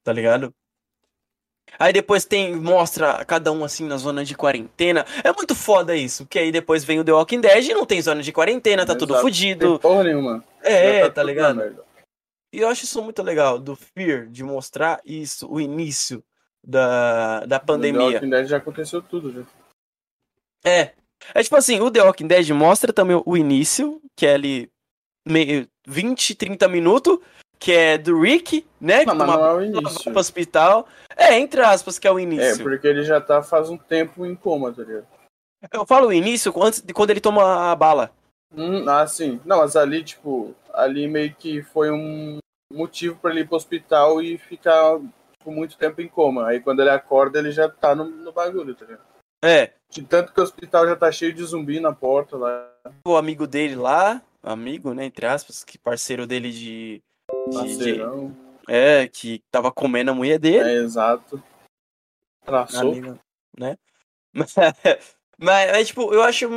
tá 0.03 0.13
ligado? 0.13 0.55
Aí 1.79 1.93
depois 1.93 2.25
tem, 2.25 2.55
mostra 2.55 3.25
cada 3.25 3.51
um 3.51 3.65
assim 3.65 3.87
na 3.87 3.97
zona 3.97 4.25
de 4.25 4.37
quarentena. 4.37 5.05
É 5.25 5.33
muito 5.33 5.55
foda 5.55 5.97
isso, 5.97 6.25
porque 6.25 6.39
aí 6.39 6.53
depois 6.53 6.85
vem 6.85 7.01
o 7.01 7.05
The 7.05 7.13
Walking 7.13 7.41
Dead 7.41 7.65
e 7.67 7.75
não 7.75 7.85
tem 7.87 8.01
zona 8.01 8.23
de 8.23 8.33
quarentena, 8.33 8.87
tá 8.87 8.95
tudo 8.95 9.15
Exato. 9.15 9.23
fudido. 9.27 9.79
Tem 9.79 9.79
porra 9.91 10.05
nenhuma. 10.05 10.45
É, 10.63 11.09
tá 11.09 11.15
tudo 11.23 11.27
ligado? 11.27 11.85
E 12.53 12.59
eu 12.61 12.69
acho 12.69 12.85
isso 12.85 13.03
muito 13.03 13.21
legal, 13.23 13.59
do 13.59 13.75
Fear, 13.75 14.29
de 14.29 14.45
mostrar 14.45 15.01
isso, 15.05 15.51
o 15.51 15.61
início 15.61 16.23
da, 16.63 17.41
da 17.41 17.57
No 17.57 17.61
The 17.61 17.67
pandemia. 17.67 18.03
Walking 18.13 18.31
Dead 18.31 18.47
já 18.47 18.59
aconteceu 18.59 19.03
tudo, 19.03 19.33
já. 19.33 19.43
É. 20.65 20.95
É 21.33 21.43
tipo 21.43 21.57
assim, 21.57 21.81
o 21.81 21.91
The 21.91 22.03
Walking 22.03 22.27
Dead 22.27 22.51
mostra 22.51 22.93
também 22.93 23.20
o 23.25 23.36
início, 23.36 24.01
que 24.17 24.27
é 24.27 24.35
ali 24.35 24.70
meio 25.27 25.67
20, 25.86 26.35
30 26.35 26.69
minutos, 26.69 27.19
que 27.59 27.73
é 27.73 27.97
do 27.97 28.20
Rick, 28.20 28.67
né? 28.81 29.01
Que 29.01 29.07
Não, 29.07 29.15
mas 29.15 29.27
toma 29.27 29.39
não 29.39 29.47
é 29.47 29.53
o 29.53 29.57
vai 29.57 29.67
início. 29.67 30.11
pro 30.11 30.20
hospital. 30.20 30.89
É, 31.17 31.39
entre 31.39 31.61
aspas, 31.62 31.99
que 31.99 32.07
é 32.07 32.11
o 32.11 32.19
É, 32.19 32.23
início. 32.23 32.62
porque 32.62 32.86
ele 32.86 33.05
já 33.05 33.20
tá 33.20 33.43
faz 33.43 33.70
um 33.70 33.77
tempo 33.78 34.27
em 34.27 34.35
coma, 34.35 34.73
tá 34.73 34.83
ligado? 34.83 35.07
Eu 35.73 35.86
falo 35.86 36.09
o 36.09 36.12
início 36.12 36.53
antes 36.62 36.81
de 36.83 36.93
quando 36.93 37.11
ele 37.11 37.20
toma 37.20 37.70
a 37.73 37.75
bala. 37.77 38.11
Hum, 38.55 38.86
ah, 38.89 39.07
sim. 39.07 39.41
Não, 39.47 39.59
mas 39.59 39.77
ali, 39.77 40.05
tipo, 40.05 40.55
ali 40.75 41.09
meio 41.09 41.35
que 41.35 41.62
foi 41.62 41.91
um 41.91 42.39
motivo 42.73 43.17
pra 43.17 43.31
ele 43.31 43.41
ir 43.41 43.47
pro 43.49 43.57
hospital 43.57 44.20
e 44.20 44.36
ficar 44.36 44.99
tipo, 45.39 45.51
muito 45.51 45.78
tempo 45.78 46.03
em 46.03 46.09
coma. 46.09 46.49
Aí 46.49 46.61
quando 46.61 46.81
ele 46.81 46.91
acorda, 46.91 47.39
ele 47.39 47.51
já 47.51 47.69
tá 47.69 47.94
no, 47.94 48.05
no 48.05 48.31
bagulho, 48.33 48.75
tá 48.75 48.85
ligado? 48.85 49.03
É, 49.45 49.73
De 49.91 50.03
tanto 50.03 50.33
que 50.33 50.41
o 50.41 50.43
hospital 50.43 50.87
já 50.87 50.97
tá 50.97 51.13
cheio 51.13 51.35
de 51.35 51.45
zumbi 51.45 51.79
na 51.81 51.93
porta 51.93 52.37
lá. 52.37 52.73
o 53.07 53.17
amigo 53.17 53.47
dele 53.47 53.77
lá, 53.77 54.23
amigo, 54.43 54.95
né, 54.95 55.05
entre 55.05 55.27
aspas, 55.27 55.63
que 55.63 55.77
parceiro 55.79 56.27
dele 56.27 56.51
de. 56.51 57.03
de- 57.49 57.53
de- 57.53 57.55
Parceirão. 57.59 58.37
é, 58.69 59.07
que 59.09 59.43
tava 59.51 59.71
comendo 59.71 60.11
a 60.11 60.15
mulher 60.15 60.39
dele. 60.39 60.69
É, 60.69 60.75
exato. 60.77 61.43
Traçou. 62.45 62.95
né? 63.59 63.77
Mas, 64.33 64.55
mas, 65.39 65.71
mas, 65.73 65.87
tipo, 65.89 66.13
eu 66.13 66.23
acho. 66.23 66.49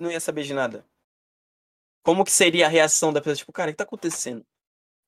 Não 0.00 0.10
ia 0.10 0.18
saber 0.20 0.42
de 0.42 0.52
nada. 0.54 0.84
Como 2.04 2.24
que 2.24 2.32
seria 2.32 2.66
a 2.66 2.68
reação 2.68 3.12
da 3.12 3.20
pessoa? 3.20 3.36
Tipo, 3.36 3.52
cara, 3.52 3.70
o 3.70 3.72
que 3.72 3.76
tá 3.78 3.84
acontecendo? 3.84 4.44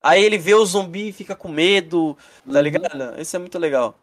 Aí 0.03 0.23
ele 0.23 0.39
vê 0.39 0.55
o 0.55 0.65
zumbi 0.65 1.09
e 1.09 1.13
fica 1.13 1.35
com 1.35 1.49
medo, 1.49 2.15
tá 2.47 2.59
Uhum. 2.59 2.61
ligado? 2.61 3.21
Isso 3.21 3.35
é 3.35 3.39
muito 3.39 3.59
legal. 3.59 3.99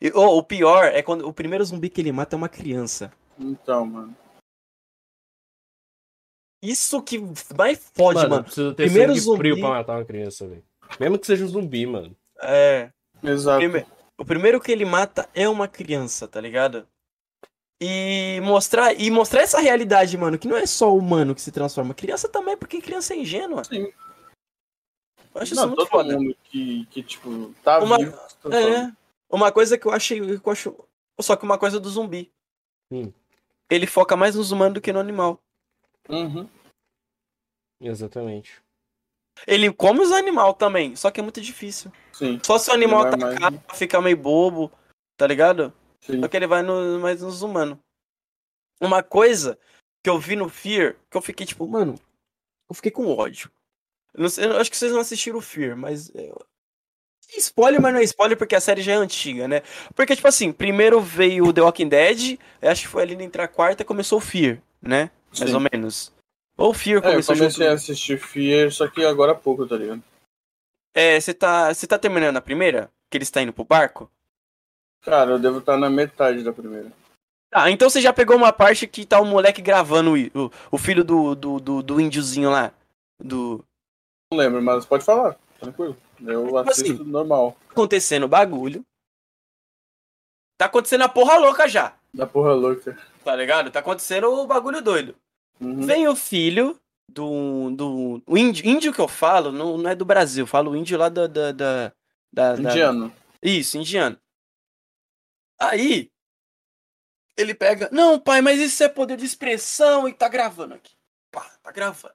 E, 0.00 0.10
oh, 0.14 0.36
o 0.38 0.42
pior 0.42 0.84
é 0.84 1.02
quando 1.02 1.26
o 1.26 1.32
primeiro 1.32 1.64
zumbi 1.64 1.88
que 1.88 2.00
ele 2.00 2.12
mata 2.12 2.36
é 2.36 2.38
uma 2.38 2.48
criança. 2.48 3.12
Então, 3.38 3.86
mano. 3.86 4.16
Isso 6.62 7.02
que 7.02 7.18
mais 7.56 7.78
fode, 7.94 8.16
Mano, 8.18 8.30
mano. 8.30 8.44
precisa 8.44 8.74
ter 8.74 8.84
primeiro 8.84 9.14
zumbi- 9.14 9.38
frio 9.38 9.60
pra 9.60 9.68
matar 9.70 9.98
uma 9.98 10.04
criança, 10.04 10.46
velho. 10.48 10.64
Mesmo 10.98 11.18
que 11.18 11.26
seja 11.26 11.44
um 11.44 11.48
zumbi, 11.48 11.86
mano. 11.86 12.16
É. 12.42 12.90
Exato. 13.22 13.58
Prime- 13.58 13.86
O 14.18 14.24
primeiro 14.24 14.60
que 14.60 14.72
ele 14.72 14.84
mata 14.84 15.28
é 15.34 15.46
uma 15.48 15.68
criança, 15.68 16.26
tá 16.26 16.40
ligado? 16.40 16.86
E 17.80 18.40
mostrar, 18.42 18.94
e 18.98 19.10
mostrar 19.10 19.42
essa 19.42 19.60
realidade, 19.60 20.16
mano, 20.16 20.38
que 20.38 20.48
não 20.48 20.56
é 20.56 20.64
só 20.64 20.90
o 20.90 20.96
humano 20.98 21.34
que 21.34 21.42
se 21.42 21.52
transforma. 21.52 21.92
Criança 21.92 22.26
também, 22.26 22.56
porque 22.56 22.80
criança 22.80 23.12
é 23.12 23.18
ingênua. 23.18 23.62
Sim. 23.64 23.92
Eu 25.34 25.42
acho 25.42 25.54
Não, 25.54 25.62
isso 25.64 25.66
muito 25.66 25.76
todo 25.76 25.88
foda. 25.90 26.18
mundo 26.18 26.34
que, 26.44 26.86
que, 26.86 27.02
tipo, 27.02 27.54
tá 27.62 27.78
Uma- 27.80 27.98
vivo. 27.98 28.16
É. 28.50 28.90
Uma 29.30 29.50
coisa 29.52 29.76
que 29.76 29.86
eu 29.86 29.92
achei. 29.92 30.20
que 30.20 30.48
eu 30.48 30.52
acho... 30.52 30.88
Só 31.20 31.34
que 31.36 31.44
uma 31.44 31.58
coisa 31.58 31.80
do 31.80 31.88
zumbi. 31.88 32.32
Hum. 32.90 33.12
Ele 33.70 33.86
foca 33.86 34.16
mais 34.16 34.34
nos 34.36 34.52
humanos 34.52 34.74
do 34.74 34.80
que 34.80 34.92
no 34.92 35.00
animal. 35.00 35.42
Uhum. 36.08 36.48
Exatamente. 37.80 38.62
Ele 39.46 39.72
come 39.72 40.00
os 40.00 40.12
animais 40.12 40.54
também, 40.58 40.96
só 40.96 41.10
que 41.10 41.20
é 41.20 41.22
muito 41.22 41.40
difícil. 41.40 41.92
Sim. 42.12 42.40
Só 42.42 42.58
se 42.58 42.70
o 42.70 42.74
animal 42.74 43.02
atacar, 43.02 43.50
mais- 43.50 43.62
fica 43.74 44.00
meio 44.00 44.16
bobo, 44.16 44.72
tá 45.16 45.26
ligado? 45.26 45.72
Sim. 46.00 46.20
Só 46.20 46.28
que 46.28 46.36
ele 46.36 46.46
vai 46.46 46.62
no, 46.62 46.98
mais 47.00 47.20
nos 47.20 47.42
humanos. 47.42 47.78
Uma 48.80 49.02
coisa 49.02 49.58
que 50.02 50.08
eu 50.08 50.18
vi 50.18 50.36
no 50.36 50.48
Fear, 50.48 50.96
que 51.10 51.16
eu 51.16 51.22
fiquei 51.22 51.44
tipo, 51.44 51.66
mano, 51.66 51.98
eu 52.68 52.74
fiquei 52.74 52.90
com 52.90 53.06
ódio. 53.14 53.50
Eu 54.14 54.22
não 54.22 54.28
sei, 54.28 54.46
eu 54.46 54.56
acho 54.58 54.70
que 54.70 54.76
vocês 54.76 54.92
não 54.92 55.00
assistiram 55.00 55.38
o 55.38 55.42
Fear, 55.42 55.76
mas. 55.76 56.14
é, 56.14 56.32
Spoiler, 57.28 57.80
mas 57.80 57.92
não 57.92 58.00
é 58.00 58.04
spoiler 58.04 58.36
porque 58.36 58.54
a 58.54 58.60
série 58.60 58.82
já 58.82 58.92
é 58.92 58.96
antiga, 58.96 59.48
né? 59.48 59.62
Porque, 59.94 60.14
tipo 60.14 60.28
assim, 60.28 60.52
primeiro 60.52 61.00
veio 61.00 61.46
o 61.46 61.52
The 61.52 61.60
Walking 61.60 61.88
Dead, 61.88 62.38
acho 62.62 62.82
que 62.82 62.88
foi 62.88 63.02
ali 63.02 63.14
entre 63.22 63.42
a 63.42 63.48
quarta 63.48 63.82
e 63.82 63.86
começou 63.86 64.18
o 64.18 64.20
Fear, 64.22 64.58
né? 64.80 65.10
Mais 65.38 65.50
Sim. 65.50 65.54
ou 65.56 65.60
menos. 65.72 66.12
Ou 66.56 66.70
o 66.70 66.74
Fear 66.74 66.96
É, 66.96 67.08
eu 67.08 67.10
começou 67.10 67.36
comecei 67.36 67.66
a 67.66 67.70
junto. 67.70 67.82
assistir 67.82 68.18
Fear, 68.18 68.70
só 68.72 68.88
que 68.88 69.04
agora 69.04 69.32
há 69.32 69.34
pouco, 69.34 69.66
tá 69.66 69.76
ligado? 69.76 70.02
É, 70.94 71.20
você 71.20 71.34
tá, 71.34 71.74
você 71.74 71.86
tá 71.86 71.98
terminando 71.98 72.36
a 72.36 72.40
primeira? 72.40 72.90
Que 73.10 73.18
eles 73.18 73.28
estão 73.28 73.42
indo 73.42 73.52
pro 73.52 73.64
barco? 73.64 74.10
Cara, 75.02 75.32
eu 75.32 75.38
devo 75.38 75.58
estar 75.58 75.76
na 75.76 75.90
metade 75.90 76.42
da 76.42 76.52
primeira. 76.52 76.90
Ah, 77.52 77.70
então 77.70 77.88
você 77.88 78.00
já 78.00 78.12
pegou 78.12 78.36
uma 78.36 78.52
parte 78.52 78.86
que 78.86 79.04
tá 79.06 79.20
o 79.20 79.24
moleque 79.24 79.62
gravando 79.62 80.14
o, 80.14 80.46
o, 80.46 80.50
o 80.72 80.78
filho 80.78 81.04
do, 81.04 81.34
do, 81.34 81.60
do, 81.60 81.82
do 81.82 82.00
índiozinho 82.00 82.50
lá. 82.50 82.72
Do. 83.22 83.64
Não 84.32 84.38
lembro, 84.38 84.60
mas 84.62 84.84
pode 84.84 85.04
falar, 85.04 85.36
tranquilo. 85.60 85.96
Eu 86.20 86.44
Tipo 86.46 86.58
assisto 86.70 86.92
assim. 87.02 87.04
normal. 87.04 87.56
Acontecendo 87.70 88.28
bagulho. 88.28 88.84
Tá 90.58 90.66
acontecendo 90.66 91.02
a 91.02 91.08
porra 91.08 91.36
louca 91.36 91.68
já. 91.68 91.96
Da 92.14 92.26
porra 92.26 92.52
louca. 92.54 92.96
Tá 93.24 93.36
ligado? 93.36 93.70
Tá 93.70 93.80
acontecendo 93.80 94.28
o 94.32 94.46
bagulho 94.46 94.80
doido. 94.82 95.14
Uhum. 95.60 95.82
Vem 95.86 96.08
o 96.08 96.16
filho 96.16 96.78
do. 97.08 97.70
do 97.70 98.22
o 98.26 98.36
índio, 98.38 98.66
índio 98.66 98.92
que 98.92 99.00
eu 99.00 99.08
falo 99.08 99.52
não, 99.52 99.76
não 99.76 99.90
é 99.90 99.94
do 99.94 100.04
Brasil, 100.04 100.44
eu 100.44 100.46
falo 100.46 100.70
o 100.70 100.76
índio 100.76 100.98
lá 100.98 101.08
da. 101.08 101.26
da, 101.26 101.52
da, 101.52 101.92
da- 102.32 102.56
da- 102.56 102.60
Indiano. 102.70 103.12
Isso, 103.42 103.76
indiano. 103.76 104.18
Aí. 105.60 106.10
Ele 107.36 107.54
pega. 107.54 107.88
Não, 107.92 108.18
pai, 108.18 108.40
mas 108.40 108.58
isso 108.58 108.82
é 108.82 108.88
poder 108.88 109.16
de 109.18 109.26
expressão 109.26 110.08
e 110.08 110.14
tá 110.14 110.26
gravando 110.28 110.72
aqui. 110.74 110.94
Pá, 111.30 111.44
tá 111.62 111.70
gravando. 111.70 112.14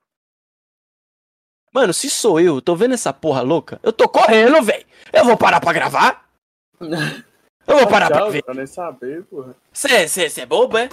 Mano, 1.74 1.94
se 1.94 2.10
sou 2.10 2.40
eu, 2.40 2.62
tô 2.62 2.76
vendo 2.76 2.94
essa 2.94 3.14
porra 3.14 3.42
louca, 3.42 3.80
eu 3.82 3.94
tô 3.94 4.08
correndo, 4.10 4.62
velho. 4.62 4.86
Eu 5.14 5.24
vou 5.26 5.38
parar 5.38 5.60
pra 5.62 5.74
gravar? 5.74 6.30
Eu 7.68 7.78
vou 7.78 7.88
parar 7.88 8.10
pra 8.10 8.28
ver. 8.28 8.44
eu 8.46 8.56
nem 8.56 8.66
saber, 8.66 9.24
porra. 9.26 9.56
Cê, 9.72 10.08
cê, 10.08 10.28
cê 10.28 10.42
é 10.42 10.46
bobo, 10.48 10.78
é? 10.80 10.90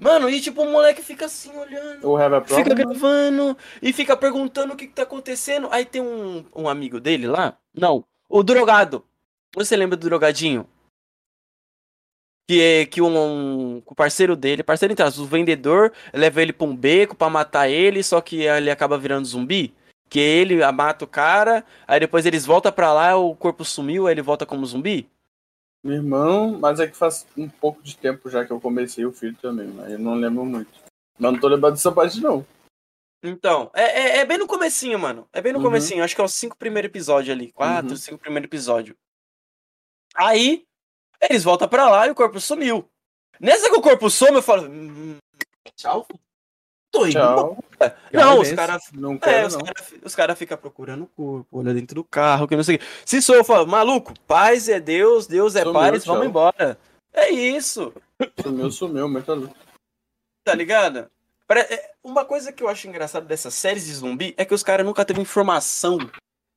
Mano, 0.00 0.28
e 0.28 0.40
tipo, 0.40 0.60
o 0.62 0.70
moleque 0.70 1.00
fica 1.00 1.26
assim 1.26 1.56
olhando. 1.56 2.04
O 2.06 2.16
Have 2.16 2.34
a 2.34 2.40
Fica 2.42 2.64
Problem. 2.64 2.76
gravando 2.76 3.56
e 3.80 3.92
fica 3.92 4.16
perguntando 4.16 4.72
o 4.74 4.76
que, 4.76 4.88
que 4.88 4.92
tá 4.92 5.04
acontecendo. 5.04 5.68
Aí 5.70 5.86
tem 5.86 6.02
um, 6.02 6.44
um 6.54 6.68
amigo 6.68 6.98
dele 6.98 7.28
lá. 7.28 7.56
Não, 7.72 8.04
o 8.28 8.42
drogado. 8.42 9.04
Você 9.54 9.76
lembra 9.76 9.96
do 9.96 10.04
drogadinho? 10.04 10.68
Que 12.50 12.60
é 12.60 12.84
que 12.86 13.00
um, 13.00 13.16
um- 13.16 13.82
o 13.86 13.94
parceiro 13.94 14.34
dele, 14.34 14.64
parceiro 14.64 14.92
entre 14.92 15.04
o 15.06 15.24
vendedor 15.24 15.92
leva 16.12 16.42
ele 16.42 16.52
pra 16.52 16.66
um 16.66 16.76
beco 16.76 17.14
pra 17.14 17.30
matar 17.30 17.68
ele, 17.68 18.02
só 18.02 18.20
que 18.20 18.42
ele 18.42 18.70
acaba 18.72 18.98
virando 18.98 19.24
zumbi. 19.28 19.72
Que 20.12 20.20
ele 20.20 20.58
mata 20.72 21.06
o 21.06 21.08
cara, 21.08 21.64
aí 21.88 21.98
depois 21.98 22.26
eles 22.26 22.44
voltam 22.44 22.70
pra 22.70 22.92
lá, 22.92 23.16
o 23.16 23.34
corpo 23.34 23.64
sumiu, 23.64 24.06
aí 24.06 24.12
ele 24.12 24.20
volta 24.20 24.44
como 24.44 24.66
zumbi. 24.66 25.08
Meu 25.82 25.94
irmão, 25.96 26.58
mas 26.60 26.78
é 26.80 26.86
que 26.86 26.94
faz 26.94 27.26
um 27.34 27.48
pouco 27.48 27.82
de 27.82 27.96
tempo 27.96 28.28
já 28.28 28.44
que 28.44 28.52
eu 28.52 28.60
comecei 28.60 29.06
o 29.06 29.12
filho 29.12 29.34
também, 29.40 29.68
mas 29.68 29.90
eu 29.92 29.98
não 29.98 30.14
lembro 30.14 30.44
muito. 30.44 30.70
Mas 31.18 31.32
não 31.32 31.40
tô 31.40 31.48
lembrando 31.48 31.72
dessa 31.76 31.90
parte, 31.90 32.20
não. 32.20 32.44
Então, 33.24 33.70
é, 33.72 33.84
é, 33.84 34.16
é 34.18 34.24
bem 34.26 34.36
no 34.36 34.46
comecinho, 34.46 34.98
mano. 34.98 35.26
É 35.32 35.40
bem 35.40 35.52
no 35.54 35.60
Uhum. 35.60 35.64
comecinho. 35.64 36.04
Acho 36.04 36.14
que 36.14 36.20
é 36.20 36.24
os 36.24 36.34
cinco 36.34 36.56
primeiros 36.58 36.90
episódios 36.90 37.34
ali. 37.34 37.50
Quatro, 37.52 37.92
Uhum. 37.92 37.96
cinco 37.96 38.18
primeiros 38.18 38.46
episódios. 38.48 38.94
Aí, 40.14 40.64
eles 41.20 41.42
voltam 41.42 41.68
pra 41.68 41.88
lá 41.88 42.06
e 42.06 42.10
o 42.10 42.14
corpo 42.14 42.38
sumiu. 42.38 42.86
Nessa 43.40 43.70
que 43.70 43.76
o 43.76 43.80
corpo 43.80 44.10
some, 44.10 44.34
eu 44.36 44.42
falo... 44.42 44.68
"Hum, 44.68 45.16
Tchau. 45.74 46.06
Tô 46.92 47.06
indo 47.06 47.12
Tchau. 47.14 47.58
embora." 47.74 47.96
Não, 48.12 48.40
os 48.40 48.52
caras 48.52 48.82
Não 48.92 49.18
é, 49.22 49.46
os 49.46 49.56
caras 49.56 50.14
cara 50.14 50.36
ficam 50.36 50.56
procurando 50.58 51.02
o 51.04 51.06
corpo, 51.06 51.58
olha 51.58 51.74
dentro 51.74 51.96
do 51.96 52.04
carro, 52.04 52.46
que 52.46 52.54
não 52.54 52.62
sei 52.62 52.76
o. 52.76 52.80
Se 53.04 53.20
sou 53.20 53.42
maluco, 53.66 54.14
paz 54.26 54.68
é 54.68 54.78
Deus, 54.78 55.26
Deus 55.26 55.56
é 55.56 55.60
Sumiu, 55.62 55.72
paz, 55.72 56.04
tchau. 56.04 56.14
vamos 56.14 56.28
embora. 56.28 56.78
É 57.12 57.30
isso. 57.30 57.92
Sumiu, 58.40 58.70
sumiu, 58.70 59.08
muito 59.08 59.34
louco. 59.34 59.56
Tá 60.44 60.54
ligado? 60.54 61.10
É, 61.50 61.90
Uma 62.04 62.24
coisa 62.24 62.52
que 62.52 62.62
eu 62.62 62.68
acho 62.68 62.88
engraçado 62.88 63.26
dessas 63.26 63.54
séries 63.54 63.84
de 63.86 63.94
zumbi 63.94 64.34
é 64.36 64.44
que 64.44 64.54
os 64.54 64.62
caras 64.62 64.86
nunca 64.86 65.04
teve 65.04 65.20
informação. 65.20 65.98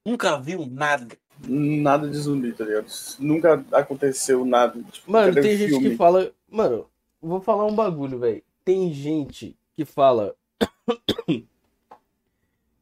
Nunca 0.06 0.38
viu 0.38 0.66
nada. 0.66 1.18
Nada 1.48 2.08
de 2.08 2.18
zumbi, 2.18 2.54
tá 2.54 2.64
ligado? 2.64 2.88
Nunca 3.20 3.66
aconteceu 3.72 4.46
nada. 4.46 4.80
Tipo, 4.92 5.12
Mano, 5.12 5.34
tem 5.34 5.58
gente 5.58 5.70
filme? 5.70 5.90
que 5.90 5.98
fala. 5.98 6.32
Mano, 6.50 6.88
vou 7.22 7.42
falar 7.42 7.66
um 7.66 7.76
bagulho, 7.76 8.20
velho. 8.20 8.42
Tem 8.64 8.94
gente 8.94 9.56
que 9.76 9.86
fala. 9.86 10.36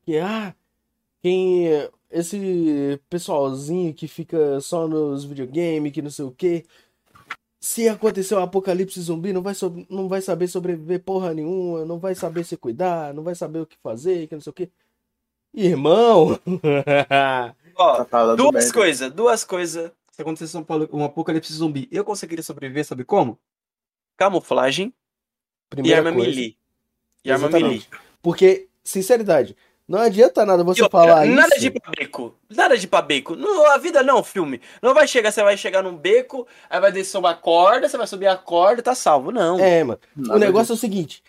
que, 0.06 0.18
ah, 0.20 0.56
quem. 1.22 1.68
Esse 2.10 3.02
pessoalzinho 3.10 3.92
que 3.92 4.08
fica 4.08 4.62
só 4.62 4.88
nos 4.88 5.26
videogames, 5.26 5.92
que 5.92 6.02
não 6.02 6.12
sei 6.12 6.26
o 6.26 6.32
quê. 6.32 6.64
Se 7.60 7.88
acontecer 7.90 8.36
um 8.36 8.40
apocalipse 8.44 9.02
zumbi, 9.02 9.34
não 9.34 9.42
vai, 9.42 9.56
sob- 9.56 9.88
não 9.90 10.08
vai 10.08 10.22
saber 10.22 10.48
sobreviver 10.48 11.02
porra 11.04 11.34
nenhuma, 11.34 11.86
não 11.86 11.98
vai 11.98 12.14
saber 12.14 12.44
se 12.44 12.56
cuidar, 12.58 13.14
não 13.16 13.24
vai 13.24 13.34
saber 13.34 13.60
o 13.62 13.66
que 13.66 13.78
fazer, 13.82 14.28
que 14.28 14.36
não 14.36 14.42
sei 14.42 14.52
o 14.52 14.54
quê. 14.54 14.70
Irmão! 15.56 16.40
Ó, 17.76 18.04
Tá 18.06 18.36
duas 18.36 18.72
coisas, 18.72 19.12
duas 19.12 19.44
coisas. 19.44 19.92
Se 20.12 20.22
acontecesse 20.22 20.56
um, 20.56 20.66
um 20.92 21.04
apocalipse 21.04 21.52
zumbi, 21.54 21.88
eu 21.92 22.04
conseguiria 22.06 22.44
sobreviver, 22.44 22.86
sabe 22.86 23.04
como? 23.04 23.40
Camuflagem 24.18 24.88
e 24.90 24.94
Primeira 25.70 25.98
arma 26.00 26.14
coisa. 26.14 26.30
melee. 26.30 26.58
E 27.24 27.32
arma 27.32 27.48
Exatamente. 27.48 27.90
Porque, 28.22 28.68
sinceridade, 28.84 29.56
não 29.88 30.00
adianta 30.00 30.46
nada 30.46 30.62
E 30.62 30.66
você 30.66 30.84
outra, 30.84 31.00
falar 31.00 31.26
nada 31.26 31.56
isso. 31.56 31.60
de 31.62 31.68
ir 31.68 31.80
pra 31.80 31.92
beco. 31.92 32.36
Nada 32.50 32.78
de 32.78 32.86
ir 32.86 32.88
pra 32.88 33.02
beco. 33.02 33.36
Não, 33.36 33.66
a 33.72 33.78
vida 33.78 34.02
não, 34.02 34.24
filme. 34.24 34.62
Não 34.82 34.94
vai 34.94 35.08
chegar, 35.08 35.32
você 35.32 35.44
vai 35.44 35.58
chegar 35.58 35.84
num 35.84 35.98
beco, 35.98 36.48
aí 36.70 36.80
vai 36.80 36.92
descer 36.92 37.18
uma 37.18 37.36
corda, 37.36 37.88
você 37.90 37.98
vai 37.98 38.08
subir 38.08 38.28
a 38.28 38.38
corda, 38.38 38.82
tá 38.82 38.96
salvo. 38.96 39.32
Não. 39.32 39.60
É, 39.60 39.84
mano. 39.84 40.00
Nada 40.16 40.36
o 40.36 40.40
negócio 40.40 40.72
é 40.72 40.76
o 40.76 40.78
seguinte. 40.78 41.22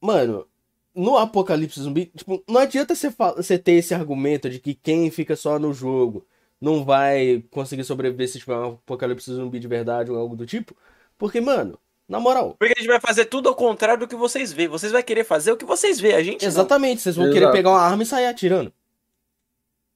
Mano, 0.00 0.46
no 0.94 1.18
apocalipse 1.18 1.80
zumbi, 1.80 2.06
tipo, 2.06 2.42
não 2.48 2.60
adianta 2.60 2.94
você, 2.94 3.10
você 3.36 3.58
ter 3.58 3.72
esse 3.72 3.94
argumento 3.94 4.48
de 4.48 4.58
que 4.58 4.74
quem 4.74 5.10
fica 5.10 5.34
só 5.36 5.58
no 5.58 5.72
jogo 5.72 6.26
não 6.60 6.84
vai 6.84 7.44
conseguir 7.50 7.84
sobreviver 7.84 8.28
se 8.28 8.38
tiver 8.38 8.56
um 8.56 8.72
apocalipse 8.72 9.30
zumbi 9.32 9.58
de 9.58 9.68
verdade 9.68 10.10
ou 10.10 10.18
algo 10.18 10.36
do 10.36 10.46
tipo. 10.46 10.74
Porque, 11.18 11.40
mano, 11.40 11.78
na 12.08 12.20
moral, 12.20 12.54
Porque 12.58 12.74
a 12.76 12.80
gente 12.80 12.88
vai 12.88 13.00
fazer 13.00 13.24
tudo 13.26 13.48
ao 13.48 13.54
contrário 13.54 14.00
do 14.00 14.08
que 14.08 14.14
vocês 14.16 14.52
vê. 14.52 14.68
Vocês 14.68 14.92
vão 14.92 15.02
querer 15.02 15.24
fazer 15.24 15.52
o 15.52 15.56
que 15.56 15.64
vocês 15.64 15.98
vê. 15.98 16.14
A 16.14 16.22
gente 16.22 16.42
não. 16.42 16.48
exatamente, 16.48 17.00
vocês 17.00 17.16
vão 17.16 17.26
querer 17.26 17.38
Exato. 17.40 17.52
pegar 17.56 17.70
uma 17.70 17.80
arma 17.80 18.02
e 18.02 18.06
sair 18.06 18.26
atirando. 18.26 18.72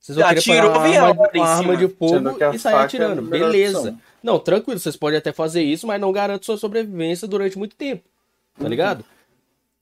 Vocês 0.01 0.17
vão 0.17 0.27
querer 0.29 0.39
Atirou, 0.39 0.73
pegar 0.73 0.79
uma 0.79 1.09
arma, 1.09 1.29
uma 1.35 1.47
arma 1.47 1.63
cima. 1.63 1.77
de 1.77 1.89
fogo 1.95 2.35
que 2.37 2.45
a 2.45 2.51
e 2.55 2.59
sair 2.59 2.75
é 2.75 2.79
atirando. 2.79 3.23
melhor 3.23 3.51
Beleza. 3.51 3.79
opção. 3.79 4.01
Não, 4.23 4.39
tranquilo, 4.39 4.79
vocês 4.81 4.97
podem 4.97 5.19
até 5.19 5.33
fazer 5.33 5.63
isso, 5.63 5.87
mas 5.87 6.01
não 6.01 6.11
garante 6.13 6.47
sua 6.47 6.57
sobrevivência 6.57 7.29
durante 7.29 7.59
muito 7.59 7.77
tempo. 7.77 8.05
Tá 8.57 8.65
Uhum. 8.65 8.71
ligado? 8.71 9.05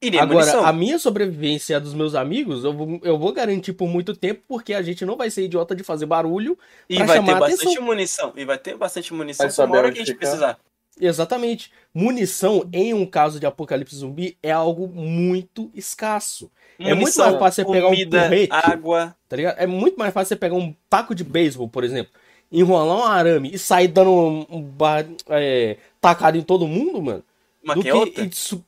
E 0.02 0.10
nem 0.10 0.20
Agora, 0.20 0.40
munição. 0.46 0.66
a 0.66 0.72
minha 0.72 0.98
sobrevivência 0.98 1.72
e 1.72 1.76
a 1.76 1.78
dos 1.78 1.94
meus 1.94 2.14
amigos, 2.14 2.64
eu 2.64 2.72
vou, 2.72 3.00
eu 3.02 3.18
vou 3.18 3.32
garantir 3.32 3.72
por 3.72 3.88
muito 3.88 4.14
tempo, 4.14 4.42
porque 4.46 4.74
a 4.74 4.82
gente 4.82 5.06
não 5.06 5.16
vai 5.16 5.30
ser 5.30 5.44
idiota 5.44 5.74
de 5.74 5.82
fazer 5.82 6.04
barulho. 6.06 6.58
E 6.88 6.96
pra 6.96 7.06
vai 7.06 7.16
chamar 7.16 7.32
ter 7.34 7.40
bastante 7.40 7.62
atenção. 7.66 7.82
munição. 7.84 8.32
E 8.36 8.44
vai 8.44 8.58
ter 8.58 8.76
bastante 8.76 9.14
munição 9.14 9.48
uma 9.64 9.76
hora 9.78 9.90
que 9.90 9.96
a 9.96 10.04
gente 10.04 10.08
ficar. 10.12 10.18
precisar. 10.18 10.58
Exatamente. 11.00 11.70
Munição, 11.92 12.68
em 12.72 12.92
um 12.94 13.06
caso 13.06 13.38
de 13.40 13.46
apocalipse 13.46 13.96
zumbi, 13.96 14.36
é 14.42 14.50
algo 14.50 14.88
muito 14.88 15.70
escasso. 15.74 16.50
É 16.78 16.84
muito 16.94 17.00
Munição, 17.00 17.26
mais 17.26 17.38
fácil 17.38 17.64
você 17.64 17.72
pegar 17.72 17.86
um 17.86 17.90
comida, 17.90 18.22
porrete. 18.22 18.52
água. 18.52 19.16
Tá 19.28 19.36
ligado? 19.36 19.58
É 19.58 19.66
muito 19.66 19.98
mais 19.98 20.12
fácil 20.12 20.28
você 20.28 20.36
pegar 20.36 20.54
um 20.54 20.74
taco 20.88 21.14
de 21.14 21.24
beisebol, 21.24 21.68
por 21.68 21.84
exemplo, 21.84 22.12
enrolar 22.50 22.96
um 22.98 23.04
arame 23.04 23.50
e 23.52 23.58
sair 23.58 23.88
dando 23.88 24.10
um, 24.10 24.46
um 24.50 24.62
ba- 24.62 25.04
é, 25.28 25.76
tacada 26.00 26.36
em 26.36 26.42
todo 26.42 26.66
mundo, 26.68 27.02
mano. 27.02 27.24
Uma 27.64 27.74
do 27.74 27.82
que 27.82 27.90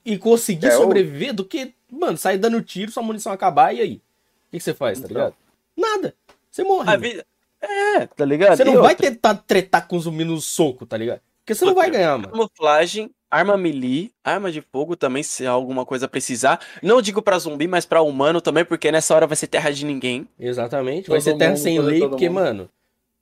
e, 0.05 0.13
e 0.15 0.19
conseguir 0.19 0.67
É 0.69 0.71
sobreviver 0.73 1.33
do 1.33 1.45
que, 1.45 1.73
mano, 1.91 2.17
sair 2.19 2.39
dando 2.39 2.61
tiro, 2.63 2.91
sua 2.91 3.03
munição 3.03 3.33
acabar 3.33 3.75
e 3.75 3.81
aí? 3.81 3.95
O 3.95 4.51
que, 4.51 4.59
que 4.59 4.61
você 4.61 4.75
faz, 4.75 4.99
tá 5.01 5.07
Então. 5.07 5.17
ligado? 5.17 5.35
Nada. 5.77 6.15
Você 6.51 6.65
morre. 6.65 6.91
A 6.91 6.97
vida. 6.97 7.25
É, 7.61 8.07
tá 8.07 8.25
ligado? 8.25 8.57
Você 8.57 8.63
E 8.63 8.67
não 8.67 8.75
vai 8.75 8.93
outra, 8.93 9.11
tentar 9.11 9.35
tretar 9.35 9.87
com 9.87 9.97
o 9.97 10.01
zumbi 10.01 10.25
no 10.25 10.41
soco, 10.41 10.87
tá 10.87 10.97
ligado? 10.97 11.21
Porque 11.49 11.55
você 11.55 11.65
não 11.65 11.75
vai 11.75 11.91
ganhar, 11.91 12.19
mano. 12.19 12.31
Camuflagem, 12.31 13.11
arma 13.31 13.57
melee, 13.57 14.13
arma 14.23 14.53
de 14.53 14.61
fogo 14.61 14.95
também, 14.95 15.23
se 15.23 15.47
alguma 15.47 15.87
coisa 15.87 16.07
precisar. 16.07 16.61
Não 16.83 17.01
digo 17.01 17.23
pra 17.23 17.39
zumbi, 17.39 17.67
mas 17.67 17.87
pra 17.87 18.03
humano 18.03 18.39
também, 18.39 18.67
porque 18.67 18.93
nessa 18.93 19.15
hora 19.15 19.27
vai 19.27 19.35
ser 19.35 19.47
terra 19.47 19.71
de 19.71 19.87
ninguém. 19.87 20.29
Exatamente. 20.39 21.09
Vai 21.09 21.19
Todo 21.21 21.25
ser 21.25 21.39
terra 21.39 21.53
mundo, 21.53 21.61
sem 21.63 21.79
lei, 21.79 22.01
mundo. 22.01 22.11
porque, 22.11 22.29
mano, 22.29 22.69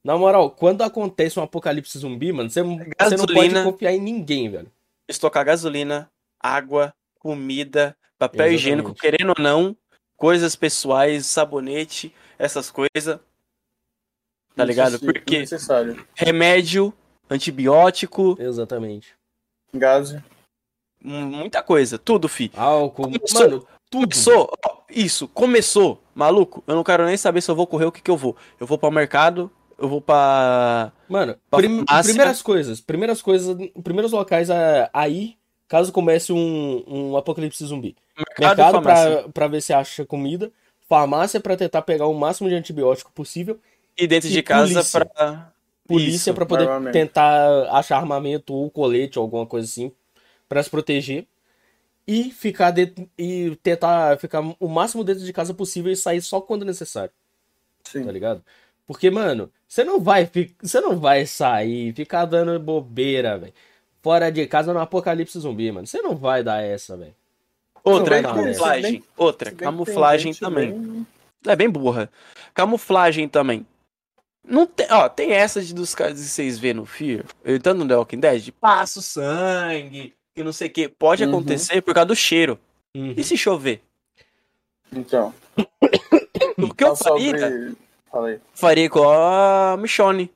na 0.02 0.18
moral, 0.18 0.50
quando 0.50 0.82
acontece 0.82 1.38
um 1.38 1.42
apocalipse 1.44 1.96
zumbi, 1.96 2.32
mano, 2.32 2.50
você, 2.50 2.64
você 2.64 3.16
não 3.16 3.26
pode 3.26 3.62
confiar 3.62 3.92
em 3.92 4.00
ninguém, 4.00 4.50
velho. 4.50 4.72
Estocar 5.08 5.44
gasolina, 5.44 6.10
água, 6.40 6.92
comida, 7.20 7.96
papel 8.18 8.46
Exatamente. 8.46 8.60
higiênico, 8.60 8.92
querendo 8.94 9.34
ou 9.38 9.40
não, 9.40 9.76
coisas 10.16 10.56
pessoais, 10.56 11.26
sabonete, 11.26 12.12
essas 12.36 12.72
coisas. 12.72 13.20
Tá 14.56 14.64
ligado? 14.64 14.98
Porque 14.98 15.44
remédio, 16.16 16.92
antibiótico, 17.30 18.36
Exatamente. 18.40 19.08
Gás. 19.74 20.14
mu- 21.02 21.26
muita 21.26 21.62
coisa, 21.62 21.98
tudo, 21.98 22.28
fi. 22.28 22.50
Álcool, 22.56 23.04
Começou- 23.10 23.40
mano, 23.40 23.66
tudo. 23.90 24.08
Começou, 24.14 24.52
isso, 24.90 25.28
começou, 25.28 26.02
maluco. 26.14 26.62
Eu 26.66 26.74
não 26.74 26.84
quero 26.84 27.04
nem 27.06 27.16
saber 27.16 27.40
se 27.40 27.50
eu 27.50 27.54
vou 27.56 27.66
correr 27.66 27.84
o 27.86 27.92
que 27.92 28.02
que 28.02 28.10
eu 28.10 28.16
vou. 28.16 28.36
Eu 28.58 28.66
vou 28.66 28.76
para 28.78 28.88
o 28.88 28.92
mercado, 28.92 29.50
eu 29.78 29.88
vou 29.88 30.00
pra. 30.00 30.92
Mano, 31.08 31.36
Pra 31.50 31.58
prim- 31.58 31.84
farmácia. 31.86 32.10
primeiras 32.12 32.42
coisas, 32.42 32.80
primeiras 32.80 33.22
coisas, 33.22 33.56
primeiros 33.84 34.12
locais 34.12 34.50
a, 34.50 34.90
a 34.92 35.08
ir, 35.08 35.36
caso 35.68 35.92
comece 35.92 36.32
um, 36.32 36.84
um 36.86 37.16
apocalipse 37.16 37.64
zumbi. 37.64 37.94
Mercado, 38.38 38.80
Mercado 38.82 39.30
pra 39.32 39.46
ver 39.46 39.60
se 39.60 39.72
acha 39.72 40.04
comida, 40.04 40.50
farmácia 40.88 41.38
pra 41.40 41.56
tentar 41.56 41.82
pegar 41.82 42.06
o 42.06 42.14
máximo 42.14 42.48
de 42.48 42.54
antibiótico 42.54 43.12
possível, 43.12 43.58
E 43.96 44.06
dentro 44.06 44.28
e 44.28 44.32
de 44.32 44.42
casa 44.42 44.72
polícia. 44.72 45.52
Polícia 45.86 46.32
pra 46.34 46.44
poder 46.46 46.64
armamento. 46.68 46.92
tentar 46.92 47.68
achar 47.70 47.96
armamento 47.98 48.52
ou 48.54 48.70
colete 48.70 49.18
ou 49.18 49.22
alguma 49.24 49.46
coisa 49.46 49.66
assim 49.66 49.92
pra 50.48 50.62
se 50.62 50.70
proteger 50.70 51.26
e 52.06 52.30
ficar 52.30 52.70
dentro, 52.70 53.08
e 53.18 53.56
tentar 53.62 54.18
ficar 54.18 54.40
o 54.60 54.68
máximo 54.68 55.02
dentro 55.02 55.24
de 55.24 55.32
casa 55.32 55.52
possível 55.52 55.90
e 55.92 55.96
sair 55.96 56.20
só 56.22 56.40
quando 56.40 56.64
necessário, 56.64 57.10
Sim. 57.84 58.04
tá 58.04 58.12
ligado? 58.12 58.42
Porque, 58.86 59.10
mano, 59.10 59.50
você 59.66 59.82
não 59.82 59.98
vai, 60.00 60.26
fi- 60.26 60.54
você 60.62 60.80
não 60.80 60.96
vai 60.98 61.26
sair, 61.26 61.92
ficar 61.92 62.24
dando 62.24 62.58
bobeira, 62.60 63.36
velho. 63.36 63.52
Fora 64.00 64.30
de 64.30 64.46
casa 64.46 64.72
no 64.72 64.78
apocalipse 64.78 65.36
zumbi, 65.40 65.72
mano. 65.72 65.84
Você 65.86 66.00
não 66.00 66.14
vai 66.14 66.44
dar 66.44 66.62
essa, 66.62 66.96
velho. 66.96 67.12
Outra, 67.82 68.22
camuflagem. 68.22 69.02
Outra, 69.16 69.50
camuflagem 69.50 70.32
também. 70.34 70.70
bem- 70.72 71.06
É 71.44 71.56
bem 71.56 71.68
burra. 71.68 72.08
Camuflagem 72.54 73.28
também. 73.28 73.66
Não 74.48 74.64
tem, 74.66 74.86
ó, 74.90 75.08
tem 75.08 75.32
essa 75.32 75.60
de 75.60 75.74
dos 75.74 75.94
caras 75.94 76.14
que 76.20 76.24
vocês 76.26 76.58
vê 76.58 76.72
no 76.72 76.86
Fear, 76.86 77.24
tanto 77.62 77.78
no 77.78 77.88
The 77.88 77.96
Walking 77.96 78.20
Dead, 78.20 78.52
passa 78.60 79.00
o 79.00 79.02
sangue, 79.02 80.14
que 80.34 80.44
não 80.44 80.52
sei 80.52 80.68
o 80.68 80.70
que. 80.72 80.88
Pode 80.88 81.24
Uhum. 81.24 81.30
acontecer 81.30 81.82
por 81.82 81.92
causa 81.92 82.06
do 82.06 82.14
cheiro. 82.16 82.58
Uhum. 82.96 83.12
E 83.16 83.24
se 83.24 83.36
chover? 83.36 83.82
Então. 84.92 85.34
O 86.58 86.72
que 86.74 86.84
eu 86.84 86.96
faria, 86.96 87.38
sobre- 87.38 87.76
Fala 88.10 88.28
aí. 88.28 88.40
faria 88.54 88.84
igual 88.84 89.12
a 89.12 89.76
Michonne. 89.76 90.30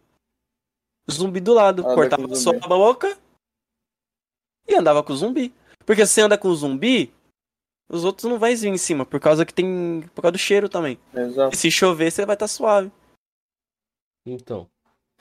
Zumbi 1.11 1.41
do 1.41 1.55
lado. 1.55 1.81
Anda 1.83 1.95
cortava 1.95 2.27
com 2.29 2.35
o 2.35 2.37
só 2.37 2.51
a 2.51 2.69
boca 2.69 3.17
e 4.69 4.75
andava 4.75 5.03
com 5.03 5.13
o 5.15 5.17
zumbi. 5.17 5.53
Porque 5.87 6.05
se 6.05 6.13
você 6.13 6.21
anda 6.21 6.37
com 6.37 6.49
o 6.49 6.55
zumbi, 6.55 7.11
os 7.89 8.05
outros 8.05 8.29
não 8.31 8.39
vai 8.39 8.55
vir 8.55 8.69
em 8.69 8.77
cima, 8.77 9.07
por 9.07 9.19
causa 9.19 9.47
que 9.47 9.55
tem. 9.55 10.05
Por 10.15 10.21
causa 10.21 10.33
do 10.33 10.39
cheiro 10.39 10.69
também. 10.69 10.99
Exato. 11.15 11.55
E 11.55 11.59
se 11.59 11.71
chover, 11.71 12.11
você 12.13 12.27
vai 12.27 12.35
estar 12.37 12.49
suave. 12.49 12.93
Então. 14.27 14.69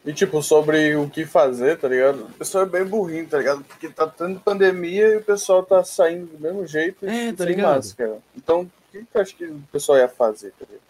E 0.05 0.13
tipo, 0.13 0.41
sobre 0.41 0.95
o 0.95 1.09
que 1.09 1.25
fazer, 1.25 1.77
tá 1.77 1.87
ligado? 1.89 2.23
O 2.23 2.31
pessoal 2.33 2.63
é 2.63 2.67
bem 2.69 2.85
burrinho, 2.85 3.27
tá 3.27 3.37
ligado? 3.37 3.63
Porque 3.65 3.89
tá 3.89 4.07
tendo 4.07 4.39
pandemia 4.39 5.07
e 5.09 5.17
o 5.17 5.23
pessoal 5.23 5.61
tá 5.63 5.83
saindo 5.83 6.25
do 6.27 6.39
mesmo 6.39 6.65
jeito 6.65 7.05
É, 7.05 7.31
tá 7.33 7.43
sem 7.43 7.47
ligado? 7.47 7.75
máscara. 7.75 8.19
Então, 8.35 8.61
o 8.61 8.71
que 8.91 9.03
tu 9.03 9.19
acha 9.19 9.35
que 9.35 9.45
o 9.45 9.61
pessoal 9.71 9.97
ia 9.97 10.07
fazer, 10.07 10.51
tá 10.57 10.65
ligado? 10.65 10.83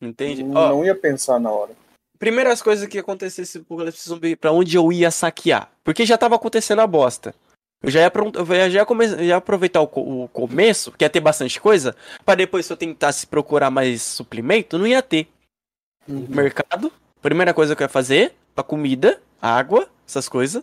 Entende? 0.00 0.42
Não, 0.42 0.60
Ó, 0.60 0.68
não 0.70 0.84
ia 0.84 0.94
pensar 0.94 1.38
na 1.38 1.50
hora. 1.50 1.72
primeiras 2.18 2.62
coisas 2.62 2.86
que 2.88 2.98
acontecesse 2.98 3.58
pro 3.60 3.74
Apocalipse 3.76 4.08
Zumbi, 4.08 4.34
pra 4.36 4.50
onde 4.52 4.76
eu 4.76 4.90
ia 4.90 5.10
saquear. 5.10 5.70
Porque 5.84 6.06
já 6.06 6.16
tava 6.16 6.36
acontecendo 6.36 6.80
a 6.80 6.86
bosta. 6.86 7.34
Eu 7.82 7.90
já 7.90 8.00
ia, 8.00 8.12
eu 8.34 8.46
já 8.70 8.78
ia, 8.80 8.86
come- 8.86 9.06
já 9.08 9.22
ia 9.22 9.36
aproveitar 9.36 9.82
o, 9.82 9.86
co- 9.86 10.00
o 10.24 10.28
começo, 10.28 10.90
que 10.92 11.04
ia 11.04 11.10
ter 11.10 11.20
bastante 11.20 11.60
coisa, 11.60 11.94
pra 12.24 12.34
depois 12.34 12.64
se 12.64 12.72
eu 12.72 12.76
tentasse 12.78 13.26
procurar 13.26 13.70
mais 13.70 14.00
suplemento, 14.02 14.78
não 14.78 14.86
ia 14.86 15.02
ter. 15.02 15.28
Uhum. 16.08 16.26
Mercado, 16.30 16.90
primeira 17.20 17.52
coisa 17.54 17.74
que 17.74 17.82
eu 17.82 17.86
ia 17.86 17.88
fazer, 17.88 18.34
pra 18.54 18.62
comida, 18.64 19.22
água, 19.40 19.90
essas 20.06 20.28
coisas. 20.28 20.62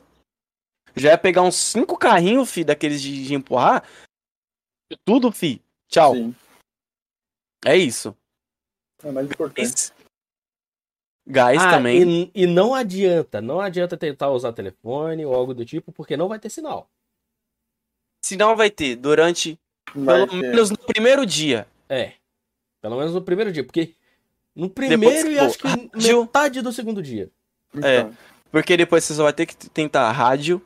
Já 0.95 1.09
ia 1.11 1.17
pegar 1.17 1.41
uns 1.41 1.55
cinco 1.55 1.97
carrinhos, 1.97 2.49
fi, 2.51 2.63
daqueles 2.63 3.01
de, 3.01 3.25
de 3.25 3.33
empurrar. 3.33 3.83
Tudo, 5.05 5.31
fi. 5.31 5.61
Tchau. 5.89 6.13
Sim. 6.15 6.35
É 7.65 7.75
isso. 7.75 8.15
É 9.03 9.11
mais 9.11 9.25
importante. 9.29 9.91
Gás 11.25 11.61
Ah, 11.61 11.71
também. 11.71 12.03
E, 12.25 12.31
e 12.43 12.45
não 12.45 12.75
adianta, 12.75 13.41
não 13.41 13.59
adianta 13.61 13.97
tentar 13.97 14.29
usar 14.29 14.51
telefone 14.53 15.25
ou 15.25 15.33
algo 15.33 15.53
do 15.53 15.65
tipo, 15.65 15.91
porque 15.91 16.17
não 16.17 16.27
vai 16.27 16.37
ter 16.37 16.49
sinal. 16.49 16.89
Sinal 18.23 18.55
vai 18.55 18.69
ter 18.69 18.95
durante 18.95 19.57
Vai 19.95 20.25
Pelo 20.25 20.27
ter- 20.27 20.35
menos 20.49 20.69
no 20.69 20.77
primeiro 20.77 21.25
dia. 21.25 21.67
É. 21.89 22.13
Pelo 22.81 22.97
menos 22.97 23.13
no 23.13 23.21
primeiro 23.23 23.51
dia, 23.51 23.63
porque 23.63 23.95
no 24.55 24.69
primeiro 24.69 25.31
e 25.31 25.37
pô, 25.37 25.43
acho 25.45 25.57
que 25.57 25.67
rádio- 25.67 26.21
metade 26.21 26.61
do 26.61 26.71
segundo 26.73 27.01
dia. 27.01 27.29
Então, 27.73 28.15
Porque 28.51 28.77
depois 28.77 29.03
você 29.03 29.13
só 29.15 29.23
vai 29.23 29.33
ter 29.33 29.45
que 29.47 29.55
tentar 29.55 30.11
rádio. 30.11 30.61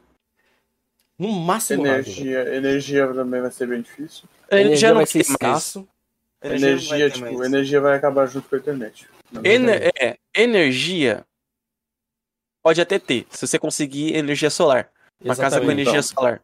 No 1.17 1.29
máximo 1.31 1.83
rádio. 1.83 2.11
energia, 2.11 2.55
energia 2.55 3.13
também 3.13 3.41
vai 3.41 3.49
ser 3.51 3.65
bem 3.67 3.81
difícil. 3.81 4.25
Energia 4.51 4.75
já 4.77 4.89
não 4.89 4.97
vai 4.97 5.05
ser 5.05 5.19
escasso. 5.19 5.87
Energia 6.43 6.67
Energia, 6.69 7.09
tipo, 7.09 7.25
mais. 7.33 7.47
energia 7.47 7.81
vai 7.81 7.95
acabar 7.97 8.27
junto 8.27 8.47
com 8.47 8.55
a 8.55 8.59
internet. 8.59 9.07
Ener- 9.43 9.91
é, 9.99 10.17
energia 10.35 11.25
pode 12.61 12.79
até 12.79 12.99
ter, 12.99 13.25
se 13.31 13.47
você 13.47 13.57
conseguir 13.57 14.15
energia 14.15 14.49
solar. 14.49 14.91
Uma 15.19 15.35
casa 15.35 15.59
com 15.59 15.71
energia 15.71 15.93
então. 15.93 16.03
solar. 16.03 16.41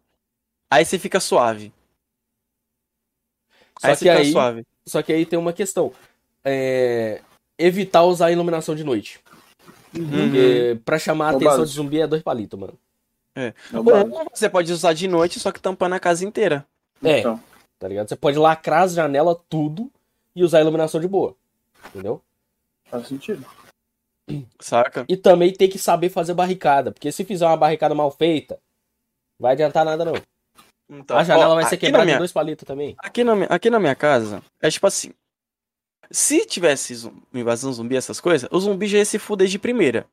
Aí 0.71 0.83
você 0.83 0.97
fica 0.97 1.19
suave. 1.19 1.71
Só 3.79 3.87
aí 3.87 3.93
que 3.93 3.99
você 3.99 4.05
fica 4.09 4.17
aí- 4.19 4.31
suave. 4.31 4.65
Só 4.85 5.01
que 5.03 5.13
aí 5.13 5.25
tem 5.25 5.37
uma 5.37 5.53
questão. 5.53 5.93
É, 6.43 7.21
Evitar 7.63 8.03
usar 8.03 8.27
a 8.27 8.31
iluminação 8.31 8.75
de 8.75 8.83
noite. 8.83 9.19
Uhum. 9.95 10.09
Porque 10.09 10.79
pra 10.83 10.97
chamar 10.99 11.29
a 11.29 11.33
o 11.33 11.35
atenção 11.37 11.63
de 11.63 11.71
zumbi 11.71 12.01
é 12.01 12.07
dois 12.07 12.21
palitos, 12.23 12.59
mano. 12.59 12.73
É 13.35 13.53
Ou 13.73 13.83
você 14.33 14.49
pode 14.49 14.71
usar 14.71 14.93
de 14.93 15.07
noite, 15.07 15.39
só 15.39 15.51
que 15.51 15.59
tampando 15.59 15.93
a 15.93 15.99
casa 15.99 16.25
inteira. 16.25 16.65
É. 17.03 17.19
Então, 17.19 17.39
Tá 17.79 17.87
ligado? 17.87 18.07
Você 18.07 18.15
pode 18.15 18.37
lacrar 18.37 18.83
as 18.83 18.93
janelas, 18.93 19.35
tudo, 19.49 19.91
e 20.35 20.41
usar 20.43 20.59
a 20.59 20.61
iluminação 20.61 21.01
de 21.01 21.07
boa. 21.07 21.35
Entendeu? 21.87 22.21
faz 22.89 23.07
sentido. 23.07 23.45
Saca? 24.59 25.03
E 25.09 25.17
também 25.17 25.51
tem 25.51 25.67
que 25.69 25.77
saber 25.77 26.09
fazer 26.09 26.33
barricada. 26.33 26.91
Porque 26.91 27.11
se 27.11 27.25
fizer 27.25 27.45
uma 27.45 27.57
barricada 27.57 27.93
mal 27.93 28.09
feita, 28.11 28.57
vai 29.39 29.53
adiantar 29.53 29.83
nada 29.83 30.05
não. 30.05 30.13
Então, 30.89 31.17
a 31.17 31.23
janela 31.23 31.53
ó, 31.53 31.55
vai 31.55 31.65
ser 31.65 31.77
quebrada 31.77 32.05
minha- 32.05 32.15
em 32.15 32.19
dois 32.19 32.31
palitos 32.31 32.65
também. 32.65 32.95
Aqui 32.99 33.23
na, 33.23 33.35
minha, 33.35 33.47
aqui 33.47 33.69
na 33.69 33.79
minha 33.79 33.95
casa, 33.95 34.41
é 34.61 34.69
tipo 34.69 34.85
assim. 34.87 35.11
Se 36.13 36.45
tivesse 36.45 37.11
invasão 37.33 37.73
zumbi, 37.73 37.95
essas 37.95 38.19
coisas, 38.19 38.47
o 38.51 38.59
zumbi 38.59 38.87
já 38.87 38.99
ia 38.99 39.05
se 39.05 39.17
fuder 39.17 39.47
de 39.47 39.57
primeira. 39.57 40.05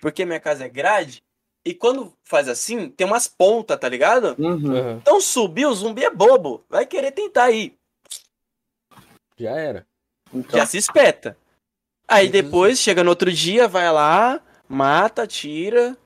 Porque 0.00 0.24
minha 0.24 0.38
casa 0.38 0.64
é 0.64 0.68
grade, 0.68 1.20
e 1.66 1.74
quando 1.74 2.12
faz 2.22 2.48
assim, 2.48 2.88
tem 2.88 3.06
umas 3.06 3.26
pontas, 3.26 3.78
tá 3.78 3.88
ligado? 3.88 4.36
Uhum. 4.38 4.98
Então 4.98 5.20
subir, 5.20 5.66
o 5.66 5.74
zumbi 5.74 6.04
é 6.04 6.10
bobo. 6.10 6.64
Vai 6.68 6.86
querer 6.86 7.10
tentar 7.10 7.50
ir. 7.50 7.76
Já 9.36 9.50
era. 9.50 9.86
Então, 10.32 10.58
Já 10.58 10.64
se 10.66 10.78
espeta. 10.78 11.36
Aí 12.06 12.26
Uhum. 12.26 12.32
depois, 12.32 12.78
chega 12.78 13.02
no 13.02 13.10
outro 13.10 13.32
dia, 13.32 13.66
vai 13.68 13.90
lá, 13.92 14.40
mata, 14.68 15.26
tira. 15.26 15.96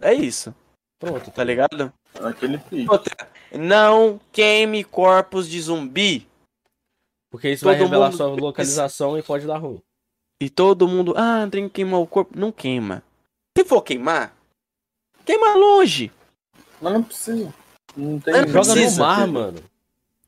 É 0.00 0.14
isso, 0.14 0.54
Pronto. 0.98 1.30
tá 1.30 1.44
ligado? 1.44 1.92
aquele. 2.22 2.60
Outra, 2.88 3.28
não 3.52 4.20
queime 4.32 4.82
corpos 4.84 5.48
de 5.48 5.60
zumbi. 5.60 6.26
Porque 7.30 7.48
isso 7.50 7.64
vai 7.64 7.76
Todo 7.76 7.84
revelar 7.84 8.06
mundo- 8.06 8.16
sua 8.16 8.26
localização 8.26 9.16
e 9.16 9.22
pode 9.22 9.46
dar 9.46 9.58
ruim. 9.58 9.80
E 10.40 10.50
todo 10.50 10.88
mundo, 10.88 11.14
ah, 11.16 11.46
tem 11.50 11.64
que 11.68 11.74
queimar 11.74 12.00
o 12.00 12.06
corpo. 12.06 12.36
Não 12.38 12.50
queima. 12.50 13.02
Se 13.56 13.64
for 13.64 13.82
queimar, 13.82 14.34
queima 15.24 15.54
longe. 15.54 16.10
Mas 16.80 16.92
não 16.92 17.02
precisa. 17.02 17.54
Não 17.96 18.18
tem 18.18 18.32
Não 18.34 18.48
Joga 18.48 18.72
precisa, 18.72 18.96
no 18.96 19.06
mar, 19.06 19.26
mano. 19.26 19.60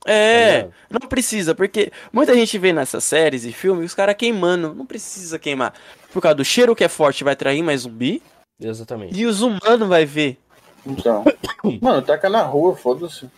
tá 0.04 0.12
É, 0.12 0.56
ligado? 0.56 0.74
não 0.90 1.08
precisa, 1.08 1.54
porque 1.54 1.90
muita 2.12 2.34
gente 2.34 2.58
vê 2.58 2.72
nessas 2.72 3.04
séries 3.04 3.44
e 3.44 3.52
filmes 3.52 3.86
os 3.86 3.94
caras 3.94 4.14
queimando. 4.16 4.74
Não 4.74 4.84
precisa 4.84 5.38
queimar. 5.38 5.72
Por 6.12 6.20
causa 6.20 6.34
do 6.36 6.44
cheiro 6.44 6.76
que 6.76 6.84
é 6.84 6.88
forte, 6.88 7.24
vai 7.24 7.32
atrair 7.32 7.62
mais 7.62 7.80
zumbi. 7.82 8.22
Exatamente. 8.60 9.18
E 9.18 9.24
os 9.26 9.40
humanos 9.40 9.88
vai 9.88 10.04
ver. 10.04 10.38
Então. 10.86 11.24
Mano, 11.80 12.02
taca 12.02 12.28
na 12.28 12.42
rua, 12.42 12.76
foda-se. 12.76 13.28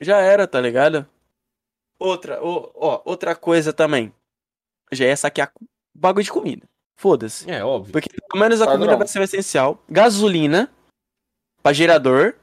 Já 0.00 0.18
era, 0.20 0.46
tá 0.46 0.60
ligado? 0.60 1.06
Outra, 1.98 2.38
ó, 2.42 2.70
ó, 2.74 3.02
outra 3.04 3.34
coisa 3.34 3.72
também. 3.72 4.12
Já 4.92 5.06
é 5.06 5.16
saquear 5.16 5.52
bagulho 5.94 6.24
de 6.24 6.32
comida. 6.32 6.66
Foda-se. 6.96 7.50
É, 7.50 7.64
óbvio. 7.64 7.92
Porque 7.92 8.08
pelo 8.08 8.40
menos 8.40 8.60
a 8.60 8.66
Padrão. 8.66 8.80
comida 8.80 8.96
vai 8.96 9.06
ser 9.08 9.20
o 9.20 9.22
essencial. 9.24 9.82
Gasolina. 9.88 10.70
Pra 11.62 11.72
gerador. 11.72 12.36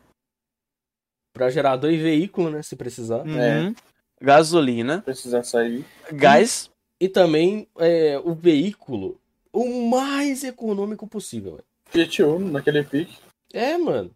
Pra 1.33 1.49
gerador 1.49 1.91
e 1.91 1.97
veículo, 1.97 2.49
né? 2.49 2.61
Se 2.61 2.75
precisar. 2.75 3.25
Uhum. 3.25 3.73
Gasolina. 4.19 5.01
Precisar 5.01 5.43
sair. 5.43 5.85
Gás. 6.11 6.69
E 6.99 7.07
também 7.07 7.67
é, 7.77 8.19
o 8.23 8.33
veículo 8.33 9.19
o 9.53 9.89
mais 9.89 10.43
econômico 10.43 11.07
possível. 11.07 11.53
velho. 11.53 11.65
Fiat 11.89 12.23
Uno, 12.23 12.51
naquele 12.51 12.83
pique. 12.83 13.17
É, 13.53 13.77
mano. 13.77 14.11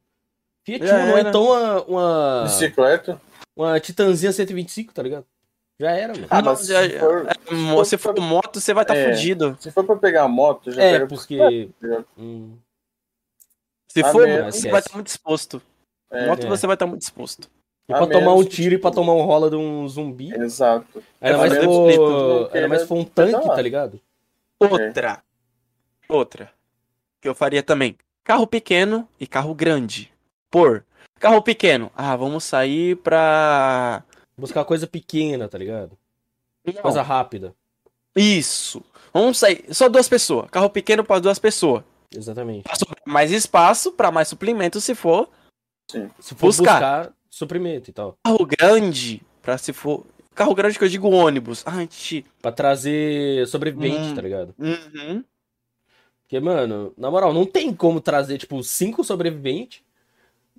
Fiat 0.65 0.83
Uno, 0.83 1.17
era. 1.17 1.29
então 1.29 1.43
uma, 1.45 1.83
uma, 1.83 2.43
Bicicleta. 2.43 3.21
Uma 3.55 3.79
Titanzinha 3.79 4.31
125, 4.31 4.93
tá 4.93 5.01
ligado? 5.03 5.25
Já 5.79 5.91
era, 5.91 6.13
mano. 6.13 6.27
Ah, 6.29 6.41
não, 6.41 6.53
mas 6.53 6.67
já- 6.67 6.83
se 6.83 6.99
for, 6.99 7.27
Mo- 7.51 7.85
Se 7.85 7.97
for 7.97 8.19
moto, 8.19 8.59
você 8.61 8.73
vai 8.73 8.83
estar 8.83 8.95
É. 8.95 9.13
fudido. 9.13 9.57
se 9.59 9.69
for 9.71 9.83
pra 9.83 9.95
pegar 9.97 10.23
a 10.23 10.27
moto, 10.27 10.71
já 10.71 10.81
É, 10.81 10.91
pega 10.93 11.07
porque. 11.07 11.37
bicicleta. 11.37 12.05
Hum, 12.17 12.57
Se 13.91 14.01
Ah, 14.01 14.11
for 14.11 14.25
mesmo. 14.27 14.51
você 14.51 14.69
vai 14.69 14.79
estar 14.79 14.93
muito 14.93 15.07
disposto. 15.07 15.61
É, 16.11 16.27
moto 16.27 16.45
é. 16.45 16.49
você 16.49 16.65
vai 16.67 16.75
estar 16.75 16.85
muito 16.85 17.01
disposto. 17.01 17.49
e 17.87 17.93
A 17.93 17.97
pra 17.97 18.07
tomar 18.07 18.33
um 18.33 18.43
tiro 18.43 18.73
e 18.73 18.77
pra 18.79 18.89
tipo, 18.89 19.01
tomar 19.01 19.13
um 19.13 19.25
rola 19.25 19.49
de 19.49 19.55
um 19.55 19.87
zumbi. 19.87 20.33
Exato. 20.33 21.03
É 21.21 21.35
mais, 21.37 21.53
for, 21.63 22.51
né? 22.53 22.67
mais 22.67 22.81
se 22.81 22.87
for 22.87 22.95
um 22.97 23.03
Tá 23.05 23.25
tanque, 23.27 23.47
tá 23.47 23.61
ligado? 23.61 24.01
Outra. 24.59 25.21
Outra. 26.09 26.51
Que 27.21 27.27
eu 27.29 27.35
faria 27.35 27.61
também. 27.61 27.95
Carro 28.23 28.47
pequeno 28.47 29.07
e 29.19 29.27
carro 29.27 29.53
grande. 29.53 30.11
Por. 30.49 30.83
Carro 31.25 31.41
pequeno. 31.41 31.91
Ah, 31.95 32.15
vamos 32.15 32.43
sair 32.43 32.97
pra. 32.97 34.03
Buscar 34.37 34.63
coisa 34.63 34.85
pequena, 34.85 35.47
tá 35.47 35.57
ligado? 35.57 35.97
Não. 36.63 36.73
Coisa 36.83 37.01
rápida. 37.01 37.55
Isso. 38.15 38.83
Vamos 39.11 39.39
sair. 39.39 39.65
Só 39.73 39.89
duas 39.89 40.07
pessoas. 40.07 40.47
Carro 40.51 40.69
pequeno 40.69 41.03
pra 41.03 41.17
duas 41.17 41.39
pessoas. 41.39 41.83
Exatamente. 42.15 42.61
Pra 42.61 42.75
sobrar 42.75 43.01
mais 43.07 43.31
espaço, 43.31 43.91
pra 43.91 44.11
mais 44.11 44.27
suplemento 44.27 44.79
se 44.79 44.93
for. 44.93 45.27
Se 45.89 46.35
for 46.35 46.45
Buscar. 46.47 46.73
buscar, 47.05 47.13
suprimento 47.27 47.89
e 47.89 47.93
tal. 47.93 48.15
Carro 48.23 48.45
grande, 48.45 49.19
pra 49.41 49.57
se 49.57 49.73
for. 49.73 50.05
Carro 50.35 50.53
grande 50.53 50.77
que 50.77 50.83
eu 50.85 50.89
digo 50.89 51.09
ônibus. 51.09 51.63
Ah, 51.65 51.79
gente. 51.79 52.23
Pra 52.39 52.51
trazer 52.51 53.47
sobrevivente, 53.47 54.11
Hum. 54.11 54.13
tá 54.15 54.21
ligado? 54.21 54.53
Uhum. 54.59 55.23
Porque, 56.21 56.39
mano, 56.39 56.93
na 56.95 57.09
moral, 57.09 57.33
não 57.33 57.47
tem 57.47 57.73
como 57.73 57.99
trazer, 57.99 58.37
tipo, 58.37 58.61
cinco 58.63 59.03
sobreviventes 59.03 59.81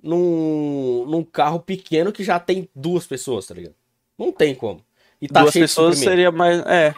num, 0.01 1.05
num 1.07 1.23
carro 1.23 1.59
pequeno 1.59 2.11
que 2.11 2.23
já 2.23 2.39
tem 2.39 2.69
duas 2.75 3.05
pessoas, 3.05 3.45
tá 3.47 3.53
ligado? 3.53 3.75
Não 4.17 4.31
tem 4.31 4.55
como. 4.55 4.83
E 5.21 5.27
tá 5.27 5.41
duas 5.41 5.53
cheio 5.53 5.63
pessoas 5.63 5.97
seria 5.97 6.31
mais. 6.31 6.59
É. 6.65 6.93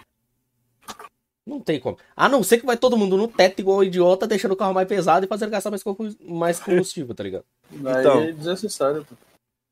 Não 1.46 1.60
tem 1.60 1.80
como. 1.80 1.98
A 2.16 2.30
não 2.30 2.44
ser 2.44 2.60
que 2.60 2.66
vai 2.66 2.78
todo 2.78 2.98
mundo 2.98 3.18
no 3.18 3.28
teto 3.28 3.60
igual 3.60 3.80
um 3.80 3.84
idiota, 3.84 4.28
deixando 4.28 4.52
o 4.52 4.58
carro 4.58 4.74
mais 4.74 4.88
pesado 4.88 5.26
e 5.26 5.28
fazendo 5.28 5.50
gastar 5.50 5.72
mais, 5.72 5.84
mais 6.22 6.60
combustível, 6.60 7.16
tá 7.16 7.24
ligado? 7.24 7.46
Aí 7.72 8.02
Então. 8.02 8.20
é 8.22 8.32
desnecessário, 8.32 9.06
pô. 9.06 9.16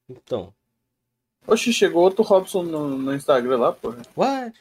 Então. 0.10 0.54
Oxi, 1.46 1.72
chegou 1.72 2.04
outro 2.04 2.24
Robson 2.24 2.64
no, 2.64 2.98
no 2.98 3.14
Instagram 3.14 3.58
lá, 3.58 3.72
porra. 3.72 4.02
What? 4.16 4.60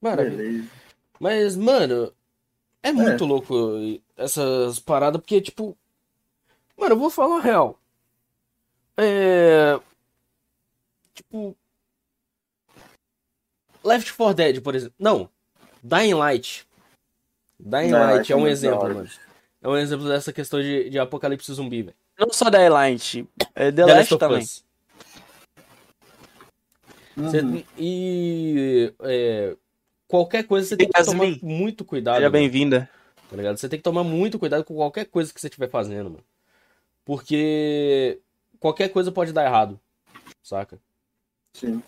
Maravilha. 0.00 0.36
Beleza. 0.36 0.68
Mas, 1.18 1.56
mano, 1.56 2.12
é 2.82 2.92
muito 2.92 3.24
louco 3.24 4.00
essas 4.16 4.78
paradas, 4.78 5.20
porque, 5.20 5.40
tipo. 5.40 5.76
Mano, 6.76 6.94
eu 6.94 6.98
vou 6.98 7.10
falar 7.10 7.38
a 7.38 7.42
real. 7.42 7.78
É. 8.96 9.78
Tipo. 11.14 11.56
Left 13.84 14.12
4 14.14 14.34
Dead, 14.34 14.60
por 14.62 14.74
exemplo. 14.74 14.94
Não. 14.98 15.30
Dying 15.82 16.14
Light. 16.14 16.66
Dying 17.58 17.88
Dying 17.88 17.92
Light 17.92 18.30
é 18.30 18.34
é 18.34 18.36
um 18.36 18.46
exemplo, 18.46 18.82
mano. 18.94 19.08
É 19.62 19.68
um 19.68 19.76
exemplo 19.76 20.08
dessa 20.08 20.32
questão 20.32 20.60
de, 20.60 20.90
de 20.90 20.98
apocalipse 20.98 21.52
zumbi, 21.52 21.82
velho. 21.82 21.96
Não 22.18 22.30
só 22.32 22.48
da 22.50 22.68
Light, 22.68 23.26
é 23.54 23.70
The, 23.70 23.84
The 23.84 23.94
Last 23.94 24.14
of 24.14 24.18
também. 24.20 24.42
Us. 24.42 24.64
Cê- 27.30 27.40
Uhum. 27.40 27.64
e 27.78 28.92
é, 29.00 29.56
qualquer 30.06 30.44
coisa 30.46 30.68
você 30.68 30.76
tem 30.76 30.86
que 30.88 31.04
tomar 31.04 31.26
muito 31.42 31.82
cuidado. 31.84 32.16
Seja 32.16 32.28
bem-vinda. 32.28 32.90
Tá 33.30 33.36
ligado? 33.36 33.56
Você 33.56 33.68
tem 33.70 33.78
que 33.78 33.82
tomar 33.82 34.04
muito 34.04 34.38
cuidado 34.38 34.64
com 34.64 34.74
qualquer 34.74 35.06
coisa 35.06 35.32
que 35.32 35.40
você 35.40 35.46
estiver 35.46 35.70
fazendo, 35.70 36.10
mano. 36.10 36.24
Porque 37.06 38.20
qualquer 38.60 38.88
coisa 38.90 39.10
pode 39.12 39.32
dar 39.32 39.44
errado, 39.44 39.78
saca? 40.42 40.78
Sim. 41.54 41.82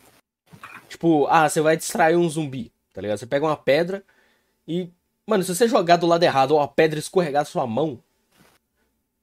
Tipo, 0.89 1.27
ah, 1.29 1.49
você 1.49 1.61
vai 1.61 1.77
distrair 1.77 2.17
um 2.17 2.29
zumbi, 2.29 2.73
tá 2.93 3.01
ligado? 3.01 3.19
Você 3.19 3.27
pega 3.27 3.45
uma 3.47 3.57
pedra 3.57 4.03
e. 4.67 4.91
Mano, 5.27 5.43
se 5.45 5.55
você 5.55 5.69
jogar 5.69 5.97
do 5.97 6.07
lado 6.07 6.23
errado 6.23 6.53
ou 6.53 6.61
a 6.61 6.67
pedra 6.69 6.99
escorregar 6.99 7.43
da 7.43 7.51
sua 7.51 7.67
mão 7.67 8.03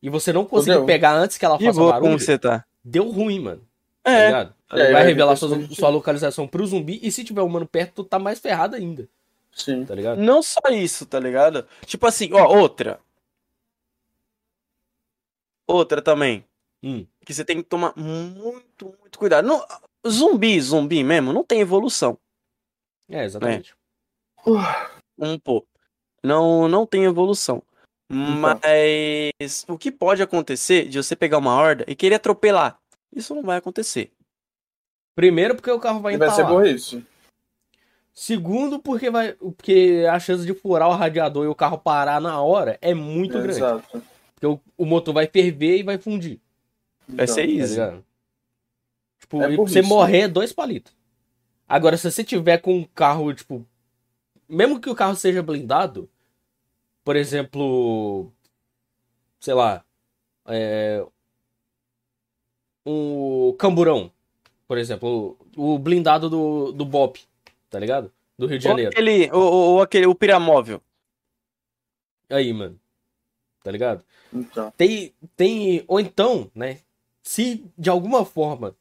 e 0.02 0.10
você 0.10 0.32
não 0.32 0.46
conseguir 0.46 0.74
Fudeu. 0.74 0.86
pegar 0.86 1.14
antes 1.14 1.36
que 1.38 1.46
ela 1.46 1.58
faça 1.58 1.80
boa 1.80 1.94
barulho, 1.94 2.12
como 2.12 2.20
você 2.20 2.38
tá. 2.38 2.64
deu 2.84 3.10
ruim, 3.10 3.40
mano. 3.40 3.68
Tá 4.04 4.12
É, 4.12 4.26
ligado? 4.28 4.56
É, 4.72 4.78
vai 4.84 4.94
vai 4.94 5.06
revelar 5.08 5.34
ter 5.34 5.40
sua, 5.40 5.68
sua 5.72 5.90
localização 5.90 6.48
pro 6.48 6.66
zumbi 6.68 7.00
e 7.02 7.12
se 7.12 7.24
tiver 7.24 7.42
um 7.42 7.48
humano 7.48 7.66
perto, 7.68 8.04
tu 8.04 8.04
tá 8.04 8.20
mais 8.20 8.40
ferrado 8.40 8.76
ainda, 8.76 9.10
Sim. 9.52 9.84
tá 9.84 9.96
ligado? 9.96 10.20
não 10.20 10.44
só 10.44 10.62
isso, 10.72 11.08
tá 11.08 11.20
ligado? 11.20 11.68
Tipo 11.88 12.06
assim, 12.06 12.32
ó, 12.34 12.46
outra. 12.56 13.00
Outra 15.68 16.02
também. 16.02 16.46
Hum. 16.84 17.06
Que 17.26 17.34
você 17.34 17.44
tem 17.44 17.58
que 17.58 17.64
tomar 17.64 17.94
muito, 17.98 18.96
muito 19.00 19.18
cuidado. 19.18 19.48
Não, 19.48 19.66
zumbi, 20.08 20.60
zumbi 20.62 21.04
mesmo, 21.04 21.34
não 21.34 21.44
tem 21.44 21.60
evolução. 21.60 22.18
É, 23.10 23.24
exatamente. 23.26 23.76
Um 25.18 25.40
pô. 25.40 25.66
Não, 26.24 26.68
não 26.68 26.86
tem 26.86 27.04
evolução. 27.06 27.64
Então. 28.10 28.60
Mas 28.62 29.66
o 29.68 29.78
que 29.78 29.92
pode 29.92 30.22
acontecer 30.22 30.88
de 30.88 31.02
você 31.02 31.16
pegar 31.16 31.40
uma 31.40 31.56
horda 31.56 31.84
e 31.88 31.96
querer 31.96 32.16
atropelar? 32.16 32.78
Isso 33.16 33.34
não 33.34 33.42
vai 33.42 33.58
acontecer. 33.58 34.12
Primeiro 35.16 35.56
porque 35.56 35.72
o 35.72 35.80
carro 35.80 36.02
vai 36.02 36.14
E 36.14 36.18
vai 36.18 36.30
ser 36.30 36.42
empalar. 36.42 36.62
burrice. 36.62 37.04
Segundo, 38.14 38.80
porque 38.80 39.10
vai. 39.10 39.34
Porque 39.34 40.06
a 40.10 40.20
chance 40.20 40.46
de 40.46 40.54
furar 40.54 40.88
o 40.90 40.94
radiador 40.96 41.46
e 41.46 41.48
o 41.48 41.56
carro 41.56 41.78
parar 41.78 42.22
na 42.22 42.42
hora 42.42 42.78
é 42.82 42.94
muito 42.94 43.34
grande. 43.34 43.58
Exato. 43.58 44.02
Porque 44.34 44.48
o, 44.48 44.60
o 44.78 44.86
motor 44.86 45.14
vai 45.14 45.28
ferver 45.28 45.80
e 45.80 45.84
vai 45.84 45.98
fundir. 45.98 46.40
Vai 47.08 47.28
ser 47.28 47.42
Tá 47.46 47.48
isso. 47.54 47.72
ligado? 47.74 48.06
Tipo, 49.20 49.42
É 49.42 49.56
burrice, 49.56 49.74
você 49.74 49.82
morrer 49.82 50.20
é 50.22 50.28
dois 50.28 50.52
palitos. 50.54 50.94
Agora, 51.68 51.98
se 51.98 52.10
você 52.12 52.24
tiver 52.24 52.60
com 52.60 52.76
um 52.80 52.84
carro, 52.84 53.34
tipo. 53.34 53.66
Mesmo 54.48 54.80
que 54.80 54.90
o 54.90 54.96
carro 54.96 55.16
seja 55.16 55.42
blindado, 55.42 56.10
por 57.04 57.16
exemplo. 57.16 58.32
Sei 59.40 59.54
lá. 59.54 59.84
É, 60.48 61.04
um 62.86 63.56
camburão, 63.58 64.12
por 64.68 64.78
exemplo. 64.78 65.38
O, 65.56 65.74
o 65.76 65.80
blindado 65.80 66.30
do, 66.30 66.72
do 66.72 66.86
BOP, 66.86 67.20
tá 67.70 67.80
ligado? 67.80 68.12
Do 68.38 68.46
Rio 68.48 68.60
de 68.60 68.68
Ou 68.68 68.72
Janeiro. 68.72 68.92
aquele, 68.92 69.32
ou, 69.32 69.42
ou- 69.42 69.74
ou 69.76 69.82
aquele, 69.82 70.06
o 70.06 70.14
piramóvel. 70.16 70.82
Aí, 72.30 72.52
mano. 72.54 72.80
Tá 73.64 73.72
ligado? 73.72 74.04
Então. 74.34 74.72
Tem, 74.78 75.14
tem. 75.36 75.84
Ou 75.88 76.00
então, 76.00 76.52
né? 76.54 76.80
Se 77.28 77.66
de 77.76 77.90
alguma 77.90 78.24
forma 78.24 78.76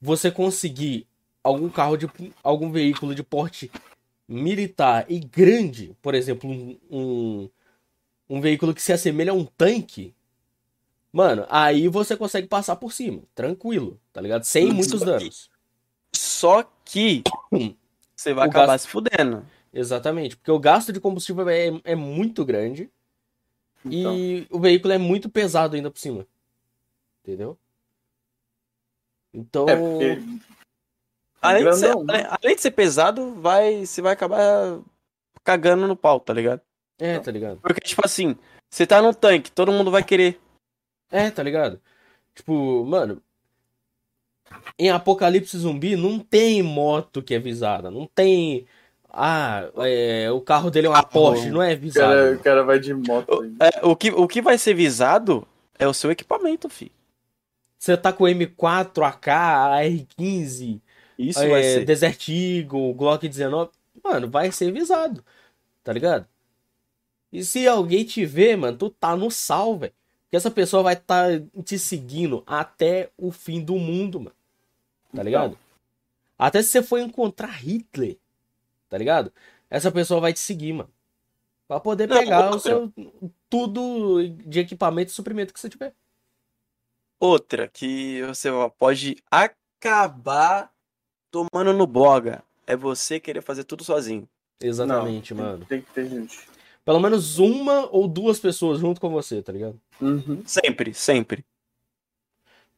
você 0.00 0.30
conseguir 0.30 1.06
algum 1.42 1.70
carro 1.70 1.96
de. 1.96 2.06
algum 2.44 2.70
veículo 2.70 3.14
de 3.14 3.22
porte 3.22 3.70
militar 4.28 5.06
e 5.08 5.18
grande, 5.18 5.96
por 6.02 6.14
exemplo, 6.14 6.48
um, 6.50 6.78
um, 6.90 7.50
um 8.28 8.40
veículo 8.42 8.74
que 8.74 8.82
se 8.82 8.92
assemelha 8.92 9.32
a 9.32 9.34
um 9.34 9.46
tanque, 9.46 10.14
mano, 11.10 11.46
aí 11.48 11.88
você 11.88 12.14
consegue 12.18 12.46
passar 12.46 12.76
por 12.76 12.92
cima, 12.92 13.22
tranquilo, 13.34 13.98
tá 14.12 14.20
ligado? 14.20 14.44
Sem 14.44 14.70
muitos 14.70 15.00
danos. 15.00 15.50
Só 16.14 16.70
que 16.84 17.22
você 18.14 18.34
vai 18.34 18.46
O 18.46 18.50
acabar 18.50 18.66
gasto- 18.66 18.82
se 18.84 18.88
fudendo. 18.90 19.42
Exatamente, 19.72 20.36
porque 20.36 20.50
o 20.50 20.58
gasto 20.58 20.92
de 20.92 21.00
combustível 21.00 21.48
é, 21.48 21.68
é 21.84 21.94
muito 21.94 22.44
grande 22.44 22.90
então. 23.84 24.14
e 24.14 24.46
o 24.50 24.58
veículo 24.60 24.92
é 24.92 24.98
muito 24.98 25.30
pesado 25.30 25.76
ainda 25.76 25.90
por 25.90 25.98
cima. 25.98 26.26
Entendeu? 27.28 27.58
Então. 29.34 29.68
É, 29.68 29.76
porque. 29.76 30.22
Além 31.42 31.64
de, 31.64 31.76
ser, 31.76 31.86
grandão, 31.88 32.04
né? 32.04 32.14
além, 32.14 32.38
além 32.42 32.56
de 32.56 32.62
ser 32.62 32.70
pesado, 32.70 33.34
vai, 33.34 33.84
você 33.84 34.00
vai 34.00 34.14
acabar 34.14 34.80
cagando 35.44 35.86
no 35.86 35.94
pau, 35.94 36.18
tá 36.18 36.32
ligado? 36.32 36.62
É, 36.98 37.18
tá 37.18 37.30
ligado? 37.30 37.60
Porque, 37.60 37.80
tipo 37.82 38.00
assim, 38.02 38.34
você 38.70 38.86
tá 38.86 39.02
num 39.02 39.12
tanque, 39.12 39.52
todo 39.52 39.70
mundo 39.70 39.90
vai 39.90 40.02
querer. 40.02 40.40
É, 41.10 41.30
tá 41.30 41.42
ligado? 41.42 41.78
Tipo, 42.34 42.82
mano. 42.86 43.22
Em 44.78 44.90
Apocalipse 44.90 45.58
Zumbi 45.58 45.96
não 45.96 46.18
tem 46.18 46.62
moto 46.62 47.22
que 47.22 47.34
é 47.34 47.38
visada. 47.38 47.90
Não 47.90 48.06
tem. 48.06 48.66
Ah, 49.10 49.68
é, 49.76 50.30
o 50.30 50.40
carro 50.40 50.70
dele 50.70 50.86
é 50.86 50.90
uma 50.90 51.02
Porsche, 51.02 51.50
não 51.50 51.62
é 51.62 51.74
O 51.74 51.78
visado. 51.78 52.14
cara, 52.14 52.32
o 52.32 52.38
cara 52.38 52.62
vai 52.64 52.78
de 52.78 52.94
moto 52.94 53.42
ainda. 53.42 53.66
É, 53.66 53.86
o, 53.86 53.94
que, 53.94 54.10
o 54.10 54.26
que 54.26 54.40
vai 54.40 54.56
ser 54.56 54.72
visado 54.72 55.46
é 55.78 55.86
o 55.86 55.92
seu 55.92 56.10
equipamento, 56.10 56.70
fi. 56.70 56.90
Você 57.78 57.96
tá 57.96 58.12
com 58.12 58.24
o 58.24 58.26
M4, 58.26 59.06
AK, 59.06 59.28
AR-15, 59.28 60.80
Isso 61.18 61.38
é, 61.38 61.48
vai 61.48 61.62
ser. 61.62 61.84
Desert 61.84 62.28
Eagle, 62.28 62.92
Glock 62.94 63.28
19. 63.28 63.70
Mano, 64.02 64.28
vai 64.28 64.50
ser 64.50 64.72
visado. 64.72 65.24
Tá 65.84 65.92
ligado? 65.92 66.26
E 67.32 67.44
se 67.44 67.66
alguém 67.68 68.04
te 68.04 68.24
ver, 68.26 68.56
mano, 68.56 68.76
tu 68.76 68.90
tá 68.90 69.14
no 69.16 69.30
sal, 69.30 69.78
velho. 69.78 69.92
Porque 70.24 70.36
essa 70.36 70.50
pessoa 70.50 70.82
vai 70.82 70.94
estar 70.94 71.40
te 71.64 71.78
seguindo 71.78 72.42
até 72.46 73.10
o 73.16 73.30
fim 73.30 73.62
do 73.62 73.76
mundo, 73.76 74.20
mano. 74.20 74.36
Tá 75.14 75.22
ligado? 75.22 75.56
Até 76.38 76.62
se 76.62 76.68
você 76.68 76.82
for 76.82 76.98
encontrar 76.98 77.48
Hitler, 77.48 78.16
tá 78.88 78.98
ligado? 78.98 79.32
Essa 79.70 79.90
pessoa 79.90 80.20
vai 80.20 80.32
te 80.32 80.40
seguir, 80.40 80.72
mano. 80.72 80.90
Pra 81.66 81.80
poder 81.80 82.08
Não, 82.08 82.18
pegar 82.18 82.50
o 82.50 82.54
outra. 82.54 82.60
seu. 82.60 82.92
Tudo 83.48 84.26
de 84.28 84.60
equipamento 84.60 85.10
e 85.10 85.14
suprimento 85.14 85.52
que 85.52 85.60
você 85.60 85.68
tiver. 85.68 85.94
Outra 87.20 87.68
que 87.68 88.22
você 88.22 88.48
pode 88.78 89.16
acabar 89.30 90.70
tomando 91.30 91.72
no 91.72 91.86
boga 91.86 92.42
é 92.66 92.76
você 92.76 93.18
querer 93.18 93.42
fazer 93.42 93.64
tudo 93.64 93.82
sozinho. 93.82 94.28
Exatamente, 94.60 95.34
Não, 95.34 95.44
mano. 95.44 95.64
Tem 95.66 95.80
que 95.80 95.90
ter 95.92 96.08
gente. 96.08 96.48
Pelo 96.84 97.00
menos 97.00 97.38
uma 97.38 97.88
ou 97.90 98.08
duas 98.08 98.38
pessoas 98.40 98.78
junto 98.80 99.00
com 99.00 99.10
você, 99.10 99.42
tá 99.42 99.52
ligado? 99.52 99.78
Uhum. 100.00 100.42
Sempre, 100.46 100.94
sempre. 100.94 101.44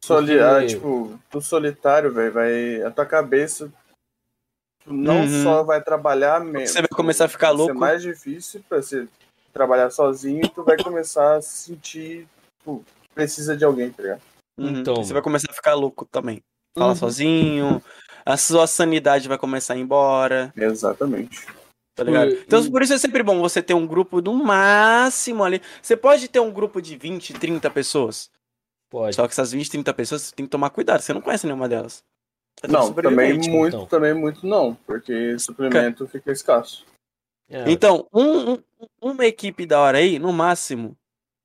Soli 0.03 0.33
Porque- 0.37 0.43
ah, 0.43 0.65
tipo, 0.67 1.19
tu 1.29 1.39
solitário, 1.41 2.11
velho, 2.11 2.33
vai. 2.33 2.81
A 2.81 2.89
tua 2.91 3.05
cabeça 3.05 3.71
tu 4.83 4.91
não 4.91 5.21
Uhum. 5.21 5.43
só 5.43 5.63
vai 5.63 5.81
trabalhar 5.83 6.43
menos. 6.43 6.71
Você 6.71 6.79
vai 6.81 6.89
começar 6.89 7.25
a 7.25 7.29
ficar 7.29 7.47
vai 7.49 7.57
louco. 7.57 7.73
ser 7.73 7.79
mais 7.79 8.01
difícil 8.01 8.63
pra 8.67 8.81
você 8.81 9.07
trabalhar 9.53 9.91
sozinho 9.91 10.43
e 10.43 10.49
tu 10.49 10.63
vai 10.63 10.75
começar 10.81 11.35
a 11.35 11.41
se 11.41 11.65
sentir, 11.69 12.27
tipo, 12.57 12.83
que 13.03 13.09
precisa 13.13 13.55
de 13.55 13.63
alguém, 13.63 13.91
tá 13.91 14.01
ligado? 14.01 14.21
Uhum. 14.61 14.79
Então, 14.79 14.95
Você 14.95 15.13
vai 15.13 15.21
começar 15.21 15.51
a 15.51 15.53
ficar 15.53 15.73
louco 15.73 16.05
também. 16.05 16.41
Fala 16.77 16.89
Uhum. 16.91 16.95
sozinho, 16.95 17.83
a 18.25 18.37
sua 18.37 18.65
sanidade 18.67 19.27
vai 19.27 19.37
começar 19.37 19.73
a 19.73 19.77
ir 19.77 19.81
embora, 19.81 20.53
Exatamente. 20.55 21.45
tá 21.95 22.03
ligado? 22.03 22.31
E- 22.31 22.43
Então 22.47 22.61
e- 22.63 22.71
por 22.71 22.81
isso 22.81 22.93
é 22.93 22.97
sempre 22.97 23.21
bom 23.23 23.39
você 23.41 23.61
ter 23.61 23.73
um 23.73 23.85
grupo 23.85 24.21
no 24.21 24.33
máximo 24.33 25.43
ali. 25.43 25.61
Você 25.81 25.97
pode 25.97 26.27
ter 26.27 26.39
um 26.39 26.51
grupo 26.51 26.81
de 26.81 26.95
20, 26.97 27.33
30 27.33 27.69
pessoas. 27.69 28.29
Pode. 28.89 29.15
Só 29.15 29.25
que 29.27 29.33
essas 29.33 29.51
20, 29.51 29.69
30 29.69 29.93
pessoas 29.93 30.21
você 30.23 30.35
tem 30.35 30.45
que 30.45 30.49
tomar 30.51 30.69
cuidado, 30.69 31.01
você 31.01 31.13
não 31.13 31.21
conhece 31.21 31.45
nenhuma 31.45 31.67
delas. 31.67 32.03
É 32.63 32.67
Não, 32.67 32.93
também 32.93 33.05
sobrevivente. 33.33 33.49
muito, 33.49 33.75
então. 33.75 33.85
também 33.87 34.13
muito 34.13 34.45
não, 34.45 34.75
porque 34.85 35.37
suplemento 35.39 36.05
fica 36.07 36.31
escasso. 36.31 36.85
É, 37.49 37.69
Então, 37.71 38.07
um- 38.13 38.51
um- 38.53 38.63
uma 39.01 39.25
equipe 39.25 39.65
da 39.65 39.79
hora 39.79 39.97
aí, 39.97 40.19
no 40.19 40.31
máximo, 40.31 40.95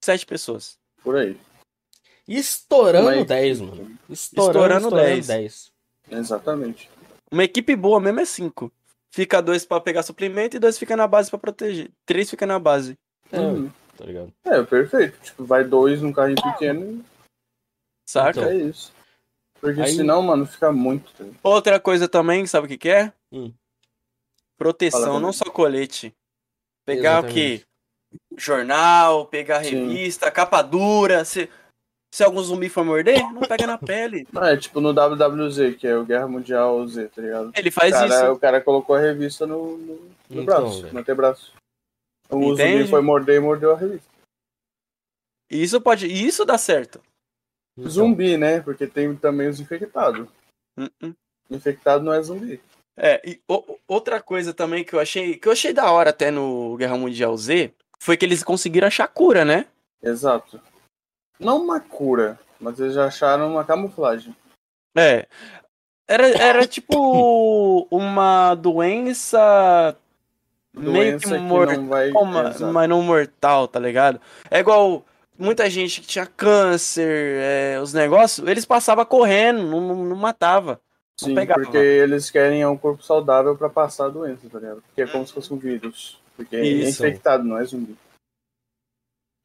sete 0.05 0.27
pessoas. 0.27 0.77
Por 1.03 1.17
aí. 1.17 1.36
Estourando 2.29 3.05
Mas- 3.07 3.27
10, 3.27 3.61
mano. 3.61 3.99
Estourando, 4.09 4.11
Estourando 4.13 4.87
estourando 4.87 4.97
10. 4.97 5.27
10. 5.27 5.73
Exatamente. 6.11 6.91
Uma 7.31 7.45
equipe 7.45 7.75
boa 7.77 8.01
mesmo 8.01 8.21
é 8.21 8.25
cinco. 8.25 8.73
Fica 9.11 9.41
dois 9.41 9.65
pra 9.65 9.81
pegar 9.81 10.03
suplemento 10.03 10.57
e 10.57 10.61
dois 10.61 10.79
fica 10.79 10.97
na 10.97 11.07
base 11.07 11.31
pra 11.31 11.39
proteger. 11.39 11.91
Três 12.05 12.29
fica 12.29 12.47
na 12.47 12.59
base. 12.59 12.99
É, 13.33 13.41
Uhum. 13.41 13.71
tá 13.97 14.05
ligado? 14.05 14.33
É, 14.45 14.63
perfeito. 14.63 15.19
Tipo, 15.23 15.45
vai 15.45 15.65
dois 15.65 16.03
num 16.03 16.13
carrinho 16.13 16.43
pequeno 16.43 17.05
Saca? 18.09 18.41
Então. 18.41 18.51
É 18.51 18.57
isso. 18.57 18.93
Porque 19.61 19.81
Aí- 19.81 19.95
senão, 19.97 20.23
mano, 20.23 20.47
fica 20.47 20.71
muito. 20.71 21.13
tá? 21.15 21.25
Outra 21.43 21.81
coisa 21.81 22.07
também, 22.09 22.47
sabe 22.47 22.67
o 22.67 22.69
que, 22.69 22.79
que 22.79 22.89
é? 22.89 23.13
Hum. 23.33 23.53
Proteção, 24.59 25.19
não 25.19 25.33
só 25.33 25.45
colete. 25.47 26.15
Pegar 26.85 27.25
o 27.25 27.27
quê? 27.27 27.63
Jornal, 28.37 29.27
pegar 29.27 29.65
Sim. 29.65 29.89
revista, 29.89 30.31
capa 30.31 30.63
dura. 30.63 31.25
Se, 31.25 31.51
se 32.12 32.25
algum 32.25 32.43
zumbi 32.43 32.68
for 32.68 32.85
morder, 32.85 33.20
não 33.33 33.43
pega 33.43 33.67
na 33.67 33.76
pele. 33.78 34.26
Não, 34.33 34.43
é 34.47 34.57
tipo 34.57 34.81
no 34.81 34.93
WWZ, 34.93 35.76
que 35.76 35.86
é 35.86 35.97
o 35.97 36.05
Guerra 36.05 36.26
Mundial 36.28 36.86
Z, 36.86 37.09
tá 37.09 37.20
ligado? 37.23 37.52
Ele 37.55 37.68
O 37.68 37.73
faz 37.73 37.93
cara, 37.93 38.07
isso. 38.07 38.33
o 38.33 38.39
cara 38.39 38.60
colocou 38.60 38.97
a 38.97 39.01
revista 39.01 39.47
no, 39.47 39.76
no, 39.76 39.94
no 40.31 40.43
Então, 40.43 40.44
braço, 40.44 40.83
velho. 40.83 40.94
no 40.94 41.01
antebraço. 41.01 41.52
O 42.31 42.52
Entende? 42.55 42.78
zumbi 42.78 42.91
foi 42.91 43.01
morder 43.02 43.36
e 43.36 43.41
mordeu 43.41 43.73
a 43.73 43.76
revista. 43.76 44.09
Isso 45.51 45.81
pode. 45.81 46.07
Isso 46.07 46.44
dá 46.44 46.59
certo. 46.59 47.01
Então, 47.78 47.91
Zumbi, 47.91 48.36
né? 48.36 48.60
Porque 48.60 48.86
tem 48.86 49.15
também 49.15 49.49
os 49.49 49.60
infectados. 49.60 50.28
Hum, 50.76 50.89
hum. 51.02 51.15
Infectado 51.51 52.02
não 52.02 52.12
é 52.12 52.20
zumbi. 52.23 52.60
É, 52.97 53.20
e 53.25 53.41
o- 53.49 53.78
outra 53.86 54.20
coisa 54.20 54.52
também 54.52 54.83
que 54.83 54.94
eu 54.94 54.99
achei. 54.99 55.36
Que 55.36 55.47
eu 55.47 55.52
achei 55.52 55.73
da 55.73 55.91
hora 55.93 56.10
até 56.10 56.31
no 56.31 56.76
Guerra 56.76 56.97
Mundial 56.97 57.36
Z 57.36 57.73
foi 58.01 58.17
que 58.17 58.25
eles 58.25 58.43
conseguiram 58.43 58.89
achar 58.89 59.07
cura, 59.07 59.44
né? 59.44 59.67
Exato. 60.02 60.60
Não 61.39 61.62
uma 61.62 61.81
cura, 61.81 62.39
mas 62.60 62.78
eles 62.81 62.94
já 62.94 63.06
acharam 63.06 63.50
uma 63.52 63.65
camuflagem. 63.65 64.34
É. 64.97 65.26
Era, 66.08 66.28
era 66.28 66.66
tipo 66.68 67.86
uma 67.90 68.55
doença. 68.55 69.97
meio 70.74 71.18
que 71.18 71.26
Doença 71.28 71.39
mortal. 71.39 71.76
não 71.76 71.89
vai. 71.89 72.10
Uma- 72.10 72.55
mas 72.73 72.89
não 72.89 73.02
mortal, 73.02 73.68
tá 73.68 73.78
ligado? 73.81 74.20
É 74.50 74.60
igual 74.60 75.05
muita 75.39 75.68
gente 75.68 76.00
que 76.00 76.06
tinha 76.06 76.26
câncer, 76.26 77.39
é, 77.40 77.78
os 77.82 77.92
negócios, 77.92 78.47
eles 78.48 78.65
passavam 78.65 79.05
correndo, 79.05 79.62
não, 79.65 79.81
não, 79.81 80.05
não 80.05 80.16
matava. 80.16 80.81
Sim, 81.18 81.34
pegava. 81.34 81.60
porque 81.62 81.76
eles 81.78 82.31
querem 82.31 82.65
um 82.66 82.76
corpo 82.76 83.02
saudável 83.02 83.56
pra 83.56 83.70
passar 83.70 84.06
a 84.06 84.10
doença, 84.10 84.48
tá 84.50 84.58
ligado? 84.58 84.82
Porque 84.86 85.02
é 85.02 85.06
como 85.06 85.26
se 85.26 85.32
fosse 85.32 85.52
um 85.52 85.56
vírus. 85.56 86.20
Porque 86.36 86.55
é 86.56 86.62
Isso. 86.66 87.02
infectado, 87.06 87.42
não 87.42 87.58
é 87.58 87.65
zumbi. 87.65 87.97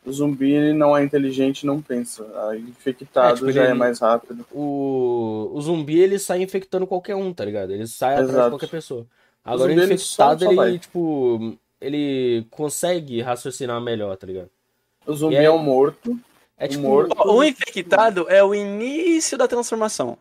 O 0.06 0.12
zumbi 0.12 0.52
ele 0.52 0.74
não 0.74 0.98
é 0.98 1.04
inteligente 1.04 1.66
não 1.66 1.80
pensa. 1.82 2.24
A 2.50 2.58
infectado 2.58 3.34
É, 3.34 3.36
tipo, 3.36 3.52
já 3.52 3.64
ele- 3.64 3.72
é 3.72 3.74
mais 3.76 4.00
rápido. 4.00 4.46
O, 4.52 5.52
o 5.54 5.62
zumbi 5.62 6.00
ele 6.00 6.18
sai 6.18 6.42
infectando 6.42 6.88
qualquer 6.88 7.16
um, 7.16 7.32
tá 7.34 7.46
ligado? 7.46 7.72
Ele 7.72 7.86
sai 7.88 8.14
atrás 8.14 8.30
de 8.30 8.34
Exato. 8.36 8.50
qualquer 8.52 8.70
pessoa. 8.70 9.06
Agora 9.46 9.58
o 9.58 9.74
zumbi, 9.74 9.82
ele 9.84 9.94
infectado, 9.94 10.46
só- 10.46 10.54
só 10.56 10.66
ele, 10.68 10.80
tipo, 10.80 11.58
ele 11.80 12.46
consegue 12.50 13.22
raciocinar 13.22 13.80
melhor, 13.80 14.16
tá 14.18 14.26
ligado? 14.26 14.50
O 15.06 15.14
zumbi 15.14 15.38
aí- 15.38 15.46
é 15.46 15.52
um 15.52 15.58
morto. 15.60 16.20
É 16.58 16.68
tipo. 16.68 16.82
morto. 16.84 17.16
O 17.20 17.38
o 17.38 17.44
infectado 17.44 18.28
é 18.30 18.44
o 18.44 18.54
início 18.56 19.38
da 19.38 19.48
transformação. 19.48 20.18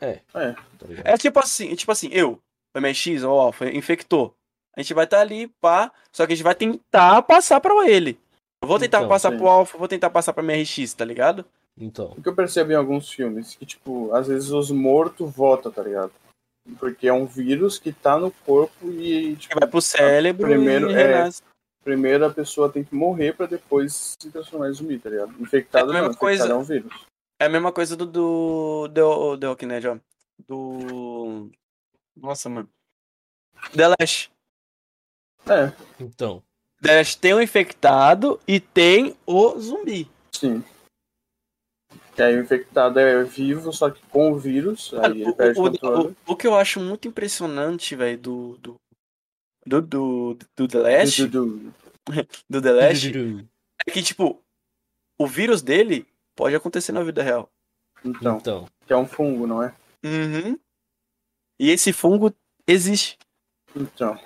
É. 0.00 0.18
Tá 0.32 0.54
ligado? 0.88 1.06
É 1.06 1.16
tipo 1.16 1.38
assim, 1.38 1.74
tipo 1.74 1.92
assim, 1.92 2.08
eu, 2.12 2.38
o 2.74 2.78
MX 2.80 3.22
ou 3.24 3.36
o 3.36 3.40
Alpha, 3.40 3.66
infectou. 3.70 4.34
A 4.76 4.80
gente 4.82 4.94
vai 4.94 5.04
estar 5.04 5.20
ali, 5.20 5.48
pá, 5.60 5.92
só 6.10 6.26
que 6.26 6.32
a 6.32 6.36
gente 6.36 6.44
vai 6.44 6.54
tentar 6.54 7.22
passar 7.22 7.60
pra 7.60 7.88
ele. 7.88 8.18
Eu 8.62 8.68
vou 8.68 8.78
tentar 8.78 8.98
Então, 8.98 9.08
passar 9.08 9.30
sim. 9.32 9.38
pro 9.38 9.48
Alpha, 9.48 9.76
vou 9.76 9.88
tentar 9.88 10.08
passar 10.10 10.32
pra 10.32 10.42
MRX, 10.42 10.94
tá 10.94 11.04
ligado? 11.04 11.44
Então. 11.76 12.12
O 12.16 12.22
que 12.22 12.28
eu 12.28 12.34
percebo 12.34 12.70
em 12.72 12.76
alguns 12.76 13.10
filmes, 13.10 13.54
que, 13.56 13.66
tipo, 13.66 14.14
às 14.14 14.28
vezes 14.28 14.50
os 14.50 14.70
mortos 14.70 15.30
votam, 15.34 15.72
tá 15.72 15.82
ligado? 15.82 16.12
Porque 16.78 17.08
é 17.08 17.12
um 17.12 17.26
vírus 17.26 17.78
que 17.78 17.92
tá 17.92 18.16
no 18.18 18.30
corpo 18.30 18.88
e, 18.88 19.34
tipo, 19.36 19.58
vai 19.58 19.68
pro 19.68 19.80
cérebro 19.80 20.46
primeiro, 20.46 20.90
e 20.90 20.94
é, 20.94 21.28
primeiro 21.82 22.24
a 22.24 22.30
pessoa 22.30 22.70
tem 22.70 22.84
que 22.84 22.94
morrer 22.94 23.32
pra 23.34 23.46
depois 23.46 24.14
se 24.20 24.30
transformar 24.30 24.68
em 24.68 24.72
zumbi, 24.72 24.96
tá 24.98 25.10
ligado? 25.10 25.34
Infectado 25.40 25.86
É 25.86 25.90
a 25.90 26.00
não, 26.02 26.08
mesma 26.08 26.14
infectado 26.14 26.18
coisa. 26.18 26.52
é 26.52 26.54
um 26.54 26.62
vírus. 26.62 27.06
É 27.40 27.46
a 27.46 27.48
mesma 27.48 27.72
coisa 27.72 27.96
do 27.96 28.06
do 28.06 28.86
do 28.88 29.38
The 29.38 29.48
Walking 29.48 29.68
Dead, 29.68 29.84
ó. 29.86 29.98
Do 30.46 31.50
Nossa, 32.16 32.48
mano. 32.48 32.68
The 33.74 33.88
Last. 33.88 34.30
É, 35.48 35.72
Então. 35.98 36.44
The 36.82 36.96
Last 36.98 37.18
tem 37.18 37.32
o 37.34 37.40
infectado 37.42 38.40
e 38.46 38.58
tem 38.60 39.16
o 39.26 39.58
zumbi. 39.58 40.10
sim. 40.34 40.62
Que 42.14 42.22
aí 42.22 42.36
o 42.36 42.42
infectado 42.42 42.98
é 43.00 43.24
vivo, 43.24 43.72
só 43.72 43.88
que 43.90 44.02
com 44.08 44.32
o 44.32 44.38
vírus, 44.38 44.92
aí 45.02 45.12
ele 45.22 45.30
o, 45.30 45.34
perde 45.34 45.58
o, 45.58 45.62
controle. 45.62 46.16
o, 46.26 46.32
o 46.32 46.36
que 46.36 46.46
eu 46.46 46.54
acho 46.54 46.78
muito 46.78 47.08
impressionante, 47.08 47.96
velho, 47.96 48.18
do 48.18 48.58
do, 48.58 48.76
do 49.66 49.80
do 49.80 50.38
do 50.54 50.68
The 50.68 50.78
Last, 50.78 51.26
du- 51.28 51.72
do 52.50 52.60
The 52.60 52.70
Last, 52.72 53.10
é 53.86 53.90
que 53.90 54.02
tipo 54.02 54.42
o 55.18 55.26
vírus 55.26 55.62
dele 55.62 56.06
pode 56.36 56.54
acontecer 56.54 56.92
na 56.92 57.02
vida 57.02 57.22
real. 57.22 57.48
Então, 58.04 58.36
Então. 58.36 58.68
que 58.86 58.92
é 58.92 58.96
um 58.96 59.06
fungo, 59.06 59.46
não 59.46 59.62
é? 59.62 59.74
Uhum. 60.04 60.58
E 61.58 61.70
esse 61.70 61.94
fungo 61.94 62.34
existe, 62.66 63.16
Então, 63.74 64.18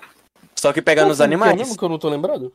só 0.59 0.73
que 0.73 0.81
pega 0.81 1.01
Qual 1.01 1.09
nos 1.09 1.17
fungo 1.17 1.29
que 1.29 1.33
É 1.33 1.37
animais. 1.37 1.55
mesmo 1.57 1.77
que 1.77 1.83
eu 1.83 1.89
não 1.89 1.99
tô 1.99 2.09
lembrado? 2.09 2.53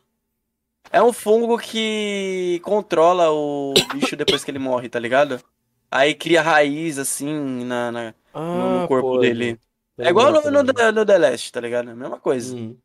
É 0.90 1.02
um 1.02 1.12
fungo 1.12 1.56
que 1.58 2.60
controla 2.64 3.30
o 3.30 3.72
bicho 3.94 4.16
depois 4.16 4.42
que 4.44 4.50
ele 4.50 4.58
morre, 4.58 4.88
tá 4.88 4.98
ligado? 4.98 5.42
Aí 5.90 6.14
cria 6.14 6.42
raiz, 6.42 6.98
assim, 6.98 7.64
na, 7.64 7.92
na- 7.92 8.14
no, 8.34 8.80
no 8.80 8.88
corpo 8.88 9.08
pode. 9.12 9.20
dele. 9.28 9.58
Pode, 9.96 10.08
É 10.08 10.10
igual 10.10 10.32
no, 10.32 10.50
no, 10.50 10.64
The- 10.72 10.92
no 10.92 11.06
The 11.06 11.18
Last, 11.18 11.52
tá 11.52 11.60
ligado? 11.60 11.88
É 11.88 11.92
a 11.92 11.96
mesma 11.96 12.18
coisa. 12.18 12.54
Uhum. 12.54 12.76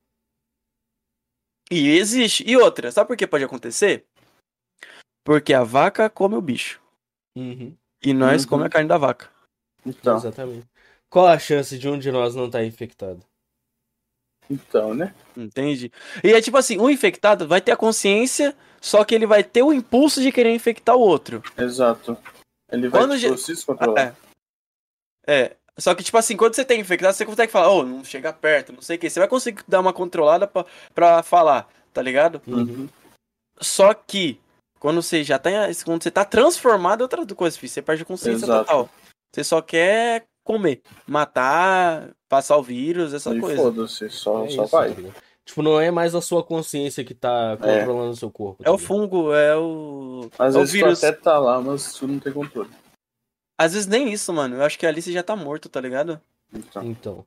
E 1.71 1.89
existe. 1.97 2.43
E 2.47 2.55
outra, 2.55 2.91
sabe 2.91 3.07
por 3.07 3.17
que 3.17 3.27
pode 3.27 3.43
acontecer? 3.43 4.05
Porque 5.25 5.53
a 5.53 5.63
vaca 5.63 6.09
come 6.09 6.35
o 6.35 6.41
bicho. 6.41 6.81
Uhum. 7.35 7.75
E 8.01 8.13
nós 8.13 8.43
Uhum. 8.43 8.49
comemos 8.49 8.67
a 8.67 8.69
carne 8.69 8.87
da 8.87 8.97
vaca. 8.97 9.29
então, 9.85 10.15
Exatamente. 10.17 10.65
Qual 11.09 11.25
a 11.27 11.39
chance 11.39 11.77
de 11.77 11.87
um 11.89 11.97
de 11.97 12.11
nós 12.11 12.35
não 12.35 12.45
estar 12.45 12.63
infectado? 12.63 13.25
Então, 14.49 14.93
né? 14.93 15.13
Entende? 15.35 15.91
E 16.23 16.31
é 16.31 16.41
tipo 16.41 16.57
assim, 16.57 16.77
o 16.77 16.89
infectado 16.89 17.47
vai 17.47 17.61
ter 17.61 17.71
a 17.71 17.77
consciência, 17.77 18.55
só 18.81 19.03
que 19.03 19.13
ele 19.13 19.25
vai 19.25 19.43
ter 19.43 19.63
o 19.63 19.73
impulso 19.73 20.21
de 20.21 20.31
querer 20.31 20.53
infectar 20.53 20.95
o 20.95 21.01
outro. 21.01 21.43
Exato. 21.57 22.17
Ele 22.71 22.89
vai 22.89 23.01
Quando 23.01 23.19
tipo, 23.19 23.37
se 23.37 23.53
descontrolar. 23.53 24.15
É. 25.27 25.41
É. 25.43 25.55
Só 25.77 25.93
que, 25.93 26.03
tipo 26.03 26.17
assim, 26.17 26.35
quando 26.35 26.55
você 26.55 26.65
tem 26.65 26.81
infectado, 26.81 27.13
você 27.13 27.25
consegue 27.25 27.51
falar, 27.51 27.69
ô, 27.69 27.83
não 27.83 28.03
chega 28.03 28.33
perto, 28.33 28.73
não 28.73 28.81
sei 28.81 28.97
o 28.97 28.99
que. 28.99 29.09
Você 29.09 29.19
vai 29.19 29.27
conseguir 29.27 29.63
dar 29.67 29.79
uma 29.79 29.93
controlada 29.93 30.47
pra, 30.47 30.65
pra 30.93 31.21
falar, 31.21 31.69
tá 31.93 32.01
ligado? 32.01 32.41
Uhum. 32.47 32.89
Só 33.59 33.93
que, 33.93 34.39
quando 34.79 35.01
você 35.01 35.23
já 35.23 35.37
tá. 35.37 35.49
Quando 35.85 36.01
você 36.01 36.09
tá 36.09 36.25
transformado, 36.25 37.01
é 37.01 37.03
outra 37.03 37.25
coisa, 37.35 37.57
filho. 37.57 37.71
Você 37.71 37.81
perde 37.81 38.01
a 38.01 38.05
consciência 38.05 38.45
Exato. 38.45 38.65
total. 38.65 38.89
Você 39.33 39.43
só 39.43 39.61
quer 39.61 40.25
comer, 40.47 40.81
matar, 41.05 42.09
passar 42.29 42.57
o 42.57 42.63
vírus, 42.63 43.13
essa 43.13 43.35
E 43.35 43.39
coisa. 43.39 43.61
foda-se, 43.61 44.09
só, 44.09 44.45
É 44.45 44.49
só 44.49 44.63
isso, 44.63 44.71
vai. 44.71 44.89
tá 44.89 44.95
ligado? 44.95 45.15
Tipo, 45.45 45.61
não 45.61 45.79
é 45.79 45.89
mais 45.91 46.13
a 46.15 46.21
sua 46.21 46.43
consciência 46.43 47.03
que 47.05 47.13
tá 47.13 47.55
controlando 47.57 48.11
o 48.11 48.15
seu 48.15 48.29
corpo. 48.31 48.63
tá 48.63 48.69
É 48.69 48.73
o 48.73 48.75
ligado? 48.75 48.87
fungo, 48.87 49.33
é 49.33 49.55
o. 49.55 50.29
Às 50.37 50.55
é 50.55 50.57
o 50.57 50.61
vezes 50.61 50.71
tu 50.71 50.73
vírus. 50.73 51.03
até 51.03 51.15
tá 51.15 51.37
lá, 51.39 51.61
mas 51.61 51.93
tu 51.93 52.07
não 52.07 52.19
tem 52.19 52.33
controle. 52.33 52.69
Às 53.57 53.73
vezes 53.73 53.87
nem 53.87 54.11
isso, 54.11 54.31
mano. 54.33 54.55
Eu 54.55 54.63
acho 54.63 54.77
que 54.77 54.85
ali 54.85 55.01
você 55.01 55.11
já 55.11 55.23
tá 55.23 55.35
morto, 55.35 55.69
tá 55.69 55.79
ligado? 55.79 56.19
Então, 56.53 56.83
Então. 56.83 57.25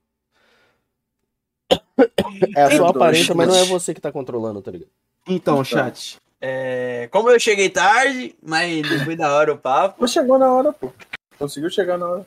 É 2.57 2.63
a 2.65 2.69
dois, 2.69 2.81
aparência, 2.81 3.35
mas 3.35 3.49
não 3.49 3.55
é 3.57 3.65
você 3.65 3.93
que 3.95 4.01
tá 4.01 4.11
controlando, 4.13 4.61
tá 4.63 4.71
ligado? 4.71 4.91
Então, 5.27 5.63
chat. 5.65 6.17
É, 6.41 7.09
como 7.13 7.31
eu 7.31 7.39
cheguei 7.39 7.69
tarde, 7.69 8.35
mas 8.43 8.87
foi 9.05 9.15
da 9.17 9.33
hora 9.35 9.53
o 9.53 9.59
papo. 9.59 9.97
mas 10.01 10.11
chegou 10.11 10.39
na 10.39 10.51
hora, 10.53 10.73
pô. 10.73 10.93
Conseguiu 11.39 11.71
chegar 11.71 11.99
na 11.99 12.07
hora. 12.07 12.27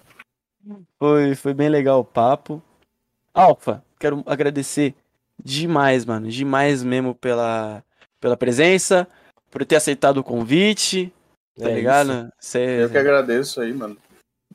Foi, 0.97 1.35
foi 1.35 1.53
bem 1.53 1.69
legal 1.69 1.99
o 1.99 2.05
papo. 2.05 2.61
Alfa, 3.33 3.83
quero 3.99 4.23
agradecer 4.25 4.95
demais, 5.43 6.05
mano. 6.05 6.29
Demais 6.29 6.83
mesmo 6.83 7.13
pela, 7.15 7.83
pela 8.19 8.37
presença, 8.37 9.07
por 9.49 9.65
ter 9.65 9.75
aceitado 9.75 10.17
o 10.17 10.23
convite, 10.23 11.11
tá 11.57 11.69
É 11.69 11.73
ligado? 11.75 12.31
Cê- 12.39 12.83
Eu 12.83 12.89
que 12.89 12.97
agradeço 12.97 13.59
aí, 13.61 13.73
mano. 13.73 13.95
muito 13.95 14.03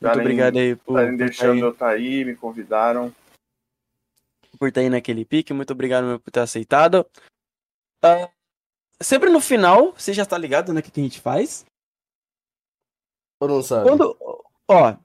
Darem- 0.01 0.21
obrigado 0.21 0.57
aí 0.57 0.75
por, 0.75 0.93
Estarem 0.99 1.11
por, 1.11 1.17
tá 1.19 1.25
deixando 1.25 1.53
aí, 1.53 1.59
eu 1.59 1.73
tá 1.75 1.89
aí, 1.89 2.25
me 2.25 2.35
convidaram. 2.35 3.13
por 4.57 4.71
tá 4.71 4.79
aí 4.81 4.89
naquele 4.89 5.25
pique. 5.25 5.53
Muito 5.53 5.71
obrigado 5.73 6.05
mesmo 6.05 6.19
por 6.19 6.31
ter 6.31 6.39
aceitado. 6.39 7.05
Ah, 8.01 8.29
sempre 9.01 9.29
no 9.29 9.41
final, 9.41 9.91
você 9.93 10.13
já 10.13 10.25
tá 10.25 10.37
ligado, 10.37 10.73
né? 10.73 10.79
O 10.79 10.83
que, 10.83 10.89
que 10.91 10.99
a 11.01 11.03
gente 11.03 11.19
faz? 11.19 11.65
Ou 13.41 13.47
não 13.47 13.61
sabe? 13.61 13.87
Quando. 13.89 14.17
Ó. 14.67 14.95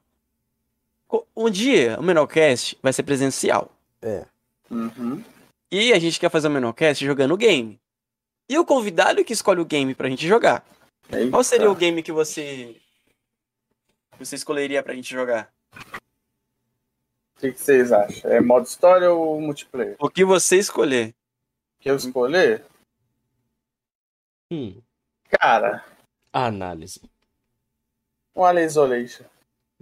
Um 1.35 1.49
dia 1.49 1.99
o 1.99 2.03
Menocast 2.03 2.77
vai 2.81 2.91
ser 2.93 3.03
presencial. 3.03 3.71
Uhum. 4.69 5.23
E 5.71 5.93
a 5.93 5.99
gente 5.99 6.19
quer 6.19 6.29
fazer 6.29 6.47
o 6.47 6.51
Menocast 6.51 7.05
jogando 7.05 7.37
game. 7.37 7.79
E 8.47 8.57
o 8.57 8.65
convidado 8.65 9.23
que 9.23 9.33
escolhe 9.33 9.59
o 9.59 9.65
game 9.65 9.93
pra 9.95 10.09
gente 10.09 10.27
jogar. 10.27 10.65
Eita. 11.11 11.31
Qual 11.31 11.43
seria 11.43 11.69
o 11.69 11.75
game 11.75 12.01
que 12.03 12.11
você. 12.11 12.75
que 14.11 14.25
você 14.25 14.35
escolheria 14.35 14.81
pra 14.83 14.93
gente 14.93 15.11
jogar? 15.11 15.51
O 15.75 17.39
que, 17.39 17.51
que 17.51 17.59
vocês 17.59 17.91
acham? 17.91 18.31
É 18.31 18.39
modo 18.39 18.65
história 18.65 19.11
ou 19.11 19.39
multiplayer? 19.41 19.95
O 19.99 20.09
que 20.09 20.23
você 20.23 20.57
escolher. 20.57 21.13
Que 21.79 21.89
eu 21.89 21.95
escolher? 21.95 22.63
Hum, 24.51 24.79
Cara, 25.39 25.83
análise. 26.31 27.01
Um 28.35 28.43
Alien 28.43 28.65
Isolation. 28.65 29.25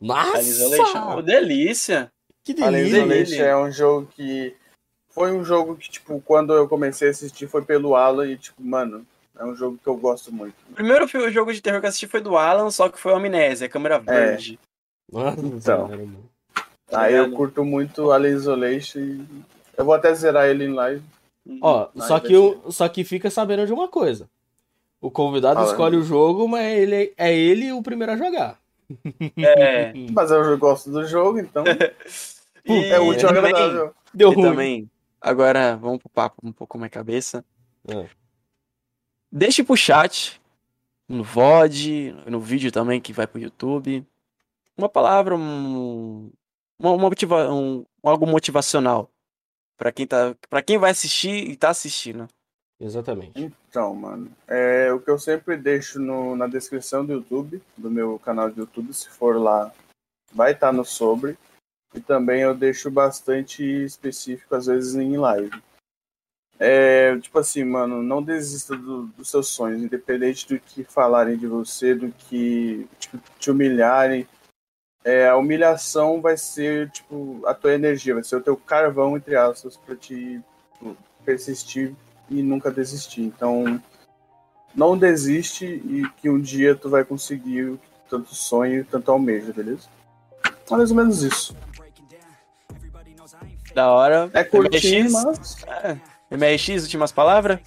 Nossa! 0.01 0.37
Alien 0.37 0.49
Isolation. 0.49 1.21
Delícia. 1.21 2.11
Que 2.43 2.63
Alien 2.63 2.91
delícia! 2.91 3.23
Isolation 3.23 3.43
é 3.43 3.57
um 3.57 3.71
jogo 3.71 4.07
que. 4.15 4.55
Foi 5.09 5.31
um 5.31 5.43
jogo 5.45 5.75
que, 5.75 5.91
tipo, 5.91 6.19
quando 6.25 6.53
eu 6.53 6.67
comecei 6.67 7.07
a 7.09 7.11
assistir 7.11 7.47
foi 7.47 7.63
pelo 7.63 7.95
Alan 7.95 8.25
e, 8.27 8.35
tipo, 8.35 8.63
mano, 8.63 9.05
é 9.37 9.45
um 9.45 9.55
jogo 9.55 9.77
que 9.81 9.87
eu 9.87 9.95
gosto 9.95 10.33
muito. 10.33 10.55
O 10.71 10.73
primeiro 10.73 11.07
jogo 11.31 11.53
de 11.53 11.61
terror 11.61 11.79
que 11.79 11.85
eu 11.85 11.89
assisti 11.89 12.07
foi 12.07 12.19
do 12.19 12.35
Alan, 12.35 12.71
só 12.71 12.89
que 12.89 12.99
foi 12.99 13.13
Amnésia, 13.13 13.69
câmera 13.69 13.99
verde. 13.99 14.59
Nossa, 15.11 15.39
Então. 15.39 15.89
Aí 16.91 17.13
eu 17.13 17.31
curto 17.31 17.63
muito 17.63 18.11
Alien 18.11 18.35
Isolation 18.35 18.99
e. 18.99 19.25
Eu 19.77 19.85
vou 19.85 19.93
até 19.93 20.13
zerar 20.13 20.47
ele 20.47 20.65
em 20.65 20.73
live. 20.73 21.03
Ó, 21.61 21.89
Vai, 21.93 22.07
só 22.07 22.19
que, 22.19 22.33
eu, 22.33 22.63
só 22.71 22.87
que 22.87 23.03
fica 23.03 23.29
sabendo 23.29 23.65
de 23.65 23.73
uma 23.73 23.87
coisa. 23.87 24.29
O 25.01 25.11
convidado 25.11 25.55
Fala. 25.55 25.71
escolhe 25.71 25.97
o 25.97 26.03
jogo, 26.03 26.47
mas 26.47 26.77
ele, 26.77 27.13
é 27.17 27.35
ele 27.35 27.71
o 27.71 27.81
primeiro 27.81 28.13
a 28.13 28.17
jogar. 28.17 28.57
É. 29.37 29.93
Mas 30.11 30.31
eu 30.31 30.57
gosto 30.57 30.91
do 30.91 31.05
jogo, 31.05 31.39
então 31.39 31.63
E 32.65 32.85
é 32.85 32.99
útil 32.99 33.29
e 33.29 33.33
também- 33.33 33.51
agradável. 33.53 33.93
Deu 34.13 34.31
E 34.31 34.35
ruim. 34.35 34.43
também, 34.45 34.91
agora 35.19 35.75
vamos 35.75 35.99
pro 35.99 36.09
papo 36.09 36.35
um 36.43 36.51
pouco 36.51 36.77
mais 36.77 36.91
cabeça. 36.91 37.43
É. 37.87 38.07
Deixe 39.31 39.63
pro 39.63 39.75
chat, 39.75 40.39
no 41.09 41.23
VOD, 41.23 42.15
no 42.27 42.39
vídeo 42.39 42.71
também 42.71 43.01
que 43.01 43.11
vai 43.11 43.25
pro 43.27 43.41
YouTube, 43.41 44.05
uma 44.77 44.87
palavra, 44.87 45.35
um, 45.35 46.31
uma, 46.79 46.91
uma 46.91 47.09
motiva, 47.09 47.51
um, 47.51 47.83
algo 48.03 48.25
motivacional 48.27 49.09
pra 49.75 49.91
quem 49.91 50.05
tá, 50.07 50.35
para 50.49 50.61
quem 50.61 50.77
vai 50.77 50.91
assistir 50.91 51.49
e 51.49 51.55
tá 51.55 51.69
assistindo. 51.69 52.27
Exatamente. 52.83 53.51
Então, 53.69 53.95
mano, 53.95 54.29
é 54.45 54.91
o 54.91 54.99
que 54.99 55.09
eu 55.09 55.17
sempre 55.17 55.55
deixo 55.55 55.99
no- 55.99 56.35
na 56.35 56.47
descrição 56.47 57.05
do 57.05 57.13
YouTube, 57.13 57.61
do 57.77 57.89
meu 57.89 58.19
canal 58.19 58.49
de 58.49 58.59
YouTube, 58.59 58.93
se 58.93 59.09
for 59.09 59.37
lá, 59.37 59.71
vai 60.33 60.51
estar 60.51 60.73
no 60.73 60.83
sobre. 60.83 61.37
E 61.95 62.01
também 62.01 62.41
eu 62.41 62.53
deixo 62.53 62.91
bastante 62.91 63.63
específico, 63.63 64.53
às 64.53 64.65
vezes, 64.65 64.95
em 64.95 65.15
live. 65.15 65.51
É, 66.59 67.17
tipo 67.19 67.39
assim, 67.39 67.63
mano, 67.63 68.03
não 68.03 68.21
desista 68.21 68.75
do- 68.75 69.07
dos 69.07 69.29
seus 69.29 69.47
sonhos, 69.47 69.81
independente 69.81 70.47
do 70.47 70.59
que 70.59 70.83
falarem 70.83 71.37
de 71.37 71.47
você, 71.47 71.95
do 71.95 72.11
que 72.11 72.87
tipo, 72.99 73.17
te 73.39 73.49
humilharem. 73.49 74.27
É, 75.05 75.27
a 75.29 75.37
humilhação 75.37 76.21
vai 76.21 76.35
ser, 76.37 76.89
tipo, 76.91 77.41
a 77.45 77.53
tua 77.53 77.73
energia, 77.73 78.13
vai 78.13 78.23
ser 78.23 78.37
o 78.37 78.41
teu 78.41 78.55
carvão, 78.57 79.15
entre 79.17 79.35
aspas, 79.35 79.77
pra 79.77 79.95
te 79.95 80.41
tipo, 80.73 80.97
persistir 81.25 81.95
e 82.29 82.41
nunca 82.41 82.71
desistir. 82.71 83.21
Então, 83.21 83.81
não 84.75 84.97
desiste 84.97 85.65
e 85.65 86.03
que 86.21 86.29
um 86.29 86.39
dia 86.39 86.75
tu 86.75 86.89
vai 86.89 87.03
conseguir 87.03 87.63
o 87.65 87.77
que 87.77 87.87
tanto 88.09 88.35
sonho 88.35 88.81
e 88.81 88.83
tanto 88.83 89.11
almeja, 89.11 89.51
beleza? 89.51 89.87
É 90.69 90.75
mais 90.75 90.91
ou 90.91 90.97
menos 90.97 91.23
isso. 91.23 91.55
Da 93.73 93.91
hora. 93.91 94.29
É 94.33 94.43
curtinho, 94.43 95.09
MRX, 95.09 95.13
mas. 95.13 95.63
é, 95.67 95.97
MRX, 96.29 96.83
últimas 96.83 97.11
palavras? 97.11 97.59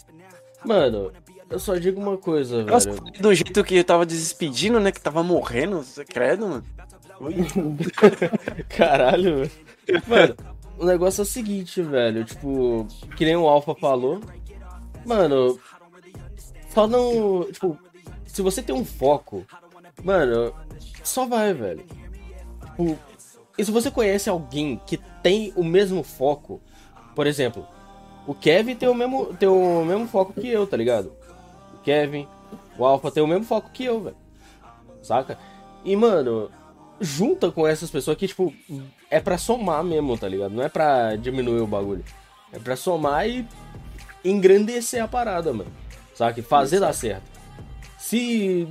Mano, 0.64 1.12
eu 1.50 1.58
só 1.58 1.76
digo 1.76 2.00
uma 2.00 2.16
coisa, 2.16 2.64
Nossa, 2.64 2.90
velho. 2.90 3.12
do 3.20 3.34
jeito 3.34 3.64
que 3.64 3.76
eu 3.76 3.84
tava 3.84 4.06
despedindo, 4.06 4.80
né? 4.80 4.92
Que 4.92 5.00
tava 5.00 5.22
morrendo, 5.22 5.82
você 5.82 6.04
credo, 6.04 6.46
mano. 6.48 6.64
Caralho, 8.68 9.36
velho. 9.36 9.50
Mano, 10.06 10.36
o 10.78 10.84
negócio 10.84 11.20
é 11.20 11.24
o 11.24 11.26
seguinte, 11.26 11.82
velho. 11.82 12.24
Tipo, 12.24 12.86
que 13.16 13.24
nem 13.24 13.36
o 13.36 13.48
Alpha 13.48 13.74
falou. 13.74 14.20
Mano, 15.06 15.58
só 16.74 16.86
não. 16.86 17.44
Tipo, 17.52 17.78
se 18.26 18.42
você 18.42 18.60
tem 18.60 18.74
um 18.74 18.84
foco, 18.84 19.46
mano, 20.02 20.52
só 21.04 21.24
vai, 21.26 21.54
velho. 21.54 21.84
Tipo, 22.64 22.98
e 23.56 23.64
se 23.64 23.70
você 23.70 23.90
conhece 23.90 24.28
alguém 24.28 24.80
que 24.86 24.98
tem 25.22 25.52
o 25.56 25.64
mesmo 25.64 26.02
foco, 26.02 26.60
por 27.14 27.26
exemplo, 27.26 27.66
o 28.26 28.34
Kevin 28.34 28.74
tem 28.74 28.88
o 28.88 28.94
mesmo, 28.94 29.32
tem 29.34 29.48
o 29.48 29.84
mesmo 29.84 30.06
foco 30.08 30.32
que 30.32 30.48
eu, 30.48 30.66
tá 30.66 30.76
ligado? 30.76 31.12
O 31.74 31.78
Kevin, 31.78 32.26
o 32.76 32.84
Alpha 32.84 33.10
tem 33.10 33.22
o 33.22 33.26
mesmo 33.26 33.44
foco 33.44 33.70
que 33.72 33.84
eu, 33.84 34.02
velho. 34.02 34.16
Saca? 35.02 35.38
E, 35.84 35.94
mano, 35.94 36.50
junta 37.00 37.50
com 37.50 37.66
essas 37.66 37.90
pessoas 37.90 38.16
que, 38.16 38.26
tipo, 38.26 38.52
é 39.08 39.20
pra 39.20 39.38
somar 39.38 39.84
mesmo, 39.84 40.18
tá 40.18 40.28
ligado? 40.28 40.52
Não 40.52 40.64
é 40.64 40.68
pra 40.68 41.14
diminuir 41.16 41.60
o 41.60 41.66
bagulho. 41.66 42.04
É 42.52 42.58
pra 42.58 42.76
somar 42.76 43.28
e 43.28 43.46
engrandecer 44.30 45.02
a 45.02 45.08
parada, 45.08 45.52
mano. 45.52 45.70
Saca? 46.14 46.40
E 46.40 46.42
fazer 46.42 46.80
dar 46.80 46.92
certo. 46.92 47.24
Se, 47.98 48.66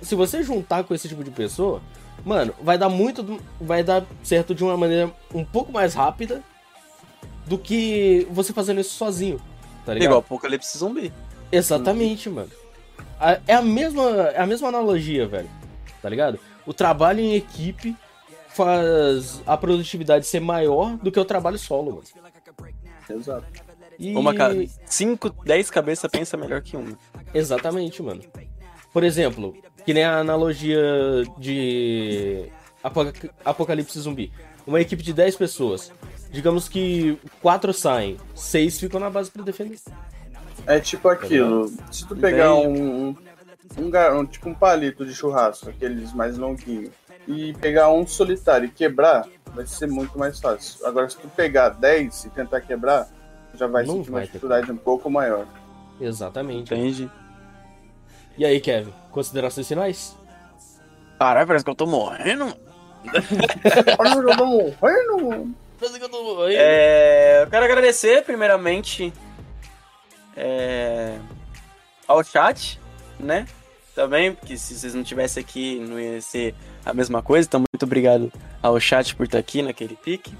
se 0.00 0.14
você 0.14 0.42
juntar 0.42 0.84
com 0.84 0.94
esse 0.94 1.08
tipo 1.08 1.24
de 1.24 1.30
pessoa, 1.30 1.80
mano, 2.24 2.54
vai 2.62 2.76
dar 2.76 2.88
muito. 2.88 3.40
Vai 3.60 3.82
dar 3.82 4.04
certo 4.22 4.54
de 4.54 4.62
uma 4.62 4.76
maneira 4.76 5.12
um 5.34 5.44
pouco 5.44 5.72
mais 5.72 5.94
rápida 5.94 6.42
do 7.46 7.58
que 7.58 8.26
você 8.30 8.52
fazendo 8.52 8.80
isso 8.80 8.94
sozinho. 8.94 9.40
Tá 9.84 9.94
ligado? 9.94 10.08
Igual 10.08 10.20
Apocalipse 10.20 10.78
Zumbi. 10.78 11.12
Exatamente, 11.50 12.30
mano. 12.30 12.50
É 13.46 13.54
a 13.54 13.62
mesma, 13.62 14.02
é 14.34 14.40
a 14.40 14.46
mesma 14.46 14.68
analogia, 14.68 15.26
velho. 15.26 15.48
Tá 16.00 16.08
ligado? 16.08 16.38
O 16.66 16.72
trabalho 16.72 17.20
em 17.20 17.34
equipe 17.34 17.96
faz 18.48 19.40
a 19.46 19.56
produtividade 19.56 20.26
ser 20.26 20.40
maior 20.40 20.96
do 20.96 21.10
que 21.10 21.18
o 21.18 21.24
trabalho 21.24 21.58
solo, 21.58 21.92
mano. 21.92 22.02
Exato. 23.08 23.44
E... 23.98 24.14
Uma 24.16 24.34
ca... 24.34 24.50
Cinco, 24.86 25.30
dez 25.44 25.70
cabeças 25.70 26.10
pensa 26.10 26.36
melhor 26.36 26.60
que 26.62 26.76
uma. 26.76 26.96
Exatamente, 27.34 28.02
mano. 28.02 28.22
Por 28.92 29.04
exemplo, 29.04 29.56
que 29.84 29.94
nem 29.94 30.04
a 30.04 30.18
analogia 30.18 30.80
de 31.38 32.46
Apoca- 32.82 33.30
Apocalipse 33.44 33.98
Zumbi. 34.00 34.32
Uma 34.66 34.80
equipe 34.80 35.02
de 35.02 35.12
10 35.12 35.36
pessoas. 35.36 35.90
Digamos 36.30 36.68
que 36.68 37.18
quatro 37.40 37.72
saem, 37.74 38.16
seis 38.34 38.78
ficam 38.78 39.00
na 39.00 39.10
base 39.10 39.30
pra 39.30 39.42
defender. 39.42 39.78
É 40.66 40.78
tipo 40.78 41.08
aquilo. 41.08 41.70
Se 41.90 42.06
tu 42.06 42.14
pegar 42.16 42.54
um, 42.54 43.08
um, 43.08 43.16
um, 43.78 44.18
um- 44.20 44.26
tipo 44.26 44.48
um 44.48 44.54
palito 44.54 45.04
de 45.04 45.14
churrasco, 45.14 45.68
aqueles 45.68 46.12
mais 46.14 46.38
longuinhos, 46.38 46.90
e 47.26 47.52
pegar 47.54 47.90
um 47.90 48.06
solitário 48.06 48.66
e 48.66 48.70
quebrar, 48.70 49.26
vai 49.54 49.66
ser 49.66 49.88
muito 49.88 50.16
mais 50.18 50.38
fácil. 50.40 50.86
Agora, 50.86 51.08
se 51.10 51.16
tu 51.16 51.28
pegar 51.28 51.70
10 51.70 52.24
e 52.24 52.30
tentar 52.30 52.60
quebrar, 52.60 53.08
já 53.54 53.66
vai 53.66 53.84
Não 53.84 53.96
sentir 53.96 54.08
uma 54.10 54.18
vai 54.18 54.26
ter 54.26 54.32
dificuldade 54.32 54.72
um 54.72 54.76
pouco 54.76 55.10
maior. 55.10 55.46
Exatamente. 56.00 56.74
Entende? 56.74 57.10
E 58.36 58.44
aí, 58.44 58.60
Kevin, 58.60 58.92
considerações 59.10 59.68
finais? 59.68 60.16
Caralho, 61.18 61.46
parece 61.46 61.64
que 61.64 61.70
eu 61.70 61.74
tô 61.74 61.86
morrendo, 61.86 62.46
mano. 62.46 62.56
Olha, 63.98 64.14
eu 64.14 64.36
tô 64.36 64.46
morrendo, 64.46 65.28
mano. 65.28 65.54
É, 66.48 67.42
eu 67.42 67.50
quero 67.50 67.64
agradecer, 67.64 68.24
primeiramente, 68.24 69.12
é, 70.36 71.18
ao 72.06 72.22
chat, 72.22 72.80
né? 73.18 73.46
Também, 73.94 74.32
porque 74.32 74.56
se 74.56 74.74
vocês 74.74 74.94
não 74.94 75.02
tivessem 75.02 75.42
aqui, 75.42 75.78
não 75.80 76.00
ia 76.00 76.20
ser 76.20 76.54
a 76.84 76.94
mesma 76.94 77.22
coisa. 77.22 77.46
Então, 77.46 77.60
muito 77.60 77.82
obrigado 77.82 78.32
ao 78.62 78.78
chat 78.80 79.14
por 79.14 79.26
estar 79.26 79.38
aqui 79.38 79.60
naquele 79.60 79.96
pique. 79.96 80.32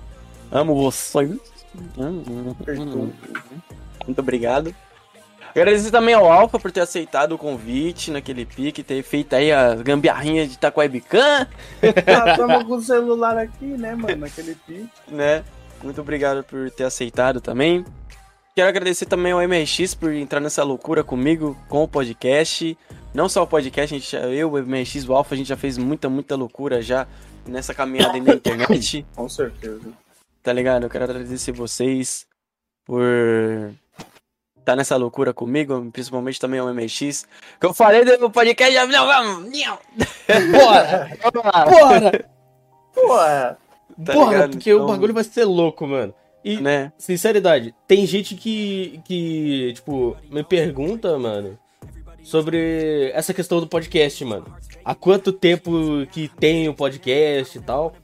Amo 0.51 0.75
vocês. 0.75 1.39
Muito 4.07 4.19
obrigado. 4.19 4.75
Agradecer 5.55 5.91
também 5.91 6.15
ao 6.15 6.33
Alfa 6.33 6.59
por 6.59 6.73
ter 6.73 6.81
aceitado 6.81 7.33
o 7.33 7.39
convite 7.39 8.11
naquele 8.11 8.47
pique, 8.47 8.83
ter 8.83 9.03
feito 9.03 9.35
aí 9.35 9.53
a 9.53 9.75
gambiarrinha 9.75 10.47
de 10.47 10.53
estar 10.55 10.71
com 10.71 10.81
a 10.81 10.85
webcam, 10.85 11.21
Ah, 12.07 12.37
tamo 12.37 12.65
com 12.65 12.77
o 12.77 12.81
celular 12.83 13.37
aqui, 13.37 13.67
né, 13.67 13.95
mano? 13.95 14.17
Naquele 14.17 14.55
pique. 14.55 14.89
né? 15.09 15.45
Muito 15.83 16.01
obrigado 16.01 16.43
por 16.43 16.71
ter 16.71 16.85
aceitado 16.85 17.41
também. 17.41 17.85
Quero 18.55 18.69
agradecer 18.69 19.05
também 19.07 19.33
ao 19.33 19.41
MRX 19.43 19.95
por 19.95 20.13
entrar 20.13 20.41
nessa 20.41 20.63
loucura 20.65 21.03
comigo 21.05 21.57
com 21.69 21.83
o 21.83 21.89
podcast. 21.89 22.77
Não 23.13 23.29
só 23.29 23.43
o 23.43 23.47
podcast, 23.47 23.95
a 23.95 23.99
gente, 23.99 24.11
já- 24.11 24.21
eu, 24.29 24.53
o 24.53 24.59
MRX, 24.59 25.07
o 25.07 25.13
Alpha, 25.15 25.35
a 25.35 25.39
gente 25.39 25.49
já 25.49 25.57
fez 25.57 25.77
muita, 25.77 26.09
muita 26.09 26.35
loucura 26.35 26.81
já 26.81 27.07
nessa 27.47 27.75
caminhada 27.75 28.15
aí 28.15 28.21
na 28.23 28.33
internet, 28.35 29.05
Com 29.15 29.29
certeza. 29.29 29.81
Tá 30.43 30.53
ligado? 30.53 30.85
Eu 30.85 30.91
quero 30.91 31.05
agradecer 31.05 31.53
vocês 31.53 32.27
por 32.85 33.03
estar 34.59 34.77
nessa 34.77 34.97
loucura 34.97 35.33
comigo, 35.33 35.91
principalmente 35.93 36.41
também 36.41 36.61
ao 36.61 36.73
MRX. 36.73 37.27
Que 37.61 37.67
eu 37.67 37.75
falei 37.75 38.05
do 38.05 38.19
meu 38.19 38.31
podcast, 38.31 38.73
já... 38.73 38.87
não, 38.87 39.07
vamos, 39.07 39.51
não, 39.51 39.79
Bora! 41.71 42.31
Bora! 42.95 43.59
Tá 44.05 44.13
Bora, 44.15 44.31
ligado? 44.31 44.51
porque 44.53 44.71
Então, 44.71 44.85
o 44.85 44.89
bagulho 44.89 45.15
vai 45.15 45.25
ser 45.25 45.45
louco, 45.45 45.87
mano. 45.87 46.15
E, 46.45 46.57
Né? 46.61 46.93
sinceridade, 46.99 47.73
tem 47.87 48.05
gente 48.05 48.35
que, 48.35 49.01
que, 49.05 49.73
tipo, 49.75 50.17
me 50.29 50.43
pergunta, 50.43 51.17
mano, 51.17 51.57
sobre 52.23 53.13
essa 53.15 53.33
questão 53.33 53.61
do 53.61 53.69
podcast, 53.69 54.25
mano. 54.25 54.47
Há 54.85 54.95
quanto 54.95 55.33
tempo 55.33 55.71
que 56.11 56.27
tem 56.29 56.69
o 56.69 56.75
podcast 56.75 57.57
e 57.57 57.61
tal. 57.61 57.95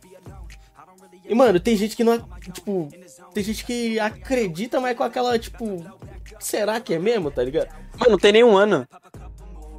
E, 1.28 1.34
mano, 1.34 1.60
tem 1.60 1.76
gente 1.76 1.94
que 1.94 2.02
não, 2.02 2.18
tipo, 2.52 2.88
tem 3.34 3.44
gente 3.44 3.64
que 3.64 4.00
acredita, 4.00 4.80
mas 4.80 4.96
com 4.96 5.04
aquela, 5.04 5.38
tipo, 5.38 5.84
será 6.40 6.80
que 6.80 6.94
é 6.94 6.98
mesmo, 6.98 7.30
tá 7.30 7.42
ligado? 7.42 7.68
Mano, 7.98 8.12
não 8.12 8.18
tem 8.18 8.32
nenhum 8.32 8.56
ano. 8.56 8.86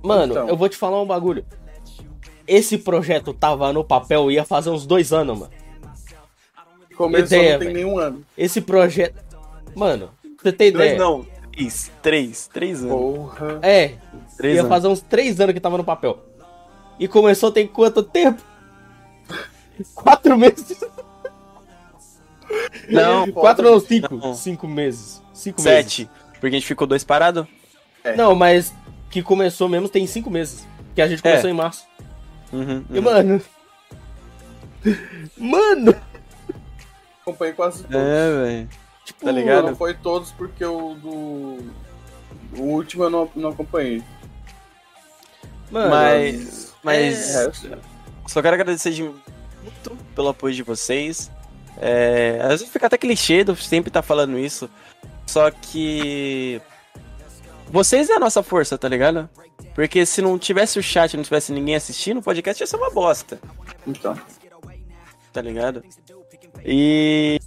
Mano, 0.03 0.33
Então. 0.33 0.47
eu 0.47 0.55
vou 0.55 0.69
te 0.69 0.77
falar 0.77 1.01
um 1.01 1.05
bagulho. 1.07 1.43
esse 2.47 2.77
projeto 2.77 3.33
tava 3.33 3.71
no 3.73 3.83
papel 3.83 4.31
ia 4.31 4.43
fazer 4.45 4.69
uns 4.69 4.85
dois 4.85 5.11
anos, 5.11 5.37
mano. 5.39 5.51
Começou 6.95 7.25
Ideia, 7.37 7.53
não 7.53 7.59
tem 7.59 7.67
velho. 7.73 7.85
nenhum 7.85 7.97
ano. 7.99 8.25
Esse 8.37 8.59
projeto. 8.61 9.15
Mano, 9.75 10.09
você 10.41 10.51
tem 10.51 10.71
Dois 10.71 10.85
ideia? 10.93 10.99
não, 10.99 11.25
três, 11.51 11.91
três, 12.01 12.47
três 12.47 12.83
anos. 12.83 12.91
Porra. 12.95 13.59
É, 13.61 13.95
Três 14.37 14.55
ia 14.55 14.61
anos. 14.61 14.69
fazer 14.69 14.87
uns 14.87 15.01
três 15.01 15.39
anos 15.39 15.53
que 15.53 15.59
tava 15.59 15.77
no 15.77 15.83
papel. 15.83 16.19
E 16.99 17.07
começou 17.07 17.51
tem 17.51 17.67
quanto 17.67 18.03
tempo? 18.03 18.41
Quatro 19.95 20.37
meses. 20.37 20.79
Não, 22.89 23.29
Quatro 23.33 23.71
ou 23.71 23.79
cinco? 23.79 24.15
Não. 24.15 24.33
Cinco 24.33 24.67
meses. 24.67 25.21
Cinco 25.33 25.61
meses. 25.61 25.77
sete. 25.93 26.09
Porque 26.33 26.47
a 26.47 26.59
gente 26.59 26.65
ficou 26.67 26.87
dois 26.87 27.03
parados. 27.03 27.45
Não, 28.15 28.33
mas 28.35 28.73
que 29.09 29.21
começou 29.21 29.67
mesmo 29.67 29.89
tem 29.89 30.05
cinco 30.07 30.29
meses. 30.29 30.65
Que 30.95 31.01
a 31.01 31.07
gente 31.07 31.21
começou 31.21 31.49
É. 31.49 31.53
em 31.53 31.55
março. 31.55 31.85
Uhum, 32.51 32.83
E, 32.89 32.97
uhum. 32.97 33.03
mano. 33.03 33.41
Mano! 35.37 35.93
Acompanhei 37.21 37.53
quase 37.53 37.83
todos. 37.83 37.95
É, 37.97 38.31
velho. 38.43 38.69
Tipo, 39.05 39.25
Tá 39.25 39.31
ligado? 39.31 39.65
Não 39.67 39.75
foi 39.75 39.93
todos 39.93 40.31
porque 40.31 40.63
o 40.63 40.93
do. 40.95 41.57
O 42.57 42.61
último 42.63 43.03
eu 43.03 43.09
não, 43.09 43.29
não 43.35 43.49
acompanhei. 43.49 44.01
Mano, 45.69 45.89
Mas. 45.89 46.73
Mas. 46.83 47.35
É, 47.35 47.45
eu 47.45 47.53
sei. 47.53 47.71
Só 48.27 48.41
quero 48.41 48.53
agradecer 48.55 48.91
de 48.91 49.03
muito 49.03 49.97
pelo 50.15 50.29
apoio 50.29 50.53
de 50.55 50.63
vocês. 50.63 51.29
É, 51.79 52.39
às 52.41 52.49
vezes 52.59 52.69
fica 52.69 52.87
até 52.87 52.97
clichê 52.97 53.43
eu 53.47 53.55
sempre 53.55 53.89
estar 53.89 54.01
falando 54.01 54.37
isso. 54.37 54.69
Só 55.25 55.49
que. 55.51 56.61
Vocês 57.71 58.09
é 58.09 58.15
a 58.15 58.19
nossa 58.19 58.41
força, 58.41 58.77
tá 58.77 58.89
ligado? 58.89 59.29
Porque 59.75 60.05
se 60.05 60.21
não 60.21 60.37
tivesse 60.39 60.79
o 60.79 60.83
chat, 60.83 61.15
não 61.15 61.23
tivesse 61.23 61.51
ninguém 61.51 61.75
assistindo, 61.75 62.17
o 62.17 62.23
podcast 62.23 62.61
ia 62.61 62.67
ser 62.67 62.75
uma 62.77 62.89
bosta, 62.89 63.39
Então. 63.87 64.17
tá 65.31 65.41
ligado? 65.41 65.83
E. 66.65 67.39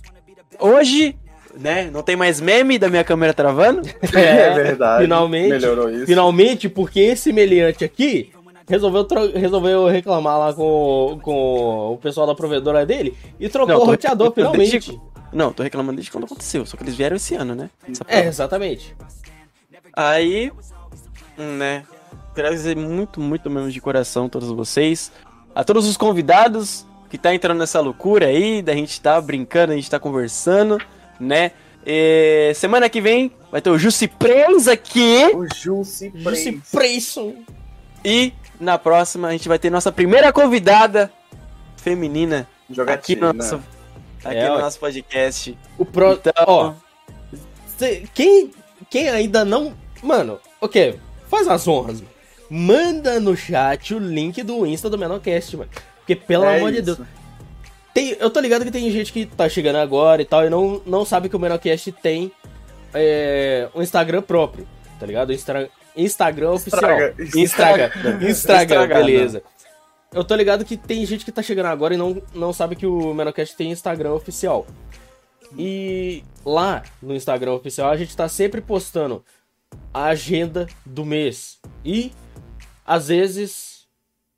Hoje, 0.58 1.16
né? 1.58 1.90
Não 1.90 2.02
tem 2.02 2.14
mais 2.16 2.40
meme 2.40 2.78
da 2.78 2.88
minha 2.88 3.02
câmera 3.04 3.34
travando. 3.34 3.82
É, 4.14 4.54
verdade. 4.54 5.02
finalmente. 5.02 5.48
Melhorou 5.48 5.90
isso. 5.90 6.06
Finalmente, 6.06 6.68
porque 6.68 7.00
esse 7.00 7.32
meliante 7.32 7.84
aqui 7.84 8.32
resolveu, 8.68 9.06
resolveu 9.34 9.86
reclamar 9.86 10.38
lá 10.38 10.52
com, 10.54 11.18
com 11.22 11.92
o 11.94 11.98
pessoal 11.98 12.26
da 12.26 12.34
provedora 12.34 12.84
dele 12.86 13.16
e 13.38 13.48
trocou 13.48 13.74
Não, 13.76 13.82
o 13.82 13.86
roteador 13.86 14.32
finalmente. 14.32 14.70
desde- 14.72 15.00
Não, 15.32 15.52
tô 15.52 15.62
reclamando 15.62 15.96
desde 15.96 16.10
quando 16.10 16.24
aconteceu, 16.24 16.64
só 16.66 16.76
que 16.76 16.82
eles 16.82 16.94
vieram 16.94 17.16
esse 17.16 17.34
ano, 17.34 17.54
né? 17.54 17.70
Essa 17.88 18.04
É, 18.08 18.26
exatamente. 18.26 18.94
Aí, 19.94 20.50
né? 21.36 21.84
Quero 22.34 22.50
dizer 22.50 22.76
muito, 22.76 23.20
muito 23.20 23.50
mesmo 23.50 23.70
de 23.70 23.80
coração 23.80 24.26
a 24.26 24.28
todos 24.28 24.48
vocês. 24.50 25.12
A 25.54 25.62
todos 25.62 25.86
os 25.86 25.96
convidados 25.98 26.86
que 27.10 27.18
tá 27.18 27.34
entrando 27.34 27.58
nessa 27.58 27.78
loucura 27.80 28.26
aí, 28.26 28.62
da 28.62 28.72
gente 28.72 28.98
tá 29.00 29.20
brincando, 29.20 29.72
a 29.72 29.76
gente 29.76 29.90
tá 29.90 29.98
conversando, 30.00 30.78
né? 31.20 31.50
E 31.84 32.52
semana 32.54 32.88
que 32.88 33.00
vem 33.02 33.30
vai 33.50 33.60
ter 33.60 33.68
o 33.68 33.76
Jussi 33.78 34.08
Prens 34.08 34.66
aqui. 34.66 35.30
O 35.34 35.46
Jussi 35.54 36.10
Praise. 36.22 36.62
Preyson. 36.72 37.34
E 38.04 38.32
na 38.62 38.78
próxima 38.78 39.28
a 39.28 39.32
gente 39.32 39.48
vai 39.48 39.58
ter 39.58 39.70
nossa 39.70 39.90
primeira 39.92 40.32
convidada 40.32 41.10
feminina 41.76 42.46
aqui 42.66 42.74
Jogatina. 42.74 43.26
no 43.32 43.38
nosso, 43.38 43.56
aqui 44.24 44.36
É, 44.36 44.48
no 44.48 44.58
nosso 44.58 44.78
podcast. 44.78 45.58
O 45.76 45.84
pro... 45.84 46.12
Então, 46.12 46.32
Ó, 46.46 46.72
cê- 47.76 48.04
quem, 48.14 48.50
quem 48.88 49.08
ainda 49.08 49.44
não... 49.44 49.74
Mano, 50.02 50.38
ok, 50.60 50.98
faz 51.28 51.48
as 51.48 51.66
honras, 51.66 52.00
mano. 52.00 52.12
Manda 52.48 53.18
no 53.18 53.36
chat 53.36 53.94
o 53.94 53.98
link 53.98 54.42
do 54.42 54.66
Insta 54.66 54.88
do 54.90 54.98
Menorcast, 54.98 55.56
mano. 55.56 55.70
Porque, 55.98 56.14
pelo 56.14 56.44
É 56.44 56.56
amor 56.58 56.70
de 56.70 56.78
isso. 56.78 56.96
Deus... 56.96 57.08
Tem, 57.94 58.16
eu 58.18 58.30
tô 58.30 58.40
ligado 58.40 58.64
que 58.64 58.70
tem 58.70 58.90
gente 58.90 59.12
que 59.12 59.26
tá 59.26 59.48
chegando 59.48 59.76
agora 59.76 60.22
e 60.22 60.24
tal 60.24 60.46
e 60.46 60.50
não, 60.50 60.80
não 60.86 61.04
sabe 61.04 61.28
que 61.28 61.36
o 61.36 61.38
Menorcast 61.38 61.92
tem 61.92 62.32
é, 62.94 63.68
um 63.74 63.82
Instagram 63.82 64.22
próprio, 64.22 64.66
tá 64.98 65.04
ligado? 65.06 65.32
Instra, 65.32 65.62
Instagram 65.62 65.81
oficial. 65.94 66.98
Estraga. 67.00 67.14
Instagram. 67.34 68.28
Instagram, 68.28 68.88
beleza. 68.88 69.42
Eu 70.12 70.24
tô 70.24 70.34
ligado 70.34 70.64
que 70.64 70.76
tem 70.76 71.04
gente 71.06 71.24
que 71.24 71.32
tá 71.32 71.42
chegando 71.42 71.66
agora 71.66 71.94
e 71.94 71.96
não, 71.96 72.22
não 72.34 72.52
sabe 72.52 72.76
que 72.76 72.86
o 72.86 73.14
Menocast 73.14 73.56
tem 73.56 73.70
Instagram 73.70 74.12
oficial. 74.12 74.66
E 75.56 76.22
lá 76.44 76.82
no 77.00 77.14
Instagram 77.14 77.52
oficial 77.52 77.90
a 77.90 77.96
gente 77.96 78.16
tá 78.16 78.28
sempre 78.28 78.60
postando 78.60 79.24
a 79.92 80.04
agenda 80.04 80.66
do 80.84 81.04
mês. 81.04 81.60
E 81.84 82.12
às 82.84 83.08
vezes, 83.08 83.86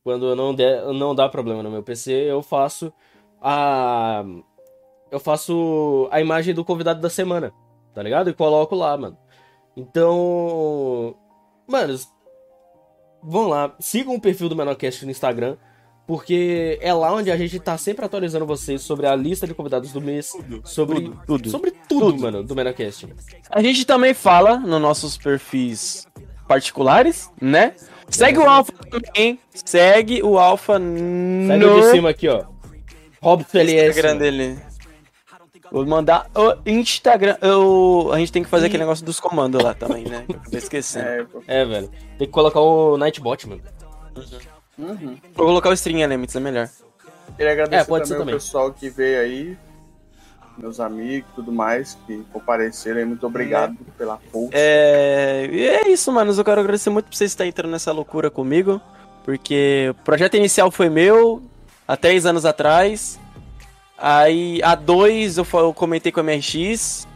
quando 0.03 0.35
não, 0.37 0.55
der, 0.55 0.85
não 0.93 1.15
dá 1.15 1.29
problema 1.29 1.63
no 1.63 1.71
meu 1.71 1.83
PC, 1.83 2.13
eu 2.13 2.43
faço 2.43 2.93
a. 3.41 4.25
Eu 5.11 5.21
faço 5.21 6.09
a 6.11 6.21
imagem 6.21 6.55
do 6.55 6.65
convidado 6.65 7.01
da 7.01 7.11
semana, 7.11 7.53
tá 7.95 8.03
ligado? 8.03 8.31
E 8.31 8.35
coloco 8.35 8.75
lá, 8.75 8.97
mano. 8.97 9.17
Então. 9.77 11.17
Mano, 11.67 11.99
vão 13.23 13.49
lá, 13.49 13.75
sigam 13.81 14.15
o 14.15 14.21
perfil 14.21 14.49
do 14.49 14.57
Menorcast 14.57 15.05
no 15.05 15.11
Instagram, 15.11 15.57
porque 16.07 16.79
é 16.83 16.93
lá 16.93 17.13
onde 17.15 17.31
a 17.31 17.37
gente 17.37 17.59
tá 17.59 17.79
sempre 17.79 18.05
atualizando 18.05 18.45
vocês 18.45 18.83
sobre 18.83 19.07
a 19.07 19.17
lista 19.17 19.47
de 19.47 19.55
convidados 19.55 19.93
do 19.93 20.01
mês, 20.01 20.33
sobre 20.65 21.01
tudo, 21.01 21.23
tudo. 21.27 21.51
sobre 21.51 21.71
tudo, 21.89 22.19
mano, 22.19 22.43
do 22.43 22.55
Menorcast. 22.55 23.09
A 23.51 23.63
gente 23.63 23.87
também 23.87 24.13
fala 24.13 24.59
nos 24.59 24.81
nossos 24.81 25.17
perfis 25.17 26.07
particulares, 26.47 27.31
né? 27.41 27.75
Segue 28.09 28.39
o 28.39 28.49
Alpha 28.49 28.73
também. 28.91 29.39
Segue 29.53 30.23
o 30.23 30.39
Alpha 30.39 30.75
Segue 30.75 31.65
no 31.65 31.79
o 31.79 31.81
de 31.81 31.91
cima 31.91 32.11
aqui, 32.11 32.29
ó. 32.29 32.45
Rob 33.23 33.43
PLS. 33.45 33.89
Instagram 33.89 34.09
mano. 34.09 34.21
dele. 34.21 34.74
Vou 35.75 35.85
mandar 35.85 36.31
o 36.37 36.55
Instagram. 36.71 37.37
Eu, 37.43 38.11
a 38.13 38.19
gente 38.21 38.31
tem 38.31 38.45
que 38.45 38.49
fazer 38.49 38.67
aquele 38.67 38.85
negócio 38.85 39.05
dos 39.05 39.19
comandos 39.19 39.61
lá 39.61 39.75
também, 39.75 40.05
né? 40.05 40.25
Eu 40.29 40.37
acabei 40.37 40.59
esquecendo. 40.61 41.43
É. 41.49 41.63
É, 41.63 41.65
velho. 41.65 41.91
Tem 42.17 42.29
que 42.29 42.33
colocar 42.33 42.61
o 42.61 42.97
Nightbot, 42.97 43.49
mano. 43.49 43.61
Uhum. 44.79 45.17
Vou 45.35 45.47
colocar 45.47 45.71
o 45.71 45.73
String 45.73 46.01
Elements, 46.03 46.37
é 46.37 46.39
melhor. 46.39 46.69
Queria 47.37 47.51
agradecer 47.51 47.81
É, 47.83 47.85
também, 47.85 48.19
também. 48.19 48.35
o 48.37 48.39
pessoal 48.39 48.73
que 48.73 48.89
veio 48.89 49.21
aí, 49.21 49.59
meus 50.57 50.79
amigos 50.79 51.29
e 51.33 51.35
tudo 51.35 51.51
mais, 51.51 51.99
que 52.07 52.23
compareceram 52.33 52.99
aí. 52.99 53.05
Muito 53.05 53.27
obrigado 53.27 53.77
pela 53.99 54.17
força. 54.31 54.51
É, 54.53 55.49
e 55.51 55.67
é 55.67 55.89
isso, 55.89 56.13
mano. 56.13 56.33
Eu 56.33 56.45
quero 56.45 56.61
agradecer 56.61 56.91
muito 56.91 57.07
por 57.07 57.17
vocês 57.17 57.33
estarem 57.33 57.49
entrando 57.51 57.73
nessa 57.73 57.91
loucura 57.91 58.31
comigo. 58.31 58.81
Porque 59.25 59.89
o 59.91 59.95
projeto 60.05 60.37
inicial 60.37 60.71
foi 60.71 60.89
meu 60.89 61.43
há 61.89 61.97
três 61.97 62.27
anos 62.27 62.45
atrás. 62.47 63.19
Aí 63.97 64.61
a 64.63 64.75
dois 64.75 65.39
eu, 65.39 65.45
fa- 65.45 65.59
eu 65.59 65.73
comentei 65.73 66.11
com 66.13 66.21
a 66.21 66.23
MRX. 66.23 67.07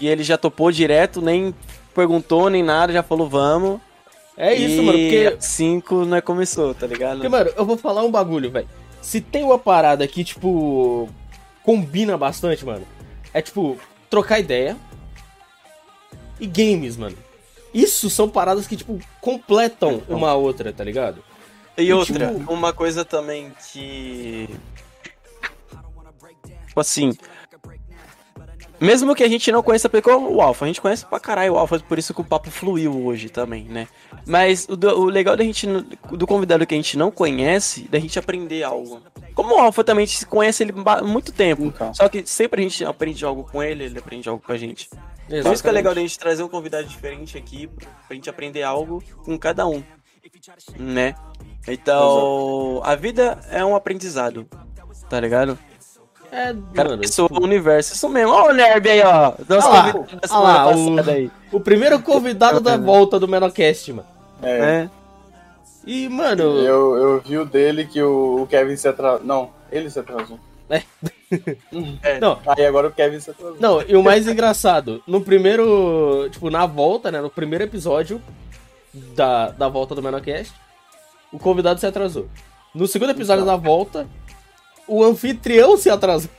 E 0.00 0.08
ele 0.08 0.22
já 0.22 0.38
topou 0.38 0.72
direto, 0.72 1.20
nem 1.20 1.54
perguntou 1.94 2.48
nem 2.48 2.62
nada, 2.62 2.92
já 2.92 3.02
falou 3.02 3.28
vamos. 3.28 3.80
É 4.36 4.54
isso, 4.54 4.80
e 4.80 4.86
mano, 4.86 4.98
porque 4.98 5.34
a 5.36 5.40
cinco 5.40 6.06
não 6.06 6.16
é 6.16 6.20
começou, 6.22 6.74
tá 6.74 6.86
ligado? 6.86 7.16
Porque, 7.16 7.28
mano, 7.28 7.50
eu 7.54 7.66
vou 7.66 7.76
falar 7.76 8.02
um 8.02 8.10
bagulho, 8.10 8.50
velho. 8.50 8.66
Se 9.02 9.20
tem 9.20 9.44
uma 9.44 9.58
parada 9.58 10.06
que, 10.08 10.24
tipo, 10.24 11.06
combina 11.62 12.16
bastante, 12.16 12.64
mano, 12.64 12.86
é, 13.34 13.42
tipo, 13.42 13.76
trocar 14.08 14.38
ideia 14.40 14.74
e 16.38 16.46
games, 16.46 16.96
mano. 16.96 17.16
Isso 17.74 18.08
são 18.08 18.28
paradas 18.28 18.66
que, 18.66 18.76
tipo, 18.76 18.98
completam 19.20 20.02
uma 20.08 20.30
a 20.30 20.34
outra, 20.34 20.72
tá 20.72 20.82
ligado? 20.82 21.22
E 21.76 21.82
E, 21.84 21.92
outra, 21.92 22.28
tipo- 22.32 22.50
uma 22.52 22.72
coisa 22.72 23.04
também 23.04 23.52
que. 23.70 24.48
Tipo 26.70 26.80
assim. 26.80 27.12
Mesmo 28.80 29.14
que 29.14 29.22
a 29.22 29.28
gente 29.28 29.52
não 29.52 29.62
conheça 29.62 29.90
porque 29.90 30.08
o 30.08 30.40
Alpha, 30.40 30.64
a 30.64 30.68
gente 30.68 30.80
conhece 30.80 31.04
pra 31.04 31.20
caralho 31.20 31.52
o 31.52 31.58
Alpha, 31.58 31.78
por 31.80 31.98
isso 31.98 32.14
que 32.14 32.20
o 32.22 32.24
papo 32.24 32.50
fluiu 32.50 33.04
hoje 33.04 33.28
também, 33.28 33.64
né? 33.64 33.86
Mas 34.26 34.66
o, 34.70 34.74
do- 34.76 35.00
o 35.00 35.04
legal 35.04 35.36
da 35.36 35.44
gente, 35.44 35.66
do 35.66 36.26
convidado 36.26 36.66
que 36.66 36.74
a 36.74 36.78
gente 36.78 36.96
não 36.96 37.10
conhece, 37.10 37.82
da 37.88 37.98
gente 37.98 38.18
aprender 38.18 38.62
algo. 38.62 39.02
Como 39.34 39.54
o 39.54 39.58
Alpha 39.58 39.84
também 39.84 40.04
a 40.04 40.06
gente 40.06 40.24
conhece 40.24 40.62
ele 40.62 40.72
há 40.86 41.02
muito 41.02 41.30
tempo. 41.30 41.64
Então. 41.64 41.92
Só 41.92 42.08
que 42.08 42.24
sempre 42.24 42.60
a 42.60 42.62
gente 42.62 42.82
aprende 42.82 43.22
algo 43.22 43.44
com 43.44 43.62
ele, 43.62 43.84
ele 43.84 43.98
aprende 43.98 44.28
algo 44.30 44.42
com 44.42 44.52
a 44.52 44.56
gente. 44.56 44.88
Por 45.42 45.52
isso 45.52 45.62
que 45.62 45.68
é 45.68 45.72
legal 45.72 45.94
da 45.94 46.00
gente 46.00 46.18
trazer 46.18 46.42
um 46.42 46.48
convidado 46.48 46.86
diferente 46.86 47.36
aqui, 47.36 47.68
pra 48.06 48.14
gente 48.14 48.30
aprender 48.30 48.62
algo 48.62 49.02
com 49.24 49.38
cada 49.38 49.66
um, 49.66 49.82
né? 50.78 51.14
Então, 51.68 52.80
a 52.82 52.94
vida 52.94 53.38
é 53.50 53.62
um 53.62 53.76
aprendizado, 53.76 54.48
tá 55.10 55.20
ligado? 55.20 55.58
É, 56.32 56.54
Cada 56.74 56.90
mano, 56.90 57.02
pessoa 57.02 57.26
é 57.26 57.28
tipo, 57.28 57.40
um 57.40 57.44
universo. 57.44 57.94
Isso 57.94 58.08
mesmo. 58.08 58.32
Ó 58.32 58.48
o 58.50 58.52
Nerb 58.52 58.88
aí, 58.88 59.02
ó. 59.02 59.32
Nosso 59.48 59.68
Olha 59.68 59.82
lá, 59.82 59.92
convidado 59.92 60.28
da 60.28 60.38
olha 60.38 60.76
semana 60.76 61.02
lá, 61.02 61.08
o- 61.08 61.10
aí. 61.10 61.30
o 61.52 61.60
primeiro 61.60 62.00
convidado 62.02 62.60
da 62.60 62.76
volta 62.76 63.18
do 63.18 63.26
Menocast, 63.28 63.92
mano. 63.92 64.08
É, 64.42 64.58
É. 64.60 64.90
E, 65.86 66.08
mano, 66.10 66.42
eu, 66.42 66.94
eu 66.96 67.20
vi 67.20 67.38
o 67.38 67.44
dele 67.44 67.86
que 67.86 68.02
o, 68.02 68.42
o 68.42 68.46
Kevin 68.46 68.76
se 68.76 68.86
atrasou. 68.86 69.24
Não, 69.24 69.50
ele 69.72 69.88
se 69.90 69.98
atrasou. 69.98 70.38
É. 72.02 72.18
Não. 72.18 72.38
Aí 72.46 72.66
agora 72.66 72.88
o 72.88 72.92
Kevin 72.92 73.20
se 73.20 73.30
atrasou. 73.30 73.56
Não, 73.60 73.80
e 73.82 73.94
o 73.96 74.02
mais 74.02 74.26
engraçado, 74.26 75.00
no 75.06 75.20
primeiro. 75.20 76.28
Tipo, 76.30 76.50
na 76.50 76.66
volta, 76.66 77.10
né? 77.10 77.20
No 77.20 77.30
primeiro 77.30 77.62
episódio 77.64 78.20
da, 78.92 79.50
da 79.50 79.68
volta 79.68 79.94
do 79.94 80.02
Menocast, 80.02 80.52
o 81.32 81.38
convidado 81.38 81.78
se 81.78 81.86
atrasou. 81.86 82.26
No 82.74 82.86
segundo 82.88 83.10
episódio 83.10 83.44
da 83.44 83.54
volta, 83.56 84.06
o 84.90 85.04
anfitrião 85.04 85.76
se 85.76 85.88
atrasou. 85.88 86.30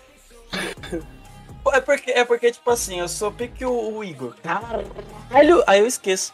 É 1.74 1.80
porque, 1.80 2.12
é 2.12 2.26
porque, 2.26 2.52
tipo 2.52 2.70
assim, 2.70 3.00
eu 3.00 3.08
sou 3.08 3.32
pique 3.32 3.64
o, 3.64 3.96
o 3.96 4.04
Igor. 4.04 4.36
Caralho, 4.44 5.64
aí 5.66 5.80
eu 5.80 5.88
esqueço. 5.88 6.34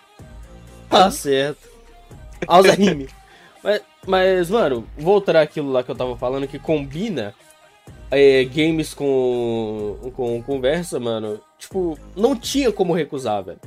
Tá 0.90 1.12
certo. 1.12 1.70
Alzheimer. 2.48 3.10
mas, 3.62 3.82
mas, 4.08 4.50
mano, 4.50 4.88
voltar 4.98 5.36
aquilo 5.36 5.72
lá 5.72 5.84
que 5.84 5.92
eu 5.92 5.96
tava 5.96 6.18
falando 6.18 6.48
que 6.48 6.58
combina 6.58 7.36
é, 8.10 8.44
games 8.46 8.96
com, 8.96 10.12
com 10.16 10.42
conversa, 10.42 11.00
mano. 11.00 11.40
Tipo, 11.60 12.00
não 12.16 12.36
tinha 12.36 12.72
como 12.72 12.94
recusar, 12.94 13.44
velho. 13.44 13.60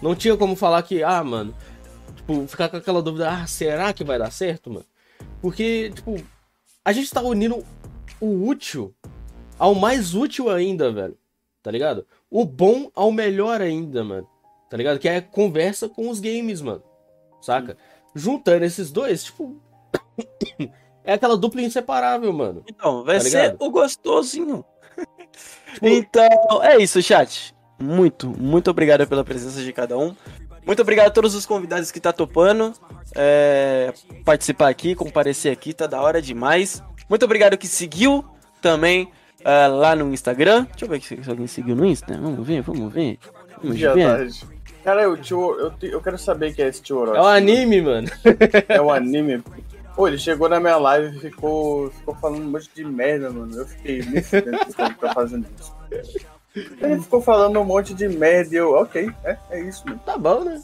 Não 0.00 0.14
tinha 0.14 0.36
como 0.36 0.54
falar 0.54 0.82
que, 0.84 1.02
ah, 1.02 1.24
mano. 1.24 1.52
Tipo, 2.14 2.46
ficar 2.46 2.68
com 2.68 2.76
aquela 2.76 3.02
dúvida, 3.02 3.28
ah, 3.28 3.46
será 3.48 3.92
que 3.92 4.04
vai 4.04 4.18
dar 4.20 4.30
certo, 4.30 4.70
mano? 4.70 4.86
Porque, 5.40 5.90
tipo, 5.92 6.16
a 6.84 6.92
gente 6.92 7.10
tá 7.10 7.20
unindo 7.22 7.64
o 8.20 8.46
útil 8.46 8.94
ao 9.58 9.74
mais 9.74 10.14
útil 10.14 10.48
ainda, 10.48 10.92
velho. 10.92 11.16
Tá 11.62 11.70
ligado? 11.70 12.06
O 12.30 12.44
bom 12.44 12.90
ao 12.94 13.10
melhor 13.10 13.60
ainda, 13.60 14.04
mano. 14.04 14.28
Tá 14.70 14.76
ligado? 14.76 14.98
Que 14.98 15.08
é 15.08 15.20
conversa 15.20 15.88
com 15.88 16.08
os 16.08 16.20
games, 16.20 16.62
mano. 16.62 16.82
Saca? 17.40 17.76
Juntando 18.14 18.64
esses 18.64 18.90
dois, 18.90 19.24
tipo. 19.24 19.60
é 21.04 21.14
aquela 21.14 21.36
dupla 21.36 21.62
inseparável, 21.62 22.32
mano. 22.32 22.62
Então, 22.68 23.04
vai 23.04 23.18
Tá 23.18 23.24
ser 23.24 23.56
o 23.58 23.70
gostosinho. 23.70 24.64
então, 25.82 26.62
é 26.62 26.78
isso, 26.78 27.02
chat. 27.02 27.54
Muito, 27.80 28.28
muito 28.38 28.70
obrigado 28.70 29.06
pela 29.06 29.24
presença 29.24 29.62
de 29.62 29.72
cada 29.72 29.96
um. 29.96 30.14
Muito 30.66 30.82
obrigado 30.82 31.06
a 31.06 31.10
todos 31.10 31.34
os 31.34 31.46
convidados 31.46 31.90
que 31.90 32.00
tá 32.00 32.12
topando 32.12 32.74
é, 33.14 33.92
participar 34.24 34.68
aqui, 34.68 34.94
comparecer 34.94 35.50
aqui, 35.52 35.72
tá 35.72 35.86
da 35.86 36.02
hora 36.02 36.20
demais. 36.20 36.82
Muito 37.08 37.24
obrigado 37.24 37.56
que 37.56 37.66
seguiu 37.66 38.24
também 38.60 39.10
é, 39.44 39.66
lá 39.66 39.94
no 39.96 40.12
Instagram. 40.12 40.66
Deixa 40.70 40.84
eu 40.84 40.88
ver 40.88 41.00
se 41.24 41.30
alguém 41.30 41.46
seguiu 41.46 41.74
no 41.76 41.84
Insta. 41.86 42.18
Vamos 42.18 42.46
ver, 42.46 42.60
vamos 42.62 42.92
ver. 42.92 43.18
Vamos 43.62 43.78
ver. 43.78 44.30
Cara, 44.84 45.10
o 45.10 45.16
tio, 45.16 45.58
eu, 45.58 45.70
te- 45.72 45.86
eu 45.88 46.00
quero 46.00 46.16
saber 46.18 46.54
quem 46.54 46.64
é 46.64 46.68
esse 46.68 46.80
tio 46.82 46.98
Orochi. 46.98 47.18
É 47.18 47.22
um 47.22 47.26
anime, 47.26 47.82
mano. 47.82 48.08
É 48.68 48.80
um 48.80 48.90
anime. 48.90 49.42
Pô, 49.94 50.06
ele 50.06 50.16
chegou 50.18 50.48
na 50.48 50.60
minha 50.60 50.76
live 50.76 51.16
e 51.16 51.20
ficou, 51.20 51.90
ficou 51.90 52.14
falando 52.14 52.42
um 52.42 52.50
monte 52.50 52.70
de 52.74 52.84
merda, 52.84 53.30
mano. 53.30 53.54
Eu 53.56 53.66
fiquei 53.66 54.00
me 54.02 54.22
fudendo 54.22 54.58
por 54.58 54.74
que 54.76 54.82
ele 54.82 54.94
tá 54.94 55.12
fazendo 55.14 55.46
isso. 55.58 55.74
Ele 56.80 57.00
ficou 57.00 57.20
falando 57.20 57.60
um 57.60 57.64
monte 57.64 57.92
de 57.94 58.08
merda 58.08 58.54
e 58.54 58.58
eu, 58.58 58.72
ok, 58.74 59.10
é, 59.24 59.36
é 59.50 59.60
isso, 59.60 59.82
mano. 59.86 60.00
Tá 60.06 60.16
bom, 60.16 60.44
né? 60.44 60.62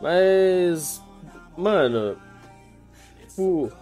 Mas. 0.00 1.00
Mano. 1.56 2.16
Tipo. 3.28 3.72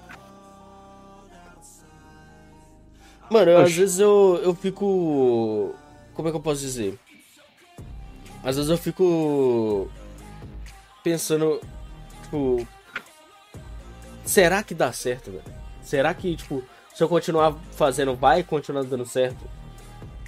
Mano, 3.34 3.50
eu, 3.50 3.58
às 3.58 3.72
vezes 3.72 3.98
eu, 3.98 4.40
eu 4.44 4.54
fico. 4.54 5.74
Como 6.14 6.28
é 6.28 6.30
que 6.30 6.36
eu 6.36 6.40
posso 6.40 6.60
dizer? 6.60 6.96
Às 8.44 8.54
vezes 8.54 8.70
eu 8.70 8.78
fico. 8.78 9.90
Pensando. 11.02 11.60
Tipo. 12.22 12.64
Será 14.24 14.62
que 14.62 14.72
dá 14.72 14.92
certo, 14.92 15.32
velho? 15.32 15.42
Será 15.82 16.14
que, 16.14 16.36
tipo, 16.36 16.62
se 16.94 17.02
eu 17.02 17.08
continuar 17.08 17.56
fazendo, 17.72 18.14
vai 18.14 18.44
continuar 18.44 18.84
dando 18.84 19.04
certo? 19.04 19.44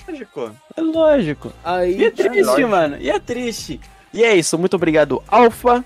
Lógico. 0.09 0.57
É 0.77 0.81
lógico. 0.81 1.53
Aí. 1.63 2.01
E 2.01 2.05
é 2.07 2.11
triste, 2.11 2.43
lógico. 2.43 2.69
mano. 2.69 2.97
E 2.99 3.09
é 3.09 3.21
triste. 3.21 3.81
E 4.13 4.25
é 4.25 4.35
isso. 4.35 4.59
Muito 4.59 4.75
obrigado, 4.75 5.23
Alfa, 5.29 5.85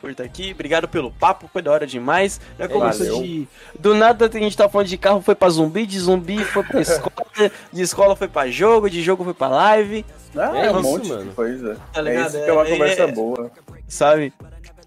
por 0.00 0.10
estar 0.10 0.24
aqui. 0.24 0.52
Obrigado 0.52 0.88
pelo 0.88 1.10
papo. 1.12 1.48
Foi 1.52 1.60
da 1.62 1.70
hora 1.70 1.86
demais. 1.86 2.40
Já 2.58 2.68
começou 2.68 3.22
de. 3.22 3.46
Do 3.78 3.94
nada 3.94 4.26
a 4.32 4.38
gente 4.38 4.56
tava 4.56 4.70
falando 4.70 4.86
de 4.88 4.96
carro, 4.96 5.20
foi 5.20 5.34
pra 5.34 5.48
zumbi. 5.50 5.86
De 5.86 5.98
zumbi 5.98 6.42
foi 6.44 6.62
pra 6.64 6.80
escola. 6.82 7.50
de 7.72 7.82
escola 7.82 8.16
foi 8.16 8.28
pra 8.28 8.48
jogo. 8.50 8.88
De 8.88 9.02
jogo 9.02 9.22
foi 9.24 9.34
pra 9.34 9.48
live. 9.48 10.04
Ah, 10.36 10.56
É 10.58 10.66
é, 10.66 10.72
um 10.72 10.82
monte 10.82 11.08
mano. 11.08 11.24
de 11.24 11.30
coisa. 11.34 11.76
Tá 11.92 12.00
é 12.00 12.02
ligado? 12.04 12.28
isso 12.28 12.44
que 12.44 12.50
é 12.50 12.52
uma 12.52 12.66
É- 12.66 12.70
conversa 12.70 13.02
é- 13.02 13.12
boa. 13.12 13.50
Sabe? 13.88 14.32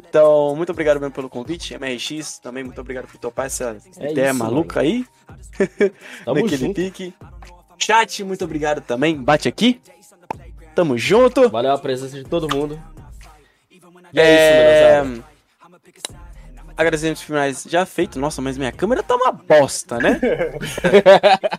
Então, 0.08 0.56
muito 0.56 0.72
obrigado 0.72 1.00
mesmo 1.00 1.11
pelo 1.14 1.27
convite. 1.30 1.74
MRX 1.74 2.38
também, 2.40 2.64
muito 2.64 2.80
obrigado 2.80 3.08
por 3.08 3.17
topar 3.17 3.48
essa 3.48 3.75
É 4.00 4.11
ideia 4.11 4.30
isso, 4.30 4.40
maluca 4.40 4.80
aí. 4.82 5.06
Tamo 6.24 6.35
naquele 6.42 6.58
junto. 6.58 6.75
pique. 6.75 7.14
Chat, 7.80 8.24
muito 8.24 8.45
obrigado 8.45 8.82
também. 8.82 9.16
Bate 9.17 9.48
aqui. 9.48 9.82
Tamo 10.75 10.98
junto. 10.98 11.50
Valeu 11.50 11.72
a 11.72 11.77
presença 11.77 12.16
de 12.17 12.24
todo 12.24 12.48
mundo. 12.56 12.80
É... 14.22 14.98
é 14.98 15.01
isso, 15.01 15.09
meu 15.11 15.24
Agradecimentos 16.75 17.22
finais 17.22 17.64
já 17.69 17.85
feito. 17.85 18.17
Nossa, 18.19 18.42
mas 18.42 18.58
minha 18.58 18.72
câmera 18.72 19.03
tá 19.03 19.16
uma 19.16 19.32
bosta, 19.32 20.00
né? 20.00 20.19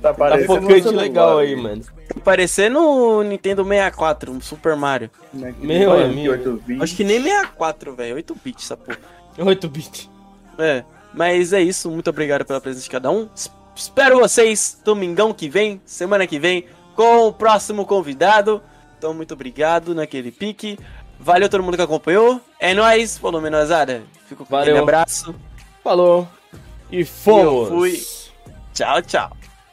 Tá 0.00 0.14
parecendo 0.14 0.52
um 0.52 0.60
focante 0.62 0.82
celular 0.82 1.02
legal 1.02 1.38
aí, 1.38 1.56
mano. 1.56 1.82
Parecendo 2.22 2.78
o 2.80 3.22
Nintendo 3.22 3.64
64, 3.64 4.30
um 4.30 4.40
Super 4.40 4.76
Mario. 4.76 5.10
né? 5.32 5.54
Meu 5.58 5.90
Olha, 5.90 6.04
amigo. 6.04 6.32
28 6.32 6.56
vídeos. 6.58 6.82
Acho 6.82 6.96
que 6.96 7.04
nem 7.04 7.20
64, 7.22 7.94
velho. 7.96 8.14
8 8.14 8.36
bits 8.44 8.64
essa 8.64 8.76
porra. 8.76 8.98
8 9.38 9.68
bits. 9.68 10.10
É. 10.58 10.84
Mas 11.12 11.52
é 11.52 11.60
isso. 11.60 11.90
Muito 11.90 12.10
obrigado 12.10 12.44
pela 12.44 12.60
presença 12.60 12.84
de 12.84 12.90
cada 12.90 13.10
um. 13.10 13.28
Es- 13.34 13.50
Espero 13.76 14.20
vocês 14.20 14.80
domingão 14.84 15.34
que 15.34 15.48
vem, 15.48 15.82
semana 15.84 16.28
que 16.28 16.38
vem, 16.38 16.64
com 16.94 17.26
o 17.26 17.32
próximo 17.32 17.84
convidado. 17.84 18.62
Então, 18.96 19.12
muito 19.12 19.34
obrigado 19.34 19.96
naquele 19.96 20.30
pique. 20.30 20.78
Valeu 21.24 21.48
todo 21.48 21.62
mundo 21.62 21.74
que 21.74 21.82
acompanhou. 21.82 22.38
É 22.60 22.74
nóis. 22.74 23.16
Falou, 23.16 23.40
menosada. 23.40 24.02
Fico 24.28 24.44
com 24.44 24.50
Valeu. 24.50 24.74
aquele 24.74 24.78
abraço. 24.78 25.34
Falou. 25.82 26.28
E 26.92 27.02
fomos. 27.02 27.70
fui. 27.70 28.02
Tchau, 28.74 29.00
tchau. 29.00 29.34